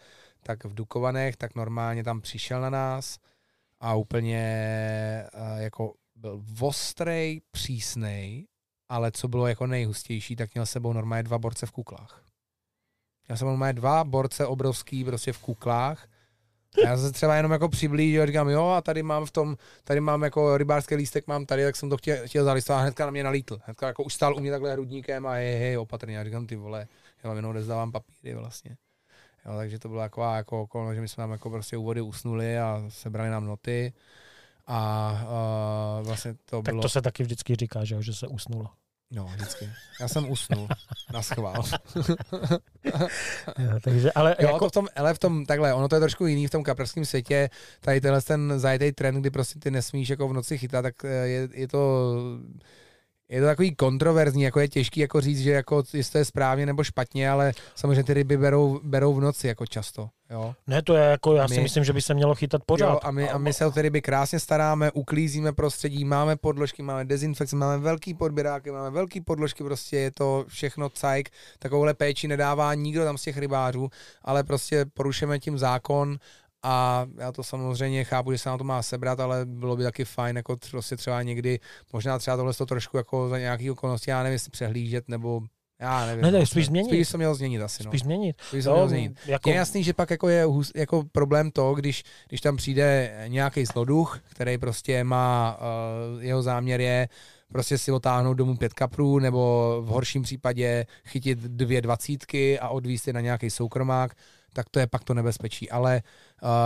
tak 0.43 0.65
v 0.65 0.73
Dukovanech, 0.73 1.37
tak 1.37 1.55
normálně 1.55 2.03
tam 2.03 2.21
přišel 2.21 2.61
na 2.61 2.69
nás 2.69 3.17
a 3.79 3.95
úplně 3.95 4.43
uh, 5.33 5.61
jako 5.61 5.93
byl 6.15 6.43
ostrej, 6.59 7.41
přísnej, 7.51 8.47
ale 8.89 9.11
co 9.11 9.27
bylo 9.27 9.47
jako 9.47 9.67
nejhustější, 9.67 10.35
tak 10.35 10.53
měl 10.53 10.65
sebou 10.65 10.93
normálně 10.93 11.23
dva 11.23 11.37
borce 11.37 11.65
v 11.65 11.71
kuklách. 11.71 12.23
Měl 13.27 13.37
sebou 13.37 13.49
normálně 13.49 13.73
dva 13.73 14.03
borce 14.03 14.45
obrovský 14.45 15.03
prostě 15.03 15.33
v 15.33 15.39
kuklách 15.39 16.07
já 16.85 16.97
se 16.97 17.11
třeba 17.11 17.35
jenom 17.35 17.51
jako 17.51 17.69
přiblížil, 17.69 18.25
říkám, 18.25 18.49
jo, 18.49 18.67
a 18.67 18.81
tady 18.81 19.03
mám 19.03 19.25
v 19.25 19.31
tom, 19.31 19.57
tady 19.83 19.99
mám 19.99 20.23
jako 20.23 20.57
rybářský 20.57 20.95
lístek, 20.95 21.27
mám 21.27 21.45
tady, 21.45 21.63
tak 21.63 21.75
jsem 21.75 21.89
to 21.89 21.97
chtěl, 21.97 22.17
chtěl 22.25 22.43
zalistovat 22.43 22.79
a 22.79 22.81
hnedka 22.81 23.05
na 23.05 23.11
mě 23.11 23.23
nalítl. 23.23 23.59
Hnedka 23.65 23.87
jako 23.87 24.03
ustál 24.03 24.35
u 24.35 24.39
mě 24.39 24.51
takhle 24.51 24.73
hrudníkem 24.73 25.27
a 25.27 25.31
hej, 25.31 25.59
hej, 25.59 25.77
opatrně. 25.77 26.17
Já 26.17 26.23
říkám, 26.23 26.47
ty 26.47 26.55
vole, 26.55 26.87
já 27.23 27.33
jenom 27.33 27.53
nezdávám 27.53 27.91
papíry 27.91 28.35
vlastně. 28.35 28.77
Jo, 29.45 29.57
takže 29.57 29.79
to 29.79 29.89
byla 29.89 30.03
taková 30.03 30.35
jako 30.37 30.61
okolnost, 30.61 30.95
že 30.95 31.01
my 31.01 31.07
jsme 31.07 31.21
tam 31.21 31.31
jako 31.31 31.49
prostě 31.49 31.77
úvody 31.77 32.01
usnuli 32.01 32.59
a 32.59 32.85
sebrali 32.89 33.29
nám 33.29 33.45
noty. 33.45 33.93
A 34.67 35.11
uh, 35.99 36.07
vlastně 36.07 36.33
to 36.33 36.61
tak 36.61 36.73
bylo... 36.73 36.81
to 36.81 36.89
se 36.89 37.01
taky 37.01 37.23
vždycky 37.23 37.55
říká, 37.55 37.83
že, 37.83 38.01
že 38.01 38.13
se 38.13 38.27
usnulo. 38.27 38.67
No, 39.11 39.25
vždycky. 39.25 39.69
Já 39.99 40.07
jsem 40.07 40.29
usnul. 40.29 40.67
na 41.13 41.21
schvál. 41.21 41.63
jo, 43.57 43.79
takže, 43.83 44.11
ale 44.11 44.35
jo, 44.39 44.47
jako... 44.47 44.59
to 44.59 44.69
v 44.69 44.71
tom, 44.71 44.87
ale 44.95 45.13
v 45.13 45.19
tom, 45.19 45.45
takhle, 45.45 45.73
ono 45.73 45.87
to 45.87 45.95
je 45.95 45.99
trošku 45.99 46.25
jiný 46.25 46.47
v 46.47 46.51
tom 46.51 46.63
kaprském 46.63 47.05
světě. 47.05 47.49
Tady 47.81 48.01
tenhle 48.01 48.21
ten 48.21 48.59
zajetý 48.59 48.91
trend, 48.91 49.15
kdy 49.15 49.29
prostě 49.29 49.59
ty 49.59 49.71
nesmíš 49.71 50.09
jako 50.09 50.27
v 50.27 50.33
noci 50.33 50.57
chytat, 50.57 50.83
tak 50.83 51.05
eh, 51.05 51.27
je, 51.27 51.49
je 51.53 51.67
to 51.67 52.13
je 53.29 53.41
to 53.41 53.47
takový 53.47 53.75
kontroverzní, 53.75 54.43
jako 54.43 54.59
je 54.59 54.67
těžký 54.67 54.99
jako 54.99 55.21
říct, 55.21 55.39
že 55.39 55.51
jako 55.51 55.83
jestli 55.93 56.11
to 56.11 56.17
je 56.17 56.25
správně 56.25 56.65
nebo 56.65 56.83
špatně, 56.83 57.29
ale 57.29 57.53
samozřejmě 57.75 58.03
ty 58.03 58.13
ryby 58.13 58.37
berou, 58.37 58.79
berou 58.83 59.13
v 59.13 59.21
noci 59.21 59.47
jako 59.47 59.65
často. 59.65 60.09
Jo. 60.29 60.55
Ne, 60.67 60.81
to 60.81 60.93
je 60.95 61.03
jako, 61.03 61.33
já 61.33 61.47
my, 61.47 61.55
si 61.55 61.61
myslím, 61.61 61.83
že 61.83 61.93
by 61.93 62.01
se 62.01 62.13
mělo 62.13 62.35
chytat 62.35 62.61
pořád. 62.65 62.89
Jo, 62.89 62.99
a, 63.03 63.11
my, 63.11 63.29
a 63.29 63.37
my 63.37 63.53
se 63.53 63.65
o 63.65 63.71
ty 63.71 63.81
ryby 63.81 64.01
krásně 64.01 64.39
staráme, 64.39 64.91
uklízíme 64.91 65.53
prostředí, 65.53 66.05
máme 66.05 66.35
podložky, 66.35 66.83
máme 66.83 67.05
dezinfekce, 67.05 67.55
máme 67.55 67.77
velký 67.77 68.13
podběráky, 68.13 68.71
máme 68.71 68.89
velký 68.89 69.21
podložky, 69.21 69.63
prostě 69.63 69.97
je 69.97 70.11
to 70.11 70.45
všechno 70.47 70.89
cajk, 70.89 71.29
takovouhle 71.59 71.93
péči 71.93 72.27
nedává 72.27 72.73
nikdo 72.73 73.03
tam 73.03 73.17
z 73.17 73.21
těch 73.21 73.37
rybářů, 73.37 73.89
ale 74.23 74.43
prostě 74.43 74.85
porušeme 74.93 75.39
tím 75.39 75.57
zákon 75.57 76.17
a 76.63 77.05
já 77.17 77.31
to 77.31 77.43
samozřejmě 77.43 78.03
chápu, 78.03 78.31
že 78.31 78.37
se 78.37 78.49
na 78.49 78.57
to 78.57 78.63
má 78.63 78.81
sebrat, 78.81 79.19
ale 79.19 79.45
bylo 79.45 79.75
by 79.75 79.83
taky 79.83 80.05
fajn, 80.05 80.37
jako 80.37 80.57
prostě 80.71 80.97
třeba 80.97 81.21
někdy, 81.21 81.59
možná 81.93 82.19
třeba 82.19 82.37
tohle 82.37 82.53
to 82.53 82.65
trošku 82.65 82.97
jako 82.97 83.29
za 83.29 83.39
nějaký 83.39 83.71
okolnosti, 83.71 84.09
já 84.09 84.23
nevím, 84.23 84.33
jestli 84.33 84.51
přehlížet, 84.51 85.09
nebo 85.09 85.41
já 85.81 86.05
nevím. 86.05 86.21
Ne, 86.21 86.31
ne, 86.31 86.45
spíš 86.45 86.65
změnit. 86.65 86.89
Spíš 86.89 87.11
to 87.11 87.17
měl 87.17 87.35
změnit 87.35 87.61
asi. 87.61 87.83
No. 87.83 87.91
Spíš 87.91 88.01
změnit. 88.01 88.35
Spíš 88.41 88.63
to 88.63 88.73
měl 88.73 88.87
změnit. 88.87 89.19
Jako... 89.25 89.49
Je 89.49 89.55
jasný, 89.55 89.83
že 89.83 89.93
pak 89.93 90.09
jako 90.09 90.29
je 90.29 90.45
jako 90.75 91.03
problém 91.11 91.51
to, 91.51 91.73
když, 91.73 92.03
když 92.27 92.41
tam 92.41 92.57
přijde 92.57 93.15
nějaký 93.27 93.65
zloduch, 93.65 94.19
který 94.29 94.57
prostě 94.57 95.03
má, 95.03 95.59
uh, 96.15 96.23
jeho 96.23 96.41
záměr 96.41 96.81
je 96.81 97.09
prostě 97.51 97.77
si 97.77 97.91
otáhnout 97.91 98.33
domů 98.33 98.57
pět 98.57 98.73
kaprů, 98.73 99.19
nebo 99.19 99.75
v 99.81 99.87
horším 99.87 100.23
případě 100.23 100.85
chytit 101.05 101.39
dvě 101.39 101.81
dvacítky 101.81 102.59
a 102.59 102.69
odvíst 102.69 103.07
je 103.07 103.13
na 103.13 103.21
nějaký 103.21 103.49
soukromák, 103.49 104.15
tak 104.53 104.69
to 104.69 104.79
je 104.79 104.87
pak 104.87 105.03
to 105.03 105.13
nebezpečí. 105.13 105.69
Ale 105.69 105.95
uh, 105.95 106.01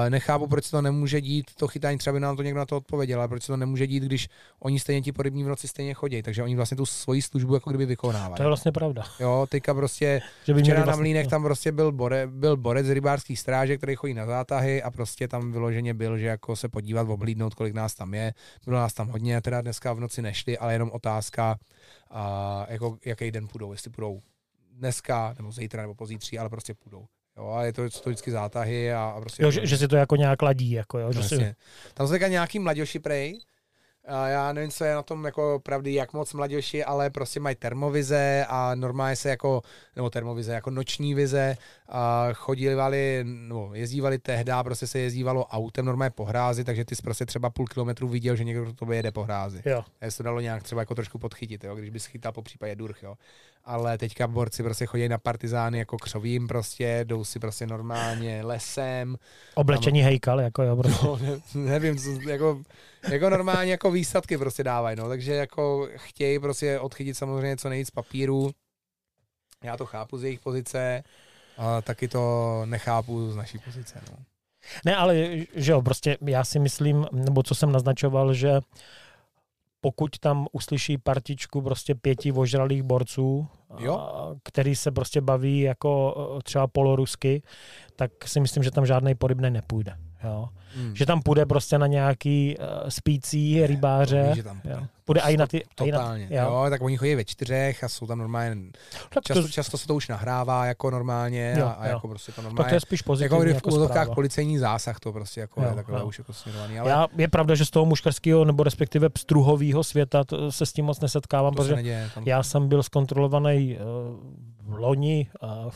nechápu, 0.09 0.47
proč 0.47 0.65
se 0.65 0.71
to 0.71 0.81
nemůže 0.81 1.21
dít, 1.21 1.45
to 1.55 1.67
chytání 1.67 1.97
třeba 1.97 2.13
by 2.13 2.19
nám 2.19 2.35
to 2.37 2.43
někdo 2.43 2.59
na 2.59 2.65
to 2.65 2.77
odpověděl, 2.77 3.19
ale 3.19 3.27
proč 3.27 3.43
se 3.43 3.47
to 3.47 3.57
nemůže 3.57 3.87
dít, 3.87 4.03
když 4.03 4.29
oni 4.59 4.79
stejně 4.79 5.01
ti 5.01 5.11
porybní 5.11 5.43
v 5.43 5.47
noci 5.47 5.67
stejně 5.67 5.93
chodí, 5.93 6.21
takže 6.21 6.43
oni 6.43 6.55
vlastně 6.55 6.77
tu 6.77 6.85
svoji 6.85 7.21
službu 7.21 7.53
jako 7.53 7.69
kdyby 7.69 7.85
vykonávají. 7.85 8.37
To 8.37 8.43
je 8.43 8.47
vlastně 8.47 8.71
pravda. 8.71 9.03
Jo, 9.19 9.47
teďka 9.49 9.73
prostě 9.73 10.21
že 10.45 10.53
by 10.53 10.61
včera 10.61 10.83
vlastně... 10.83 10.91
na 10.91 10.97
Mlínech 10.97 11.27
tam 11.27 11.43
prostě 11.43 11.71
byl, 11.71 11.91
bore, 11.91 12.27
byl 12.27 12.57
borec 12.57 12.85
z 12.85 12.89
rybářských 12.89 13.39
stráže, 13.39 13.77
který 13.77 13.95
chodí 13.95 14.13
na 14.13 14.25
zátahy 14.25 14.83
a 14.83 14.91
prostě 14.91 15.27
tam 15.27 15.51
vyloženě 15.51 15.93
byl, 15.93 16.17
že 16.17 16.25
jako 16.25 16.55
se 16.55 16.69
podívat, 16.69 17.09
oblídnout, 17.09 17.55
kolik 17.55 17.73
nás 17.73 17.95
tam 17.95 18.13
je. 18.13 18.33
Bylo 18.65 18.77
nás 18.77 18.93
tam 18.93 19.07
hodně, 19.07 19.41
teda 19.41 19.61
dneska 19.61 19.93
v 19.93 19.99
noci 19.99 20.21
nešli, 20.21 20.57
ale 20.57 20.73
jenom 20.73 20.91
otázka, 20.93 21.57
uh, 22.11 22.17
jako, 22.67 22.97
jaký 23.05 23.31
den 23.31 23.47
půjdou, 23.47 23.71
jestli 23.71 23.91
půjdou 23.91 24.21
dneska, 24.73 25.33
nebo 25.37 25.51
zítra, 25.51 25.81
nebo 25.81 25.95
pozítří, 25.95 26.39
ale 26.39 26.49
prostě 26.49 26.73
půjdou. 26.73 27.05
Jo, 27.37 27.51
a 27.51 27.63
je 27.63 27.73
to, 27.73 27.89
to 27.89 28.09
vždycky 28.09 28.31
zátahy 28.31 28.93
a, 28.93 29.13
a 29.17 29.21
prostě... 29.21 29.43
Jo, 29.43 29.51
že, 29.51 29.65
že, 29.65 29.77
si 29.77 29.87
to 29.87 29.95
jako 29.95 30.15
nějak 30.15 30.41
ladí, 30.41 30.71
jako 30.71 30.99
jo. 30.99 31.13
Že 31.13 31.23
si... 31.23 31.55
Tam 31.93 32.07
jsou 32.07 32.13
nějaký 32.27 32.59
mladěši 32.59 32.99
prej, 32.99 33.39
já 34.27 34.53
nevím, 34.53 34.71
co 34.71 34.83
je 34.83 34.95
na 34.95 35.01
tom 35.01 35.25
jako 35.25 35.59
pravdy, 35.63 35.93
jak 35.93 36.13
moc 36.13 36.33
mladější, 36.33 36.83
ale 36.83 37.09
prostě 37.09 37.39
mají 37.39 37.55
termovize 37.55 38.45
a 38.49 38.75
normálně 38.75 39.15
se 39.15 39.29
jako, 39.29 39.61
nebo 39.95 40.09
termovize, 40.09 40.53
jako 40.53 40.69
noční 40.69 41.13
vize 41.13 41.57
a 41.89 42.27
chodívali, 42.33 43.25
no, 43.27 43.69
jezdívali 43.73 44.19
tehdy, 44.19 44.51
prostě 44.63 44.87
se 44.87 44.99
jezdívalo 44.99 45.45
autem 45.45 45.85
normálně 45.85 46.09
po 46.09 46.25
hrázi, 46.25 46.63
takže 46.63 46.85
ty 46.85 46.95
jsi 46.95 47.01
prostě 47.01 47.25
třeba 47.25 47.49
půl 47.49 47.67
kilometru 47.67 48.07
viděl, 48.07 48.35
že 48.35 48.43
někdo 48.43 48.73
to 48.73 48.91
jede 48.91 49.11
po 49.11 49.23
hrázi. 49.23 49.61
Jo. 49.65 49.83
A 50.01 50.11
se 50.11 50.17
to 50.17 50.23
dalo 50.23 50.39
nějak 50.39 50.63
třeba 50.63 50.81
jako 50.81 50.95
trošku 50.95 51.19
podchytit, 51.19 51.63
jo, 51.63 51.75
když 51.75 51.89
bys 51.89 52.05
chytal 52.05 52.31
po 52.31 52.41
případě 52.41 52.75
durch, 52.75 53.03
jo. 53.03 53.15
Ale 53.65 53.97
teďka 53.97 54.27
borci 54.27 54.63
prostě 54.63 54.85
chodí 54.85 55.09
na 55.09 55.17
partizány 55.17 55.77
jako 55.77 55.97
křovím 55.97 56.47
prostě, 56.47 57.01
jdou 57.03 57.23
si 57.23 57.39
prostě 57.39 57.67
normálně 57.67 58.41
lesem. 58.43 59.17
Oblečení 59.55 59.99
tam... 59.99 60.05
hejkal, 60.05 60.41
jako 60.41 60.63
jo, 60.63 60.75
prostě. 60.75 61.05
No, 61.05 61.17
ne, 61.17 61.39
nevím, 61.53 61.97
co, 61.97 62.29
jako, 62.29 62.61
jako 63.09 63.29
normálně 63.29 63.71
jako 63.71 63.91
výsadky 63.91 64.37
prostě 64.37 64.63
dávají, 64.63 64.97
no, 64.97 65.07
takže 65.09 65.33
jako 65.33 65.89
chtějí 65.95 66.39
prostě 66.39 66.79
odchytit 66.79 67.17
samozřejmě 67.17 67.57
co 67.57 67.69
nejvíc 67.69 67.89
papíru. 67.89 68.51
Já 69.63 69.77
to 69.77 69.85
chápu 69.85 70.17
z 70.17 70.23
jejich 70.23 70.39
pozice, 70.39 71.03
a 71.57 71.81
taky 71.81 72.07
to 72.07 72.61
nechápu 72.65 73.31
z 73.31 73.35
naší 73.35 73.59
pozice, 73.59 74.01
no. 74.11 74.17
Ne, 74.85 74.95
ale 74.95 75.27
že 75.55 75.71
jo, 75.71 75.81
prostě 75.81 76.17
já 76.21 76.43
si 76.43 76.59
myslím, 76.59 77.05
nebo 77.11 77.43
co 77.43 77.55
jsem 77.55 77.71
naznačoval, 77.71 78.33
že 78.33 78.59
pokud 79.81 80.19
tam 80.19 80.47
uslyší 80.51 80.97
partičku 80.97 81.61
prostě 81.61 81.95
pěti 81.95 82.31
ožralých 82.31 82.83
borců, 82.83 83.47
jo? 83.79 84.09
který 84.43 84.75
se 84.75 84.91
prostě 84.91 85.21
baví 85.21 85.59
jako 85.59 86.15
třeba 86.43 86.67
polorusky, 86.67 87.43
tak 87.95 88.11
si 88.25 88.39
myslím, 88.39 88.63
že 88.63 88.71
tam 88.71 88.85
žádný 88.85 89.15
porybnej 89.15 89.51
nepůjde. 89.51 89.97
Jo? 90.23 90.49
Hmm. 90.75 90.95
Že 90.95 91.05
tam 91.05 91.21
půjde 91.21 91.45
prostě 91.45 91.77
na 91.77 91.87
nějaký 91.87 92.55
uh, 92.59 92.89
spící 92.89 93.67
rybáře. 93.67 94.27
Ví, 94.29 94.35
že 94.35 94.43
tam 94.43 94.61
půjde. 94.61 94.75
Jo. 94.79 94.87
Půjde 95.05 95.21
i 95.21 95.37
na 95.37 95.47
ty... 95.47 95.63
Totálně. 95.75 96.27
Na, 96.31 96.35
jo. 96.35 96.51
jo. 96.51 96.69
tak 96.69 96.81
oni 96.81 96.97
chodí 96.97 97.15
ve 97.15 97.25
čtyřech 97.25 97.83
a 97.83 97.89
jsou 97.89 98.07
tam 98.07 98.19
normálně... 98.19 98.55
Tak 99.09 99.23
často, 99.23 99.41
to... 99.41 99.49
často 99.49 99.77
se 99.77 99.87
to 99.87 99.95
už 99.95 100.07
nahrává 100.07 100.65
jako 100.65 100.91
normálně 100.91 101.55
jo, 101.59 101.65
a, 101.65 101.71
a 101.71 101.85
jo. 101.87 101.93
jako 101.93 102.07
prostě 102.07 102.31
to 102.31 102.41
normálně... 102.41 102.57
Tak 102.57 102.69
to 102.69 102.75
je 102.75 102.79
spíš 102.79 103.01
pozitivní 103.01 103.37
jako, 103.37 103.49
jako 103.49 103.69
v 103.69 103.73
úzovkách 103.73 104.09
policejní 104.15 104.57
zásah 104.57 104.99
to 104.99 105.13
prostě 105.13 105.41
jako 105.41 105.61
jo, 105.61 105.69
je 105.69 105.75
takhle 105.75 105.99
jo. 105.99 106.05
už 106.05 106.17
jako 106.17 106.33
směrovaný. 106.33 106.79
Ale... 106.79 106.89
Já, 106.89 107.07
je 107.17 107.27
pravda, 107.27 107.55
že 107.55 107.65
z 107.65 107.69
toho 107.69 107.85
muškarského 107.85 108.45
nebo 108.45 108.63
respektive 108.63 109.09
pstruhového 109.09 109.83
světa 109.83 110.23
to, 110.23 110.51
se 110.51 110.65
s 110.65 110.73
tím 110.73 110.85
moc 110.85 110.99
nesetkávám, 110.99 111.53
to 111.53 111.61
protože 111.61 111.75
neděje, 111.75 112.09
tam... 112.15 112.23
já 112.27 112.43
jsem 112.43 112.67
byl 112.67 112.83
zkontrolovaný 112.83 113.77
uh, 113.77 113.81
loni 114.67 115.29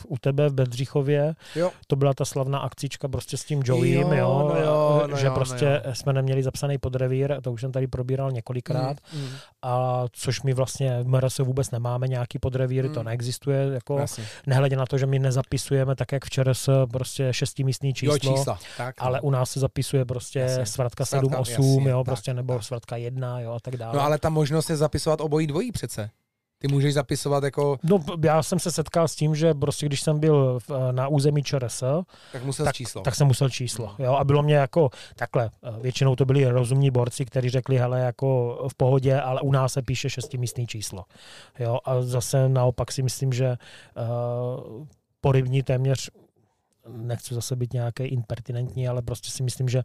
u 0.06 0.18
tebe 0.18 0.48
v 0.48 0.54
Bedřichově. 0.54 1.34
Jo. 1.54 1.70
To 1.86 1.96
byla 1.96 2.14
ta 2.14 2.24
slavná 2.24 2.58
akcička 2.58 3.08
prostě 3.08 3.36
s 3.36 3.44
tím 3.44 3.62
Joeym, 3.64 4.12
jo, 4.12 4.14
jo, 4.14 4.50
no 4.54 4.60
jo 4.60 4.86
no 5.06 5.16
že 5.16 5.26
jo, 5.26 5.34
prostě 5.34 5.64
no 5.64 5.90
jo. 5.90 5.94
jsme 5.94 6.12
neměli 6.12 6.42
zapsaný 6.42 6.78
podrevír, 6.78 7.40
to 7.42 7.52
už 7.52 7.60
jsem 7.60 7.72
tady 7.72 7.86
probíral 7.86 8.32
několikrát. 8.32 8.96
Mm, 9.14 9.20
mm. 9.20 9.28
A 9.62 10.04
což 10.12 10.42
my 10.42 10.54
vlastně 10.54 11.02
v 11.02 11.08
MRS 11.08 11.38
vůbec 11.38 11.70
nemáme 11.70 12.08
nějaký 12.08 12.38
podrevír, 12.38 12.88
mm. 12.88 12.94
to 12.94 13.02
neexistuje, 13.02 13.68
jako 13.72 14.04
nehledě 14.46 14.76
na 14.76 14.86
to, 14.86 14.98
že 14.98 15.06
my 15.06 15.18
nezapisujeme 15.18 15.96
tak, 15.96 16.12
jak 16.12 16.24
včera 16.24 16.54
se 16.54 16.72
prostě 16.92 17.28
šestimístný 17.30 17.94
číslo, 17.94 18.14
jo, 18.14 18.36
čísla. 18.36 18.58
Tak, 18.76 18.94
ale 18.98 19.20
u 19.20 19.30
nás 19.30 19.50
se 19.50 19.60
zapisuje 19.60 20.04
prostě 20.04 20.38
jasně. 20.38 20.66
svratka 20.66 21.04
7, 21.04 21.34
8, 21.34 21.86
jo, 21.86 21.98
tak, 21.98 22.04
prostě, 22.04 22.34
nebo 22.34 22.54
tak. 22.54 22.62
svratka 22.62 22.96
1, 22.96 23.40
jo, 23.40 23.52
a 23.52 23.60
tak 23.60 23.76
dále. 23.76 23.96
No 23.96 24.02
ale 24.02 24.18
ta 24.18 24.28
možnost 24.28 24.70
je 24.70 24.76
zapisovat 24.76 25.20
obojí 25.20 25.46
dvojí 25.46 25.72
přece. 25.72 26.10
Ty 26.58 26.68
můžeš 26.68 26.94
zapisovat 26.94 27.44
jako... 27.44 27.78
No, 27.82 28.04
já 28.24 28.42
jsem 28.42 28.58
se 28.58 28.72
setkal 28.72 29.08
s 29.08 29.14
tím, 29.14 29.34
že 29.34 29.54
prostě 29.54 29.86
když 29.86 30.00
jsem 30.00 30.20
byl 30.20 30.58
v, 30.68 30.92
na 30.92 31.08
území 31.08 31.42
ČRS, 31.42 31.82
tak, 32.32 32.44
musel 32.44 32.64
tak, 32.64 32.74
číslo. 32.74 33.02
tak 33.02 33.14
jsem 33.14 33.26
musel 33.26 33.50
číslo. 33.50 33.94
Jo? 33.98 34.14
A 34.14 34.24
bylo 34.24 34.42
mě 34.42 34.54
jako 34.54 34.90
takhle, 35.16 35.50
většinou 35.80 36.16
to 36.16 36.24
byli 36.24 36.48
rozumní 36.48 36.90
borci, 36.90 37.24
kteří 37.24 37.50
řekli, 37.50 37.78
hele, 37.78 38.00
jako 38.00 38.58
v 38.72 38.74
pohodě, 38.74 39.20
ale 39.20 39.40
u 39.40 39.52
nás 39.52 39.72
se 39.72 39.82
píše 39.82 40.10
šestimístný 40.10 40.66
číslo. 40.66 41.04
Jo? 41.58 41.78
A 41.84 42.02
zase 42.02 42.48
naopak 42.48 42.92
si 42.92 43.02
myslím, 43.02 43.32
že 43.32 43.56
uh, 43.96 44.86
porybní 45.20 45.62
téměř, 45.62 46.10
nechci 46.88 47.34
zase 47.34 47.56
být 47.56 47.72
nějaký 47.72 48.02
impertinentní, 48.02 48.88
ale 48.88 49.02
prostě 49.02 49.30
si 49.30 49.42
myslím, 49.42 49.68
že 49.68 49.82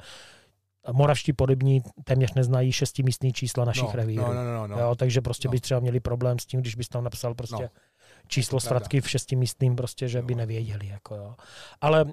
moravští 0.91 1.33
podobní 1.33 1.81
téměř 2.03 2.33
neznají 2.33 2.71
šestimístní 2.71 3.33
čísla 3.33 3.65
našich 3.65 3.83
no, 3.83 3.93
revírů. 3.93 4.23
No, 4.23 4.33
no, 4.33 4.43
no, 4.43 4.67
no. 4.67 4.79
Jo, 4.79 4.95
takže 4.95 5.21
prostě 5.21 5.47
no. 5.47 5.51
by 5.51 5.59
třeba 5.59 5.79
měli 5.79 5.99
problém 5.99 6.39
s 6.39 6.45
tím, 6.45 6.61
když 6.61 6.75
bys 6.75 6.89
tam 6.89 7.03
napsal 7.03 7.35
prostě 7.35 7.63
no. 7.63 7.69
číslo 8.27 8.59
svratky 8.59 9.01
v 9.01 9.09
šestimístným, 9.09 9.75
prostě, 9.75 10.07
že 10.07 10.21
by 10.21 10.35
nevěděli. 10.35 10.87
Jako 10.87 11.15
jo. 11.15 11.35
Ale 11.81 12.03
uh, 12.03 12.11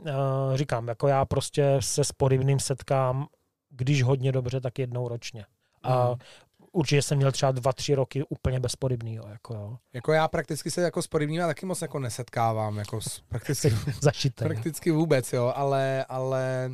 říkám, 0.54 0.88
jako 0.88 1.08
já 1.08 1.24
prostě 1.24 1.76
se 1.80 2.04
s 2.04 2.12
podobným 2.12 2.60
setkám, 2.60 3.26
když 3.70 4.02
hodně 4.02 4.32
dobře, 4.32 4.60
tak 4.60 4.78
jednou 4.78 5.08
ročně. 5.08 5.44
A 5.82 6.08
mm. 6.08 6.16
určitě 6.72 7.02
jsem 7.02 7.18
měl 7.18 7.32
třeba 7.32 7.52
dva, 7.52 7.72
tři 7.72 7.94
roky 7.94 8.24
úplně 8.28 8.60
bezpodobnýho. 8.60 9.24
Jako, 9.28 9.54
jo. 9.54 9.76
jako 9.92 10.12
já 10.12 10.28
prakticky 10.28 10.70
se 10.70 10.82
jako 10.82 11.02
s 11.02 11.06
podobnými 11.06 11.42
taky 11.42 11.66
moc 11.66 11.82
jako 11.82 11.98
nesetkávám. 11.98 12.78
Jako 12.78 13.00
s, 13.00 13.20
prakticky, 13.20 13.70
Zašité, 14.02 14.44
prakticky 14.44 14.90
vůbec, 14.90 15.32
jo, 15.32 15.52
ale, 15.56 16.04
ale 16.08 16.70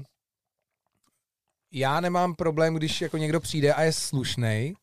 já 1.75 2.01
nemám 2.01 2.35
problém, 2.35 2.75
když 2.75 3.01
jako 3.01 3.17
někdo 3.17 3.41
přijde 3.41 3.75
a 3.75 3.83
je 3.83 3.93
slušný 3.93 4.75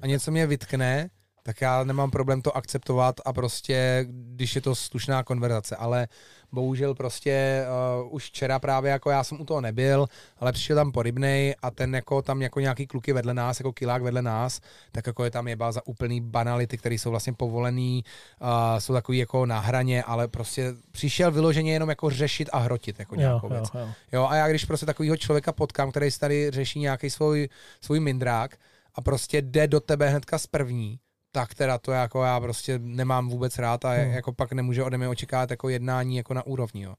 a 0.00 0.06
něco 0.06 0.30
mě 0.30 0.46
vytkne, 0.46 1.10
tak 1.50 1.60
já 1.60 1.84
nemám 1.84 2.10
problém 2.10 2.42
to 2.42 2.56
akceptovat 2.56 3.20
a 3.24 3.32
prostě, 3.32 4.06
když 4.08 4.54
je 4.54 4.60
to 4.60 4.74
slušná 4.74 5.22
konverzace, 5.22 5.76
ale 5.76 6.08
bohužel 6.52 6.94
prostě 6.94 7.64
uh, 8.02 8.14
už 8.14 8.24
včera 8.24 8.58
právě 8.58 8.90
jako 8.90 9.10
já 9.10 9.24
jsem 9.24 9.40
u 9.40 9.44
toho 9.44 9.60
nebyl, 9.60 10.06
ale 10.38 10.52
přišel 10.52 10.76
tam 10.76 10.92
porybnej 10.92 11.54
a 11.62 11.70
ten 11.70 11.94
jako 11.94 12.22
tam 12.22 12.42
jako 12.42 12.60
nějaký 12.60 12.86
kluky 12.86 13.12
vedle 13.12 13.34
nás, 13.34 13.60
jako 13.60 13.72
kilák 13.72 14.02
vedle 14.02 14.22
nás, 14.22 14.60
tak 14.92 15.06
jako 15.06 15.24
je 15.24 15.30
tam 15.30 15.48
jeba 15.48 15.72
za 15.72 15.86
úplný 15.86 16.20
banality, 16.20 16.78
které 16.78 16.94
jsou 16.94 17.10
vlastně 17.10 17.32
povolený, 17.32 18.04
uh, 18.40 18.48
jsou 18.78 18.92
takový 18.92 19.18
jako 19.18 19.46
na 19.46 19.58
hraně, 19.58 20.02
ale 20.02 20.28
prostě 20.28 20.74
přišel 20.90 21.32
vyloženě 21.32 21.72
jenom 21.72 21.88
jako 21.88 22.10
řešit 22.10 22.48
a 22.52 22.58
hrotit 22.58 22.98
jako 22.98 23.14
nějakou 23.14 23.46
jo, 23.46 23.54
věc. 23.54 23.70
Jo, 23.74 23.80
jo. 23.80 23.88
jo, 24.12 24.26
a 24.30 24.36
já 24.36 24.48
když 24.48 24.64
prostě 24.64 24.86
takového 24.86 25.16
člověka 25.16 25.52
potkám, 25.52 25.90
který 25.90 26.10
si 26.10 26.18
tady 26.18 26.50
řeší 26.50 26.80
nějaký 26.80 27.10
svůj, 27.10 27.48
svůj 27.80 28.00
mindrák 28.00 28.56
a 28.94 29.00
prostě 29.00 29.42
jde 29.42 29.66
do 29.66 29.80
tebe 29.80 30.08
hnedka 30.08 30.38
z 30.38 30.46
první, 30.46 30.98
tak 31.32 31.54
teda 31.54 31.78
to 31.78 31.92
jako 31.92 32.22
já 32.22 32.40
prostě 32.40 32.78
nemám 32.78 33.28
vůbec 33.28 33.58
rád 33.58 33.84
a 33.84 33.90
hmm. 33.90 34.10
jako 34.10 34.32
pak 34.32 34.52
nemůže 34.52 34.84
ode 34.84 34.98
mě 34.98 35.08
očekávat 35.08 35.50
jako 35.50 35.68
jednání 35.68 36.16
jako 36.16 36.34
na 36.34 36.46
úrovni. 36.46 36.82
Jo. 36.82 36.94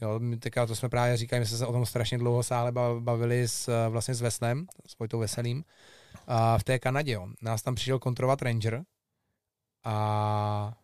Jo, 0.00 0.20
teďka 0.38 0.66
to 0.66 0.76
jsme 0.76 0.88
právě 0.88 1.16
říkali, 1.16 1.40
my 1.40 1.46
jsme 1.46 1.58
se 1.58 1.66
o 1.66 1.72
tom 1.72 1.86
strašně 1.86 2.18
dlouho 2.18 2.42
sále 2.42 2.72
bavili 2.98 3.48
s, 3.48 3.88
vlastně 3.88 4.14
s 4.14 4.20
Vesnem, 4.20 4.66
s 4.86 4.98
Vojtou 4.98 5.18
Veselým, 5.18 5.64
a 6.26 6.58
v 6.58 6.64
té 6.64 6.78
Kanadě. 6.78 7.12
Jo. 7.12 7.28
Nás 7.42 7.62
tam 7.62 7.74
přišel 7.74 7.98
kontrolovat 7.98 8.42
Ranger 8.42 8.82
a 9.84 10.74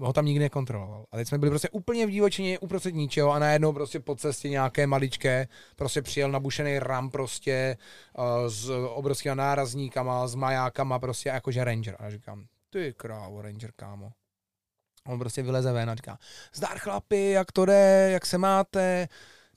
ho 0.00 0.12
tam 0.12 0.24
nikdy 0.24 0.44
nekontroloval. 0.44 1.04
A 1.12 1.16
teď 1.16 1.28
jsme 1.28 1.38
byli 1.38 1.50
prostě 1.50 1.68
úplně 1.68 2.06
v 2.06 2.10
divočině, 2.10 2.58
uprostřed 2.58 2.94
ničeho 2.94 3.32
a 3.32 3.38
najednou 3.38 3.72
prostě 3.72 4.00
po 4.00 4.16
cestě 4.16 4.48
nějaké 4.48 4.86
maličké, 4.86 5.48
prostě 5.76 6.02
přijel 6.02 6.30
nabušený 6.30 6.78
ram 6.78 7.10
prostě 7.10 7.76
uh, 8.18 8.24
s 8.48 8.70
obrovskými 8.88 9.34
nárazníkama, 9.34 10.26
s 10.26 10.34
majákama 10.34 10.98
prostě 10.98 11.28
jakože 11.28 11.64
ranger. 11.64 11.96
A 11.98 12.04
já 12.04 12.10
říkám, 12.10 12.44
ty 12.70 12.94
krávo, 12.96 13.42
ranger, 13.42 13.72
kámo. 13.76 14.10
On 15.06 15.18
prostě 15.18 15.42
vyleze 15.42 15.72
ven 15.72 15.90
a 15.90 15.94
říká, 15.94 16.18
zdar 16.54 16.78
chlapi, 16.78 17.30
jak 17.30 17.52
to 17.52 17.64
jde, 17.64 18.08
jak 18.12 18.26
se 18.26 18.38
máte, 18.38 19.08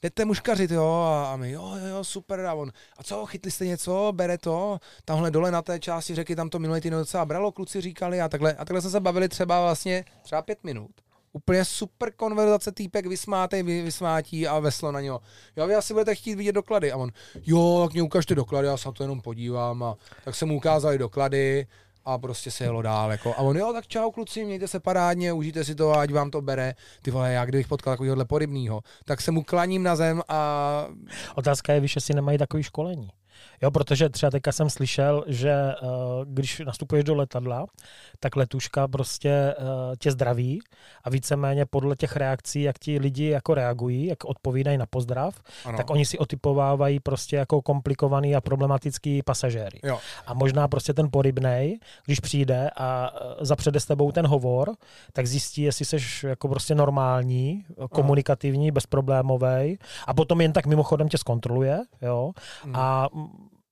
jdete 0.03 0.25
muškařit, 0.25 0.71
jo, 0.71 1.03
a 1.31 1.37
my, 1.37 1.51
jo, 1.51 1.73
jo, 1.89 2.03
super, 2.03 2.39
a 2.39 2.53
on, 2.53 2.71
a 2.97 3.03
co, 3.03 3.25
chytli 3.25 3.51
jste 3.51 3.65
něco, 3.65 4.11
bere 4.15 4.37
to, 4.37 4.79
tamhle 5.05 5.31
dole 5.31 5.51
na 5.51 5.61
té 5.61 5.79
části 5.79 6.15
řeky, 6.15 6.35
tam 6.35 6.49
to 6.49 6.59
minulý 6.59 6.81
týden 6.81 6.99
docela 6.99 7.25
bralo, 7.25 7.51
kluci 7.51 7.81
říkali 7.81 8.21
a 8.21 8.29
takhle, 8.29 8.53
a 8.53 8.65
takhle 8.65 8.81
jsme 8.81 8.89
se 8.89 8.99
bavili 8.99 9.29
třeba 9.29 9.61
vlastně 9.61 10.05
třeba 10.23 10.41
pět 10.41 10.63
minut. 10.63 10.91
Úplně 11.33 11.65
super 11.65 12.11
konverzace, 12.11 12.71
týpek 12.71 13.05
vysmátej, 13.05 13.63
vy, 13.63 13.81
vysmátí 13.81 14.47
a 14.47 14.59
veslo 14.59 14.91
na 14.91 15.01
něho. 15.01 15.21
Jo, 15.55 15.67
vy 15.67 15.75
asi 15.75 15.93
budete 15.93 16.15
chtít 16.15 16.35
vidět 16.35 16.51
doklady. 16.51 16.91
A 16.91 16.97
on, 16.97 17.09
jo, 17.45 17.81
tak 17.83 17.93
mě 17.93 18.01
ukažte 18.01 18.35
doklady, 18.35 18.67
já 18.67 18.77
se 18.77 18.87
na 18.87 18.91
to 18.91 19.03
jenom 19.03 19.21
podívám. 19.21 19.83
A 19.83 19.95
tak 20.25 20.35
se 20.35 20.45
mu 20.45 20.57
ukázali 20.57 20.97
doklady, 20.97 21.67
a 22.05 22.17
prostě 22.17 22.51
se 22.51 22.63
jelo 22.63 22.81
dál. 22.81 23.11
Jako. 23.11 23.33
A 23.33 23.37
on, 23.37 23.57
jo, 23.57 23.73
tak 23.73 23.87
čau 23.87 24.11
kluci, 24.11 24.45
mějte 24.45 24.67
se 24.67 24.79
parádně, 24.79 25.33
užijte 25.33 25.63
si 25.63 25.75
to, 25.75 25.97
ať 25.97 26.11
vám 26.11 26.31
to 26.31 26.41
bere. 26.41 26.73
Ty 27.01 27.11
vole, 27.11 27.33
já 27.33 27.45
kdybych 27.45 27.67
potkal 27.67 27.93
takovýhle 27.93 28.25
podobnýho, 28.25 28.81
tak 29.05 29.21
se 29.21 29.31
mu 29.31 29.43
klaním 29.43 29.83
na 29.83 29.95
zem 29.95 30.21
a... 30.27 30.87
Otázka 31.35 31.73
je, 31.73 31.79
víš, 31.79 31.95
jestli 31.95 32.13
nemají 32.13 32.37
takový 32.37 32.63
školení. 32.63 33.09
Jo, 33.61 33.71
protože 33.71 34.09
třeba 34.09 34.29
teďka 34.29 34.51
jsem 34.51 34.69
slyšel, 34.69 35.23
že 35.27 35.55
uh, 35.81 35.89
když 36.25 36.59
nastupuješ 36.59 37.03
do 37.03 37.15
letadla, 37.15 37.65
tak 38.19 38.35
letuška 38.35 38.87
prostě 38.87 39.55
uh, 39.59 39.65
tě 39.99 40.11
zdraví 40.11 40.59
a 41.03 41.09
víceméně 41.09 41.65
podle 41.65 41.95
těch 41.95 42.15
reakcí, 42.15 42.61
jak 42.61 42.79
ti 42.79 42.99
lidi 42.99 43.25
jako 43.25 43.53
reagují, 43.53 44.05
jak 44.05 44.25
odpovídají 44.25 44.77
na 44.77 44.85
pozdrav, 44.85 45.41
ano. 45.65 45.77
tak 45.77 45.89
oni 45.89 46.05
si 46.05 46.17
otypovávají 46.17 46.99
prostě 46.99 47.35
jako 47.35 47.61
komplikovaný 47.61 48.35
a 48.35 48.41
problematický 48.41 49.23
pasažéry. 49.23 49.79
Jo. 49.83 49.99
A 50.25 50.33
možná 50.33 50.67
prostě 50.67 50.93
ten 50.93 51.07
porybnej, 51.11 51.79
když 52.05 52.19
přijde 52.19 52.69
a 52.75 53.11
uh, 53.11 53.31
zapřede 53.41 53.79
s 53.79 53.85
tebou 53.85 54.11
ten 54.11 54.27
hovor, 54.27 54.75
tak 55.13 55.27
zjistí, 55.27 55.61
jestli 55.61 55.85
jsi 55.85 55.97
jako 56.27 56.47
prostě 56.47 56.75
normální, 56.75 57.65
komunikativní, 57.91 58.71
bezproblémový 58.71 59.77
a 60.07 60.13
potom 60.13 60.41
jen 60.41 60.53
tak 60.53 60.65
mimochodem 60.65 61.09
tě 61.09 61.17
zkontroluje, 61.17 61.79
jo, 62.01 62.31
hmm. 62.63 62.75
a 62.75 63.07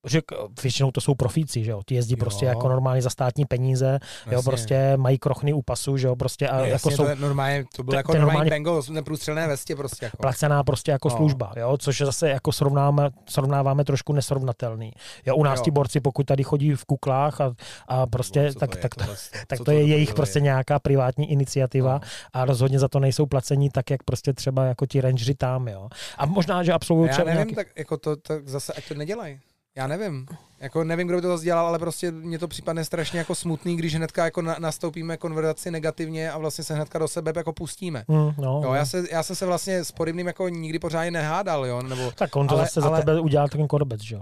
že 0.07 0.21
většinou 0.63 0.91
to 0.91 1.01
jsou 1.01 1.15
profíci, 1.15 1.63
že 1.63 1.71
jo, 1.71 1.81
ty 1.85 1.95
jezdí 1.95 2.13
Jo. 2.13 2.17
prostě 2.19 2.45
jako 2.45 2.69
normálně 2.69 3.01
za 3.01 3.09
státní 3.09 3.45
peníze, 3.45 3.99
jo, 4.25 4.31
Jasně. 4.31 4.49
prostě 4.49 4.97
mají 4.97 5.17
krochny 5.19 5.53
u 5.53 5.61
pasu, 5.61 5.97
že 5.97 6.07
jo, 6.07 6.15
prostě 6.15 6.47
a 6.47 6.53
No, 6.57 6.59
jako 6.63 6.71
jasně, 6.71 6.91
jsou 6.91 7.03
to 7.03 7.09
je 7.09 7.15
normálně, 7.15 7.65
to 7.75 7.83
byl 7.83 7.91
to- 7.91 7.97
jako 7.97 8.11
to 8.11 8.15
je 8.17 8.21
normální 8.21 8.49
Bengal 8.49 8.81
v 8.81 8.89
neprůstřelné 8.89 9.47
vestě 9.47 9.75
prostě 9.75 10.05
jako. 10.05 10.17
placená 10.17 10.63
prostě 10.63 10.91
jako 10.91 11.09
No. 11.09 11.15
služba, 11.15 11.53
jo, 11.55 11.77
což 11.77 11.99
je 11.99 12.05
zase 12.05 12.29
jako 12.29 12.51
srovnáme, 12.51 13.09
srovnáváme 13.29 13.83
trošku 13.83 14.13
nesrovnatelný. 14.13 14.91
Jo, 15.25 15.35
u 15.35 15.43
nás 15.43 15.59
Jo. 15.59 15.63
ti 15.63 15.71
borci, 15.71 15.99
pokud 15.99 16.23
tady 16.25 16.43
chodí 16.43 16.71
v 16.75 16.85
kuklách 16.85 17.41
a, 17.41 17.53
a 17.87 18.07
prostě, 18.07 18.43
No, 18.47 18.53
tak, 18.53 18.69
to 18.71 18.77
je 18.77 18.81
tak, 18.81 18.95
tohle? 18.95 19.15
tak 19.47 19.57
Co 19.57 19.63
to 19.65 19.71
je 19.71 19.83
jejich 19.83 20.13
prostě 20.13 20.39
nějaká 20.39 20.79
privátní 20.79 21.31
iniciativa 21.31 21.93
No. 21.93 21.99
a 22.33 22.45
rozhodně 22.45 22.79
za 22.79 22.87
to 22.87 22.99
nejsou 22.99 23.25
placení 23.25 23.69
tak, 23.69 23.89
jak 23.89 24.03
prostě 24.03 24.33
třeba 24.33 24.65
jako 24.65 24.85
ti 24.85 25.01
rangeři 25.01 25.35
tam, 25.35 25.67
jo. 25.67 25.89
A 26.17 26.25
možná, 26.25 26.63
že 26.63 26.73
absolvují 26.73 27.07
Já 27.07 27.13
třeba 27.13 27.25
nevím, 27.25 27.37
nějaký... 27.37 27.55
tak 27.55 27.67
jako 27.77 27.97
to, 27.97 28.15
tak 28.15 28.47
zase 28.47 28.73
ať 28.73 28.87
to 28.87 28.93
nedělají. 28.93 29.39
Já 29.79 29.87
nevím. 29.87 30.25
Jako 30.59 30.83
nevím, 30.83 31.07
kdo 31.07 31.17
by 31.17 31.21
to 31.21 31.37
dělal, 31.43 31.67
ale 31.67 31.79
prostě 31.79 32.11
mně 32.11 32.39
to 32.39 32.47
připadne 32.47 32.85
strašně 32.85 33.19
jako 33.19 33.35
smutný, 33.35 33.75
když 33.77 33.95
hnedka 33.95 34.25
jako 34.25 34.41
na, 34.41 34.55
nastoupíme 34.59 35.17
konverzaci 35.17 35.71
negativně 35.71 36.31
a 36.31 36.37
vlastně 36.37 36.63
se 36.63 36.73
hnedka 36.75 36.99
do 36.99 37.07
sebe 37.07 37.33
jako 37.35 37.53
pustíme. 37.53 38.03
Mm, 38.07 38.31
no, 38.37 38.61
Jo, 38.63 38.73
já, 38.73 38.85
se, 38.85 39.03
já 39.11 39.23
jsem 39.23 39.35
se 39.35 39.45
vlastně 39.45 39.83
s 39.83 39.91
podobným 39.91 40.27
jako 40.27 40.49
nikdy 40.49 40.79
pořádně 40.79 41.11
nehádal, 41.11 41.65
jo, 41.65 41.81
nebo 41.81 42.11
tak 42.11 42.35
on 42.35 42.47
to 42.47 42.55
ale- 42.55 42.63
zase 42.65 42.81
ale- 42.81 42.97
za 42.97 43.05
tebe 43.05 43.19
udělal 43.19 43.47
ten 43.47 43.67
korbec, 43.67 44.01
že 44.01 44.15
jo. 44.15 44.21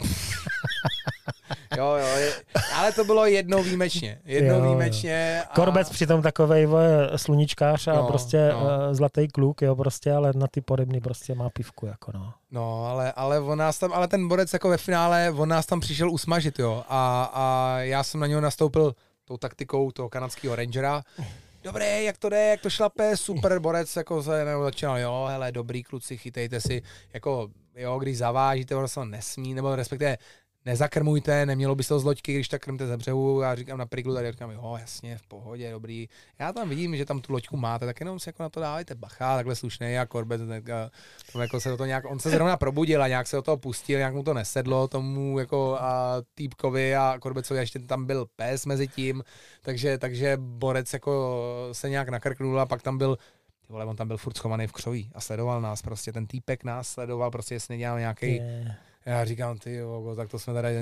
jo, 1.80 1.96
jo, 1.96 2.16
je, 2.16 2.32
ale 2.74 2.92
to 2.92 3.04
bylo 3.04 3.26
jednou 3.26 3.62
výjimečně, 3.62 4.20
jednou 4.24 4.54
Jo, 4.54 4.62
výjimečně. 4.62 5.42
A, 5.50 5.54
Korbec 5.54 5.90
přitom 5.90 6.22
takovej 6.22 6.68
sluníčkář 7.16 7.88
a 7.88 7.92
No, 7.92 8.06
prostě 8.06 8.48
no. 8.52 8.60
no. 8.60 8.94
zlatý 8.94 9.28
kluk, 9.28 9.62
jo, 9.62 9.76
prostě, 9.76 10.12
ale 10.12 10.32
na 10.34 10.46
ty 10.46 10.60
podobný 10.60 11.00
prostě 11.00 11.34
má 11.34 11.50
pivku, 11.50 11.86
jako 11.86 12.12
no. 12.14 12.32
No, 12.50 12.86
ale, 12.86 13.12
ale 13.12 13.40
on 13.40 13.58
nás 13.58 13.78
tam, 13.78 13.92
ale 13.92 14.08
ten 14.08 14.28
borec 14.28 14.52
jako 14.52 14.68
ve 14.68 14.76
finále, 14.76 15.30
on 15.36 15.48
nás 15.48 15.66
tam 15.66 15.80
přišel 15.80 16.10
usmažit, 16.10 16.58
jo, 16.58 16.84
a, 16.88 17.30
a 17.34 17.76
já 17.78 18.02
jsem 18.02 18.20
na 18.20 18.26
něho 18.26 18.40
nastoupil 18.40 18.94
tou 19.24 19.36
taktikou 19.36 19.90
toho 19.90 20.08
kanadského 20.08 20.56
rangera, 20.56 21.02
Dobré, 21.62 22.02
jak 22.02 22.18
to 22.18 22.28
jde, 22.28 22.44
jak 22.44 22.60
to 22.60 22.70
šlape, 22.70 23.16
super, 23.16 23.58
borec 23.58 23.96
jako 23.96 24.22
se 24.22 24.44
nebo 24.44 24.62
začínal, 24.64 24.98
jo, 24.98 25.26
hele, 25.30 25.52
dobrý 25.52 25.82
kluci, 25.82 26.16
chytejte 26.16 26.60
si, 26.60 26.82
jako, 27.14 27.48
jo, 27.76 27.98
když 27.98 28.18
zavážíte, 28.18 28.76
ono 28.76 28.88
se 28.88 29.04
nesmí, 29.04 29.54
nebo 29.54 29.76
respektive 29.76 30.16
nezakrmujte, 30.66 31.46
nemělo 31.46 31.74
by 31.74 31.82
se 31.82 31.88
to 31.88 32.00
z 32.00 32.04
loďky, 32.04 32.34
když 32.34 32.48
tak 32.48 32.62
krmte 32.62 32.86
ze 32.86 32.96
břehu, 32.96 33.40
já 33.40 33.54
říkám 33.54 33.78
na 33.78 33.86
priglu, 33.86 34.14
tady 34.14 34.32
říkám, 34.32 34.50
jo, 34.50 34.76
jasně, 34.80 35.18
v 35.18 35.22
pohodě, 35.22 35.70
dobrý. 35.70 36.08
Já 36.38 36.52
tam 36.52 36.68
vidím, 36.68 36.96
že 36.96 37.04
tam 37.04 37.20
tu 37.20 37.32
loďku 37.32 37.56
máte, 37.56 37.86
tak 37.86 38.00
jenom 38.00 38.18
si 38.18 38.28
jako 38.28 38.42
na 38.42 38.48
to 38.48 38.60
dávajte 38.60 38.94
bacha, 38.94 39.36
takhle 39.36 39.56
slušný 39.56 39.98
a 39.98 40.06
a, 40.06 40.90
tam 41.32 41.42
jako 41.42 41.60
se 41.60 41.76
toho 41.76 41.86
nějak, 41.86 42.04
on 42.08 42.18
se 42.18 42.30
zrovna 42.30 42.56
probudil 42.56 43.02
a 43.02 43.08
nějak 43.08 43.26
se 43.26 43.36
do 43.36 43.42
toho 43.42 43.56
pustil, 43.56 43.98
nějak 43.98 44.14
mu 44.14 44.22
to 44.22 44.34
nesedlo, 44.34 44.88
tomu 44.88 45.38
jako 45.38 45.76
a 45.80 46.16
týpkovi 46.34 46.96
a 46.96 47.18
Corbettovi 47.22 47.58
a 47.58 47.60
ještě 47.60 47.78
tam 47.78 48.06
byl 48.06 48.26
pes 48.36 48.66
mezi 48.66 48.88
tím, 48.88 49.24
takže, 49.62 49.98
takže 49.98 50.36
Borec 50.40 50.92
jako 50.92 51.40
se 51.72 51.90
nějak 51.90 52.08
nakrknul 52.08 52.60
a 52.60 52.66
pak 52.66 52.82
tam 52.82 52.98
byl 52.98 53.16
ty 53.66 53.72
vole, 53.72 53.84
on 53.84 53.96
tam 53.96 54.08
byl 54.08 54.16
furt 54.16 54.36
schovaný 54.36 54.66
v 54.66 54.72
křoví 54.72 55.10
a 55.14 55.20
sledoval 55.20 55.60
nás 55.60 55.82
prostě, 55.82 56.12
ten 56.12 56.26
týpek 56.26 56.64
nás 56.64 56.88
sledoval, 56.88 57.30
prostě 57.30 57.54
jestli 57.54 57.74
nedělal 57.74 57.98
nějaký 57.98 58.36
Je. 58.36 58.76
Já 59.06 59.24
říkám, 59.24 59.58
ty 59.58 59.74
jo, 59.74 60.14
tak 60.16 60.28
to 60.30 60.38
jsme 60.38 60.54
tady 60.54 60.76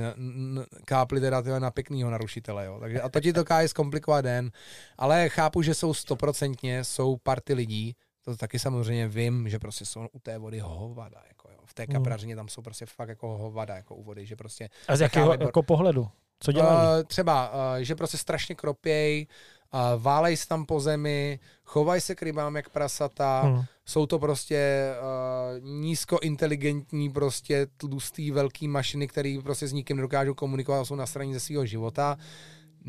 kápli 0.84 1.20
teda 1.20 1.42
tyhle 1.42 1.60
na 1.60 1.70
pěknýho 1.70 2.10
narušitele, 2.10 2.66
jo. 2.66 2.78
Takže, 2.80 3.00
a 3.00 3.08
to 3.08 3.20
ti 3.20 3.32
to 3.32 3.44
káje 3.44 3.68
zkomplikovat 3.68 4.24
den, 4.24 4.50
ale 4.98 5.28
chápu, 5.28 5.62
že 5.62 5.74
jsou 5.74 5.94
stoprocentně, 5.94 6.84
jsou 6.84 7.16
party 7.16 7.54
lidí, 7.54 7.94
to 8.24 8.36
taky 8.36 8.58
samozřejmě 8.58 9.08
vím, 9.08 9.48
že 9.48 9.58
prostě 9.58 9.84
jsou 9.84 10.06
u 10.12 10.18
té 10.18 10.38
vody 10.38 10.58
hovada, 10.58 11.22
jako 11.28 11.48
jo. 11.50 11.58
V 11.64 11.74
té 11.74 11.82
Hmm. 11.82 11.92
kaprařině 11.92 12.36
tam 12.36 12.48
jsou 12.48 12.62
prostě 12.62 12.86
fakt 12.86 13.08
jako 13.08 13.38
hovada, 13.38 13.76
jako 13.76 13.94
u 13.94 14.02
vody, 14.02 14.26
že 14.26 14.36
prostě 14.36 14.68
A 14.88 14.96
z 14.96 15.00
jakého 15.00 15.32
jako 15.32 15.62
pohledu? 15.62 16.08
Co 16.40 16.52
dělají? 16.52 16.98
Uh, 16.98 17.04
třeba, 17.04 17.50
uh, 17.50 17.56
že 17.78 17.94
prostě 17.94 18.18
strašně 18.18 18.54
kropěj, 18.54 19.26
uh, 19.74 20.02
válej 20.02 20.36
se 20.36 20.48
tam 20.48 20.66
po 20.66 20.80
zemi, 20.80 21.40
chovají 21.64 22.00
se 22.00 22.14
k 22.14 22.22
rybám 22.22 22.56
jak 22.56 22.68
prasata, 22.68 23.40
Hmm. 23.40 23.62
jsou 23.84 24.06
to 24.06 24.18
prostě 24.18 24.90
uh, 25.00 25.64
nízkointeligentní, 25.68 27.10
prostě 27.10 27.66
tlustý 27.76 28.30
velký 28.30 28.68
mašiny, 28.68 29.08
které 29.08 29.38
prostě 29.42 29.68
s 29.68 29.72
nikým 29.72 29.96
nedokážou 29.96 30.34
komunikovat 30.34 30.80
a 30.80 30.84
jsou 30.84 30.94
na 30.94 31.06
straně 31.06 31.34
ze 31.34 31.40
svého 31.40 31.66
života. 31.66 32.18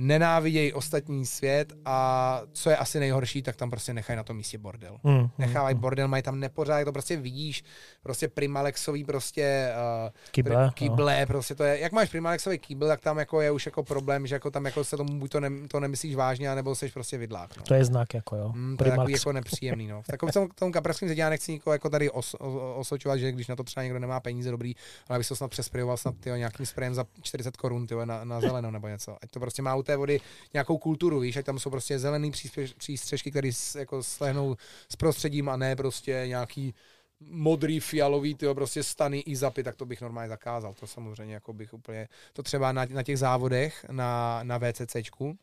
Nenávidějí 0.02 0.74
ostatní 0.74 1.26
svět 1.26 1.74
a 1.86 2.42
co 2.52 2.70
je 2.70 2.78
asi 2.78 3.00
nejhorší, 3.00 3.42
tak 3.42 3.56
tam 3.56 3.70
prostě 3.70 3.94
nechají 3.94 4.18
na 4.18 4.24
tom 4.24 4.38
místě 4.38 4.58
bordel. 4.58 4.98
Hmm. 5.04 5.18
hmm, 5.18 5.30
Nechávají 5.38 5.74
hmm. 5.74 5.82
bordel, 5.82 6.08
mají 6.08 6.24
tam 6.24 6.40
nepořádek, 6.40 6.86
to 6.86 6.92
prostě 6.92 7.18
vidíš, 7.18 7.64
prostě 8.04 8.28
primalexový 8.28 9.04
prostě 9.04 9.72
uh, 10.06 10.10
Kyble, 10.32 10.66
no. 10.66 10.72
kýble, 10.72 11.26
prostě 11.26 11.56
to 11.56 11.64
je, 11.64 11.80
jak 11.80 11.92
máš 11.92 12.10
primalexový 12.10 12.58
kýbl, 12.58 12.88
tak 12.88 13.00
tam 13.00 13.18
jako 13.18 13.42
je 13.42 13.52
už 13.52 13.66
jako 13.66 13.84
problém, 13.84 14.28
že 14.28 14.36
jako 14.36 14.52
tam 14.52 14.66
jako 14.66 14.84
se 14.84 14.98
tomu 14.98 15.20
buď 15.20 15.32
to, 15.32 15.40
ne, 15.40 15.50
to 15.68 15.80
nemyslíš 15.80 16.16
vážně, 16.16 16.50
anebo 16.50 16.76
jsi 16.76 16.90
prostě 16.90 17.18
vidlák. 17.18 17.58
No. 17.58 17.64
To 17.64 17.74
je 17.74 17.86
znak, 17.86 18.14
jako 18.14 18.36
jo. 18.36 18.52
Mm, 18.56 18.78
to 18.78 18.86
je 18.86 18.92
takový 18.92 19.14
jako 19.14 19.34
nepříjemný, 19.34 19.88
no. 19.88 20.02
V 20.02 20.08
takovém 20.08 20.34
tom, 20.34 20.48
tom 20.56 20.72
kapraském 20.72 21.10
zetě 21.10 21.22
já 21.22 21.30
nechci 21.30 21.52
nikoho 21.52 21.74
jako 21.74 21.90
tady 21.90 22.10
os, 22.10 22.36
osočovat, 22.76 23.20
že 23.20 23.32
když 23.32 23.48
na 23.48 23.56
to 23.56 23.64
třeba 23.64 23.84
někdo 23.84 24.00
nemá 24.00 24.20
peníze 24.20 24.52
dobrý, 24.52 24.76
ale 25.08 25.16
aby 25.16 25.24
se 25.24 25.30
to 25.30 25.36
snad 25.36 25.52
přesprejoval 25.52 25.98
snad 25.98 26.16
tyjo, 26.20 26.36
nějakým 26.36 26.66
sprejem 26.66 26.94
za 26.94 27.06
40 27.22 27.58
korun 27.58 27.88
tyjo, 27.88 28.06
na, 28.06 28.24
na 28.24 28.42
zeleno 28.42 28.72
nebo 28.72 28.88
něco. 28.88 29.18
Ať 29.22 29.32
to 29.32 29.40
prostě 29.40 29.62
má 29.62 29.76
u 29.76 29.84
té 29.90 29.98
vody 29.98 30.22
nějakou 30.54 30.78
kulturu, 30.78 31.20
víš, 31.20 31.38
ať 31.38 31.46
tam 31.46 31.60
jsou 31.60 31.70
prostě 31.70 32.00
zelený 32.00 32.32
přístřežky, 32.78 33.32
které 33.32 33.50
jako 33.76 34.04
slehnou 34.04 34.56
s 34.90 34.96
prostředím 34.96 35.50
a 35.50 35.58
ne 35.58 35.76
prostě 35.76 36.24
nějaký 36.28 36.74
modrý, 37.20 37.80
fialový, 37.80 38.36
tyjo, 38.36 38.56
prostě 38.56 38.84
stany 38.84 39.20
i 39.20 39.36
zapy, 39.36 39.64
tak 39.64 39.76
to 39.76 39.86
bych 39.86 40.02
normálně 40.02 40.30
zakázal. 40.30 40.74
To 40.74 40.88
samozřejmě 40.88 41.34
jako 41.34 41.54
bych 41.54 41.74
úplně, 41.74 42.08
to 42.34 42.44
třeba 42.44 42.72
na, 42.72 42.86
na 42.90 43.04
těch 43.04 43.20
závodech, 43.20 43.86
na, 43.92 44.40
na 44.44 44.60
VCCčku, 44.60 45.38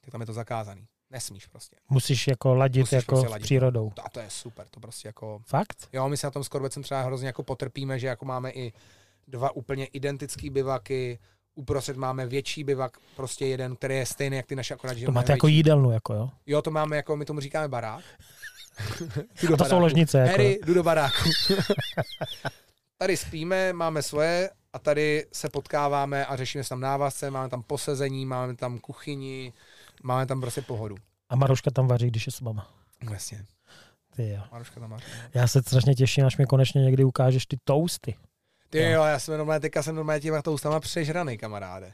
tak 0.00 0.12
tam 0.12 0.20
je 0.20 0.26
to 0.26 0.32
zakázaný. 0.32 0.86
Nesmíš 1.10 1.46
prostě. 1.46 1.76
Musíš 1.90 2.26
jako 2.28 2.54
ladit 2.54 2.80
Musíš 2.80 2.92
jako 2.92 3.06
prostě 3.06 3.28
s 3.28 3.30
ladit. 3.30 3.44
přírodou. 3.44 3.92
A 4.04 4.10
to 4.10 4.20
je 4.20 4.30
super, 4.30 4.66
to 4.68 4.80
prostě 4.80 5.08
jako... 5.08 5.42
Fakt? 5.46 5.88
Jo, 5.92 6.08
my 6.08 6.16
se 6.16 6.26
na 6.26 6.30
tom 6.30 6.44
s 6.44 6.48
třeba 6.82 7.02
hrozně 7.02 7.26
jako 7.26 7.42
potrpíme, 7.42 7.98
že 7.98 8.06
jako 8.06 8.24
máme 8.24 8.50
i 8.50 8.72
dva 9.28 9.56
úplně 9.56 9.86
identické 9.86 10.50
bivaky, 10.50 11.18
uprostřed 11.56 11.96
máme 11.96 12.26
větší 12.26 12.64
bivak, 12.64 12.98
prostě 13.16 13.46
jeden, 13.46 13.76
který 13.76 13.96
je 13.96 14.06
stejný 14.06 14.36
jak 14.36 14.46
ty 14.46 14.56
naše, 14.56 14.74
akorát, 14.74 14.94
že 14.94 15.06
To 15.06 15.12
máte 15.12 15.32
jako 15.32 15.48
jídelnu, 15.48 15.90
jako 15.90 16.14
jo. 16.14 16.30
Jo, 16.46 16.62
to 16.62 16.70
máme 16.70 16.96
jako, 16.96 17.16
my 17.16 17.24
tomu 17.24 17.40
říkáme 17.40 17.68
barák. 17.68 18.04
A 18.78 19.16
to 19.38 19.46
jsou 19.46 19.56
baráku. 19.56 19.78
ložnice, 19.78 20.18
jako. 20.18 20.30
Harry, 20.30 20.58
jdu 20.66 20.74
do 20.74 20.82
baráku. 20.82 21.28
tady 22.98 23.16
spíme, 23.16 23.72
máme 23.72 24.02
svoje 24.02 24.50
a 24.72 24.78
tady 24.78 25.26
se 25.32 25.48
potkáváme 25.48 26.26
a 26.26 26.36
řešíme 26.36 26.64
se 26.64 26.68
tam 26.68 26.80
návazce, 26.80 27.30
máme 27.30 27.48
tam 27.48 27.62
posezení, 27.62 28.26
máme 28.26 28.56
tam 28.56 28.78
kuchyni, 28.78 29.52
máme 30.02 30.26
tam 30.26 30.40
prostě 30.40 30.62
pohodu. 30.62 30.96
A 31.28 31.36
Maruška 31.36 31.70
tam 31.70 31.86
vaří, 31.88 32.06
když 32.06 32.26
je 32.26 32.32
s 32.32 32.40
váma. 32.40 32.70
No, 33.04 33.12
Jasně, 33.12 33.44
Ty 34.16 34.28
jo. 34.28 34.42
Maruška 34.52 34.80
tam 34.80 34.90
má. 34.90 34.96
Já 35.34 35.48
se 35.48 35.62
strašně 35.62 35.94
těším, 35.94 36.26
až 36.26 36.36
mi 36.36 36.46
konečně 36.46 36.82
někdy 36.82 37.04
ukážeš 37.04 37.46
ty 37.46 37.56
toasty. 37.64 38.14
Ty 38.70 38.90
jo, 38.90 39.04
já 39.04 39.18
jsem 39.18 39.36
normálně, 39.36 39.60
teďka 39.60 39.82
jsem 39.82 39.94
normálně 39.96 40.20
těma 40.20 40.42
toustama 40.42 40.80
přežraný, 40.80 41.38
kamaráde. 41.38 41.92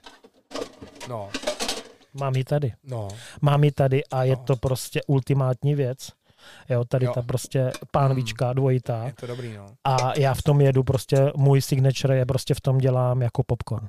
No, 1.08 1.30
Mám 2.14 2.34
ji 2.34 2.44
tady. 2.44 2.72
no. 2.84 3.08
Mám 3.42 3.64
ji 3.64 3.72
tady 3.72 4.04
a 4.04 4.24
je 4.24 4.36
No. 4.36 4.42
to 4.42 4.56
prostě 4.56 5.00
ultimátní 5.06 5.74
věc. 5.74 6.08
Jo, 6.68 6.84
tady 6.84 7.06
Jo. 7.06 7.12
ta 7.14 7.22
prostě 7.22 7.72
pánvička 7.90 8.52
dvojitá. 8.52 9.04
Je 9.06 9.12
to 9.12 9.26
dobrý, 9.26 9.56
no. 9.56 9.66
A 9.84 10.18
já 10.18 10.34
v 10.34 10.42
tom 10.42 10.60
jedu 10.60 10.82
prostě, 10.82 11.32
můj 11.36 11.62
signature 11.62 12.16
je 12.16 12.26
prostě 12.26 12.54
v 12.54 12.60
tom 12.60 12.78
dělám 12.78 13.22
jako 13.22 13.42
popcorn. 13.46 13.88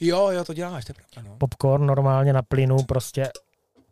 Jo, 0.00 0.30
jo, 0.30 0.44
to 0.44 0.52
děláš, 0.54 0.84
to 0.84 0.90
je 0.90 0.94
pravda, 0.94 1.30
no. 1.30 1.36
Popcorn 1.38 1.86
normálně 1.86 2.32
na 2.32 2.42
plynu 2.42 2.82
prostě 2.82 3.30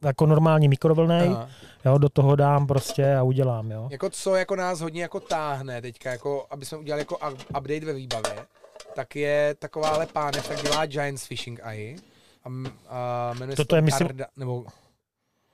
jako 0.04 0.26
normální 0.26 0.68
mikrovlnej, 0.68 1.28
Aha. 1.28 1.48
jo, 1.84 1.98
do 1.98 2.08
toho 2.08 2.36
dám 2.36 2.66
prostě 2.66 3.14
a 3.16 3.22
udělám, 3.22 3.70
jo. 3.70 3.88
Jako 3.90 4.10
co 4.10 4.34
jako 4.34 4.56
nás 4.56 4.80
hodně 4.80 5.02
jako 5.02 5.20
táhne 5.20 5.82
teďka, 5.82 6.10
jako 6.10 6.46
aby 6.50 6.64
jsme 6.66 6.78
udělali 6.78 7.00
jako 7.00 7.14
up- 7.14 7.58
update 7.58 7.80
ve 7.86 7.92
výbavě, 7.92 8.46
tak 8.94 9.16
je 9.16 9.54
takováhle 9.58 10.06
pánev, 10.06 10.48
tak 10.48 10.62
dělá 10.62 10.86
Giants 10.86 11.26
Fishing 11.26 11.60
Eye. 11.62 11.96
A, 12.44 12.48
a 12.88 13.32
jmenuje 13.34 13.56
Toto 13.56 13.62
se 13.62 13.68
to 13.68 13.76
je, 13.76 13.82
myslím- 13.82 14.06
Garda, 14.08 14.26
nebo 14.36 14.64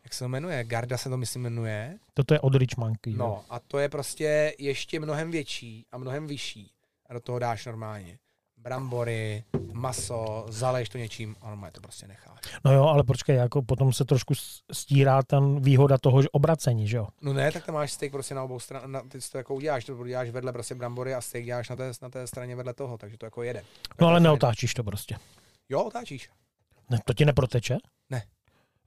jak 0.05 0.14
se 0.14 0.24
to 0.24 0.28
jmenuje? 0.28 0.64
Garda 0.64 0.98
se 0.98 1.09
to 1.09 1.16
myslím 1.16 1.43
jmenuje. 1.43 1.98
Toto 2.14 2.35
je 2.35 2.40
od 2.40 2.55
Rich 2.55 2.77
Monkey, 2.77 3.12
jo. 3.12 3.18
No 3.18 3.44
a 3.51 3.60
to 3.60 3.78
je 3.78 3.89
prostě 3.89 4.55
ještě 4.59 5.01
mnohem 5.01 5.31
větší 5.31 5.86
a 5.93 5.98
mnohem 5.98 6.27
vyšší. 6.27 6.70
A 7.06 7.14
do 7.14 7.20
toho 7.20 7.39
dáš 7.39 7.66
normálně 7.66 8.18
brambory, 8.62 9.44
maso, 9.72 10.46
zaleješ 10.48 10.88
to 10.88 10.98
něčím 10.98 11.36
a 11.40 11.48
normálně 11.48 11.72
to 11.72 11.80
prostě 11.80 12.06
necháš. 12.08 12.40
No 12.64 12.72
jo, 12.72 12.84
ale 12.84 13.02
počkej, 13.04 13.36
jako 13.36 13.62
potom 13.62 13.92
se 13.92 14.04
trošku 14.04 14.34
stírá 14.72 15.22
ten 15.22 15.60
výhoda 15.60 15.98
toho 15.98 16.22
že 16.22 16.28
obracení, 16.28 16.88
že 16.88 16.96
jo. 16.96 17.06
No 17.22 17.32
ne, 17.32 17.52
tak 17.52 17.66
tam 17.66 17.74
máš 17.74 17.92
steak 17.92 18.12
prostě 18.12 18.34
na 18.34 18.42
obou 18.42 18.58
stranách, 18.60 19.02
ty 19.08 19.18
to 19.32 19.38
jako 19.38 19.54
uděláš, 19.54 19.84
to 19.84 19.96
uděláš 19.96 20.30
vedle 20.30 20.52
prostě 20.52 20.74
brambory 20.74 21.14
a 21.14 21.20
steak 21.20 21.44
děláš 21.44 21.68
na 21.68 21.76
té, 21.76 21.92
na 22.02 22.08
té 22.08 22.26
straně 22.26 22.56
vedle 22.56 22.74
toho, 22.74 22.98
takže 22.98 23.18
to 23.18 23.26
jako 23.26 23.42
jede. 23.42 23.62
No 24.00 24.06
ale 24.06 24.16
jede. 24.16 24.22
neotáčíš 24.24 24.74
to 24.74 24.84
prostě. 24.84 25.16
Jo, 25.68 25.82
otáčíš. 25.82 26.30
Ne, 26.90 26.98
to 27.04 27.14
ti 27.14 27.24
neproteče? 27.24 27.78
Ne. 28.10 28.22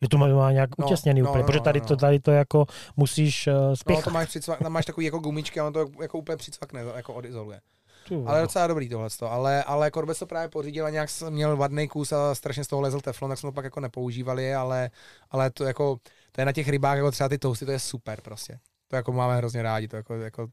Je 0.01 0.09
to 0.09 0.17
má, 0.17 0.27
má 0.27 0.51
nějak 0.51 0.77
No, 0.77 0.85
utěsněný 0.85 1.21
no, 1.21 1.29
úplně, 1.29 1.41
no, 1.41 1.45
protože 1.47 1.59
no, 1.59 1.63
tady, 1.63 1.79
no. 1.79 1.85
to, 1.85 1.95
tady 1.95 2.19
to 2.19 2.31
jako 2.31 2.65
musíš 2.97 3.47
uh, 3.47 3.53
No, 3.53 3.75
spěchat. 3.75 4.03
to 4.03 4.09
máš 4.09 4.27
přicvak, 4.27 4.59
tam 4.59 4.71
máš 4.71 4.85
takový 4.85 5.05
jako 5.05 5.19
gumičky 5.19 5.59
a 5.59 5.65
on 5.67 5.73
to 5.73 5.85
jako 6.01 6.17
úplně 6.17 6.37
přicvakne, 6.37 6.81
jako 6.95 7.13
odizoluje. 7.13 7.61
Tu, 8.07 8.27
Ale 8.27 8.41
docela 8.41 8.67
dobrý 8.67 8.89
tohle. 8.89 9.09
Ale, 9.21 9.63
ale 9.63 9.91
Corbes 9.91 10.19
to 10.19 10.25
právě 10.25 10.49
pořídil 10.49 10.85
a 10.85 10.89
nějak 10.89 11.09
měl 11.29 11.57
vadný 11.57 11.87
kus 11.87 12.11
a 12.11 12.35
strašně 12.35 12.63
z 12.63 12.67
toho 12.67 12.81
lezl 12.81 12.99
teflon, 12.99 13.31
tak 13.31 13.39
jsme 13.39 13.47
to 13.47 13.51
pak 13.51 13.65
jako 13.65 13.79
nepoužívali, 13.79 14.55
ale, 14.55 14.89
ale 15.31 15.51
to 15.51 15.63
jako, 15.63 15.97
to 16.31 16.41
je 16.41 16.45
na 16.45 16.51
těch 16.51 16.69
rybách, 16.69 16.97
jako 16.97 17.11
třeba 17.11 17.29
ty 17.29 17.37
toasty, 17.37 17.65
to 17.65 17.71
je 17.71 17.79
super 17.79 18.21
prostě. 18.21 18.59
To 18.87 18.95
jako 18.95 19.11
máme 19.11 19.37
hrozně 19.37 19.61
rádi, 19.61 19.87
to 19.87 19.95
jako, 19.95 20.13
jako 20.13 20.47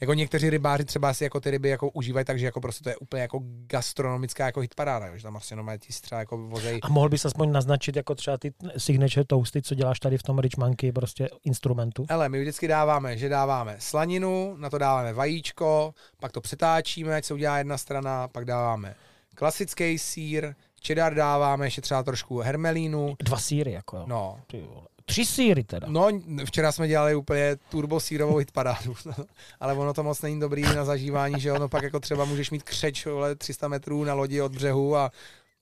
jako 0.00 0.14
někteří 0.14 0.50
rybáři 0.50 0.84
třeba 0.84 1.14
si 1.14 1.24
jako 1.24 1.40
ty 1.40 1.50
ryby 1.50 1.68
jako 1.68 1.90
užívají, 1.90 2.24
takže 2.26 2.46
jako 2.46 2.60
prostě 2.60 2.84
to 2.84 2.88
je 2.88 2.96
úplně 2.96 3.22
jako 3.22 3.40
gastronomická 3.66 4.46
jako 4.46 4.60
hitparáda, 4.60 5.16
že 5.16 5.22
tam 5.22 5.32
vlastně 5.32 5.56
no 5.56 5.64
ti 5.78 5.92
třeba 6.00 6.18
jako 6.18 6.38
vozej. 6.38 6.80
A 6.82 6.88
mohl 6.88 7.08
bys 7.08 7.24
aspoň 7.24 7.52
naznačit 7.52 7.96
jako 7.96 8.14
třeba 8.14 8.38
ty 8.38 8.52
signature 8.76 9.24
toasty, 9.24 9.62
co 9.62 9.74
děláš 9.74 10.00
tady 10.00 10.18
v 10.18 10.22
tom 10.22 10.38
Rich 10.38 10.56
Monkey 10.56 10.92
prostě 10.92 11.28
instrumentu? 11.44 12.06
Ale 12.08 12.28
my 12.28 12.40
vždycky 12.40 12.68
dáváme, 12.68 13.16
že 13.16 13.28
dáváme 13.28 13.76
slaninu, 13.78 14.56
na 14.56 14.70
to 14.70 14.78
dáváme 14.78 15.12
vajíčko, 15.12 15.94
pak 16.20 16.32
to 16.32 16.40
přetáčíme, 16.40 17.16
ať 17.16 17.24
se 17.24 17.34
udělá 17.34 17.58
jedna 17.58 17.78
strana, 17.78 18.28
pak 18.28 18.44
dáváme 18.44 18.94
klasický 19.34 19.98
sír, 19.98 20.54
cheddar 20.86 21.14
dáváme 21.14 21.66
ještě 21.66 21.80
třeba 21.80 22.02
trošku 22.02 22.38
hermelínu. 22.38 23.14
Dva 23.24 23.38
síry 23.38 23.72
jako 23.72 23.96
jo. 23.96 24.04
No. 24.06 24.40
Ty 24.46 24.60
vole. 24.60 24.86
Tři 25.10 25.24
síry 25.26 25.64
teda. 25.64 25.86
No, 25.90 26.08
včera 26.44 26.72
jsme 26.72 26.88
dělali 26.88 27.14
úplně 27.14 27.56
turbo 27.56 28.00
sírovou 28.00 28.36
hitparádu, 28.36 28.94
ale 29.60 29.74
ono 29.74 29.94
to 29.94 30.02
moc 30.02 30.22
není 30.22 30.40
dobrý 30.40 30.62
na 30.62 30.84
zažívání, 30.84 31.40
že 31.40 31.52
ono 31.52 31.68
pak 31.68 31.82
jako 31.82 32.00
třeba 32.00 32.24
můžeš 32.24 32.50
mít 32.50 32.62
křeč 32.62 33.06
vole, 33.06 33.34
300 33.34 33.68
metrů 33.68 34.04
na 34.04 34.14
lodi 34.14 34.40
od 34.40 34.52
břehu 34.52 34.96
a 34.96 35.10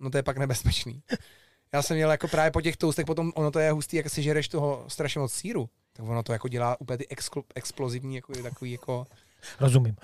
no 0.00 0.10
to 0.10 0.16
je 0.16 0.22
pak 0.22 0.38
nebezpečný. 0.38 1.02
Já 1.72 1.82
jsem 1.82 1.96
měl 1.96 2.10
jako 2.10 2.28
právě 2.28 2.50
po 2.50 2.60
těch 2.60 2.76
toustech, 2.76 3.06
potom 3.06 3.32
ono 3.34 3.50
to 3.50 3.58
je 3.58 3.72
hustý, 3.72 3.96
jak 3.96 4.10
si 4.10 4.22
žereš 4.22 4.48
toho 4.48 4.84
strašně 4.88 5.20
moc 5.20 5.32
síru, 5.32 5.68
tak 5.92 6.08
ono 6.08 6.22
to 6.22 6.32
jako 6.32 6.48
dělá 6.48 6.80
úplně 6.80 6.98
ty 6.98 7.04
exkl- 7.04 7.42
explozivní, 7.54 8.16
jako 8.16 8.32
takový 8.32 8.72
jako 8.72 9.06
Rozumím. 9.60 9.96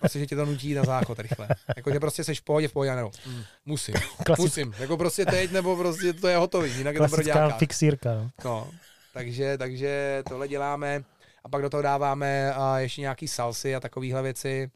Prostě, 0.00 0.18
že 0.18 0.26
tě 0.26 0.36
to 0.36 0.44
nutí 0.46 0.74
na 0.74 0.84
záchod 0.84 1.18
rychle. 1.18 1.48
Jako, 1.76 1.92
že 1.92 2.00
prostě 2.00 2.24
seš 2.24 2.40
v 2.40 2.44
pohodě, 2.44 2.68
v 2.68 2.72
pohodě, 2.72 2.94
nebo 2.96 3.10
mm, 3.26 3.42
musím, 3.66 3.94
Klasick- 4.22 4.38
musím. 4.42 4.74
Jako 4.78 4.96
prostě 4.96 5.26
teď, 5.26 5.50
nebo 5.50 5.76
prostě 5.76 6.12
to 6.12 6.28
je 6.28 6.36
hotový, 6.36 6.70
jinak 6.78 6.94
je 6.94 7.00
to 7.00 7.08
Klasická 7.08 7.32
broďáka. 7.34 7.56
fixírka. 7.58 8.14
No. 8.14 8.30
No, 8.44 8.70
takže, 9.12 9.58
takže 9.58 10.22
tohle 10.28 10.48
děláme 10.48 11.04
a 11.44 11.48
pak 11.48 11.62
do 11.62 11.70
toho 11.70 11.82
dáváme 11.82 12.52
a 12.54 12.78
ještě 12.78 13.00
nějaký 13.00 13.28
salsy 13.28 13.74
a 13.74 13.80
takovéhle 13.80 14.22
věci. 14.22 14.70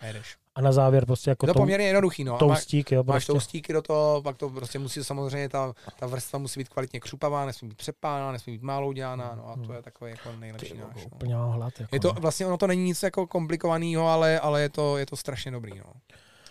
A 0.00 0.06
jedeš. 0.06 0.36
A 0.54 0.60
na 0.60 0.72
závěr 0.72 1.06
prostě 1.06 1.30
jako 1.30 1.46
to 1.46 1.52
tou, 1.54 1.60
poměrně 1.60 1.86
jednoduchý, 1.86 2.24
no. 2.24 2.38
Toustík, 2.38 2.92
jo, 2.92 3.02
Máš 3.02 3.14
prostě. 3.14 3.32
toustíky 3.32 3.72
do 3.72 3.82
toho, 3.82 4.22
pak 4.22 4.36
to 4.36 4.50
prostě 4.50 4.78
musí 4.78 5.04
samozřejmě, 5.04 5.48
ta, 5.48 5.72
ta 5.98 6.06
vrstva 6.06 6.38
musí 6.38 6.60
být 6.60 6.68
kvalitně 6.68 7.00
křupavá, 7.00 7.46
nesmí 7.46 7.68
být 7.68 7.78
přepána, 7.78 8.32
nesmí 8.32 8.52
být 8.52 8.62
málo 8.62 8.88
udělaná, 8.88 9.34
no 9.36 9.48
a 9.48 9.66
to 9.66 9.72
je 9.72 9.82
takový 9.82 10.10
jako 10.10 10.32
nejlepší 10.38 10.72
Ty, 10.72 10.78
náš. 10.78 10.96
No. 10.96 11.02
úplně 11.14 11.34
mám 11.34 11.50
hlad. 11.50 11.80
Jako, 11.80 11.96
Je 11.96 12.00
to, 12.00 12.12
no. 12.12 12.20
vlastně 12.20 12.46
ono 12.46 12.56
to 12.56 12.66
není 12.66 12.82
nic 12.84 13.02
jako 13.02 13.26
komplikovaného, 13.26 14.08
ale, 14.08 14.40
ale 14.40 14.62
je, 14.62 14.68
to, 14.68 14.96
je 14.98 15.06
to 15.06 15.16
strašně 15.16 15.50
dobrý, 15.50 15.78
no. 15.78 15.84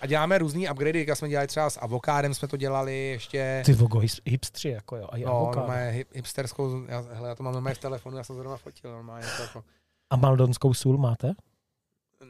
A 0.02 0.06
děláme 0.08 0.38
různý 0.38 0.70
upgradey, 0.70 1.06
jak 1.08 1.18
jsme 1.18 1.30
dělali 1.30 1.48
třeba 1.48 1.70
s 1.70 1.80
avokádem, 1.80 2.34
jsme 2.34 2.48
to 2.48 2.58
dělali 2.58 2.98
ještě. 3.08 3.62
Ty 3.66 3.74
vogo, 3.74 4.00
hip- 4.00 4.22
hipstři, 4.26 4.70
jako 4.70 4.96
jo. 4.96 5.08
A, 5.12 5.18
No, 5.18 5.32
avokádo. 5.32 5.60
normálně 5.60 5.92
hip, 5.92 6.08
hipsterskou, 6.16 6.84
já, 6.88 7.04
hele, 7.14 7.30
já 7.30 7.36
to 7.36 7.44
mám 7.44 7.54
normálně 7.54 7.76
v 7.76 7.80
telefonu, 7.80 8.18
já 8.18 8.24
jsem 8.24 8.36
zrovna 8.36 8.58
fotil, 8.58 8.92
normálně 8.92 9.26
to 9.38 9.42
jako, 9.44 9.64
a 10.10 10.16
maldonskou 10.16 10.74
sůl 10.74 10.98
máte? 10.98 11.34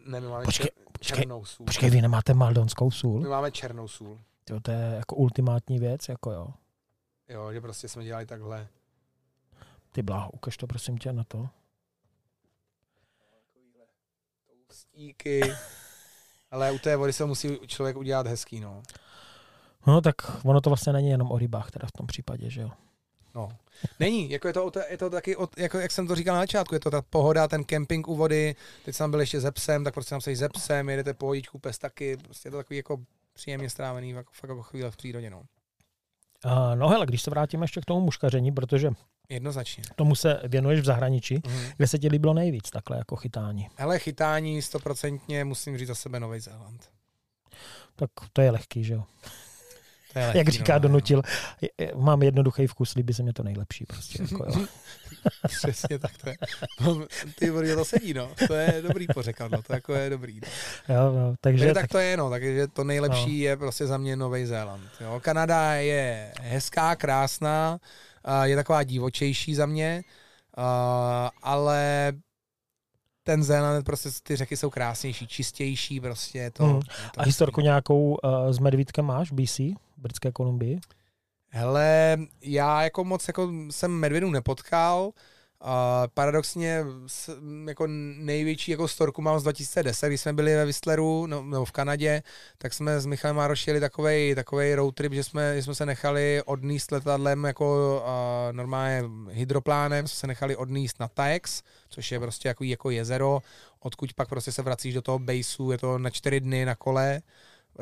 Ne, 0.07 0.21
my 0.21 0.27
máme 0.27 0.45
Počkej, 0.45 0.65
čer, 0.65 0.83
počkej, 0.91 1.17
černou 1.17 1.45
sůl. 1.45 1.65
Počkej, 1.65 1.89
vy 1.89 2.01
nemáte 2.01 2.33
maldonskou 2.33 2.91
sůl? 2.91 3.19
My 3.21 3.27
máme 3.27 3.51
černou 3.51 3.87
sůl. 3.87 4.19
To, 4.43 4.59
to 4.59 4.71
je 4.71 4.93
jako 4.97 5.15
ultimátní 5.15 5.79
věc, 5.79 6.09
jako 6.09 6.31
jo. 6.31 6.47
Jo, 7.29 7.53
že 7.53 7.61
prostě 7.61 7.87
jsme 7.87 8.03
dělali 8.03 8.25
takhle. 8.25 8.67
Ty 9.91 10.01
bláho, 10.01 10.31
ukaž 10.31 10.57
to 10.57 10.67
prosím 10.67 10.97
tě 10.97 11.13
na 11.13 11.23
to. 11.23 11.49
Stíky. 14.71 15.41
Ale 16.51 16.71
u 16.71 16.79
té 16.79 16.95
vody 16.95 17.13
se 17.13 17.25
musí 17.25 17.59
člověk 17.67 17.97
udělat 17.97 18.27
hezký, 18.27 18.59
no. 18.59 18.83
No 19.87 20.01
tak 20.01 20.15
ono 20.45 20.61
to 20.61 20.69
vlastně 20.69 20.93
není 20.93 21.09
jenom 21.09 21.31
o 21.31 21.37
rybách 21.37 21.71
teda 21.71 21.87
v 21.87 21.91
tom 21.91 22.07
případě, 22.07 22.49
že 22.49 22.61
jo. 22.61 22.71
No. 23.37 23.49
Není, 23.99 24.29
jako 24.31 24.47
je 24.47 24.53
to, 24.53 24.71
je 24.89 24.97
to 24.97 25.09
taky, 25.09 25.35
o, 25.35 25.47
jako 25.57 25.77
jak 25.79 25.91
jsem 25.91 26.07
to 26.07 26.15
říkal 26.15 26.35
na 26.35 26.41
začátku, 26.41 26.75
je 26.75 26.79
to 26.79 26.91
ta 26.91 27.01
pohoda, 27.01 27.47
ten 27.47 27.63
kemping 27.63 28.07
u 28.07 28.15
vody, 28.15 28.55
teď 28.85 28.95
jsem 28.95 29.11
byl 29.11 29.19
ještě 29.19 29.39
ze 29.39 29.51
psem, 29.51 29.83
tak 29.83 29.93
prostě 29.93 30.09
tam 30.09 30.21
se 30.21 30.35
ze 30.35 30.49
psem, 30.49 30.89
jedete 30.89 31.13
pohodičku, 31.13 31.59
pes 31.59 31.77
taky, 31.77 32.17
prostě 32.17 32.47
je 32.47 32.51
to 32.51 32.57
takový 32.57 32.77
jako 32.77 32.97
příjemně 33.33 33.69
strávený, 33.69 34.09
jako, 34.09 34.31
fakt 34.33 34.49
jako 34.49 34.63
chvíle 34.63 34.91
v 34.91 34.97
přírodě, 34.97 35.29
no. 35.29 35.43
A, 36.43 36.75
no 36.75 36.87
hele, 36.89 37.05
když 37.05 37.21
se 37.21 37.29
vrátíme 37.29 37.63
ještě 37.63 37.81
k 37.81 37.85
tomu 37.85 37.99
muškaření, 38.01 38.51
protože 38.51 38.89
Jednoznačně. 39.29 39.83
tomu 39.95 40.15
se 40.15 40.41
věnuješ 40.47 40.79
v 40.79 40.85
zahraničí, 40.85 41.41
Mhm. 41.47 41.69
kde 41.77 41.87
se 41.87 41.99
ti 41.99 42.07
líbilo 42.07 42.33
nejvíc 42.33 42.69
takhle 42.69 42.97
jako 42.97 43.15
chytání. 43.15 43.67
Hele, 43.75 43.99
chytání 43.99 44.61
stoprocentně 44.61 45.45
musím 45.45 45.77
říct 45.77 45.87
za 45.87 45.95
sebe 45.95 46.19
Nový 46.19 46.39
Zéland. 46.39 46.89
Tak 47.95 48.09
to 48.33 48.41
je 48.41 48.51
lehký, 48.51 48.83
že 48.83 48.93
jo. 48.93 49.03
To 50.17 50.31
je 50.31 50.37
Jak 50.37 50.49
říká 50.49 50.73
no, 50.73 50.79
Donutil, 50.79 51.21
mám 51.95 52.23
jednoduchý 52.23 52.67
vkus, 52.67 52.95
líbí 52.95 53.13
se 53.13 53.23
mi 53.23 53.33
to 53.33 53.43
nejlepší 53.43 53.85
prostě. 53.85 54.23
Jako 54.23 54.43
jo. 54.43 54.65
Přesně 55.47 55.99
tak 55.99 56.11
to 56.17 56.29
je. 56.29 56.35
No, 56.81 57.05
ty 57.39 57.49
vody, 57.49 57.75
to 57.75 57.85
sedí, 57.85 58.13
no. 58.13 58.29
To 58.47 58.53
je 58.53 58.81
dobrý 58.87 59.07
pořekadlo, 59.07 59.61
to 59.61 59.73
jako 59.73 59.93
je 59.93 60.09
dobrý. 60.09 60.39
No. 60.89 60.95
Jo, 60.95 61.13
jo, 61.13 61.35
takže 61.41 61.65
Takže 61.65 61.73
tak, 61.73 61.87
to 61.87 61.97
je, 61.97 62.17
no, 62.17 62.29
takže 62.29 62.67
to 62.67 62.83
nejlepší 62.83 63.39
je 63.39 63.57
prostě 63.57 63.87
za 63.87 63.97
mě 63.97 64.15
Nový 64.15 64.45
Zéland. 64.45 64.89
Jo. 65.01 65.19
Kanada 65.23 65.73
je 65.73 66.33
hezká, 66.41 66.95
krásná, 66.95 67.79
je 68.43 68.55
taková 68.55 68.83
divočejší 68.83 69.55
za 69.55 69.65
mě, 69.65 70.03
ale 71.43 72.13
ten 73.23 73.43
Zéland, 73.43 73.85
prostě 73.85 74.09
ty 74.23 74.35
řeky 74.35 74.57
jsou 74.57 74.69
krásnější, 74.69 75.27
čistější, 75.27 75.99
prostě 75.99 76.51
to. 76.51 76.67
Je 76.67 76.73
to 77.13 77.21
a 77.21 77.23
historku 77.23 77.61
nějakou 77.61 78.17
uh, 78.23 78.51
s 78.51 78.59
medvídkem 78.59 79.05
máš 79.05 79.31
BC, 79.31 79.59
Britské 79.97 80.31
Kolumbii? 80.31 80.79
Hele, 81.49 82.17
já 82.41 82.83
jako 82.83 83.03
moc 83.03 83.27
jako 83.27 83.51
jsem 83.69 83.91
medvědů 83.91 84.31
nepotkal, 84.31 85.11
a 85.61 86.07
paradoxně 86.13 86.83
s, 87.07 87.39
jako 87.67 87.87
největší 88.17 88.71
jako 88.71 88.87
storku 88.87 89.21
mám 89.21 89.39
z 89.39 89.43
2010, 89.43 90.07
když 90.07 90.21
jsme 90.21 90.33
byli 90.33 90.55
ve 90.55 90.65
Whistleru, 90.65 91.27
no, 91.27 91.43
nebo 91.43 91.65
v 91.65 91.71
Kanadě, 91.71 92.23
tak 92.57 92.73
jsme 92.73 92.99
s 92.99 93.05
Michalem 93.05 93.35
Mároš 93.35 93.67
jeli 93.67 93.79
takovej, 93.79 94.35
takovej 94.35 94.75
road 94.75 94.95
trip, 94.95 95.13
že 95.13 95.23
jsme, 95.23 95.55
že 95.55 95.63
jsme 95.63 95.75
se 95.75 95.85
nechali 95.85 96.41
odníst 96.45 96.91
letadlem 96.91 97.43
jako 97.43 98.01
a, 98.05 98.49
normálně 98.51 99.03
hydroplánem, 99.29 100.07
jsme 100.07 100.15
se 100.15 100.27
nechali 100.27 100.55
odníst 100.55 100.99
na 100.99 101.07
Taex, 101.07 101.63
což 101.89 102.11
je 102.11 102.19
prostě 102.19 102.47
jako, 102.47 102.63
jako 102.63 102.89
jezero, 102.89 103.39
odkud 103.79 104.13
pak 104.13 104.29
prostě 104.29 104.51
se 104.51 104.61
vracíš 104.61 104.93
do 104.93 105.01
toho 105.01 105.19
baseu, 105.19 105.71
je 105.71 105.77
to 105.77 105.97
na 105.97 106.09
čtyři 106.09 106.39
dny 106.39 106.65
na 106.65 106.75
kole, 106.75 107.21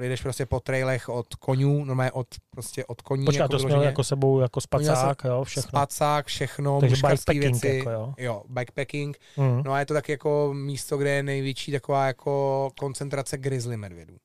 jdeš 0.01 0.22
prostě 0.22 0.45
po 0.45 0.59
trailech 0.59 1.09
od 1.09 1.35
konňů, 1.35 1.85
normálně 1.85 2.11
od, 2.11 2.27
prostě 2.49 2.85
od 2.85 3.01
koní. 3.01 3.26
Počkej, 3.26 3.41
jako 3.41 3.51
to 3.51 3.59
jsme 3.59 3.67
vyloženě. 3.67 3.85
jako 3.88 4.03
sebou 4.03 4.39
jako 4.39 4.61
spacák, 4.61 5.23
jo, 5.23 5.43
všechno. 5.43 5.69
Spacák, 5.69 6.26
všechno, 6.26 6.80
Takže 6.80 6.95
bikepacking 6.95 7.41
věci. 7.41 7.67
jako 7.67 7.89
jo. 7.89 8.13
jo, 8.17 8.43
bikepacking. 8.49 9.17
Mm. 9.38 9.61
No 9.65 9.73
a 9.73 9.80
je 9.80 9.85
to 9.85 9.93
taky 9.93 10.11
jako 10.11 10.49
místo, 10.53 10.97
kde 10.97 11.09
je 11.09 11.23
největší 11.23 11.72
taková 11.72 12.07
jako 12.07 12.72
koncentrace 12.80 13.38
grizzly 13.38 13.77
medvědů. 13.77 14.15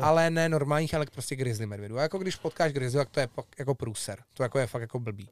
Ale 0.00 0.30
ne 0.30 0.48
normálních, 0.48 0.94
ale 0.94 1.06
prostě 1.12 1.36
grizzly 1.36 1.66
medvědů. 1.66 1.98
A 1.98 2.02
jako 2.02 2.18
když 2.18 2.36
potkáš 2.36 2.72
grizzly, 2.72 2.98
tak 2.98 3.10
to 3.10 3.20
je 3.20 3.28
jako 3.58 3.74
průser. 3.74 4.18
To 4.34 4.42
jako 4.42 4.58
je 4.58 4.66
fakt 4.66 4.80
jako 4.82 4.98
blbý. 5.00 5.28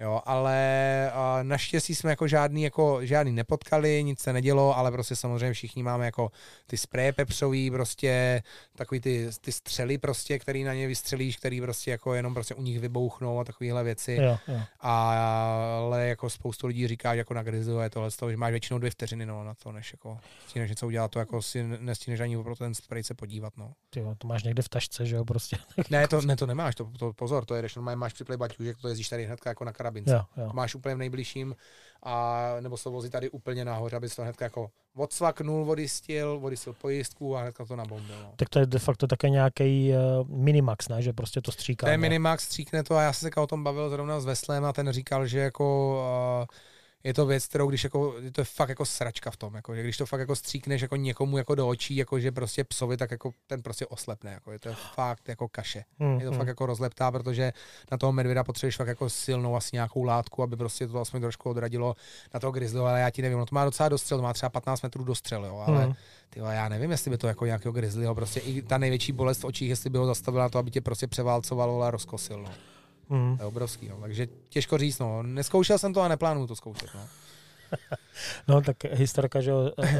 Jo, 0.00 0.20
ale 0.24 1.10
a 1.14 1.38
naštěstí 1.42 1.94
jsme 1.94 2.10
jako 2.10 2.28
žádný, 2.28 2.62
jako 2.62 3.06
žádný 3.06 3.32
nepotkali, 3.32 4.04
nic 4.04 4.20
se 4.20 4.32
nedělo, 4.32 4.76
ale 4.76 4.92
prostě 4.92 5.16
samozřejmě 5.16 5.52
všichni 5.52 5.82
máme 5.82 6.04
jako 6.04 6.30
ty 6.66 6.76
spreje 6.76 7.12
pepřový, 7.12 7.70
prostě 7.70 8.42
takový 8.76 9.00
ty, 9.00 9.28
ty 9.40 9.52
střely 9.52 9.98
prostě, 9.98 10.38
který 10.38 10.64
na 10.64 10.74
ně 10.74 10.86
vystřelíš, 10.86 11.36
který 11.36 11.60
prostě 11.60 11.90
jako 11.90 12.14
jenom 12.14 12.34
prostě 12.34 12.54
u 12.54 12.62
nich 12.62 12.80
vybouchnou 12.80 13.40
a 13.40 13.44
takovéhle 13.44 13.84
věci. 13.84 14.18
Jo, 14.22 14.38
jo. 14.48 14.60
A, 14.80 15.12
ale 15.78 16.08
jako 16.08 16.30
spoustu 16.30 16.66
lidí 16.66 16.88
říká, 16.88 17.14
že 17.14 17.18
jako 17.18 17.34
na 17.34 17.42
grizzly 17.42 17.82
je 17.82 17.90
tohle, 17.90 18.10
z 18.10 18.16
toho, 18.16 18.30
že 18.30 18.36
máš 18.36 18.50
většinou 18.50 18.78
dvě 18.78 18.90
vteřiny 18.90 19.26
no, 19.26 19.44
na 19.44 19.54
to, 19.54 19.72
než 19.72 19.92
jako 19.92 20.18
stíneš 20.48 20.70
něco 20.70 20.86
udělat, 20.86 21.10
to 21.10 21.18
jako 21.18 21.42
si 21.42 21.62
nestíneš 21.62 22.20
ani 22.20 22.42
pro 22.42 22.56
ten 22.56 22.74
spray 22.74 23.02
se 23.02 23.14
podívat. 23.14 23.56
No. 23.56 23.72
Ty 23.90 24.00
jo, 24.00 24.14
to 24.18 24.28
máš 24.28 24.42
někde 24.42 24.62
v 24.62 24.68
tašce, 24.68 25.06
že 25.06 25.16
jo, 25.16 25.24
prostě. 25.24 25.56
Ne, 25.90 26.08
to, 26.08 26.20
ne, 26.20 26.36
to 26.36 26.46
nemáš, 26.46 26.74
to, 26.74 26.90
to 26.98 27.12
pozor, 27.12 27.44
to 27.44 27.54
jedeš, 27.54 27.74
normálně 27.74 27.96
máš 27.96 28.12
připlej 28.12 28.38
baťužek, 28.38 28.76
to 28.78 28.88
jezdíš 28.88 29.08
tady 29.08 29.26
hnedka 29.26 29.50
jako 29.50 29.64
na 29.64 29.72
karabince. 29.88 30.14
Jo, 30.14 30.44
jo. 30.44 30.50
Máš 30.52 30.74
úplně 30.74 30.94
v 30.94 30.98
nejbližším, 30.98 31.56
a, 32.02 32.46
nebo 32.60 32.76
se 32.76 32.88
vozí 32.88 33.10
tady 33.10 33.30
úplně 33.30 33.64
nahoře, 33.64 33.96
aby 33.96 34.08
to 34.08 34.22
hnedka 34.22 34.44
jako 34.44 34.70
odsvaknul, 34.96 35.64
vodistil, 35.64 36.38
vodistil 36.40 36.72
pojistku 36.72 37.36
a 37.36 37.40
hnedka 37.40 37.64
to 37.64 37.76
nabombil. 37.76 38.16
No. 38.22 38.32
Tak 38.36 38.48
to 38.48 38.58
je 38.58 38.66
de 38.66 38.78
facto 38.78 39.06
také 39.06 39.28
nějaký 39.30 39.92
uh, 39.92 40.28
minimax, 40.28 40.88
ne? 40.88 41.02
Že 41.02 41.12
prostě 41.12 41.40
to 41.40 41.52
stříká. 41.52 41.86
To 41.86 41.90
je? 41.90 41.98
Minimax, 41.98 42.44
stříkne 42.44 42.82
to 42.82 42.96
a 42.96 43.02
já 43.02 43.12
jsem 43.12 43.30
se 43.30 43.40
o 43.40 43.46
tom 43.46 43.64
bavil 43.64 43.90
zrovna 43.90 44.20
s 44.20 44.24
Veslem 44.24 44.64
a 44.64 44.72
ten 44.72 44.92
říkal, 44.92 45.26
že 45.26 45.38
jako 45.38 45.98
uh, 46.40 46.46
je 47.04 47.14
to 47.14 47.26
věc, 47.26 47.46
kterou 47.46 47.68
když 47.68 47.84
jako, 47.84 48.14
to 48.32 48.40
je 48.40 48.44
fakt 48.44 48.68
jako 48.68 48.84
sračka 48.86 49.30
v 49.30 49.36
tom, 49.36 49.54
jako, 49.54 49.74
že 49.74 49.82
když 49.82 49.96
to 49.96 50.06
fakt 50.06 50.20
jako 50.20 50.36
stříkneš 50.36 50.82
jako 50.82 50.96
někomu 50.96 51.38
jako 51.38 51.54
do 51.54 51.68
očí, 51.68 51.96
jako 51.96 52.20
že 52.20 52.32
prostě 52.32 52.64
psovi, 52.64 52.96
tak 52.96 53.10
jako 53.10 53.32
ten 53.46 53.62
prostě 53.62 53.86
oslepne, 53.86 54.30
jako 54.32 54.52
je 54.52 54.58
to 54.58 54.74
fakt 54.94 55.28
jako 55.28 55.48
kaše. 55.48 55.84
Hmm, 55.98 56.18
Je 56.18 56.24
to 56.24 56.30
hmm. 56.30 56.38
fakt 56.38 56.48
jako 56.48 56.66
rozleptá, 56.66 57.10
protože 57.10 57.52
na 57.90 57.98
toho 57.98 58.12
medvěda 58.12 58.44
potřebuješ 58.44 58.76
fakt 58.76 58.88
jako 58.88 59.10
silnou 59.10 59.56
asi 59.56 59.70
nějakou 59.72 60.02
látku, 60.02 60.42
aby 60.42 60.56
prostě 60.56 60.86
to 60.86 61.00
aspoň 61.00 61.20
trošku 61.20 61.50
odradilo 61.50 61.94
na 62.34 62.40
toho 62.40 62.52
grizzlyho, 62.52 62.86
ale 62.86 63.00
já 63.00 63.10
ti 63.10 63.22
nevím, 63.22 63.38
no 63.38 63.46
to 63.46 63.54
má 63.54 63.64
docela 63.64 63.88
dostřel, 63.88 64.18
to 64.18 64.22
má 64.22 64.32
třeba 64.32 64.50
15 64.50 64.82
metrů 64.82 65.04
dostřel, 65.04 65.44
jo, 65.44 65.64
ale 65.66 65.84
Hmm. 65.84 65.94
ty 66.30 66.40
vole, 66.40 66.54
já 66.54 66.68
nevím, 66.68 66.90
jestli 66.90 67.10
by 67.10 67.18
to 67.18 67.26
jako 67.28 67.46
nějakého 67.46 67.72
grizzlyho, 67.72 68.14
prostě 68.14 68.40
i 68.40 68.62
ta 68.62 68.78
největší 68.78 69.12
bolest 69.12 69.40
v 69.42 69.44
očích, 69.46 69.68
jestli 69.68 69.90
by 69.90 69.98
ho 69.98 70.06
zastavila 70.06 70.44
na 70.44 70.48
to, 70.48 70.58
aby 70.58 70.70
tě 70.70 70.80
prostě 70.80 71.06
převálcoval 71.06 71.84
a 71.84 71.90
rozkosil, 71.90 72.42
no. 72.42 72.50
Hmm. 73.10 73.36
To 73.36 73.42
je 73.42 73.46
obrovský, 73.46 73.88
no. 73.88 73.96
takže 74.00 74.28
těžko 74.48 74.78
říct, 74.78 74.98
no. 74.98 75.22
Neskoušel 75.22 75.78
jsem 75.78 75.94
to 75.94 76.00
a 76.00 76.08
neplánuju 76.08 76.46
to 76.46 76.56
zkoušet, 76.56 76.90
no. 76.94 77.00
No 78.48 78.60
tak 78.60 78.76
historka, 78.84 79.40
že 79.40 79.52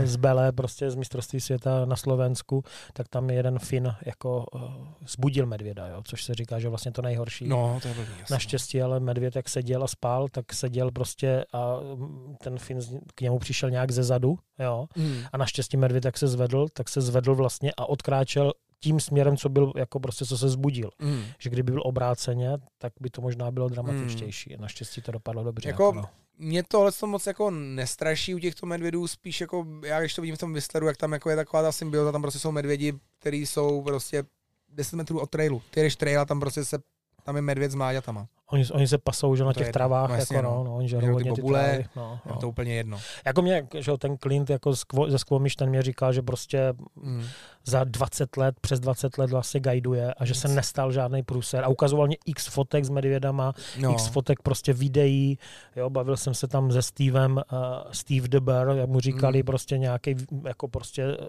z 0.04 0.16
Bele, 0.16 0.52
prostě 0.52 0.90
z 0.90 0.94
mistrovství 0.94 1.40
světa 1.40 1.84
na 1.84 1.96
Slovensku, 1.96 2.64
tak 2.92 3.08
tam 3.08 3.30
jeden 3.30 3.58
Fin 3.58 3.94
jako 4.06 4.46
uh, 4.54 4.62
zbudil 5.06 5.46
medvěda, 5.46 5.86
jo, 5.86 6.02
což 6.04 6.24
se 6.24 6.34
říká, 6.34 6.58
že 6.58 6.68
vlastně 6.68 6.92
to 6.92 7.02
nejhorší. 7.02 7.48
No, 7.48 7.78
to 7.82 7.88
je 7.88 7.94
blbý. 7.94 8.08
Naštěstí 8.30 8.82
ale 8.82 9.00
medvěd, 9.00 9.36
jak 9.36 9.48
seděl 9.48 9.84
a 9.84 9.86
spal, 9.86 10.28
tak 10.28 10.52
seděl 10.52 10.90
prostě 10.90 11.44
a 11.52 11.76
mm, 11.94 12.36
ten 12.42 12.58
Fin 12.58 12.80
k 13.14 13.20
němu 13.20 13.38
přišel 13.38 13.70
nějak 13.70 13.90
ze 13.90 14.02
zadu, 14.02 14.38
jo. 14.58 14.86
Hmm. 14.96 15.22
A 15.32 15.36
naštěstí 15.36 15.76
medvěd, 15.76 16.04
jak 16.04 16.18
se 16.18 16.28
zvedl, 16.28 16.66
tak 16.72 16.88
se 16.88 17.00
zvedl 17.00 17.34
vlastně 17.34 17.72
a 17.76 17.88
odkráčel 17.88 18.52
tím 18.80 19.00
směrem, 19.00 19.36
co 19.36 19.48
byl, 19.48 19.72
jako 19.76 20.00
prostě, 20.00 20.24
co 20.26 20.38
se 20.38 20.48
zbudil. 20.48 20.90
Hmm. 21.00 21.22
Že 21.38 21.50
kdyby 21.50 21.72
byl 21.72 21.82
obráceně, 21.84 22.50
tak 22.78 22.92
by 23.00 23.10
to 23.10 23.20
možná 23.22 23.50
bylo 23.50 23.68
dramatičtější. 23.68 24.56
Naštěstí 24.58 25.02
to 25.02 25.12
dopadlo 25.12 25.44
dobře. 25.44 25.68
Jako, 25.68 25.82
Jako, 25.82 25.96
no. 25.96 26.04
mě 26.38 26.62
tohle 26.62 26.92
to 26.92 27.06
moc 27.06 27.26
jako 27.26 27.50
nestraší 27.50 28.34
u 28.34 28.38
těchto 28.38 28.66
medvědů, 28.66 29.06
spíš 29.06 29.40
jako, 29.40 29.66
já 29.84 30.00
když 30.00 30.14
to 30.14 30.22
vidím 30.22 30.36
v 30.36 30.38
tom 30.38 30.52
Whistleru, 30.52 30.86
jak 30.86 30.96
tam 30.96 31.12
jako 31.12 31.30
je 31.30 31.36
taková 31.36 31.62
ta 31.62 31.72
symbioza, 31.72 32.12
tam 32.12 32.22
prostě 32.22 32.38
jsou 32.38 32.52
medvědi, 32.52 32.92
který 33.18 33.46
jsou 33.46 33.82
prostě 33.82 34.24
10 34.68 34.96
metrů 34.96 35.20
od 35.20 35.30
trailu. 35.30 35.62
Ty 35.70 35.80
jdeš 35.80 35.96
trail 35.96 36.20
a 36.20 36.24
tam 36.24 36.40
prostě 36.40 36.64
se, 36.64 36.78
tam 37.24 37.36
je 37.36 37.42
medvěd 37.42 37.70
s 37.70 37.74
mláďatama. 37.74 38.28
Oni, 38.50 38.64
oni 38.72 38.88
se 38.88 38.98
pasou 38.98 39.36
že 39.36 39.44
na 39.44 39.50
je 39.50 39.54
těch 39.54 39.68
travách, 39.72 40.10
No 40.10 40.16
jako, 40.16 40.34
no, 40.34 40.42
no. 40.42 40.64
no, 40.64 40.76
oni 40.76 40.88
Žerou 40.88 41.06
ty 41.06 41.12
hodně 41.12 41.32
ty 41.32 41.40
bobule, 41.40 41.64
trávy. 41.64 41.84
No, 41.96 42.20
Je 42.26 42.32
no. 42.32 42.40
to 42.40 42.48
úplně 42.48 42.74
jedno. 42.74 42.98
Jako 43.26 43.42
mě, 43.42 43.66
že 43.78 43.92
ten 43.98 44.18
Clint 44.18 44.50
jako 44.50 44.70
Quo- 44.70 45.10
ze 45.10 45.18
Squamish, 45.18 45.56
ten 45.56 45.68
mě 45.70 45.82
říkal, 45.82 46.12
že 46.12 46.22
prostě 46.22 46.74
Hmm. 47.02 47.24
za 47.66 47.84
20 47.84 48.36
let, 48.36 48.54
přes 48.60 48.80
20 48.80 49.18
let 49.18 49.30
vlastně 49.30 49.60
guiduje 49.60 50.14
a 50.14 50.24
že 50.24 50.34
se 50.34 50.48
Nic. 50.48 50.56
nestal 50.56 50.92
žádný 50.92 51.22
průser. 51.22 51.64
A 51.64 51.68
ukazoval 51.68 52.06
mě 52.06 52.16
x 52.26 52.46
fotek 52.46 52.84
s 52.84 52.88
medvědama, 52.90 53.52
No. 53.80 53.92
x 53.92 54.06
fotek 54.06 54.42
prostě 54.42 54.72
videí, 54.72 55.38
jo, 55.76 55.90
bavil 55.90 56.16
jsem 56.16 56.34
se 56.34 56.48
tam 56.48 56.72
se 56.72 56.82
Stevem, 56.82 57.36
uh, 57.36 57.58
Steve 57.92 58.28
the 58.28 58.40
Bear, 58.40 58.68
jak 58.68 58.88
mu 58.88 59.00
říkali, 59.00 59.38
Mm. 59.38 59.44
prostě 59.46 59.78
nějaký 59.78 60.14
jako 60.46 60.68
prostě 60.68 61.02
eh, 61.04 61.26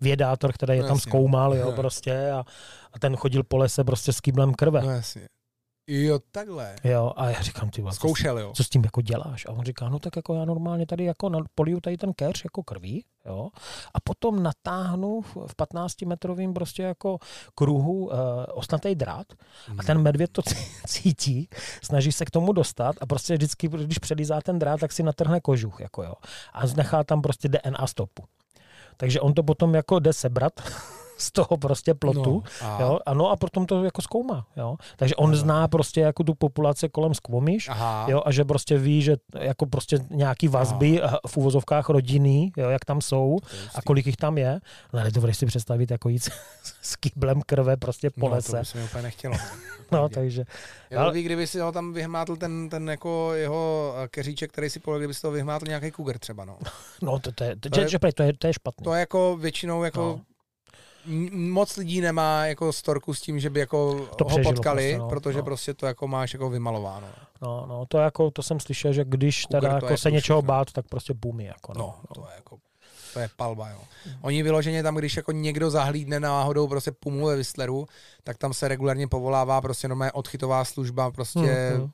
vědátor, 0.00 0.52
který 0.52 0.72
je 0.76 0.82
No 0.82 0.88
tam 0.88 0.96
jasně. 0.96 1.10
zkoumal, 1.10 1.54
jo, 1.54 1.66
Aha. 1.66 1.72
prostě 1.76 2.30
a, 2.30 2.44
a 2.92 2.98
ten 2.98 3.16
chodil 3.16 3.42
po 3.42 3.56
lese 3.56 3.84
prostě 3.84 4.12
s 4.12 4.20
kýblem 4.20 4.54
krve. 4.54 4.82
No 4.82 4.90
jasně. 4.90 5.22
Jo, 5.92 6.18
takhle. 6.32 6.76
Jo, 6.84 7.12
a 7.16 7.30
já 7.30 7.40
říkám, 7.42 7.70
ty 7.70 7.80
vole, 7.82 7.92
co, 7.92 7.96
s- 7.96 7.98
Zkoušel, 7.98 8.38
jo. 8.38 8.52
co 8.56 8.64
s 8.64 8.68
tím 8.68 8.84
jako 8.84 9.00
děláš? 9.02 9.46
A 9.46 9.52
on 9.52 9.64
říká, 9.64 9.88
no 9.88 9.98
tak 9.98 10.16
jako 10.16 10.34
já 10.34 10.44
normálně 10.44 10.86
tady 10.86 11.04
jako 11.04 11.28
na- 11.28 11.38
poliju 11.54 11.80
tady 11.80 11.96
ten 11.96 12.12
keř 12.12 12.44
jako 12.44 12.62
krví, 12.62 13.04
jo, 13.26 13.48
a 13.94 14.00
potom 14.00 14.42
natáhnu 14.42 15.20
v 15.20 15.36
v 15.46 15.54
15 15.56 16.02
metrovým 16.06 16.54
prostě 16.54 16.82
jako 16.82 17.18
kruhu 17.54 18.06
uh, 18.06 18.12
osnatý 18.54 18.94
drát 18.94 19.26
a 19.78 19.82
ten 19.82 20.02
medvěd 20.02 20.30
to 20.32 20.42
cí- 20.42 20.66
cítí, 20.86 21.48
snaží 21.82 22.12
se 22.12 22.24
k 22.24 22.30
tomu 22.30 22.52
dostat 22.52 22.96
a 23.00 23.06
prostě 23.06 23.34
vždycky, 23.34 23.68
když 23.68 23.98
předlízá 23.98 24.40
ten 24.40 24.58
drát, 24.58 24.80
tak 24.80 24.92
si 24.92 25.02
natrhne 25.02 25.40
kožuch, 25.40 25.80
jako 25.80 26.02
jo, 26.02 26.14
a 26.52 26.66
nechá 26.76 27.04
tam 27.04 27.22
prostě 27.22 27.48
DNA 27.48 27.86
stopu. 27.86 28.24
Takže 28.96 29.20
on 29.20 29.34
to 29.34 29.42
potom 29.42 29.74
jako 29.74 29.98
jde 29.98 30.12
sebrat 30.12 30.52
z 31.20 31.32
toho 31.32 31.56
prostě 31.56 31.94
plotu, 31.94 32.42
No, 32.62 32.68
a- 32.68 32.82
jo, 32.82 32.98
ano, 33.06 33.30
a 33.30 33.36
potom 33.36 33.66
to 33.66 33.84
jako 33.84 34.02
zkoumá, 34.02 34.46
jo. 34.56 34.76
Takže 34.96 35.14
on 35.16 35.30
No. 35.30 35.36
zná 35.36 35.68
prostě 35.68 36.00
jako 36.00 36.24
tu 36.24 36.34
populaci 36.34 36.88
kolem 36.88 37.14
Squamish, 37.14 37.68
Aha. 37.68 38.06
Jo, 38.08 38.22
a 38.24 38.32
že 38.32 38.44
prostě 38.44 38.78
ví, 38.78 39.02
že 39.02 39.16
jako 39.38 39.66
prostě 39.66 39.98
nějaký 40.10 40.48
vazby 40.48 41.02
a 41.02 41.18
v 41.26 41.36
úvozovkách 41.36 41.88
rodinný, 41.88 42.52
jo, 42.56 42.68
jak 42.70 42.84
tam 42.84 43.00
jsou 43.00 43.38
To 43.50 43.56
je 43.56 43.62
a 43.74 43.82
kolik 43.82 44.06
jich 44.06 44.16
tam 44.16 44.38
je. 44.38 44.60
No 44.92 45.00
ale 45.00 45.10
dovedeš 45.10 45.36
si 45.36 45.46
představit 45.46 45.90
jako 45.90 46.08
jít 46.08 46.28
s 46.82 46.96
kýblem 47.00 47.42
krve 47.46 47.76
prostě 47.76 48.10
po 48.10 48.28
no, 48.28 48.34
lese. 48.34 48.52
to 48.52 48.58
by 48.58 48.64
se 48.64 48.78
mi 48.78 48.84
úplně 48.84 49.02
nechtělo. 49.02 49.36
No, 49.92 50.08
takže 50.08 50.44
Je 50.90 50.96
Ale- 50.98 51.22
kdyby 51.22 51.46
si 51.46 51.60
ho 51.60 51.72
tam 51.72 51.92
vyhmátl 51.92 52.36
ten, 52.36 52.68
ten 52.68 52.88
jako 52.90 53.32
jeho 53.34 53.94
eh, 54.04 54.08
keříček, 54.08 54.52
který 54.52 54.70
si 54.70 54.80
polil, 54.80 54.98
kdyby 55.00 55.14
si 55.14 55.22
to 55.22 55.30
vyhmátl 55.30 55.64
nějaký 55.68 55.90
kuger 55.90 56.18
třeba, 56.18 56.44
no. 56.44 56.58
no, 57.02 57.18
to, 57.18 57.32
to, 57.32 57.44
je, 57.44 57.56
to, 57.56 57.70
To 57.70 57.80
je, 57.80 57.84
je- 57.84 57.88
že, 57.88 57.98
prej, 57.98 58.12
to, 58.12 58.22
je, 58.22 58.32
to 58.38 58.46
je 58.46 58.52
špatný. 58.52 58.84
To 58.84 58.94
je 58.94 59.00
jako 59.00 59.36
většinou 59.36 59.84
jako 59.84 60.00
No. 60.00 60.20
Moc 61.32 61.76
lidí 61.76 62.00
nemá 62.00 62.46
jako 62.46 62.72
storku 62.72 63.14
s 63.14 63.20
tím, 63.20 63.40
že 63.40 63.50
by 63.50 63.60
jako 63.60 64.08
To 64.16 64.24
ho 64.24 64.38
potkali, 64.42 64.82
prostě, 64.82 64.98
no, 64.98 65.08
protože 65.08 65.38
no. 65.38 65.44
prostě 65.44 65.74
to 65.74 65.86
jako 65.86 66.08
máš 66.08 66.32
jako 66.32 66.50
vymalováno. 66.50 67.06
No, 67.42 67.66
no, 67.68 67.86
to 67.86 67.98
jako, 67.98 68.30
to 68.30 68.42
jsem 68.42 68.60
slyšel, 68.60 68.92
že 68.92 69.04
když 69.04 69.46
Kuger 69.46 69.60
teda 69.62 69.74
jako 69.74 69.96
se 69.96 70.10
něčeho 70.10 70.42
průšvih, 70.42 70.48
no. 70.48 70.54
bát, 70.54 70.72
tak 70.72 70.86
prostě 70.88 71.14
boomy, 71.14 71.44
jako 71.44 71.72
no. 71.78 71.80
No, 71.80 72.14
to 72.14 72.28
je 72.30 72.36
jako 72.36 72.56
to 73.12 73.20
je 73.20 73.30
palba, 73.36 73.68
jo. 73.70 73.78
Oni 74.20 74.42
vyloženě 74.42 74.82
tam, 74.82 74.96
když 74.96 75.16
jako 75.16 75.32
někdo 75.32 75.70
zahlídne 75.70 76.20
náhodou 76.20 76.68
prostě 76.68 76.92
pumu 76.92 77.26
ve 77.26 77.36
Whistleru, 77.36 77.86
tak 78.24 78.38
tam 78.38 78.54
se 78.54 78.68
regulárně 78.68 79.08
povolává 79.08 79.60
prostě 79.60 79.88
normálně 79.88 80.12
odchytová 80.12 80.64
služba, 80.64 81.10
prostě 81.10 81.38
Hmm, 81.38 81.80
hmm. 81.80 81.90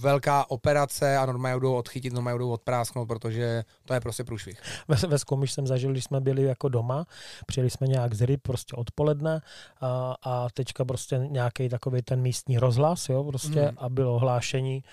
Velká 0.00 0.50
operace 0.50 1.16
a 1.18 1.26
normálně 1.26 1.60
jdou 1.60 1.74
odchytit, 1.74 2.12
normálně 2.12 2.38
jdou 2.38 2.50
odprásknout, 2.50 3.08
protože 3.08 3.64
to 3.84 3.94
je 3.94 4.00
prostě 4.00 4.24
průšvih. 4.24 4.62
Ve, 4.88 4.96
ve 5.08 5.18
Skomiš 5.18 5.52
jsem 5.52 5.66
zažil, 5.66 5.92
když 5.92 6.04
jsme 6.04 6.20
byli 6.20 6.42
jako 6.42 6.68
doma, 6.68 7.06
přijeli 7.46 7.70
jsme 7.70 7.86
nějak 7.86 8.14
z 8.14 8.22
ryb 8.22 8.42
prostě 8.42 8.76
odpoledne 8.76 9.40
a, 9.80 10.14
a 10.22 10.48
teďka 10.54 10.84
prostě 10.84 11.18
nějaký 11.18 11.68
takový 11.68 12.02
ten 12.02 12.20
místní 12.22 12.58
rozhlas, 12.58 13.08
jo, 13.08 13.24
prostě 13.24 13.62
Mhm. 13.62 13.74
a 13.78 13.88
bylo 13.88 14.18
hlášení. 14.18 14.84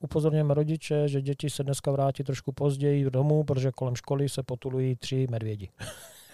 Upozorněme 0.00 0.54
rodiče, 0.54 1.08
že 1.08 1.22
děti 1.22 1.50
se 1.50 1.64
dneska 1.64 1.90
vrátí 1.90 2.24
trošku 2.24 2.52
později 2.52 3.10
domů, 3.10 3.44
protože 3.44 3.70
kolem 3.72 3.96
školy 3.96 4.28
se 4.28 4.42
potulují 4.42 4.96
tři 4.96 5.26
medvědi. 5.30 5.68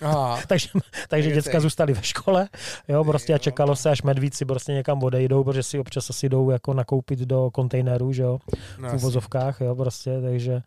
Aha, 0.01 0.41
takže 0.47 0.69
takže 1.09 1.31
děcka 1.31 1.61
zůstali 1.61 1.93
ve 1.93 2.03
škole, 2.03 2.49
jo, 2.89 3.05
prostě 3.05 3.35
a 3.35 3.39
čekalo 3.39 3.77
se, 3.77 3.91
až 3.91 4.03
medvíci 4.03 4.45
prostě 4.45 4.73
někam 4.73 5.03
odejdou, 5.03 5.45
protože 5.45 5.63
si 5.63 5.79
občas 5.79 6.11
asi 6.11 6.29
jdou 6.29 6.51
jako 6.51 6.75
nakoupit 6.75 7.19
do 7.19 7.51
kontejnerů, 7.51 8.13
že 8.13 8.23
jo, 8.23 8.39
no 8.53 8.57
v 8.79 8.83
jasně. 8.83 8.99
uvozovkách, 8.99 9.61
jo, 9.61 9.75
prostě, 9.75 10.21
takže 10.21 10.63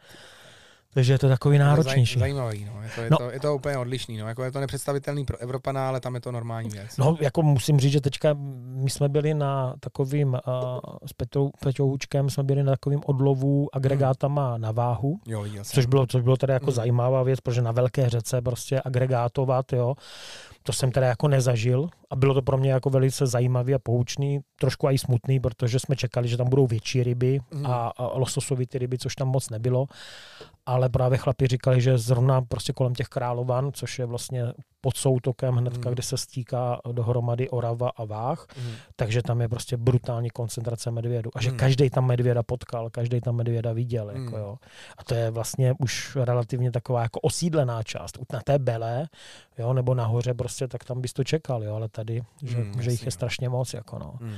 takže 0.94 1.14
je 1.14 1.20
to 1.20 1.30
takový 1.30 1.58
náročnější. 1.58 2.20
Zaj, 2.20 2.32
zajímavý, 2.34 2.66
no. 2.66 2.82
Je 2.84 2.90
to, 2.96 3.02
je, 3.02 3.08
No. 3.12 3.18
to, 3.18 3.32
je 3.32 3.40
to 3.40 3.56
úplně 3.56 3.78
odlišný, 3.78 4.18
no. 4.18 4.28
Jako 4.28 4.44
je 4.44 4.52
to 4.52 4.60
nepředstavitelný 4.60 5.26
pro 5.26 5.38
Evropana, 5.38 5.88
ale 5.88 6.00
tam 6.00 6.16
je 6.16 6.22
to 6.22 6.32
normální 6.32 6.70
věc. 6.70 6.98
No, 6.98 7.18
jako 7.22 7.42
musím 7.42 7.80
říct, 7.80 7.92
že 7.92 8.02
teďka 8.02 8.30
my 8.84 8.90
jsme 8.90 9.10
byli 9.10 9.34
na 9.34 9.74
takovým, 9.80 10.28
uh, 10.34 10.40
s 11.06 11.14
Petrou, 11.14 11.50
Peťou 11.64 11.88
Hučkem, 11.90 12.30
jsme 12.30 12.44
byli 12.44 12.64
na 12.64 12.72
takovým 12.72 13.02
odlovu 13.06 13.68
agregátama 13.76 14.58
na 14.58 14.72
váhu, 14.72 15.20
Jo, 15.28 15.46
což 15.64 15.86
bylo, 15.86 16.08
což 16.08 16.22
bylo 16.22 16.38
teda 16.38 16.54
jako 16.54 16.66
Hmm. 16.66 16.74
zajímavá 16.76 17.24
věc, 17.24 17.40
protože 17.40 17.62
na 17.62 17.72
velké 17.72 18.10
řece 18.10 18.42
prostě 18.42 18.82
agregátovat, 18.86 19.74
jo, 19.74 19.96
to 20.64 20.74
jsem 20.74 20.92
teda 20.92 21.08
jako 21.08 21.28
nezažil 21.28 21.90
a 22.10 22.16
bylo 22.16 22.34
to 22.34 22.42
pro 22.42 22.58
mě 22.58 22.72
jako 22.72 22.90
velice 22.90 23.28
zajímavý 23.28 23.74
a 23.74 23.80
poučný, 23.80 24.40
trošku 24.60 24.88
i 24.90 24.98
smutný, 24.98 25.40
protože 25.40 25.80
jsme 25.80 25.96
čekali, 25.96 26.28
že 26.28 26.38
tam 26.38 26.50
budou 26.50 26.68
větší 26.68 27.04
ryby 27.04 27.40
Hmm. 27.52 27.66
a, 27.66 27.88
a 27.98 28.18
lososovité 28.18 28.78
ryby, 28.78 28.98
což 28.98 29.16
tam 29.16 29.28
moc 29.28 29.50
nebylo, 29.50 29.86
ale 30.66 30.90
právě 30.90 31.18
chlapi 31.18 31.48
říkali, 31.48 31.82
že 31.82 31.98
zrovna 31.98 32.42
prostě 32.42 32.74
kolem 32.74 32.96
těch 32.96 33.08
královan, 33.08 33.72
což 33.74 34.00
je 34.00 34.06
vlastně 34.06 34.46
pod 34.82 34.98
soutokem 34.98 35.56
hnedka, 35.56 35.84
Hmm. 35.90 35.94
kde 35.94 36.04
se 36.04 36.18
stýká 36.18 36.80
dohromady 36.92 37.50
Orava 37.50 37.90
a 37.90 38.06
Váh, 38.06 38.48
Mhm. 38.58 38.72
takže 38.96 39.22
tam 39.24 39.42
je 39.42 39.50
prostě 39.50 39.78
brutální 39.78 40.30
koncentrace 40.30 40.92
medvědu. 40.92 41.30
A 41.36 41.42
že 41.42 41.50
Hmm. 41.50 41.58
každý 41.60 41.90
tam 41.90 42.06
medvěda 42.06 42.44
potkal, 42.44 42.90
každý 42.90 43.22
tam 43.22 43.36
medvěda 43.36 43.74
viděl. 43.74 44.10
Jako 44.10 44.20
Hmm. 44.20 44.34
jo. 44.40 44.58
A 44.98 45.04
to 45.04 45.16
je 45.16 45.32
vlastně 45.32 45.74
už 45.80 46.16
relativně 46.16 46.72
taková 46.72 47.02
jako 47.02 47.20
osídlená 47.20 47.84
část. 47.84 48.18
Na 48.34 48.42
té 48.42 48.60
Belé, 48.60 49.08
jo, 49.58 49.74
nebo 49.74 49.94
nahoře 49.94 50.34
prostě, 50.34 50.68
tak 50.68 50.84
tam 50.84 51.02
bys 51.02 51.14
to 51.14 51.24
čekal, 51.24 51.64
jo, 51.64 51.76
ale 51.76 51.90
tady, 52.00 52.22
že, 52.44 52.58
Hmm, 52.58 52.82
že 52.82 52.92
jich 52.92 53.06
je 53.06 53.12
strašně 53.12 53.50
moc. 53.50 53.74
Jako 53.74 54.00
no. 54.00 54.14
Hmm. 54.22 54.38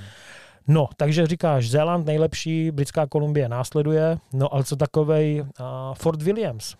no, 0.68 0.90
takže 0.98 1.28
říkáš, 1.28 1.70
Zéland 1.70 2.06
nejlepší, 2.06 2.72
Britská 2.72 3.08
Kolumbie 3.08 3.50
následuje, 3.50 4.18
no 4.34 4.54
ale 4.54 4.64
co 4.64 4.76
takovej 4.76 5.42
uh, 5.42 5.48
Fort 5.94 6.22
Williams? 6.22 6.76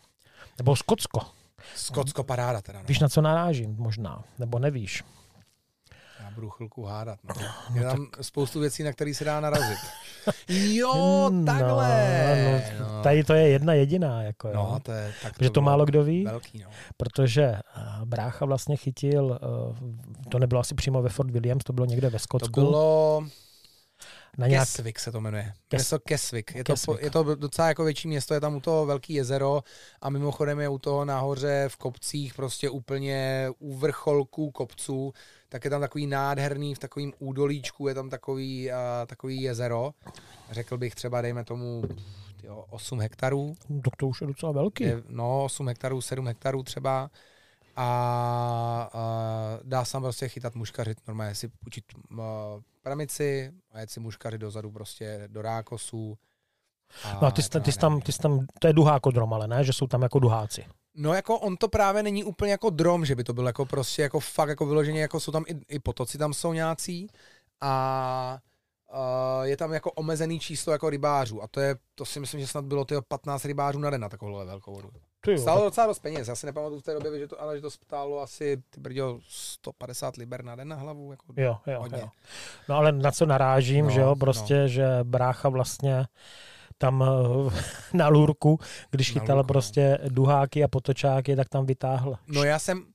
Nebo 0.58 0.76
Skotsko. 0.76 1.20
Skotsko 1.76 2.24
paráda 2.24 2.62
teda, 2.62 2.80
no. 2.80 2.86
Víš, 2.88 3.00
na 3.00 3.10
co 3.10 3.22
narážím 3.22 3.76
možná, 3.80 4.24
nebo 4.40 4.60
nevíš. 4.60 5.04
Já 6.32 6.36
budu 6.36 6.50
chvilku 6.50 6.86
hádat, 6.86 7.20
no. 7.24 7.36
Je 7.76 7.82
tam 7.84 8.08
spoustu 8.22 8.60
věcí, 8.60 8.84
na 8.84 8.92
které 8.94 9.14
se 9.14 9.26
dá 9.26 9.40
narazit. 9.40 9.78
jo, 10.48 11.30
No, 11.30 11.46
takhle. 11.46 12.64
no, 12.80 13.02
tady 13.04 13.24
to 13.24 13.34
je 13.34 13.48
jedna 13.50 13.74
jediná. 13.74 14.24
Jako, 14.24 14.48
jo. 14.48 14.54
No, 14.56 14.80
to 14.84 14.92
je, 14.92 15.14
tak 15.24 15.34
Že 15.42 15.50
to 15.50 15.54
bylo 15.62 15.66
málo 15.66 15.86
kdo 15.86 16.04
ví, 16.04 16.26
Velký, 16.26 16.60
no. 16.64 16.70
protože 16.98 17.44
eh, 17.44 17.62
brácha 18.06 18.46
vlastně 18.46 18.76
chytil, 18.78 19.40
eh, 19.42 20.30
to 20.30 20.40
nebylo 20.40 20.62
asi 20.62 20.76
přímo 20.76 21.02
ve 21.02 21.10
Fort 21.10 21.32
Williams, 21.32 21.64
to 21.64 21.74
bylo 21.74 21.86
někde 21.86 22.08
ve 22.08 22.12
To 22.12 22.20
Skotsku. 22.20 22.62
bylo, 22.62 23.26
na 24.38 24.48
nějak... 24.48 24.68
Kesvik 24.68 25.00
se 25.00 25.12
to 25.12 25.22
jmenuje. 25.22 25.54
Kes- 25.70 25.78
Město 25.78 26.00
Kesvik. 26.00 26.56
Je 26.56 26.64
to, 26.64 26.74
Kesvik. 26.74 26.86
po, 27.00 27.06
je 27.06 27.12
to 27.12 27.36
docela 27.36 27.68
jako 27.68 27.84
větší 27.84 28.08
město, 28.08 28.34
je 28.34 28.40
tam 28.40 28.56
u 28.56 28.60
toho 28.62 28.86
velký 28.86 29.14
jezero 29.14 29.64
a 30.02 30.10
mimochodem 30.10 30.60
je 30.60 30.70
u 30.70 30.78
toho 30.78 31.06
nahoře 31.06 31.66
v 31.68 31.78
kopcích 31.78 32.34
prostě 32.34 32.70
úplně 32.70 33.48
u 33.60 33.76
vrcholků 33.78 34.52
kopců, 34.52 35.14
tak 35.50 35.64
je 35.64 35.70
tam 35.70 35.82
takový 35.82 36.08
nádherný, 36.08 36.76
v 36.76 36.80
takovým 36.80 37.14
údolíčku 37.20 37.88
je 37.88 37.94
tam 37.94 38.10
takový, 38.10 38.70
uh, 38.70 38.76
takový 39.06 39.42
jezero. 39.42 39.92
Řekl 40.52 40.78
bych 40.78 40.96
třeba, 40.96 41.22
dejme 41.22 41.44
tomu, 41.44 41.84
jo, 42.44 42.66
8 42.70 43.00
hektarů. 43.00 43.56
Tak 43.84 43.96
to 43.96 44.08
už 44.08 44.22
je 44.22 44.28
docela 44.28 44.52
velký. 44.52 44.84
Je, 44.84 45.04
no, 45.10 45.44
8 45.44 45.68
hektarů, 45.68 46.02
7 46.02 46.28
hektarů 46.28 46.64
třeba. 46.64 47.10
A, 47.76 48.90
a 48.94 49.60
dá 49.64 49.86
se 49.86 49.92
tam 49.92 50.02
prostě 50.02 50.28
chytat 50.28 50.56
muškařit, 50.56 51.08
normálně 51.08 51.36
si 51.36 51.48
půjčit 51.48 51.86
uh, 52.12 52.20
pramici 52.82 53.52
a 53.72 53.80
jet 53.80 53.92
si 53.92 54.00
muškařit 54.00 54.42
dozadu 54.42 54.72
prostě 54.72 55.24
do 55.28 55.42
rákosů. 55.42 56.18
No 57.22 57.28
a 57.28 57.32
ty, 57.32 57.44
jsi, 57.44 57.50
to 57.50 57.60
ty, 57.60 57.72
jsi 57.72 57.80
tam, 57.80 58.02
ty 58.02 58.12
jsi 58.12 58.20
tam, 58.20 58.46
to 58.60 58.68
je 58.68 58.74
duhákodrom, 58.74 59.34
ale 59.34 59.48
ne, 59.48 59.64
že 59.64 59.74
jsou 59.74 59.88
tam 59.88 60.02
jako 60.02 60.20
duháci. 60.20 60.66
No 60.96 61.14
jako 61.14 61.40
on 61.40 61.58
to 61.58 61.68
právě 61.68 62.04
není 62.04 62.24
úplně 62.24 62.52
jako 62.52 62.70
drom, 62.70 63.06
že 63.06 63.16
by 63.16 63.24
to 63.24 63.34
byl 63.34 63.48
jako 63.48 63.66
prostě 63.66 64.02
jako 64.02 64.20
fakt 64.20 64.50
jako 64.50 64.66
vyloženě, 64.66 65.02
jako 65.02 65.20
jsou 65.20 65.32
tam 65.32 65.44
i, 65.48 65.76
i 65.76 65.80
potoci 65.80 66.18
tam 66.18 66.34
jsou 66.34 66.54
nějací 66.54 67.08
a 67.62 68.38
uh, 68.94 69.46
je 69.46 69.58
tam 69.58 69.74
jako 69.74 69.92
omezený 69.92 70.40
číslo 70.40 70.74
jako 70.74 70.90
rybářů 70.90 71.44
a 71.44 71.48
to 71.48 71.60
je, 71.60 71.76
to 71.96 72.06
si 72.06 72.20
myslím, 72.20 72.40
že 72.40 72.48
snad 72.48 72.66
bylo 72.66 72.86
tyjo 72.86 73.02
15 73.02 73.46
rybářů 73.46 73.80
na 73.80 73.90
den 73.90 74.02
na 74.02 74.10
takovouhle 74.10 74.46
velkou 74.46 74.74
vodu. 74.74 74.90
Ty 75.26 75.38
Stálo 75.38 75.64
docela 75.64 75.88
dost 75.88 76.00
peněz, 76.00 76.28
já 76.28 76.36
si 76.36 76.46
nepamatuju 76.46 76.80
v 76.82 76.84
té 76.84 76.94
době, 76.94 77.20
že 77.20 77.28
to, 77.28 77.42
ale 77.42 77.56
že 77.56 77.62
to 77.62 77.72
stálo 77.72 78.22
asi 78.22 78.64
ty 78.70 78.80
brďo 78.82 79.20
150 79.28 80.16
liber 80.18 80.44
na 80.44 80.56
den 80.56 80.68
na 80.68 80.76
hlavu. 80.76 81.12
Jako 81.12 81.26
Jo, 81.38 81.58
jo, 81.68 81.80
hodně. 81.82 82.00
jo. 82.02 82.10
No 82.70 82.76
ale 82.76 82.92
na 82.92 83.12
co 83.12 83.26
narážím, 83.26 83.86
No, 83.86 83.92
že 83.92 84.02
jo, 84.02 84.16
prostě, 84.16 84.62
no. 84.62 84.68
že 84.68 84.88
brácha 85.04 85.50
vlastně 85.50 86.06
tam 86.78 87.04
eh, 87.04 87.62
na 87.98 88.08
lůrku, 88.08 88.60
když 88.92 89.16
Na 89.16 89.22
chytal 89.22 89.36
lůrku, 89.38 89.48
no. 89.48 89.54
prostě 89.54 90.00
duháky 90.10 90.64
a 90.64 90.68
potočáky, 90.68 91.36
tak 91.36 91.50
tam 91.50 91.66
vytáhl. 91.66 92.18
No 92.28 92.44
já 92.44 92.60
jsem, 92.60 92.86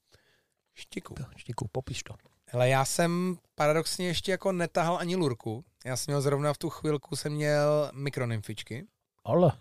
štiku, 0.75 1.15
Štiku, 1.37 1.69
popiš 1.73 2.03
to. 2.03 2.15
hele 2.47 2.69
já 2.69 2.85
jsem 2.85 3.37
paradoxně 3.55 4.07
ještě 4.07 4.31
jako 4.33 4.53
netahal 4.53 4.97
ani 4.99 5.17
lurku, 5.17 5.65
já 5.85 5.97
jsem 5.97 6.13
měl 6.13 6.21
zrovna 6.21 6.53
v 6.53 6.59
tu 6.59 6.71
chvilku, 6.71 7.17
jsem 7.17 7.33
měl 7.33 7.91
mikronymfičky, 7.95 8.87
Ale, 9.25 9.53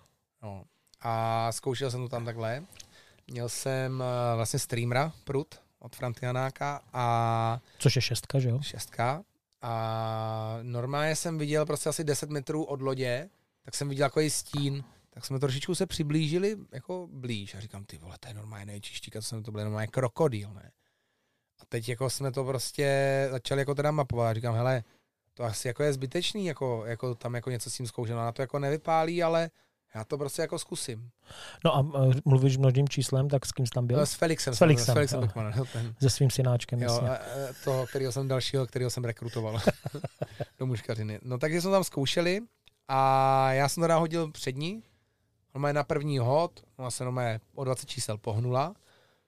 No. 0.42 0.64
A 1.08 1.52
zkoušel 1.52 1.92
jsem 1.92 2.02
to 2.02 2.10
tam 2.10 2.26
takhle. 2.26 2.64
Měl 3.28 3.50
jsem 3.50 4.04
eh, 4.04 4.36
vlastně 4.36 4.60
streamera 4.60 5.14
prut 5.24 5.56
od 5.80 5.96
Frantianáka 5.96 6.82
a 6.94 7.60
což 7.78 7.96
je 7.96 8.02
šestka, 8.02 8.40
že 8.40 8.50
jo? 8.50 8.62
šestka. 8.62 9.24
A 9.62 10.60
normálně 10.62 11.16
jsem 11.16 11.38
viděl 11.38 11.66
prostě 11.66 11.90
asi 11.90 12.04
10 12.04 12.30
metrů 12.30 12.64
od 12.64 12.82
lodě, 12.82 13.30
tak 13.66 13.76
jsem 13.76 13.90
viděl 13.90 14.10
takový 14.10 14.30
stín, 14.30 14.84
tak 15.10 15.26
jsme 15.26 15.40
trošičku 15.40 15.76
se 15.76 15.86
přiblížili 15.86 16.58
jako 16.72 17.08
blíž 17.12 17.56
a 17.56 17.60
říkám, 17.60 17.86
ty 17.86 17.98
vole, 17.98 18.18
to 18.20 18.28
je 18.28 18.34
normálně 18.34 18.66
největší 18.66 18.94
štíka, 18.94 19.20
to 19.20 19.24
jsem 19.24 19.44
to 19.44 19.52
byl 19.52 19.62
normálně 19.62 19.88
krokodýl, 19.88 20.54
ne? 20.54 20.72
A 21.62 21.66
teď 21.70 21.90
jako 21.90 22.10
jsme 22.10 22.32
to 22.32 22.44
prostě 22.44 23.28
začali 23.32 23.62
jako 23.62 23.76
teda 23.76 23.92
mapovat 23.92 24.30
a 24.30 24.34
říkám, 24.34 24.56
hele, 24.56 24.84
to 25.34 25.44
asi 25.44 25.68
jako 25.68 25.84
je 25.84 25.94
zbytečný, 25.94 26.46
jako, 26.46 26.86
jako 26.86 27.16
tam 27.16 27.36
jako 27.36 27.50
něco 27.50 27.70
s 27.70 27.78
tím 27.78 27.88
zkoušet, 27.88 28.16
na 28.16 28.32
to 28.32 28.42
jako 28.42 28.60
nevypálí, 28.60 29.24
ale 29.24 29.50
já 29.96 30.04
to 30.04 30.18
prostě 30.18 30.42
jako 30.42 30.60
zkusím. 30.60 31.10
No 31.66 31.76
a 31.76 31.86
eh, 32.10 32.22
mluvíš 32.26 32.58
množným 32.58 32.90
číslem, 32.90 33.30
tak 33.30 33.46
s 33.46 33.52
kým 33.52 33.66
jsi 33.66 33.72
tam 33.72 33.88
byl? 33.88 33.98
No, 33.98 34.06
s 34.06 34.14
Felixem. 34.14 34.56
S 34.56 34.58
Felixem, 34.58 34.86
S 34.86 34.94
Felixem 34.94 35.30
jo. 35.58 35.66
Ten, 35.74 35.96
Se 36.02 36.10
svým 36.10 36.30
synáčkem, 36.30 36.82
jo, 36.82 36.92
jasně. 36.94 37.10
a, 37.10 37.16
a 37.16 37.54
toho, 37.64 37.88
kterého 37.88 38.12
jsem 38.12 38.28
dalšího, 38.28 38.68
kterého 38.68 38.90
jsem 38.90 39.04
rekrutoval 39.04 39.60
do 40.60 40.66
muškařiny. 40.66 41.20
No 41.24 41.38
takže 41.38 41.62
jsme 41.62 41.72
tam 41.72 41.84
zkoušeli 41.84 42.42
a 42.88 43.52
já 43.54 43.70
jsem 43.70 43.82
teda 43.84 43.98
hodil 43.98 44.32
přední, 44.32 44.84
on 45.54 45.76
na 45.76 45.84
první 45.84 46.20
hod, 46.20 46.64
ona 46.78 46.92
se 46.92 47.04
normálně 47.04 47.40
o 47.54 47.64
20 47.64 47.90
čísel 47.90 48.18
pohnula, 48.18 48.74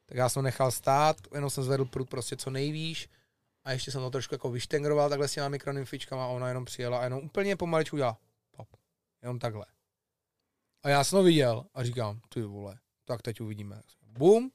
tak 0.06 0.18
já 0.18 0.30
jsem 0.30 0.40
ho 0.40 0.44
nechal 0.44 0.72
stát, 0.72 1.18
jenom 1.34 1.50
jsem 1.50 1.64
zvedl 1.64 1.86
prut 1.86 2.10
prostě 2.10 2.36
co 2.36 2.50
nejvýš 2.50 3.10
a 3.64 3.72
ještě 3.72 3.92
jsem 3.92 4.02
to 4.02 4.10
trošku 4.10 4.34
jako 4.36 4.50
vyštengroval 4.52 5.10
takhle 5.10 5.28
s 5.28 5.34
těma 5.34 5.50
mikronymfičkama 5.50 6.24
a 6.26 6.28
ona 6.28 6.48
jenom 6.48 6.66
přijela 6.66 7.00
a 7.00 7.04
jenom 7.04 7.20
úplně 7.20 7.56
pomaličku 7.56 7.96
udělala 7.96 8.18
pop, 8.52 8.68
jenom 9.22 9.40
takhle. 9.40 9.66
A 10.84 10.90
já 10.90 11.04
jsem 11.04 11.18
ho 11.18 11.24
viděl 11.24 11.66
a 11.74 11.84
říkám, 11.84 12.20
ty 12.30 12.42
vole, 12.42 12.78
tak 13.06 13.22
teď 13.22 13.42
uvidíme. 13.42 13.82
Bum, 14.02 14.52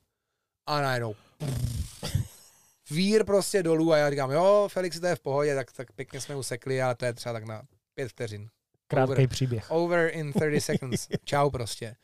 a 0.66 0.80
najednou 0.80 1.14
vír 2.90 3.24
prostě 3.24 3.62
dolů 3.62 3.92
a 3.92 3.96
já 3.96 4.10
říkám, 4.10 4.30
jo, 4.30 4.68
Felix, 4.72 5.00
to 5.00 5.06
je 5.06 5.16
v 5.16 5.20
pohodě, 5.20 5.54
tak, 5.54 5.72
tak 5.72 5.92
pěkně 5.92 6.20
jsme 6.20 6.36
usekli, 6.36 6.82
ale 6.82 6.94
to 6.94 7.04
je 7.04 7.12
třeba 7.12 7.32
tak 7.32 7.44
na 7.44 7.62
pět 7.94 8.08
vteřin. 8.08 8.48
Krátký 8.86 9.12
over. 9.12 9.28
příběh. 9.28 9.70
Over 9.70 10.10
in 10.14 10.32
30 10.50 10.60
seconds. 10.60 11.08
Čau 11.24 11.50
prostě. 11.50 11.96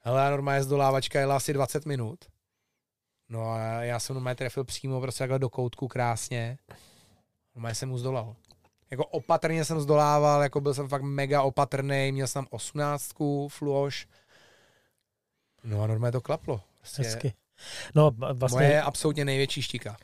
Hele, 0.00 0.30
normálně 0.30 0.62
zdolávačka 0.62 1.20
jela 1.20 1.36
asi 1.36 1.52
20 1.52 1.86
minut. 1.86 2.24
No 3.28 3.50
a 3.50 3.58
já 3.82 4.00
jsem 4.00 4.14
normálně 4.14 4.36
trefil 4.36 4.64
přímo 4.64 5.00
prostě 5.00 5.18
takhle 5.18 5.38
do 5.38 5.50
koutku 5.50 5.88
krásně. 5.88 6.58
Normálně 7.54 7.74
jsem 7.74 7.88
mu 7.88 7.98
zdolal. 7.98 8.36
Jako 8.94 9.06
opatrně 9.06 9.64
jsem 9.64 9.80
zdolával, 9.80 10.42
jako 10.42 10.60
byl 10.60 10.74
jsem 10.74 10.88
fakt 10.88 11.02
mega 11.02 11.42
opatrný, 11.42 12.12
měl 12.12 12.26
jsem 12.26 12.46
18 12.50 13.10
fluoš. 13.48 14.06
No 15.64 15.82
a 15.82 15.86
normálně 15.86 16.12
to 16.12 16.20
klaplo. 16.20 16.60
Prostě 16.80 17.02
Hezky. 17.02 17.34
No 17.94 18.10
vlastně, 18.32 18.58
Moje 18.58 18.82
absolutně 18.82 19.24
největší 19.24 19.62
štika. 19.62 19.96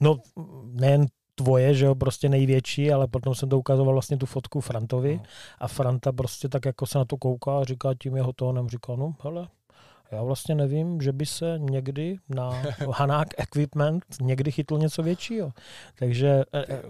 no 0.00 0.16
nejen 0.64 1.06
tvoje, 1.34 1.74
že 1.74 1.84
jo, 1.84 1.94
prostě 1.94 2.28
největší, 2.28 2.92
ale 2.92 3.06
potom 3.06 3.34
jsem 3.34 3.48
to 3.48 3.58
ukazoval 3.58 3.92
vlastně 3.94 4.16
tu 4.16 4.26
fotku 4.26 4.60
Frantovi 4.60 5.16
No. 5.16 5.22
a 5.58 5.68
Franta 5.68 6.12
prostě 6.12 6.48
tak 6.48 6.64
jako 6.64 6.86
se 6.86 6.98
na 6.98 7.04
to 7.04 7.16
kouká 7.16 7.58
a 7.58 7.64
říká 7.64 7.90
tím 8.02 8.16
jeho 8.16 8.32
tónem, 8.32 8.68
říká, 8.68 8.96
no 8.96 9.14
hele, 9.22 9.48
já 10.10 10.22
vlastně 10.22 10.54
nevím, 10.54 11.00
že 11.00 11.12
by 11.12 11.26
se 11.26 11.54
někdy 11.58 12.16
na 12.28 12.50
Hanák 12.92 13.28
Equipment 13.38 14.04
někdy 14.20 14.52
chytlo 14.52 14.78
něco 14.78 15.02
většího. 15.02 15.52
Takže 15.98 16.44
eh, 16.54 16.64
eh, 16.68 16.82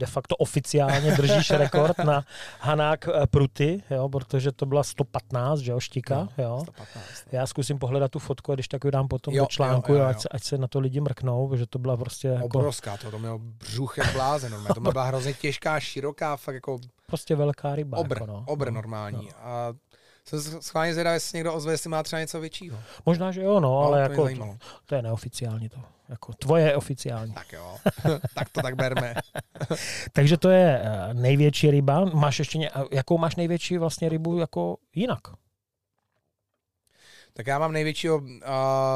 de 0.00 0.06
facto 0.06 0.36
oficiálně 0.36 1.12
držíš 1.12 1.50
rekord 1.64 1.98
na 1.98 2.24
Hanák 2.60 3.08
eh, 3.08 3.26
Pruty, 3.26 3.82
jo, 3.90 4.08
protože 4.08 4.52
to 4.52 4.66
byla 4.66 4.82
115, 4.82 5.58
že 5.58 5.72
jo, 5.72 5.80
štika, 5.80 6.28
jo. 6.38 6.60
115. 6.62 7.04
Já 7.32 7.46
zkusím 7.46 7.78
pohledat 7.78 8.10
tu 8.10 8.18
fotku 8.18 8.52
a 8.52 8.54
když 8.54 8.68
tak 8.68 8.84
ji 8.84 8.90
dám 8.90 9.08
potom 9.08 9.34
Jo, 9.34 9.42
do 9.42 9.46
článku, 9.46 9.92
jo, 9.92 9.98
jo, 9.98 10.04
jo. 10.04 10.10
Ať, 10.10 10.20
se, 10.20 10.28
ať 10.28 10.42
se 10.42 10.58
na 10.58 10.68
to 10.68 10.80
lidi 10.80 11.00
mrknou, 11.00 11.48
protože 11.48 11.66
to 11.66 11.78
byla 11.78 11.96
prostě 11.96 12.28
jako, 12.28 12.58
Obrovská, 12.58 12.96
to, 12.96 13.10
to 13.10 13.18
mělo 13.18 13.38
břuch 13.38 13.98
jak 13.98 14.12
blázen, 14.12 14.52
normálně. 14.52 14.74
to 14.74 14.80
byla 14.80 15.04
hrozně 15.04 15.34
těžká, 15.34 15.80
široká, 15.80 16.36
fakt 16.36 16.54
jako 16.54 16.78
prostě 17.06 17.36
velká 17.36 17.74
ryba. 17.74 17.98
obr, 17.98 18.16
jako 18.16 18.26
no. 18.26 18.44
obr 18.46 18.66
no. 18.66 18.74
normální. 18.74 19.32
A 19.32 19.74
jsem 20.24 20.62
schválně 20.62 20.92
zvědavý, 20.92 21.14
jestli 21.14 21.36
někdo 21.36 21.54
ozve, 21.54 21.72
jestli 21.72 21.90
má 21.90 22.02
třeba 22.02 22.20
něco 22.20 22.40
většího. 22.40 22.78
Možná, 23.06 23.32
že 23.32 23.42
jo, 23.42 23.60
no, 23.60 23.78
ale 23.78 24.08
to 24.08 24.10
jako 24.10 24.28
to, 24.28 24.56
to 24.86 24.94
je 24.94 25.02
neoficiální 25.02 25.68
to. 25.68 25.80
Jako, 26.10 26.32
tvoje 26.32 26.64
je 26.64 26.76
oficiální. 26.76 27.32
Tak 27.32 27.52
jo, 27.52 27.76
tak 28.34 28.50
to 28.50 28.62
tak 28.62 28.74
berme. 28.76 29.14
Takže 30.12 30.36
to 30.36 30.50
je 30.50 30.82
eh, 30.84 31.14
největší 31.14 31.70
ryba. 31.70 32.04
Máš 32.04 32.38
ještě 32.38 32.58
ně, 32.58 32.70
jakou 32.92 33.18
máš 33.18 33.36
největší 33.36 33.78
vlastně 33.78 34.08
rybu 34.08 34.38
jako 34.38 34.76
jinak? 34.94 35.20
Tak 37.32 37.46
já 37.46 37.58
mám 37.58 37.72
největšího 37.72 38.16
uh, 38.16 38.28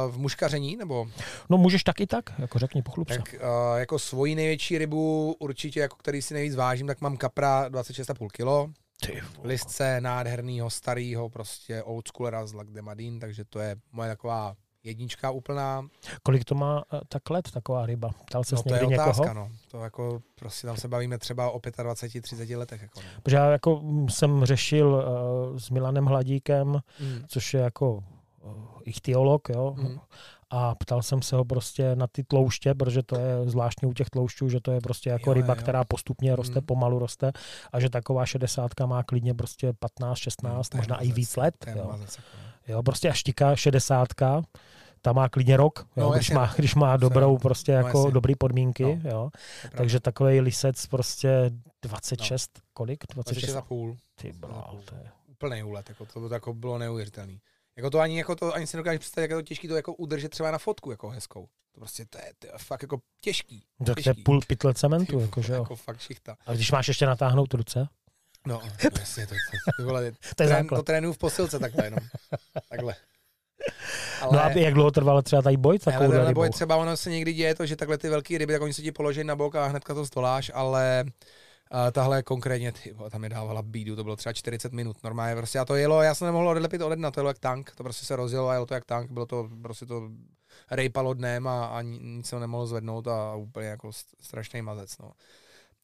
v 0.09 0.19
muškaření, 0.19 0.77
nebo 0.77 1.07
No 1.51 1.59
můžeš 1.59 1.85
tak 1.85 2.01
i 2.01 2.07
tak, 2.07 2.39
jako 2.39 2.59
řekni 2.59 2.83
pochlup 2.83 3.09
tak 3.09 3.35
uh, 3.35 3.79
jako 3.79 3.99
svoji 3.99 4.35
největší 4.35 4.79
rybu, 4.79 5.37
určitě 5.39 5.81
jako 5.81 5.97
který 5.97 6.23
si 6.23 6.35
nejvíc 6.35 6.55
vážím, 6.55 6.87
tak 6.87 7.01
mám 7.01 7.17
kapra 7.17 7.69
26,5 7.69 8.29
kilo. 8.33 8.71
Ty 9.07 9.13
vole. 9.13 9.49
Listce 9.49 10.01
nádhernýho, 10.01 10.71
starýho, 10.71 11.29
prostě 11.29 11.83
old 11.83 12.09
schoolera 12.09 12.47
z 12.47 12.53
Lac 12.53 12.69
de 12.69 12.83
Madin, 12.83 13.21
takže 13.21 13.45
to 13.45 13.61
je 13.61 13.77
moje 13.93 14.09
taková 14.09 14.57
jednička 14.85 15.31
úplná. 15.31 15.87
Kolik 16.23 16.45
to 16.45 16.55
má 16.55 16.85
eh, 16.95 17.01
tak 17.09 17.31
let, 17.31 17.51
taková 17.51 17.87
ryba? 17.87 18.11
Ptal 18.27 18.45
ses 18.45 18.59
No 18.59 18.63
to 18.63 18.75
je 18.75 18.81
někdy 18.81 18.95
otázka, 18.99 19.23
někoho? 19.29 19.35
no. 19.49 19.51
To 19.71 19.79
jako, 19.85 20.23
prostě 20.35 20.67
tam 20.67 20.77
se 20.77 20.89
bavíme 20.89 21.19
třeba 21.19 21.51
o 21.51 21.59
25-30 21.59 22.59
letech. 22.59 22.83
Jako, 22.83 23.01
no. 23.01 23.07
Protože 23.23 23.37
já 23.37 23.51
jako 23.51 23.81
mm, 23.83 24.09
jsem 24.09 24.45
řešil 24.45 24.89
uh, 24.89 25.59
s 25.59 25.71
Milanem 25.71 26.05
Hladíkem, 26.07 26.67
mm. 27.01 27.23
což 27.29 27.55
je 27.55 27.61
jako 27.61 27.93
uh, 27.95 28.03
ichtiolog, 28.85 29.49
jo, 29.49 29.75
Mhm. 29.79 29.99
a 30.51 30.75
ptal 30.75 31.03
jsem 31.03 31.23
se 31.23 31.37
ho 31.37 31.45
prostě 31.45 31.97
na 31.97 32.07
ty 32.07 32.25
tlouště, 32.25 32.75
protože 32.75 33.03
to 33.03 33.17
je 33.19 33.51
zvláštní 33.51 33.89
u 33.89 33.93
těch 33.93 34.11
tloušťů, 34.11 34.49
že 34.49 34.61
to 34.61 34.73
je 34.73 34.81
prostě 34.81 35.11
jako 35.11 35.31
Jo, 35.31 35.35
ryba, 35.35 35.55
jo, 35.55 35.61
která 35.63 35.85
postupně 35.85 36.37
roste, 36.37 36.59
Mhm. 36.59 36.67
pomalu 36.67 36.99
roste 36.99 37.33
a 37.73 37.81
že 37.81 37.91
taková 37.91 38.27
šedesátka 38.27 38.87
má 38.87 39.03
klidně 39.03 39.35
prostě 39.35 39.73
15, 39.73 40.19
16, 40.19 40.75
No, 40.75 40.79
možná 40.79 40.97
i 41.01 41.13
víc 41.13 41.37
let. 41.37 41.55
Jo. 41.77 41.89
mazec, 41.91 42.17
jako, 42.17 42.29
jo, 42.69 42.83
prostě 42.83 43.09
až 43.11 43.23
šedesátka, 43.55 44.43
ta 45.05 45.13
má 45.13 45.29
klidně 45.29 45.57
rok, 45.57 45.79
jo, 45.97 46.03
No, 46.05 46.11
když, 46.11 46.29
jasně, 46.29 46.35
má, 46.35 46.47
no. 46.47 46.53
když 46.57 46.75
má 46.75 46.97
dobrou 46.97 47.39
prostě 47.39 47.73
No, 47.73 47.79
jako 47.79 47.99
jasně. 47.99 48.13
dobrý 48.13 48.35
podmínky, 48.35 48.83
No, 49.05 49.11
jo. 49.11 49.31
To. 49.71 49.77
Takže 49.77 50.01
takový 50.01 50.41
lisec 50.41 50.87
prostě 50.87 51.51
26, 51.83 52.51
kolik? 52.73 53.05
26? 53.15 53.55
26,5. 53.57 53.97
Ty 54.15 54.33
brál, 54.33 54.81
to 54.85 54.95
je... 54.95 55.11
Úplný 55.27 55.63
úlet, 55.63 55.89
jako 55.89 56.07
to, 56.07 56.29
to 56.29 56.35
jako 56.35 56.55
bylo 56.55 56.79
neuvěřitelný. 56.79 57.41
Jako 57.77 57.91
to 57.91 57.99
ani, 58.01 58.19
jako 58.19 58.35
to, 58.37 58.55
ani 58.55 58.67
si 58.67 58.77
nedokážeš 58.77 58.99
představit, 59.01 59.23
jak 59.25 59.31
je 59.31 59.37
to 59.37 59.43
těžký 59.43 59.69
to 59.69 59.77
jako 59.77 59.95
udržet 59.95 60.29
třeba 60.29 60.51
na 60.51 60.59
fotku 60.59 60.91
jako 60.91 61.09
hezkou. 61.09 61.49
To 61.75 61.81
prostě 61.81 62.05
to 62.11 62.19
je, 62.19 62.33
to 62.39 62.47
je 62.47 62.53
fakt 62.59 62.83
jako 62.83 62.99
těžký. 63.21 63.65
Tak 63.87 64.03
to 64.05 64.11
je 64.11 64.15
půl 64.25 64.41
pytle 64.47 64.75
cementu, 64.75 65.21
jako, 65.21 65.43
že 65.43 65.53
jo. 65.53 65.59
jako 65.63 65.77
fakt 65.77 66.01
šichta. 66.01 66.37
A 66.47 66.53
když 66.55 66.71
máš 66.73 66.89
ještě 66.89 67.07
natáhnout 67.07 67.55
ruce, 67.55 67.89
No, 68.47 68.63
jasně, 69.01 69.27
to, 69.27 69.35
to, 69.35 69.73
to, 69.83 69.85
vole, 69.87 70.13
To 70.37 70.43
je 70.43 70.49
trén, 70.49 70.63
základ. 70.63 70.79
to 70.79 70.83
trénuju 70.83 71.13
v 71.13 71.19
posilce 71.19 71.59
takhle 71.59 71.85
jenom. 71.87 71.99
Takhle. 72.69 72.95
No 74.33 74.45
a 74.45 74.51
jak 74.51 74.75
dlouho 74.75 74.91
trvalo 74.91 75.23
třeba 75.23 75.43
tady 75.43 75.57
boj 75.57 75.79
s 75.79 75.87
Ale 75.87 75.97
takovou 75.99 76.27
rybou? 76.29 76.43
je 76.43 76.51
třeba 76.51 76.77
ono 76.77 76.97
se 76.97 77.11
někdy 77.11 77.33
děje 77.33 77.55
to, 77.55 77.67
že 77.67 77.77
takhle 77.77 77.99
ty 77.99 78.09
velké 78.09 78.39
ryby, 78.39 78.53
tak 78.53 78.63
oni 78.63 78.73
se 78.73 78.83
ti 78.83 78.93
položí 78.93 79.25
na 79.25 79.37
bok 79.37 79.55
a 79.55 79.67
hnedka 79.67 79.95
to 79.95 80.07
stoláš, 80.07 80.51
ale 80.55 81.05
a 81.71 81.91
tahle 81.91 82.23
konkrétně, 82.23 82.73
ty, 82.73 82.95
tam 83.11 83.21
mi 83.21 83.29
dávala 83.29 83.63
bídu, 83.63 83.97
to 83.97 84.05
bylo 84.05 84.17
třeba 84.17 84.33
40 84.33 84.73
minut, 84.73 84.97
normálně 85.05 85.37
prostě 85.37 85.59
a 85.59 85.65
to 85.65 85.75
jelo, 85.77 86.03
já 86.03 86.15
jsem 86.15 86.27
nemohl 86.27 86.49
odlepit 86.49 86.83
ode 86.83 86.97
dna, 86.97 87.11
to 87.11 87.21
jelo 87.21 87.31
jak 87.31 87.39
tank, 87.39 87.73
to 87.77 87.83
prostě 87.83 88.07
se 88.07 88.17
rozjelo 88.17 88.49
a 88.49 88.53
jelo 88.55 88.67
to 88.67 88.75
jak 88.75 88.85
tank, 88.85 89.11
bylo 89.11 89.27
to 89.27 89.49
prostě 89.63 89.87
to 89.87 90.09
rejpalo 90.71 91.15
dnem 91.15 91.47
a, 91.49 91.67
a 91.67 91.83
ni- 91.83 91.99
nic 92.03 92.27
se 92.27 92.41
nemohlo 92.41 92.67
zvednout 92.67 93.09
a, 93.09 93.31
a 93.31 93.35
úplně 93.35 93.67
jako 93.67 93.89
st- 93.89 94.15
strašný 94.21 94.63
mazec, 94.63 94.99
no. 94.99 95.13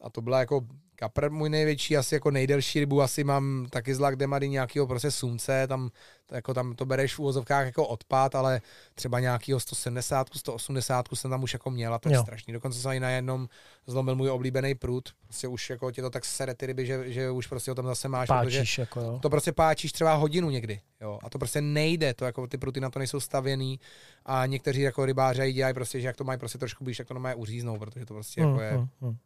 A 0.01 0.11
to 0.11 0.21
byla 0.21 0.41
jako 0.41 0.61
kapr 1.01 1.31
můj 1.31 1.49
největší, 1.49 1.97
asi 1.97 2.15
jako 2.15 2.31
nejdelší 2.31 2.81
rybu, 2.81 3.03
asi 3.03 3.25
mám 3.25 3.67
taky 3.71 3.95
z 3.95 3.99
Lagdemady 3.99 4.49
nějakého 4.49 4.87
prostě 4.87 5.11
sumce, 5.11 5.67
tam, 5.67 5.91
jako 6.33 6.55
tam 6.55 6.75
to 6.75 6.87
bereš 6.87 7.15
v 7.15 7.19
úvozovkách 7.19 7.67
jako 7.67 7.87
odpad, 7.87 8.35
ale 8.35 8.61
třeba 8.95 9.21
nějakého 9.21 9.61
170, 9.61 10.27
180 10.37 11.09
jsem 11.15 11.31
tam 11.31 11.43
už 11.43 11.53
jako 11.53 11.71
měl 11.71 11.95
a 11.95 11.99
to 11.99 12.09
je 12.09 12.15
Jo. 12.15 12.23
strašný. 12.23 12.53
Dokonce 12.53 12.79
jsem 12.79 12.93
i 12.93 13.01
na 13.01 13.11
jednom 13.11 13.49
zlomil 13.87 14.17
můj 14.17 14.31
oblíbený 14.31 14.75
prut, 14.75 15.09
prostě 15.25 15.49
už 15.49 15.71
jako 15.71 15.91
tě 15.91 16.03
to 16.03 16.11
tak 16.11 16.25
sere 16.25 16.55
ty 16.55 16.67
ryby, 16.67 16.87
že, 16.87 17.13
že 17.13 17.31
už 17.31 17.47
prostě 17.47 17.71
ho 17.71 17.75
tam 17.75 17.87
zase 17.87 18.09
máš, 18.09 18.29
protože 18.29 18.59
Páčíš, 18.59 18.79
jako 18.79 19.01
jo. 19.01 19.19
to 19.23 19.31
prostě 19.31 19.53
páčíš 19.53 19.93
třeba 19.93 20.15
hodinu 20.15 20.51
někdy, 20.51 20.81
jo, 21.01 21.19
a 21.23 21.31
to 21.31 21.39
prostě 21.39 21.61
nejde, 21.61 22.15
to 22.15 22.25
jako 22.25 22.47
ty 22.47 22.59
pruty 22.59 22.81
na 22.81 22.91
to 22.91 22.99
nejsou 22.99 23.21
stavěný 23.21 23.81
a 24.27 24.47
někteří 24.47 24.81
jako 24.81 25.07
rybáři 25.07 25.53
dělají 25.53 25.75
prostě, 25.75 26.01
že 26.01 26.07
jak 26.07 26.17
to 26.17 26.25
mají 26.25 26.39
prostě 26.39 26.59
trošku 26.59 26.85
blíž, 26.85 26.99
jak 26.99 27.09
to 27.09 27.15
mají 27.15 27.35
uříznou, 27.37 27.79
protože 27.79 28.07
to 28.07 28.15
prostě 28.15 28.41
jako 28.41 28.61
je, 28.61 28.73
Mm, 28.73 28.79
mm, 29.01 29.09
mm. 29.09 29.17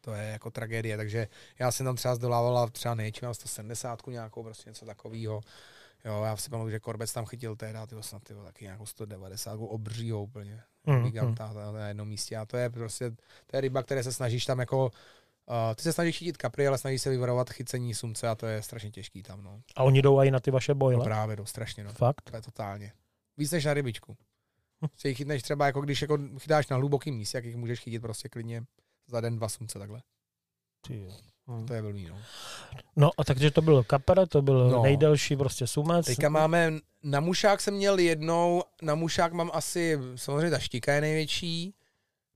To 0.00 0.14
je 0.14 0.22
jako 0.28 0.50
tragédie, 0.50 0.96
takže 0.96 1.28
já 1.58 1.72
jsem 1.72 1.86
tam 1.86 1.96
třeba 1.96 2.14
zdolával 2.14 2.68
třeba 2.68 2.94
nejčím, 2.94 3.26
mám 3.26 3.34
170 3.34 4.06
nějakou, 4.06 4.42
prostě 4.42 4.70
něco 4.70 4.86
takového. 4.86 5.40
Jo, 6.04 6.22
já 6.24 6.36
si 6.36 6.50
pamatuju, 6.50 6.70
že 6.70 6.80
Korbec 6.80 7.12
tam 7.12 7.26
chytil 7.26 7.56
tehdy, 7.56 7.78
ty 7.86 7.96
snad 8.00 8.22
ty 8.22 8.34
vole, 8.34 8.46
taky 8.46 8.64
nějakou 8.64 8.86
190, 8.86 9.54
obřího 9.60 10.22
úplně, 10.22 10.62
Mm, 10.86 11.02
giganta 11.04 11.46
mm. 11.52 11.74
na 11.74 11.88
jednom 11.88 12.08
místě 12.08 12.36
a 12.36 12.46
to 12.46 12.56
je 12.56 12.70
prostě, 12.70 13.10
to 13.46 13.56
je 13.56 13.60
ryba, 13.60 13.82
které 13.82 14.02
se 14.02 14.12
snažíš 14.12 14.44
tam 14.46 14.58
jako, 14.58 14.84
uh, 14.84 15.54
ty 15.74 15.82
se 15.82 15.92
snažíš 15.92 16.18
chytit 16.18 16.36
kapry, 16.36 16.66
ale 16.66 16.78
snažíš 16.78 17.02
se 17.02 17.10
vyvarovat 17.10 17.50
chycení 17.50 17.94
sumce 17.94 18.28
a 18.28 18.34
to 18.34 18.46
je 18.46 18.62
strašně 18.62 18.90
těžký 18.90 19.22
tam, 19.22 19.42
no. 19.42 19.60
A 19.76 19.82
oni 19.82 20.02
jdou 20.02 20.18
i 20.20 20.30
na 20.30 20.40
ty 20.40 20.50
vaše 20.50 20.72
No 20.72 20.76
boje. 20.78 20.98
právě, 20.98 21.36
no, 21.36 21.46
strašně, 21.46 21.84
no. 21.84 21.92
Fakt? 21.92 22.30
To 22.30 22.36
je 22.36 22.42
totálně. 22.42 22.92
Víc 23.36 23.50
než 23.52 23.64
na 23.64 23.74
rybičku. 23.74 24.16
Si 24.96 25.08
ji 25.08 25.14
chytneš 25.14 25.42
třeba, 25.42 25.66
jako 25.66 25.80
když 25.80 26.02
jako 26.02 26.18
chytáš 26.38 26.68
na 26.68 26.76
hlubokým 26.76 27.14
místě, 27.14 27.38
jak 27.38 27.44
jich 27.44 27.56
můžeš 27.56 27.80
chytit 27.80 28.02
prostě 28.02 28.28
klidně 28.28 28.62
za 29.10 29.20
den 29.20 29.36
dva 29.36 29.48
sumce 29.48 29.78
takhle. 29.78 30.02
Ty 30.86 30.98
jo. 31.00 31.10
Mm. 31.46 31.66
To 31.66 31.74
je 31.74 31.82
blbý, 31.82 32.06
no. 32.06 32.18
No 32.96 33.10
a 33.18 33.24
takže 33.24 33.50
to 33.50 33.62
byl 33.62 33.84
kapr, 33.84 34.26
to 34.28 34.42
byl 34.42 34.70
No. 34.70 34.82
nejdelší 34.82 35.36
prostě 35.36 35.66
sumec. 35.66 36.06
Teďka 36.06 36.28
máme, 36.28 36.72
na 37.02 37.20
mušák 37.20 37.60
jsem 37.60 37.74
měl 37.74 37.98
jednou, 37.98 38.62
na 38.82 38.94
mušák 38.94 39.32
mám 39.32 39.50
asi, 39.54 39.98
samozřejmě 40.16 40.50
ta 40.50 40.58
štika 40.58 40.92
je 40.92 41.00
největší, 41.00 41.74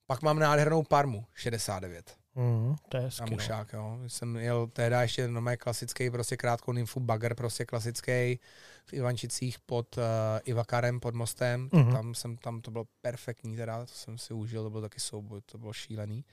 pak 0.07 0.23
mám 0.23 0.39
nádhernou 0.39 0.83
parmu, 0.83 1.25
69 1.35 2.17
Mm, 2.36 2.75
to 2.89 2.97
je 2.97 3.03
na 3.03 3.11
no. 3.20 3.27
mušák, 3.33 3.73
jo. 3.73 3.99
Jsem 4.07 4.36
jel 4.36 4.67
tehdy 4.67 4.97
ještě 5.01 5.28
normálně 5.28 5.57
klasický, 5.57 6.11
prostě 6.11 6.36
krátkou 6.36 6.73
nymfu 6.73 7.01
bagger, 7.01 7.35
prostě 7.35 7.65
klasický 7.65 8.39
v 8.86 8.93
Ivančicích 8.93 9.59
pod 9.67 9.97
uh, 9.97 10.03
Ivakarem, 10.44 11.01
pod 11.01 11.15
mostem, 11.15 11.69
Mhm. 11.73 11.83
mm-hmm. 11.83 11.93
tam 11.93 12.15
jsem, 12.15 12.36
tam 12.36 12.61
to 12.61 12.70
bylo 12.70 12.85
perfektní 13.01 13.57
teda, 13.57 13.86
to 13.86 13.93
jsem 13.94 14.19
si 14.19 14.35
užil, 14.35 14.62
to 14.62 14.70
byl 14.70 14.81
taky 14.81 15.01
souboj, 15.01 15.41
to 15.47 15.59
bylo 15.59 15.73
šílený, 15.73 16.25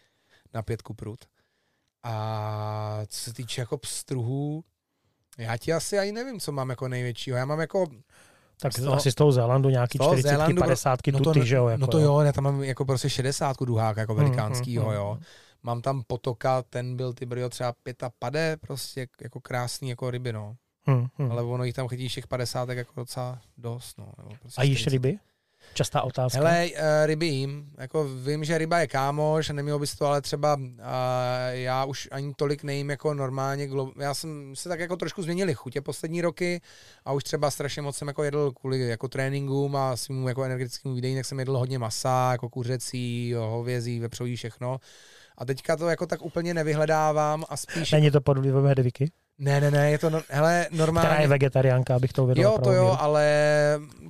na 0.53 0.61
pětku 0.61 0.93
prut. 0.93 1.19
A 2.03 2.99
co 3.07 3.17
se 3.19 3.33
týče 3.33 3.61
jako 3.61 3.77
pstruhů, 3.77 4.63
já 5.37 5.57
ti 5.57 5.73
asi 5.73 5.99
ani 5.99 6.11
nevím, 6.11 6.39
co 6.39 6.51
mám 6.51 6.69
jako 6.69 6.87
největšího. 6.87 7.37
Já 7.37 7.45
mám 7.45 7.59
jako 7.59 7.85
Tak 8.61 8.73
Z 8.73 8.83
toho- 8.83 8.95
asi 8.95 9.11
z 9.11 9.15
toho 9.15 9.31
Zélandu 9.31 9.69
nějaký 9.69 9.97
z 9.97 9.99
toho 9.99 10.13
40, 10.13 10.29
Zélandu- 10.37 10.59
50 10.59 11.11
no 11.11 11.19
to, 11.19 11.33
tuty, 11.33 11.45
že 11.47 11.55
jo? 11.55 11.67
Jako, 11.67 11.81
no 11.81 11.87
to 11.87 11.99
jo, 11.99 12.19
já 12.19 12.31
tam 12.31 12.43
mám 12.43 12.63
jako 12.63 12.85
prostě 12.85 13.09
60 13.09 13.65
duháka 13.65 14.01
jako 14.01 14.15
velikánskýho, 14.15 14.85
mm, 14.87 14.93
jo. 14.93 15.17
Mám 15.63 15.81
tam 15.81 16.03
potoka, 16.07 16.61
ten 16.61 16.95
byl 16.97 17.13
ty 17.13 17.25
bryo 17.25 17.49
třeba 17.49 17.73
pět 17.83 18.03
a 18.03 18.11
pade, 18.19 18.57
prostě 18.57 19.07
jako 19.21 19.39
krásný 19.41 19.89
jako 19.89 20.11
ryby, 20.11 20.33
no. 20.33 20.55
Hmm, 20.85 21.07
hmm. 21.17 21.31
Ale 21.31 21.43
ono 21.43 21.63
jich 21.63 21.73
tam 21.75 21.87
chytíš 21.87 22.13
těch 22.13 22.27
50 22.27 22.69
jako 22.69 22.91
docela 22.95 23.41
dost, 23.57 23.97
no. 23.97 24.11
Nebo 24.17 24.29
prostě 24.39 24.61
A 24.61 24.63
jíš 24.63 24.81
40. 24.81 24.89
ryby? 24.89 25.19
Častá 25.73 26.01
otázka. 26.01 26.37
Hele, 26.37 26.69
uh, 26.71 26.77
ryby 27.05 27.25
jím. 27.27 27.69
Jako 27.77 28.09
vím, 28.25 28.43
že 28.43 28.57
ryba 28.57 28.79
je 28.79 28.87
kámoš 28.87 29.49
nemělo 29.49 29.79
by 29.79 29.87
se 29.87 29.97
to, 29.97 30.05
ale 30.05 30.21
třeba 30.21 30.55
uh, 30.55 30.65
já 31.51 31.85
už 31.85 32.07
ani 32.11 32.33
tolik 32.37 32.63
nejím 32.63 32.89
jako 32.89 33.13
normálně. 33.13 33.67
Glo- 33.67 33.91
já 33.99 34.13
jsem 34.13 34.55
se 34.55 34.69
tak 34.69 34.79
jako 34.79 34.95
trošku 34.95 35.23
změnili 35.23 35.53
chutě 35.53 35.81
poslední 35.81 36.21
roky 36.21 36.61
a 37.05 37.13
už 37.13 37.23
třeba 37.23 37.51
strašně 37.51 37.81
moc 37.81 37.97
jsem 37.97 38.07
jako 38.07 38.23
jedl 38.23 38.51
kvůli 38.51 38.79
jako 38.79 39.07
tréninkům 39.07 39.75
a 39.75 39.95
svým 39.97 40.27
jako 40.27 40.43
energetickému 40.43 40.95
výdejím, 40.95 41.17
tak 41.17 41.25
jsem 41.25 41.39
jedl 41.39 41.57
hodně 41.57 41.79
masa, 41.79 42.29
jako 42.31 42.49
kuřecí, 42.49 43.33
hovězí, 43.37 43.99
vepřový, 43.99 44.35
všechno. 44.35 44.79
A 45.37 45.45
teďka 45.45 45.77
to 45.77 45.89
jako 45.89 46.05
tak 46.05 46.21
úplně 46.21 46.53
nevyhledávám 46.53 47.45
a 47.49 47.57
spíš... 47.57 47.91
Není 47.91 48.11
to 48.11 48.21
pod 48.21 48.37
vlivem 48.37 48.65
Hedviky, 48.65 49.11
Ne, 49.41 49.61
ne, 49.61 49.71
ne, 49.71 49.91
je 49.91 49.97
to, 49.97 50.09
no, 50.09 50.21
hele, 50.29 50.67
normálně... 50.71 51.07
která 51.07 51.21
je 51.21 51.27
vegetariánka, 51.27 51.95
abych 51.95 52.13
to 52.13 52.23
uvěděl. 52.23 52.43
Jo, 52.43 52.57
to 52.63 52.71
jo, 52.71 52.97
ale 52.99 53.25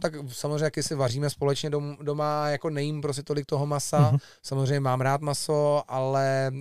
tak 0.01 0.13
samozřejmě, 0.27 0.63
jak 0.63 0.73
si 0.81 0.95
vaříme 0.95 1.29
společně 1.29 1.69
dom, 1.69 1.97
doma, 2.01 2.49
jako 2.49 2.69
nejím 2.69 3.01
prostě 3.01 3.23
tolik 3.23 3.45
toho 3.45 3.65
masa. 3.65 3.99
Mhm. 3.99 4.09
Mm-hmm. 4.15 4.19
Samozřejmě 4.43 4.79
mám 4.79 5.01
rád 5.01 5.21
maso, 5.21 5.83
ale 5.87 6.51
uh, 6.53 6.57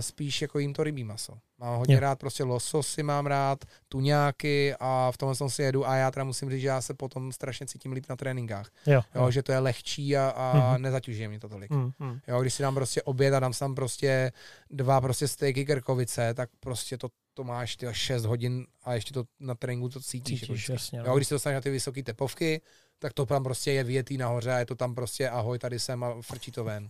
spíš 0.00 0.42
jako 0.42 0.58
jím 0.58 0.72
to 0.72 0.82
rybí 0.82 1.04
maso. 1.04 1.32
Mám 1.62 1.78
hodně 1.78 1.94
Jo. 1.94 2.00
rád 2.00 2.18
prostě 2.18 2.44
lososy, 2.44 3.02
mám 3.02 3.26
rád, 3.26 3.64
tuňáky 3.88 4.74
a 4.80 5.10
v 5.12 5.16
tomhle 5.16 5.36
tom 5.36 5.50
si 5.50 5.62
jedu 5.62 5.88
a 5.88 5.96
já 5.96 6.10
teda 6.10 6.24
musím 6.24 6.50
říct, 6.50 6.60
že 6.60 6.66
já 6.68 6.80
se 6.80 6.94
potom 6.94 7.32
strašně 7.32 7.66
cítím 7.66 7.92
líp 7.92 8.04
na 8.08 8.16
tréninkách. 8.16 8.70
Jo, 8.86 9.02
Jo, 9.14 9.30
že 9.30 9.42
to 9.42 9.52
je 9.52 9.58
lehčí 9.58 10.16
a, 10.16 10.28
a 10.36 10.52
Mhm. 10.56 10.62
mm-hmm. 10.62 10.80
nezaťužuje 10.80 11.28
mě 11.28 11.40
to 11.40 11.48
tolik. 11.48 11.70
Hmm, 11.70 11.90
hmm. 12.00 12.18
Jo, 12.28 12.40
když 12.40 12.54
si 12.54 12.62
dám 12.62 12.74
prostě 12.74 13.02
oběd 13.02 13.34
a 13.34 13.40
dám 13.40 13.52
si 13.52 13.58
tam 13.60 13.74
prostě 13.74 14.32
dva 14.70 15.00
prostě 15.00 15.28
stejky 15.28 15.64
krkovice, 15.64 16.34
tak 16.34 16.50
prostě 16.60 16.98
to, 16.98 17.08
to 17.34 17.44
máš 17.44 17.76
ty 17.76 17.86
6 17.92 18.24
hodin 18.24 18.66
a 18.84 18.94
ještě 18.94 19.14
to 19.14 19.24
na 19.40 19.54
tréninku 19.54 19.88
to 19.88 20.00
cítíš. 20.00 20.40
Cítíš, 20.40 20.68
jasně. 20.68 20.98
Jo, 20.98 21.04
No. 21.06 21.16
když 21.16 21.28
se 21.28 21.34
dostaneš 21.34 21.54
na 21.54 21.60
ty 21.60 21.70
vysoké 21.70 22.02
tepovky, 22.02 22.60
tak 22.98 23.12
to 23.12 23.26
tam 23.26 23.44
prostě 23.44 23.72
je 23.72 23.84
větý 23.84 24.18
nahoře 24.18 24.52
a 24.52 24.58
je 24.58 24.66
to 24.66 24.74
tam 24.74 24.94
prostě 24.94 25.28
ahoj, 25.28 25.58
tady 25.58 25.78
jsem 25.78 26.04
a 26.04 26.14
frčí 26.22 26.50
to 26.50 26.64
ven. 26.64 26.88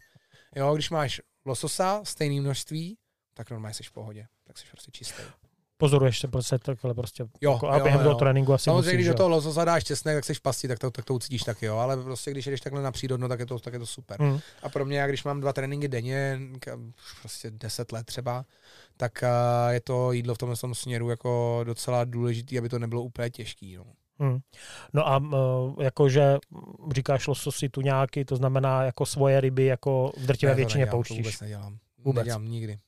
Jo, 0.56 0.74
když 0.74 0.90
máš 0.90 1.20
lososa, 1.44 2.00
stejné 2.04 2.40
množství, 2.40 2.96
tak 3.34 3.50
normálně 3.50 3.74
jsi 3.74 3.82
v 3.82 3.92
pohodě. 3.92 4.26
Tak 4.44 4.58
jsi 4.58 4.64
prostě 4.70 4.90
čistý. 4.90 5.22
Pozoruješ 5.76 6.20
se 6.20 6.28
prostě 6.28 6.58
takhle 6.58 6.94
prostě. 6.94 7.24
Jo, 7.40 7.52
jako, 7.52 7.68
a 7.68 7.76
jo, 7.76 7.82
během 7.82 8.00
jo. 8.00 8.04
toho 8.04 8.18
tréninku 8.18 8.52
asi 8.52 8.64
Samozřejmě, 8.64 8.82
musíš, 8.82 8.94
když 8.94 9.06
do 9.06 9.14
toho 9.14 9.28
lososa 9.28 9.64
dáš 9.64 9.84
česnek, 9.84 10.16
tak 10.16 10.24
jsi 10.24 10.34
v 10.34 10.40
pasti, 10.40 10.68
tak 10.68 10.78
to, 10.78 10.90
tak 10.90 11.04
to 11.04 11.14
ucítíš 11.14 11.42
taky, 11.42 11.66
jo. 11.66 11.76
Ale 11.76 12.02
prostě, 12.02 12.30
když 12.30 12.46
jdeš 12.46 12.60
takhle 12.60 12.82
na 12.82 12.92
přírodno, 12.92 13.28
tak 13.28 13.40
je 13.40 13.46
to, 13.46 13.58
tak 13.58 13.72
je 13.72 13.78
to 13.78 13.86
super. 13.86 14.20
Hmm. 14.20 14.38
A 14.62 14.68
pro 14.68 14.84
mě, 14.84 14.98
já 14.98 15.06
když 15.06 15.24
mám 15.24 15.40
dva 15.40 15.52
tréninky 15.52 15.88
denně, 15.88 16.40
prostě 17.20 17.50
10 17.50 17.92
let 17.92 18.06
třeba, 18.06 18.44
tak 18.96 19.22
a, 19.22 19.70
je 19.70 19.80
to 19.80 20.12
jídlo 20.12 20.34
v 20.34 20.38
tomhle 20.38 20.56
tom 20.56 20.74
směru 20.74 21.10
jako 21.10 21.60
docela 21.64 22.04
důležité, 22.04 22.58
aby 22.58 22.68
to 22.68 22.78
nebylo 22.78 23.02
úplně 23.02 23.30
těžký. 23.30 23.76
No. 23.76 23.84
Hmm. 24.18 24.38
No 24.92 25.08
a 25.08 25.18
uh, 25.18 25.82
jakože 25.82 26.36
mm, 26.50 26.92
říkáš 26.92 27.26
lososy, 27.26 27.68
tuňáky, 27.68 28.24
to 28.24 28.36
znamená 28.36 28.82
jako 28.82 29.06
svoje 29.06 29.40
ryby, 29.40 29.64
jako 29.64 30.12
v 30.16 30.26
drtivé 30.26 30.52
Ne, 30.52 30.56
většině 30.56 30.84
nedělám, 30.84 30.90
To 30.90 30.96
pouštíš. 30.96 31.18
vůbec 31.18 31.40
nedělám. 31.40 31.78
Vůbec. 31.98 32.24
Nedělám 32.24 32.44
nikdy. 32.44 32.78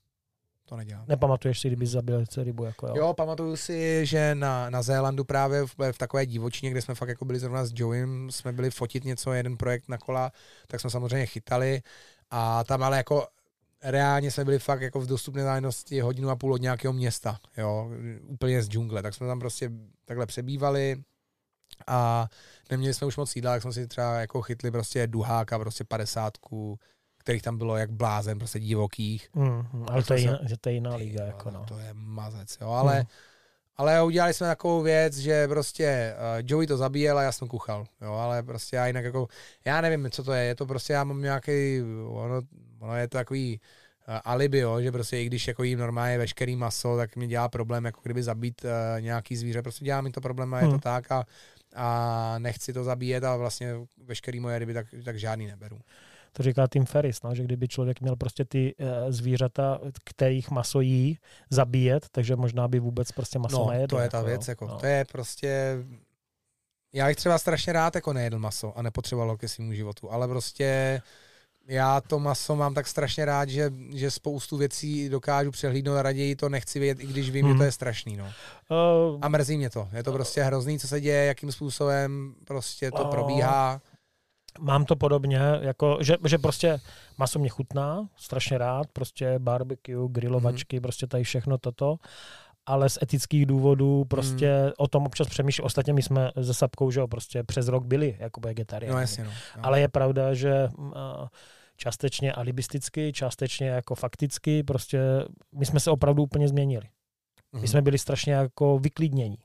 To 0.66 0.76
nedělám. 0.76 1.04
Nepamatuješ 1.08 1.60
si, 1.60 1.68
kdyby 1.68 1.86
zabil 1.86 2.24
rybu, 2.36 2.64
jako 2.64 2.86
jo. 2.86 2.94
Jo, 2.96 3.14
pamatuju 3.14 3.56
si, 3.56 4.06
že 4.06 4.34
na, 4.34 4.70
na 4.70 4.82
Zélandu 4.82 5.24
právě 5.24 5.66
v, 5.66 5.92
v 5.92 5.98
takové 5.98 6.26
divočině, 6.26 6.70
kde 6.70 6.82
jsme 6.82 6.94
fakt 6.94 7.08
jako 7.08 7.24
byli 7.24 7.38
zrovna 7.38 7.64
s 7.64 7.72
Joeym, 7.74 8.30
jsme 8.30 8.52
byli 8.52 8.70
fotit 8.70 9.04
něco, 9.04 9.32
jeden 9.32 9.56
projekt 9.56 9.88
na 9.88 9.98
kola, 9.98 10.32
tak 10.66 10.80
jsme 10.80 10.90
samozřejmě 10.90 11.26
chytali 11.26 11.82
a 12.30 12.64
tam 12.64 12.82
ale 12.82 12.96
jako 12.96 13.26
reálně 13.82 14.30
jsme 14.30 14.44
byli 14.44 14.58
fakt 14.58 14.80
jako 14.80 15.00
v 15.00 15.06
dostupné 15.06 15.42
zájemnosti 15.42 16.00
hodinu 16.00 16.30
a 16.30 16.36
půl 16.36 16.52
od 16.52 16.60
nějakého 16.60 16.92
města, 16.92 17.38
jo, 17.56 17.90
úplně 18.22 18.62
z 18.62 18.68
džungle, 18.68 19.02
tak 19.02 19.14
jsme 19.14 19.26
tam 19.26 19.40
prostě 19.40 19.70
takhle 20.04 20.26
přebývali 20.26 21.02
a 21.86 22.28
neměli 22.70 22.94
jsme 22.94 23.06
už 23.06 23.16
moc 23.16 23.36
jídla, 23.36 23.52
tak 23.52 23.62
jsme 23.62 23.72
si 23.72 23.86
třeba 23.86 24.14
jako 24.14 24.42
chytli 24.42 24.70
prostě 24.70 25.06
duháka, 25.06 25.58
prostě 25.58 25.84
padesátku, 25.84 26.78
kterých 27.24 27.42
tam 27.42 27.58
bylo 27.58 27.76
jak 27.76 27.90
blázen, 27.90 28.38
prostě 28.38 28.60
divokých. 28.60 29.28
Hmm, 29.34 29.60
hmm. 29.72 29.84
Ale 29.88 30.02
to 30.02 30.14
je, 30.14 30.20
jiná, 30.20 30.38
že 30.46 30.56
to 30.56 30.68
je 30.68 30.74
jiná 30.74 30.90
Ty 30.90 30.96
liga, 30.96 31.24
jako 31.24 31.50
no. 31.50 31.64
To 31.68 31.78
je 31.78 31.88
mazec, 31.92 32.58
jo, 32.60 32.68
ale, 32.68 32.94
Hmm. 32.94 33.06
ale 33.76 34.02
udělali 34.02 34.34
jsme 34.34 34.46
takovou 34.46 34.82
věc, 34.82 35.18
že 35.18 35.48
prostě 35.48 36.14
uh, 36.16 36.42
Joey 36.46 36.66
to 36.66 36.76
zabíjel 36.76 37.18
a 37.18 37.22
já 37.22 37.32
jsem 37.32 37.48
kuchal, 37.48 37.86
jo, 38.02 38.12
ale 38.12 38.42
prostě 38.42 38.76
já 38.76 38.86
jinak 38.86 39.04
jako, 39.04 39.28
já 39.64 39.80
nevím, 39.80 40.10
co 40.10 40.24
to 40.24 40.32
je, 40.32 40.44
je 40.44 40.54
to 40.54 40.66
prostě, 40.66 40.92
já 40.92 41.04
mám 41.04 41.22
nějaký, 41.22 41.80
ono, 42.06 42.40
ono 42.80 42.96
je 42.96 43.08
to 43.08 43.18
takový 43.18 43.60
uh, 44.08 44.14
alibi, 44.24 44.58
jo, 44.58 44.80
že 44.80 44.92
prostě 44.92 45.20
i 45.20 45.26
když 45.26 45.48
jako 45.48 45.62
jím 45.62 45.78
normálně 45.78 46.18
veškerý 46.18 46.56
maso, 46.56 46.96
tak 46.96 47.16
mi 47.16 47.26
dělá 47.26 47.48
problém, 47.48 47.84
jako 47.84 48.00
kdyby 48.02 48.22
zabít 48.22 48.64
uh, 48.64 49.00
nějaký 49.00 49.36
zvíře, 49.36 49.62
prostě 49.62 49.84
dělá 49.84 50.00
mi 50.00 50.10
to 50.10 50.20
problém 50.20 50.54
a 50.54 50.58
je 50.58 50.64
Hmm. 50.64 50.72
to 50.72 50.78
tak 50.78 51.12
a, 51.12 51.24
a 51.76 52.34
nechci 52.38 52.72
to 52.72 52.84
zabíjet 52.84 53.24
a 53.24 53.36
vlastně 53.36 53.74
veškerý 54.04 54.40
moje 54.40 54.58
ryby 54.58 54.74
tak, 54.74 54.86
tak 55.04 55.18
žádný 55.18 55.46
neberu. 55.46 55.78
To 56.36 56.42
říká 56.42 56.66
Tim 56.72 56.84
Ferris, 56.84 57.22
no, 57.22 57.34
že 57.34 57.42
kdyby 57.42 57.68
člověk 57.68 58.00
měl 58.00 58.16
prostě 58.16 58.44
ty 58.44 58.74
uh, 58.80 58.86
zvířata, 59.08 59.80
kterých 60.04 60.50
maso 60.50 60.80
jí, 60.80 61.18
zabíjet, 61.50 62.06
takže 62.10 62.36
možná 62.36 62.68
by 62.68 62.80
vůbec 62.80 63.12
prostě 63.12 63.38
maso 63.38 63.58
no, 63.58 63.70
nejedl. 63.70 63.96
to 63.96 64.02
je 64.02 64.08
ta 64.08 64.16
jako, 64.16 64.26
věc, 64.28 64.48
jako, 64.48 64.66
no. 64.66 64.78
to 64.78 64.86
je 64.86 65.04
prostě, 65.12 65.76
já 66.92 67.06
bych 67.06 67.16
třeba 67.16 67.38
strašně 67.38 67.72
rád 67.72 67.94
jako 67.94 68.12
nejedl 68.12 68.38
maso 68.38 68.78
a 68.78 68.82
nepotřeboval 68.82 69.36
ke 69.36 69.48
svému 69.48 69.72
životu, 69.72 70.12
ale 70.12 70.28
prostě 70.28 71.00
já 71.68 72.00
to 72.00 72.18
maso 72.18 72.56
mám 72.56 72.74
tak 72.74 72.86
strašně 72.86 73.24
rád, 73.24 73.48
že, 73.48 73.72
že 73.94 74.10
spoustu 74.10 74.56
věcí 74.56 75.08
dokážu 75.08 75.50
přehlídnout 75.50 75.96
a 75.96 76.02
raději 76.02 76.36
to 76.36 76.48
nechci 76.48 76.78
vědět, 76.78 77.04
i 77.04 77.06
když 77.06 77.30
vím, 77.30 77.44
Mhm. 77.46 77.54
že 77.54 77.58
to 77.58 77.64
je 77.64 77.72
strašný. 77.72 78.16
No. 78.16 78.24
Uh, 78.24 79.18
A 79.22 79.28
mrzí 79.28 79.56
mě 79.56 79.70
to. 79.70 79.88
Je 79.92 80.02
to 80.02 80.12
prostě 80.12 80.42
hrozný, 80.42 80.78
co 80.78 80.88
se 80.88 81.00
děje, 81.00 81.24
jakým 81.24 81.52
způsobem 81.52 82.34
prostě 82.44 82.90
to 82.90 83.04
No. 83.04 83.10
probíhá. 83.10 83.80
Mám 84.60 84.84
to 84.84 84.97
podobně, 84.97 85.41
jako, 85.60 85.99
že, 86.00 86.16
že 86.26 86.39
prostě 86.39 86.81
maso 87.18 87.39
mě 87.39 87.49
chutná, 87.49 88.08
strašně 88.16 88.58
rád, 88.58 88.86
prostě 88.92 89.39
barbecue, 89.39 90.08
grilovačky, 90.08 90.76
mm. 90.76 90.83
prostě 90.83 91.07
tady 91.07 91.24
všechno 91.24 91.58
toto, 91.58 91.97
ale 92.66 92.89
z 92.89 92.99
etických 93.02 93.47
důvodů 93.47 94.05
prostě 94.05 94.62
mm. 94.66 94.73
o 94.78 94.89
tom 94.89 95.07
občas 95.07 95.28
přemýšlím. 95.28 95.65
Ostatně 95.65 95.92
my 95.92 96.02
jsme 96.02 96.31
se 96.42 96.55
Sapkou, 96.55 96.91
že 96.91 97.00
jo, 97.00 97.08
prostě 97.08 97.42
přes 97.42 97.68
rok 97.68 97.84
byli 97.84 98.16
jako 98.18 98.41
vegetariáni. 98.41 98.94
No 98.94 99.00
jasně, 99.00 99.24
no. 99.24 99.31
no. 99.57 99.66
Ale 99.66 99.81
je 99.81 99.89
pravda, 99.89 100.34
že 100.34 100.68
mm, 100.78 100.92
částečně 101.76 102.33
alibisticky, 102.33 103.12
částečně 103.12 103.68
jako 103.68 103.94
fakticky, 103.94 104.62
prostě 104.62 105.00
my 105.52 105.66
jsme 105.66 105.81
se 105.81 105.91
opravdu 105.91 106.23
úplně 106.23 106.49
změnili. 106.49 106.84
My 107.52 107.58
Mhm. 107.58 107.68
jsme 107.68 107.83
byli 107.83 107.99
strašně 107.99 108.33
jako 108.33 108.78
vyklidnění. 108.78 109.39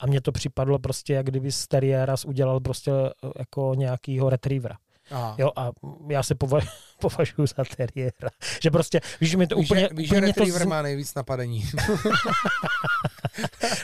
A 0.00 0.06
mně 0.06 0.20
to 0.20 0.32
připadlo 0.32 0.78
prostě, 0.78 1.14
jak 1.14 1.26
kdyby 1.26 1.52
z 1.52 1.66
teriéra 1.68 2.14
udělal 2.26 2.60
prostě 2.60 2.90
eh, 2.90 3.30
jako 3.38 3.72
nějakýho 3.76 4.30
retrievera. 4.30 4.76
Aha. 5.10 5.34
Jo, 5.38 5.50
a 5.56 5.70
já 6.08 6.22
se 6.22 6.34
pova- 6.34 6.68
považuji 7.00 7.46
za 7.46 7.64
teriéra. 7.76 8.28
Že 8.62 8.70
prostě, 8.70 9.00
víš, 9.20 9.34
mi 9.34 9.46
to 9.46 9.56
Víš, 9.56 9.70
úplně, 9.70 9.88
víš, 9.92 10.08
že 10.08 10.14
to 10.14 10.20
retriever 10.20 10.62
z... 10.62 10.66
má 10.66 10.82
nejvíc 10.82 11.14
napadení. 11.14 11.64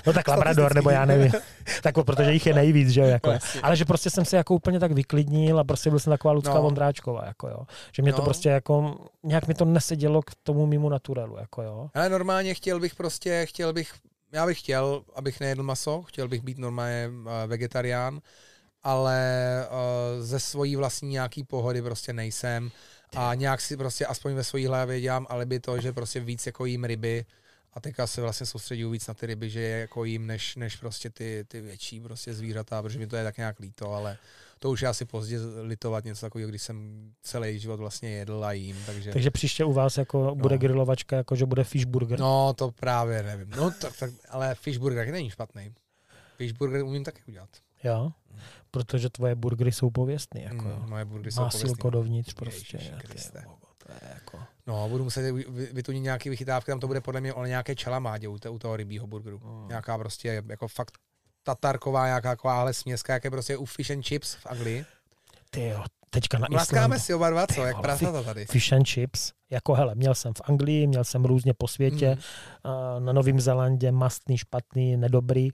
No 0.07 0.12
tak 0.12 0.28
Labrador, 0.32 0.74
nebo 0.74 0.91
já 0.91 1.05
nevím. 1.05 1.32
tak 1.82 1.94
protože 1.94 2.32
jich 2.32 2.47
je 2.47 2.55
nejvíc, 2.55 2.89
že 2.89 3.00
jo, 3.00 3.07
jako. 3.07 3.32
Ale 3.62 3.76
že 3.76 3.84
prostě 3.84 4.10
jsem 4.10 4.24
se 4.24 4.36
jako 4.36 4.55
úplně 4.55 4.81
tak 4.81 4.92
vyklidnil 4.92 5.58
a 5.58 5.65
prostě 5.65 5.91
byl 5.91 5.99
jsem 5.99 6.10
taková 6.10 6.32
Lucka 6.32 6.55
No. 6.55 6.62
Vondráčková, 6.62 7.23
jako 7.26 7.49
jo. 7.49 7.58
Že 7.97 8.02
mě 8.02 8.12
to 8.12 8.18
No. 8.18 8.24
prostě 8.24 8.49
jako, 8.49 8.94
nějak 9.23 9.49
mi 9.49 9.55
to 9.55 9.65
nesedělo 9.65 10.23
k 10.23 10.31
tomu 10.42 10.66
mimo 10.66 10.89
naturelu, 10.91 11.36
jako 11.41 11.62
jo. 11.62 11.89
Ale 11.94 12.08
normálně 12.08 12.55
chtěl 12.55 12.81
bych 12.81 12.94
prostě, 12.94 13.47
chtěl 13.47 13.73
bych, 13.73 13.92
já 14.32 14.46
bych 14.46 14.58
chtěl, 14.58 15.04
abych 15.14 15.40
nejedl 15.40 15.62
maso, 15.62 16.02
chtěl 16.02 16.28
bych 16.28 16.42
být 16.42 16.58
normálně 16.58 17.10
eh, 17.10 17.46
vegetarián, 17.46 18.20
ale 18.82 19.20
uh, 19.70 20.24
ze 20.24 20.40
svojí 20.40 20.76
vlastní 20.76 21.08
nějaký 21.08 21.44
pohody 21.44 21.82
prostě 21.82 22.12
nejsem 22.12 22.70
a 23.16 23.34
nějak 23.34 23.60
si 23.60 23.76
prostě 23.76 24.06
aspoň 24.06 24.34
ve 24.34 24.44
svojí 24.44 24.66
hlavě 24.66 25.00
dělám 25.00 25.26
alibi 25.28 25.60
to, 25.60 25.80
že 25.80 25.92
prostě 25.92 26.20
víc 26.20 26.46
jako 26.46 26.64
jím 26.64 26.84
ryby 26.84 27.24
a 27.72 27.80
teďka 27.80 28.06
se 28.06 28.20
vlastně 28.20 28.46
soustředím 28.46 28.92
víc 28.92 29.06
na 29.06 29.14
ty 29.14 29.26
ryby, 29.26 29.50
že 29.50 29.60
je 29.60 29.78
jako 29.80 30.04
jím, 30.04 30.26
než, 30.26 30.56
než 30.56 30.76
prostě 30.76 31.10
ty, 31.10 31.44
ty 31.48 31.60
větší 31.60 32.00
prostě 32.00 32.34
zvířata, 32.34 32.82
protože 32.82 32.98
mi 32.98 33.06
to 33.06 33.16
je 33.16 33.24
tak 33.24 33.36
nějak 33.36 33.58
líto, 33.58 33.92
ale 33.92 34.18
to 34.62 34.70
už 34.70 34.82
je 34.82 34.89
asi 34.89 35.05
pozdě 35.05 35.39
litovat 35.62 36.05
něco 36.05 36.26
takového, 36.26 36.49
když 36.49 36.62
jsem 36.62 37.08
celý 37.23 37.58
život 37.58 37.76
vlastně 37.76 38.10
jedl 38.10 38.44
a 38.44 38.52
jím, 38.52 38.76
takže... 38.86 39.12
Takže 39.12 39.31
příště 39.31 39.65
u 39.65 39.73
vás 39.73 39.99
jako 39.99 40.34
bude 40.34 40.58
grilovačka, 40.58 41.16
jako 41.16 41.36
že 41.36 41.47
bude 41.47 41.65
fish 41.65 41.84
burger. 41.84 42.18
No, 42.20 42.52
to 42.57 42.70
právě 42.70 43.23
nevím. 43.23 43.50
No, 43.57 43.70
tak, 43.70 43.97
tak, 43.99 44.10
ale 44.28 44.55
fishburger 44.55 45.02
taky 45.02 45.12
není 45.12 45.31
špatný. 45.31 45.74
Fishburger 46.36 46.82
umím 46.82 47.05
taky 47.05 47.23
udělat. 47.28 47.49
Jo? 47.84 48.12
Protože 48.70 49.10
tvoje 49.10 49.34
burgery 49.34 49.73
jsou 49.73 49.91
pověstný, 49.91 50.42
jako. 50.42 50.65
Mm, 50.65 50.89
moje 50.91 51.05
burgery 51.05 51.32
jsou 51.32 51.41
Másilko 51.41 51.66
pověstný. 51.66 51.91
dovnitř 51.91 52.34
prostě. 52.34 52.76
Ježiši 52.76 52.92
jo, 52.92 52.99
ty 53.00 53.07
Kriste. 53.07 53.41
bogo, 53.44 53.66
to 53.78 53.92
je 53.92 54.10
jako... 54.15 54.39
No, 54.66 54.89
budu 54.89 55.05
muset 55.05 55.32
vy- 55.32 55.44
vy- 55.49 55.68
vytunit 55.73 56.02
nějaký 56.02 56.28
vychytávky, 56.31 56.70
tam 56.70 56.81
to 56.81 56.86
bude 56.86 57.00
podle 57.00 57.20
mě 57.20 57.34
o 57.34 57.44
nějaké 57.47 57.74
čelamádě 57.74 58.28
u, 58.28 58.39
toho 58.58 58.76
rybího 58.76 59.07
burgeru. 59.07 59.41
Mm. 59.44 59.68
Nějaká 59.68 59.99
prostě 59.99 60.42
jako 60.49 60.68
fakt 60.68 60.99
tatarková, 61.42 62.06
nějaká 62.06 62.30
takováhle 62.30 62.74
směska, 62.74 63.12
jak 63.12 63.24
je 63.24 63.30
prostě 63.30 63.56
u 63.56 63.64
fish 63.64 63.90
and 63.90 64.02
chips 64.02 64.34
v 64.34 64.46
Anglii. 64.46 64.84
Ty 65.50 65.68
jo, 65.68 65.84
teďka 66.10 66.38
na 66.38 66.46
Mlaskáme 66.50 66.84
Islandu. 66.96 66.98
si 67.04 67.14
oba 67.14 67.30
dva, 67.30 67.46
co? 67.46 67.54
Ty 67.54 67.60
Jak 67.60 67.80
prasata 67.80 68.22
tady. 68.22 68.46
Fish 68.46 68.72
and 68.72 68.84
chips. 68.88 69.32
Jako 69.50 69.74
hele, 69.74 69.94
měl 69.94 70.14
jsem 70.14 70.32
v 70.34 70.40
Anglii, 70.44 70.86
měl 70.86 71.04
jsem 71.04 71.24
různě 71.24 71.54
po 71.54 71.68
světě, 71.68 72.18
Mm. 72.98 73.04
na 73.04 73.12
Novém 73.12 73.40
Zelandě, 73.40 73.92
mastný, 73.92 74.38
špatný, 74.38 74.96
nedobrý, 74.96 75.48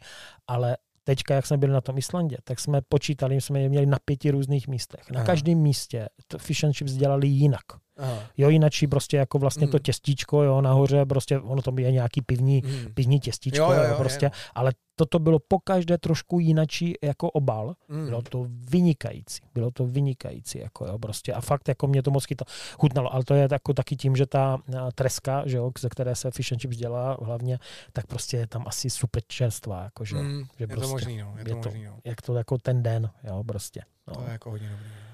ale 0.47 0.77
teďka, 1.05 1.35
jak 1.35 1.47
jsme 1.47 1.57
byli 1.57 1.73
na 1.73 1.81
tom 1.81 1.99
Islandě, 1.99 2.37
tak 2.45 2.61
jsme 2.61 2.81
počítali, 2.89 3.41
jsme 3.41 3.61
je 3.61 3.69
měli 3.69 3.87
na 3.87 3.99
pěti 4.05 4.31
různých 4.31 4.69
místech. 4.69 5.11
Na 5.11 5.17
Aha. 5.21 5.27
každém 5.27 5.59
místě 5.59 6.09
fish 6.39 6.65
and 6.65 6.73
chips 6.73 6.93
dělali 6.93 7.29
jinak. 7.29 7.63
Aha. 7.99 8.19
Jo, 8.37 8.49
jinak 8.49 8.73
prostě 8.91 9.17
jako 9.17 9.39
vlastně 9.39 9.67
Mm. 9.67 9.73
to 9.73 9.79
těstíčko, 9.79 10.43
jo, 10.43 10.61
nahoře 10.61 11.07
prostě, 11.07 11.39
ono 11.39 11.63
to 11.63 11.73
je 11.79 11.93
nějaký 11.93 12.23
pivní, 12.23 12.63
Mm. 12.67 12.95
pivní 12.95 13.21
těstíčko, 13.21 13.65
Jo, 13.65 13.73
jo, 13.73 13.83
jo, 13.83 13.89
jo, 13.89 13.95
prostě, 13.99 14.27
je, 14.27 14.31
ale 14.55 14.73
toto 14.97 15.19
bylo 15.19 15.39
pokaždé 15.49 15.99
trošku 15.99 16.39
jinačí 16.41 16.95
jako 17.03 17.31
obal. 17.31 17.75
Mm. 17.89 18.05
Bylo 18.07 18.23
to 18.23 18.47
vynikající. 18.49 19.41
Bylo 19.55 19.71
to 19.71 19.87
vynikající. 19.87 20.59
Jako 20.59 20.87
jo, 20.87 20.99
prostě. 20.99 21.33
A 21.33 21.41
fakt 21.41 21.69
jako 21.69 21.87
mě 21.87 22.03
to 22.03 22.11
moc 22.11 22.25
chytalo. 22.25 22.47
chutnalo. 22.81 23.15
Ale 23.15 23.25
to 23.25 23.35
je 23.35 23.49
jako 23.53 23.73
taky 23.75 23.97
tím, 23.97 24.17
že 24.17 24.27
ta 24.27 24.59
a, 24.79 24.93
treska, 24.95 25.43
že 25.47 25.57
jo, 25.57 25.71
ze 25.81 25.89
které 25.89 26.15
se 26.15 26.31
fish 26.31 26.53
and 26.53 26.59
chips 26.61 26.77
dělá 26.77 27.17
hlavně, 27.23 27.59
tak 27.93 28.07
prostě 28.07 28.37
je 28.37 28.47
tam 28.47 28.65
asi 28.67 28.91
super 28.91 29.23
čerstvá. 29.27 29.83
Jako, 29.85 30.05
že, 30.05 30.17
jo. 30.17 30.23
Mm. 30.23 30.45
že 30.59 30.65
Je 30.65 30.67
to 30.69 30.75
prostě 30.75 30.93
možný, 30.93 31.19
no. 31.19 31.35
Je 31.39 31.45
to 31.45 31.51
je 31.51 31.57
to- 31.63 31.69
možný, 31.69 31.85
no. 31.85 31.99
Jak 32.05 32.23
to 32.23 32.35
jako 32.35 32.59
ten 32.59 32.83
den, 32.83 33.11
jo, 33.25 33.45
prostě. 33.47 33.81
No. 34.09 34.15
To 34.15 34.23
je 34.23 34.31
jako 34.33 34.51
hodně 34.51 34.69
dobrý. 34.71 34.85
no. 34.85 35.08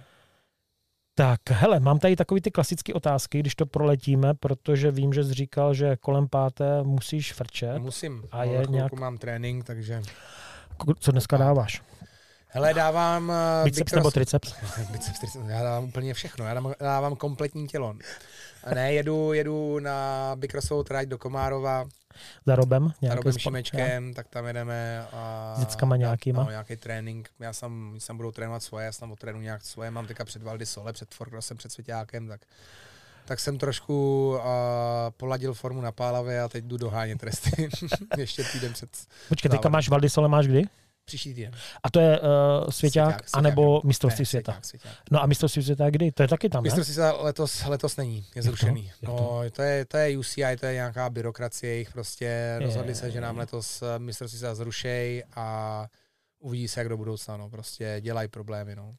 Tak, 1.17 1.41
hele, 1.51 1.81
mám 1.81 1.99
tady 1.99 2.17
takový 2.17 2.41
ty 2.41 2.51
klasické 2.51 2.95
otázky, 2.95 3.41
když 3.41 3.55
to 3.55 3.67
proletíme, 3.67 4.35
protože 4.35 4.91
vím, 4.91 5.13
že 5.13 5.25
jsi 5.25 5.35
říkal, 5.35 5.75
že 5.75 5.97
kolem 5.97 6.29
páté 6.29 6.83
musíš 6.83 7.33
frčet. 7.33 7.79
Musím. 7.79 8.25
A 8.33 8.45
je 8.45 8.63
nějak... 8.69 8.93
mám 8.93 9.19
trénink, 9.19 9.65
takže... 9.65 10.03
Co 11.01 11.13
dneska 11.13 11.37
dáváš? 11.37 11.83
Hele, 12.49 12.75
dávám... 12.75 13.29
Uh, 13.29 13.65
Biceps 13.65 13.93
nebo 13.93 14.11
triceps? 14.11 14.55
Biceps, 14.93 15.19
triceps, 15.19 15.49
já 15.49 15.63
dávám 15.63 15.85
úplně 15.85 16.15
všechno, 16.15 16.47
já 16.47 16.55
dávám, 16.55 16.75
dávám 16.81 17.17
kompletní 17.17 17.69
tělo. 17.69 17.95
A 18.65 18.75
ne, 18.75 18.93
jedu, 18.93 19.33
jedu 19.33 19.79
na 19.79 20.33
Bikrosovou 20.37 20.83
trať 20.83 21.09
do 21.09 21.19
Komárova, 21.19 21.85
Za 22.47 22.57
Robem? 22.57 22.87
a 22.87 22.95
Nějaký 23.01 23.17
Robem? 23.17 23.39
Šimečkem, 23.39 24.15
tak 24.15 24.29
tam 24.29 24.47
jedeme 24.47 25.07
a... 25.13 25.55
S 25.57 25.61
dětskama 25.61 25.97
nějakýma? 25.97 26.45
No, 26.45 26.51
nějaký 26.51 26.77
trénink, 26.77 27.31
já 27.41 27.53
sam, 27.53 27.89
oni 27.91 28.01
sam 28.01 28.17
budou 28.17 28.33
trénovat 28.33 28.63
svoje, 28.63 28.87
já 28.87 28.93
sam 28.93 29.13
otrénu 29.13 29.41
nějak 29.41 29.65
svoje, 29.65 29.91
mám 29.91 30.07
teďka 30.07 30.25
před 30.25 30.43
Valdy 30.43 30.67
Sole, 30.67 30.93
před 30.93 31.15
Forkrosem, 31.15 31.57
před 31.57 31.73
Svěťákem, 31.73 32.29
tak 32.29 32.41
tak 33.27 33.41
jsem 33.41 33.59
trošku 33.59 34.29
uh, 34.37 34.43
poladil 35.17 35.55
formu 35.55 35.81
na 35.81 35.93
pálavě 35.93 36.43
a 36.43 36.49
teď 36.49 36.65
jdu 36.65 36.77
dohánět 36.77 37.21
tresty. 37.21 37.71
Ještě 38.19 38.45
týden 38.45 38.73
před 38.73 38.91
Počkej, 39.29 39.51
teďka 39.51 39.69
máš 39.69 39.89
Valdisole, 39.89 40.29
máš 40.29 40.47
kdy? 40.47 40.65
Příští 41.05 41.35
týden. 41.35 41.53
A 41.83 41.91
to 41.91 42.01
je 42.01 42.21
uh, 42.21 42.27
svěťák, 42.71 43.11
Svěťák, 43.11 43.31
anebo 43.33 43.63
jo. 43.63 43.81
mistrovství 43.85 44.23
Ne, 44.23 44.27
světa? 44.27 44.53
Svěťák, 44.53 44.65
svěťák. 44.65 45.11
No 45.11 45.23
a 45.23 45.27
mistrovství 45.27 45.63
světa 45.63 45.91
kdy? 45.91 46.13
To 46.13 46.23
je 46.23 46.29
taky 46.29 46.49
tam, 46.49 46.63
ne? 46.63 46.67
Mistrovství 46.67 46.95
světa 46.95 47.13
letos, 47.23 47.65
letos 47.65 47.97
není, 47.97 48.27
je 48.35 48.43
zrušený. 48.43 48.87
Jak 48.87 49.03
No, 49.03 49.41
to 49.53 49.63
je, 49.63 49.85
to 49.85 49.97
je 49.97 50.19
UCI, 50.19 50.57
to 50.61 50.67
je 50.67 50.73
nějaká 50.75 51.11
byrokracie, 51.11 51.73
jejich 51.73 51.93
prostě 51.93 52.25
Je, 52.25 52.59
rozhodli 52.61 52.95
se, 52.95 53.11
že 53.11 53.21
nám 53.21 53.39
letos 53.39 53.83
eh, 53.83 53.99
mistrovství 53.99 54.39
světa 54.39 54.55
zrušej 54.55 55.25
a 55.37 55.87
uvidí 56.39 56.69
se, 56.69 56.81
jak 56.81 56.89
do 56.89 56.97
budoucna, 56.97 57.37
no, 57.37 57.51
prostě 57.51 57.97
dělají 58.01 58.29
problémy, 58.29 58.77
no. 58.77 58.95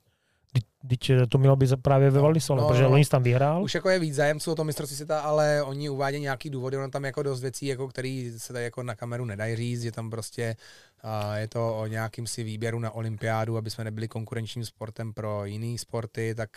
Teď 0.90 1.12
to 1.30 1.38
mělo 1.38 1.56
být 1.56 1.70
právě 1.82 2.10
ve 2.10 2.18
No, 2.18 2.24
Valdisole, 2.24 2.62
no, 2.62 2.68
protože 2.68 2.84
no. 2.84 2.90
loni 2.90 3.06
jsi 3.06 3.12
tam 3.12 3.24
vyhrál. 3.24 3.64
Už 3.64 3.76
jako 3.76 3.90
je 3.90 4.00
víc 4.00 4.16
zájemců 4.16 4.52
o 4.52 4.56
to 4.56 4.64
mistrovství 4.64 4.96
světa, 4.96 5.20
ale 5.20 5.64
oni 5.64 5.90
uvádějí 5.90 6.24
nějaký 6.24 6.50
důvody, 6.50 6.78
ono 6.78 6.90
tam 6.90 7.06
jako 7.06 7.24
dost 7.24 7.42
věcí, 7.42 7.66
jako 7.66 7.88
který 7.88 8.34
se 8.38 8.54
tady 8.54 8.66
jako 8.66 8.84
na 8.84 8.96
kameru 8.96 9.26
nedají 9.26 9.56
říct, 9.56 9.82
že 9.82 9.92
tam 9.92 10.10
prostě 10.10 10.56
a 11.04 11.38
je 11.38 11.48
to 11.48 11.80
o 11.80 11.88
nějakým 11.88 12.28
si 12.28 12.44
výběru 12.44 12.80
na 12.80 12.92
olympiádu, 12.92 13.58
aby 13.58 13.70
jsme 13.70 13.84
nebyli 13.84 14.08
konkurenčním 14.08 14.66
sportem 14.66 15.14
pro 15.14 15.46
jiný 15.46 15.78
sporty, 15.78 16.36
tak 16.36 16.50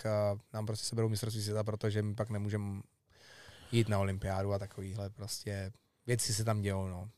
nám 0.55 0.67
prostě 0.67 0.87
seberou 0.87 1.09
mistrovství 1.09 1.43
světa, 1.43 1.65
protože 1.65 2.03
my 2.03 2.15
pak 2.15 2.31
nemůžeme 2.31 2.81
jít 3.73 3.89
na 3.89 3.99
olympiádu 3.99 4.53
a 4.53 4.59
takovýhle 4.59 5.11
prostě 5.11 5.73
věci 6.07 6.35
se 6.35 6.45
tam 6.45 6.61
dějou, 6.61 6.87
no. 6.87 7.09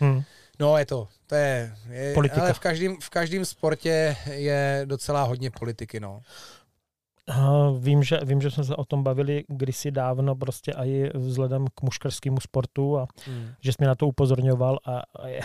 Hm. 0.00 0.22
No 0.60 0.78
je 0.78 0.86
to, 0.86 1.08
to 1.26 1.34
je, 1.34 1.74
je 1.90 2.14
Politika. 2.14 2.40
ale 2.42 2.52
v 2.52 2.58
každém, 2.58 2.96
v 3.00 3.10
každém 3.10 3.44
sportě 3.44 4.16
je 4.32 4.82
docela 4.84 5.22
hodně 5.22 5.50
politiky, 5.50 6.00
no. 6.00 6.20
Vím 7.78 8.02
že, 8.02 8.18
vím, 8.24 8.40
že 8.40 8.50
jsme 8.50 8.64
se 8.64 8.76
o 8.76 8.84
tom 8.84 9.02
bavili 9.02 9.44
kdysi 9.48 9.90
dávno 9.90 10.34
prostě 10.36 10.72
i 10.72 11.18
vzhledem 11.18 11.66
k 11.74 11.82
muškarskému 11.82 12.40
sportu 12.40 12.98
a 12.98 13.06
Hmm. 13.26 13.48
že 13.60 13.72
jsi 13.72 13.76
mě 13.78 13.88
na 13.88 13.94
to 13.94 14.06
upozorňoval 14.06 14.78
a, 14.84 15.02
a 15.18 15.26
je, 15.28 15.40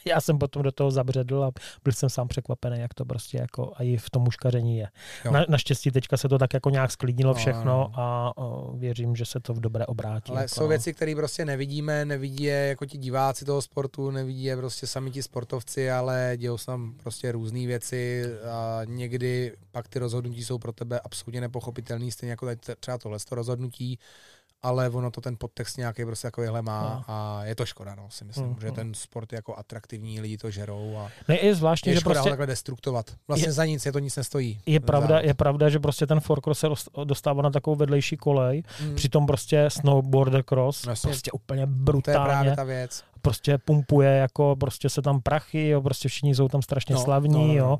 já 0.06 0.20
jsem 0.20 0.38
potom 0.38 0.62
do 0.62 0.72
toho 0.72 0.90
zabředl 0.90 1.44
a 1.44 1.50
byl 1.84 1.92
jsem 1.92 2.08
sám 2.08 2.28
překvapený, 2.28 2.80
jak 2.80 2.94
to 2.94 3.04
prostě 3.04 3.38
jako 3.38 3.72
a 3.76 3.82
i 3.82 3.96
v 3.96 4.10
tom 4.10 4.22
muškaření 4.22 4.78
je. 4.78 4.88
Na, 5.30 5.44
naštěstí 5.48 5.90
teďka 5.90 6.16
se 6.16 6.28
to 6.28 6.38
tak 6.38 6.54
jako 6.54 6.70
nějak 6.70 6.90
sklidnilo 6.90 7.34
všechno 7.34 7.64
no, 7.64 7.72
no. 7.72 7.92
a 7.94 8.32
o, 8.36 8.72
věřím, 8.76 9.16
že 9.16 9.24
se 9.24 9.40
to 9.40 9.54
v 9.54 9.60
dobré 9.60 9.86
obrátí. 9.86 10.32
Ale 10.32 10.42
jako, 10.42 10.54
jsou 10.54 10.62
no. 10.62 10.68
věci, 10.68 10.94
které 10.94 11.14
prostě 11.14 11.44
nevidíme, 11.44 12.04
nevidí 12.04 12.44
je 12.44 12.54
jako 12.54 12.86
ti 12.86 12.98
diváci 12.98 13.44
toho 13.44 13.62
sportu, 13.62 14.10
nevidí 14.10 14.44
je 14.44 14.56
prostě 14.56 14.86
sami 14.86 15.10
ti 15.10 15.22
sportovci, 15.22 15.90
ale 15.90 16.32
dějou 16.36 16.58
se 16.58 16.66
tam 16.66 16.94
prostě 17.02 17.32
různé 17.32 17.66
věci 17.66 18.24
a 18.50 18.80
někdy 18.84 19.56
pak 19.70 19.88
ty 19.88 19.98
rozhodnutí 19.98 20.44
jsou 20.44 20.58
pro 20.58 20.72
tebe 20.72 21.00
absolutně 21.00 21.40
nepochopitelné, 21.40 22.10
stejně 22.10 22.30
jako 22.30 22.48
třeba 22.80 22.98
tohle 22.98 23.18
to 23.28 23.34
rozhodnutí 23.34 23.98
ale 24.62 24.90
ono 24.90 25.10
to 25.10 25.20
ten 25.20 25.36
podtext 25.38 25.78
nějaký 25.78 26.04
prostě 26.04 26.28
takovýhle 26.28 26.62
má 26.62 26.82
no. 26.82 27.14
a 27.14 27.44
je 27.44 27.54
to 27.54 27.66
škoda, 27.66 27.94
no, 27.94 28.06
si 28.10 28.24
myslím, 28.24 28.46
mm, 28.46 28.56
že 28.60 28.68
mm. 28.68 28.74
ten 28.74 28.94
sport 28.94 29.32
je 29.32 29.36
jako 29.36 29.56
atraktivní, 29.56 30.20
lidi 30.20 30.38
to 30.38 30.50
žerou 30.50 30.96
a 30.96 31.10
no 31.28 31.34
je 31.42 31.54
zvláštní, 31.54 31.90
je 31.90 31.94
že 31.94 32.00
škoda 32.00 32.14
prostě, 32.14 32.28
ho 32.28 32.32
takhle 32.32 32.46
destruktovat. 32.46 33.10
Vlastně 33.28 33.48
je, 33.48 33.52
za 33.52 33.64
nic, 33.64 33.86
je 33.86 33.92
to 33.92 33.98
nic 33.98 34.16
nestojí. 34.16 34.60
Je 34.66 34.80
pravda, 34.80 35.20
je 35.20 35.34
pravda, 35.34 35.68
že 35.68 35.78
prostě 35.78 36.06
ten 36.06 36.20
four 36.20 36.54
se 36.54 36.66
dostává 37.04 37.42
na 37.42 37.50
takovou 37.50 37.76
vedlejší 37.76 38.16
kolej, 38.16 38.62
mm. 38.82 38.94
přitom 38.94 39.26
prostě 39.26 39.64
snowboarder 39.68 40.42
cross, 40.42 40.84
vlastně, 40.84 41.08
prostě 41.08 41.32
úplně 41.32 41.66
brutálně. 41.66 42.18
To 42.18 42.20
je 42.20 42.34
právě 42.34 42.56
ta 42.56 42.64
věc 42.64 43.04
prostě 43.22 43.58
pumpuje, 43.58 44.10
jako 44.10 44.56
prostě 44.60 44.88
se 44.88 45.02
tam 45.02 45.20
prachy, 45.20 45.68
jo, 45.68 45.82
prostě 45.82 46.08
všichni 46.08 46.34
jsou 46.34 46.48
tam 46.48 46.62
strašně 46.62 46.94
no, 46.94 47.00
slavní, 47.00 47.32
no, 47.32 47.40
no, 47.40 47.46
no. 47.46 47.54
jo, 47.54 47.78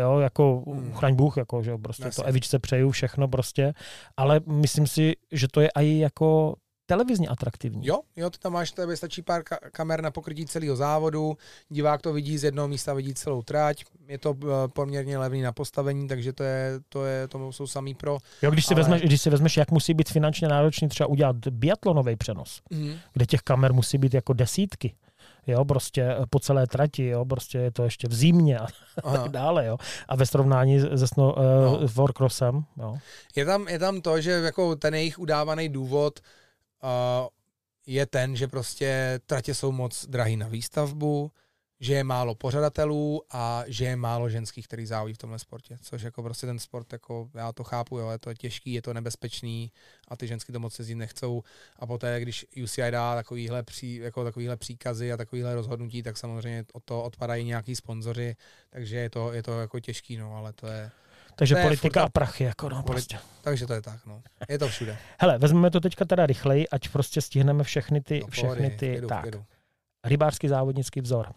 jo, 0.00 0.18
jako 0.18 0.62
hmm. 0.66 0.92
chraň 0.92 1.14
Bůh, 1.14 1.36
jako, 1.36 1.62
že 1.62 1.70
jo, 1.70 1.78
prostě 1.78 2.04
Jasně. 2.04 2.22
to 2.22 2.28
Evičce 2.28 2.58
přeju 2.58 2.90
všechno 2.90 3.28
prostě, 3.28 3.74
ale 4.16 4.40
myslím 4.46 4.86
si, 4.86 5.12
že 5.32 5.48
to 5.48 5.60
je 5.60 5.68
i 5.74 5.98
jako 5.98 6.54
televizně 6.92 7.28
atraktivní. 7.28 7.86
Jo, 7.86 8.00
jo, 8.16 8.30
ty 8.30 8.38
tam 8.38 8.52
máš, 8.52 8.72
tebe 8.72 8.96
stačí 8.96 9.22
pár 9.22 9.42
ka- 9.42 9.70
kamer 9.72 10.02
na 10.02 10.10
pokrytí 10.10 10.46
celého 10.46 10.76
závodu, 10.76 11.36
divák 11.68 12.02
to 12.02 12.12
vidí 12.12 12.38
z 12.38 12.44
jednoho 12.44 12.68
místa, 12.68 12.94
vidí 12.94 13.14
celou 13.14 13.42
trať, 13.42 13.84
je 14.08 14.18
to 14.18 14.30
uh, 14.30 14.50
poměrně 14.68 15.18
levný 15.18 15.42
na 15.42 15.52
postavení, 15.52 16.08
takže 16.08 16.32
to 16.32 16.44
je, 16.44 16.80
to 16.88 17.04
je, 17.04 17.28
to 17.28 17.52
jsou 17.52 17.66
samý 17.66 17.94
pro. 17.94 18.18
Jo, 18.42 18.50
když 18.50 18.66
si, 18.66 18.74
ale... 18.74 18.82
vezmeš, 18.82 19.02
když 19.02 19.22
si 19.22 19.30
vezmeš, 19.30 19.56
jak 19.56 19.70
musí 19.70 19.94
být 19.94 20.08
finančně 20.08 20.48
náročný 20.48 20.88
třeba 20.88 21.06
udělat 21.06 21.36
biatlonový 21.36 22.16
přenos, 22.16 22.62
mm. 22.70 22.94
kde 23.12 23.26
těch 23.26 23.40
kamer 23.40 23.72
musí 23.72 23.98
být 23.98 24.14
jako 24.14 24.32
desítky 24.32 24.94
jo, 25.46 25.64
prostě 25.64 26.02
eh, 26.02 26.26
po 26.30 26.38
celé 26.38 26.66
trati, 26.66 27.06
jo, 27.06 27.24
prostě 27.24 27.58
je 27.58 27.70
to 27.70 27.84
ještě 27.84 28.08
v 28.08 28.14
zimě 28.14 28.58
a 28.58 28.66
tak 29.12 29.28
dále, 29.28 29.66
jo. 29.66 29.76
A 30.08 30.16
ve 30.16 30.26
srovnání 30.26 30.80
se 30.80 31.06
sno, 31.06 31.34
uh, 31.34 31.42
no. 31.42 31.88
Warcrossem, 31.94 32.64
jo. 32.78 32.96
Je 33.36 33.44
tam, 33.44 33.68
je 33.68 33.78
tam 33.78 34.00
to, 34.00 34.20
že 34.20 34.30
jako 34.30 34.76
ten 34.76 34.94
jejich 34.94 35.18
udávaný 35.18 35.68
důvod 35.68 36.20
je 37.86 38.06
ten, 38.06 38.36
že 38.36 38.48
prostě 38.48 39.20
tratě 39.26 39.54
jsou 39.54 39.72
moc 39.72 40.06
drahý 40.06 40.36
na 40.36 40.48
výstavbu, 40.48 41.32
že 41.82 41.94
je 41.94 42.04
málo 42.04 42.34
pořadatelů 42.34 43.22
a 43.30 43.64
že 43.66 43.84
je 43.84 43.96
málo 43.96 44.28
ženských, 44.28 44.66
který 44.66 44.86
závodí 44.86 45.14
v 45.14 45.18
tomhle 45.18 45.38
sportě. 45.38 45.78
Což 45.82 46.02
jako 46.02 46.22
prostě 46.22 46.46
ten 46.46 46.58
sport, 46.58 46.92
jako 46.92 47.30
já 47.34 47.52
to 47.52 47.64
chápu, 47.64 47.98
jo, 47.98 48.10
je 48.10 48.18
to 48.18 48.34
těžký, 48.34 48.72
je 48.72 48.82
to 48.82 48.94
nebezpečný 48.94 49.72
a 50.08 50.16
ty 50.16 50.26
ženský 50.26 50.52
to 50.52 50.60
moc 50.60 50.74
se 50.74 50.94
nechcou. 50.94 51.42
A 51.76 51.86
poté, 51.86 52.20
když 52.20 52.46
UCI 52.62 52.90
dá 52.90 53.14
takovýhle, 53.14 53.62
pří, 53.62 53.96
jako 53.96 54.24
takovýhle 54.24 54.56
příkazy 54.56 55.12
a 55.12 55.16
takovýhle 55.16 55.54
rozhodnutí, 55.54 56.02
tak 56.02 56.16
samozřejmě 56.16 56.64
od 56.72 56.84
to 56.84 57.02
odpadají 57.02 57.44
nějaký 57.44 57.76
sponzoři, 57.76 58.36
takže 58.70 58.96
je 58.96 59.10
to, 59.10 59.32
je 59.32 59.42
to 59.42 59.60
jako 59.60 59.80
těžký, 59.80 60.16
no, 60.16 60.36
ale 60.36 60.52
to 60.52 60.66
je, 60.66 60.90
takže 61.36 61.56
politika 61.56 62.02
a 62.02 62.08
prachy, 62.08 62.44
jako 62.44 62.68
no, 62.68 62.82
prostě. 62.82 63.18
Takže 63.42 63.66
to 63.66 63.72
je 63.72 63.82
tak, 63.82 64.06
no. 64.06 64.22
Je 64.48 64.58
to 64.58 64.68
všude. 64.68 64.98
Hele, 65.18 65.38
vezmeme 65.38 65.70
to 65.70 65.80
teďka 65.80 66.04
teda 66.04 66.26
rychleji, 66.26 66.68
ať 66.68 66.88
prostě 66.88 67.20
stihneme 67.20 67.64
všechny 67.64 68.00
ty, 68.00 68.20
no, 68.20 68.26
všechny 68.26 68.70
ty, 68.70 68.86
jedu, 68.86 69.08
tak. 69.08 69.24
Jedu. 69.24 69.44
Rybářský 70.04 70.48
závodnický 70.48 71.00
vzor 71.00 71.32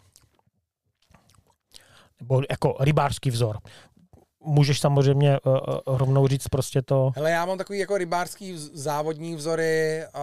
nebo 2.20 2.42
jako 2.50 2.76
rybářský 2.80 3.30
vzor. 3.30 3.60
Můžeš 4.40 4.80
samozřejmě 4.80 5.40
uh, 5.40 5.54
uh, 5.54 5.98
rovnou 5.98 6.28
říct 6.28 6.48
prostě 6.48 6.82
to. 6.82 7.12
Hele, 7.16 7.32
já 7.32 7.46
mám 7.46 7.58
takový 7.58 7.80
jako 7.80 7.98
rybářský 7.98 8.58
závodní 8.58 9.36
vzory. 9.36 10.04
Uh, 10.16 10.22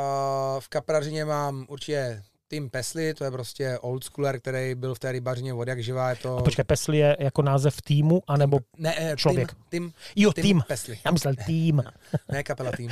v 0.61 0.69
Kaprařině 0.69 1.25
mám 1.25 1.67
určitě 1.69 2.23
Tim 2.53 2.71
Pesli, 2.71 3.15
to 3.15 3.25
je 3.25 3.31
prostě 3.31 3.79
old 3.79 4.05
schooler, 4.05 4.41
který 4.41 4.75
byl 4.75 4.95
v 4.95 4.99
té 4.99 5.13
rybařině 5.13 5.55
od 5.55 5.69
jak 5.69 5.83
živá. 5.83 6.11
Je 6.11 6.17
to... 6.17 6.37
A 6.37 6.43
počkej, 6.43 6.65
Pesli 6.65 6.99
je 6.99 7.17
jako 7.21 7.43
název 7.43 7.83
týmu, 7.83 8.23
anebo 8.29 8.59
ne, 8.79 8.97
ne, 9.01 9.17
člověk? 9.17 9.49
Tim, 9.49 9.61
Tim, 9.69 9.93
jo, 10.17 10.33
tým. 10.33 10.43
tým 10.43 10.63
Pesli. 10.69 10.99
Já 11.05 11.11
myslel 11.11 11.35
tým. 11.47 11.83
ne, 12.33 12.43
kapela 12.43 12.73
tým. 12.73 12.91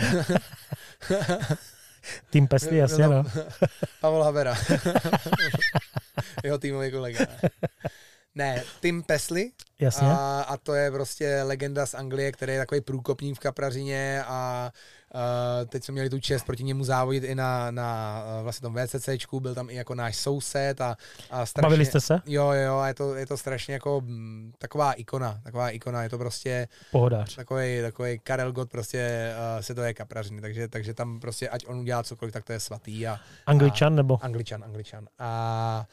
tým 2.31 2.49
Pesli, 2.49 2.77
jasně, 2.77 3.09
no. 3.09 3.25
Pavel 4.01 4.23
Havera. 4.23 4.57
Jeho 6.45 6.59
týmový 6.59 6.91
kolega. 6.91 7.27
Ne, 8.35 8.65
Tim 8.81 9.03
Pesley. 9.03 9.53
Jasně. 9.81 10.09
A, 10.09 10.45
a 10.49 10.57
to 10.57 10.75
je 10.75 10.91
prostě 10.91 11.43
legenda 11.43 11.87
z 11.87 11.95
Anglie, 11.95 12.33
který 12.33 12.53
je 12.53 12.59
takový 12.59 12.81
průkopník 12.81 13.37
v 13.37 13.41
Kaprařině 13.41 14.25
a 14.27 14.71
Uh, 15.15 15.69
teď 15.69 15.85
jsme 15.85 15.93
měli 15.93 16.11
tu 16.11 16.21
čest 16.21 16.47
proti 16.47 16.65
němu 16.65 16.85
závodit 16.85 17.25
i 17.25 17.35
na, 17.35 17.71
na 17.71 18.23
uh, 18.37 18.43
vlastně 18.43 18.63
tom 18.63 18.77
VCCčku, 18.77 19.41
byl 19.41 19.55
tam 19.55 19.71
i 19.71 19.75
jako 19.75 19.95
náš 19.95 20.17
soused 20.17 20.81
a, 20.81 20.97
a 21.31 21.47
strašně, 21.47 21.67
Bavili 21.67 21.87
jste 21.87 22.01
se? 22.01 22.21
Jo, 22.27 22.51
jo, 22.51 22.79
a 22.79 22.89
je 22.89 22.95
to, 22.95 23.15
je 23.15 23.27
to 23.27 23.37
strašně 23.37 23.75
jako 23.75 24.03
m, 24.05 24.07
mm, 24.07 24.53
taková 24.59 24.93
ikona, 24.93 25.41
taková 25.45 25.71
ikona, 25.71 26.03
je 26.03 26.09
to 26.09 26.19
prostě 26.19 26.69
Pohodář. 26.93 27.37
Takový, 27.37 27.81
takový 27.83 28.19
Karel 28.19 28.53
Gott 28.53 28.71
prostě 28.71 29.33
uh, 29.57 29.63
se 29.63 29.75
to 29.75 29.83
je 29.83 29.95
kaprařiny, 29.95 30.41
takže, 30.41 30.69
takže 30.69 30.95
tam 30.95 31.21
prostě 31.21 31.49
ať 31.49 31.67
on 31.67 31.79
udělá 31.79 32.03
cokoliv, 32.03 32.35
tak 32.35 32.45
to 32.45 32.53
je 32.53 32.61
svatý. 32.61 33.07
A, 33.07 33.21
Angličan 33.47 33.93
a, 33.93 33.97
nebo? 33.97 34.25
Angličan, 34.25 34.65
Angličan. 34.65 35.07
A 35.19 35.87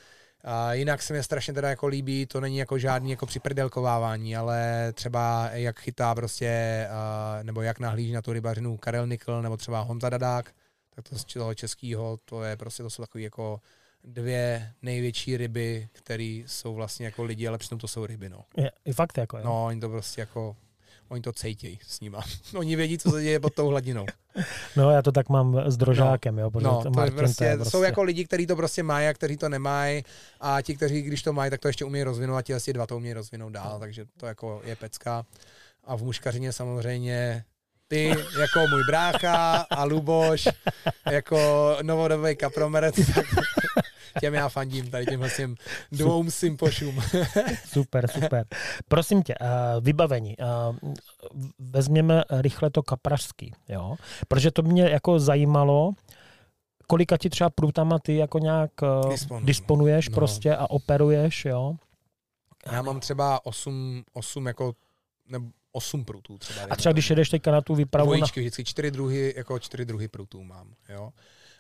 a 0.50 0.74
jinak 0.74 1.02
se 1.02 1.14
mi 1.14 1.24
strašně 1.24 1.54
teda 1.54 1.70
jako 1.70 1.88
líbí, 1.88 2.26
to 2.26 2.42
není 2.42 2.58
jako 2.58 2.78
žádný 2.78 3.12
jako 3.12 3.26
připrdelkovávání, 3.26 4.38
ale 4.38 4.88
třeba 4.94 5.50
jak 5.52 5.80
chytá 5.80 6.16
prostě, 6.16 6.88
uh, 6.90 7.44
nebo 7.44 7.62
jak 7.62 7.80
nahlíží 7.80 8.12
na 8.12 8.22
tu 8.22 8.34
rybařinu 8.34 8.78
Karel 8.78 9.08
Nikl, 9.08 9.42
nebo 9.42 9.58
třeba 9.58 9.82
Honza 9.82 10.10
Dadák, 10.10 10.54
tak 10.96 11.10
to 11.10 11.18
z 11.18 11.26
toho 11.26 11.54
českého, 11.54 12.20
to 12.26 12.44
je 12.44 12.58
prostě, 12.58 12.84
to 12.84 12.90
jsou 12.90 13.04
takové 13.04 13.22
jako 13.22 13.62
dvě 14.04 14.74
největší 14.82 15.38
ryby, 15.38 15.90
které 15.92 16.44
jsou 16.46 16.74
vlastně 16.74 17.06
jako 17.06 17.24
lidi, 17.24 17.48
ale 17.48 17.58
přitom 17.58 17.80
to 17.80 17.88
jsou 17.88 18.06
ryby, 18.06 18.30
no. 18.30 18.44
Je, 18.58 18.72
je 18.86 18.94
fakt 18.94 19.18
jako, 19.18 19.38
jo. 19.38 19.44
No, 19.46 19.66
oni 19.66 19.80
to 19.80 19.90
prostě 19.90 20.22
jako 20.22 20.56
Oni 21.10 21.22
to 21.22 21.34
cejtějí 21.34 21.80
s 21.88 22.00
nima. 22.00 22.24
Oni 22.56 22.76
vědí, 22.76 22.98
co 22.98 23.12
se 23.12 23.24
děje 23.24 23.40
pod 23.40 23.54
tou 23.54 23.68
hladinou. 23.68 24.06
No, 24.76 24.92
já 24.92 25.02
to 25.02 25.12
tak 25.12 25.30
mám 25.30 25.62
s 25.66 25.78
drožákem, 25.78 26.36
no, 26.36 26.42
jo. 26.42 26.52
No, 26.54 26.84
to 26.84 26.92
Martin, 26.92 27.18
prostě, 27.18 27.38
to 27.38 27.44
je 27.44 27.56
prostě... 27.56 27.72
Jsou 27.72 27.84
jako 27.84 28.04
lidi, 28.04 28.26
kteří 28.26 28.48
to 28.48 28.56
prostě 28.56 28.84
mají 28.84 29.08
a 29.08 29.14
kteří 29.14 29.38
to 29.38 29.50
nemají 29.50 30.04
a 30.42 30.62
ti, 30.62 30.76
kteří 30.76 31.02
když 31.02 31.24
to 31.24 31.34
mají, 31.34 31.52
tak 31.52 31.60
to 31.60 31.68
ještě 31.68 31.86
umějí 31.86 32.04
rozvinout 32.04 32.38
a 32.38 32.42
ti 32.42 32.54
asi 32.54 32.74
dva 32.74 32.88
to 32.88 32.98
umějí 32.98 33.14
rozvinout 33.14 33.50
dál, 33.50 33.80
takže 33.80 34.06
to 34.20 34.26
jako 34.26 34.62
je 34.66 34.76
pecka. 34.76 35.26
A 35.84 35.96
v 35.96 36.04
muškařině 36.04 36.54
samozřejmě 36.54 37.44
ty 37.88 38.08
jako 38.40 38.68
můj 38.70 38.84
brácha 38.88 39.66
a 39.70 39.84
Luboš 39.84 40.48
jako 41.12 41.38
novodobý 41.82 42.36
kapromerec, 42.36 42.96
tak 43.16 43.26
těm 44.20 44.34
já 44.34 44.50
fandím, 44.50 44.90
tady 44.92 45.06
těm 45.06 45.20
vlastně 45.20 45.50
dvou 45.92 46.30
sympošům. 46.30 47.04
super, 47.66 48.08
super. 48.08 48.46
Prosím 48.88 49.24
tě, 49.24 49.36
uh, 49.42 49.48
vybavení. 49.84 50.36
Uh, 50.38 50.94
vezměme 51.60 52.24
rychle 52.30 52.70
to 52.70 52.84
kaprařský, 52.84 53.54
jo? 53.70 53.96
Protože 54.28 54.52
to 54.52 54.62
mě 54.62 54.84
jako 54.84 55.20
zajímalo, 55.20 55.92
kolika 56.88 57.18
ti 57.18 57.30
třeba 57.30 57.50
prutama 57.50 58.00
ty 58.00 58.16
jako 58.16 58.40
nějak 58.40 58.72
uh, 58.82 59.44
disponuješ 59.46 60.10
no. 60.10 60.16
prostě 60.16 60.56
a 60.56 60.70
operuješ, 60.70 61.46
jo? 61.46 61.76
Já 62.72 62.82
mám 62.82 63.00
třeba 63.00 63.46
8, 63.46 64.04
8 64.14 64.48
jako, 64.48 64.74
nebo 65.28 65.48
8 65.72 66.06
prutů 66.06 66.38
třeba. 66.38 66.62
A 66.70 66.76
třeba 66.76 66.94
když 66.94 67.10
jedeš 67.10 67.30
teďka 67.30 67.52
na 67.52 67.62
tu 67.62 67.76
výpravu... 67.76 68.08
Dvojičky, 68.08 68.40
na... 68.40 68.42
vždycky 68.42 68.64
čtyři 68.64 68.92
druhy, 68.92 69.34
jako 69.38 69.60
čtyři 69.60 69.86
druhy 69.86 70.08
prutů 70.08 70.44
mám, 70.44 70.74
jo. 70.90 71.12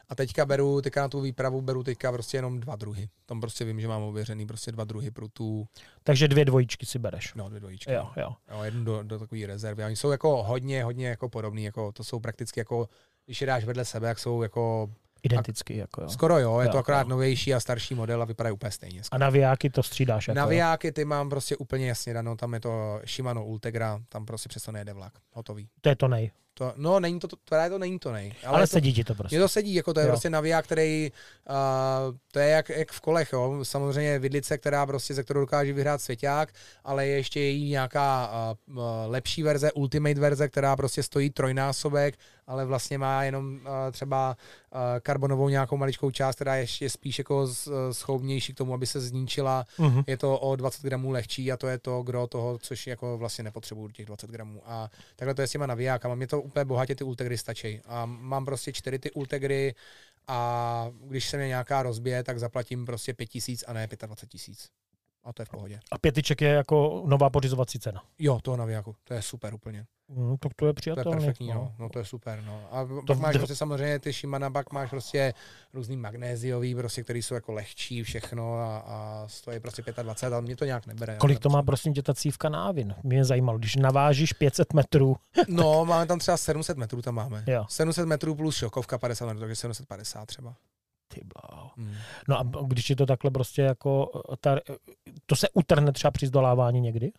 A 0.09 0.15
teďka 0.15 0.45
beru, 0.45 0.81
teďka 0.81 1.01
na 1.01 1.09
tu 1.09 1.21
výpravu 1.21 1.61
beru 1.61 1.83
teďka 1.83 2.11
prostě 2.11 2.37
jenom 2.37 2.59
dva 2.59 2.75
druhy. 2.75 3.09
Tam 3.25 3.41
prostě 3.41 3.65
vím, 3.65 3.81
že 3.81 3.87
mám 3.87 4.01
ověřený 4.01 4.47
prostě 4.47 4.71
dva 4.71 4.83
druhy 4.83 5.11
prutů. 5.11 5.67
Takže 6.03 6.27
dvě 6.27 6.45
dvojičky 6.45 6.85
si 6.85 6.99
bereš. 6.99 7.33
No, 7.33 7.49
dvě 7.49 7.59
dvojičky. 7.59 7.91
Jo, 7.91 8.09
jo. 8.17 8.35
jo 8.51 8.63
jeden 8.63 8.85
do, 8.85 9.03
do 9.03 9.19
takové 9.19 9.47
rezervy. 9.47 9.85
Oni 9.85 9.95
jsou 9.95 10.11
jako 10.11 10.43
hodně, 10.43 10.83
hodně 10.83 11.07
jako 11.07 11.29
podobný, 11.29 11.63
jako 11.63 11.91
to 11.91 12.03
jsou 12.03 12.19
prakticky 12.19 12.59
jako, 12.59 12.89
když 13.25 13.41
je 13.41 13.47
dáš 13.47 13.65
vedle 13.65 13.85
sebe, 13.85 14.07
jak 14.07 14.19
jsou 14.19 14.41
jako 14.41 14.89
Identicky, 15.23 15.77
jako 15.77 16.01
jo. 16.01 16.09
Skoro 16.09 16.39
jo, 16.39 16.59
je 16.59 16.65
jo, 16.65 16.71
to 16.71 16.77
akorát 16.77 17.01
jo. 17.01 17.09
novější 17.09 17.53
a 17.53 17.59
starší 17.59 17.95
model 17.95 18.21
a 18.21 18.25
vypadají 18.25 18.53
úplně 18.53 18.71
stejně. 18.71 19.03
Skoro. 19.03 19.15
A 19.15 19.17
navijáky 19.17 19.69
to 19.69 19.83
střídáš? 19.83 20.27
Jako 20.27 20.37
navijáky 20.37 20.91
ty 20.91 21.05
mám 21.05 21.29
prostě 21.29 21.57
úplně 21.57 21.87
jasně 21.87 22.13
dano, 22.13 22.35
tam 22.35 22.53
je 22.53 22.59
to 22.59 23.01
Shimano 23.05 23.45
Ultegra, 23.45 23.99
tam 24.09 24.25
prostě 24.25 24.49
přesto 24.49 24.71
nejde 24.71 24.93
vlak, 24.93 25.13
hotový. 25.31 25.69
To 25.81 25.89
je 25.89 25.95
to 25.95 26.07
nej. 26.07 26.31
To, 26.57 26.73
no, 26.75 26.99
není 26.99 27.19
to, 27.19 27.27
to, 27.27 27.35
to 27.69 27.77
není 27.77 27.99
to 27.99 28.11
nej. 28.11 28.33
Ale, 28.45 28.57
ale 28.57 28.67
to, 28.67 28.71
sedí 28.71 28.93
ti 28.93 29.03
to 29.03 29.15
prostě. 29.15 29.35
Mně 29.35 29.41
to 29.41 29.49
sedí, 29.49 29.73
jako 29.73 29.93
to 29.93 29.99
je 29.99 30.05
jo. 30.05 30.11
prostě 30.11 30.29
naviják, 30.29 30.65
který, 30.65 31.11
uh, 31.49 32.15
to 32.31 32.39
je 32.39 32.49
jak, 32.49 32.69
jak 32.69 32.91
v 32.91 33.01
kolech, 33.01 33.33
jo. 33.33 33.59
Samozřejmě 33.63 34.19
vidlice, 34.19 34.57
která 34.57 34.85
prostě, 34.85 35.13
ze 35.13 35.23
kterou 35.23 35.39
dokáže 35.39 35.73
vyhrát 35.73 36.01
svěťák, 36.01 36.49
ale 36.83 37.07
je 37.07 37.15
ještě 37.15 37.39
její 37.39 37.69
nějaká 37.69 38.31
uh, 38.67 38.77
lepší 39.05 39.43
verze, 39.43 39.71
ultimate 39.71 40.19
verze, 40.19 40.47
která 40.47 40.75
prostě 40.75 41.03
stojí 41.03 41.29
trojnásobek, 41.29 42.15
ale 42.47 42.65
vlastně 42.65 42.97
má 42.97 43.23
jenom 43.23 43.53
uh, 43.55 43.61
třeba 43.91 44.37
uh, 44.73 44.79
karbonovou 44.99 45.49
nějakou 45.49 45.77
maličkou 45.77 46.11
část, 46.11 46.35
která 46.35 46.55
je 46.55 46.63
ještě 46.63 46.89
spíš 46.89 47.17
jako 47.17 47.47
schopnější 47.91 48.53
k 48.53 48.57
tomu, 48.57 48.73
aby 48.73 48.85
se 48.85 49.01
zničila. 49.01 49.65
Uh-huh. 49.79 50.03
Je 50.07 50.17
to 50.17 50.39
o 50.39 50.55
20 50.55 50.81
gramů 50.81 51.11
lehčí 51.11 51.51
a 51.51 51.57
to 51.57 51.67
je 51.67 51.77
to 51.77 52.03
gro 52.03 52.27
toho, 52.27 52.57
což 52.57 52.87
jako 52.87 53.17
vlastně 53.17 53.43
nepotřebuju 53.43 53.89
těch 53.89 54.05
20 54.05 54.29
gramů. 54.29 54.61
A 54.65 54.89
takhle 55.15 55.33
to 55.33 55.41
je 55.41 55.47
s 55.47 55.51
těma 55.51 55.65
navijákama. 55.65 56.15
Mě 56.15 56.27
to 56.27 56.46
úplně 56.47 56.65
bohatě 56.65 56.95
ty 56.95 57.03
ultegry 57.03 57.37
stačí. 57.37 57.81
A 57.85 58.05
mám 58.05 58.45
prostě 58.45 58.73
čtyři 58.73 58.99
ty 58.99 59.11
ultegry 59.11 59.75
a 60.27 60.91
když 61.07 61.29
se 61.29 61.37
mě 61.37 61.47
nějaká 61.47 61.83
rozbije, 61.83 62.23
tak 62.23 62.39
zaplatím 62.39 62.85
prostě 62.85 63.13
5 63.13 63.25
tisíc 63.25 63.63
a 63.67 63.73
ne 63.73 63.87
25 64.05 64.29
tisíc. 64.29 64.69
A 65.23 65.33
to 65.33 65.41
je 65.41 65.45
v 65.45 65.49
pohodě. 65.49 65.79
A 65.91 65.97
pětiček 65.97 66.41
je 66.41 66.49
jako 66.49 67.03
nová 67.05 67.29
pořizovací 67.29 67.79
cena. 67.79 68.03
Jo, 68.19 68.39
toho 68.41 68.57
navijáku. 68.57 68.95
To 69.03 69.13
je 69.13 69.21
super 69.21 69.53
úplně. 69.53 69.85
No, 70.09 70.37
tak 70.37 70.53
to 70.53 70.67
je 70.67 70.73
přijatelné. 70.73 71.03
To 71.03 71.09
je 71.09 71.15
perfektní, 71.15 71.47
no. 71.47 71.53
no. 71.53 71.73
no. 71.79 71.89
to 71.89 71.99
je 71.99 72.05
super, 72.05 72.43
no. 72.45 72.67
A 72.71 72.85
to 72.85 73.01
pak 73.07 73.17
máš 73.17 73.37
prostě 73.37 73.55
samozřejmě 73.55 73.99
ty 73.99 74.13
Shimano, 74.13 74.51
pak 74.51 74.73
máš 74.73 74.89
prostě 74.89 75.33
různý 75.73 75.97
magnéziový, 75.97 76.75
prostě, 76.75 77.03
který 77.03 77.21
jsou 77.21 77.35
jako 77.35 77.53
lehčí, 77.53 78.03
všechno 78.03 78.53
a, 78.59 78.77
a 78.77 79.23
stojí 79.27 79.59
prostě 79.59 79.83
25, 80.03 80.33
ale 80.33 80.41
mě 80.41 80.55
to 80.55 80.65
nějak 80.65 80.87
nebere. 80.87 81.17
Kolik 81.17 81.39
to 81.39 81.49
má 81.49 81.63
prosím 81.63 81.93
tě 81.93 82.03
ta 82.03 82.13
cívka 82.13 82.49
návin? 82.49 82.95
Mě 83.03 83.25
zajímalo, 83.25 83.57
když 83.57 83.75
navážíš 83.75 84.33
500 84.33 84.73
metrů. 84.73 85.15
no, 85.47 85.85
máme 85.85 86.05
tam 86.05 86.19
třeba 86.19 86.37
700 86.37 86.77
metrů, 86.77 87.01
tam 87.01 87.15
máme. 87.15 87.43
Jo. 87.47 87.65
700 87.69 88.07
metrů 88.07 88.35
plus 88.35 88.55
šokovka 88.55 88.97
50 88.97 89.25
metrů, 89.25 89.39
takže 89.39 89.55
750 89.55 90.25
třeba. 90.25 90.55
Ty 91.07 91.21
bláho. 91.35 91.71
Hmm. 91.77 91.93
No 92.27 92.39
a 92.39 92.43
když 92.67 92.89
je 92.89 92.95
to 92.95 93.05
takhle 93.05 93.31
prostě 93.31 93.61
jako, 93.61 94.11
ta, 94.41 94.59
to 95.25 95.35
se 95.35 95.47
utrhne 95.53 95.91
třeba 95.91 96.11
při 96.11 96.27
zdolávání 96.27 96.81
někdy? 96.81 97.11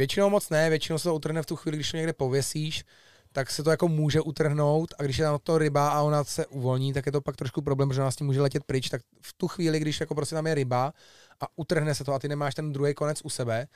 Většinou 0.00 0.30
moc 0.30 0.50
ne, 0.50 0.70
většinou 0.70 0.98
se 0.98 1.04
to 1.04 1.14
utrhne 1.14 1.42
v 1.42 1.46
tu 1.46 1.56
chvíli, 1.56 1.76
když 1.76 1.90
to 1.90 1.96
někde 1.96 2.12
pověsíš, 2.12 2.84
tak 3.32 3.50
se 3.50 3.62
to 3.62 3.70
jako 3.70 3.88
může 3.88 4.20
utrhnout 4.20 4.94
a 4.98 5.02
když 5.02 5.18
je 5.18 5.24
tam 5.24 5.38
to 5.42 5.58
ryba 5.58 5.88
a 5.88 6.02
ona 6.02 6.24
se 6.24 6.46
uvolní, 6.46 6.92
tak 6.92 7.06
je 7.06 7.12
to 7.12 7.20
pak 7.20 7.36
trošku 7.36 7.62
problém, 7.62 7.88
protože 7.88 8.00
ona 8.00 8.10
s 8.10 8.16
tím 8.16 8.26
může 8.26 8.40
letět 8.40 8.64
pryč, 8.64 8.88
tak 8.88 9.02
v 9.22 9.32
tu 9.32 9.48
chvíli, 9.48 9.80
když 9.80 10.00
jako 10.00 10.14
prostě 10.14 10.34
tam 10.34 10.46
je 10.46 10.54
ryba 10.54 10.92
a 11.40 11.46
utrhne 11.56 11.94
se 11.94 12.04
to 12.04 12.12
a 12.12 12.18
ty 12.18 12.28
nemáš 12.28 12.54
ten 12.54 12.72
druhý 12.72 12.94
konec 12.94 13.20
u 13.24 13.30
sebe, 13.30 13.66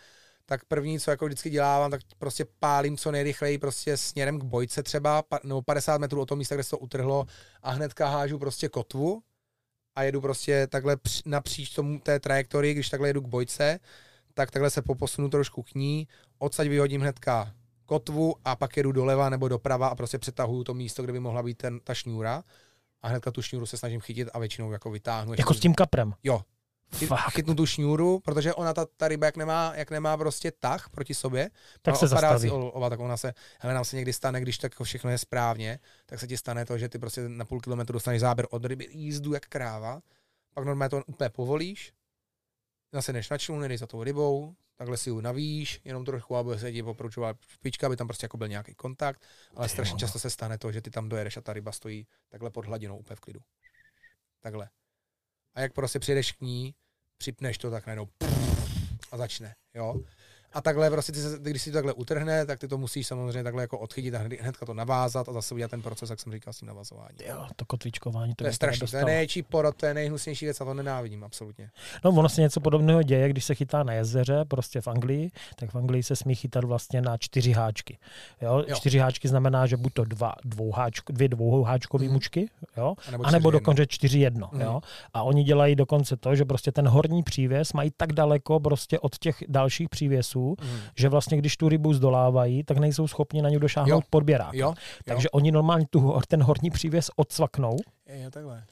tak 0.46 0.64
první, 0.64 1.00
co 1.00 1.10
jako 1.10 1.26
vždycky 1.26 1.50
dělávám, 1.50 1.90
tak 1.90 2.00
prostě 2.18 2.46
pálím 2.58 2.96
co 2.96 3.10
nejrychleji 3.10 3.58
prostě 3.58 3.96
směrem 3.96 4.40
k 4.40 4.44
bojce 4.44 4.82
třeba, 4.82 5.24
nebo 5.44 5.62
50 5.62 5.98
metrů 5.98 6.20
od 6.20 6.26
toho 6.26 6.36
místa, 6.36 6.54
kde 6.54 6.64
se 6.64 6.70
to 6.70 6.78
utrhlo 6.78 7.26
a 7.62 7.70
hnedka 7.70 8.08
hážu 8.08 8.38
prostě 8.38 8.68
kotvu 8.68 9.22
a 9.96 10.02
jedu 10.02 10.20
prostě 10.20 10.66
takhle 10.66 10.96
napříč 11.26 11.70
tomu 11.70 11.98
té 11.98 12.20
trajektorii, 12.20 12.74
když 12.74 12.88
takhle 12.88 13.08
jedu 13.08 13.20
k 13.20 13.28
bojce, 13.28 13.80
tak 14.34 14.50
takhle 14.50 14.70
se 14.70 14.82
poposunu 14.82 15.28
trošku 15.28 15.62
k 15.62 15.74
ní, 15.74 16.08
odsaď 16.38 16.68
vyhodím 16.68 17.00
hnedka 17.00 17.54
kotvu 17.86 18.34
a 18.44 18.56
pak 18.56 18.76
jedu 18.76 18.92
doleva 18.92 19.28
nebo 19.28 19.48
doprava 19.48 19.88
a 19.88 19.94
prostě 19.94 20.18
přetahuju 20.18 20.64
to 20.64 20.74
místo, 20.74 21.02
kde 21.02 21.12
by 21.12 21.20
mohla 21.20 21.42
být 21.42 21.58
ten, 21.58 21.80
ta 21.80 21.94
šňůra 21.94 22.44
a 23.02 23.08
hnedka 23.08 23.30
tu 23.30 23.42
šňůru 23.42 23.66
se 23.66 23.76
snažím 23.76 24.00
chytit 24.00 24.28
a 24.34 24.38
většinou 24.38 24.72
jako 24.72 24.90
vytáhnu. 24.90 25.34
Jako 25.38 25.54
s 25.54 25.60
tím 25.60 25.74
kaprem? 25.74 26.14
Jo. 26.22 26.40
Chy, 26.94 27.08
chytnu 27.30 27.54
tu 27.54 27.66
šňůru, 27.66 28.20
protože 28.20 28.54
ona, 28.54 28.74
ta, 28.74 28.86
ta 28.96 29.08
ryba, 29.08 29.26
jak 29.26 29.36
nemá, 29.36 29.72
jak 29.74 29.90
nemá 29.90 30.16
prostě 30.16 30.52
tah 30.60 30.88
proti 30.88 31.14
sobě, 31.14 31.50
tak 31.82 31.96
se 31.96 32.08
zastaví. 32.08 32.50
Ova, 32.50 32.90
tak 32.90 33.00
ona 33.00 33.16
se, 33.16 33.34
hele, 33.58 33.74
nám 33.74 33.84
se 33.84 33.96
někdy 33.96 34.12
stane, 34.12 34.40
když 34.40 34.58
tak 34.58 34.82
všechno 34.82 35.10
je 35.10 35.18
správně, 35.18 35.78
tak 36.06 36.20
se 36.20 36.26
ti 36.26 36.36
stane 36.36 36.64
to, 36.64 36.78
že 36.78 36.88
ty 36.88 36.98
prostě 36.98 37.28
na 37.28 37.44
půl 37.44 37.60
kilometru 37.60 37.92
dostaneš 37.92 38.20
záběr 38.20 38.46
od 38.50 38.64
ryby, 38.64 38.88
jízdu 38.90 39.32
jak 39.32 39.46
kráva, 39.46 40.00
pak 40.54 40.64
normálně 40.64 40.90
to 40.90 41.02
úplně 41.06 41.30
povolíš, 41.30 41.92
zase 42.94 43.12
než 43.12 43.30
na 43.30 43.38
čluny, 43.38 43.78
za 43.78 43.86
tou 43.86 44.02
rybou, 44.02 44.54
takhle 44.76 44.96
si 44.96 45.10
ji 45.10 45.22
navíš, 45.22 45.80
jenom 45.84 46.04
trochu, 46.04 46.36
aby 46.36 46.58
se 46.58 46.72
ti 46.72 46.82
popručovala 46.82 47.34
špička, 47.48 47.86
aby 47.86 47.96
tam 47.96 48.06
prostě 48.06 48.24
jako 48.24 48.36
byl 48.36 48.48
nějaký 48.48 48.74
kontakt, 48.74 49.22
ale 49.54 49.68
strašně 49.68 49.98
často 49.98 50.18
se 50.18 50.30
stane 50.30 50.58
to, 50.58 50.72
že 50.72 50.80
ty 50.80 50.90
tam 50.90 51.08
dojedeš 51.08 51.36
a 51.36 51.40
ta 51.40 51.52
ryba 51.52 51.72
stojí 51.72 52.06
takhle 52.28 52.50
pod 52.50 52.66
hladinou 52.66 52.98
úplně 52.98 53.16
v 53.16 53.20
klidu. 53.20 53.40
Takhle. 54.40 54.68
A 55.54 55.60
jak 55.60 55.72
prostě 55.72 55.98
přijdeš 55.98 56.32
k 56.32 56.40
ní, 56.40 56.74
připneš 57.18 57.58
to, 57.58 57.70
tak 57.70 57.86
najednou 57.86 58.08
a 59.12 59.16
začne, 59.16 59.54
jo. 59.74 59.94
A 60.54 60.60
takhle 60.60 60.90
prostě, 60.90 61.12
když 61.38 61.62
si 61.62 61.70
to 61.70 61.76
takhle 61.76 61.92
utrhne, 61.92 62.46
tak 62.46 62.58
ty 62.58 62.68
to 62.68 62.78
musíš 62.78 63.06
samozřejmě 63.06 63.42
takhle 63.42 63.62
jako 63.62 63.78
odchytit 63.78 64.14
a 64.14 64.18
hned, 64.18 64.40
hnedka 64.40 64.66
to 64.66 64.74
navázat 64.74 65.28
a 65.28 65.32
zase 65.32 65.54
udělat 65.54 65.70
ten 65.70 65.82
proces, 65.82 66.10
jak 66.10 66.20
jsem 66.20 66.32
říkal, 66.32 66.52
s 66.52 66.58
tím 66.58 66.68
navazováním. 66.68 67.18
Jo, 67.28 67.46
to 67.56 67.64
kotvičkování. 67.64 68.34
To, 68.34 68.44
to 68.44 68.48
je 68.48 68.52
strašné, 68.52 68.86
to 68.86 68.96
je 68.96 69.04
největší 69.04 69.42
porod, 69.42 69.76
to 69.76 69.86
je 69.86 69.94
nejhnusnější 69.94 70.44
věc 70.44 70.60
a 70.60 70.64
to 70.64 70.74
nenávidím 70.74 71.24
absolutně. 71.24 71.70
No, 72.04 72.10
ono 72.10 72.28
se 72.28 72.40
něco 72.40 72.60
podobného 72.60 73.02
děje, 73.02 73.28
když 73.28 73.44
se 73.44 73.54
chytá 73.54 73.82
na 73.82 73.92
jezeře, 73.92 74.44
prostě 74.48 74.80
v 74.80 74.88
Anglii, 74.88 75.30
tak 75.56 75.70
v 75.70 75.76
Anglii 75.76 76.02
se 76.02 76.16
smí 76.16 76.34
chytat 76.34 76.64
vlastně 76.64 77.00
na 77.00 77.16
čtyři 77.16 77.52
háčky. 77.52 77.98
Jo? 78.42 78.64
jo. 78.68 78.76
Čtyři 78.76 78.98
háčky 78.98 79.28
znamená, 79.28 79.66
že 79.66 79.76
buď 79.76 79.92
to 79.92 80.04
dva 80.04 80.34
dvouháčko, 80.44 81.12
dvě 81.12 81.28
dvouháčkové 81.28 82.04
mm. 82.04 82.12
mučky, 82.12 82.50
jo? 82.76 82.94
A 83.08 83.10
nebo, 83.10 83.30
nebo 83.30 83.50
dokonce 83.50 83.86
čtyři 83.86 84.18
jedno. 84.18 84.48
Mm. 84.52 84.60
Jo? 84.60 84.80
A 85.14 85.22
oni 85.22 85.44
dělají 85.44 85.76
dokonce 85.76 86.16
to, 86.16 86.34
že 86.34 86.44
prostě 86.44 86.72
ten 86.72 86.88
horní 86.88 87.22
přívěs 87.22 87.72
mají 87.72 87.90
tak 87.96 88.12
daleko 88.12 88.60
prostě 88.60 88.98
od 88.98 89.18
těch 89.18 89.44
dalších 89.48 89.88
přívěsů, 89.88 90.43
mm. 90.48 90.78
že 90.96 91.08
vlastně 91.08 91.38
když 91.38 91.56
tu 91.56 91.68
rybu 91.68 91.94
zdolávají, 91.94 92.64
tak 92.64 92.78
nejsou 92.78 93.08
schopni 93.08 93.42
na 93.42 93.48
ní 93.48 93.58
došáhnout 93.58 94.04
podběrák. 94.10 94.54
Jo, 94.54 94.68
jo. 94.68 94.74
Takže 95.04 95.30
oni 95.30 95.52
normálně 95.52 95.86
tu, 95.90 96.20
ten 96.28 96.42
horní 96.42 96.70
přívěs 96.70 97.10
odsvaknou. 97.16 97.76
Je 98.06 98.30
takhle 98.30 98.64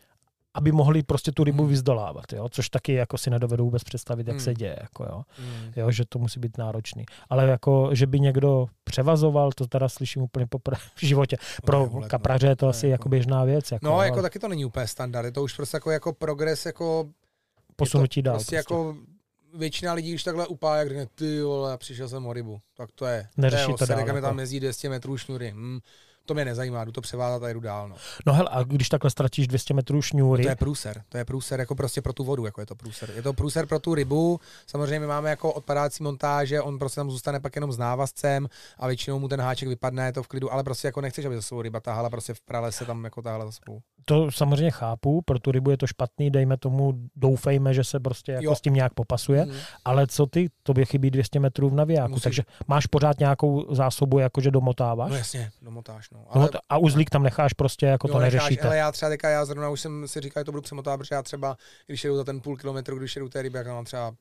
aby 0.55 0.73
mohli 0.73 1.03
prostě 1.03 1.33
tu 1.33 1.45
rybu 1.45 1.63
hmm. 1.63 1.71
vyzdolávat, 1.71 2.33
jo? 2.33 2.49
což 2.49 2.69
taky 2.69 2.93
jako 2.93 3.19
si 3.19 3.31
nedovedu 3.31 3.65
vůbec 3.65 3.85
představit, 3.85 4.27
jak 4.27 4.37
hmm. 4.37 4.45
se 4.45 4.55
děje, 4.55 4.77
jako 4.81 5.05
jo? 5.05 5.23
Hmm. 5.37 5.73
jo, 5.77 5.91
že 5.91 6.05
to 6.09 6.19
musí 6.19 6.41
být 6.41 6.59
náročný. 6.59 7.05
Ale 7.31 7.49
jako, 7.49 7.91
že 7.93 8.07
by 8.07 8.21
někdo 8.21 8.67
převazoval, 8.85 9.53
to 9.53 9.67
teda 9.67 9.89
slyším 9.89 10.23
úplně 10.23 10.47
poprvé 10.47 10.79
v 10.95 11.07
životě. 11.07 11.37
Pro 11.65 11.91
ne, 12.01 12.09
kapraře 12.09 12.47
je 12.47 12.57
to 12.57 12.69
asi 12.69 12.87
jako, 12.87 12.93
jako 12.93 13.09
běžná 13.09 13.45
věc. 13.45 13.73
Jako, 13.73 13.87
no, 13.87 14.03
jako 14.03 14.15
ale... 14.15 14.23
taky 14.23 14.39
to 14.39 14.49
není 14.49 14.65
úplně 14.65 14.87
standard, 14.87 15.25
je 15.25 15.33
to 15.33 15.43
už 15.43 15.55
prostě 15.55 15.77
jako, 15.77 15.91
jako 15.91 16.13
progres, 16.13 16.67
jako 16.67 17.09
posunutí 17.77 18.23
dál. 18.23 18.35
Prostě, 18.35 18.57
prostě 18.57 18.75
jako 18.75 18.97
většina 19.55 19.93
lidí, 19.93 20.11
když 20.11 20.25
takhle 20.25 20.47
upá, 20.47 20.77
jak 20.77 20.89
řekne, 20.89 21.07
ty 21.15 21.43
vole, 21.43 21.79
přišel 21.79 22.09
jsem 22.09 22.27
o 22.27 22.33
rybu, 22.33 22.61
tak 22.77 22.91
to 22.95 23.07
je. 23.07 23.29
Neřeší 23.37 23.75
to, 23.79 23.87
dál. 23.87 23.99
mi 23.99 24.07
tam 24.07 24.17
jako. 24.17 24.41
jezdí 24.41 24.61
200 24.61 24.89
metrů 24.89 25.19
šňury. 25.19 25.51
Hmm, 25.51 25.81
to 26.27 26.35
mě 26.35 26.45
nezajímá, 26.45 26.85
jdu 26.85 26.93
to 26.93 27.01
převázat 27.01 27.43
a 27.43 27.49
jdu 27.49 27.61
dál. 27.61 27.89
No, 27.89 27.97
no 28.27 28.33
hele, 28.33 28.49
a 28.53 28.63
když 28.63 28.89
takhle 28.89 29.11
ztratíš 29.11 29.49
200 29.49 29.75
metrů 29.75 30.03
šňůry? 30.03 30.43
No 30.43 30.47
to 30.47 30.51
je 30.51 30.57
průser, 30.57 31.03
to 31.09 31.19
je 31.19 31.25
průser 31.25 31.61
jako 31.61 31.75
prostě 31.75 32.03
pro 32.03 32.13
tu 32.13 32.25
vodu, 32.25 32.45
jako 32.45 32.61
je 32.61 32.67
to 32.67 32.75
průser. 32.75 33.11
Je 33.15 33.23
to 33.23 33.33
průser 33.33 33.67
pro 33.67 33.79
tu 33.79 33.95
rybu, 33.95 34.41
samozřejmě 34.67 35.01
my 35.01 35.07
máme 35.07 35.31
jako 35.31 35.53
odpadácí 35.53 36.03
montáže, 36.03 36.61
on 36.61 36.79
prostě 36.79 36.97
tam 36.97 37.11
zůstane 37.11 37.41
pak 37.41 37.57
jenom 37.57 37.73
s 37.73 37.79
návazcem 37.79 38.49
a 38.79 38.87
většinou 38.87 39.19
mu 39.19 39.29
ten 39.29 39.41
háček 39.41 39.69
vypadne, 39.69 40.07
je 40.07 40.13
to 40.13 40.23
v 40.23 40.29
klidu, 40.29 40.53
ale 40.53 40.65
prostě 40.65 40.89
jako 40.89 41.01
nechceš, 41.01 41.25
aby 41.25 41.35
za 41.35 41.43
svou 41.43 41.63
ryba 41.63 41.81
tahala 41.81 42.11
prostě 42.11 42.35
v 42.35 42.41
prale 42.41 42.73
se 42.73 42.85
tam 42.85 43.05
jako 43.05 43.23
tahala 43.23 43.47
za 43.47 43.53
svou. 43.53 43.81
To 44.05 44.31
samozřejmě 44.31 44.71
chápu, 44.71 45.23
pro 45.23 45.39
tu 45.39 45.53
rybu 45.53 45.71
je 45.71 45.77
to 45.77 45.87
špatný, 45.87 46.31
dejme 46.31 46.57
tomu, 46.57 46.93
doufejme, 47.17 47.75
že 47.75 47.85
se 47.85 48.01
prostě 48.01 48.33
jako 48.33 48.55
s 48.55 48.61
tím 48.61 48.75
nějak 48.75 48.95
popasuje, 48.95 49.45
mm. 49.45 49.53
ale 49.85 50.07
co 50.07 50.27
ty, 50.27 50.51
tobě 50.63 50.85
chybí 50.85 51.11
200 51.11 51.41
metrů 51.41 51.71
v 51.71 51.75
navijáku, 51.75 52.11
Musíš. 52.11 52.23
takže 52.23 52.43
máš 52.67 52.87
pořád 52.87 53.19
nějakou 53.19 53.75
zásobu, 53.75 54.19
jakože 54.19 54.51
domotáváš? 54.51 55.11
No 55.11 55.17
jasně, 55.17 55.51
domotáš, 55.63 56.11
no. 56.11 56.25
Ale... 56.29 56.49
no 56.53 56.61
a 56.69 56.79
uzlík 56.79 57.11
tam 57.11 57.23
necháš 57.23 57.53
prostě, 57.53 57.87
jako 57.87 58.09
jo, 58.09 58.13
to 58.13 58.21
necháš, 58.21 58.33
neřešíte. 58.35 58.67
Ale 58.67 58.77
já 58.77 58.93
třeba 58.93 59.09
teďka, 59.09 59.29
já 59.29 59.45
zrovna 59.45 59.69
už 59.69 59.81
jsem 59.81 60.09
si 60.09 60.21
říkal, 60.21 60.41
že 60.41 60.45
to 60.45 60.53
budu 60.53 60.63
přemotovat, 60.63 61.01
protože 61.01 61.15
já 61.15 61.23
třeba, 61.23 61.57
když 61.87 62.05
jedu 62.05 62.17
za 62.17 62.25
ten 62.25 62.41
půl 62.41 62.57
kilometru, 62.57 62.99
když 62.99 63.17
jedu 63.17 63.29
té 63.29 63.43
ryby, 63.43 63.59
jak 63.59 63.67
mám 63.67 63.85
třeba 63.85 64.15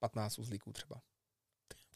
15 0.00 0.38
uzlíků 0.38 0.72
třeba. 0.72 0.96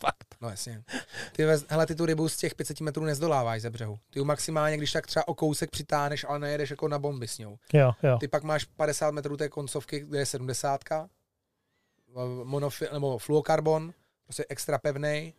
Fakt. 0.01 0.37
No 0.41 0.49
jasně. 0.51 0.85
Ty, 1.33 1.45
hele, 1.69 1.87
ty 1.87 1.95
tu 1.95 2.07
rybu 2.07 2.29
z 2.29 2.37
těch 2.37 2.55
500 2.55 2.81
metrů 2.81 3.05
nezdoláváš 3.05 3.63
ze 3.63 3.71
břehu. 3.71 3.99
Ty 4.11 4.21
maximálně, 4.25 4.77
když 4.77 4.93
tak 4.93 5.07
třeba 5.07 5.29
o 5.29 5.35
kousek 5.35 5.71
přitáhneš, 5.71 6.25
ale 6.29 6.39
nejedeš 6.39 6.71
jako 6.71 6.89
na 6.89 6.99
bomby 6.99 7.29
s 7.29 7.39
ňou. 7.39 7.59
Jo, 7.73 7.93
jo. 8.03 8.19
Ty 8.21 8.29
pak 8.29 8.43
máš 8.43 8.65
50 8.65 9.11
metrů 9.11 9.37
té 9.37 9.49
koncovky, 9.49 10.01
kde 10.01 10.19
je 10.19 10.27
70, 10.27 10.81
monofi- 12.45 12.93
nebo 12.93 13.19
fluokarbon, 13.19 13.93
prostě 14.25 14.45
extra 14.49 14.79
pevný, 14.79 15.35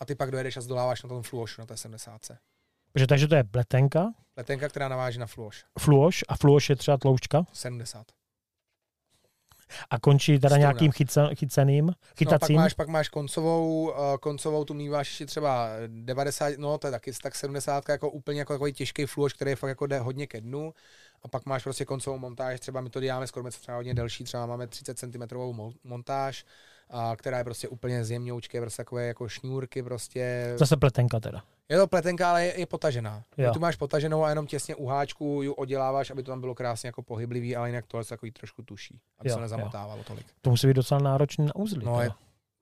a 0.00 0.04
ty 0.04 0.14
pak 0.14 0.30
dojedeš 0.30 0.56
a 0.56 0.60
zdoláváš 0.60 1.02
na 1.02 1.08
tom 1.08 1.22
fluošu, 1.22 1.60
na 1.60 1.66
té 1.66 1.76
70. 1.76 2.20
Takže, 2.92 3.06
takže 3.06 3.28
to 3.28 3.34
je 3.34 3.44
pletenka. 3.44 4.14
Pletenka, 4.34 4.68
která 4.68 4.88
naváží 4.88 5.18
na 5.18 5.26
fluoš. 5.26 5.64
Fluoš 5.78 6.24
a 6.28 6.36
fluoš 6.36 6.70
je 6.70 6.76
třeba 6.76 6.96
tloušťka? 6.96 7.46
70. 7.52 8.06
A 9.90 9.98
končí 9.98 10.38
teda 10.38 10.48
Stuna. 10.48 10.58
nějakým 10.58 10.92
chyce, 10.92 11.28
chyceným, 11.34 11.92
chytacím? 12.18 12.56
No, 12.56 12.60
pak 12.60 12.64
máš, 12.64 12.74
pak 12.74 12.88
máš 12.88 13.08
koncovou, 13.08 13.90
uh, 13.90 13.94
koncovou 14.20 14.64
tu 14.64 14.74
míváš 14.74 15.08
ještě 15.08 15.26
třeba 15.26 15.68
90, 15.86 16.58
no 16.58 16.78
to 16.78 16.86
je 16.86 16.90
taky 16.90 17.12
tak 17.22 17.34
70, 17.34 17.88
jako 17.88 18.10
úplně 18.10 18.38
jako 18.38 18.52
takový 18.52 18.72
těžký 18.72 19.06
fluoš, 19.06 19.32
který 19.32 19.54
fakt 19.54 19.68
jako 19.68 19.86
jde 19.86 19.98
hodně 19.98 20.26
ke 20.26 20.40
dnu. 20.40 20.74
A 21.22 21.28
pak 21.28 21.46
máš 21.46 21.62
prostě 21.62 21.84
koncovou 21.84 22.18
montáž, 22.18 22.60
třeba 22.60 22.80
my 22.80 22.90
to 22.90 23.00
děláme 23.00 23.26
skoro 23.26 23.50
třeba 23.50 23.76
hodně 23.76 23.94
delší, 23.94 24.24
třeba 24.24 24.46
máme 24.46 24.66
30 24.66 24.98
cm 24.98 25.36
montáž, 25.84 26.44
a 26.90 27.16
která 27.16 27.38
je 27.38 27.44
prostě 27.44 27.68
úplně 27.68 28.04
zjemňoučké, 28.04 28.60
prostě 28.60 28.76
takové 28.76 29.06
jako 29.06 29.28
šňůrky 29.28 29.82
prostě. 29.82 30.54
Zase 30.56 30.76
pletenka 30.76 31.20
teda. 31.20 31.42
Je 31.70 31.78
to 31.78 31.86
pletenka, 31.86 32.30
ale 32.30 32.44
je, 32.44 32.60
je 32.60 32.66
potažená. 32.66 33.22
Jo. 33.36 33.52
Tu 33.52 33.60
máš 33.60 33.76
potaženou 33.76 34.24
a 34.24 34.28
jenom 34.28 34.46
těsně 34.46 34.74
u 34.74 34.86
háčku 34.86 35.42
ji 35.42 35.48
oděláváš, 35.48 36.10
aby 36.10 36.22
to 36.22 36.30
tam 36.32 36.40
bylo 36.40 36.54
krásně 36.54 36.86
jako 36.88 37.02
pohyblivý, 37.02 37.56
ale 37.56 37.68
jinak 37.68 37.84
tohle 37.86 38.04
se 38.04 38.08
takový 38.10 38.32
trošku 38.32 38.62
tuší, 38.62 39.00
aby 39.18 39.30
Jo, 39.30 39.34
se 39.34 39.40
nezamotávalo 39.40 40.04
tolik. 40.04 40.26
To 40.40 40.50
musí 40.50 40.66
být 40.66 40.76
docela 40.76 41.00
náročný 41.00 41.46
na 41.46 41.56
uzly. 41.56 41.84
No, 41.84 42.00
je- 42.02 42.10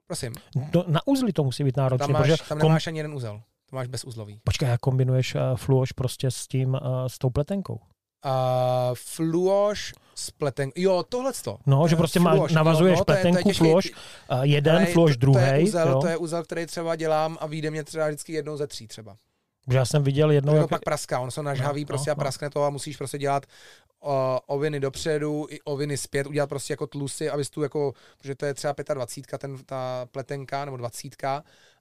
Prosím, 0.07 0.33
to, 0.71 0.85
na 0.87 1.01
uzly 1.07 1.33
to 1.33 1.43
musí 1.43 1.63
být 1.63 1.77
náročný, 1.77 2.07
tam, 2.07 2.15
protože 2.15 2.31
máš, 2.31 2.41
tam 2.47 2.59
kom, 2.59 2.69
nemáš 2.69 2.87
ani 2.87 2.99
jeden 2.99 3.13
úzel. 3.13 3.41
To 3.69 3.75
máš 3.75 3.87
bezuzlový. 3.87 4.41
počkej, 4.43 4.69
jak 4.69 4.79
kombinuješ 4.79 5.35
uh, 5.35 5.41
fluoš 5.55 5.91
prostě 5.91 6.31
s 6.31 6.47
tím, 6.47 6.69
uh, 6.73 6.79
s 7.07 7.17
tou 7.17 7.29
pletenkou. 7.29 7.79
Fluoš 8.93 9.93
s 10.15 10.31
pleten... 10.31 10.71
Jo, 10.75 11.03
tohle 11.09 11.31
to. 11.43 11.57
No, 11.65 11.87
že 11.87 11.95
prostě 11.95 12.19
máš- 12.19 12.51
navazuješ 12.53 12.99
pletenku, 13.05 13.53
fluoš, 13.53 13.91
Uh, 14.31 14.41
jeden, 14.41 14.85
fluoš, 14.85 15.17
to, 15.17 15.31
to, 15.31 15.39
je 15.39 15.45
druhý. 15.45 15.63
uzel, 15.63 16.01
to 16.01 16.07
je 16.07 16.17
uzel, 16.17 16.43
který 16.43 16.65
třeba 16.65 16.95
dělám 16.95 17.37
a 17.41 17.47
vyjde 17.47 17.71
mě 17.71 17.83
třeba 17.83 18.07
vždycky 18.07 18.33
jednou 18.33 18.57
ze 18.57 18.67
tří 18.67 18.87
třeba. 18.87 19.17
Že 19.71 19.77
já 19.77 19.85
jsem 19.85 20.03
viděl 20.03 20.31
jednou, 20.31 20.53
No, 20.53 20.57
to 20.57 20.61
jak, 20.61 20.69
pak 20.69 20.83
praská, 20.83 21.19
on 21.19 21.31
se 21.31 21.43
nažhaví 21.43 21.81
No, 21.81 21.87
prostě 21.87 22.09
no, 22.09 22.11
a 22.11 22.15
praskne 22.15 22.49
to 22.49 22.63
a 22.63 22.69
musíš 22.69 22.97
prostě 22.97 23.17
dělat 23.17 23.45
uh, 24.05 24.11
oviny 24.47 24.79
dopředu 24.79 25.47
i 25.49 25.61
oviny 25.61 25.97
zpět, 25.97 26.27
udělat 26.27 26.49
prostě 26.49 26.73
jako 26.73 26.87
tlusy, 26.87 27.29
abys 27.29 27.49
tu 27.49 27.61
jako, 27.63 27.93
protože 28.17 28.35
to 28.35 28.45
je 28.45 28.53
třeba 28.53 28.73
25, 28.93 29.37
ten, 29.39 29.57
ta 29.65 30.07
pletenka, 30.11 30.65
nebo 30.65 30.77
20, 30.77 31.15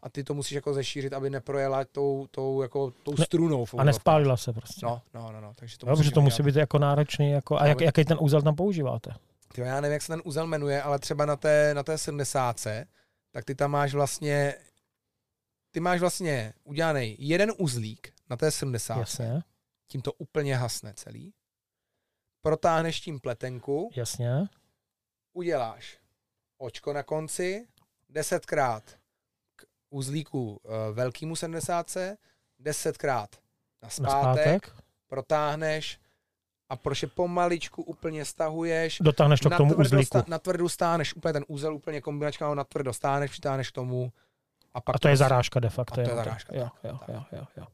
a 0.02 0.08
ty 0.08 0.24
to 0.24 0.34
musíš 0.34 0.52
jako 0.54 0.74
zešířit, 0.74 1.12
aby 1.12 1.30
neprojela 1.30 1.84
tou, 1.84 2.26
tou, 2.30 2.62
jako, 2.62 2.90
tou 2.90 3.14
Ne- 3.18 3.24
strunou. 3.24 3.64
v 3.64 3.74
a 3.78 3.84
nespálila 3.84 4.36
se 4.36 4.52
prostě. 4.52 4.86
No, 4.86 5.02
no, 5.14 5.32
no, 5.32 5.40
no, 5.40 5.54
takže 5.54 5.78
to 5.78 5.88
jo, 5.90 5.96
protože 5.96 6.10
to 6.10 6.20
musí 6.20 6.42
být 6.42 6.56
jako 6.56 6.78
náročný. 6.78 7.30
Jako, 7.30 7.56
a 7.56 7.62
No, 7.62 7.68
jak, 7.68 7.80
jaký 7.80 8.04
ten 8.04 8.18
úzel 8.20 8.42
tam 8.42 8.54
používáte? 8.56 9.10
Ty, 9.54 9.60
já 9.60 9.80
nevím, 9.80 9.92
jak 9.92 10.02
se 10.02 10.12
ten 10.12 10.22
úzel 10.24 10.46
jmenuje, 10.46 10.82
ale 10.82 10.98
třeba 10.98 11.26
na 11.26 11.36
té, 11.36 11.74
na 11.74 11.82
té 11.82 11.98
70, 11.98 12.66
tak 13.30 13.44
ty 13.44 13.54
tam 13.54 13.70
máš 13.70 13.94
vlastně, 13.94 14.54
ty 15.70 15.80
máš 15.80 16.00
vlastně 16.00 16.52
udělaný 16.64 17.16
jeden 17.18 17.52
uzlík 17.58 18.12
na 18.30 18.36
té 18.36 18.50
70, 18.50 18.98
Jasně, 18.98 19.42
tím 19.88 20.02
to 20.02 20.12
úplně 20.12 20.56
hasne 20.56 20.92
celý. 20.96 21.34
Protáhneš 22.42 23.00
tím 23.00 23.20
pletenku, 23.20 23.90
jasně. 23.96 24.48
uděláš 25.32 25.98
očko 26.58 26.92
na 26.92 27.02
konci, 27.02 27.66
desetkrát 28.08 28.96
uzlíku 29.96 30.60
uh, 30.62 30.72
velkýmu 30.92 31.36
70, 31.36 31.96
desetkrát 32.58 33.36
na 33.82 33.86
Na 33.86 33.90
zpátek, 34.10 34.72
protáhneš 35.08 36.00
a 36.68 36.76
proše 36.76 37.06
pomaličku 37.06 37.82
úplně 37.82 38.24
stahuješ, 38.24 38.98
Dotáhneš 39.00 39.40
to 39.40 39.50
k 39.50 39.56
tomu 39.56 39.74
uzlíku. 39.74 40.04
sta- 40.06 40.24
Natvrdo 40.28 40.68
stáneš 40.68 41.14
úplně 41.16 41.32
ten 41.32 41.44
úzel, 41.48 41.74
úplně 41.74 42.00
kombinačka 42.00 42.46
ho 42.46 42.54
natvrdo 42.54 42.92
stáneš, 42.92 43.30
přitáhneš 43.30 43.70
k 43.70 43.74
tomu 43.74 44.12
a 44.74 44.80
pak 44.80 44.96
A 44.96 44.98
to 44.98 45.08
je 45.08 45.12
prostě- 45.12 45.24
zarážka 45.24 45.60
de 45.60 45.68
facto. 45.68 46.00
A 46.00 46.04
to 46.04 46.10
je 46.10 46.16
zarážka, 46.16 46.56
Jo, 46.56 46.68
tak, 46.82 46.90
jo, 46.92 46.98
jo, 47.08 47.22
jo, 47.32 47.46
jo. 47.56 47.64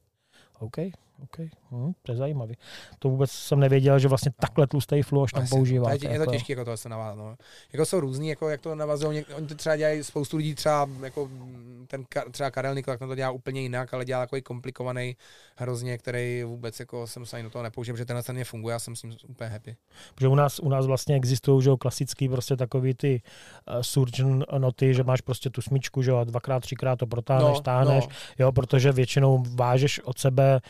OK, 0.59 0.77
OK. 1.23 1.37
Hm, 1.71 1.93
to 2.03 2.13
je 2.13 2.17
zajímavý. 2.17 2.55
To 2.99 3.09
vůbec 3.09 3.31
jsem 3.31 3.61
nevěděl, 3.61 3.99
že 3.99 4.09
vlastně 4.09 4.33
takhle 4.41 4.67
tlustý 4.67 5.03
fluoš 5.03 5.33
tam 5.33 5.41
Vlastně, 5.41 5.57
používáte. 5.59 5.99
to 5.99 6.05
je, 6.07 6.13
je 6.13 6.19
to 6.19 6.23
jako- 6.23 6.33
těžké 6.33 6.53
jako 6.53 6.65
to 6.65 6.77
se 6.77 6.89
navázat. 6.89 7.19
No. 7.19 7.37
Jako 7.73 7.87
jsou 7.87 8.01
různý, 8.01 8.29
jako 8.29 8.49
jak 8.49 8.61
to 8.61 8.75
navazují, 8.75 9.25
oni 9.37 9.47
to 9.47 9.55
třeba 9.55 9.77
dělají, 9.77 10.05
spoustu 10.05 10.37
lidí 10.37 10.55
třeba, 10.55 10.89
jako 11.03 11.27
mm, 11.27 11.87
ten 11.89 12.05
třeba 12.31 12.51
Karel 12.51 12.75
Nikol, 12.75 12.97
tak 12.97 13.09
to 13.09 13.15
dělá 13.15 13.31
úplně 13.31 13.61
jinak, 13.61 13.95
ale 13.95 14.05
dělá 14.05 14.21
takový 14.21 14.43
komplikovaný 14.43 15.17
hrozně, 15.57 15.99
který 15.99 16.43
vůbec 16.45 16.81
jako 16.81 17.07
jsem 17.07 17.27
se 17.27 17.37
ani 17.37 17.45
do 17.45 17.51
toho 17.51 17.63
nepoužil, 17.63 17.95
protože 17.95 18.05
tenhle 18.05 18.23
ten 18.23 18.35
mě 18.35 18.45
funguje, 18.45 18.73
já 18.73 18.79
jsem 18.79 18.97
s 18.97 19.03
ním 19.03 19.17
úplně 19.29 19.51
happy. 19.51 19.77
Protože 20.15 20.29
u 20.29 20.35
nás, 20.35 20.59
u 20.59 20.69
nás 20.69 20.87
vlastně 20.87 21.17
existují 21.17 21.63
že 21.63 21.71
jo, 21.71 21.77
klasický 21.77 22.29
prostě 22.29 22.57
takový 22.57 22.95
ty 22.95 23.23
uh, 23.69 23.81
surgeon 23.81 24.45
noty, 24.59 24.95
že 24.95 25.05
máš 25.05 25.21
prostě 25.21 25.51
tu 25.51 25.63
smyčku, 25.63 26.03
že 26.03 26.11
jo, 26.11 26.17
a 26.17 26.25
dvakrát, 26.25 26.61
třikrát 26.61 26.97
to 26.97 27.07
protáhneš, 27.07 27.59
stáhneš, 27.59 28.07
no, 28.07 28.15
jo, 28.39 28.53
protože 28.53 28.93
většinou 28.93 29.45
vážeš 29.55 30.01
od 30.01 30.19
sebe 30.19 30.61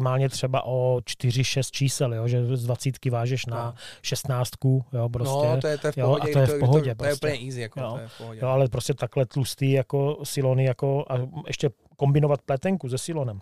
maximálně 0.00 0.28
třeba 0.28 0.66
o 0.66 0.98
4-6 1.04 1.70
čísel, 1.70 2.14
jo, 2.14 2.28
že 2.28 2.56
z 2.56 2.64
20 2.64 3.04
vážeš 3.10 3.46
na 3.46 3.64
No. 3.64 3.74
16, 4.02 4.50
jo, 4.92 5.08
prostě. 5.08 5.48
no, 5.48 5.60
to 5.60 5.66
je, 5.66 5.78
to 5.78 5.86
je 5.86 5.92
v 5.92 5.96
jo, 5.96 6.06
pohodě, 6.06 6.30
a 6.30 6.32
to 6.32 6.38
je 6.38 6.46
v 6.46 6.58
pohodě 6.58 6.94
to, 6.94 6.98
to, 6.98 7.04
je 7.04 7.10
prostě. 7.10 7.26
úplně 7.26 7.46
easy, 7.46 7.60
jako, 7.60 7.80
Jo. 7.80 7.90
to 7.92 7.98
je 7.98 8.08
v 8.08 8.18
pohodě. 8.18 8.40
Jo, 8.42 8.48
ale 8.48 8.68
prostě 8.68 8.94
takhle 8.94 9.26
tlustý 9.26 9.72
jako 9.72 10.18
silony 10.24 10.64
jako 10.64 11.04
a 11.08 11.14
ještě 11.46 11.70
kombinovat 11.96 12.42
pletenku 12.42 12.88
se 12.88 12.98
silonem. 12.98 13.40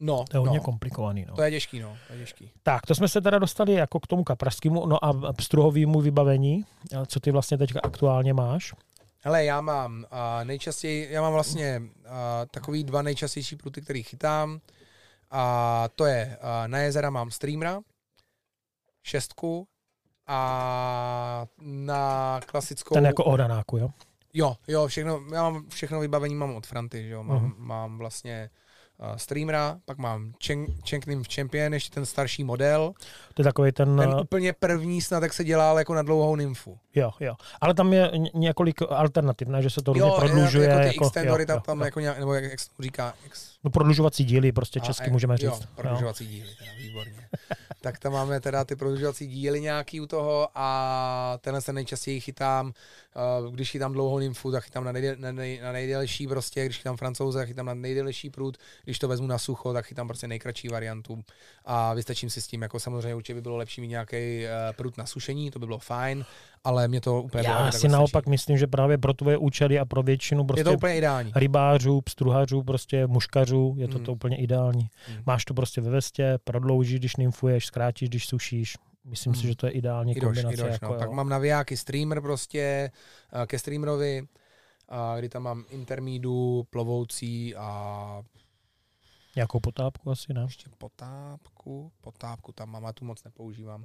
No, 0.00 0.24
To 0.30 0.36
je 0.36 0.38
hodně 0.38 0.58
no, 0.58 0.64
komplikovaný. 0.64 1.24
No. 1.28 1.34
to 1.34 1.42
je 1.42 1.50
těžký, 1.50 1.80
no, 1.80 1.96
to 2.06 2.12
je 2.12 2.18
těžký. 2.18 2.50
Tak, 2.62 2.86
to 2.86 2.94
jsme 2.94 3.08
se 3.08 3.20
teda 3.20 3.38
dostali 3.38 3.72
jako 3.72 4.00
k 4.00 4.06
tomu 4.06 4.24
kaprařskému, 4.24 4.86
no 4.86 5.04
a 5.04 5.32
pstruhovému 5.32 6.00
vybavení. 6.00 6.64
Co 7.06 7.20
ty 7.20 7.30
vlastně 7.30 7.58
teďka 7.58 7.80
aktuálně 7.82 8.34
máš? 8.34 8.74
Hele, 9.20 9.44
já 9.44 9.60
mám 9.60 10.04
uh, 10.12 10.44
nejčastěji, 10.44 11.08
já 11.10 11.20
mám 11.22 11.32
vlastně 11.32 11.82
uh, 11.82 12.12
takový 12.50 12.84
dva 12.84 13.02
nejčastější 13.02 13.56
pruty, 13.56 13.82
který 13.82 14.02
chytám. 14.02 14.60
A 15.30 15.88
to 15.94 16.04
je, 16.06 16.38
na 16.66 16.78
jezera 16.78 17.10
mám 17.10 17.30
streamera, 17.30 17.80
šestku 19.02 19.66
a 20.26 21.46
na 21.60 22.40
klasickou... 22.46 22.94
Ten 22.94 23.06
jako 23.06 23.24
ohranáku, 23.24 23.78
jo? 23.78 23.88
Jo, 24.34 24.56
jo, 24.68 24.86
všechno, 24.86 25.20
já 25.34 25.42
mám 25.42 25.66
všechno 25.68 26.00
vybavení 26.00 26.34
mám 26.34 26.54
od 26.54 26.66
Franty, 26.66 27.08
jo, 27.08 27.22
mám, 27.22 27.42
Mhm. 27.42 27.54
mám 27.58 27.98
vlastně 27.98 28.50
uh, 28.98 29.16
streamera, 29.16 29.78
pak 29.84 29.98
mám 29.98 30.32
Chenknim 30.88 31.24
Champion, 31.34 31.74
ještě 31.74 31.94
ten 31.94 32.06
starší 32.06 32.44
model, 32.44 32.92
To 33.34 33.42
je 33.42 33.44
takový 33.44 33.72
ten, 33.72 33.96
ten 33.96 34.14
úplně 34.14 34.52
první 34.52 35.02
snad, 35.02 35.22
jak 35.22 35.32
se 35.32 35.44
dělal 35.44 35.78
jako 35.78 35.94
na 35.94 36.02
dlouhou 36.02 36.36
nymfu. 36.36 36.78
jo, 36.94 37.10
jo. 37.20 37.34
Ale 37.60 37.74
tam 37.74 37.92
je 37.92 38.10
ně- 38.16 38.30
několik 38.34 38.82
alternativ, 38.88 39.48
ne? 39.48 39.62
že 39.62 39.70
se 39.70 39.82
to 39.82 39.92
různě 39.92 40.08
Jo, 40.08 40.16
prodlužuje. 40.18 40.68
jako 40.68 40.80
ty 40.80 40.86
jako, 40.86 41.04
extendory, 41.06 41.42
jo, 41.42 41.46
tam, 41.46 41.56
jo, 41.56 41.60
tam 41.60 41.78
jo. 41.78 41.84
jako 41.84 42.00
nějak, 42.00 42.18
nebo 42.18 42.34
jak, 42.34 42.44
jak 42.44 42.60
se 42.60 42.68
to 42.76 42.82
říká, 42.82 43.14
ex, 43.26 43.55
No 43.66 43.70
prodlužovací 43.70 44.24
díly, 44.24 44.52
prostě 44.52 44.80
česky 44.80 45.10
A, 45.10 45.12
můžeme 45.12 45.34
Jo, 45.34 45.50
říct. 45.50 45.60
Jo. 45.60 45.68
prodlužovací 45.74 46.26
díly, 46.26 46.48
teda, 46.58 46.72
výborně. 46.78 47.28
tak 47.80 47.98
tam 47.98 48.12
máme 48.12 48.40
teda 48.40 48.64
ty 48.64 48.76
prodlužovací 48.76 49.26
díly 49.26 49.60
nějaký 49.60 50.00
u 50.00 50.06
toho 50.06 50.48
a 50.54 51.38
tenhle 51.40 51.60
se 51.60 51.72
nejčastěji 51.72 52.20
chytám, 52.20 52.72
uh, 53.46 53.54
když 53.54 53.70
chytám 53.70 53.92
dlouhou 53.92 54.18
nymfu, 54.18 54.52
tak 54.52 54.64
chytám 54.64 54.84
na, 54.84 54.92
nejdě, 54.92 55.16
na, 55.18 55.32
nej, 55.32 55.60
na 55.62 55.72
nejdelší 55.72 56.26
prostě, 56.26 56.64
když 56.64 56.76
chytám 56.76 56.96
francouze, 56.96 57.38
tak 57.38 57.48
chytám 57.48 57.66
na 57.66 57.74
nejdelší 57.74 58.30
prut, 58.30 58.56
když 58.84 58.98
to 58.98 59.08
vezmu 59.08 59.26
na 59.26 59.38
sucho, 59.38 59.72
tak 59.72 59.86
chytám 59.86 60.08
prostě 60.08 60.28
nejkratší 60.28 60.68
variantu 60.68 61.24
a 61.64 61.94
vystačím 61.94 62.30
si 62.30 62.40
s 62.40 62.46
tím, 62.46 62.62
jako 62.62 62.80
samozřejmě 62.80 63.14
určitě 63.14 63.34
by 63.34 63.40
bylo 63.40 63.56
lepší 63.56 63.80
mít 63.80 63.88
nějaký 63.88 64.44
uh, 64.44 64.76
prut 64.76 64.96
na 64.98 65.06
sušení, 65.06 65.50
to 65.50 65.58
by 65.58 65.66
bylo 65.66 65.78
fajn, 65.78 66.24
ale 66.66 66.88
mě 66.88 67.00
to 67.00 67.22
úplně 67.22 67.48
Já 67.48 67.72
si 67.72 67.78
stačí. 67.78 67.92
naopak 67.92 68.26
myslím, 68.26 68.58
že 68.58 68.66
právě 68.66 68.98
pro 68.98 69.14
tvoje 69.14 69.36
účely 69.36 69.78
a 69.78 69.84
pro 69.84 70.02
většinu 70.02 70.40
Je 70.42 70.46
prostě 70.46 70.64
to 70.64 70.72
úplně 70.72 70.96
ideální. 70.96 71.32
rybářů, 71.36 72.00
pstruhařů, 72.00 72.62
prostě 72.62 73.06
muškařů, 73.06 73.74
je 73.78 73.88
to, 73.88 73.98
Mm. 73.98 74.04
to 74.04 74.12
úplně 74.12 74.36
ideální. 74.36 74.88
Mm. 75.08 75.22
Máš 75.26 75.44
to 75.44 75.54
prostě 75.54 75.80
ve 75.80 75.90
vestě, 75.90 76.38
prodloužíš, 76.44 76.98
když 76.98 77.16
nymfuješ, 77.16 77.66
zkrátíš, 77.66 78.08
když 78.08 78.26
sušíš. 78.26 78.74
Myslím 79.04 79.30
Mm. 79.30 79.36
si, 79.36 79.46
že 79.46 79.56
to 79.56 79.66
je 79.66 79.72
ideální 79.72 80.12
Idoš, 80.12 80.24
kombinace. 80.24 80.54
idoš, 80.54 80.72
jako, 80.72 80.86
no. 80.86 80.92
jo. 80.92 80.98
Pak 80.98 81.10
mám 81.10 81.28
navijáky 81.28 81.76
streamer 81.76 82.20
prostě, 82.20 82.90
a 83.30 83.46
ke 83.46 83.58
streamerovi, 83.58 84.26
a 84.88 85.18
kdy 85.18 85.28
tam 85.28 85.42
mám 85.42 85.64
intermídu, 85.70 86.66
plovoucí 86.70 87.54
a 87.56 88.22
Nějakou 89.36 89.60
potápku 89.60 90.10
asi, 90.10 90.34
ne? 90.34 90.42
ještě 90.42 90.70
potápku, 90.78 91.92
potápku 92.00 92.52
tam 92.52 92.70
mám, 92.70 92.86
a 92.86 92.92
tu 92.92 93.04
moc 93.04 93.24
nepoužívám. 93.24 93.84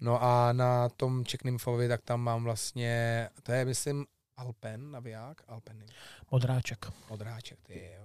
No 0.00 0.22
a 0.22 0.52
na 0.52 0.88
tom 0.88 1.24
Czech 1.24 1.44
Nymphovi, 1.44 1.88
tak 1.88 2.02
tam 2.02 2.20
mám 2.20 2.44
vlastně, 2.44 3.28
to 3.42 3.52
je 3.52 3.64
myslím 3.64 4.06
Alpen 4.36 4.90
naviják, 4.90 5.40
Alpen 5.48 5.82
Modráček. 6.30 6.86
odráček, 7.08 7.58
ty 7.62 7.72
jo, 7.72 7.80
je, 7.80 7.98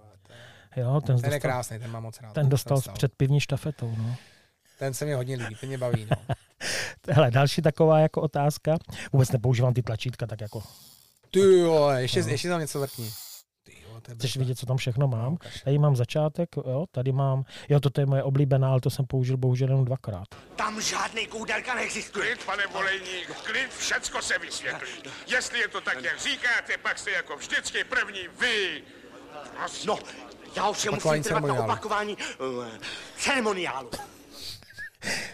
Jo, 0.76 1.02
ten, 1.02 1.02
ten 1.02 1.16
je 1.16 1.22
dostal, 1.22 1.40
krásný, 1.40 1.80
ten 1.80 1.92
mám 1.92 2.04
moc 2.04 2.22
rád. 2.22 2.34
ten 2.34 2.50
dostal 2.50 2.82
jsem 2.82 2.94
s 2.94 2.98
předpivní 2.98 3.40
štafetou. 3.40 3.96
No. 3.98 4.16
Ten 4.80 4.94
se 4.94 5.06
mi 5.06 5.14
hodně 5.14 5.36
líbí, 5.36 5.56
ten 5.56 5.70
mě 5.70 5.78
baví, 5.78 6.08
no. 6.12 6.36
Hele, 7.10 7.32
další 7.32 7.62
taková 7.62 8.00
jako 8.00 8.22
otázka. 8.22 8.78
Vůbec 9.14 9.32
nepoužívám 9.32 9.74
ty 9.74 9.82
tlačítka, 9.84 10.28
tak 10.28 10.42
jako 10.42 10.64
Ty 11.32 11.40
jo, 11.40 11.90
ještě, 11.90 12.22
No. 12.22 12.28
ještě 12.28 12.50
tam 12.50 12.60
něco 12.62 12.80
vrtní. 12.80 13.10
Chceš 14.18 14.38
vidět, 14.38 14.60
co 14.60 14.66
tam 14.66 14.78
všechno 14.78 15.08
mám. 15.08 15.24
No, 15.24 15.32
ukaž. 15.32 15.62
Tady 15.62 15.78
mám 15.80 15.96
začátek, 15.96 16.50
jo, 16.58 16.86
tady 16.92 17.12
mám, 17.12 17.44
jo, 17.70 17.80
toto 17.80 18.02
je 18.02 18.06
moje 18.06 18.24
oblíbená, 18.24 18.72
ale 18.72 18.82
to 18.82 18.90
jsem 18.90 19.06
použil 19.06 19.38
bohužel 19.38 19.68
jenom 19.68 19.86
dvakrát. 19.86 20.28
Tam 20.56 20.82
žádný 20.82 21.28
koudelka 21.28 21.76
neexistuje. 21.76 22.26
Klid, 22.26 22.46
pane 22.46 22.68
Volejník, 22.68 23.28
klid, 23.44 23.70
všecko 23.78 24.22
se 24.22 24.40
vysvětlí. 24.40 25.12
Jestli 25.28 25.60
je 25.60 25.68
to 25.68 25.82
tak, 25.82 26.04
jak 26.04 26.20
říkáte, 26.20 26.78
pak 26.82 27.00
jste 27.00 27.12
jako 27.12 27.38
vždycky 27.38 27.84
první 27.84 28.20
vy. 28.40 28.84
Prosím. 29.58 29.88
No, 29.88 30.00
já 30.56 30.68
Opakování 30.68 31.20
musím 31.20 31.24
trvat 31.24 31.46
na 31.46 31.64
opakování 31.64 32.18
uh, 32.40 32.66
ceremoniálu. 33.18 33.90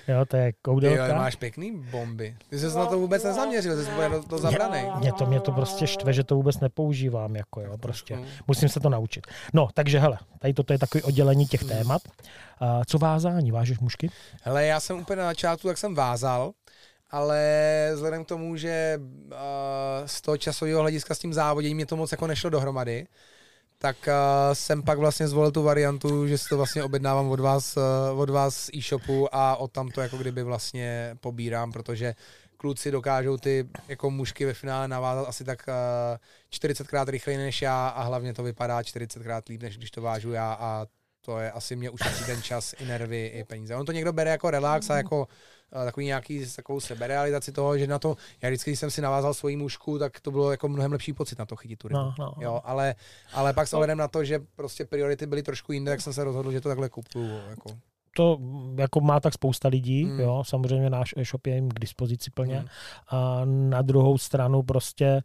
Jo, 0.07 0.25
to 0.25 0.37
je 0.37 0.43
Ty 0.43 0.47
jo, 0.47 0.61
koudelka. 0.61 1.15
máš 1.15 1.35
pěkný 1.35 1.71
bomby. 1.71 2.35
Ty 2.49 2.59
jsi 2.59 2.65
na 2.65 2.85
to 2.85 2.99
vůbec 2.99 3.23
nezaměřil, 3.23 3.83
jsi 3.83 3.91
byl 3.91 4.23
do 4.27 4.37
zabranej. 4.37 4.91
Mě 4.99 5.13
to, 5.13 5.25
mě 5.25 5.39
to 5.39 5.51
prostě 5.51 5.87
štve, 5.87 6.13
že 6.13 6.23
to 6.23 6.35
vůbec 6.35 6.59
nepoužívám, 6.59 7.35
jako 7.35 7.61
jo, 7.61 7.77
prostě. 7.77 8.13
trošku. 8.13 8.43
Musím 8.47 8.69
se 8.69 8.79
to 8.79 8.89
naučit. 8.89 9.27
No, 9.53 9.67
takže 9.73 9.99
hele, 9.99 10.17
tady 10.39 10.53
toto 10.53 10.73
je 10.73 10.79
takový 10.79 11.03
oddělení 11.03 11.45
těch 11.45 11.63
témat. 11.63 12.01
A 12.59 12.85
co 12.85 12.97
vázání? 12.97 13.51
Vážeš 13.51 13.79
mušky? 13.79 14.11
Hele, 14.41 14.65
já 14.65 14.79
jsem 14.79 14.99
úplně 14.99 15.15
na 15.15 15.27
začátku, 15.27 15.67
tak 15.67 15.77
jsem 15.77 15.95
vázal 15.95 16.53
ale 17.11 17.91
vzhledem 17.93 18.25
k 18.25 18.27
tomu, 18.27 18.57
že 18.57 18.99
uh, 18.99 19.37
z 20.05 20.21
toho 20.21 20.37
časového 20.37 20.81
hlediska 20.81 21.15
s 21.15 21.19
tím 21.19 21.33
závoděním 21.33 21.77
mě 21.77 21.85
to 21.85 21.95
moc 21.95 22.11
jako 22.11 22.27
nešlo 22.27 22.49
dohromady, 22.49 23.07
tak 23.81 23.97
uh, 24.07 24.53
jsem 24.53 24.83
pak 24.83 24.97
vlastně 24.97 25.27
zvolil 25.27 25.51
tu 25.51 25.63
variantu, 25.63 26.27
že 26.27 26.37
si 26.37 26.49
to 26.49 26.57
vlastně 26.57 26.83
objednávám 26.83 27.29
od 27.29 27.39
vás, 27.39 27.77
uh, 27.77 28.19
od 28.19 28.29
vás 28.29 28.55
z 28.55 28.69
e-shopu 28.75 29.35
a 29.35 29.55
od 29.55 29.71
tam 29.71 29.89
to 29.89 30.01
jako 30.01 30.17
kdyby 30.17 30.43
vlastně 30.43 31.17
pobírám, 31.19 31.71
protože 31.71 32.15
kluci 32.57 32.91
dokážou 32.91 33.37
ty 33.37 33.69
jako 33.87 34.11
mužky 34.11 34.45
ve 34.45 34.53
finále 34.53 34.87
navázat 34.87 35.27
asi 35.27 35.43
tak 35.43 35.65
uh, 35.67 36.17
40krát 36.59 37.09
rychleji 37.09 37.37
než 37.37 37.61
já 37.61 37.87
a 37.87 38.03
hlavně 38.03 38.33
to 38.33 38.43
vypadá 38.43 38.81
40krát 38.81 39.41
líp, 39.49 39.61
než 39.61 39.77
když 39.77 39.91
to 39.91 40.01
vážu 40.01 40.31
já 40.31 40.53
a 40.53 40.85
to 41.21 41.39
je 41.39 41.51
asi 41.51 41.75
mě 41.75 41.89
ušetří 41.89 42.25
ten 42.25 42.41
čas, 42.41 42.73
i 42.79 42.85
nervy, 42.85 43.27
i 43.27 43.43
peníze. 43.43 43.75
On 43.75 43.85
to 43.85 43.91
někdo 43.91 44.13
bere 44.13 44.31
jako 44.31 44.49
relax 44.49 44.89
a 44.89 44.97
jako 44.97 45.19
uh, 45.19 45.25
takový 45.71 46.05
nějaký 46.05 46.45
takovou 46.55 46.79
seberealizaci 46.79 47.51
toho, 47.51 47.77
že 47.77 47.87
na 47.87 47.99
to, 47.99 48.15
já 48.41 48.49
vždycky, 48.49 48.69
když 48.71 48.79
jsem 48.79 48.91
si 48.91 49.01
navázal 49.01 49.33
svoji 49.33 49.55
mužku, 49.55 49.99
tak 49.99 50.19
to 50.19 50.31
bylo 50.31 50.51
jako 50.51 50.67
mnohem 50.67 50.91
lepší 50.91 51.13
pocit 51.13 51.39
na 51.39 51.45
to 51.45 51.55
chytit 51.55 51.79
tu 51.79 51.87
rybu. 51.87 51.99
No, 51.99 52.13
no, 52.19 52.25
no. 52.25 52.43
Jo, 52.43 52.61
ale, 52.63 52.95
ale 53.33 53.53
pak 53.53 53.67
s 53.67 53.73
ohledem 53.73 53.97
na 53.97 54.07
to, 54.07 54.23
že 54.23 54.39
prostě 54.55 54.85
priority 54.85 55.25
byly 55.25 55.43
trošku 55.43 55.71
jinde, 55.71 55.91
tak 55.91 56.01
jsem 56.01 56.13
se 56.13 56.23
rozhodl, 56.23 56.51
že 56.51 56.61
to 56.61 56.69
takhle 56.69 56.89
kupuju. 56.89 57.39
Jako. 57.49 57.69
to 58.15 58.39
jako 58.77 59.01
má 59.01 59.19
tak 59.19 59.33
spousta 59.33 59.67
lidí, 59.67 60.05
Mm. 60.05 60.19
jo, 60.19 60.43
samozřejmě 60.45 60.89
náš 60.89 61.13
e-shop 61.17 61.47
je 61.47 61.55
jim 61.55 61.69
k 61.69 61.79
dispozici 61.79 62.31
plně. 62.31 62.59
Mm. 62.59 62.67
A 63.07 63.41
na 63.45 63.81
druhou 63.81 64.17
stranu 64.17 64.63
prostě 64.63 65.21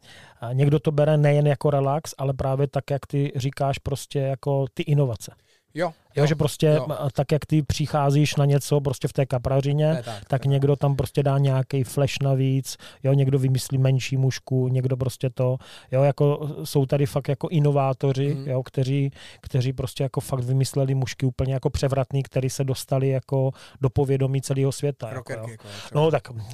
někdo 0.53 0.79
to 0.81 0.93
bere 0.93 1.17
nejen 1.17 1.47
jako 1.47 1.71
relax, 1.71 2.15
ale 2.19 2.33
právě 2.35 2.67
tak, 2.67 2.91
jak 2.91 3.07
ty 3.07 3.33
říkáš, 3.37 3.79
prostě 3.79 4.19
jako 4.19 4.67
ty 4.75 4.83
inovace. 4.83 5.33
Jo, 5.75 5.93
Jo, 6.17 6.27
že 6.27 6.35
prostě 6.35 6.67
jo. 6.67 6.87
tak, 7.13 7.33
jak 7.33 7.47
ty 7.47 7.63
přicházíš 7.63 8.37
na 8.37 8.45
něco 8.45 8.81
prostě 8.81 9.09
v 9.09 9.13
té 9.13 9.27
kaprařině, 9.27 9.85
je 9.85 10.03
tak, 10.03 10.25
tak 10.29 10.45
je 10.45 10.51
někdo 10.51 10.77
tam 10.77 10.97
prostě 10.97 11.23
dá 11.23 11.39
nějaký 11.39 11.85
flash 11.85 12.15
navíc, 12.23 12.77
jo, 13.03 13.13
někdo 13.13 13.39
vymyslí 13.39 13.79
menší 13.79 14.17
mušku, 14.17 14.69
někdo 14.69 14.97
prostě 14.97 15.31
to, 15.31 15.57
jo, 15.93 16.03
jako 16.03 16.51
jsou 16.65 16.87
tady 16.87 17.07
fakt 17.07 17.29
jako 17.29 17.49
inovátoři, 17.49 18.35
Mhm. 18.35 18.49
jo, 18.49 18.63
kteří, 18.63 19.11
kteří 19.41 19.73
prostě 19.73 20.03
jako 20.03 20.21
fakt 20.21 20.41
vymysleli 20.45 20.95
mušky 20.95 21.27
úplně 21.27 21.55
jako 21.55 21.71
převratný, 21.71 22.23
který 22.23 22.51
se 22.51 22.65
dostali 22.65 23.09
jako 23.09 23.51
do 23.81 23.91
povědomí 23.91 24.43
celého 24.43 24.73
světa. 24.73 25.11
Jako, 25.15 25.33
jo. 25.33 25.47
Jako. 25.51 25.69
No 25.95 26.11
tak 26.11 26.31
no, 26.31 26.45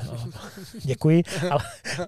děkuji, 0.85 1.23
ale 1.51 1.61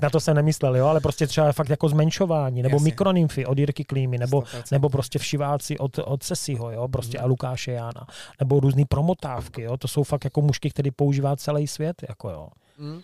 na 0.03 0.11
to 0.11 0.21
jsem 0.21 0.37
nemyslel, 0.37 0.77
jo, 0.77 0.87
ale 0.87 1.01
prostě 1.01 1.27
třeba 1.27 1.53
fakt 1.53 1.69
jako 1.71 1.89
zmenšování, 1.89 2.63
nebo 2.63 2.75
Jasně. 2.77 2.85
mikronymfy 2.85 3.47
od 3.47 3.59
Jirky 3.59 3.85
Klímy, 3.85 4.19
nebo, 4.19 4.41
100%. 4.41 4.63
nebo 4.73 4.89
prostě 4.89 5.19
všiváci 5.19 5.79
od, 5.79 5.99
od 6.05 6.23
Sesiho, 6.23 6.71
jo, 6.71 6.89
prostě 6.89 7.19
Mhm. 7.19 7.25
a 7.25 7.29
Lukáše 7.43 7.73
Jána, 7.73 8.07
nebo 8.41 8.61
různý 8.61 8.85
promotávky, 8.85 9.63
jo, 9.63 9.77
to 9.77 9.89
jsou 9.89 10.03
fakt 10.05 10.25
jako 10.25 10.43
mušky, 10.43 10.71
který 10.71 10.91
používá 10.91 11.37
celý 11.37 11.67
svět, 11.67 11.97
jako 12.09 12.31
jo. 12.31 12.49
Mm. 12.79 13.01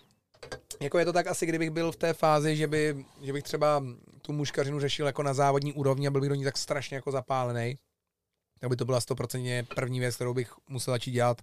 Jako 0.80 0.98
je 0.98 1.04
to 1.04 1.12
tak 1.12 1.26
asi, 1.26 1.46
kdybych 1.46 1.70
byl 1.70 1.92
v 1.92 1.96
té 1.96 2.12
fázi, 2.12 2.56
že, 2.56 2.66
by, 2.66 3.04
že 3.22 3.32
bych 3.32 3.42
třeba 3.42 3.82
tu 4.22 4.32
muškařinu 4.32 4.80
řešil 4.80 5.06
jako 5.06 5.22
na 5.22 5.34
závodní 5.34 5.72
úrovni 5.72 6.06
a 6.06 6.10
byl 6.10 6.20
bych 6.20 6.28
do 6.28 6.34
ní 6.34 6.44
tak 6.44 6.58
strašně 6.58 6.94
jako 6.94 7.10
zapálený, 7.10 7.76
tak 8.60 8.70
by 8.70 8.76
to 8.76 8.84
byla 8.84 8.98
100% 8.98 9.66
první 9.74 10.00
věc, 10.00 10.14
kterou 10.14 10.34
bych 10.34 10.52
musel 10.68 10.94
začít 10.94 11.10
dělat, 11.10 11.42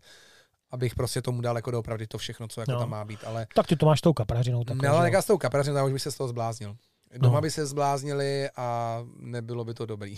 abych 0.72 0.96
prostě 0.96 1.22
tomu 1.22 1.42
dal 1.42 1.56
jako 1.56 1.72
doopravdy 1.72 2.08
to 2.08 2.18
všechno, 2.18 2.48
co 2.48 2.62
jako 2.62 2.72
No. 2.72 2.80
tam 2.80 2.90
má 2.90 3.06
být. 3.06 3.20
Ale, 3.26 3.48
Tak 3.56 3.68
ty 3.68 3.76
to 3.76 3.86
máš 3.86 4.00
s 4.00 4.02
tou 4.02 4.14
kaprařinou. 4.14 4.58
no, 4.60 4.64
Takhle, 4.66 4.88
ale 4.90 4.98
že 4.98 5.00
jo? 5.00 5.04
nechá 5.04 5.22
s 5.22 5.26
tou 5.26 5.38
kaprařinou, 5.38 5.78
já 5.78 5.84
už 5.84 5.94
bych 5.94 6.02
se 6.02 6.12
z 6.12 6.16
toho 6.18 6.28
zbláznil. 6.28 6.76
Doma 7.18 7.36
No. 7.36 7.42
by 7.42 7.52
se 7.52 7.66
zbláznili 7.66 8.50
a 8.56 9.00
nebylo 9.20 9.66
by 9.66 9.74
to 9.74 9.86
dobrý. 9.86 10.18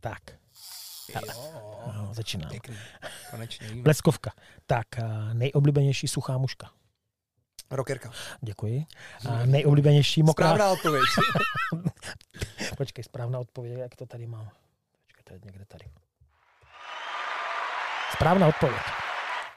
Tak, 0.00 0.20
no, 1.94 2.14
začínám. 2.14 2.50
pěkný. 2.50 2.76
Konečně 3.30 3.68
víme. 3.68 3.82
Leskovka. 3.86 4.30
Tak, 4.66 4.98
a 4.98 5.32
nejoblíbenější 5.32 6.08
suchá 6.08 6.38
muška. 6.38 6.70
Rockerka. 7.70 8.10
Děkuji. 8.40 8.86
A 9.28 9.46
nejoblíbenější 9.46 10.22
mokrá... 10.22 10.46
Správná 10.46 10.72
odpověď. 10.72 11.04
Počkej, 12.76 13.04
správná 13.04 13.38
odpověď, 13.38 13.78
jak 13.78 13.96
to 13.96 14.06
tady 14.06 14.26
mám. 14.26 14.48
Počkej, 15.06 15.24
to 15.24 15.34
je 15.34 15.40
někde 15.44 15.64
tady. 15.64 15.84
Správná 18.12 18.46
odpověď. 18.46 18.82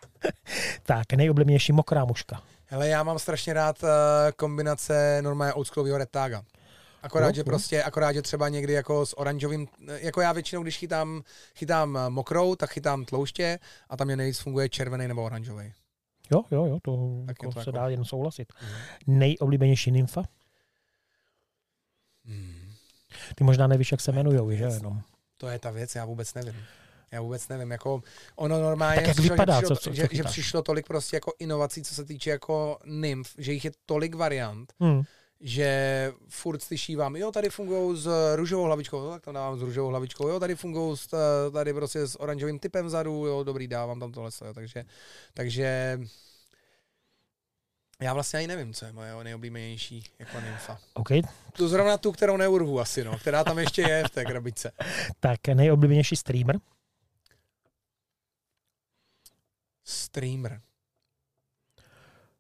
tak, 0.84 1.14
nejoblíbenější 1.14 1.72
mokrá 1.74 2.06
muška. 2.06 2.42
Hele, 2.66 2.88
já 2.88 3.04
mám 3.04 3.20
strašně 3.20 3.54
rád 3.54 3.84
uh, 3.84 3.90
kombinace 4.36 5.22
normálně 5.22 5.54
oldschoolového 5.54 5.98
retága. 5.98 6.42
Akorát, 7.08 7.28
Jo, 7.28 7.34
že 7.34 7.42
jo. 7.42 7.46
prostě, 7.46 7.84
akorát, 7.84 8.14
že 8.14 8.22
třeba 8.22 8.50
někdy 8.50 8.74
jako 8.74 9.06
s 9.06 9.18
oranžovým, 9.20 9.68
jako 9.88 10.22
já 10.22 10.32
většinou, 10.34 10.64
když 10.64 10.78
chytám, 10.78 11.24
chytám 11.56 11.98
eh, 11.98 12.10
mokrou, 12.10 12.56
tak 12.56 12.70
chytám 12.70 13.06
tlouště 13.06 13.60
a 13.90 13.98
tam 13.98 14.08
mě 14.08 14.16
nejvíc 14.16 14.40
funguje 14.40 14.70
červený 14.70 15.08
nebo 15.08 15.24
oranžový. 15.24 15.74
Jo, 16.32 16.44
jo, 16.52 16.66
jo, 16.66 16.80
to, 16.84 16.98
Tak 17.28 17.36
jako 17.44 17.46
to 17.46 17.52
se 17.52 17.60
jako- 17.60 17.72
dá 17.72 17.88
jen 17.90 18.06
souhlasit. 18.06 18.54
Mhm. 18.62 19.20
Nejoblíbenější 19.20 19.92
nymfa? 19.92 20.24
Hmm. 22.26 22.72
Ty 23.36 23.44
možná 23.44 23.68
nevíš, 23.68 23.92
jak 23.92 24.02
se 24.02 24.12
jmenují, 24.12 24.58
že 24.58 24.64
jenom. 24.64 25.02
To 25.38 25.48
je 25.48 25.60
ta 25.60 25.72
věc, 25.72 25.96
já 25.96 26.06
vůbec 26.06 26.34
nevím. 26.34 26.56
Já 27.12 27.22
vůbec 27.22 27.48
nevím, 27.48 27.72
jako 27.72 28.04
ono 28.36 28.62
normálně, 28.62 28.96
Tak 28.96 29.08
jak 29.08 29.16
přišlo, 29.16 29.34
vypadá, 29.34 29.54
že, 29.54 29.60
přišlo, 29.62 29.76
co- 29.76 29.82
co- 29.90 29.94
že, 29.96 30.08
co 30.08 30.16
že 30.16 30.24
přišlo 30.24 30.62
tolik 30.62 30.88
prostě 30.88 31.16
jako 31.16 31.32
inovací, 31.40 31.84
co 31.84 31.96
se 31.96 32.06
týče 32.06 32.30
jako 32.30 32.80
nymf, 32.86 33.34
že 33.38 33.54
jich 33.54 33.66
je 33.66 33.72
tolik 33.86 34.16
variant, 34.16 34.74
Hmm. 34.80 35.04
Že 35.42 36.12
furt 36.30 36.62
slyšívám, 36.64 37.16
jo, 37.16 37.32
tady 37.32 37.50
fungují 37.50 37.98
s 37.98 38.36
růžovou 38.36 38.64
hlavičkou, 38.64 39.10
tak 39.10 39.24
tam 39.24 39.34
dávám 39.34 39.60
s 39.60 39.62
růžovou 39.62 39.90
hlavičkou, 39.90 40.28
jo, 40.28 40.40
tady 40.40 40.56
fungují 40.56 40.98
s, 40.98 41.14
eh, 41.14 41.52
tady 41.52 41.74
prostě 41.74 42.08
s 42.08 42.20
oranžovým 42.20 42.60
typem 42.60 42.86
vzadu, 42.86 43.26
jo, 43.26 43.44
dobrý, 43.44 43.68
dávám 43.68 44.00
tam 44.00 44.12
tohle, 44.12 44.32
jo, 44.46 44.54
takže, 44.54 44.86
takže 45.34 46.00
já 48.02 48.14
vlastně 48.14 48.38
ani 48.38 48.48
nevím, 48.48 48.74
co 48.74 48.86
je 48.86 48.92
moje 48.94 49.24
nejoblíbenější 49.24 50.04
jako 50.20 50.42
nymfa. 50.42 50.80
OK, 50.94 51.10
Tu 51.54 51.68
zrovna 51.68 51.98
tu, 51.98 52.12
kterou 52.12 52.38
neurvu 52.38 52.80
asi, 52.80 53.04
no, 53.04 53.18
která 53.18 53.44
tam 53.44 53.60
ještě 53.60 53.82
je 53.82 54.04
v 54.08 54.10
té 54.10 54.26
krabičce. 54.26 54.72
tak 55.20 55.48
nejoblíbenější 55.48 56.16
streamer? 56.16 56.60
Streamer. 59.84 60.62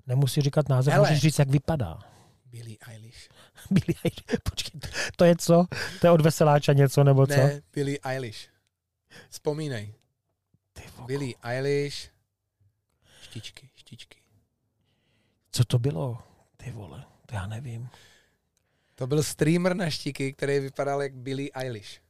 Nemusí 0.07 0.41
říkat 0.41 0.69
název, 0.69 0.93
Hele. 0.93 1.07
můžeš 1.07 1.21
říct, 1.21 1.39
jak 1.39 1.49
vypadá. 1.49 2.16
Billie 2.49 2.77
Eilish. 2.87 3.29
Billie 3.71 3.97
Eilish. 4.03 4.41
Počkej, 4.49 4.81
to- 5.15 5.25
je 5.25 5.35
co? 5.35 5.65
To 6.01 6.07
je 6.07 6.11
od 6.11 6.21
Veseláča 6.21 6.73
něco, 6.73 7.03
nebo 7.03 7.27
co? 7.27 7.33
Ne, 7.37 7.61
Billie 7.73 7.99
Eilish. 8.03 8.49
Vzpomínej. 9.29 9.93
Billie 11.05 11.35
Eilish. 11.43 12.09
Štičky, 13.21 13.69
štičky. 13.75 14.19
Co 15.51 15.65
to 15.65 15.79
bylo? 15.79 16.17
Ty 16.57 16.71
vole, 16.71 17.05
to 17.25 17.35
já 17.35 17.47
nevím. 17.47 17.89
To 18.95 19.07
byl 19.07 19.23
streamer 19.23 19.75
na 19.75 19.89
štiky, 19.89 20.33
který 20.33 20.59
vypadal 20.59 21.03
jak 21.03 21.15
Billie 21.15 21.49
Eilish. 21.53 22.01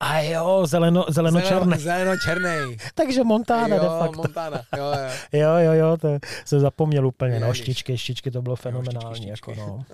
A 0.00 0.20
jo, 0.20 0.66
zeleno, 0.66 1.04
zeleno-černé. 1.08 1.78
Zeleno 1.78 2.16
černý. 2.24 2.76
Takže 2.94 3.24
Montana 3.24 3.68
de 3.78 3.84
jo, 3.86 3.96
facto. 3.98 4.16
Montana. 4.16 4.62
Jo, 4.76 4.84
jo. 4.84 5.10
Jo, 5.40 5.50
jo, 5.58 5.72
jo, 5.72 5.96
to 5.96 6.18
jsem 6.44 6.60
zapomněl 6.60 7.06
úplně. 7.06 7.40
No, 7.40 7.46
Ježiš. 7.46 7.62
štičky, 7.62 7.98
štičky, 7.98 8.30
to 8.30 8.42
bylo 8.42 8.56
fenomenální. 8.56 9.14
štičky, 9.16 9.28
Jako, 9.30 9.52
štičky. 9.54 9.70
no. 9.70 9.84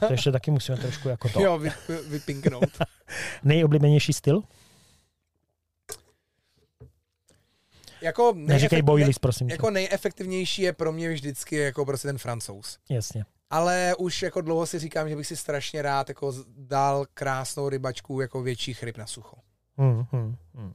To 0.06 0.12
ještě 0.12 0.32
taky 0.32 0.50
musíme 0.50 0.78
trošku 0.78 1.08
jako 1.08 1.28
to. 1.28 1.40
Jo, 1.40 1.58
vy, 1.58 1.72
vy, 1.88 1.96
vypinknout. 2.08 2.64
Nejoblíbenější 3.44 4.12
styl? 4.12 4.42
Jako, 8.00 8.32
Neříkej 8.36 8.82
boilies, 8.82 9.18
prosím 9.18 9.46
tě. 9.48 9.54
jako 9.54 9.70
nejefektivnější 9.70 10.62
je 10.62 10.72
pro 10.72 10.92
mě 10.92 11.12
vždycky 11.12 11.56
jako 11.56 11.84
prostě 11.86 12.08
ten 12.08 12.18
francouz. 12.18 12.78
Jasně. 12.90 13.24
Ale 13.54 13.94
už 13.98 14.22
jako 14.22 14.40
dlouho 14.40 14.66
si 14.66 14.78
říkám, 14.78 15.08
že 15.08 15.16
bych 15.16 15.26
si 15.26 15.36
strašně 15.36 15.82
rád 15.82 16.08
jako 16.08 16.32
dal 16.56 17.06
krásnou 17.14 17.68
rybačku 17.68 18.20
jako 18.20 18.42
větších 18.42 18.82
ryb 18.82 18.96
na 18.96 19.06
sucho. 19.06 19.36
Hmm, 19.78 20.04
hmm, 20.12 20.36
hmm. 20.54 20.74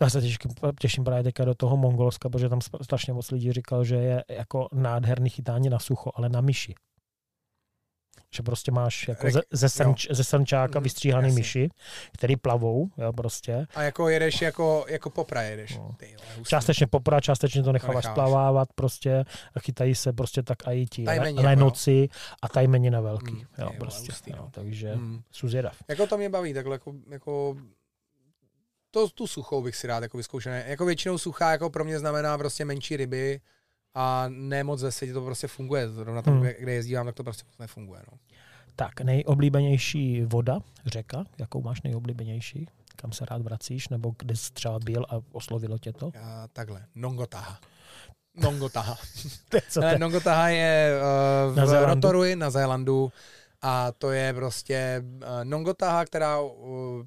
Já 0.00 0.10
se 0.10 0.20
těším, 0.20 0.38
těším 0.80 1.04
právě 1.04 1.22
teďka 1.22 1.44
do 1.44 1.54
toho 1.54 1.76
Mongolska, 1.76 2.28
protože 2.28 2.48
tam 2.48 2.60
strašně 2.82 3.12
moc 3.12 3.30
lidí 3.30 3.52
říkal, 3.52 3.84
že 3.84 3.94
je 3.94 4.24
jako 4.28 4.68
nádherný 4.72 5.30
chytání 5.30 5.68
na 5.68 5.78
sucho, 5.78 6.10
ale 6.14 6.28
na 6.28 6.40
myši. 6.40 6.74
Že 8.36 8.42
prostě 8.42 8.70
máš 8.72 9.08
jako 9.08 9.30
ze, 9.30 9.40
ze, 9.50 9.68
srnč, 9.68 10.06
ze 10.10 10.24
srnčáka 10.24 10.78
Mhm, 10.78 10.82
vystříhaný 10.84 11.28
jasně. 11.28 11.40
myši, 11.40 11.68
který 12.12 12.36
plavou, 12.36 12.88
jo, 12.98 13.12
prostě. 13.12 13.66
A 13.74 13.82
jako 13.82 14.08
jedeš 14.08 14.42
jako, 14.42 14.84
jako 14.88 15.10
popra 15.10 15.42
jedeš. 15.42 15.76
No. 15.76 15.94
Ty, 15.98 16.12
jo. 16.12 16.44
Částečně 16.44 16.86
popra, 16.86 17.20
částečně 17.20 17.62
to 17.62 17.72
necháváš 17.72 18.04
necháváš. 18.04 18.14
splavávat, 18.14 18.68
prostě 18.74 19.24
a 19.54 19.60
chytají 19.60 19.94
se 19.94 20.12
prostě 20.12 20.42
tak 20.42 20.68
a 20.68 20.72
i 20.72 20.86
ti 20.86 21.04
Tajmeni, 21.04 21.38
le- 21.38 21.44
lenoci 21.44 22.08
a 22.42 22.48
tajmenina 22.48 23.00
velký. 23.00 23.32
Mm, 23.32 23.42
jo, 23.58 23.70
prostě, 23.78 24.12
hustý, 24.12 24.30
jo, 24.30 24.36
no. 24.40 24.50
takže 24.52 24.94
Mm. 24.96 25.22
Jako 25.88 26.06
to 26.06 26.18
mě 26.18 26.28
baví, 26.28 26.54
takhle 26.54 26.74
jako, 26.74 26.92
jako 27.10 27.56
to, 28.90 29.08
tu 29.08 29.26
suchou 29.26 29.62
bych 29.62 29.76
si 29.76 29.86
rád 29.86 30.02
jako 30.02 30.16
vyzkoušel. 30.16 30.52
Jako 30.52 30.84
většinou 30.84 31.18
suchá 31.18 31.50
jako 31.52 31.70
pro 31.70 31.84
mě 31.84 31.98
znamená 31.98 32.38
prostě 32.38 32.64
menší 32.64 32.96
ryby 32.96 33.40
a 33.98 34.24
ne 34.28 34.64
moc 34.64 34.82
ve 34.82 34.92
světě 34.92 35.14
to 35.14 35.24
prostě 35.24 35.46
funguje. 35.48 35.88
Zrovna 35.88 36.22
tam, 36.22 36.34
Hmm. 36.40 36.48
kde, 36.60 36.72
jezdívám, 36.72 37.06
tak 37.06 37.14
to 37.14 37.24
prostě 37.24 37.44
moc 37.46 37.58
nefunguje. 37.58 38.00
No. 38.12 38.18
Tak, 38.76 39.00
nejoblíbenější 39.00 40.22
voda, 40.24 40.58
řeka, 40.86 41.24
jakou 41.38 41.62
máš 41.62 41.82
nejoblíbenější? 41.82 42.68
Kam 42.96 43.12
se 43.12 43.24
rád 43.24 43.42
vracíš, 43.42 43.88
nebo 43.88 44.14
kde 44.18 44.36
jsi 44.36 44.52
třeba 44.52 44.78
byl 44.78 45.06
a 45.08 45.14
oslovilo 45.32 45.78
tě 45.78 45.92
to? 45.92 46.10
Já, 46.14 46.48
takhle, 46.52 46.84
Nongotaha. 46.94 47.58
Nongotaha. 48.34 48.96
Co 49.68 49.80
to 49.80 49.86
je? 49.86 49.98
Nongotaha 49.98 50.48
je 50.48 50.92
uh, 51.50 51.56
Na 51.56 51.64
v 51.64 51.68
Zélandu? 51.68 51.94
Rotorui 51.94 52.36
na 52.36 52.50
Zélandu 52.50 53.12
a 53.62 53.92
to 53.92 54.10
je 54.10 54.32
prostě 54.34 55.02
uh, 55.04 55.22
Nongotaha, 55.44 56.04
která 56.04 56.40
uh, 56.40 56.50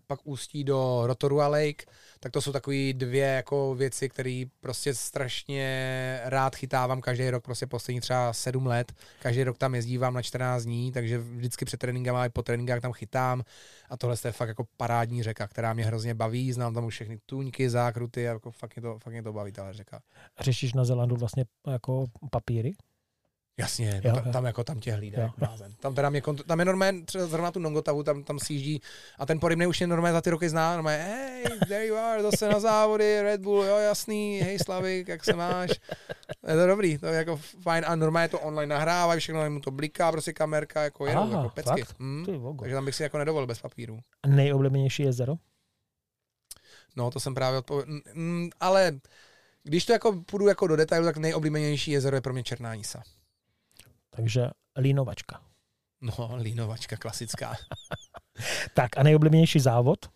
pak 0.08 0.20
ústí 0.24 0.64
do 0.64 1.02
Rotorua 1.06 1.48
Lake, 1.48 1.86
tak 2.20 2.32
to 2.32 2.42
jsou 2.42 2.52
takové 2.52 2.94
dvě 2.94 3.26
jako 3.26 3.76
věci, 3.76 4.10
které 4.10 4.44
prostě 4.60 4.94
strašně 4.94 6.22
rád 6.24 6.56
chytávám 6.56 7.02
každý 7.02 7.30
rok, 7.30 7.44
prostě 7.44 7.68
poslední 7.68 8.02
třeba 8.02 8.34
sedm 8.34 8.66
let. 8.66 8.94
Každý 9.22 9.44
rok 9.44 9.58
tam 9.58 9.76
jezdívám 9.76 10.14
na 10.14 10.22
14 10.22 10.64
dní, 10.64 10.92
takže 10.92 11.18
vždycky 11.18 11.66
před 11.66 11.80
tréninkama 11.80 12.26
i 12.26 12.30
po 12.30 12.44
tréninkách 12.44 12.82
tam 12.82 12.94
chytám 12.94 13.44
a 13.90 13.98
tohle 13.98 14.16
je 14.26 14.32
fakt 14.32 14.48
jako 14.48 14.66
parádní 14.78 15.24
řeka, 15.24 15.48
která 15.48 15.74
mě 15.74 15.86
hrozně 15.86 16.14
baví, 16.14 16.54
znám 16.54 16.74
tam 16.74 16.86
už 16.86 16.94
všechny 16.94 17.20
tuňky, 17.26 17.70
zákruty 17.70 18.30
a 18.30 18.34
jako 18.34 18.52
fakt 18.52 18.76
mě 18.76 18.82
to, 18.82 19.00
fakt 19.00 19.14
mě 19.14 19.24
to 19.24 19.34
baví, 19.34 19.52
tahle 19.52 19.74
řeka. 19.74 20.02
Řešíš 20.40 20.74
na 20.74 20.86
Zelandu 20.86 21.16
vlastně 21.16 21.46
jako 21.68 22.06
papíry? 22.32 22.74
Jasně, 23.60 24.02
Jo, 24.04 24.14
tam, 24.16 24.26
jo. 24.26 24.32
tam 24.34 24.46
jako 24.46 24.64
tam 24.64 24.80
tě 24.80 24.92
hlídá 24.94 25.18
Jo, 25.22 25.24
jak 25.24 25.38
blázen. 25.38 25.74
Tam 25.80 25.96
teda 25.96 26.10
mě, 26.10 26.22
kont- 26.22 26.44
tam 26.44 26.60
je 26.60 26.66
normálně, 26.66 27.06
třeba 27.06 27.26
zrovna 27.28 27.52
tu 27.52 27.60
Nongotavu, 27.60 28.04
tam, 28.04 28.24
tam 28.24 28.40
sjíždí 28.40 28.82
a 29.18 29.26
ten 29.26 29.40
porybnej 29.40 29.68
už 29.68 29.82
je 29.82 29.88
normálně 29.88 30.14
za 30.14 30.22
ty 30.22 30.30
roky 30.30 30.50
zná, 30.50 30.74
normálně, 30.74 30.98
hey, 31.04 31.44
there 31.68 31.86
you 31.86 31.96
are, 31.96 32.22
zase 32.24 32.50
na 32.50 32.60
závody, 32.60 33.22
Red 33.22 33.42
Bull, 33.42 33.64
jo, 33.64 33.78
jasný, 33.78 34.40
hej 34.40 34.60
Slavik, 34.60 35.08
jak 35.08 35.24
se 35.24 35.34
máš? 35.34 35.70
Je 36.48 36.56
to 36.56 36.68
dobrý, 36.68 36.98
to 36.98 37.06
je 37.06 37.16
jako 37.18 37.38
fajn 37.64 37.84
a 37.88 37.96
normálně 37.96 38.28
to 38.30 38.40
online 38.40 38.76
nahrávají, 38.76 39.20
všechno 39.20 39.50
mu 39.50 39.60
to 39.60 39.72
bliká, 39.72 40.12
prostě 40.12 40.34
kamerka, 40.34 40.84
jako 40.84 41.06
jenom, 41.06 41.24
Aha, 41.34 41.38
jako 41.44 41.50
pecky. 41.56 41.84
fakt? 41.84 41.96
Hm? 42.00 42.26
Vogo. 42.40 42.62
Takže 42.62 42.76
tam 42.76 42.86
bych 42.86 42.96
si 42.96 43.04
jako 43.04 43.18
nedovolil 43.18 43.48
bez 43.48 43.60
papíru. 43.62 44.00
A 44.24 44.28
Nejoblíbenější 44.28 45.04
jezero? 45.04 45.36
No, 46.96 47.12
to 47.12 47.20
jsem 47.20 47.36
právě 47.36 47.60
odpověděl. 47.60 48.00
Mm, 48.14 48.50
ale 48.60 49.00
když 49.64 49.86
to 49.86 49.94
jako 49.94 50.22
půjdu 50.26 50.48
jako 50.48 50.68
do 50.68 50.76
detailu, 50.76 51.06
tak 51.06 51.18
nejoblíbenější 51.18 51.92
jezero 51.92 52.18
je 52.18 52.22
pro 52.22 52.34
mě 52.34 52.44
Černá 52.44 52.76
Nisa. 52.76 53.04
Takže 54.10 54.48
línovačka. 54.78 55.42
No, 56.02 56.36
línovačka 56.42 56.98
klasická. 56.98 57.56
Tak 58.74 58.98
a 58.98 59.04
nejoblíbenější 59.04 59.60
závod? 59.60 60.10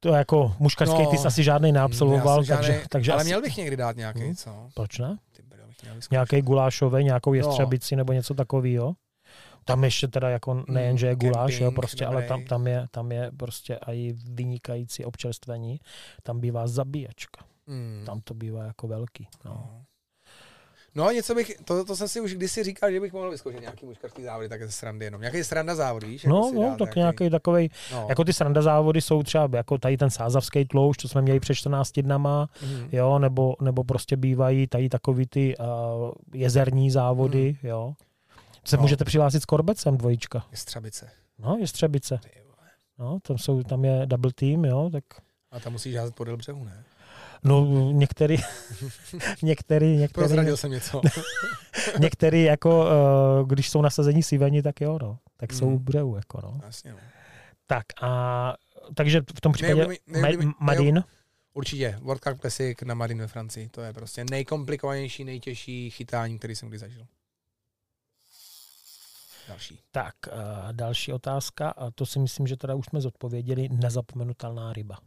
To 0.00 0.08
jako 0.08 0.56
muškarský 0.58 1.02
No, 1.02 1.10
ty 1.10 1.18
jsi 1.18 1.26
asi 1.26 1.42
žádný 1.44 1.72
neabsolvoval, 1.72 2.44
jsem 2.44 2.56
takže, 2.56 2.72
žádnej- 2.72 2.88
takže 2.88 3.12
ale 3.12 3.20
asi, 3.20 3.28
měl 3.28 3.42
bych 3.42 3.56
někdy 3.56 3.76
dát 3.76 3.96
nějaký, 3.96 4.20
Hmm. 4.20 4.34
co? 4.36 4.68
proč 4.74 4.98
ne? 4.98 5.18
Nějaký 6.10 6.42
gulášový, 6.42 7.04
nějakou 7.04 7.34
jestřebici 7.34 7.96
nebo 7.96 8.12
něco 8.12 8.34
takového. 8.34 8.94
Tam 9.64 9.84
ještě 9.84 10.08
teda 10.08 10.28
jako 10.28 10.64
nejen, 10.68 10.98
že 10.98 11.06
je 11.06 11.16
guláš, 11.16 11.52
jo, 11.52 11.58
camping, 11.58 11.74
prostě, 11.74 12.06
ale 12.06 12.22
tam, 12.22 12.44
tam, 12.44 12.66
je, 12.66 12.86
tam 12.90 13.12
je 13.12 13.30
prostě 13.36 13.78
i 13.86 14.12
vynikající 14.12 15.04
občerstvení. 15.04 15.80
Tam 16.22 16.40
bývá 16.40 16.66
zabíjačka. 16.66 17.44
Hmm. 17.68 18.02
Tam 18.06 18.20
to 18.20 18.34
bývá 18.34 18.64
jako 18.64 18.88
velký. 18.88 19.28
No. 19.44 19.50
No. 19.52 19.84
No, 20.96 21.10
něco 21.10 21.34
bych, 21.34 21.52
to, 21.64 21.84
to 21.84 21.96
jsem 21.96 22.08
si 22.08 22.20
už 22.20 22.34
kdysi 22.34 22.62
říkal, 22.64 22.90
že 22.92 23.00
bych 23.00 23.12
mohl 23.12 23.30
vyzkoušet 23.30 23.60
nějaký 23.60 23.86
muškarský 23.86 24.22
závody, 24.22 24.48
tak 24.48 24.62
ze 24.62 24.72
srandy 24.72 25.04
jenom. 25.04 25.20
Nějaký 25.20 25.44
sranda 25.44 25.74
závod, 25.74 26.02
víš? 26.02 26.24
jako 26.24 26.36
No, 26.36 26.52
no, 26.54 26.62
dát 26.62 26.78
tak 26.78 26.96
nějaký 26.96 27.30
takový, 27.30 27.70
no. 27.92 28.06
jako 28.08 28.24
ty 28.24 28.32
sranda 28.32 28.62
závody 28.62 29.00
jsou 29.00 29.22
třeba 29.22 29.48
jako 29.56 29.78
tady 29.78 29.96
ten 29.96 30.10
sázavský 30.10 30.64
tloušť, 30.64 31.00
co 31.00 31.08
jsme 31.08 31.22
měli 31.22 31.40
před 31.40 31.54
14 31.54 31.92
dnama, 32.02 32.48
Mhm. 32.62 32.88
jo, 32.92 33.18
nebo, 33.18 33.54
nebo 33.60 33.84
prostě 33.84 34.16
bývají 34.16 34.66
tady 34.66 34.88
takový 34.88 35.26
ty 35.26 35.56
uh, 35.56 35.64
jezerní 36.34 36.90
závody, 36.90 37.56
jo. 37.62 37.94
Se 38.64 38.76
No. 38.76 38.82
můžete 38.82 39.04
přihlásit 39.04 39.40
s 39.42 39.44
Korbecem 39.44 39.96
dvojička. 39.96 40.46
Je 40.50 40.56
střabice. 40.56 41.10
No, 41.38 41.56
je 42.36 42.42
vole. 42.44 42.68
No, 42.98 43.18
tam, 43.22 43.38
jsou, 43.38 43.62
tam 43.62 43.84
je 43.84 44.06
double 44.06 44.32
team, 44.34 44.64
jo, 44.64 44.88
tak 44.92 45.04
A 45.50 45.60
tam 45.60 45.72
musíš 45.72 45.96
házet 45.96 46.14
podél 46.14 46.36
břehu, 46.36 46.64
ne? 46.64 46.84
No 47.48 47.90
některý, 47.92 48.36
některý, 49.42 49.96
některý, 49.96 50.22
Prozradil 50.24 50.56
jsem 50.56 50.70
něco. 50.70 51.00
některý 52.00 52.42
jako, 52.42 52.86
uh, 53.40 53.48
když 53.48 53.70
jsou 53.70 53.82
nasazení 53.82 54.22
siveni, 54.22 54.62
tak 54.62 54.80
jo, 54.80 54.98
no, 55.02 55.18
tak 55.36 55.52
jsou 55.52 55.68
Mm. 55.70 55.74
u 55.74 55.78
břehu, 55.78 56.16
jako 56.16 56.40
no. 56.42 56.60
Jasně, 56.64 56.92
no. 56.92 56.98
Tak 57.66 57.84
a, 58.02 58.54
takže 58.94 59.20
v 59.36 59.40
tom 59.40 59.52
případě 59.52 59.84
Ma- 60.08 60.52
Madin, 60.60 61.04
Určitě, 61.54 61.98
World 62.02 62.22
Cup 62.24 62.40
Classic 62.40 62.78
na 62.84 62.94
Marin 62.94 63.18
ve 63.18 63.26
Francii, 63.28 63.68
to 63.68 63.80
je 63.82 63.92
prostě 63.92 64.24
nejkomplikovanější, 64.30 65.24
nejtěžší 65.24 65.90
chytání, 65.90 66.38
který 66.38 66.56
jsem 66.56 66.68
kdy 66.68 66.78
zažil. 66.78 67.06
Další. 69.48 69.80
tak 69.90 70.14
uh, 70.32 70.72
další 70.72 71.12
otázka, 71.12 71.70
a 71.70 71.90
to 71.90 72.06
si 72.06 72.18
myslím, 72.18 72.46
že 72.46 72.56
teda 72.56 72.74
už 72.74 72.86
jsme 72.86 73.00
zodpověděli, 73.00 73.68
nezapomenutelná 73.68 74.72
ryba. 74.72 74.98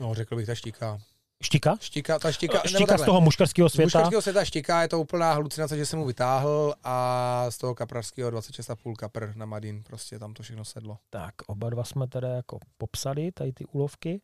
No, 0.00 0.14
řekl 0.14 0.36
bych 0.36 0.46
ta 0.46 0.98
štika. 1.42 1.76
Štika? 1.80 2.18
Ta 2.18 2.32
štika, 2.32 2.62
Štika 2.66 2.98
z 2.98 3.04
toho 3.04 3.20
muškarského 3.20 3.68
Z 3.68 3.72
světa. 3.72 3.86
muškarského 3.86 4.22
světa 4.22 4.44
štika 4.44 4.82
je 4.82 4.88
to 4.88 5.00
úplná 5.00 5.32
halucinace, 5.32 5.76
že 5.76 5.86
jsem 5.86 5.98
mu 5.98 6.04
vytáhl 6.04 6.74
a 6.84 7.46
z 7.50 7.58
toho 7.58 7.74
kaprařského 7.74 8.30
26,5 8.30 8.94
kapr 8.96 9.32
na 9.36 9.46
Madin, 9.46 9.82
prostě 9.82 10.18
tam 10.18 10.34
to 10.34 10.42
všechno 10.42 10.64
sedlo. 10.64 10.98
Tak 11.10 11.34
oba 11.46 11.70
dva 11.70 11.84
jsme 11.84 12.06
teda 12.08 12.28
jako 12.28 12.58
popsali 12.78 13.32
tady 13.32 13.52
ty 13.52 13.64
úlovky. 13.66 14.20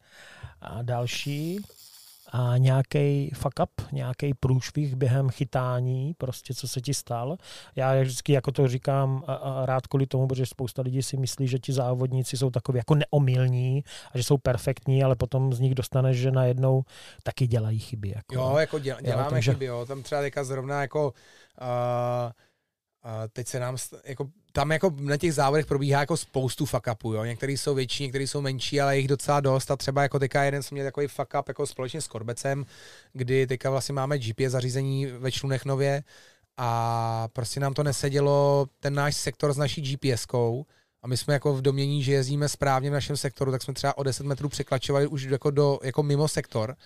A 0.61 0.83
další 0.83 1.61
a 2.35 2.57
nějaký 2.57 3.31
fuck 3.35 3.61
up, 3.63 3.93
nějaký 3.93 4.35
průšvih 4.35 4.95
během 4.95 5.31
chytání, 5.31 6.15
prostě 6.19 6.55
co 6.55 6.69
se 6.69 6.81
ti 6.81 6.95
stal. 6.95 7.37
Já 7.77 8.01
vždycky 8.01 8.33
jako 8.33 8.53
to 8.53 8.69
říkám 8.69 9.25
a, 9.27 9.35
a 9.35 9.67
rád 9.67 9.87
kvůli 9.87 10.07
tomu, 10.07 10.29
protože 10.29 10.47
spousta 10.47 10.83
lidí 10.83 11.03
si 11.03 11.17
myslí, 11.17 11.49
že 11.49 11.59
ti 11.59 11.73
závodníci 11.73 12.37
jsou 12.37 12.51
takový 12.51 12.79
jako 12.79 12.95
neomylní 12.95 13.85
a 14.13 14.19
že 14.19 14.25
jsou 14.25 14.39
perfektní, 14.39 15.05
ale 15.05 15.17
potom 15.17 15.53
z 15.53 15.61
nich 15.61 15.75
dostaneš, 15.75 16.17
že 16.17 16.31
najednou 16.31 16.83
taky 17.23 17.47
dělají 17.47 17.79
chyby. 17.79 18.13
Jako. 18.17 18.35
Jo, 18.35 18.57
jako 18.57 18.79
děl, 18.79 18.97
děláme 19.05 19.31
takže- 19.31 19.53
chyby, 19.53 19.65
jo. 19.65 19.87
Tam 19.87 20.03
třeba 20.03 20.21
teďka 20.21 20.45
zrovna 20.45 20.81
jako 20.81 21.07
uh, 21.07 22.31
uh, 23.05 23.11
teď 23.33 23.49
se 23.49 23.61
nám, 23.61 23.77
jako, 24.05 24.29
tam 24.53 24.73
jako 24.73 24.95
na 24.97 25.17
těch 25.17 25.35
závodech 25.35 25.67
probíhá 25.67 26.01
jako 26.01 26.17
spoustu 26.17 26.67
fuck 26.67 26.87
upů, 26.93 27.13
jo. 27.15 27.25
Některý 27.25 27.57
jsou 27.57 27.75
větší, 27.75 28.03
některý 28.03 28.27
jsou 28.27 28.41
menší, 28.41 28.81
ale 28.81 28.99
jich 28.99 29.09
docela 29.09 29.41
dost. 29.41 29.71
A 29.71 29.77
třeba 29.77 30.03
jako 30.03 30.19
teďka 30.19 30.43
jeden 30.43 30.63
jsme 30.63 30.75
měli 30.75 30.87
takový 30.87 31.07
fuck 31.07 31.35
up 31.41 31.49
jako 31.49 31.67
společně 31.67 32.01
s 32.01 32.09
Korbecem, 32.09 32.67
kdy 33.13 33.47
teďka 33.47 33.71
vlastně 33.71 33.93
máme 33.93 34.19
GPS 34.19 34.53
zařízení 34.53 35.07
ve 35.07 35.33
Člunech 35.33 35.65
nově 35.65 36.03
a 36.57 37.29
prostě 37.33 37.61
nám 37.61 37.75
to 37.75 37.83
nesedělo 37.83 38.67
ten 38.81 38.95
náš 38.95 39.17
sektor 39.17 39.53
s 39.53 39.57
naší 39.57 39.83
GPSkou 39.83 40.67
a 41.03 41.07
my 41.07 41.17
jsme 41.17 41.35
jako 41.35 41.55
v 41.55 41.63
domění, 41.63 42.03
že 42.03 42.13
jezdíme 42.13 42.49
správně 42.49 42.91
v 42.91 42.93
našem 42.93 43.17
sektoru, 43.17 43.51
tak 43.51 43.63
jsme 43.63 43.75
třeba 43.75 43.99
o 43.99 44.03
10 44.03 44.27
metrů 44.27 44.49
překlačovali 44.49 45.07
už 45.07 45.23
jako, 45.23 45.51
do, 45.51 45.79
jako 45.83 46.03
mimo 46.03 46.29
sektor 46.29 46.77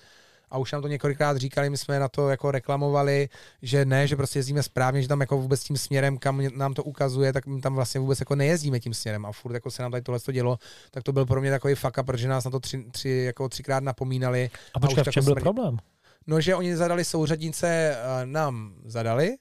a 0.50 0.58
už 0.58 0.72
nám 0.72 0.82
to 0.82 0.88
několikrát 0.88 1.36
říkali, 1.36 1.70
my 1.70 1.76
jsme 1.76 1.98
na 2.00 2.08
to 2.08 2.28
jako 2.28 2.50
reklamovali, 2.50 3.28
že 3.62 3.84
ne, 3.84 4.06
že 4.06 4.16
prostě 4.16 4.38
jezdíme 4.38 4.62
správně, 4.62 5.02
že 5.02 5.08
tam 5.08 5.20
jako 5.20 5.38
vůbec 5.38 5.64
tím 5.64 5.76
směrem, 5.76 6.18
kam 6.18 6.42
nám 6.56 6.74
to 6.74 6.82
ukazuje, 6.84 7.32
tak 7.32 7.46
my 7.46 7.60
tam 7.60 7.74
vlastně 7.74 8.00
vůbec 8.00 8.20
jako 8.20 8.34
nejezdíme 8.34 8.80
tím 8.80 8.94
směrem 8.94 9.26
a 9.26 9.32
furt 9.32 9.54
jako 9.54 9.70
se 9.70 9.82
nám 9.82 9.90
tady 9.90 10.02
tohle 10.02 10.20
to 10.20 10.32
dělo, 10.32 10.58
tak 10.90 11.02
to 11.02 11.12
byl 11.12 11.26
pro 11.26 11.40
mě 11.40 11.50
takový 11.50 11.74
up, 11.74 12.06
protože 12.06 12.28
nás 12.28 12.44
na 12.44 12.50
to 12.50 12.60
tři, 12.60 12.84
tři, 12.90 13.08
jako 13.10 13.48
třikrát 13.48 13.82
napomínali. 13.82 14.50
A 14.74 14.80
počkej, 14.80 15.02
už 15.02 15.08
v 15.08 15.10
čem 15.10 15.24
byl 15.24 15.34
smrť- 15.34 15.40
problém? 15.40 15.78
No, 16.26 16.40
že 16.40 16.54
oni 16.54 16.76
zadali 16.76 17.04
souřadnice, 17.04 17.96
eh, 17.96 18.26
nám 18.26 18.74
zadali, 18.84 19.36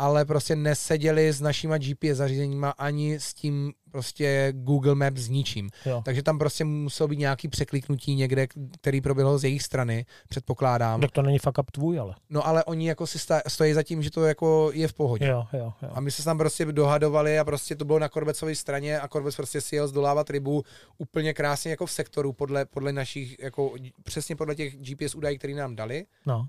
ale 0.00 0.24
prostě 0.24 0.56
neseděli 0.56 1.32
s 1.32 1.40
našima 1.40 1.78
GPS 1.78 2.16
zařízeníma 2.16 2.70
ani 2.70 3.14
s 3.14 3.34
tím 3.34 3.72
prostě 3.90 4.52
Google 4.56 4.94
Maps 4.94 5.20
s 5.20 5.28
ničím. 5.28 5.70
Jo. 5.86 6.02
Takže 6.04 6.22
tam 6.22 6.38
prostě 6.38 6.64
muselo 6.64 7.08
být 7.08 7.18
nějaký 7.18 7.48
překliknutí 7.48 8.14
někde, 8.14 8.46
který 8.80 9.00
proběhlo 9.00 9.38
z 9.38 9.44
jejich 9.44 9.62
strany, 9.62 10.06
předpokládám. 10.28 11.00
Tak 11.00 11.10
to 11.10 11.22
není 11.22 11.38
fuck 11.38 11.58
up 11.58 11.70
tvůj, 11.70 12.00
ale. 12.00 12.14
No 12.30 12.46
ale 12.46 12.64
oni 12.64 12.88
jako 12.88 13.06
si 13.06 13.18
stojí 13.48 13.72
za 13.72 13.82
tím, 13.82 14.02
že 14.02 14.10
to 14.10 14.24
jako 14.24 14.70
je 14.74 14.88
v 14.88 14.92
pohodě. 14.92 15.26
Jo, 15.26 15.46
jo, 15.52 15.72
jo. 15.82 15.90
A 15.92 16.00
my 16.00 16.10
se 16.10 16.24
tam 16.24 16.38
prostě 16.38 16.64
dohadovali 16.64 17.38
a 17.38 17.44
prostě 17.44 17.76
to 17.76 17.84
bylo 17.84 17.98
na 17.98 18.08
Korbecové 18.08 18.54
straně 18.54 19.00
a 19.00 19.08
Korbec 19.08 19.36
prostě 19.36 19.60
si 19.60 19.76
jel 19.76 19.88
zdolávat 19.88 20.30
rybu 20.30 20.62
úplně 20.98 21.34
krásně 21.34 21.70
jako 21.70 21.86
v 21.86 21.92
sektoru 21.92 22.32
podle, 22.32 22.64
podle 22.64 22.92
našich, 22.92 23.38
jako 23.38 23.72
přesně 24.02 24.36
podle 24.36 24.54
těch 24.54 24.76
GPS 24.76 25.14
údajů, 25.14 25.38
které 25.38 25.54
nám 25.54 25.76
dali 25.76 26.06
No. 26.26 26.46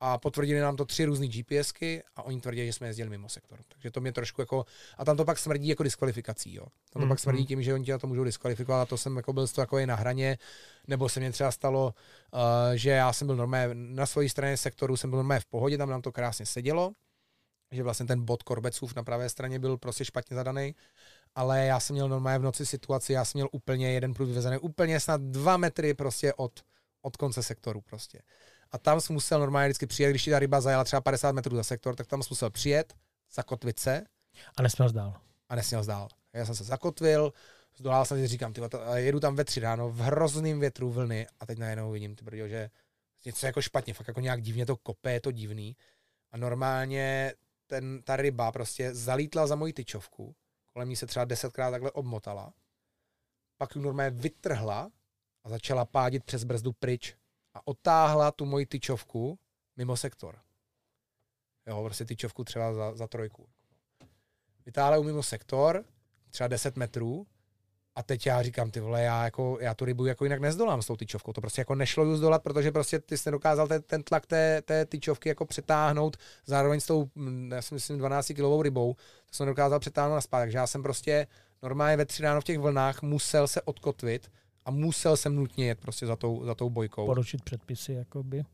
A 0.00 0.18
potvrdili 0.18 0.60
nám 0.60 0.76
to 0.76 0.84
tři 0.84 1.04
různé 1.04 1.26
GPSky 1.28 2.02
a 2.16 2.22
oni 2.22 2.40
tvrdí, 2.40 2.66
že 2.66 2.72
jsme 2.72 2.86
jezdili 2.86 3.10
mimo 3.10 3.28
sektor. 3.28 3.58
Takže 3.68 3.90
to 3.90 4.00
mě 4.00 4.12
trošku 4.12 4.42
jako, 4.42 4.64
a 4.98 5.04
tam 5.04 5.16
to 5.16 5.24
pak 5.24 5.38
smrdí 5.38 5.68
jako 5.68 5.82
diskvalifikací, 5.82 6.54
jo. 6.54 6.66
Tam 6.92 7.00
to 7.00 7.06
Mm, 7.06 7.08
pak 7.08 7.18
smrdí 7.18 7.40
mm. 7.40 7.46
tím, 7.46 7.62
že 7.62 7.74
oni 7.74 7.84
tě 7.84 7.92
na 7.92 7.98
to 7.98 8.06
můžou 8.06 8.24
diskvalifikovat 8.24 8.82
a 8.82 8.86
to 8.86 8.96
jsem 8.96 9.16
jako 9.16 9.32
byl 9.32 9.46
z 9.46 9.52
toho 9.52 9.62
jako 9.62 9.78
je 9.78 9.86
na 9.86 9.94
hraně, 9.94 10.38
nebo 10.86 11.08
se 11.08 11.20
mně 11.20 11.32
třeba 11.32 11.50
stalo, 11.50 11.94
uh, 12.32 12.40
že 12.74 12.90
já 12.90 13.12
jsem 13.12 13.26
byl 13.26 13.36
normálně 13.36 13.74
na 13.74 14.06
své 14.06 14.28
straně 14.28 14.56
sektoru, 14.56 14.96
jsem 14.96 15.10
byl 15.10 15.16
normálně 15.16 15.40
v 15.40 15.46
pohodě, 15.46 15.78
tam 15.78 15.88
nám 15.88 16.02
to 16.02 16.12
krásně 16.12 16.46
sedělo, 16.46 16.92
že 17.70 17.82
vlastně 17.82 18.06
ten 18.06 18.24
bod 18.24 18.42
Korbecův 18.42 18.94
na 18.94 19.02
pravé 19.02 19.28
straně 19.28 19.58
byl 19.58 19.78
prostě 19.78 20.04
špatně 20.04 20.36
zadaný, 20.36 20.74
ale 21.34 21.66
já 21.66 21.80
jsem 21.80 21.94
měl 21.94 22.08
normálně 22.08 22.38
v 22.38 22.42
noci 22.42 22.66
situaci, 22.66 23.12
já 23.12 23.24
jsem 23.24 23.38
měl 23.38 23.48
úplně 23.52 23.92
jeden 23.92 24.14
prut 24.14 24.26
vyvezený, 24.26 24.58
úplně 24.58 25.00
snad 25.00 25.20
dva 25.20 25.56
metry 25.56 25.94
prostě 25.94 26.34
od, 26.34 26.60
od 27.02 27.16
konce 27.16 27.42
sektoru 27.42 27.80
prostě. 27.80 28.18
A 28.72 28.78
tam 28.78 29.00
jsem 29.00 29.14
musel 29.14 29.40
normálně 29.40 29.68
vždycky 29.68 29.86
přijet, 29.86 30.10
když 30.10 30.24
ti 30.24 30.30
ta 30.30 30.38
ryba 30.38 30.60
zajela 30.60 30.84
třeba 30.84 31.00
50 31.00 31.32
metrů 31.32 31.56
za 31.56 31.62
sektor, 31.62 31.96
tak 31.96 32.06
tam 32.06 32.22
jsem 32.22 32.28
musel 32.30 32.50
přijet, 32.50 32.94
zakotvit 33.34 33.78
se 33.78 34.04
A 34.56 34.62
nesměl 34.62 34.90
dál. 34.90 35.20
a 35.48 35.56
nesměl 35.56 35.82
zdál. 35.82 36.08
Já 36.32 36.44
jsem 36.46 36.54
se 36.54 36.64
zakotvil, 36.64 37.32
zdolal 37.76 38.04
jsem 38.04 38.18
si, 38.18 38.26
říkám, 38.26 38.52
ty, 38.52 38.60
jedu 38.94 39.20
tam 39.20 39.36
ve 39.36 39.44
tři 39.44 39.60
ráno 39.60 39.90
v 39.90 40.00
hrozným 40.00 40.60
větru 40.60 40.90
vlny 40.90 41.26
a 41.40 41.46
teď 41.46 41.58
najednou 41.58 41.90
vidím, 41.90 42.16
ty 42.16 42.24
brďo, 42.24 42.48
že 42.48 42.70
něco 43.24 43.46
jako 43.46 43.62
špatně, 43.62 43.94
fakt 43.94 44.08
jako 44.08 44.20
nějak 44.20 44.42
divně 44.42 44.66
to 44.66 44.76
kope, 44.76 45.12
je 45.12 45.20
to 45.20 45.30
divný. 45.30 45.76
A 46.30 46.36
normálně 46.36 47.34
ten, 47.66 48.02
ta 48.02 48.16
ryba 48.16 48.52
prostě 48.52 48.94
zalítla 48.94 49.46
za 49.46 49.54
moji 49.54 49.72
tyčovku, 49.72 50.34
kolem 50.72 50.88
ní 50.88 50.96
se 50.96 51.06
třeba 51.06 51.24
desetkrát 51.24 51.70
takhle 51.70 51.90
obmotala, 51.90 52.52
pak 53.56 53.76
ji 53.76 53.82
normálně 53.82 54.10
vytrhla 54.10 54.90
a 55.44 55.48
začala 55.48 55.84
pádit 55.84 56.24
přes 56.24 56.44
brzdu 56.44 56.72
pryč 56.72 57.16
a 57.56 57.60
otáhla 57.64 58.30
tu 58.30 58.44
moji 58.44 58.66
tyčovku 58.66 59.38
mimo 59.76 59.96
sektor. 59.96 60.38
Jo, 61.66 61.84
prostě 61.84 62.04
tyčovku 62.04 62.44
třeba 62.44 62.74
za, 62.74 62.94
za 62.94 63.06
trojku. 63.06 63.48
Vytáhla 64.66 64.96
ji 64.96 65.04
mimo 65.04 65.22
sektor, 65.22 65.84
třeba 66.30 66.48
10 66.48 66.76
metrů, 66.76 67.26
a 67.94 68.02
teď 68.02 68.26
já 68.26 68.42
říkám, 68.42 68.70
ty 68.70 68.80
vole, 68.80 69.02
já, 69.02 69.24
jako, 69.24 69.58
já 69.60 69.74
tu 69.74 69.84
rybu 69.84 70.06
jako 70.06 70.24
jinak 70.24 70.40
nezdolám 70.40 70.82
s 70.82 70.86
tou 70.86 70.96
tyčovkou. 70.96 71.32
To 71.32 71.40
prostě 71.40 71.60
jako 71.60 71.74
nešlo 71.74 72.04
ju 72.04 72.16
zdolat, 72.16 72.42
protože 72.42 72.72
prostě 72.72 72.98
ty 72.98 73.18
jsi 73.18 73.28
nedokázal 73.28 73.68
ten, 73.68 73.82
ten 73.82 74.02
tlak 74.02 74.26
té, 74.26 74.62
té 74.62 74.86
tyčovky 74.86 75.28
jako 75.28 75.46
přetáhnout 75.46 76.16
zároveň 76.46 76.80
s 76.80 76.86
tou, 76.86 77.10
mm, 77.14 77.52
já 77.52 77.62
si 77.62 77.74
myslím, 77.74 77.98
12 77.98 78.34
kilovou 78.34 78.62
rybou. 78.62 78.94
To 78.94 79.34
jsem 79.34 79.46
nedokázal 79.46 79.80
přetáhnout 79.80 80.14
na 80.14 80.20
spát. 80.20 80.38
Takže 80.38 80.58
já 80.58 80.66
jsem 80.66 80.82
prostě 80.82 81.26
normálně 81.62 81.96
ve 81.96 82.04
tři 82.04 82.22
ráno 82.22 82.40
v 82.40 82.44
těch 82.44 82.58
vlnách 82.58 83.02
musel 83.02 83.48
se 83.48 83.62
odkotvit 83.62 84.30
a 84.66 84.70
musel 84.70 85.16
jsem 85.16 85.34
nutně 85.34 85.66
jet 85.66 85.80
prostě 85.80 86.06
za 86.06 86.16
tou, 86.16 86.44
za 86.44 86.54
tou 86.54 86.70
bojkou. 86.70 87.06
Poručit 87.06 87.44
předpisy, 87.44 87.92
jakoby. 87.92 88.44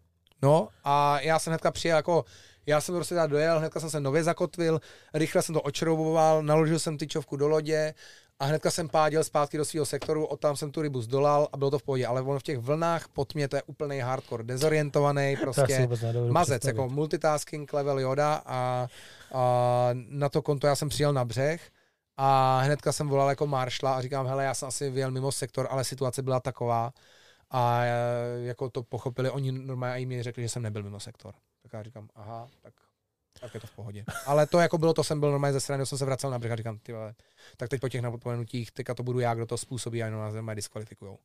No 0.42 0.68
a 0.84 1.20
já 1.20 1.38
jsem 1.38 1.50
hnedka 1.50 1.70
přijel 1.70 1.96
jako, 1.96 2.24
já 2.66 2.80
jsem 2.80 2.94
prostě 2.94 3.14
teda 3.14 3.26
dojel, 3.26 3.58
hnedka 3.58 3.80
jsem 3.80 3.90
se 3.90 4.00
nově 4.00 4.24
zakotvil, 4.24 4.80
rychle 5.14 5.42
jsem 5.42 5.54
to 5.54 5.62
očrouboval, 5.62 6.42
naložil 6.42 6.78
jsem 6.78 6.98
tyčovku 6.98 7.36
do 7.36 7.48
lodě 7.48 7.94
a 8.38 8.44
hnedka 8.44 8.70
jsem 8.70 8.88
pádil 8.88 9.24
zpátky 9.24 9.58
do 9.58 9.64
svého 9.64 9.86
sektoru, 9.86 10.26
od 10.26 10.40
tam 10.40 10.56
jsem 10.56 10.70
tu 10.70 10.82
rybu 10.82 11.02
zdolal 11.02 11.48
a 11.52 11.56
bylo 11.56 11.70
to 11.70 11.78
v 11.78 11.82
pohodě, 11.82 12.06
ale 12.06 12.22
on 12.22 12.38
v 12.38 12.42
těch 12.42 12.58
vlnách 12.58 13.08
pod 13.08 13.34
mě 13.34 13.48
to 13.48 13.56
je 13.56 13.62
úplný 13.62 14.00
hardcore, 14.00 14.44
dezorientovaný, 14.44 15.36
prostě 15.40 15.88
mazec, 16.30 16.64
jako 16.64 16.88
multitasking 16.88 17.72
level 17.72 18.00
Yoda 18.00 18.42
a, 18.46 18.86
a 19.32 19.88
na 19.92 20.28
to 20.28 20.42
konto 20.42 20.66
já 20.66 20.76
jsem 20.76 20.88
přijel 20.88 21.12
na 21.12 21.24
břeh 21.24 21.70
a 22.16 22.60
hnedka 22.60 22.92
jsem 22.92 23.08
volal 23.08 23.28
jako 23.28 23.46
maršla 23.46 23.94
a 23.94 24.02
říkám, 24.02 24.26
hele, 24.26 24.44
já 24.44 24.54
jsem 24.54 24.68
asi 24.68 24.90
vyjel 24.90 25.10
mimo 25.10 25.32
sektor, 25.32 25.66
ale 25.70 25.84
situace 25.84 26.22
byla 26.22 26.40
taková, 26.40 26.92
a 27.50 27.84
e, 27.84 27.92
jako 28.42 28.70
to 28.70 28.82
pochopili, 28.82 29.30
oni 29.30 29.52
normálně 29.52 30.02
i 30.02 30.06
mi 30.06 30.22
řekli, 30.22 30.42
že 30.42 30.48
jsem 30.48 30.62
nebyl 30.62 30.82
mimo 30.82 31.00
sektor. 31.00 31.34
Tak 31.62 31.72
já 31.72 31.82
říkám, 31.82 32.08
aha, 32.14 32.48
tak, 32.62 32.74
tak 33.40 33.54
je 33.54 33.60
to 33.60 33.66
v 33.66 33.76
pohodě. 33.76 34.04
Ale 34.26 34.46
to 34.46 34.58
jako 34.58 34.78
bylo, 34.78 34.94
to 34.94 35.04
jsem 35.04 35.20
byl 35.20 35.30
normálně 35.30 35.52
ze 35.52 35.60
strany, 35.60 35.86
jsem 35.86 35.98
se 35.98 36.04
vracel 36.04 36.30
na 36.30 36.38
břeh 36.38 36.52
a 36.52 36.56
říkám, 36.56 36.78
ty 36.78 36.92
vole, 36.92 37.14
tak 37.56 37.68
teď 37.68 37.80
po 37.80 37.88
těch 37.88 38.00
napomenutích, 38.00 38.70
teďka 38.70 38.94
to 38.94 39.02
budu 39.02 39.20
já, 39.20 39.34
kdo 39.34 39.46
to 39.46 39.58
způsobí 39.58 40.02
a 40.02 40.06
jenom 40.06 40.20
nás 40.20 40.34
mě 40.34 40.54
diskvalifikujou. 40.54 41.18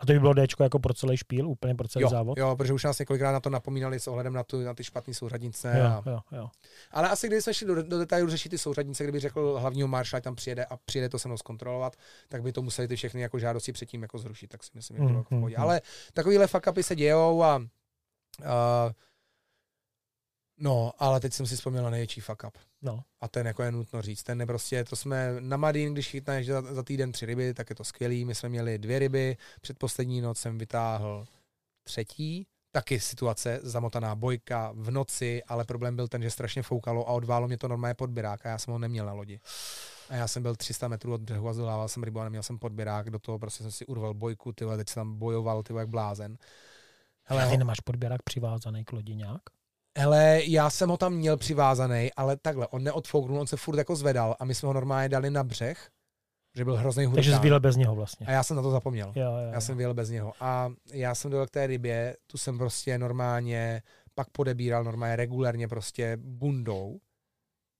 A 0.00 0.06
to 0.06 0.12
by 0.12 0.20
bylo 0.20 0.34
Dčko 0.34 0.62
jako 0.62 0.78
pro 0.78 0.94
celý 0.94 1.16
špíl, 1.16 1.48
úplně 1.48 1.74
pro 1.74 1.88
celý 1.88 2.02
jo, 2.02 2.08
závod? 2.08 2.38
Jo, 2.38 2.56
protože 2.56 2.72
už 2.72 2.84
nás 2.84 2.98
několikrát 2.98 3.32
na 3.32 3.40
to 3.40 3.50
napomínali 3.50 4.00
s 4.00 4.08
ohledem 4.08 4.32
na, 4.32 4.42
tu, 4.42 4.60
na 4.60 4.74
ty 4.74 4.84
špatné 4.84 5.14
souřadnice. 5.14 5.74
Jo, 5.78 5.84
a... 5.84 6.10
jo, 6.10 6.20
jo. 6.32 6.48
Ale 6.90 7.08
asi 7.08 7.26
kdyby 7.26 7.42
jsme 7.42 7.54
šli 7.54 7.66
do, 7.66 7.82
do 7.82 7.98
detailu 7.98 8.28
řešit 8.28 8.48
ty 8.48 8.58
souřadnice, 8.58 9.04
kdyby 9.04 9.20
řekl 9.20 9.56
hlavního 9.60 9.88
maršala, 9.88 10.20
tam 10.20 10.34
přijede 10.34 10.64
a 10.64 10.76
přijede 10.76 11.08
to 11.08 11.18
se 11.18 11.28
mnou 11.28 11.36
zkontrolovat, 11.36 11.96
tak 12.28 12.42
by 12.42 12.52
to 12.52 12.62
museli 12.62 12.88
ty 12.88 12.96
všechny 12.96 13.20
jako 13.20 13.38
žádosti 13.38 13.72
předtím 13.72 14.02
jako 14.02 14.18
zrušit, 14.18 14.46
tak 14.46 14.64
si 14.64 14.70
myslím, 14.74 14.96
že 14.96 15.02
to 15.02 15.06
bylo 15.06 15.18
jako 15.18 15.34
v 15.34 15.38
pohodě. 15.38 15.56
Ale 15.56 15.80
takovýhle 16.12 16.46
fuck 16.46 16.66
upy 16.70 16.82
se 16.82 16.96
dějou 16.96 17.42
a, 17.42 17.54
a 18.46 18.90
No, 20.60 20.92
ale 20.98 21.20
teď 21.20 21.32
jsem 21.32 21.46
si 21.46 21.56
vzpomněl 21.56 21.84
na 21.84 21.90
největší 21.90 22.20
fuck 22.20 22.44
up. 22.48 22.58
No. 22.82 23.02
A 23.20 23.28
ten 23.28 23.46
jako 23.46 23.62
je 23.62 23.72
nutno 23.72 24.02
říct. 24.02 24.22
Ten 24.22 24.40
je 24.40 24.46
prostě, 24.46 24.84
to 24.84 24.96
jsme 24.96 25.36
na 25.40 25.56
Madín, 25.56 25.92
když 25.92 26.08
chytneš 26.08 26.46
za, 26.46 26.62
za 26.74 26.82
týden 26.82 27.12
tři 27.12 27.26
ryby, 27.26 27.54
tak 27.54 27.70
je 27.70 27.76
to 27.76 27.84
skvělý. 27.84 28.24
My 28.24 28.34
jsme 28.34 28.48
měli 28.48 28.78
dvě 28.78 28.98
ryby, 28.98 29.36
předposlední 29.60 30.20
noc 30.20 30.38
jsem 30.38 30.58
vytáhl 30.58 31.26
třetí, 31.84 32.46
taky 32.72 33.00
situace, 33.00 33.60
zamotaná 33.62 34.14
bojka 34.14 34.72
v 34.74 34.90
noci, 34.90 35.42
ale 35.44 35.64
problém 35.64 35.96
byl 35.96 36.08
ten, 36.08 36.22
že 36.22 36.30
strašně 36.30 36.62
foukalo 36.62 37.08
a 37.08 37.12
odválo 37.12 37.46
mě 37.48 37.58
to 37.58 37.68
normálně 37.68 37.94
podběrák 37.94 38.46
a 38.46 38.48
já 38.48 38.58
jsem 38.58 38.72
ho 38.72 38.78
neměl 38.78 39.06
na 39.06 39.12
lodi. 39.12 39.40
A 40.08 40.16
já 40.16 40.28
jsem 40.28 40.42
byl 40.42 40.56
300 40.56 40.88
metrů 40.88 41.14
od 41.14 41.20
břehu 41.20 41.48
a 41.48 41.52
zdolával 41.52 41.88
jsem 41.88 42.02
rybu 42.02 42.20
a 42.20 42.24
neměl 42.24 42.42
jsem 42.42 42.58
podběrák, 42.58 43.10
do 43.10 43.18
toho 43.18 43.38
prostě 43.38 43.62
jsem 43.62 43.72
si 43.72 43.86
urval 43.86 44.14
bojku, 44.14 44.52
ty 44.52 44.64
teď 44.76 44.88
jsem 44.88 45.00
tam 45.00 45.18
bojoval, 45.18 45.62
ty 45.62 45.74
jak 45.74 45.88
blázen. 45.88 46.38
Hele, 47.24 47.44
a 47.44 47.50
ty 47.50 47.56
nemáš 47.56 47.80
podběrák 47.80 48.22
přivázaný 48.22 48.84
k 48.84 48.92
lodi 48.92 49.14
nějak? 49.14 49.42
Hele, 49.98 50.40
já 50.44 50.70
jsem 50.70 50.88
ho 50.88 50.96
tam 50.96 51.12
měl 51.12 51.36
přivázaný, 51.36 52.10
ale 52.16 52.36
takhle, 52.36 52.66
on 52.66 52.84
neodfouknul, 52.84 53.40
on 53.40 53.46
se 53.46 53.56
furt 53.56 53.78
jako 53.78 53.96
zvedal 53.96 54.36
a 54.40 54.44
my 54.44 54.54
jsme 54.54 54.66
ho 54.66 54.72
normálně 54.72 55.08
dali 55.08 55.30
na 55.30 55.44
břeh, 55.44 55.90
že 56.56 56.64
byl 56.64 56.76
hrozný 56.76 57.04
hurikán. 57.04 57.16
Takže 57.16 57.34
jsi 57.34 57.42
vyjel 57.42 57.60
bez 57.60 57.76
něho 57.76 57.94
vlastně. 57.94 58.26
A 58.26 58.30
já 58.30 58.42
jsem 58.42 58.56
na 58.56 58.62
to 58.62 58.70
zapomněl. 58.70 59.12
Jo, 59.16 59.22
jo, 59.22 59.30
jo. 59.30 59.50
Já 59.52 59.60
jsem 59.60 59.76
vyjel 59.76 59.94
bez 59.94 60.10
něho. 60.10 60.32
A 60.40 60.72
já 60.92 61.14
jsem 61.14 61.30
dojel 61.30 61.46
k 61.46 61.50
té 61.50 61.66
rybě, 61.66 62.16
tu 62.26 62.38
jsem 62.38 62.58
prostě 62.58 62.98
normálně 62.98 63.82
pak 64.14 64.30
podebíral 64.30 64.84
normálně 64.84 65.16
regulérně 65.16 65.68
prostě 65.68 66.16
bundou. 66.20 66.98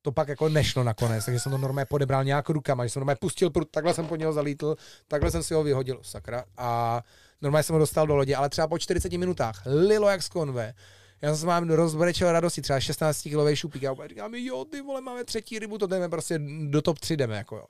To 0.02 0.12
pak 0.12 0.28
jako 0.28 0.48
nešlo 0.48 0.84
nakonec, 0.84 1.24
takže 1.24 1.40
jsem 1.40 1.52
to 1.52 1.58
normálně 1.58 1.86
podebral 1.86 2.24
nějak 2.24 2.48
rukama, 2.48 2.86
že 2.86 2.90
jsem 2.90 3.00
normálně 3.00 3.18
pustil 3.20 3.50
prut, 3.50 3.70
takhle 3.70 3.94
jsem 3.94 4.06
po 4.06 4.16
něho 4.16 4.32
zalítl, 4.32 4.76
takhle 5.08 5.30
jsem 5.30 5.42
si 5.42 5.54
ho 5.54 5.62
vyhodil, 5.62 6.00
sakra. 6.02 6.44
A 6.56 7.02
normálně 7.40 7.62
jsem 7.62 7.74
ho 7.74 7.78
dostal 7.78 8.06
do 8.06 8.16
lodě, 8.16 8.36
ale 8.36 8.48
třeba 8.48 8.68
po 8.68 8.78
40 8.78 9.12
minutách 9.12 9.62
lilo 9.66 10.08
jak 10.08 10.22
z 10.22 10.28
konve 10.28 10.74
já 11.22 11.36
jsem 11.36 11.46
mám 11.48 11.70
rozbrečel 11.70 12.32
radosti, 12.32 12.62
třeba 12.62 12.80
16 12.80 13.22
kilový 13.22 13.56
šupík, 13.56 13.84
a 13.84 14.08
říkám, 14.08 14.34
jo, 14.34 14.64
ty 14.64 14.80
vole, 14.80 15.00
máme 15.00 15.24
třetí 15.24 15.58
rybu, 15.58 15.78
to 15.78 15.86
jdeme 15.86 16.08
prostě 16.08 16.40
do 16.68 16.82
top 16.82 16.98
3 16.98 17.16
jdeme, 17.16 17.36
jako 17.36 17.56
jo. 17.56 17.64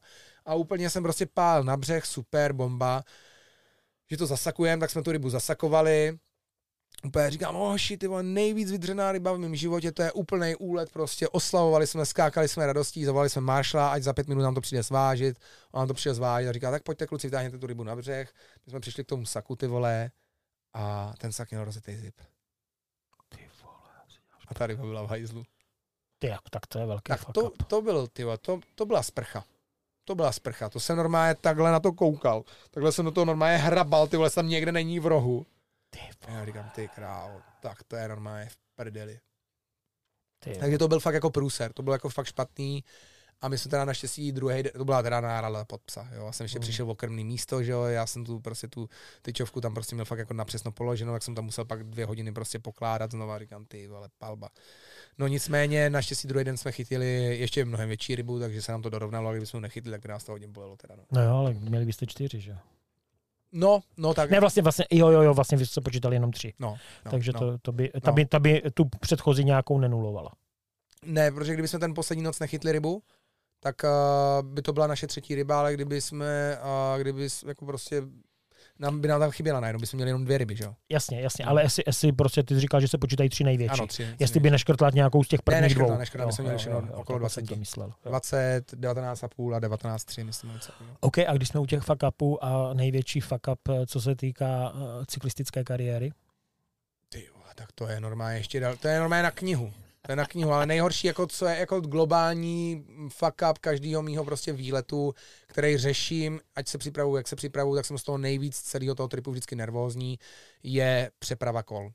A 0.44 0.54
úplně 0.54 0.90
jsem 0.90 1.02
prostě 1.02 1.26
pál 1.26 1.64
na 1.64 1.76
břeh, 1.76 2.06
super, 2.06 2.52
bomba, 2.52 3.04
že 4.10 4.16
to 4.16 4.26
zasakujeme, 4.26 4.80
tak 4.80 4.90
jsme 4.90 5.02
tu 5.02 5.12
rybu 5.12 5.30
zasakovali, 5.30 6.18
úplně 7.04 7.30
říkám, 7.30 7.56
oh 7.56 7.76
shit, 7.76 8.00
ty 8.00 8.06
vole, 8.06 8.22
nejvíc 8.22 8.70
vydřená 8.70 9.12
ryba 9.12 9.32
v 9.32 9.38
mém 9.38 9.56
životě, 9.56 9.92
to 9.92 10.02
je 10.02 10.12
úplný 10.12 10.54
úlet, 10.56 10.92
prostě. 10.92 11.28
Oslavovali 11.28 11.86
jsme, 11.86 12.06
skákali 12.06 12.48
jsme 12.48 12.66
radostí, 12.66 13.04
zavolali 13.04 13.30
jsme 13.30 13.40
maršla, 13.40 13.90
ať 13.90 14.02
za 14.02 14.12
pět 14.12 14.28
minut 14.28 14.42
nám 14.42 14.54
to 14.54 14.60
přijde 14.60 14.82
svážit, 14.82 15.38
a 15.72 15.78
nám 15.78 15.88
to 15.88 15.94
přijde 15.94 16.14
svážit 16.14 16.48
a 16.48 16.52
říká, 16.52 16.70
tak 16.70 16.82
pojďte 16.82 17.06
kluci, 17.06 17.26
vytáhněte 17.26 17.58
tu 17.58 17.66
rybu 17.66 17.84
na 17.84 17.96
břeh, 17.96 18.32
my 18.66 18.70
jsme 18.70 18.80
přišli 18.80 19.04
k 19.04 19.06
tomu 19.06 19.26
saku, 19.26 19.56
ty 19.56 19.66
vole, 19.66 20.10
a 20.74 21.14
ten 21.18 21.32
sak 21.32 21.50
měl 21.50 21.64
rozjetý 21.64 21.96
zip. 21.96 22.14
A 24.50 24.54
ta 24.54 24.66
ryba 24.66 24.86
byla 24.86 25.02
v 25.02 25.08
hajzlu. 25.08 25.44
Ty, 26.18 26.34
tak 26.50 26.66
to 26.66 26.78
je 26.78 26.86
velký 26.86 27.08
Tak 27.08 27.24
to, 27.32 27.50
to, 27.66 27.82
byl, 27.82 28.06
ty, 28.06 28.24
to, 28.40 28.60
to 28.74 28.86
byla 28.86 29.02
sprcha. 29.02 29.44
To 30.04 30.14
byla 30.14 30.32
sprcha. 30.32 30.68
To 30.68 30.80
jsem 30.80 30.96
normálně 30.96 31.34
takhle 31.34 31.72
na 31.72 31.80
to 31.80 31.92
koukal. 31.92 32.44
Takhle 32.70 32.92
jsem 32.92 33.04
do 33.04 33.10
toho 33.10 33.24
normálně 33.24 33.56
hrabal, 33.56 34.08
ty 34.08 34.16
vole, 34.16 34.30
tam 34.30 34.48
někde 34.48 34.72
není 34.72 35.00
v 35.00 35.06
rohu. 35.06 35.46
Ty 35.90 35.98
a 36.26 36.30
já 36.30 36.44
říkám, 36.44 36.70
ty 36.74 36.88
krávo, 36.88 37.42
tak 37.60 37.82
to 37.82 37.96
je 37.96 38.08
normálně 38.08 38.48
v 38.48 38.56
prdeli. 38.74 39.20
Ty 40.38 40.56
Takže 40.58 40.78
to 40.78 40.88
byl 40.88 41.00
fakt 41.00 41.14
jako 41.14 41.30
průser, 41.30 41.72
to 41.72 41.82
bylo 41.82 41.94
jako 41.94 42.08
fakt 42.08 42.26
špatný. 42.26 42.84
A 43.42 43.48
my 43.48 43.58
jsme 43.58 43.70
teda 43.70 43.84
naštěstí 43.84 44.32
druhý, 44.32 44.62
to 44.62 44.84
byla 44.84 45.02
teda 45.02 45.20
nárada 45.20 45.64
pod 45.64 45.80
psa, 45.82 46.08
jo. 46.14 46.26
Já 46.26 46.32
jsem 46.32 46.44
ještě 46.44 46.58
mm. 46.58 46.62
přišel 46.62 46.86
v 46.86 46.90
okrmný 46.90 47.24
místo, 47.24 47.62
že 47.62 47.72
jo, 47.72 47.82
já 47.82 48.06
jsem 48.06 48.24
tu 48.24 48.40
prostě 48.40 48.68
tu 48.68 48.88
tyčovku 49.22 49.60
tam 49.60 49.74
prostě 49.74 49.94
měl 49.94 50.04
fakt 50.04 50.18
jako 50.18 50.34
napřesno 50.34 50.72
položenou, 50.72 51.14
jak 51.14 51.22
jsem 51.22 51.34
tam 51.34 51.44
musel 51.44 51.64
pak 51.64 51.84
dvě 51.84 52.06
hodiny 52.06 52.32
prostě 52.32 52.58
pokládat 52.58 53.10
znova, 53.10 53.38
říkám, 53.38 53.64
ty 53.64 53.88
vole, 53.88 54.08
palba. 54.18 54.48
No 55.18 55.26
nicméně, 55.26 55.90
naštěstí 55.90 56.28
druhý 56.28 56.44
den 56.44 56.56
jsme 56.56 56.72
chytili 56.72 57.38
ještě 57.38 57.64
mnohem 57.64 57.88
větší 57.88 58.16
rybu, 58.16 58.40
takže 58.40 58.62
se 58.62 58.72
nám 58.72 58.82
to 58.82 58.90
dorovnalo, 58.90 59.28
a 59.28 59.32
kdybychom 59.32 59.60
nechytili, 59.60 59.92
tak 59.92 60.02
by 60.02 60.08
nás 60.08 60.24
to 60.24 60.32
hodně 60.32 60.48
bolelo 60.48 60.76
teda. 60.76 60.96
No. 60.96 61.02
no 61.12 61.22
jo, 61.22 61.34
ale 61.36 61.54
měli 61.54 61.86
byste 61.86 62.06
čtyři, 62.06 62.40
že 62.40 62.50
jo? 62.50 62.56
No, 63.52 63.80
no 63.96 64.14
tak. 64.14 64.30
Ne, 64.30 64.40
vlastně, 64.40 64.62
vlastně, 64.62 64.84
jo, 64.90 65.08
jo, 65.08 65.22
jo, 65.22 65.34
vlastně 65.34 65.58
vy 65.58 65.66
jste 65.66 65.80
počítali 65.80 66.16
jenom 66.16 66.32
tři. 66.32 66.54
No, 66.58 66.76
no 67.04 67.10
Takže 67.10 67.32
no, 67.32 67.40
to, 67.40 67.58
to 67.58 67.72
by, 67.72 67.88
ta, 67.88 68.10
no. 68.10 68.12
by, 68.12 68.26
ta 68.26 68.38
by 68.38 68.62
tu 68.74 68.84
předchozí 68.84 69.44
nějakou 69.44 69.78
nenulovala. 69.78 70.32
Ne, 71.04 71.32
protože 71.32 71.52
kdybychom 71.52 71.80
ten 71.80 71.94
poslední 71.94 72.24
noc 72.24 72.38
nechytli 72.38 72.72
rybu, 72.72 73.02
tak 73.60 73.82
uh, 73.84 74.48
by 74.48 74.62
to 74.62 74.72
byla 74.72 74.86
naše 74.86 75.06
třetí 75.06 75.34
ryba, 75.34 75.58
ale 75.58 75.74
kdyby 75.74 76.00
jsme, 76.00 76.58
uh, 76.62 77.00
kdyby 77.00 77.28
jako 77.46 77.66
prostě 77.66 78.02
nám 78.80 79.00
by 79.00 79.08
nám 79.08 79.20
tam 79.20 79.30
chyběla 79.30 79.60
najednou, 79.60 79.80
bychom 79.80 79.98
měli 79.98 80.08
jenom 80.08 80.24
dvě 80.24 80.38
ryby, 80.38 80.56
že 80.56 80.64
jo? 80.64 80.74
Jasně, 80.88 81.20
jasně, 81.20 81.44
ale 81.44 81.62
jestli, 81.62 81.82
jestli 81.86 82.12
prostě 82.12 82.42
ty 82.42 82.54
jsi 82.54 82.60
říkal, 82.60 82.80
že 82.80 82.88
se 82.88 82.98
počítají 82.98 83.28
tři 83.28 83.44
největší. 83.44 83.72
Ano, 83.72 83.86
tři, 83.86 84.02
jestli 84.02 84.26
tři 84.26 84.40
by 84.40 84.50
neškrtla 84.50 84.90
nějakou 84.94 85.24
z 85.24 85.28
těch 85.28 85.42
prvních 85.42 85.60
ne, 85.60 85.66
neškrtla, 85.66 85.86
dvou. 85.88 85.98
Neškrtla, 85.98 86.26
my 86.26 86.32
jsme 86.32 86.44
měli 86.44 86.58
jo, 86.66 86.82
jo, 86.88 86.94
okolo 86.94 87.18
20. 87.18 87.46
To 87.46 87.56
myslel. 87.56 87.92
20, 88.04 88.72
19,5 88.72 89.54
a 89.54 89.60
19,3, 89.60 90.24
myslím. 90.24 90.52
Něco, 90.52 90.72
OK, 91.00 91.18
a 91.18 91.32
když 91.32 91.48
jsme 91.48 91.60
u 91.60 91.66
těch 91.66 91.82
fuck 91.82 92.02
upů 92.08 92.44
a 92.44 92.74
největší 92.74 93.20
fuck 93.20 93.48
up, 93.52 93.68
eh, 93.68 93.86
co 93.86 94.00
se 94.00 94.16
týká 94.16 94.70
uh, 94.70 94.80
cyklistické 95.04 95.64
kariéry? 95.64 96.12
Ty 97.08 97.24
jo, 97.24 97.34
tak 97.54 97.72
to 97.72 97.88
je 97.88 98.00
normálně 98.00 98.38
ještě 98.38 98.60
dal, 98.60 98.76
to 98.76 98.88
je 98.88 98.98
normálně 98.98 99.22
na 99.22 99.30
knihu. 99.30 99.72
To 100.02 100.12
je 100.12 100.16
na 100.16 100.26
knihu, 100.26 100.52
ale 100.52 100.66
nejhorší, 100.66 101.06
jako 101.06 101.26
co 101.26 101.46
je 101.46 101.56
jako 101.58 101.80
globální 101.80 102.86
fuck 103.08 103.42
up 103.50 103.58
každého 103.58 104.02
mýho 104.02 104.24
prostě 104.24 104.52
výletu, 104.52 105.14
který 105.46 105.76
řeším, 105.76 106.40
ať 106.54 106.68
se 106.68 106.78
připravuju, 106.78 107.16
jak 107.16 107.28
se 107.28 107.36
připravuju, 107.36 107.76
tak 107.76 107.86
jsem 107.86 107.98
z 107.98 108.02
toho 108.02 108.18
nejvíc 108.18 108.60
celého 108.60 108.94
toho 108.94 109.08
tripu 109.08 109.30
vždycky 109.30 109.56
nervózní, 109.56 110.18
je 110.62 111.10
přeprava 111.18 111.62
kol. 111.62 111.92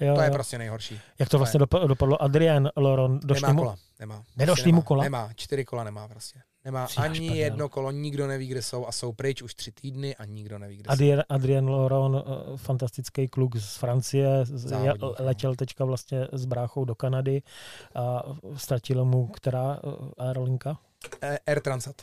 Jo, 0.00 0.14
To 0.14 0.20
je 0.20 0.26
jo. 0.26 0.32
prostě 0.32 0.58
nejhorší. 0.58 1.00
Jak 1.18 1.28
to 1.28 1.38
vlastně 1.38 1.60
dopa- 1.60 1.86
dopadlo? 1.88 2.22
Adrian 2.22 2.68
Loron, 2.76 3.20
došli 3.24 3.42
nemá 3.42 3.52
mu... 3.52 3.60
kola. 3.60 3.76
Nemá. 4.00 4.24
Nedošli 4.36 4.62
Prostě 4.62 4.68
mu 4.68 4.72
nemá. 4.76 4.82
kola? 4.84 5.02
Nemá. 5.04 5.30
Čtyři 5.36 5.64
kola 5.64 5.84
nemá 5.84 6.08
prostě. 6.08 6.40
Nemá 6.64 6.84
až 6.84 6.98
ani 6.98 7.20
prdel. 7.20 7.36
jedno 7.36 7.68
kolo, 7.68 7.90
nikdo 7.90 8.26
neví, 8.26 8.46
kde 8.46 8.62
jsou 8.62 8.86
a 8.86 8.92
jsou 8.92 9.12
pryč 9.12 9.42
už 9.42 9.54
tři 9.54 9.72
týdny 9.72 10.16
a 10.16 10.24
nikdo 10.24 10.58
neví, 10.58 10.76
kde 10.76 10.96
jsou. 10.96 11.22
Adrien, 11.28 11.68
Loron, 11.68 12.24
eh, 12.26 12.56
fantastický 12.56 13.28
kluk 13.28 13.56
z 13.56 13.76
Francie, 13.76 14.28
Závodník, 14.44 15.02
no. 15.02 15.14
letěl 15.18 15.54
teďka 15.54 15.84
vlastně 15.84 16.28
s 16.32 16.44
bráchou 16.44 16.84
do 16.84 16.94
Kanady 16.94 17.42
a 17.94 18.22
ztratil 18.56 19.04
mu 19.04 19.26
která 19.26 19.74
eh, 19.84 19.88
aerolinka? 20.24 20.78
Eh, 21.22 21.38
Air 21.46 21.60
Transat. 21.60 22.02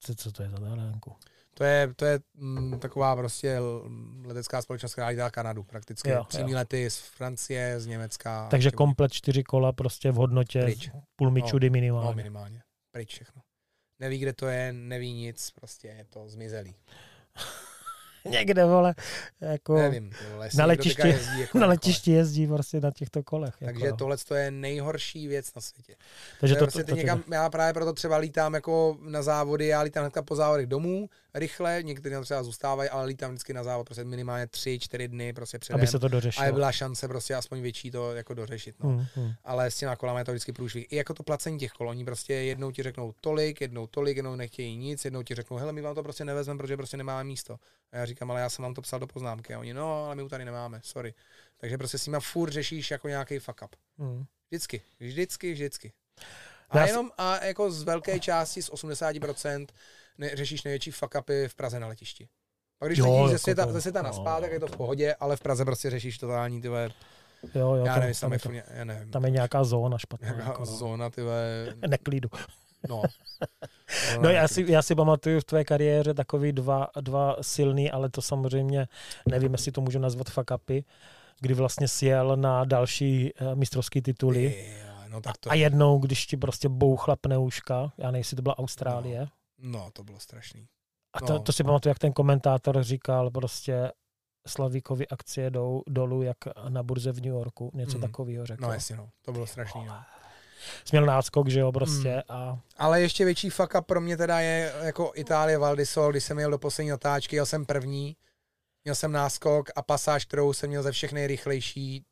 Co, 0.00 0.14
co 0.14 0.32
to 0.32 0.42
je 0.42 0.50
za 0.50 0.56
aerolinku? 0.56 1.12
To 1.54 1.64
je, 1.64 1.94
to 1.96 2.04
je 2.04 2.20
mm, 2.34 2.78
taková 2.78 3.16
prostě 3.16 3.50
l- 3.56 3.82
letecká 4.24 4.62
společnost, 4.62 4.92
která 4.92 5.12
dělá 5.12 5.30
Kanadu 5.30 5.62
prakticky. 5.62 6.10
Jo, 6.10 6.24
Přímý 6.28 6.50
jo. 6.52 6.56
lety 6.58 6.90
z 6.90 6.98
Francie, 6.98 7.80
z 7.80 7.86
Německa. 7.86 8.48
Takže 8.50 8.66
ještě- 8.66 8.76
komplet 8.76 9.12
čtyři 9.12 9.42
kola 9.44 9.72
prostě 9.72 10.10
v 10.10 10.14
hodnotě 10.14 10.62
Pryč. 10.62 10.90
půl 11.16 11.30
mičudy 11.30 11.70
No, 11.70 11.72
minimálně. 11.72 12.14
minimálně. 12.16 12.62
Pryč 12.92 13.08
všechno. 13.14 13.42
Neví, 14.00 14.18
kde 14.18 14.32
to 14.32 14.46
je, 14.46 14.72
neví 14.72 15.12
nic, 15.12 15.50
prostě 15.50 15.88
je 15.88 16.04
to 16.10 16.28
zmizelý. 16.28 16.74
Někde, 18.30 18.64
vole, 18.64 18.94
jako 19.40 19.74
Nevím, 19.76 20.10
vole, 20.32 20.48
na 20.56 20.66
letišti- 20.66 21.06
jezdí 21.06 21.40
jako 21.40 21.58
na 21.58 21.64
kole. 21.64 21.74
letišti 21.74 22.10
jezdí 22.12 22.46
prostě 22.46 22.80
na 22.80 22.90
těchto 22.90 23.22
kolech. 23.22 23.54
Takže 23.64 23.84
jako. 23.86 23.96
tohle 23.96 24.16
to 24.28 24.34
je 24.34 24.50
nejhorší 24.50 25.28
věc 25.28 25.54
na 25.54 25.62
světě. 25.62 25.96
Takže 26.40 26.54
to, 26.54 26.58
to, 26.58 26.64
prostě 26.64 26.84
to, 26.84 26.90
to, 26.90 26.96
někam, 26.96 27.22
já 27.32 27.50
právě 27.50 27.72
proto 27.74 27.92
třeba 27.92 28.16
lítám 28.16 28.54
jako 28.54 28.98
na 29.00 29.22
závody, 29.22 29.66
já 29.66 29.80
lítám 29.80 30.02
hnedka 30.02 30.22
po 30.22 30.36
závodech 30.36 30.66
domů, 30.66 31.08
rychle, 31.34 31.82
někteří 31.82 32.12
tam 32.12 32.24
třeba 32.24 32.42
zůstávají, 32.42 32.90
ale 32.90 33.06
lítám 33.06 33.30
vždycky 33.30 33.52
na 33.52 33.64
závod 33.64 33.86
prostě 33.86 34.04
minimálně 34.04 34.46
tři, 34.46 34.78
čtyři 34.78 35.08
dny 35.08 35.32
prostě 35.32 35.58
předem. 35.58 35.80
aby 35.80 35.86
se 35.86 35.98
to 35.98 36.06
a 36.06 36.08
dořešilo. 36.08 36.46
je 36.46 36.52
byla 36.52 36.72
šance 36.72 37.08
prostě 37.08 37.34
aspoň 37.34 37.60
větší 37.60 37.90
to 37.90 38.12
jako 38.12 38.34
dořešit. 38.34 38.76
No. 38.82 38.90
Hmm, 38.90 39.06
hmm. 39.14 39.32
Ale 39.44 39.70
s 39.70 39.76
těma 39.76 39.96
kolama 39.96 40.18
je 40.18 40.24
to 40.24 40.32
vždycky 40.32 40.52
průšvih. 40.52 40.92
I 40.92 40.96
jako 40.96 41.14
to 41.14 41.22
placení 41.22 41.58
těch 41.58 41.72
kol, 41.72 41.88
oni 41.88 42.04
prostě 42.04 42.34
jednou 42.34 42.70
ti 42.70 42.82
řeknou 42.82 43.14
tolik, 43.20 43.60
jednou 43.60 43.86
tolik, 43.86 44.16
jednou 44.16 44.36
nechtějí 44.36 44.76
nic, 44.76 45.04
jednou 45.04 45.22
ti 45.22 45.34
řeknou, 45.34 45.56
hele, 45.56 45.72
my 45.72 45.80
vám 45.80 45.94
to 45.94 46.02
prostě 46.02 46.24
nevezmeme, 46.24 46.58
protože 46.58 46.76
prostě 46.76 46.96
nemáme 46.96 47.24
místo. 47.24 47.56
A 47.92 47.96
já 47.96 48.06
říkám, 48.06 48.30
ale 48.30 48.40
já 48.40 48.50
jsem 48.50 48.62
vám 48.62 48.74
to 48.74 48.82
psal 48.82 49.00
do 49.00 49.06
poznámky. 49.06 49.54
A 49.54 49.58
oni, 49.58 49.74
no, 49.74 50.04
ale 50.04 50.14
my 50.14 50.28
tady 50.28 50.44
nemáme, 50.44 50.80
sorry. 50.82 51.14
Takže 51.56 51.78
prostě 51.78 51.98
s 51.98 52.06
nima 52.06 52.20
furt 52.20 52.50
řešíš 52.50 52.90
jako 52.90 53.08
nějaký 53.08 53.38
fuck 53.38 53.62
up. 53.64 53.76
Hmm. 53.98 54.24
Vždycky, 54.50 54.82
vždycky, 55.00 55.52
vždycky. 55.52 55.92
A 56.70 56.86
jenom 56.86 57.10
a 57.18 57.44
jako 57.44 57.70
z 57.70 57.82
velké 57.82 58.20
části, 58.20 58.62
z 58.62 58.70
80%, 58.70 59.66
ne, 60.18 60.30
řešíš 60.36 60.62
největší 60.64 60.90
fuck 60.90 61.14
upy 61.20 61.48
v 61.48 61.54
Praze 61.54 61.80
na 61.80 61.86
letišti. 61.86 62.28
Pak 62.78 62.88
když 62.88 62.98
Jo, 62.98 63.04
ze 63.26 63.32
jako 63.32 63.38
světa, 63.38 63.66
to- 63.66 63.72
ze 63.72 63.80
světa 63.80 64.02
no. 64.02 64.06
na 64.08 64.12
zpátek, 64.12 64.52
je 64.52 64.60
to 64.60 64.66
v 64.66 64.76
pohodě, 64.76 65.14
ale 65.20 65.36
v 65.36 65.40
Praze 65.40 65.64
prostě 65.64 65.90
řešíš 65.90 66.18
totální 66.18 66.60
ty 66.62 66.68
vole, 66.68 66.90
Jo, 67.54 67.74
jo, 67.74 67.84
já 67.84 67.92
tam, 67.94 68.00
nevím, 68.00 68.14
tam, 68.20 68.32
je 68.32 68.34
je 68.36 68.38
to, 68.40 68.48
furt, 68.48 68.62
já 68.74 68.84
nevím. 68.84 69.10
tam 69.10 69.24
je 69.24 69.30
nějaká 69.30 69.64
zóna 69.64 69.98
špatná. 69.98 70.28
Nějaká 70.28 70.44
Jako, 70.44 70.60
no. 70.60 70.66
zóna, 70.66 71.10
ty 71.10 71.22
vole, 71.22 71.74
Neklidu. 71.88 72.28
no. 72.88 73.02
No 74.20 74.28
já 74.28 74.48
si, 74.48 74.64
já 74.68 74.82
si 74.82 74.94
pamatuju 74.94 75.40
v 75.40 75.44
tvé 75.44 75.64
kariéře 75.64 76.14
takový 76.14 76.52
dva, 76.52 76.88
dva 77.00 77.36
silný, 77.40 77.90
ale 77.90 78.10
to 78.10 78.22
samozřejmě 78.22 78.88
nevím, 79.28 79.52
jestli 79.52 79.72
to 79.72 79.80
můžu 79.80 79.98
nazvat 79.98 80.30
fuck 80.30 80.50
upy, 80.54 80.84
kdy 81.40 81.54
vlastně 81.54 81.88
sjel 81.88 82.36
na 82.36 82.64
další 82.64 83.32
uh, 83.40 83.54
mistrovský 83.54 84.02
tituly 84.02 84.64
Jo, 84.86 84.94
no 85.08 85.20
tak 85.20 85.36
to, 85.38 85.50
a 85.50 85.54
jednou, 85.54 85.98
když 85.98 86.26
ti 86.26 86.36
prostě 86.36 86.68
bouchla 86.68 87.16
pneuška, 87.16 87.92
já 87.98 88.06
nevím, 88.10 88.20
jestli 88.20 88.36
to 88.36 88.42
byla 88.42 88.58
Austrálie, 88.58 89.20
no 89.20 89.26
to 89.92 90.04
bylo 90.04 90.20
strašný. 90.20 90.66
a 91.12 91.20
to, 91.20 91.32
no, 91.32 91.38
to 91.40 91.52
si 91.52 91.62
no. 91.62 91.66
pamatuju, 91.66 91.90
jak 91.90 91.98
ten 91.98 92.12
komentátor 92.12 92.82
říkal 92.82 93.30
prostě 93.30 93.92
Slavíkovi 94.48 95.08
akcie 95.08 95.50
jdou 95.50 95.82
dolů, 95.88 96.22
jak 96.22 96.36
na 96.68 96.82
burze 96.82 97.12
v 97.12 97.16
New 97.16 97.32
Yorku, 97.32 97.70
něco 97.74 97.98
Mhm. 97.98 98.00
takového 98.08 98.46
řekl. 98.46 98.62
No 98.62 98.72
jasně, 98.72 98.96
no, 98.96 99.08
to 99.22 99.32
bylo 99.32 99.46
strašný, 99.46 99.84
no. 99.86 100.02
Směl 100.84 101.06
náskok, 101.06 101.48
že 101.48 101.60
jo, 101.60 101.72
prostě 101.72 102.14
Mm. 102.14 102.36
a 102.36 102.58
Ale 102.76 103.00
ještě 103.00 103.24
větší 103.24 103.48
up 103.78 103.86
pro 103.86 104.00
mě 104.00 104.16
teda 104.16 104.40
je 104.40 104.72
jako 104.82 105.12
Itálie 105.14 105.58
Valdisol, 105.58 106.10
když 106.10 106.24
jsem 106.24 106.38
jel 106.38 106.50
do 106.50 106.58
poslední 106.58 106.90
natáčky, 106.90 107.36
jel 107.36 107.46
jsem 107.46 107.66
první, 107.66 108.16
měl 108.84 108.94
jsem 108.94 109.12
náskok 109.12 109.70
a 109.76 109.82
pasáž, 109.82 110.24
kterou 110.24 110.52
jsem 110.52 110.68
měl 110.70 110.82
ze 110.82 110.92
všech 110.92 111.12
nejrychlejší, 111.12 112.04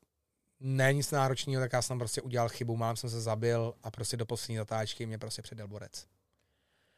ne 0.59 0.93
nic 0.93 1.11
náročného, 1.11 1.61
tak 1.61 1.73
já 1.73 1.81
jsem 1.81 1.99
prostě 1.99 2.21
udělal 2.21 2.49
chybu, 2.49 2.77
mám 2.77 2.95
jsem 2.95 3.09
se 3.09 3.21
zabil 3.21 3.73
a 3.83 3.91
prostě 3.91 4.17
do 4.17 4.25
poslední 4.25 4.55
natáčky 4.57 5.05
mě 5.05 5.17
prostě 5.17 5.41
předjel 5.41 5.67
borec. 5.67 6.05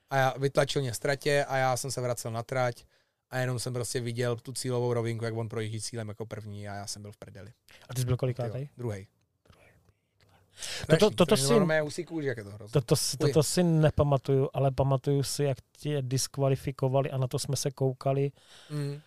A 0.09 0.17
já 0.17 0.33
vytlačil 0.37 0.81
mě 0.81 0.93
ztratě 0.93 1.45
a 1.45 1.57
já 1.57 1.77
jsem 1.77 1.91
se 1.91 2.01
vracel 2.01 2.31
na 2.31 2.43
trať 2.43 2.85
a 3.29 3.37
jenom 3.37 3.59
jsem 3.59 3.73
prostě 3.73 3.99
viděl 3.99 4.35
tu 4.35 4.53
cílovou 4.53 4.93
rovinku, 4.93 5.25
jak 5.25 5.33
on 5.37 5.49
projíždí 5.49 5.81
cílem 5.81 6.09
jako 6.09 6.25
první 6.25 6.69
a 6.69 6.75
já 6.75 6.87
jsem 6.87 7.01
byl 7.01 7.11
v 7.11 7.17
prdeli. 7.17 7.53
a 7.89 7.93
ty 7.93 8.01
jsi 8.01 8.05
byl 8.05 8.17
kolikátej? 8.17 8.69
Druhý. 8.77 9.07
Toto- 10.89 11.09
toto 11.11 11.37
si- 11.37 11.53
Normálně 11.53 11.81
husí 11.81 12.05
kůži, 12.05 12.27
jak 12.27 12.37
je 12.37 12.43
to 12.43 12.49
hrozné. 12.51 12.73
Toto, 12.73 12.95
si- 12.95 13.17
Uj. 13.17 13.29
toto 13.29 13.43
si 13.43 13.63
nepamatuju, 13.63 14.49
ale 14.53 14.71
pamatuju 14.71 15.23
si, 15.23 15.43
jak 15.43 15.57
tě 15.77 15.97
diskvalifikovali 16.01 17.11
a 17.11 17.17
na 17.17 17.27
to 17.27 17.39
jsme 17.39 17.55
se 17.55 17.71
koukali 17.71 18.31
Mm. 18.69 19.01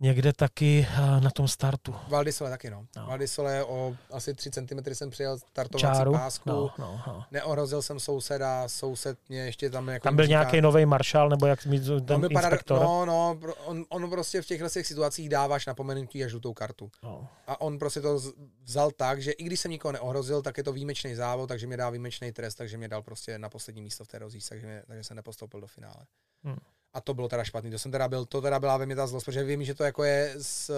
Někde 0.00 0.32
taky 0.32 0.86
eh, 0.90 1.20
na 1.20 1.30
tom 1.30 1.48
startu. 1.48 1.94
Valdisole 2.08 2.50
taky, 2.50 2.70
no. 2.70 2.86
No. 2.96 3.06
Valdisole 3.06 3.64
o 3.64 3.96
asi 4.10 4.34
3 4.34 4.50
cm 4.50 4.94
jsem 4.94 5.10
přijel 5.10 5.38
startovací 5.38 5.80
Čáru. 5.98 6.12
pásku. 6.12 6.48
No, 6.50 6.70
no, 6.78 7.02
no. 7.06 7.24
Neohrozil 7.30 7.82
jsem 7.82 8.00
souseda, 8.00 8.68
soused 8.68 9.18
mě 9.28 9.40
ještě 9.40 9.70
tam 9.70 9.88
jako 9.88 10.04
Tam 10.04 10.16
byl 10.16 10.24
říká- 10.24 10.30
nějaký 10.30 10.60
nový 10.60 10.86
maršál, 10.86 11.28
nebo 11.28 11.46
jak 11.46 11.66
mít 11.66 11.88
on 11.88 12.04
ten 12.06 12.20
parado- 12.20 12.32
inspektor. 12.32 12.82
No, 12.82 13.04
no, 13.04 13.38
on, 13.64 13.84
on 13.88 14.10
prostě 14.10 14.42
v 14.42 14.46
těchto 14.46 14.68
těch 14.68 14.86
situacích 14.86 15.28
dáváš 15.28 15.66
napomenutí 15.66 16.24
a 16.24 16.28
žlutou 16.28 16.54
kartu. 16.54 16.90
No. 17.02 17.28
A 17.46 17.60
on 17.60 17.78
prostě 17.78 18.00
to 18.00 18.20
vzal 18.64 18.90
tak, 18.90 19.22
že 19.22 19.32
i 19.32 19.44
když 19.44 19.60
jsem 19.60 19.70
nikoho 19.70 19.92
neohrozil, 19.92 20.42
tak 20.42 20.58
je 20.58 20.64
to 20.64 20.72
výjimečný 20.72 21.14
závod, 21.14 21.48
takže 21.48 21.66
mě 21.66 21.76
dá 21.76 21.90
výjimečný 21.90 22.32
trest, 22.32 22.54
takže 22.54 22.76
mě 22.78 22.88
dal 22.88 23.02
prostě 23.02 23.38
na 23.38 23.48
poslední 23.48 23.82
místo 23.82 24.04
v 24.04 24.08
té 24.08 24.18
rozjíždce, 24.18 24.48
takže, 24.48 24.66
mě, 24.66 24.82
takže 24.86 25.04
jsem 25.04 25.16
nepostoupil 25.16 25.60
do 25.60 25.66
finále. 25.66 26.06
Hmm. 26.44 26.56
A 26.94 27.00
to 27.00 27.14
bylo 27.14 27.28
teda 27.28 27.44
špatný. 27.44 27.70
To 27.70 27.78
jsem 27.78 27.92
teda 27.92 28.08
byl, 28.08 28.24
to 28.24 28.40
teda 28.40 28.60
byla 28.60 28.76
ve 28.76 28.86
mě 28.86 28.96
ta 28.96 29.06
zlost, 29.06 29.24
protože 29.24 29.44
vím, 29.44 29.64
že 29.64 29.74
to 29.74 29.84
jako 29.84 30.04
je 30.04 30.34
z, 30.36 30.70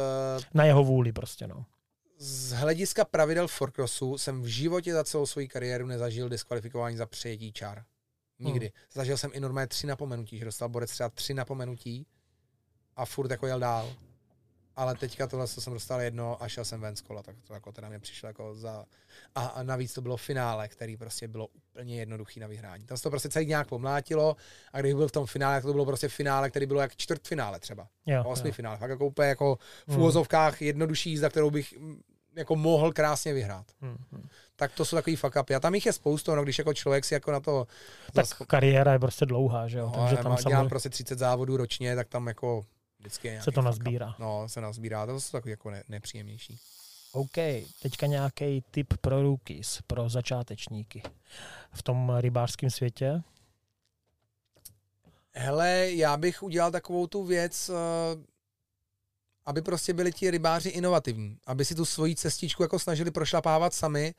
Na 0.54 0.64
jeho 0.64 0.84
vůli 0.84 1.12
prostě, 1.12 1.46
no. 1.46 1.64
z 2.18 2.52
hlediska 2.52 3.04
pravidel 3.04 3.48
Forcrossu 3.48 4.18
jsem 4.18 4.42
v 4.42 4.46
životě 4.46 4.92
za 4.92 5.04
celou 5.04 5.26
svou 5.26 5.46
kariéru 5.48 5.86
nezažil 5.86 6.28
diskvalifikování 6.28 6.96
za 6.96 7.06
přejetí 7.06 7.52
čar. 7.52 7.84
Nikdy. 8.38 8.66
Hmm. 8.66 8.84
Zažil 8.92 9.16
jsem 9.16 9.30
i 9.34 9.40
normálně 9.40 9.66
tři 9.66 9.86
napomenutí, 9.86 10.38
že 10.38 10.44
dostal 10.44 10.68
borec 10.68 10.90
třeba 10.90 11.08
tři 11.08 11.34
napomenutí 11.34 12.06
a 12.96 13.04
furt 13.04 13.30
jako 13.30 13.46
jel 13.46 13.60
dál. 13.60 13.92
Ale 14.76 14.94
teďka 14.94 15.26
tohle 15.26 15.46
jsem 15.46 15.72
dostal 15.72 16.00
jedno 16.00 16.42
a 16.42 16.48
šel 16.48 16.64
jsem 16.64 16.80
ven 16.80 16.96
z 16.96 17.00
kola, 17.00 17.22
tak 17.22 17.36
to 17.46 17.54
jako 17.54 17.72
teda 17.72 17.88
mě 17.88 17.98
přišlo 17.98 18.26
jako 18.26 18.54
za... 18.54 18.84
A, 19.34 19.46
a 19.46 19.62
navíc 19.62 19.94
to 19.94 20.00
bylo 20.00 20.16
finále, 20.16 20.68
který 20.68 20.96
prostě 20.96 21.28
bylo 21.28 21.46
úplně 21.46 21.96
jednoduchý 21.96 22.40
na 22.40 22.46
vyhrání. 22.46 22.86
Tam 22.86 22.96
se 22.96 23.02
to 23.02 23.10
prostě 23.10 23.28
celý 23.28 23.46
nějak 23.46 23.68
pomlátilo 23.68 24.36
a 24.72 24.80
když 24.80 24.94
byl 24.94 25.08
v 25.08 25.12
tom 25.12 25.26
finále, 25.26 25.56
tak 25.56 25.64
to 25.64 25.72
bylo 25.72 25.86
prostě 25.86 26.08
finále, 26.08 26.50
který 26.50 26.66
bylo 26.66 26.80
jak 26.80 26.96
čtvrtfinále 26.96 27.60
třeba. 27.60 27.88
Jo, 28.06 28.24
Osmi 28.26 28.48
jo. 28.48 28.52
finále. 28.52 28.76
Fakt 28.78 28.90
jako 28.90 29.06
úplně 29.06 29.28
jako 29.28 29.58
v 29.86 29.88
Hmm. 29.88 29.98
úvozovkách 30.00 30.62
jednodušší 30.62 31.10
jízda, 31.10 31.28
kterou 31.30 31.50
bych 31.50 31.78
mm, 31.78 32.00
jako 32.36 32.56
mohl 32.56 32.92
krásně 32.92 33.32
vyhrát. 33.34 33.66
Hmm, 33.80 33.96
hmm. 34.12 34.28
Tak 34.56 34.72
to 34.72 34.84
jsou 34.84 34.96
takový 34.96 35.16
fuck 35.16 35.36
upy. 35.40 35.54
A 35.54 35.60
tam 35.60 35.74
jich 35.74 35.86
je 35.86 35.92
spoustu, 35.92 36.34
no, 36.34 36.42
když 36.42 36.58
jako 36.58 36.74
člověk 36.74 37.04
si 37.04 37.14
jako 37.14 37.32
na 37.32 37.40
to 37.40 37.66
Tak 38.12 38.24
zas- 38.26 38.46
kariéra 38.46 38.92
je 38.92 38.98
prostě 38.98 39.26
dlouhá, 39.26 39.68
že 39.68 39.78
jo, 39.78 39.86
no, 39.96 40.00
takže 40.02 40.16
tam 40.16 40.24
má- 40.32 40.36
dělám 40.36 40.42
samozřejmě 40.42 40.68
prostě 40.68 40.88
30 40.90 41.18
závodů 41.18 41.56
ročně, 41.56 41.96
tak 41.96 42.08
tam 42.08 42.26
jako 42.26 42.64
vždycky 43.06 43.38
se 43.42 43.52
to 43.52 43.62
nazbírá. 43.62 44.14
No, 44.18 44.48
se 44.48 44.60
nazbírá, 44.60 45.06
to 45.06 45.20
jsou 45.20 45.32
takový 45.32 45.50
jako 45.50 45.70
ne, 45.70 45.82
nepříjemnější. 45.88 46.58
OK, 47.12 47.36
teďka 47.82 48.06
nějaký 48.06 48.64
tip 48.70 48.94
pro 49.00 49.22
rookies, 49.22 49.82
pro 49.86 50.08
začátečníky 50.08 51.02
v 51.72 51.82
tom 51.82 52.16
rybářském 52.16 52.70
světě. 52.70 53.22
Hele, 55.32 55.90
já 55.90 56.16
bych 56.16 56.42
udělal 56.42 56.70
takovou 56.70 57.06
tu 57.06 57.24
věc, 57.24 57.68
eh, 57.68 57.72
aby 59.46 59.62
prostě 59.62 59.92
byli 59.92 60.12
ti 60.12 60.30
rybáři 60.30 60.68
inovativní, 60.68 61.38
aby 61.46 61.64
si 61.64 61.74
tu 61.74 61.84
svoji 61.84 62.16
cestičku 62.16 62.62
jako 62.62 62.78
snažili 62.78 63.10
prošlapávat 63.10 63.74
sami, 63.74 64.14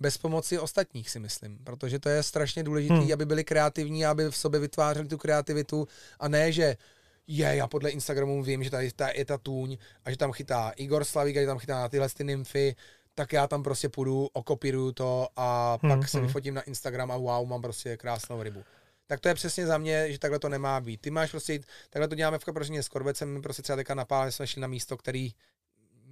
bez 0.00 0.18
pomoci 0.18 0.58
ostatních 0.58 1.10
si 1.10 1.18
myslím, 1.18 1.58
protože 1.64 1.98
to 1.98 2.08
je 2.08 2.22
strašně 2.22 2.64
důležité, 2.64 2.94
Hmm. 2.94 3.02
hmm. 3.02 3.12
aby 3.12 3.26
byli 3.26 3.44
kreativní, 3.44 4.06
aby 4.06 4.30
v 4.30 4.36
sobě 4.36 4.60
vytvářeli 4.60 5.08
tu 5.08 5.18
kreativitu 5.18 5.88
a 6.20 6.28
ne, 6.28 6.52
že 6.52 6.76
je, 7.26 7.56
já 7.56 7.66
podle 7.66 7.90
Instagramu 7.90 8.42
vím, 8.42 8.64
že 8.64 8.70
tady 8.70 8.92
ta, 8.92 9.08
je 9.08 9.24
ta 9.24 9.38
tůň 9.38 9.76
a 10.04 10.10
že 10.10 10.16
tam 10.16 10.32
chytá 10.32 10.70
Igor 10.76 11.04
Slavík 11.04 11.36
a 11.36 11.40
že 11.40 11.46
tam 11.46 11.58
chytá 11.58 11.80
na 11.80 11.88
tyhle 11.88 12.08
ty 12.08 12.24
nymfy, 12.24 12.76
tak 13.14 13.32
já 13.32 13.46
tam 13.46 13.62
prostě 13.62 13.88
půjdu, 13.88 14.28
okopíruju 14.32 14.92
to 14.92 15.28
a 15.36 15.78
pak 15.78 15.90
Hmm, 15.90 16.02
se 16.02 16.18
hmm. 16.18 16.26
vyfotím 16.26 16.54
na 16.54 16.62
Instagram 16.62 17.10
a 17.10 17.16
wow, 17.16 17.48
mám 17.48 17.62
prostě 17.62 17.96
krásnou 17.96 18.42
rybu. 18.42 18.64
Tak 19.06 19.20
to 19.20 19.28
je 19.28 19.34
přesně 19.34 19.66
za 19.66 19.78
mě, 19.78 20.12
že 20.12 20.18
takhle 20.18 20.38
to 20.38 20.48
nemá 20.48 20.80
být. 20.80 21.00
Ty 21.00 21.10
máš 21.10 21.30
prostě, 21.30 21.60
takhle 21.90 22.08
to 22.08 22.14
děláme 22.14 22.38
v 22.38 22.44
Kaprožině 22.44 22.82
s 22.82 22.88
Korbecem, 22.88 23.28
my 23.28 23.42
prostě 23.42 23.62
třeba 23.62 23.76
teďka 23.76 23.94
napálili 23.94 24.32
jsme 24.32 24.46
šli 24.46 24.60
na 24.62 24.68
místo, 24.68 24.96
který 24.96 25.32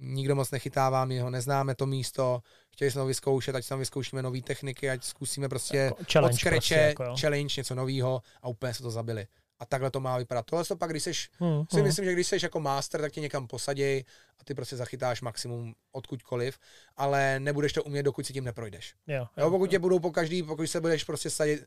nikdo 0.01 0.35
moc 0.35 0.51
nechytává, 0.51 1.05
my 1.05 1.19
ho 1.19 1.29
neznáme 1.29 1.75
to 1.75 1.85
místo, 1.85 2.41
chtěli 2.73 2.91
jsme 2.91 3.01
ho 3.01 3.07
vyzkoušet, 3.07 3.55
ať 3.55 3.67
tam 3.67 3.79
vyzkoušíme 3.79 4.21
nové 4.21 4.41
techniky, 4.41 4.89
ať 4.89 5.03
zkusíme 5.03 5.49
prostě 5.49 5.77
Jako 5.77 5.95
od 5.95 6.11
challenge 6.11 6.37
scratche, 6.37 6.57
prostě, 6.57 6.75
jako 6.75 7.03
jo. 7.03 7.15
challenge, 7.19 7.53
něco 7.57 7.75
nového 7.75 8.21
a 8.41 8.47
úplně 8.47 8.73
se 8.73 8.83
to 8.83 8.91
zabili. 8.91 9.27
A 9.61 9.65
takhle 9.65 9.91
to 9.91 9.99
má 9.99 10.17
vypadat. 10.17 10.45
Tohle 10.45 10.65
to 10.65 10.75
pak, 10.75 10.89
když 10.89 11.03
seš, 11.03 11.29
Hmm, 11.39 11.63
si 11.69 11.75
hmm. 11.75 11.85
myslím, 11.85 12.05
že 12.05 12.13
když 12.13 12.27
jsi 12.27 12.37
jako 12.43 12.59
master, 12.59 13.01
tak 13.01 13.11
tě 13.11 13.21
někam 13.21 13.47
posaděj 13.47 14.03
a 14.39 14.43
ty 14.43 14.53
prostě 14.53 14.75
zachytáš 14.75 15.21
maximum 15.21 15.73
odkudkoliv, 15.91 16.59
ale 16.97 17.39
nebudeš 17.39 17.73
to 17.73 17.83
umět, 17.83 18.03
dokud 18.03 18.25
si 18.25 18.33
tím 18.33 18.43
neprojdeš. 18.43 18.93
Jo, 19.07 19.27
Jo, 19.37 19.49
pokud 19.49 19.69
tě 19.69 19.79
budou 19.79 19.99
po 19.99 20.11
každý, 20.11 20.43
pokud 20.43 20.67
se 20.67 20.81
budeš 20.81 21.03
prostě 21.03 21.29
sadit, 21.29 21.65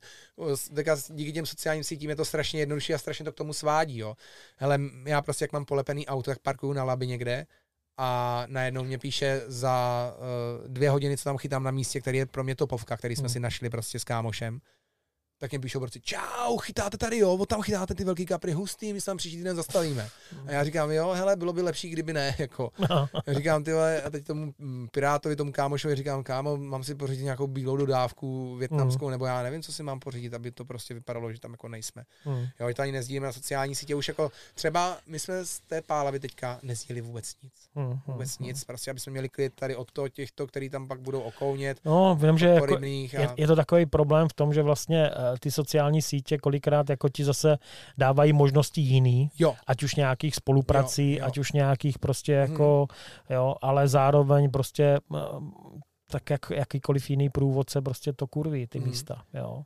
díky 1.11 1.33
těm 1.33 1.47
sociálním 1.47 1.85
sítím 1.85 2.11
je 2.11 2.17
to 2.17 2.25
strašně 2.25 2.61
jednodušší 2.61 2.95
a 2.95 2.99
strašně 2.99 3.25
to 3.25 3.33
k 3.33 3.37
tomu 3.37 3.53
svádí, 3.53 3.99
jo. 3.99 4.15
Hele, 4.57 4.81
já 5.07 5.23
prostě 5.23 5.45
jak 5.45 5.53
mám 5.53 5.65
polepený 5.65 6.07
auto, 6.07 6.31
tak 6.31 6.39
parkuju 6.39 6.73
na 6.73 6.85
labi 6.85 7.07
někde 7.07 7.47
a 7.97 8.45
najednou 8.49 8.85
mě 8.85 8.99
píše 8.99 9.43
za 9.47 10.15
uh, 10.19 10.69
dvě 10.69 10.91
hodiny, 10.91 11.17
co 11.17 11.25
tam 11.25 11.39
chytám 11.39 11.63
na 11.63 11.71
místě, 11.71 12.01
který 12.01 12.19
je 12.19 12.27
pro 12.27 12.45
mě 12.45 12.57
topovka, 12.57 12.97
který 12.97 13.17
jsme 13.17 13.23
Hmm. 13.23 13.33
si 13.33 13.41
našli 13.41 13.71
prostě 13.71 13.99
s 13.99 14.05
kámošem, 14.05 14.61
tak 15.39 15.51
mě 15.51 15.61
píšou 15.61 15.81
prostě, 15.81 16.01
čau, 16.01 16.57
chytáte 16.57 16.97
tady, 16.97 17.19
jo, 17.19 17.33
o 17.35 17.47
tam 17.47 17.63
chytáte 17.63 17.95
ty 17.95 18.05
velký 18.05 18.27
kapry 18.27 18.53
hustý, 18.53 18.93
my 18.93 19.01
se 19.01 19.07
tam 19.07 19.17
příští 19.17 19.37
týden 19.37 19.57
zastavíme. 19.57 20.09
A 20.47 20.53
já 20.53 20.65
říkám, 20.65 20.91
jo, 20.91 21.13
hele, 21.13 21.37
bylo 21.37 21.53
by 21.53 21.63
lepší, 21.63 21.91
kdyby 21.91 22.13
ne, 22.13 22.35
jako. 22.39 22.71
Já 23.27 23.35
říkám, 23.35 23.65
ty 23.65 23.73
a 24.05 24.11
teď 24.11 24.25
tomu 24.27 24.55
mm, 24.59 24.89
Pirátovi, 24.93 25.37
tomu 25.37 25.53
kámošovi 25.53 25.95
říkám, 25.95 26.23
kámo, 26.23 26.57
mám 26.57 26.85
si 26.85 26.95
pořídit 26.95 27.23
nějakou 27.23 27.47
bílou 27.47 27.77
dodávku 27.77 28.57
větnamskou, 28.57 29.11
nebo 29.11 29.27
já 29.27 29.43
nevím, 29.43 29.63
co 29.63 29.73
si 29.73 29.83
mám 29.83 30.01
pořídit, 30.01 30.35
aby 30.35 30.51
to 30.51 30.65
prostě 30.65 30.95
vypadalo, 30.95 31.33
že 31.33 31.41
tam 31.41 31.51
jako 31.51 31.69
nejsme. 31.69 32.05
Hmm. 32.25 32.47
Jo, 32.61 32.69
že 32.69 32.75
to 32.75 32.83
ani 32.83 32.93
nezdílíme 32.93 33.27
na 33.27 33.33
sociální 33.33 33.75
sítě, 33.75 33.95
už 33.95 34.09
jako 34.09 34.33
třeba 34.55 34.97
my 35.07 35.19
jsme 35.19 35.45
z 35.45 35.61
té 35.61 35.83
pálavy 35.83 36.21
teďka 36.21 36.59
nezdíli 36.63 37.01
vůbec 37.01 37.33
nic. 37.43 37.53
Vůbec 38.07 38.39
nic, 38.39 38.65
prostě, 38.65 38.91
aby 38.91 39.01
jsme 39.01 39.11
měli 39.13 39.29
klid 39.29 39.53
tady 39.55 39.77
od 39.77 39.93
toho 39.93 40.09
těchto, 40.09 40.47
který 40.47 40.71
tam 40.71 40.89
pak 40.89 41.01
budou 41.01 41.21
okounět, 41.21 41.79
No, 41.85 42.19
vím, 42.21 42.39
že 42.39 42.47
jako, 42.47 42.67
rybných 42.67 43.15
je, 43.15 43.29
a... 43.29 43.35
je 43.37 43.47
to 43.47 43.57
takový 43.57 43.87
problém 43.87 44.29
v 44.29 44.33
tom, 44.33 44.55
že 44.55 44.63
vlastně 44.63 45.11
uh, 45.11 45.24
ty 45.41 45.51
sociální 45.51 46.03
sítě 46.03 46.39
kolikrát 46.39 46.91
jako 46.91 47.09
ti 47.09 47.25
zase 47.25 47.57
dávají 47.99 48.33
možnosti 48.33 48.81
jiný, 48.81 49.31
Jo, 49.39 49.55
ať 49.67 49.83
už 49.83 49.95
nějakých 49.95 50.35
spoluprací, 50.35 51.13
Jo, 51.13 51.19
jo. 51.21 51.25
ať 51.27 51.39
už 51.39 51.53
nějakých 51.53 51.99
prostě 51.99 52.33
jako, 52.33 52.87
jo, 53.31 53.55
ale 53.63 53.89
zároveň 53.89 54.51
prostě 54.51 54.99
uh, 55.09 55.19
tak 56.11 56.31
jak 56.31 56.51
jakýkoliv 56.51 57.11
jiný 57.11 57.31
průvodce 57.31 57.81
prostě 57.83 58.13
to 58.13 58.27
kurví, 58.27 58.67
ty 58.67 58.79
Mhm. 58.79 58.89
místa, 58.89 59.23
jo. 59.35 59.63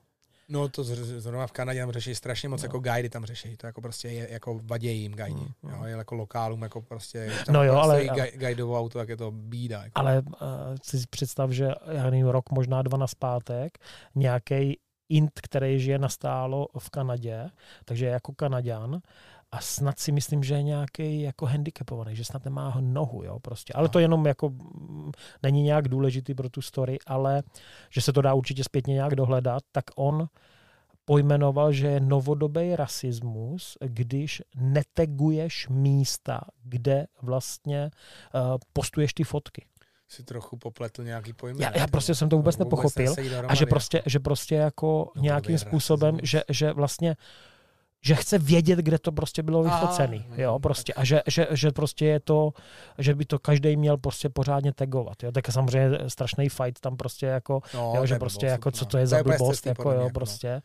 no 0.51 0.69
to 0.69 0.83
zr- 0.83 1.19
zrovna 1.19 1.47
v 1.47 1.53
Kanadě 1.53 1.81
tam 1.81 1.91
řeší 1.93 2.15
strašně 2.15 2.49
moc, 2.49 2.63
No. 2.63 2.67
jako 2.67 2.79
guidy 2.79 3.09
tam 3.09 3.25
řeší, 3.25 3.57
to 3.57 3.67
jako 3.67 3.81
prostě 3.81 4.09
je, 4.09 4.29
jako 4.33 4.61
vadějí 4.65 5.03
jim 5.03 5.13
guidi, 5.15 5.35
Mm, 5.63 5.71
jo, 5.71 5.85
je 5.85 5.91
jako 5.97 6.15
lokálům, 6.15 6.63
jako 6.63 6.83
prostě, 6.83 7.31
tam 7.47 7.53
No 7.55 7.65
jo, 7.65 7.75
ale- 7.75 8.07
guidovo 8.35 8.79
auto, 8.79 8.99
tak 8.99 9.09
je 9.09 9.17
to 9.17 9.31
bída. 9.31 9.83
Jako. 9.83 9.93
Ale 9.95 10.23
uh, 10.27 10.33
si 10.83 10.97
představ, 11.11 11.51
že 11.51 11.69
já 11.93 12.05
nevím, 12.11 12.27
rok, 12.27 12.51
možná 12.51 12.83
dva 12.83 12.99
na 12.99 13.07
zpátek, 13.07 13.79
nějaký 14.15 14.79
int, 15.09 15.41
který 15.43 15.81
žije 15.81 15.99
nastálo 15.99 16.69
v 16.79 16.91
Kanadě, 16.91 17.51
takže 17.85 18.07
je 18.07 18.13
jako 18.13 18.33
Kanaďan 18.33 19.01
a 19.53 19.61
snad 19.61 19.99
si 19.99 20.13
myslím, 20.13 20.45
že 20.45 20.55
je 20.55 20.63
nějaký 20.63 21.23
jako 21.23 21.47
handicapovaný, 21.47 22.17
že 22.17 22.25
snad 22.25 22.45
nemá 22.45 22.77
nohu, 22.81 23.25
jo, 23.25 23.39
prostě. 23.39 23.73
Ale 23.73 23.89
to 23.89 23.99
jenom 23.99 24.27
jako 24.27 24.49
mm, 24.49 25.13
není 25.43 25.63
nějak 25.63 25.89
důležitý 25.89 26.35
pro 26.35 26.51
tu 26.51 26.63
story, 26.63 26.99
ale 27.07 27.43
že 27.91 28.01
se 28.01 28.13
to 28.13 28.23
dá 28.23 28.35
určitě 28.35 28.65
zpětně 28.65 28.95
nějak 28.95 29.15
dohledat, 29.15 29.63
tak 29.73 29.85
on 29.97 30.29
pojmenoval, 31.05 31.73
že 31.73 31.87
je 31.87 32.01
novodobý 32.01 32.77
rasismus, 32.77 33.79
když 33.81 34.43
neteguješ 34.57 35.69
místa, 35.69 36.41
kde 36.65 37.07
vlastně 37.23 37.91
uh, 38.35 38.57
postuješ 38.73 39.15
ty 39.15 39.25
fotky. 39.25 39.67
Si 40.09 40.23
trochu 40.23 40.57
popletl 40.57 41.05
nějaký 41.05 41.33
pojmy. 41.33 41.65
Já, 41.65 41.79
já 41.79 41.87
prostě 41.87 42.15
jsem 42.15 42.29
to 42.29 42.37
vůbec 42.37 42.59
nepochopil. 42.59 43.11
nesedí 43.11 43.35
A 43.35 43.55
že 43.55 43.67
prostě, 43.67 44.03
že 44.07 44.19
prostě 44.21 44.55
jako 44.55 45.13
No, 45.17 45.23
nějakým 45.23 45.59
způsobem, 45.59 46.19
že, 46.23 46.43
že 46.49 46.73
vlastně 46.73 47.17
že 48.01 48.15
chce 48.15 48.39
vědět, 48.39 48.79
kde 48.79 48.99
to 48.99 49.13
prostě 49.13 49.43
bylo 49.43 49.61
A, 49.61 49.63
vyfocený, 49.63 50.27
no, 50.29 50.35
jo, 50.43 50.59
prostě. 50.59 50.95
A 50.95 51.05
že, 51.05 51.23
že, 51.27 51.47
že 51.51 51.71
prostě 51.73 52.07
je 52.07 52.21
to, 52.21 52.53
že 52.99 53.15
by 53.15 53.25
to 53.25 53.39
každý 53.39 53.77
měl 53.77 53.97
prostě 53.97 54.29
pořádně 54.29 54.73
tagovat, 54.73 55.23
jo. 55.23 55.33
Tak 55.33 55.47
samozřejmě 55.51 55.99
strašný 56.09 56.49
fight 56.49 56.81
tam 56.81 56.97
prostě 56.97 57.27
jako, 57.27 57.61
No, 57.75 57.93
jo, 57.97 58.07
že 58.07 58.15
je 58.15 58.19
prostě 58.19 58.47
blbost, 58.47 58.53
jako, 58.53 58.69
no. 58.69 58.73
co 58.73 58.85
to 58.85 58.99
je 58.99 59.07
za 59.07 59.21
úplně 59.21 59.37
blbost, 59.39 59.67
jako 59.67 59.93
jo, 59.93 60.01
no. 60.01 60.11
prostě. 60.11 60.63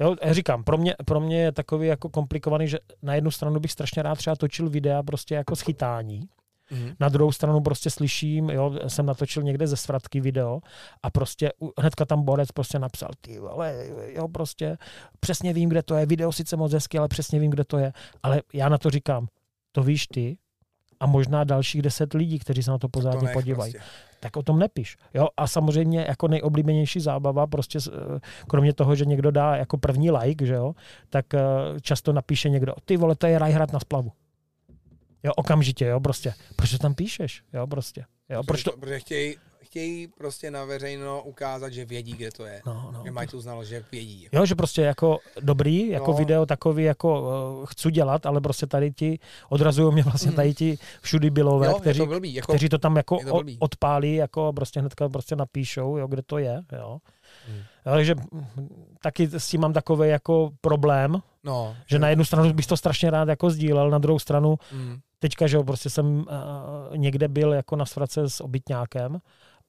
Jo, 0.00 0.16
já 0.22 0.32
říkám, 0.32 0.64
pro 0.64 0.78
mě, 0.78 0.94
pro 1.04 1.20
mě 1.20 1.40
je 1.40 1.52
takový 1.52 1.86
jako 1.86 2.08
komplikovaný, 2.08 2.68
že 2.68 2.78
na 3.02 3.14
jednu 3.14 3.30
stranu 3.30 3.60
bych 3.60 3.72
strašně 3.72 4.02
rád 4.02 4.18
třeba 4.18 4.36
točil 4.36 4.70
videa 4.70 5.02
prostě 5.02 5.34
jako 5.34 5.56
schytání, 5.56 6.28
Mhm. 6.70 6.92
na 7.00 7.08
druhou 7.08 7.32
stranu 7.32 7.60
prostě 7.60 7.90
slyším, 7.90 8.50
jo, 8.50 8.74
jsem 8.86 9.06
natočil 9.06 9.42
někde 9.42 9.66
ze 9.66 9.76
svratky 9.76 10.20
video 10.20 10.60
a 11.02 11.10
prostě 11.10 11.52
hnedka 11.78 12.04
tam 12.04 12.22
borec 12.22 12.52
prostě 12.52 12.78
napsal, 12.78 13.10
ty 13.20 13.38
vole, 13.38 13.86
jo, 14.14 14.28
prostě 14.28 14.78
přesně 15.20 15.52
vím, 15.52 15.68
kde 15.68 15.82
to 15.82 15.94
je, 15.94 16.06
video 16.06 16.32
sice 16.32 16.56
moc 16.56 16.72
hezky, 16.72 16.98
ale 16.98 17.08
přesně 17.08 17.38
vím, 17.40 17.50
kde 17.50 17.64
to 17.64 17.78
je, 17.78 17.92
ale 18.22 18.42
já 18.52 18.68
na 18.68 18.78
to 18.78 18.90
říkám, 18.90 19.26
to 19.72 19.82
víš 19.82 20.06
ty 20.06 20.36
a 21.00 21.06
možná 21.06 21.44
dalších 21.44 21.82
deset 21.82 22.14
lidí, 22.14 22.38
kteří 22.38 22.62
se 22.62 22.70
na 22.70 22.78
to 22.78 22.88
pořádně 22.88 23.28
podívají 23.32 23.72
Prostě. 23.72 23.88
tak 24.20 24.36
o 24.36 24.42
tom 24.42 24.58
nepiš. 24.58 24.96
Jo? 25.14 25.28
A 25.36 25.46
samozřejmě 25.46 26.04
jako 26.08 26.28
nejoblíbenější 26.28 27.00
zábava, 27.00 27.46
prostě 27.46 27.78
eh, 27.88 28.20
kromě 28.48 28.72
toho, 28.72 28.94
že 28.94 29.04
někdo 29.04 29.30
dá 29.30 29.56
jako 29.56 29.78
první 29.78 30.10
like, 30.10 30.46
že 30.46 30.54
jo, 30.54 30.74
tak 31.10 31.34
eh, 31.34 31.40
často 31.80 32.12
napíše 32.12 32.48
někdo, 32.48 32.74
ty 32.84 32.96
vole, 32.96 33.14
to 33.14 33.26
je 33.26 33.38
rajhrad 33.38 33.72
na 33.72 33.80
splavu. 33.80 34.12
Jo, 35.24 35.32
okamžitě, 35.36 35.86
jo, 35.86 36.00
prostě. 36.00 36.34
Proč 36.56 36.70
to 36.70 36.78
tam 36.78 36.94
píšeš? 36.94 37.42
Jo, 37.52 37.66
prostě. 37.66 38.04
Jo, 38.30 38.42
proč 38.44 38.62
to... 38.62 38.72
Protože 38.80 38.98
chtějí, 39.00 39.36
chtějí 39.62 40.06
prostě 40.08 40.50
na 40.50 40.64
veřejno 40.64 41.22
ukázat, 41.22 41.72
že 41.72 41.84
vědí, 41.84 42.12
kde 42.12 42.30
to 42.30 42.44
je. 42.44 42.62
No, 42.66 42.90
no. 42.94 43.02
Že 43.04 43.10
mají 43.10 43.28
tu 43.28 43.40
znalost, 43.40 43.68
že 43.68 43.84
vědí. 43.92 44.28
Jo, 44.32 44.46
že 44.46 44.54
prostě 44.54 44.82
jako 44.82 45.18
dobrý, 45.40 45.88
jako 45.88 46.10
No. 46.10 46.16
video 46.16 46.46
takový 46.46 46.84
jako 46.84 47.22
uh, 47.60 47.66
chci 47.66 47.90
dělat, 47.90 48.26
ale 48.26 48.40
prostě 48.40 48.66
tady 48.66 48.92
ti 48.92 49.18
odrazují 49.48 49.92
mě 49.94 50.02
vlastně 50.02 50.30
Mm. 50.30 50.36
tady 50.36 50.54
ti 50.54 50.78
všudy 51.00 51.30
bylové, 51.30 51.66
Jo, 51.66 51.74
kteří, 51.80 51.98
to 51.98 52.06
blbý. 52.06 52.34
Jako, 52.34 52.52
kteří 52.52 52.68
to 52.68 52.78
tam 52.78 52.96
jako 52.96 53.18
to 53.26 53.34
blbý. 53.34 53.56
odpálí, 53.60 54.14
jako 54.14 54.52
prostě 54.52 54.80
hnedka 54.80 55.08
prostě 55.08 55.36
napíšou, 55.36 55.96
jo, 55.96 56.06
kde 56.06 56.22
to 56.22 56.38
je, 56.38 56.62
jo. 56.78 56.98
Hmm. 57.48 57.58
Jo, 57.86 57.92
takže 57.92 58.14
taky 59.02 59.28
s 59.32 59.48
tím 59.48 59.60
mám 59.60 59.72
takový 59.72 60.08
jako 60.08 60.50
problém, 60.60 61.16
no, 61.44 61.76
že 61.86 61.98
na 61.98 62.08
jednu 62.08 62.24
stranu 62.24 62.52
bych 62.52 62.66
to 62.66 62.76
strašně 62.76 63.10
rád 63.10 63.28
jako 63.28 63.50
sdílel, 63.50 63.90
na 63.90 63.98
druhou 63.98 64.18
stranu 64.18 64.58
mm, 64.72 64.96
teďka, 65.24 65.46
že 65.46 65.56
jo, 65.56 65.64
prostě 65.64 65.90
jsem 65.90 66.06
uh, 66.16 66.96
někde 66.96 67.28
byl 67.28 67.52
jako 67.52 67.76
na 67.76 67.86
svrace 67.86 68.28
s 68.28 68.40
obytňákem 68.40 69.18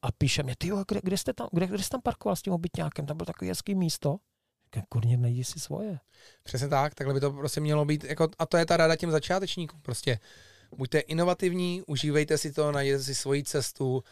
a 0.02 0.12
píše 0.12 0.44
mě, 0.44 0.56
ty 0.58 0.68
jo, 0.68 0.84
kde, 0.88 1.00
kde, 1.04 1.18
jste 1.18 1.34
tam, 1.34 1.48
kde, 1.52 1.68
kde 1.68 1.78
jste 1.78 1.90
tam 1.90 2.02
parkoval 2.02 2.36
s 2.36 2.42
tím 2.42 2.54
obytňákem, 2.54 3.06
tam 3.06 3.18
bylo 3.18 3.26
takový 3.26 3.50
hezký 3.50 3.76
místo. 3.76 4.18
Říkám, 4.66 4.84
Kurně, 4.90 5.18
najdi 5.18 5.44
si 5.44 5.60
svoje. 5.60 6.00
přesně 6.44 6.68
tak, 6.68 6.96
takhle 6.96 7.14
by 7.14 7.20
to 7.20 7.32
prostě 7.32 7.62
mělo 7.62 7.86
být. 7.86 8.04
Jako, 8.04 8.28
a 8.40 8.46
to 8.46 8.58
je 8.58 8.66
ta 8.66 8.78
rada 8.78 8.96
těm 8.96 9.12
začátečníkům. 9.12 9.80
Prostě 9.82 10.20
buďte 10.78 11.00
inovativní, 11.00 11.84
užívejte 11.88 12.38
si 12.38 12.52
to, 12.52 12.72
najděte 12.72 13.04
si 13.04 13.16
svoji 13.16 13.44
cestu, 13.44 14.04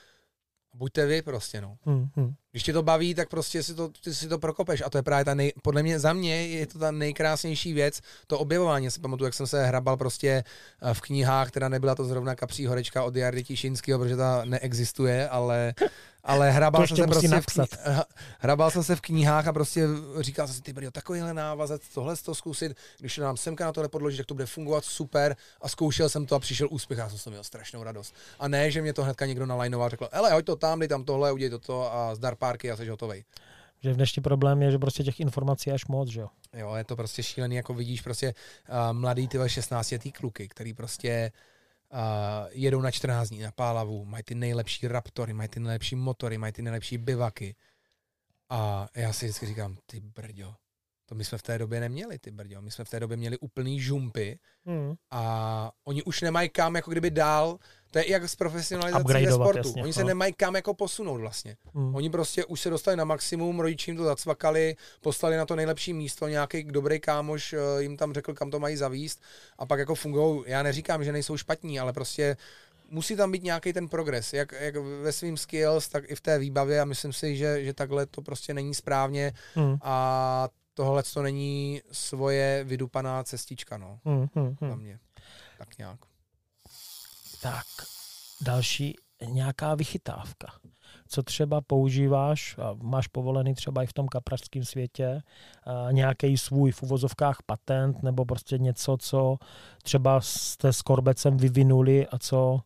buďte 0.74 1.06
vy 1.06 1.22
prostě, 1.22 1.62
no. 1.62 1.78
Hmm, 1.86 2.08
hmm. 2.16 2.34
Když 2.52 2.64
tě 2.64 2.74
to 2.74 2.84
baví, 2.84 3.16
tak 3.16 3.30
prostě 3.30 3.64
si 3.64 3.76
to, 3.76 3.90
ty 3.90 4.16
si 4.16 4.28
to 4.28 4.40
prokopeš. 4.40 4.84
A 4.86 4.90
to 4.90 4.98
je 4.98 5.04
právě 5.04 5.26
ta 5.26 5.34
nej, 5.34 5.54
podle 5.62 5.84
mě, 5.84 6.00
za 6.00 6.14
mě 6.14 6.48
je 6.48 6.68
to 6.68 6.80
ta 6.80 6.92
nejkrásnější 6.92 7.74
věc, 7.74 8.02
to 8.28 8.40
objevování. 8.40 8.86
Já 8.86 8.92
si 8.92 9.00
pamatuju, 9.00 9.26
jak 9.26 9.34
jsem 9.34 9.48
se 9.48 9.66
hrabal 9.66 9.98
prostě 9.98 10.44
eh, 10.82 10.94
v 10.94 11.02
knihách, 11.02 11.52
teda 11.52 11.70
nebyla 11.70 11.96
to 11.96 12.06
zrovna 12.06 12.36
kapří 12.36 12.66
horečka 12.66 13.04
od 13.04 13.16
Jardy 13.16 13.44
Tišinského, 13.44 14.00
protože 14.00 14.16
ta 14.16 14.46
neexistuje, 14.46 15.30
ale, 15.30 15.74
ale 16.24 16.52
hrabal 16.52 16.82
To 16.82 16.88
jsem 16.88 16.98
se 16.98 17.08
prostě 17.08 17.28
napsat. 17.28 17.70
V 17.70 17.78
kni- 17.78 18.04
hrabal 18.40 18.72
jsem 18.72 18.84
se 18.84 18.96
v 18.96 19.02
knihách 19.02 19.48
a 19.48 19.54
prostě 19.54 19.88
říkal 20.20 20.48
jsem 20.48 20.56
si, 20.56 20.62
ty 20.62 20.74
brdio, 20.74 20.92
takovýhle 20.92 21.34
návazec, 21.34 21.82
tohle 21.94 22.16
to 22.18 22.36
zkusit, 22.36 22.78
když 23.00 23.16
to 23.16 23.22
nám 23.22 23.38
semka 23.38 23.66
na 23.66 23.72
tohle 23.72 23.90
podloží, 23.90 24.18
tak 24.18 24.26
to 24.26 24.34
bude 24.34 24.46
fungovat 24.46 24.86
super 24.86 25.36
a 25.62 25.70
zkoušel 25.70 26.10
jsem 26.10 26.26
to 26.26 26.36
a 26.36 26.40
přišel 26.40 26.68
úspěch 26.72 27.00
a 27.00 27.10
jsem 27.10 27.32
měl 27.32 27.44
strašnou 27.44 27.84
radost. 27.84 28.16
A 28.40 28.48
ne, 28.48 28.72
že 28.72 28.82
mě 28.82 28.94
to 28.94 29.04
hnedka 29.04 29.26
někdo 29.26 29.46
nalajnoval, 29.46 29.90
řekl, 29.90 30.10
hele, 30.12 30.32
hoď 30.32 30.46
to 30.46 30.56
tam, 30.56 30.80
dej 30.80 30.88
tam 30.88 31.04
tohle, 31.04 31.32
udělej 31.32 31.50
toto 31.50 31.94
a 31.94 32.16
zdar 32.16 32.36
párky 32.36 32.72
a 32.72 32.76
jsi 32.76 32.88
hotovej. 32.88 33.24
Že 33.84 33.94
dnešní 33.94 34.24
problém 34.24 34.62
je, 34.62 34.72
že 34.72 34.80
prostě 34.80 35.04
těch 35.04 35.20
informací 35.20 35.70
je 35.70 35.74
až 35.74 35.86
moc, 35.86 36.10
že 36.10 36.20
jo. 36.20 36.28
Jo, 36.54 36.76
je 36.76 36.84
to 36.84 36.96
prostě 36.96 37.24
šílený, 37.24 37.56
jako 37.56 37.74
vidíš 37.74 38.02
prostě 38.02 38.34
uh, 38.70 38.94
mladý 38.98 39.28
tyhle 39.28 39.50
16 39.50 39.92
letý 39.92 40.12
kluky, 40.12 40.48
který 40.48 40.74
prostě 40.74 41.32
uh, 41.94 42.48
jedou 42.52 42.82
na 42.82 42.92
14 42.92 43.30
dní 43.30 43.42
na 43.42 43.52
Pálavu, 43.52 44.06
mají 44.06 44.24
ty 44.24 44.36
nejlepší 44.36 44.88
raptory, 44.88 45.34
mají 45.34 45.50
ty 45.50 45.60
nejlepší 45.60 45.96
motory, 45.96 46.38
mají 46.38 46.54
ty 46.54 46.62
nejlepší 46.62 46.98
bivaky. 46.98 47.56
A 48.50 48.88
já 48.96 49.14
si 49.14 49.26
vždycky 49.26 49.46
říkám, 49.46 49.78
ty 49.86 50.00
brďo, 50.00 50.56
to 51.14 51.18
my 51.18 51.26
jsme 51.26 51.38
v 51.38 51.42
té 51.44 51.58
době 51.58 51.80
neměli, 51.80 52.20
ty 52.20 52.32
brďo. 52.32 52.62
My 52.62 52.72
jsme 52.72 52.86
v 52.86 52.90
té 52.90 53.00
době 53.00 53.18
měli 53.18 53.38
úplný 53.38 53.80
žumpy 53.80 54.40
Hmm. 54.66 54.94
a 55.12 55.72
oni 55.84 56.04
už 56.04 56.22
nemají 56.22 56.50
kam 56.50 56.76
jako 56.76 56.92
kdyby 56.92 57.12
dál, 57.12 57.58
to 57.92 58.00
je 58.00 58.04
i 58.04 58.12
jak 58.12 58.24
s 58.24 58.36
profesionalizací 58.36 59.26
ve 59.26 59.32
sportu. 59.32 59.58
jasně, 59.58 59.84
oni 59.84 59.94
se 59.94 60.02
no. 60.02 60.08
nemají 60.08 60.34
kam 60.34 60.56
jako 60.56 60.74
posunout 60.74 61.18
vlastně. 61.18 61.58
Hmm. 61.74 61.96
Oni 61.96 62.10
prostě 62.10 62.46
už 62.46 62.62
se 62.62 62.70
dostali 62.70 62.98
na 62.98 63.06
maximum, 63.06 63.60
rodiči 63.60 63.92
jim 63.92 63.98
to 63.98 64.04
zacvakali, 64.04 64.76
poslali 65.02 65.38
na 65.38 65.46
to 65.46 65.56
nejlepší 65.56 65.94
místo, 65.94 66.28
nějaký 66.28 66.64
dobrý 66.64 67.00
kámoš 67.00 67.54
eh, 67.54 67.82
jim 67.84 67.98
tam 67.98 68.14
řekl, 68.14 68.34
kam 68.34 68.52
to 68.52 68.60
mají 68.60 68.76
zavíst 68.76 69.22
a 69.58 69.66
pak 69.66 69.80
jako 69.80 69.96
fungují, 69.96 70.44
já 70.48 70.64
neříkám, 70.64 71.04
že 71.04 71.12
nejsou 71.12 71.38
špatní, 71.38 71.80
ale 71.80 71.94
prostě 71.94 72.38
musí 72.90 73.16
tam 73.16 73.32
být 73.32 73.44
nějaký 73.44 73.74
ten 73.74 73.88
progres, 73.88 74.34
jak, 74.34 74.52
jak 74.60 74.76
ve 74.76 75.12
svým 75.12 75.38
skills, 75.38 75.90
tak 75.90 76.04
i 76.12 76.16
v 76.16 76.22
té 76.22 76.40
výbavě 76.40 76.82
a 76.82 76.86
myslím 76.86 77.14
si, 77.14 77.38
že, 77.38 77.64
že 77.64 77.74
takhle 77.74 78.06
to 78.06 78.22
prostě 78.22 78.54
není 78.54 78.74
správně 78.74 79.34
Hmm. 79.56 79.76
a 79.82 80.50
tohle 80.74 81.04
to 81.04 81.22
není 81.22 81.82
svoje 81.92 82.64
vydupaná 82.64 83.24
cestička, 83.24 83.78
no, 83.78 84.00
Hmm, 84.06 84.28
hmm, 84.36 84.56
za 84.62 84.68
hmm. 84.68 84.80
mě. 84.80 85.00
Tak 85.58 85.78
nějak. 85.78 86.00
Tak, 87.42 87.66
další 88.42 88.96
nějaká 89.26 89.76
vychytávka. 89.76 90.48
Co 91.08 91.24
třeba 91.24 91.62
používáš, 91.62 92.58
a 92.58 92.76
máš 92.82 93.08
povolený 93.08 93.54
třeba 93.54 93.84
i 93.84 93.88
v 93.88 93.94
tom 93.94 94.08
kaprařském 94.08 94.66
světě, 94.66 95.22
a 95.64 95.92
nějaký 95.92 96.38
svůj 96.38 96.72
v 96.72 96.84
uvozovkách 96.84 97.38
patent, 97.46 98.04
nebo 98.04 98.26
prostě 98.26 98.58
něco, 98.58 98.98
co 99.00 99.38
třeba 99.84 100.22
jste 100.22 100.74
s 100.74 100.82
Korbecem 100.82 101.38
vyvinuli 101.38 102.08
a 102.08 102.20
co 102.20 102.60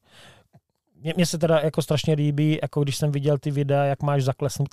mně, 1.17 1.25
se 1.25 1.37
teda 1.37 1.59
jako 1.59 1.81
strašně 1.81 2.13
líbí, 2.13 2.59
jako 2.61 2.83
když 2.83 2.97
jsem 2.97 3.11
viděl 3.11 3.37
ty 3.37 3.51
videa, 3.51 3.83
jak 3.83 4.03
máš 4.03 4.23
zaklesnut 4.23 4.69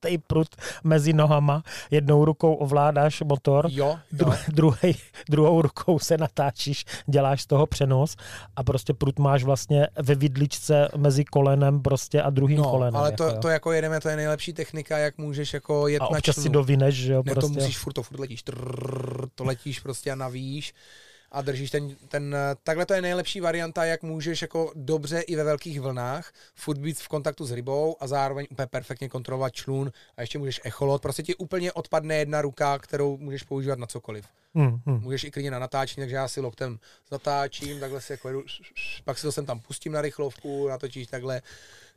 tej 0.00 0.18
prut 0.18 0.48
mezi 0.84 1.12
nohama, 1.12 1.62
jednou 1.90 2.24
rukou 2.24 2.54
ovládáš 2.54 3.20
motor, 3.22 3.66
Jo, 3.70 3.86
jo. 3.86 3.98
Dru, 4.12 4.32
druhej, 4.48 4.94
druhou 5.28 5.62
rukou 5.62 5.98
se 5.98 6.18
natáčíš, 6.18 6.84
děláš 7.06 7.42
z 7.42 7.46
toho 7.46 7.66
přenos 7.66 8.16
a 8.56 8.62
prostě 8.62 8.94
prut 8.94 9.18
máš 9.18 9.44
vlastně 9.44 9.88
ve 10.02 10.14
vidličce 10.14 10.88
mezi 10.96 11.24
kolenem 11.24 11.82
prostě 11.82 12.22
a 12.22 12.30
druhým 12.30 12.58
No, 12.58 12.70
kolenem. 12.70 12.96
ale 12.96 13.08
jako, 13.08 13.16
to, 13.16 13.24
jo. 13.24 13.38
to 13.42 13.48
jako 13.48 13.72
jedeme, 13.72 14.00
to 14.00 14.08
je 14.08 14.16
nejlepší 14.16 14.52
technika, 14.52 14.98
jak 14.98 15.18
můžeš 15.18 15.54
jako 15.54 15.88
jet 15.88 16.00
a 16.00 16.04
na 16.04 16.08
občas 16.10 16.34
si 16.36 16.40
člunu. 16.42 16.52
dovineš, 16.52 16.94
že 16.94 17.12
jo, 17.12 17.22
Ne, 17.26 17.32
prostě. 17.32 17.54
to 17.54 17.60
musíš 17.60 17.78
furt, 17.78 17.92
to 17.92 18.02
furt 18.02 18.20
letíš, 18.20 18.42
trrr, 18.42 19.26
to 19.34 19.44
letíš 19.44 19.80
prostě 19.80 20.12
a 20.12 20.14
navíš 20.14 20.74
a 21.36 21.42
držíš 21.42 21.70
ten, 21.70 21.96
ten, 22.08 22.36
takhle 22.62 22.86
to 22.86 22.94
je 22.94 23.02
nejlepší 23.02 23.40
varianta, 23.40 23.84
jak 23.84 24.02
můžeš 24.02 24.42
jako 24.42 24.72
dobře 24.74 25.20
i 25.20 25.36
ve 25.36 25.44
velkých 25.44 25.80
vlnách 25.80 26.32
furt 26.54 26.78
být 26.78 26.98
v 26.98 27.08
kontaktu 27.08 27.46
s 27.46 27.52
rybou 27.52 27.96
a 28.00 28.06
zároveň 28.06 28.46
úplně 28.50 28.66
perfektně 28.66 29.08
kontrolovat 29.08 29.52
člun 29.52 29.92
a 30.16 30.20
ještě 30.20 30.38
můžeš 30.38 30.60
echolot, 30.64 31.02
prostě 31.02 31.22
ti 31.22 31.34
úplně 31.34 31.72
odpadne 31.72 32.16
jedna 32.16 32.42
ruka, 32.42 32.78
kterou 32.78 33.16
můžeš 33.16 33.42
používat 33.42 33.78
na 33.78 33.86
cokoliv. 33.86 34.24
Hmm, 34.54 34.80
hmm. 34.86 35.00
Můžeš 35.00 35.24
i 35.24 35.30
klidně 35.30 35.50
na 35.50 35.58
natáčení, 35.58 36.02
takže 36.02 36.16
já 36.16 36.28
si 36.28 36.40
loktem 36.40 36.78
zatáčím, 37.10 37.80
takhle 37.80 38.00
si 38.00 38.12
jako 38.12 38.28
jedu, 38.28 38.42
pak 39.04 39.18
si 39.18 39.22
to 39.22 39.32
sem 39.32 39.46
tam 39.46 39.60
pustím 39.60 39.92
na 39.92 40.00
rychlovku, 40.00 40.68
natočíš 40.68 41.06
takhle. 41.06 41.42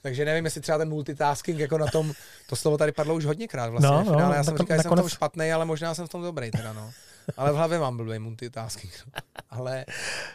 Takže 0.02 0.26
nevím, 0.26 0.46
jestli 0.46 0.62
třeba 0.62 0.78
ten 0.78 0.90
multitasking 0.90 1.60
jako 1.60 1.78
na 1.78 1.88
tom, 1.88 2.14
to 2.50 2.56
slovo 2.56 2.78
tady 2.78 2.92
padlo 2.92 3.16
už 3.16 3.26
hodněkrát 3.26 3.72
vlastně. 3.72 3.90
No, 3.90 4.04
No, 4.20 4.34
já 4.34 4.44
jsem 4.44 4.58
říkal, 4.58 4.78
že 4.78 4.84
jsem 4.84 4.92
v 4.92 4.96
tom 4.96 5.10
špatný, 5.10 5.52
ale 5.52 5.66
možná 5.66 5.96
jsem 5.96 6.08
v 6.08 6.10
tom 6.10 6.22
dobrý 6.22 6.52
teda, 6.52 6.74
no. 6.74 6.92
Ale 7.38 7.52
v 7.52 7.56
hlavě 7.56 7.80
mám 7.80 7.98
blbý 7.98 8.20
multitasking. 8.20 8.94
Ale, 9.50 9.86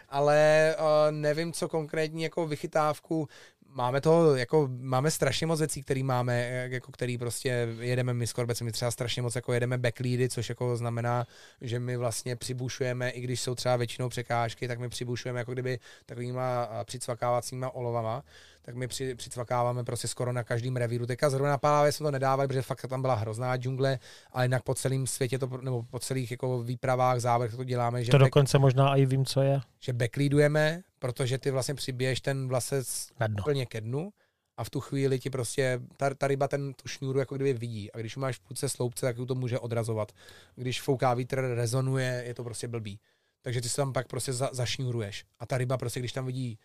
ale 0.08 0.74
uh, 0.78 0.84
nevím, 1.10 1.52
co 1.52 1.68
konkrétní 1.68 2.22
jako 2.22 2.46
vychytávku, 2.46 3.28
máme 3.74 4.00
to, 4.00 4.36
jako 4.36 4.68
máme 4.80 5.10
strašně 5.10 5.46
moc 5.46 5.58
věcí, 5.58 5.82
které 5.82 6.02
máme, 6.02 6.68
jako 6.70 6.92
který 6.92 7.18
prostě 7.18 7.68
jedeme 7.80 8.14
my 8.14 8.26
s 8.26 8.32
Korbecem, 8.32 8.64
my 8.64 8.72
třeba 8.72 8.90
strašně 8.90 9.22
moc 9.22 9.34
jako 9.34 9.52
jedeme 9.52 9.78
backleady, 9.78 10.28
což 10.28 10.48
jako 10.48 10.76
znamená, 10.76 11.26
že 11.60 11.80
my 11.80 11.96
vlastně 11.96 12.36
přibušujeme, 12.36 13.10
i 13.10 13.20
když 13.20 13.40
jsou 13.40 13.54
třeba 13.54 13.76
většinou 13.76 14.08
překážky, 14.08 14.68
tak 14.68 14.78
my 14.78 14.88
přibušujeme 14.88 15.38
jako 15.38 15.52
kdyby 15.52 15.78
takovýma 16.06 16.68
přicvakávacíma 16.84 17.74
olovama, 17.74 18.22
tak 18.64 18.74
my 18.74 18.88
při, 18.88 19.14
přicvakáváme 19.14 19.84
prostě 19.84 20.08
skoro 20.08 20.32
na 20.32 20.44
každém 20.44 20.76
revíru. 20.76 21.06
Teďka 21.06 21.30
zrovna 21.30 21.48
na 21.50 21.58
Pálávě 21.58 21.92
jsme 21.92 22.04
to 22.04 22.10
nedávali, 22.10 22.48
protože 22.48 22.62
fakt 22.62 22.86
tam 22.88 23.02
byla 23.02 23.14
hrozná 23.14 23.56
džungle, 23.56 23.98
ale 24.32 24.44
jinak 24.44 24.62
po 24.62 24.74
celém 24.74 25.06
světě 25.06 25.38
to, 25.38 25.46
nebo 25.62 25.82
po 25.82 25.98
celých 25.98 26.30
jako 26.30 26.62
výpravách, 26.62 27.20
závodech 27.20 27.54
to 27.56 27.64
děláme, 27.64 28.04
že 28.04 28.10
To 28.10 28.16
back- 28.16 28.20
dokonce 28.20 28.58
možná 28.58 28.96
i 28.96 29.06
vím, 29.06 29.24
co 29.24 29.42
je. 29.42 29.60
že 29.80 29.92
backleadujeme, 29.92 30.82
protože 30.98 31.38
ty 31.38 31.50
vlastně 31.50 31.74
přibiješ 31.74 32.20
ten 32.20 32.48
vlasec 32.48 33.08
úplně 33.40 33.66
ke 33.66 33.80
dnu 33.80 34.10
a 34.56 34.64
v 34.64 34.70
tu 34.70 34.80
chvíli 34.80 35.18
ti 35.18 35.30
prostě, 35.30 35.80
ta, 35.96 36.14
ta 36.14 36.26
ryba 36.26 36.48
ten 36.48 36.72
tu 36.74 36.88
šňůru 36.88 37.18
jako 37.18 37.34
kdyby 37.34 37.52
vidí 37.52 37.92
a 37.92 37.98
když 37.98 38.16
máš 38.16 38.36
v 38.36 38.40
půlce 38.40 38.68
sloupce, 38.68 39.06
tak 39.06 39.16
to 39.28 39.34
může 39.34 39.58
odrazovat. 39.58 40.12
Když 40.56 40.82
fouká 40.82 41.14
vítr, 41.14 41.40
rezonuje, 41.54 42.22
je 42.26 42.34
to 42.34 42.44
prostě 42.44 42.68
blbý. 42.68 43.00
Takže 43.42 43.60
ty 43.60 43.68
se 43.68 43.76
tam 43.76 43.92
pak 43.92 44.08
prostě 44.08 44.32
za, 44.32 44.50
zašňůruješ. 44.52 45.24
A 45.38 45.46
ta 45.46 45.58
ryba 45.58 45.76
prostě, 45.78 46.00
když 46.00 46.12
tam 46.12 46.26
vidí 46.26 46.58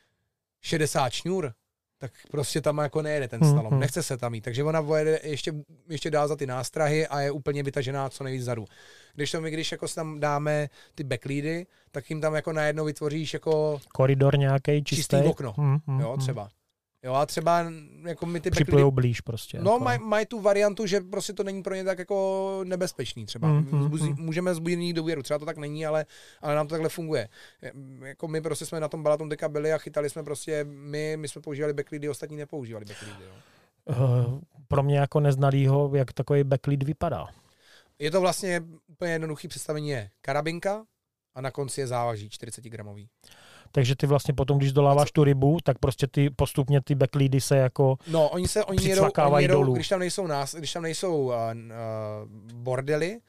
60 0.62 1.10
šňůr, 1.10 1.54
tak 2.00 2.12
prostě 2.32 2.62
tam 2.62 2.78
jako 2.78 3.02
nejede 3.02 3.28
ten 3.28 3.42
Hmm, 3.42 3.52
slalom, 3.52 3.72
hmm. 3.72 3.80
nechce 3.80 4.04
se 4.04 4.18
tam 4.18 4.34
jít. 4.34 4.42
Takže 4.42 4.64
ona 4.64 4.82
vojede 4.82 5.20
ještě, 5.24 5.54
ještě 5.90 6.12
dál 6.12 6.28
za 6.28 6.36
ty 6.36 6.46
nástrahy 6.48 7.08
a 7.08 7.22
je 7.22 7.32
úplně 7.32 7.64
vytažená 7.64 8.10
co 8.10 8.24
nejvíc 8.24 8.44
zadu. 8.44 8.66
Když 9.16 9.32
to 9.32 9.42
my, 9.42 9.52
když 9.52 9.72
jako 9.72 9.88
tam 9.88 10.20
dáme 10.20 10.70
ty 10.96 11.04
backleady, 11.04 11.66
tak 11.92 12.10
jim 12.10 12.22
tam 12.22 12.36
jako 12.36 12.54
najednou 12.54 12.86
vytvoříš 12.86 13.34
jako 13.34 13.80
Koridor 13.94 14.38
nějaký 14.40 14.84
čistý. 14.84 14.96
čistý 14.96 15.30
okno. 15.30 15.54
Hmm, 15.58 15.78
hmm, 15.88 16.00
Jo, 16.00 16.10
hmm. 16.12 16.20
třeba. 16.20 16.50
Jo, 17.04 17.14
a 17.14 17.26
třeba 17.26 17.66
jako 18.06 18.26
my 18.26 18.40
ty 18.40 18.50
backleady, 18.50 18.92
blíž 18.92 19.22
prostě. 19.22 19.60
No, 19.62 19.72
jako. 19.72 19.84
mají 19.84 20.00
maj 20.04 20.26
tu 20.26 20.42
variantu, 20.42 20.86
že 20.86 21.02
prostě 21.02 21.34
to 21.34 21.44
není 21.44 21.64
pro 21.64 21.76
ně 21.76 21.84
tak 21.84 22.00
jako 22.00 22.62
nebezpečný 22.64 23.26
třeba. 23.26 23.48
Mm, 23.48 23.58
Mm, 23.58 23.78
mm, 23.78 23.84
Zbuzí, 23.84 24.10
mm. 24.10 24.16
můžeme 24.20 24.56
zbudit 24.56 24.96
důvěru, 24.96 25.24
třeba 25.24 25.40
to 25.40 25.46
tak 25.46 25.58
není, 25.58 25.86
ale, 25.86 26.06
ale 26.42 26.56
nám 26.56 26.68
to 26.68 26.74
takhle 26.74 26.90
funguje. 26.90 27.30
Je- 27.62 27.74
Jako 28.08 28.28
my 28.28 28.42
prostě 28.42 28.66
jsme 28.66 28.80
na 28.80 28.88
tom 28.88 29.04
balaton 29.04 29.30
teďka 29.30 29.50
byli 29.50 29.74
a 29.74 29.78
chytali 29.78 30.10
jsme 30.10 30.24
prostě, 30.24 30.64
my, 30.64 31.18
my 31.18 31.28
jsme 31.28 31.42
používali 31.42 31.74
backleady, 31.74 32.10
ostatní 32.10 32.38
nepoužívali 32.38 32.86
backleady. 32.86 33.24
Jo. 33.26 33.32
Eh, 33.90 34.40
Pro 34.68 34.84
mě 34.84 34.98
jako 35.00 35.20
neznalýho, 35.20 35.92
jak 35.96 36.14
takový 36.14 36.44
backlead 36.44 36.84
vypadá. 36.84 37.28
Je 38.00 38.12
to 38.12 38.22
vlastně 38.22 38.62
úplně 38.88 39.12
jednoduchý 39.12 39.48
představení 39.48 39.90
je 39.90 40.10
karabinka 40.22 40.86
a 41.36 41.42
na 41.42 41.52
konci 41.52 41.82
je 41.82 41.88
závaží 41.88 42.30
40 42.30 42.64
gramový. 42.70 43.10
Takže 43.72 43.96
ty 43.96 44.08
vlastně 44.08 44.34
potom, 44.34 44.58
když 44.58 44.74
doláváš 44.74 45.12
tu 45.12 45.24
rybu, 45.24 45.58
tak 45.64 45.80
prostě 45.80 46.08
ty 46.08 46.30
postupně 46.30 46.82
ty 46.82 46.96
backleady 46.96 47.42
se 47.42 47.58
jako 47.58 47.98
No, 48.08 48.30
oni 48.30 48.48
se, 48.48 48.66
oni 48.66 48.88
jedou, 48.90 49.08
oni 49.28 49.44
jedou 49.44 49.54
dolů. 49.54 49.74
když 49.74 49.88
tam 49.88 50.00
nejsou 50.00 50.28
nás, 50.28 50.56
když 50.56 50.74
tam 50.74 50.84
nejsou 50.84 51.16
uh, 51.24 51.34
uh, 51.34 51.34
bordely, 52.54 53.20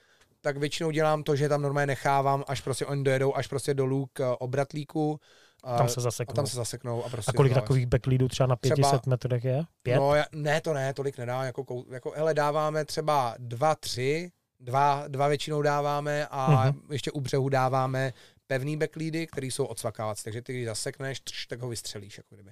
tak 0.40 0.56
většinou 0.56 0.90
dělám 0.90 1.22
to, 1.22 1.36
že 1.36 1.48
tam 1.48 1.62
normálně 1.62 1.86
nechávám, 1.86 2.44
až 2.48 2.60
prostě 2.60 2.86
oni 2.86 3.04
dojedou 3.04 3.36
až 3.36 3.46
prostě 3.46 3.74
dolů 3.74 4.06
k 4.12 4.28
uh, 4.30 4.36
obratlíku. 4.38 5.20
A, 5.64 5.78
tam 5.78 5.88
se 5.88 6.00
a 6.00 6.02
zaseknou. 6.02 6.34
tam 6.34 6.46
se 6.46 6.56
zaseknou. 6.56 7.04
A, 7.04 7.08
prostě 7.08 7.30
A 7.30 7.32
kolik 7.36 7.54
to- 7.54 7.60
takových 7.60 7.86
backleadů 7.86 8.28
třeba 8.28 8.46
na 8.46 8.56
500 8.56 8.74
Třeba- 8.84 9.00
metrech 9.06 9.44
je? 9.44 9.62
Pět? 9.82 9.96
No, 9.96 10.12
ne, 10.34 10.60
to 10.60 10.74
ne, 10.74 10.94
tolik 10.94 11.18
nedá. 11.18 11.44
Jako, 11.44 11.84
jako, 11.90 12.12
hele, 12.16 12.34
dáváme 12.34 12.84
třeba 12.84 13.34
dva, 13.38 13.74
tři, 13.74 14.30
dva, 14.60 15.04
dva 15.08 15.28
většinou 15.28 15.62
dáváme 15.62 16.26
a 16.30 16.64
Mhm. 16.64 16.80
ještě 16.90 17.10
u 17.10 17.20
břehu 17.20 17.48
dáváme 17.48 18.12
pevný 18.50 18.76
backleady, 18.76 19.26
které 19.26 19.46
jsou 19.46 19.64
odsvakávací, 19.64 20.24
takže 20.24 20.42
ty, 20.42 20.52
když 20.52 20.66
zasekneš, 20.66 21.20
trš, 21.20 21.46
tak 21.46 21.60
ho 21.60 21.68
vystřelíš. 21.68 22.16
Jako 22.16 22.34
kdyby. 22.34 22.50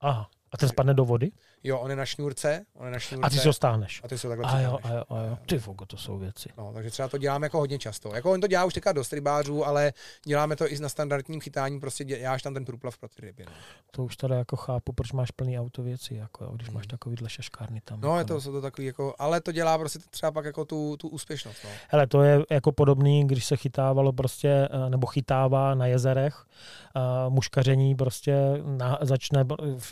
Aha. 0.00 0.30
A 0.52 0.56
ten 0.56 0.68
spadne 0.68 0.94
do 0.94 1.04
vody? 1.04 1.30
Jo, 1.64 1.78
on 1.78 1.90
je 1.90 1.96
na 1.96 2.04
šňůrce, 2.04 2.64
on 2.74 2.86
je 2.86 2.92
na 2.92 2.98
šňůrce. 2.98 3.26
A 3.26 3.30
ty 3.30 3.38
si 3.38 3.46
ho 3.46 3.52
stáhneš? 3.52 4.00
a 4.04 4.08
ty 4.08 4.18
si 4.18 4.26
ho 4.26 4.30
takhle 4.30 4.50
A 4.50 4.60
jo, 4.60 4.78
a 4.82 4.92
jo, 4.92 5.02
a 5.08 5.22
jo. 5.22 5.38
Ty 5.46 5.58
vogo, 5.58 5.86
to 5.86 5.96
jsou 5.96 6.18
věci. 6.18 6.48
No, 6.58 6.72
takže 6.74 6.90
třeba 6.90 7.08
to 7.08 7.18
děláme 7.18 7.46
jako 7.46 7.58
hodně 7.58 7.78
často. 7.78 8.14
Jako 8.14 8.32
on 8.32 8.40
to 8.40 8.46
dělá 8.46 8.64
už 8.64 8.74
teďka 8.74 8.92
dost 8.92 9.12
rybářů, 9.12 9.66
ale 9.66 9.92
děláme 10.24 10.56
to 10.56 10.68
i 10.68 10.78
na 10.78 10.88
standardním 10.88 11.40
chytání, 11.40 11.80
prostě 11.80 12.04
děláš 12.04 12.42
tam 12.42 12.54
ten 12.54 12.64
průplav 12.64 12.98
pro 12.98 13.08
ty 13.08 13.22
ryby. 13.22 13.44
No, 13.46 13.52
To 13.90 14.04
už 14.04 14.16
teda 14.16 14.36
jako 14.36 14.56
chápu, 14.56 14.92
proč 14.92 15.12
máš 15.12 15.30
plný 15.30 15.58
auto 15.58 15.82
věci, 15.82 16.14
jako 16.14 16.44
jo, 16.44 16.50
když 16.52 16.70
máš 16.70 16.86
takovýhle 16.86 17.28
šaškárny 17.28 17.80
tam. 17.84 18.00
no 18.00 18.08
jako, 18.08 18.18
je 18.18 18.24
to, 18.24 18.40
jsou 18.40 18.52
to 18.52 18.60
takový 18.60 18.86
jako, 18.86 19.14
ale 19.18 19.40
to 19.40 19.52
dělá 19.52 19.78
prostě 19.78 19.98
třeba 20.10 20.32
pak 20.32 20.44
jako 20.44 20.64
tu, 20.64 20.96
tu 20.96 21.08
úspěšnost. 21.08 21.64
No. 21.64 21.70
Hele, 21.88 22.06
to 22.06 22.22
je 22.22 22.40
jako 22.50 22.72
podobný, 22.72 23.26
když 23.26 23.44
se 23.44 23.56
chytávalo 23.56 24.12
prostě, 24.12 24.68
eh, 24.70 24.90
nebo 24.90 25.06
chytává 25.06 25.74
na 25.74 25.86
jezerech, 25.86 26.44
uh, 26.96 27.32
muškaření 27.34 27.94
prostě 27.94 28.36
na, 28.64 28.98
začne, 29.00 29.44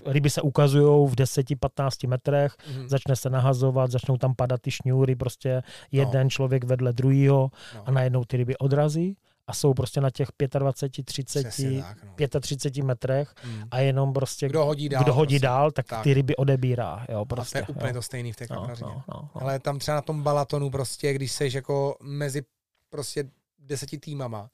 ryby 0.07 0.31
se 0.31 0.43
ukazují 0.49 1.09
v 1.09 1.15
10-15 1.15 2.07
metrech, 2.09 2.55
Mhm. 2.75 2.89
začne 2.89 3.17
se 3.17 3.31
nahazovat, 3.31 3.91
začnou 3.91 4.17
tam 4.17 4.35
padat 4.35 4.61
ty 4.61 4.71
šňůry, 4.71 5.17
prostě 5.17 5.63
jeden 5.93 6.27
No. 6.27 6.31
člověk 6.31 6.65
vedle 6.65 6.93
druhého 6.93 7.51
No. 7.75 7.83
a 7.87 7.91
najednou 7.91 8.25
ty 8.25 8.37
ryby 8.37 8.57
odrazí 8.59 9.17
a 9.47 9.53
jsou 9.55 9.75
prostě 9.75 10.01
na 10.01 10.11
těch 10.11 10.29
25, 10.59 11.03
30, 11.05 11.49
Přesně 11.49 11.83
tak, 11.83 11.99
no. 12.05 12.41
35 12.41 12.83
metrech 12.85 13.35
Mm. 13.45 13.63
a 13.71 13.79
jenom 13.79 14.13
prostě 14.13 14.49
Kdo 14.49 14.65
hodí 14.65 14.89
dál. 14.89 15.03
kdo 15.03 15.13
hodí 15.15 15.35
prostě. 15.35 15.47
dál, 15.47 15.71
tak, 15.71 15.87
Tak. 15.87 16.03
ty 16.03 16.15
ryby 16.15 16.37
odebírá. 16.37 17.07
Jo, 17.09 17.25
Prostě, 17.25 17.59
prostě, 17.59 17.59
a 17.63 17.67
to 17.67 17.73
je 17.73 17.77
úplně 17.77 17.91
jo. 17.91 17.95
to 17.95 18.03
stejný 18.03 18.33
v 18.33 18.37
té 18.37 18.47
no, 18.51 18.57
kaprařině. 18.57 18.91
no, 18.91 19.03
no, 19.15 19.31
no. 19.35 19.41
Ale 19.43 19.59
tam 19.59 19.79
třeba 19.79 19.95
na 19.95 20.03
tom 20.03 20.23
balatonu 20.23 20.71
prostě, 20.71 21.13
když 21.13 21.33
seš 21.33 21.55
jako 21.55 21.97
mezi 22.03 22.43
prostě 22.91 23.25
deseti 23.59 23.99
týmama, 23.99 24.51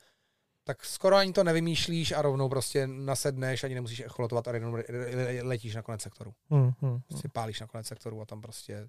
tak 0.65 0.85
skoro 0.85 1.17
ani 1.17 1.33
to 1.33 1.45
nevymýšlíš 1.45 2.13
a 2.13 2.23
rovnou 2.23 2.49
prostě 2.49 2.87
nasedneš, 2.87 3.65
ani 3.65 3.75
nemusíš 3.75 4.01
echolotovat 4.01 4.49
a 4.49 4.55
jenom 4.55 4.79
letíš 5.43 5.75
na 5.75 5.83
konec 5.83 6.03
sektoru. 6.03 6.35
Hmm, 6.51 6.73
hmm, 6.81 7.01
Prostě 7.09 7.29
pálíš 7.29 7.61
na 7.61 7.67
konec 7.67 7.87
sektoru 7.87 8.21
a 8.21 8.25
tam 8.27 8.41
prostě 8.41 8.89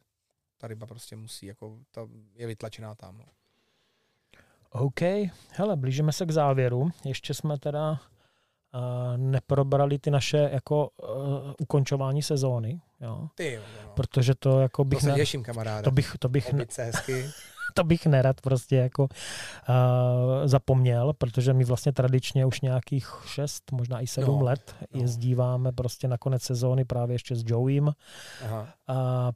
ta 0.57 0.67
ryba 0.67 0.87
prostě 0.87 1.15
musí, 1.15 1.45
jako 1.45 1.77
ta 1.91 2.07
je 2.35 2.47
vytlačená 2.47 2.95
tam. 2.95 3.17
No. 3.17 3.25
OK, 4.69 5.01
hele, 5.51 5.75
blížíme 5.75 6.11
se 6.11 6.25
k 6.25 6.31
závěru. 6.31 6.89
Ještě 7.05 7.33
jsme 7.33 7.57
teda 7.59 7.91
uh, 7.91 7.97
neprobrali 9.17 9.99
ty 9.99 10.11
naše 10.11 10.37
jako 10.37 10.89
uh, 10.89 11.53
ukončování 11.59 12.23
sezóny, 12.23 12.81
jo? 13.01 13.27
Ty 13.35 13.53
jo, 13.53 13.61
no. 13.83 13.89
protože 13.93 14.35
to 14.35 14.59
jako 14.59 14.83
To 14.83 14.85
bych, 14.85 15.01
se 15.01 15.07
ne, 15.07 15.15
těším, 15.15 15.43
kamaráde. 15.43 15.83
to 15.83 15.91
bych, 15.91 16.15
to 16.19 16.29
bych, 16.29 16.53
hezky. 16.77 17.25
to 17.77 17.83
bych 17.83 18.05
nerad 18.05 18.41
prostě 18.41 18.75
jako 18.75 19.03
uh, 19.03 19.07
zapomněl, 20.45 21.13
protože 21.13 21.53
my 21.53 21.63
vlastně 21.63 21.91
tradičně 21.91 22.45
už 22.45 22.61
nějakých 22.61 23.07
šest, 23.25 23.71
možná 23.71 24.01
i 24.01 24.07
sedm 24.07 24.39
No, 24.39 24.45
let 24.45 24.75
no. 24.93 25.01
jezdíváme 25.01 25.71
prostě 25.71 26.07
na 26.07 26.17
konec 26.17 26.43
sezóny 26.43 26.85
právě 26.85 27.13
ještě 27.15 27.35
s 27.35 27.43
Joeym 27.47 27.93
Aha. 28.45 28.67
a 28.87 29.31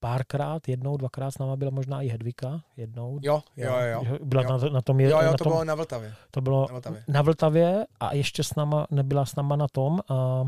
párkrát, 0.00 0.68
jednou, 0.68 0.96
dvakrát 0.96 1.30
s 1.30 1.38
náma 1.38 1.56
byla 1.56 1.70
možná 1.70 2.02
i 2.02 2.08
Hedvika, 2.08 2.60
jednou. 2.76 3.18
Jo, 3.22 3.42
jo, 3.56 3.72
jo. 3.92 4.04
Byla 4.24 4.42
jo. 4.42 4.48
Na, 4.58 4.68
na 4.68 4.82
tom, 4.82 5.00
je, 5.00 5.10
Jo, 5.10 5.18
jo, 5.20 5.26
na 5.26 5.32
to 5.32 5.44
tom, 5.44 5.52
bylo 5.52 5.64
na 5.64 5.74
Vltavě. 5.74 6.14
to 6.30 6.40
bylo 6.40 6.66
na 6.68 6.72
Vltavě. 6.72 7.04
na 7.08 7.22
Vltavě 7.22 7.86
a 8.00 8.14
ještě 8.14 8.44
s 8.44 8.54
náma, 8.54 8.86
nebyla 8.90 9.24
s 9.26 9.36
náma 9.36 9.56
na 9.56 9.66
tom, 9.72 10.00
a 10.08 10.44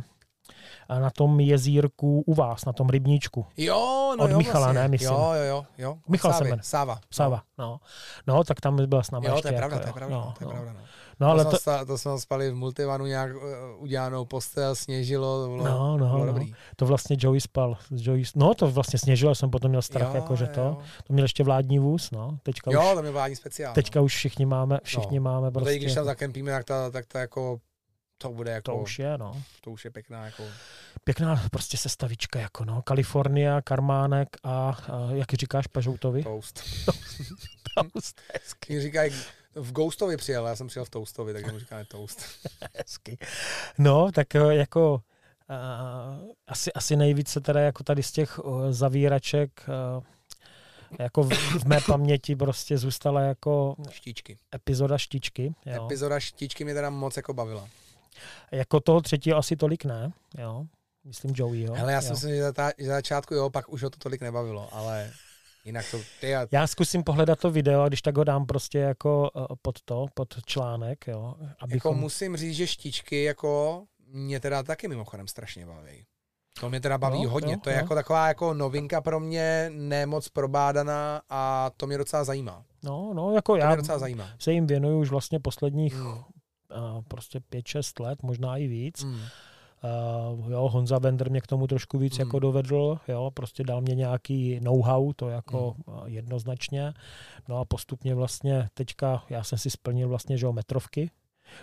na 0.99 1.11
tom 1.11 1.41
jezírku 1.41 2.25
u 2.27 2.35
vás, 2.35 2.65
na 2.65 2.73
tom 2.73 2.89
rybníčku. 2.89 3.47
Jo, 3.57 4.15
no 4.19 4.25
Od 4.25 4.31
jo, 4.31 4.39
Michala, 4.39 4.67
vlastně. 4.67 4.83
ne, 4.83 4.89
myslím. 4.89 5.11
Jo, 5.13 5.33
jo, 5.35 5.43
jo. 5.45 5.67
jo. 5.79 5.97
Michal 6.09 6.33
se 6.33 6.39
Sávy, 6.39 6.51
jmenuje. 6.51 6.63
Sáva. 6.65 7.01
Sáva, 7.11 7.43
no. 7.59 7.81
No, 8.27 8.45
tak 8.45 8.61
tam 8.61 8.87
byla 8.87 9.03
s 9.03 9.11
náma 9.11 9.29
Jo, 9.29 9.35
ještě. 9.35 9.49
to 9.49 9.55
je 9.55 9.59
pravda, 9.59 9.77
jako, 9.77 9.83
to 9.85 9.89
je 9.89 9.93
pravda, 9.93 10.17
no, 10.17 10.35
to 10.39 10.45
je 10.45 10.47
no. 10.47 10.53
pravda. 10.53 10.73
No. 10.73 10.81
No, 11.23 11.27
ale 11.31 11.45
to, 11.45 11.51
to, 11.51 11.57
jsme, 11.59 11.87
to 11.87 11.99
jsme 11.99 12.19
spali 12.21 12.51
v 12.51 12.55
multivanu 12.55 13.07
nějak 13.07 13.37
uh, 13.37 13.43
udělanou 13.83 14.25
postel, 14.25 14.75
sněžilo, 14.75 15.43
to 15.43 15.49
bylo, 15.49 15.65
No, 15.65 15.97
no, 15.99 16.09
to 16.09 16.15
bylo 16.15 16.19
no. 16.19 16.33
dobrý. 16.33 16.55
to 16.77 16.87
vlastně 16.87 17.17
Joey 17.21 17.41
spal. 17.41 17.77
Joey, 17.91 18.23
no, 18.37 18.55
to 18.55 18.67
vlastně 18.71 18.99
sněžilo, 18.99 19.35
jsem 19.35 19.51
potom 19.51 19.69
měl 19.69 19.83
strach, 19.83 20.09
Jo, 20.09 20.15
jako, 20.15 20.37
že 20.37 20.47
to. 20.47 20.61
jo. 20.61 20.77
To 21.07 21.13
měl 21.13 21.25
ještě 21.25 21.45
vládní 21.45 21.79
vůz, 21.79 22.11
no. 22.11 22.39
Teďka, 22.43 22.71
Jo, 22.73 22.89
už, 22.89 22.95
tam 22.95 23.05
je 23.05 23.11
vládní 23.11 23.37
speciál. 23.37 23.75
teďka 23.75 24.01
už 24.01 24.15
všichni 24.17 24.47
máme, 24.47 24.79
všichni 24.83 25.19
No. 25.19 25.25
máme 25.25 25.47
no. 25.47 25.51
prostě. 25.51 25.65
Tady, 25.69 25.79
když 25.79 25.95
tam 25.95 26.05
zakempíme, 26.05 26.53
tak 26.53 26.65
ta, 26.65 26.91
tak 26.91 27.07
ta 27.07 27.21
jako, 27.21 27.59
to 28.23 28.31
bude 28.31 28.51
jako, 28.51 28.73
to 28.73 28.77
už 28.77 28.99
je, 28.99 29.19
no. 29.19 29.43
to 29.61 29.71
už 29.71 29.85
je 29.85 29.91
pěkná 29.91 30.25
jako, 30.25 30.45
Pěkná 31.05 31.43
prostě 31.51 31.77
sestavička, 31.77 32.41
jako 32.41 32.65
no. 32.65 32.83
Kalifornia, 32.83 33.63
Karmánek 33.63 34.29
a, 34.43 34.51
a 34.71 35.09
jak 35.13 35.33
říkáš, 35.33 35.67
Pažoutovi? 35.67 36.23
toast. 36.23 36.63
Toast. 37.75 38.21
Hezky. 38.35 38.73
Když 38.73 38.83
říkají, 38.83 39.13
v 39.55 39.73
Ghostovi 39.73 40.17
přijel, 40.17 40.47
já 40.47 40.57
jsem 40.57 40.67
přijel 40.67 40.85
v 40.85 40.91
Toastovi, 40.91 41.33
tak 41.33 41.53
mu 41.53 41.59
říkáme 41.59 41.85
toast. 41.85 42.25
Hezky. 42.79 43.19
No, 43.79 44.13
tak 44.13 44.35
jako 44.35 45.03
uh, 45.51 46.31
asi, 46.47 46.73
asi 46.73 46.97
nejvíce 46.97 47.41
teda 47.41 47.61
jako 47.61 47.85
tady 47.85 48.03
z 48.03 48.13
těch 48.13 48.39
uh, 48.39 48.71
zavíraček 48.71 49.65
uh, 49.97 50.05
jako 50.99 51.23
v, 51.23 51.29
v 51.33 51.65
mé 51.65 51.81
paměti 51.87 52.37
prostě 52.37 52.79
zůstala 52.79 53.21
jako 53.21 53.77
Štičky. 53.91 54.39
epizoda 54.55 54.99
Štičky. 54.99 55.55
Jo. 55.67 55.85
Epizoda 55.85 56.21
Štičky 56.21 56.65
mě 56.65 56.75
teda 56.75 56.91
moc 56.91 57.17
jako 57.17 57.35
bavila. 57.35 57.69
Jako 58.53 58.81
toho 58.81 59.01
třetího 59.01 59.37
asi 59.37 59.57
tolik 59.57 59.85
ne, 59.85 60.13
jo. 60.39 60.65
Myslím 61.05 61.33
Joeyho. 61.37 61.75
Hele, 61.75 61.93
já 61.93 62.01
si 62.03 62.11
myslím, 62.11 62.31
že 62.35 62.43
za, 62.43 62.53
ta, 62.53 62.71
že 62.79 62.87
za 62.87 62.93
začátku 62.93 63.35
jo, 63.35 63.51
pak 63.51 63.69
už 63.73 63.83
ho 63.83 63.91
to 63.91 63.99
tolik 63.99 64.21
nebavilo, 64.21 64.69
ale 64.75 65.11
jinak 65.65 65.87
to, 65.91 65.99
ty 66.21 66.37
a 66.37 66.47
Já 66.53 66.67
zkusím 66.67 67.05
pohledat 67.05 67.39
to 67.39 67.51
video 67.51 67.83
a 67.83 67.89
když 67.89 68.03
tak 68.03 68.17
ho 68.17 68.25
dám 68.25 68.47
prostě 68.47 68.79
jako 68.79 69.31
uh, 69.35 69.47
pod 69.63 69.83
to, 69.85 70.07
pod 70.15 70.29
článek, 70.47 71.07
jo. 71.07 71.35
jako 71.41 71.55
Abychom... 71.61 71.99
musím 72.01 72.37
říct, 72.37 72.57
že 72.57 72.67
Štičky 72.67 73.23
jako 73.25 73.83
mě 74.07 74.41
teda 74.41 74.63
taky 74.63 74.89
mimochodem 74.89 75.29
strašně 75.29 75.67
baví. 75.67 76.05
To 76.61 76.71
mě 76.71 76.81
teda 76.81 76.99
baví 76.99 77.23
Jo, 77.23 77.31
hodně. 77.31 77.53
jo, 77.53 77.59
to 77.63 77.71
je 77.71 77.77
jo. 77.77 77.81
jako 77.83 77.95
taková 77.95 78.29
jako 78.29 78.55
novinka 78.55 79.01
pro 79.01 79.21
mě, 79.21 79.71
nemoc 79.75 80.29
probádaná 80.29 81.23
a 81.31 81.71
to 81.77 81.87
mě 81.87 81.99
docela 81.99 82.25
zajímá. 82.25 82.65
No, 82.83 83.13
no, 83.15 83.33
jako 83.35 83.53
To 83.53 83.57
já 83.57 83.69
mě 83.69 83.77
docela 83.77 83.99
zajímá. 83.99 84.29
se 84.39 84.53
jim 84.53 84.67
věnuju 84.67 84.99
už 85.01 85.11
vlastně 85.11 85.41
posledních 85.41 85.95
Mm. 85.95 86.15
Uh, 86.77 87.03
prostě 87.09 87.41
5-6 87.53 88.05
let, 88.05 88.23
možná 88.23 88.57
i 88.57 88.67
víc. 88.67 89.05
Mm. 89.05 89.15
Uh, 89.15 90.53
jo, 90.53 90.69
Honza 90.69 91.01
Bender 91.01 91.31
mě 91.31 91.41
k 91.41 91.47
tomu 91.47 91.67
trošku 91.67 91.99
víc 91.99 92.19
Mm. 92.19 92.21
jako 92.21 92.39
dovedl, 92.39 92.99
jo, 93.09 93.31
prostě 93.35 93.65
dal 93.65 93.81
mě 93.81 93.95
nějaký 93.95 94.61
know-how, 94.61 95.13
to 95.13 95.29
jako 95.29 95.77
uh, 95.87 96.03
jednoznačně. 96.07 96.93
No 97.49 97.59
a 97.59 97.65
postupně 97.65 98.15
vlastně 98.15 98.69
teďka, 98.75 99.23
já 99.31 99.45
jsem 99.45 99.59
si 99.59 99.71
splnil 99.71 100.09
vlastně, 100.09 100.39
že 100.39 100.47
jo, 100.47 100.53
metrovky. 100.53 101.11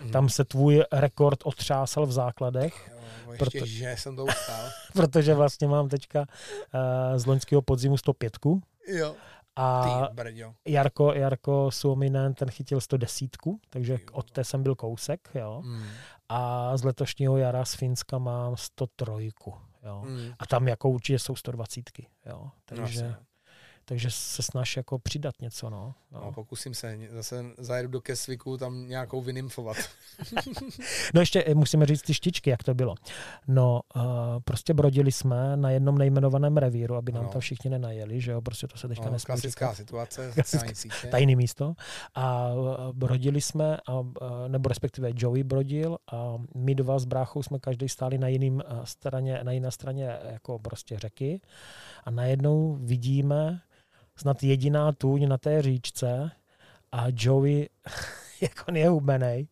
Mm. 0.04 0.10
Tam 0.10 0.28
se 0.28 0.44
tvůj 0.44 0.84
rekord 0.92 1.38
otřásal 1.44 2.06
v 2.06 2.12
základech, 2.12 2.90
Jo, 2.92 3.32
ještě, 3.32 3.44
proto- 3.44 3.66
že 3.66 3.94
jsem 3.98 4.16
to 4.16 4.24
ustál. 4.24 4.68
protože 4.92 5.34
vlastně 5.34 5.68
mám 5.68 5.88
teďka 5.88 6.20
uh, 6.20 7.18
z 7.18 7.26
loňského 7.26 7.62
podzimu 7.62 7.96
105. 7.96 8.32
jo. 8.88 9.14
A. 9.58 10.08
Jarko, 10.66 11.12
Jarko 11.12 11.70
Suominen, 11.70 12.34
ten 12.34 12.50
chytil 12.50 12.80
110, 12.80 13.36
takže 13.70 13.98
od 14.12 14.30
té 14.30 14.44
jsem 14.44 14.62
byl 14.62 14.74
kousek, 14.74 15.28
jo. 15.34 15.62
Mm. 15.64 15.82
A 16.28 16.76
z 16.76 16.84
letošního 16.84 17.36
jara 17.36 17.64
z 17.64 17.74
Finska 17.74 18.18
mám 18.18 18.56
103, 18.56 19.12
jo. 19.84 20.02
Mm. 20.06 20.32
A 20.38 20.46
tam 20.46 20.68
jako 20.68 20.88
určitě 20.90 21.18
jsou 21.18 21.36
120, 21.36 21.90
jo. 22.26 22.50
Takže, 22.64 22.82
Jasně. 23.04 23.16
Takže 23.88 24.10
se 24.10 24.42
snaž 24.42 24.76
jako 24.76 24.98
přidat 24.98 25.34
něco, 25.40 25.70
no. 25.70 25.94
No, 26.12 26.20
no. 26.24 26.32
pokusím 26.32 26.74
se, 26.74 26.98
zase 27.10 27.44
zajedu 27.58 27.88
do 27.88 28.00
Kesviku, 28.00 28.56
tam 28.56 28.88
nějakou 28.88 29.20
vynymfovat. 29.20 29.76
No 31.14 31.20
ještě 31.20 31.44
eh, 31.46 31.54
musíme 31.54 31.86
říct 31.86 32.02
ty 32.02 32.14
štičky, 32.14 32.50
jak 32.50 32.62
to 32.62 32.74
bylo. 32.74 32.94
No, 33.48 33.80
uh, 33.96 34.02
prostě 34.44 34.74
brodili 34.74 35.12
jsme 35.12 35.56
na 35.56 35.70
jednom 35.70 35.98
nejmenovaném 35.98 36.56
revíru, 36.56 36.94
aby 36.96 37.12
nám 37.12 37.22
Ano. 37.22 37.32
tam 37.32 37.40
všichni 37.40 37.70
nenajeli, 37.70 38.20
že 38.20 38.32
jo, 38.32 38.40
prostě 38.40 38.66
to 38.66 38.76
se 38.78 38.88
teďka 38.88 39.04
No, 39.04 39.10
nesmí 39.12 39.26
klasická 39.26 39.66
říkat. 39.66 39.74
situace, 39.76 40.30
Klasická- 40.34 40.74
sítě. 40.74 41.06
tajný 41.10 41.36
místo. 41.36 41.74
A 42.14 42.52
uh, 42.52 42.92
brodili 42.92 43.40
jsme, 43.40 43.76
a, 43.76 44.02
nebo 44.48 44.68
respektive 44.68 45.10
Joey 45.16 45.42
brodil 45.44 45.98
a 46.12 46.34
my 46.54 46.74
dva 46.74 46.98
s 46.98 47.04
bráchou 47.04 47.42
jsme 47.42 47.58
každý 47.58 47.88
stáli 47.88 48.18
na 48.18 48.28
jiným 48.28 48.62
straně, 48.84 49.40
na 49.42 49.52
jiné 49.52 49.70
straně 49.70 50.08
eh, 50.10 50.32
jako 50.32 50.58
prostě 50.58 50.98
řeky 50.98 51.40
a 52.04 52.10
najednou 52.10 52.78
vidíme 52.80 53.60
snad 54.18 54.42
jediná 54.42 54.92
tůň 54.92 55.28
na 55.28 55.38
té 55.38 55.62
říčce 55.62 56.30
a 56.92 57.04
Joey, 57.16 57.68
jak 58.40 58.68
on 58.68 58.76
je 58.76 58.88
hubenej 58.88 59.48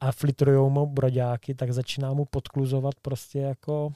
a 0.00 0.12
flitrujou 0.12 0.70
mu 0.70 0.86
broďáky, 0.86 1.54
tak 1.54 1.72
začíná 1.72 2.12
mu 2.12 2.24
podkluzovat 2.24 2.94
prostě 3.02 3.38
jako 3.38 3.92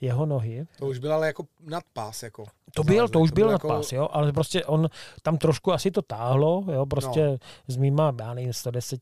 jeho 0.00 0.26
nohy. 0.26 0.66
To 0.78 0.86
už 0.86 0.98
byl 0.98 1.12
ale 1.14 1.26
jako 1.26 1.44
nadpás, 1.66 2.22
jako. 2.22 2.44
To 2.74 2.84
byl, 2.84 3.08
to 3.08 3.20
už 3.20 3.30
byl 3.30 3.50
jako- 3.50 3.68
nadpás, 3.68 3.92
jo, 3.92 4.08
ale 4.12 4.32
prostě 4.32 4.64
on 4.64 4.88
tam 5.22 5.38
trošku 5.38 5.72
asi 5.72 5.90
to 5.90 6.02
táhlo, 6.02 6.64
jo, 6.72 6.86
prostě 6.86 7.26
No. 7.28 7.38
s 7.68 7.76
mýma, 7.76 8.14
já 8.20 8.34
nevím, 8.34 8.52
110, 8.52 9.00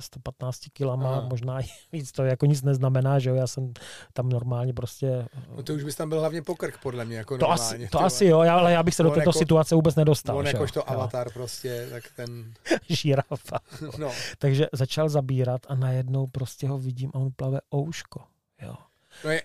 115 0.00 0.60
kilama, 0.72 1.10
Aha. 1.16 1.26
možná 1.30 1.60
i 1.60 1.64
víc, 1.92 2.12
to 2.12 2.22
jako 2.24 2.46
nic 2.46 2.62
neznamená, 2.62 3.18
že 3.18 3.30
jo, 3.30 3.36
já 3.36 3.46
jsem 3.46 3.72
tam 4.12 4.28
normálně 4.28 4.72
prostě, 4.74 5.26
No 5.56 5.62
to 5.62 5.74
už 5.74 5.84
bys 5.84 5.96
tam 5.96 6.08
byl 6.08 6.20
hlavně 6.20 6.42
pokrk, 6.42 6.78
podle 6.82 7.04
mě, 7.04 7.16
jako 7.16 7.38
to 7.38 7.46
normálně. 7.48 7.62
asi, 7.84 7.88
to 7.88 8.00
asi 8.00 8.24
jo, 8.26 8.42
já, 8.42 8.56
ale 8.58 8.72
já 8.72 8.82
bych 8.82 8.94
se 8.94 9.02
do 9.02 9.08
této 9.10 9.20
jako- 9.20 9.32
situace 9.32 9.74
vůbec 9.74 9.94
nedostal, 9.96 10.36
On 10.38 10.46
jakožto 10.46 10.80
jo. 10.80 10.84
avatar 10.86 11.32
prostě, 11.32 11.86
tak 11.90 12.04
ten, 12.16 12.54
žirafa. 12.88 13.58
no. 13.98 14.10
Takže 14.38 14.66
začal 14.72 15.08
zabírat 15.08 15.60
a 15.68 15.74
najednou 15.74 16.26
prostě 16.26 16.68
ho 16.68 16.78
vidím 16.78 17.10
a 17.14 17.18
on 17.18 17.30
plave 17.36 17.60
ouško, 17.74 18.20
jo. 18.62 18.74
no 19.24 19.30
je, 19.30 19.42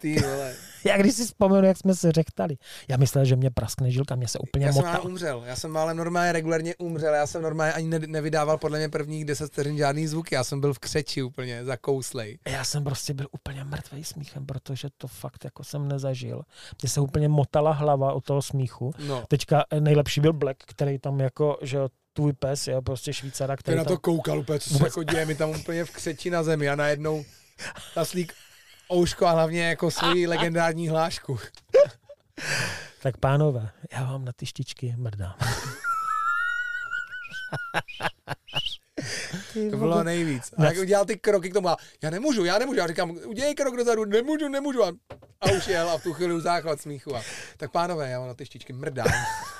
ty 0.00 0.20
vole, 0.20 0.54
Já 0.84 0.96
když 0.96 1.14
si 1.14 1.24
vzpomenu, 1.26 1.66
jak 1.66 1.76
jsme 1.76 1.94
se 1.94 2.12
řechtali, 2.12 2.56
já 2.88 2.96
myslel, 2.96 3.24
že 3.24 3.36
mě 3.36 3.50
praskne 3.50 3.90
žilka, 3.90 4.16
mě 4.16 4.28
se 4.28 4.38
úplně 4.38 4.66
já 4.66 4.72
jsem 4.72 4.84
motal. 4.84 5.06
umřel, 5.06 5.42
já 5.46 5.56
jsem 5.56 5.76
ale 5.76 5.94
normálně 5.94 6.32
regulárně 6.32 6.74
umřel, 6.78 7.14
já 7.14 7.26
jsem 7.26 7.42
normálně 7.42 7.72
ani 7.72 7.88
ne, 7.88 7.98
nevydával 7.98 8.58
podle 8.58 8.78
mě 8.78 8.88
prvních 8.88 9.24
10 9.24 9.52
vteřin 9.52 9.76
žádný 9.76 10.06
zvuky, 10.06 10.34
já 10.34 10.44
jsem 10.44 10.60
byl 10.60 10.74
v 10.74 10.78
křeči 10.78 11.22
úplně, 11.22 11.64
zakouslej. 11.64 12.38
Já 12.48 12.64
jsem 12.64 12.84
prostě 12.84 13.14
byl 13.14 13.26
úplně 13.32 13.64
mrtvý 13.64 14.04
smíchem, 14.04 14.46
protože 14.46 14.88
to 14.98 15.08
fakt 15.08 15.44
jako 15.44 15.64
jsem 15.64 15.88
nezažil. 15.88 16.42
Mně 16.82 16.88
se 16.88 17.00
úplně 17.00 17.28
motala 17.28 17.72
hlava 17.72 18.12
od 18.12 18.24
toho 18.24 18.42
smíchu. 18.42 18.92
No, 19.06 19.24
Teďka 19.28 19.64
eh, 19.70 19.80
nejlepší 19.80 20.20
byl 20.20 20.32
Black, 20.32 20.56
který 20.66 20.98
tam 20.98 21.20
jako, 21.20 21.58
že 21.62 21.76
jo, 21.76 21.88
tvůj 22.12 22.32
pes, 22.32 22.66
jo, 22.68 22.82
prostě 22.82 23.12
Švýcara, 23.12 23.56
ten 23.56 23.62
který 23.62 23.76
na 23.76 23.84
tam... 23.84 23.96
to 23.96 24.00
koukal 24.00 24.38
úplně, 24.38 24.58
co 24.60 24.68
se 24.70 24.74
Vůbec- 24.74 24.86
jako 24.86 25.02
děje, 25.02 25.26
mi 25.26 25.34
tam 25.34 25.50
úplně 25.50 25.84
v 25.84 25.90
křeči 25.90 26.30
na 26.30 26.42
zemi 26.42 26.68
a 26.68 26.74
najednou 26.76 27.24
taslík 27.94 28.32
ouško 28.92 29.26
a 29.26 29.30
hlavně 29.30 29.68
jako 29.68 29.90
svoji 29.90 30.26
legendární 30.26 30.88
hlášku. 30.88 31.38
Tak 33.02 33.16
pánové, 33.16 33.70
já 33.92 34.04
vám 34.04 34.24
na 34.24 34.32
ty 34.32 34.46
štičky 34.46 34.94
mrdám. 34.98 35.34
Ty 39.52 39.70
To 39.70 39.76
bylo 39.76 40.04
nejvíc. 40.04 40.54
A 40.56 40.64
jak 40.64 40.78
udělal 40.78 41.04
ty 41.04 41.18
kroky 41.18 41.50
k 41.50 41.54
tomu, 41.54 41.68
a 41.68 41.76
já 42.02 42.10
nemůžu, 42.10 42.44
já 42.44 42.58
nemůžu, 42.58 42.78
já 42.78 42.86
říkám, 42.86 43.10
udělej 43.10 43.54
krok 43.54 43.76
dozadu, 43.76 44.04
nemůžu, 44.04 44.48
nemůžu. 44.48 44.84
A, 44.84 44.92
a 45.40 45.50
už 45.50 45.68
jel 45.68 45.90
a 45.90 45.98
v 45.98 46.02
tu 46.02 46.12
chvíli 46.12 46.34
už 46.34 46.42
záchvat 46.42 46.80
smíchu. 46.80 47.16
A, 47.16 47.22
tak 47.56 47.70
pánové, 47.70 48.10
já 48.10 48.18
vám 48.18 48.28
na 48.28 48.34
ty 48.34 48.46
štičky 48.46 48.72
mrdám. 48.72 49.06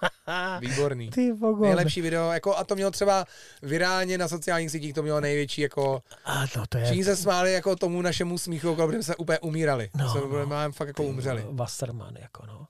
Výborný. 0.60 1.10
Ty 1.10 1.32
vogone. 1.32 1.68
Nejlepší 1.68 2.00
video, 2.00 2.32
jako, 2.32 2.56
a 2.56 2.64
to 2.64 2.74
mělo 2.74 2.90
třeba 2.90 3.24
virálně 3.62 4.18
na 4.18 4.28
sociálních 4.28 4.70
sítích, 4.70 4.94
to 4.94 5.02
mělo 5.02 5.20
největší, 5.20 5.60
jako, 5.60 6.02
A 6.24 6.44
no 6.56 6.64
to 6.68 6.78
je... 6.78 6.84
všichni 6.84 7.04
se 7.04 7.16
smáli 7.16 7.52
jako 7.52 7.76
tomu 7.76 8.02
našemu 8.02 8.38
smíchu, 8.38 8.68
jako, 8.68 8.86
protože 8.86 9.02
jsme 9.02 9.16
úplně 9.16 9.38
umírali. 9.38 9.90
No, 9.94 10.10
jsme 10.10 10.20
no. 10.46 10.72
fakt 10.72 10.88
jako 10.88 11.02
umřeli. 11.02 11.44
Wasserman, 11.50 12.16
jako 12.16 12.46
no. 12.46 12.66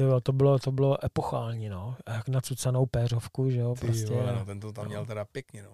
To, 0.00 0.06
jo, 0.06 0.20
to, 0.20 0.32
bylo, 0.32 0.58
to 0.58 0.72
bylo 0.72 1.04
epochální, 1.04 1.68
no. 1.68 1.96
Jak 2.08 2.28
na 2.28 2.40
cucanou 2.40 2.86
péřovku, 2.86 3.50
že 3.50 3.58
jo, 3.58 3.74
Ty 3.80 3.86
prostě. 3.86 4.06
vole, 4.06 4.32
no, 4.32 4.44
ten 4.44 4.60
to 4.60 4.72
tam 4.72 4.86
měl 4.86 5.06
teda 5.06 5.24
pěkně, 5.24 5.62
no. 5.62 5.70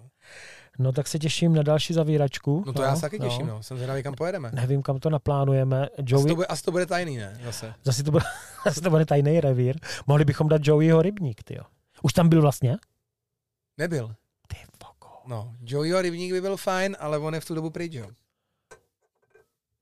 No 0.79 0.93
tak 0.93 1.09
se 1.09 1.19
těším 1.19 1.55
na 1.55 1.63
další 1.63 1.95
zavíračku. 1.95 2.65
No 2.67 2.73
to 2.73 2.83
já 2.83 2.95
se 2.95 3.01
taky 3.01 3.19
těším, 3.19 3.47
no. 3.47 3.63
Jsem 3.63 3.77
zvědavý, 3.77 4.03
kam 4.03 4.15
pojedeme. 4.15 4.51
Nevím, 4.55 4.83
kam 4.83 4.99
to 4.99 5.11
naplánujeme. 5.11 5.89
Asi 5.89 6.03
Joey, 6.07 6.27
to, 6.27 6.35
bude, 6.35 6.47
asi 6.47 6.63
to 6.63 6.71
bude 6.71 6.87
tajný, 6.87 7.17
ne? 7.17 7.41
Zase. 7.45 7.75
zase, 7.85 8.03
to 8.03 8.11
bude, 8.11 8.25
zase 8.65 8.81
to 8.81 8.91
bude 8.91 9.07
tajný 9.07 9.41
revír. 9.41 9.79
Mohli 10.07 10.25
bychom 10.25 10.49
dát 10.49 10.61
Joeyho 10.65 11.03
rybník, 11.03 11.43
ty 11.43 11.55
jo. 11.55 11.63
Už 12.03 12.13
tam 12.13 12.29
byl 12.29 12.43
vlastně? 12.43 12.77
Nebyl. 13.79 14.15
Ty 14.49 14.57
vogo. 14.83 15.15
No, 15.27 15.55
Joeyho 15.61 16.03
rybník 16.03 16.33
by 16.33 16.41
byl 16.41 16.57
fajn, 16.57 16.97
ale 17.01 17.19
on 17.19 17.35
je 17.35 17.41
v 17.41 17.45
tu 17.45 17.55
dobu 17.55 17.71
pryč, 17.71 17.93
jo. 17.93 18.07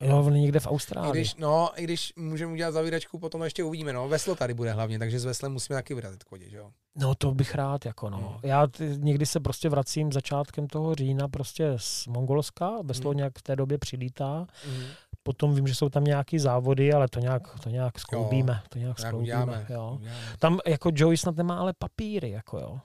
Jo, 0.03 0.19
on 0.25 0.33
někde 0.35 0.61
v 0.61 0.67
I 0.67 0.69
Austrálii. 0.71 1.13
když, 1.13 1.35
no, 1.35 1.71
i 1.77 1.85
když 1.85 2.13
můžeme 2.17 2.53
udělat 2.53 2.71
zavíračku, 2.73 3.19
potom 3.19 3.43
ještě 3.43 3.65
uvidíme, 3.65 3.93
no. 3.93 4.09
Veslo 4.09 4.35
tady 4.35 4.55
bude 4.55 4.73
hlavně, 4.73 4.99
takže 4.99 5.21
s 5.21 5.25
veslem 5.25 5.53
musíme 5.53 5.77
taky 5.79 5.95
vyrazit 5.95 6.25
k 6.25 6.31
vodě, 6.31 6.51
že 6.51 6.57
jo. 6.57 6.71
No 6.97 7.15
to 7.15 7.35
bych 7.35 7.55
rád, 7.55 7.87
jako 7.87 8.11
no. 8.11 8.19
Hmm. 8.19 8.39
Já 8.43 8.67
t- 8.67 8.97
někdy 8.97 9.27
se 9.27 9.41
prostě 9.41 9.69
vracím 9.69 10.13
začátkem 10.13 10.67
toho 10.67 10.95
října 10.95 11.29
prostě 11.29 11.73
z 11.77 12.07
Mongolska, 12.07 12.73
veslo 12.83 13.11
Hmm. 13.11 13.17
nějak 13.17 13.39
v 13.39 13.43
té 13.43 13.57
době 13.57 13.79
přilítá. 13.79 14.47
Mhm. 14.69 14.85
Potom 15.23 15.55
vím, 15.55 15.67
že 15.67 15.75
jsou 15.75 15.89
tam 15.89 16.05
nějaký 16.05 16.39
závody, 16.39 16.93
ale 16.93 17.09
to 17.09 17.21
nějak, 17.21 17.61
to 17.61 17.69
nějak 17.71 17.99
skloubíme. 17.99 18.63
To 18.69 18.79
nějak 18.79 18.99
skloubíme, 18.99 19.23
uděláme, 19.23 19.67
jo. 19.69 19.93
uděláme. 20.01 20.21
Tam 20.39 20.59
jako 20.67 20.91
Joey 20.95 21.17
snad 21.17 21.37
nemá 21.37 21.59
ale 21.59 21.73
papíry, 21.79 22.31
jako 22.31 22.59
jo. 22.59 22.81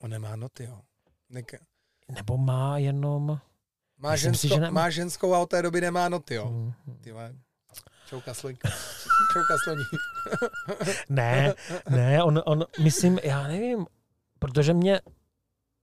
On 0.00 0.10
nemá 0.10 0.36
noty, 0.36 0.64
jo. 0.64 0.78
Nek- 1.30 1.58
Nebo 2.14 2.36
má 2.36 2.78
jenom... 2.78 3.38
má, 3.98 4.12
Myslím 4.12 4.34
si, 4.34 4.48
má 4.70 4.90
ženskou 4.90 5.34
a 5.34 5.38
od 5.38 5.46
té 5.50 5.62
doby 5.62 5.80
nemá 5.80 6.08
noty, 6.08 6.34
jo. 6.34 6.46
Mm, 6.50 6.72
Ty 7.00 7.12
vole. 7.12 7.34
Čouka 8.08 8.34
sloňka. 8.34 8.68
Čouka 9.32 9.54
sloní. 9.64 9.84
Ne, 11.08 11.54
ne, 11.90 12.22
on, 12.22 12.42
on, 12.46 12.64
myslím, 12.82 13.18
já 13.22 13.42
nevím, 13.48 13.86
protože 14.38 14.74
mě, 14.74 15.00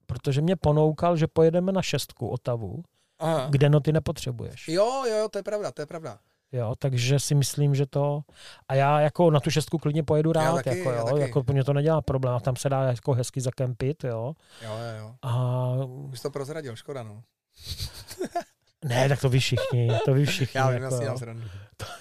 protože 0.06 0.42
mě 0.42 0.56
ponoukal, 0.56 1.17
že 1.17 1.27
pojedeme 1.27 1.72
na 1.72 1.82
šestku 1.82 2.27
Otavu, 2.27 2.83
Aha. 3.19 3.48
kde 3.50 3.69
noty 3.69 3.92
nepotřebuješ. 3.93 4.67
Jo, 4.67 5.03
jo, 5.09 5.17
jo, 5.17 5.30
to 5.30 5.40
je 5.40 5.43
pravda, 5.43 5.72
to 5.72 5.82
je 5.82 5.85
pravda. 5.85 6.19
Jo, 6.51 6.74
takže 6.80 7.19
si 7.19 7.35
myslím, 7.35 7.75
že 7.75 7.85
to... 7.85 8.22
A 8.67 8.75
já 8.75 9.00
jako 9.00 9.32
na 9.32 9.40
tu 9.40 9.50
šestku 9.51 9.77
klidně 9.77 10.03
pojedu 10.03 10.32
rád, 10.32 10.56
taky, 10.56 10.77
jako, 10.77 10.92
já 10.92 11.00
jo, 11.00 11.06
taky. 11.06 11.19
jako 11.19 11.43
pro 11.43 11.53
mě 11.53 11.64
to 11.64 11.74
nedělá 11.74 12.01
problém, 12.01 12.35
a 12.35 12.40
tam 12.40 12.56
se 12.56 12.69
dá 12.69 12.83
jako 12.83 13.14
hezky 13.14 13.42
zakempit, 13.42 14.03
jo. 14.03 14.33
Jo, 14.61 14.69
jo, 14.72 15.00
jo. 15.00 15.16
A 15.22 15.74
Už 15.85 16.19
to 16.22 16.30
prozradil, 16.32 16.75
škoda, 16.75 17.03
no. 17.03 17.24
ne, 18.85 19.09
tak 19.09 19.22
to 19.22 19.30
ví 19.30 19.40
všichni, 19.40 19.90
to 20.06 20.14
ví 20.14 20.25
všichni. 20.25 20.57
Já 20.59 20.69
vím, 20.69 20.83
já 20.83 20.90
jako, 21.03 21.14
si 21.17 21.19
srandu. 21.19 21.43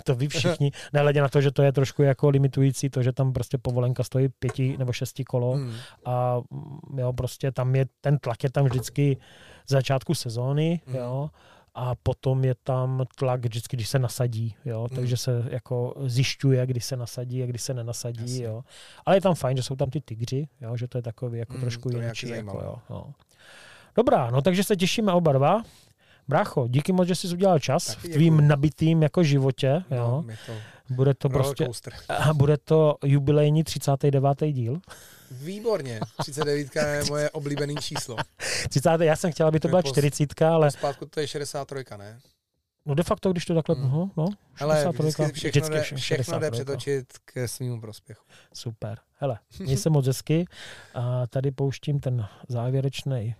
to 0.04 0.14
ví 0.14 0.28
všichni. 0.28 0.70
Nehledě 0.92 1.20
na 1.22 1.28
to, 1.28 1.40
že 1.40 1.50
to 1.50 1.62
je 1.62 1.72
trošku 1.72 2.02
jako 2.02 2.28
limitující, 2.30 2.90
to, 2.90 3.02
že 3.02 3.12
tam 3.12 3.32
prostě 3.32 3.58
povolenka 3.58 4.02
stojí 4.02 4.28
pěti 4.28 4.76
nebo 4.78 4.92
šesti 4.92 5.24
kolo 5.24 5.52
Hmm. 5.52 5.72
a 6.04 6.36
mm, 6.50 6.98
jo, 6.98 7.12
prostě 7.12 7.52
tam 7.52 7.74
je, 7.74 7.86
ten 8.00 8.18
tlak 8.18 8.44
je 8.44 8.50
tam 8.50 8.64
vždycky 8.64 9.16
z 9.66 9.70
začátku 9.72 10.14
sezóny, 10.14 10.80
Mhm. 10.86 10.96
jo, 10.96 11.30
a 11.74 11.94
potom 11.94 12.44
je 12.44 12.54
tam 12.64 13.04
tlak 13.18 13.40
vždycky, 13.40 13.76
když 13.76 13.88
se 13.88 13.98
nasadí, 13.98 14.54
jo, 14.64 14.86
Mhm. 14.90 14.96
takže 14.96 15.16
se 15.16 15.44
jako 15.50 15.94
zjišťuje, 16.06 16.66
kdy 16.66 16.80
se 16.80 16.96
nasadí 16.96 17.42
a 17.42 17.46
kdy 17.46 17.58
se 17.58 17.74
nenasadí, 17.74 18.22
Jasně. 18.32 18.44
jo. 18.44 18.62
Ale 19.06 19.16
je 19.16 19.20
tam 19.20 19.34
fajn, 19.34 19.56
že 19.56 19.62
jsou 19.62 19.76
tam 19.76 19.90
ty 19.90 20.00
tygři, 20.00 20.48
jo, 20.60 20.76
že 20.76 20.88
to 20.88 20.98
je 20.98 21.02
takový 21.02 21.38
jako 21.38 21.52
Mhm, 21.52 21.60
trošku 21.60 21.90
to 21.90 21.96
jiný, 22.00 22.10
jako, 22.30 22.58
jo, 22.64 22.76
jo. 22.90 23.04
Dobrá, 23.96 24.30
no 24.30 24.42
takže 24.42 24.64
se 24.64 24.76
těšíme 24.76 25.12
oba 25.12 25.32
dva. 25.32 25.62
Brácho, 26.28 26.68
díky 26.68 26.92
moc, 26.92 27.08
že 27.08 27.14
jsi 27.14 27.28
udělal 27.32 27.58
čas 27.58 27.86
Taky 27.86 28.08
v 28.08 28.12
tvým 28.12 28.48
nabitým 28.48 29.02
jako 29.02 29.22
životě. 29.22 29.82
No, 29.90 29.96
Jo. 29.96 30.24
to 30.46 30.52
Bude 30.94 31.14
to 31.14 31.28
prostě 31.28 31.68
a 32.08 32.34
bude 32.34 32.56
to 32.58 32.96
jubilejní 33.04 33.64
39. 33.64 34.28
díl. 34.52 34.80
Výborně. 35.30 36.00
39 36.20 36.76
je 36.76 37.02
moje 37.08 37.30
oblíbený 37.30 37.74
číslo. 37.76 38.16
30. 38.68 38.90
Já 39.00 39.16
jsem 39.16 39.32
chtěl, 39.32 39.46
aby 39.46 39.60
to 39.60 39.68
byla 39.68 39.82
pos- 39.82 39.88
40, 39.88 40.42
ale 40.42 40.70
Zpátku 40.70 41.06
to 41.06 41.20
je 41.20 41.26
63, 41.28 41.84
ne? 41.98 42.18
no 42.86 42.94
de 42.94 43.02
facto, 43.02 43.32
když 43.32 43.44
to 43.44 43.54
takhle, 43.54 43.74
Hmm. 43.74 43.90
no, 43.90 44.10
no 44.16 44.28
Ale 44.60 44.82
63, 44.82 45.32
vždycky 45.32 45.50
všechno, 45.50 45.68
jde, 45.68 45.80
vše- 45.82 45.96
všechno 45.96 46.38
jde 46.38 46.46
63. 46.46 46.50
přetočit 46.64 47.06
k 47.24 47.48
svýmu 47.48 47.80
prospěchu. 47.80 48.24
Super. 48.54 48.98
Hele, 49.18 49.38
měj 49.60 49.76
se 49.76 49.90
moc 49.90 50.06
hezky 50.06 50.44
a 50.94 51.26
tady 51.26 51.50
pouštím 51.50 52.00
ten 52.00 52.26
závěrečný. 52.48 53.34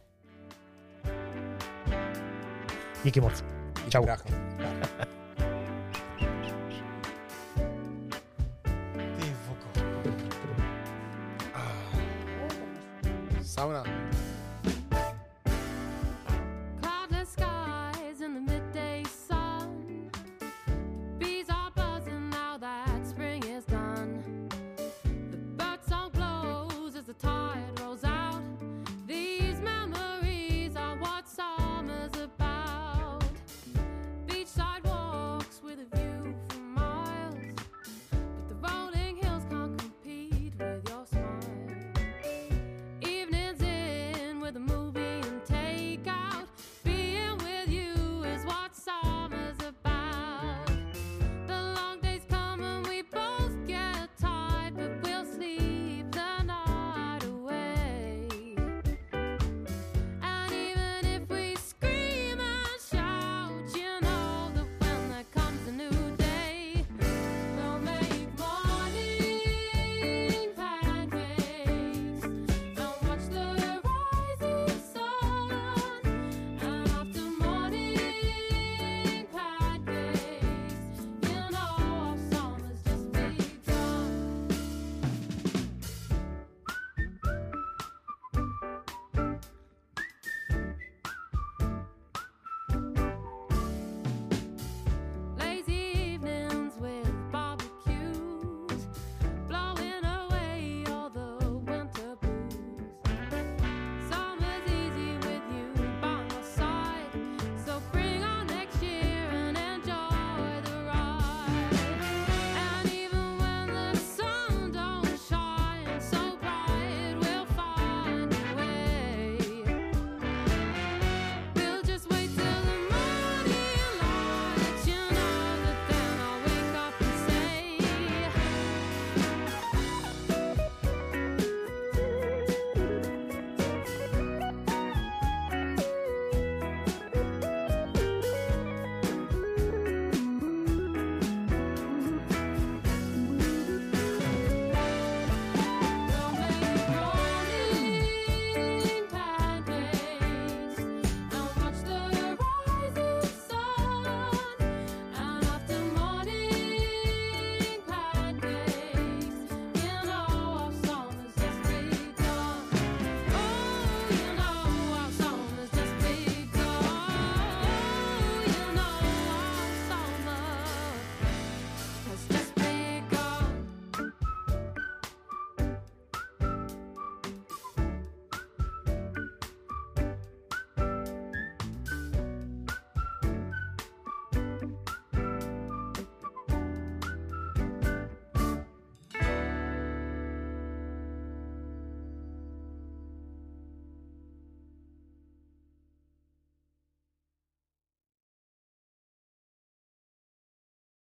Díky 3.05 3.21
moc. 3.21 3.45
Čau. 3.89 4.05
Brácho. 4.05 4.29
Ty 9.19 9.37
voko. 9.49 9.69
Ah. 11.55 11.73
Sauna. 13.43 14.12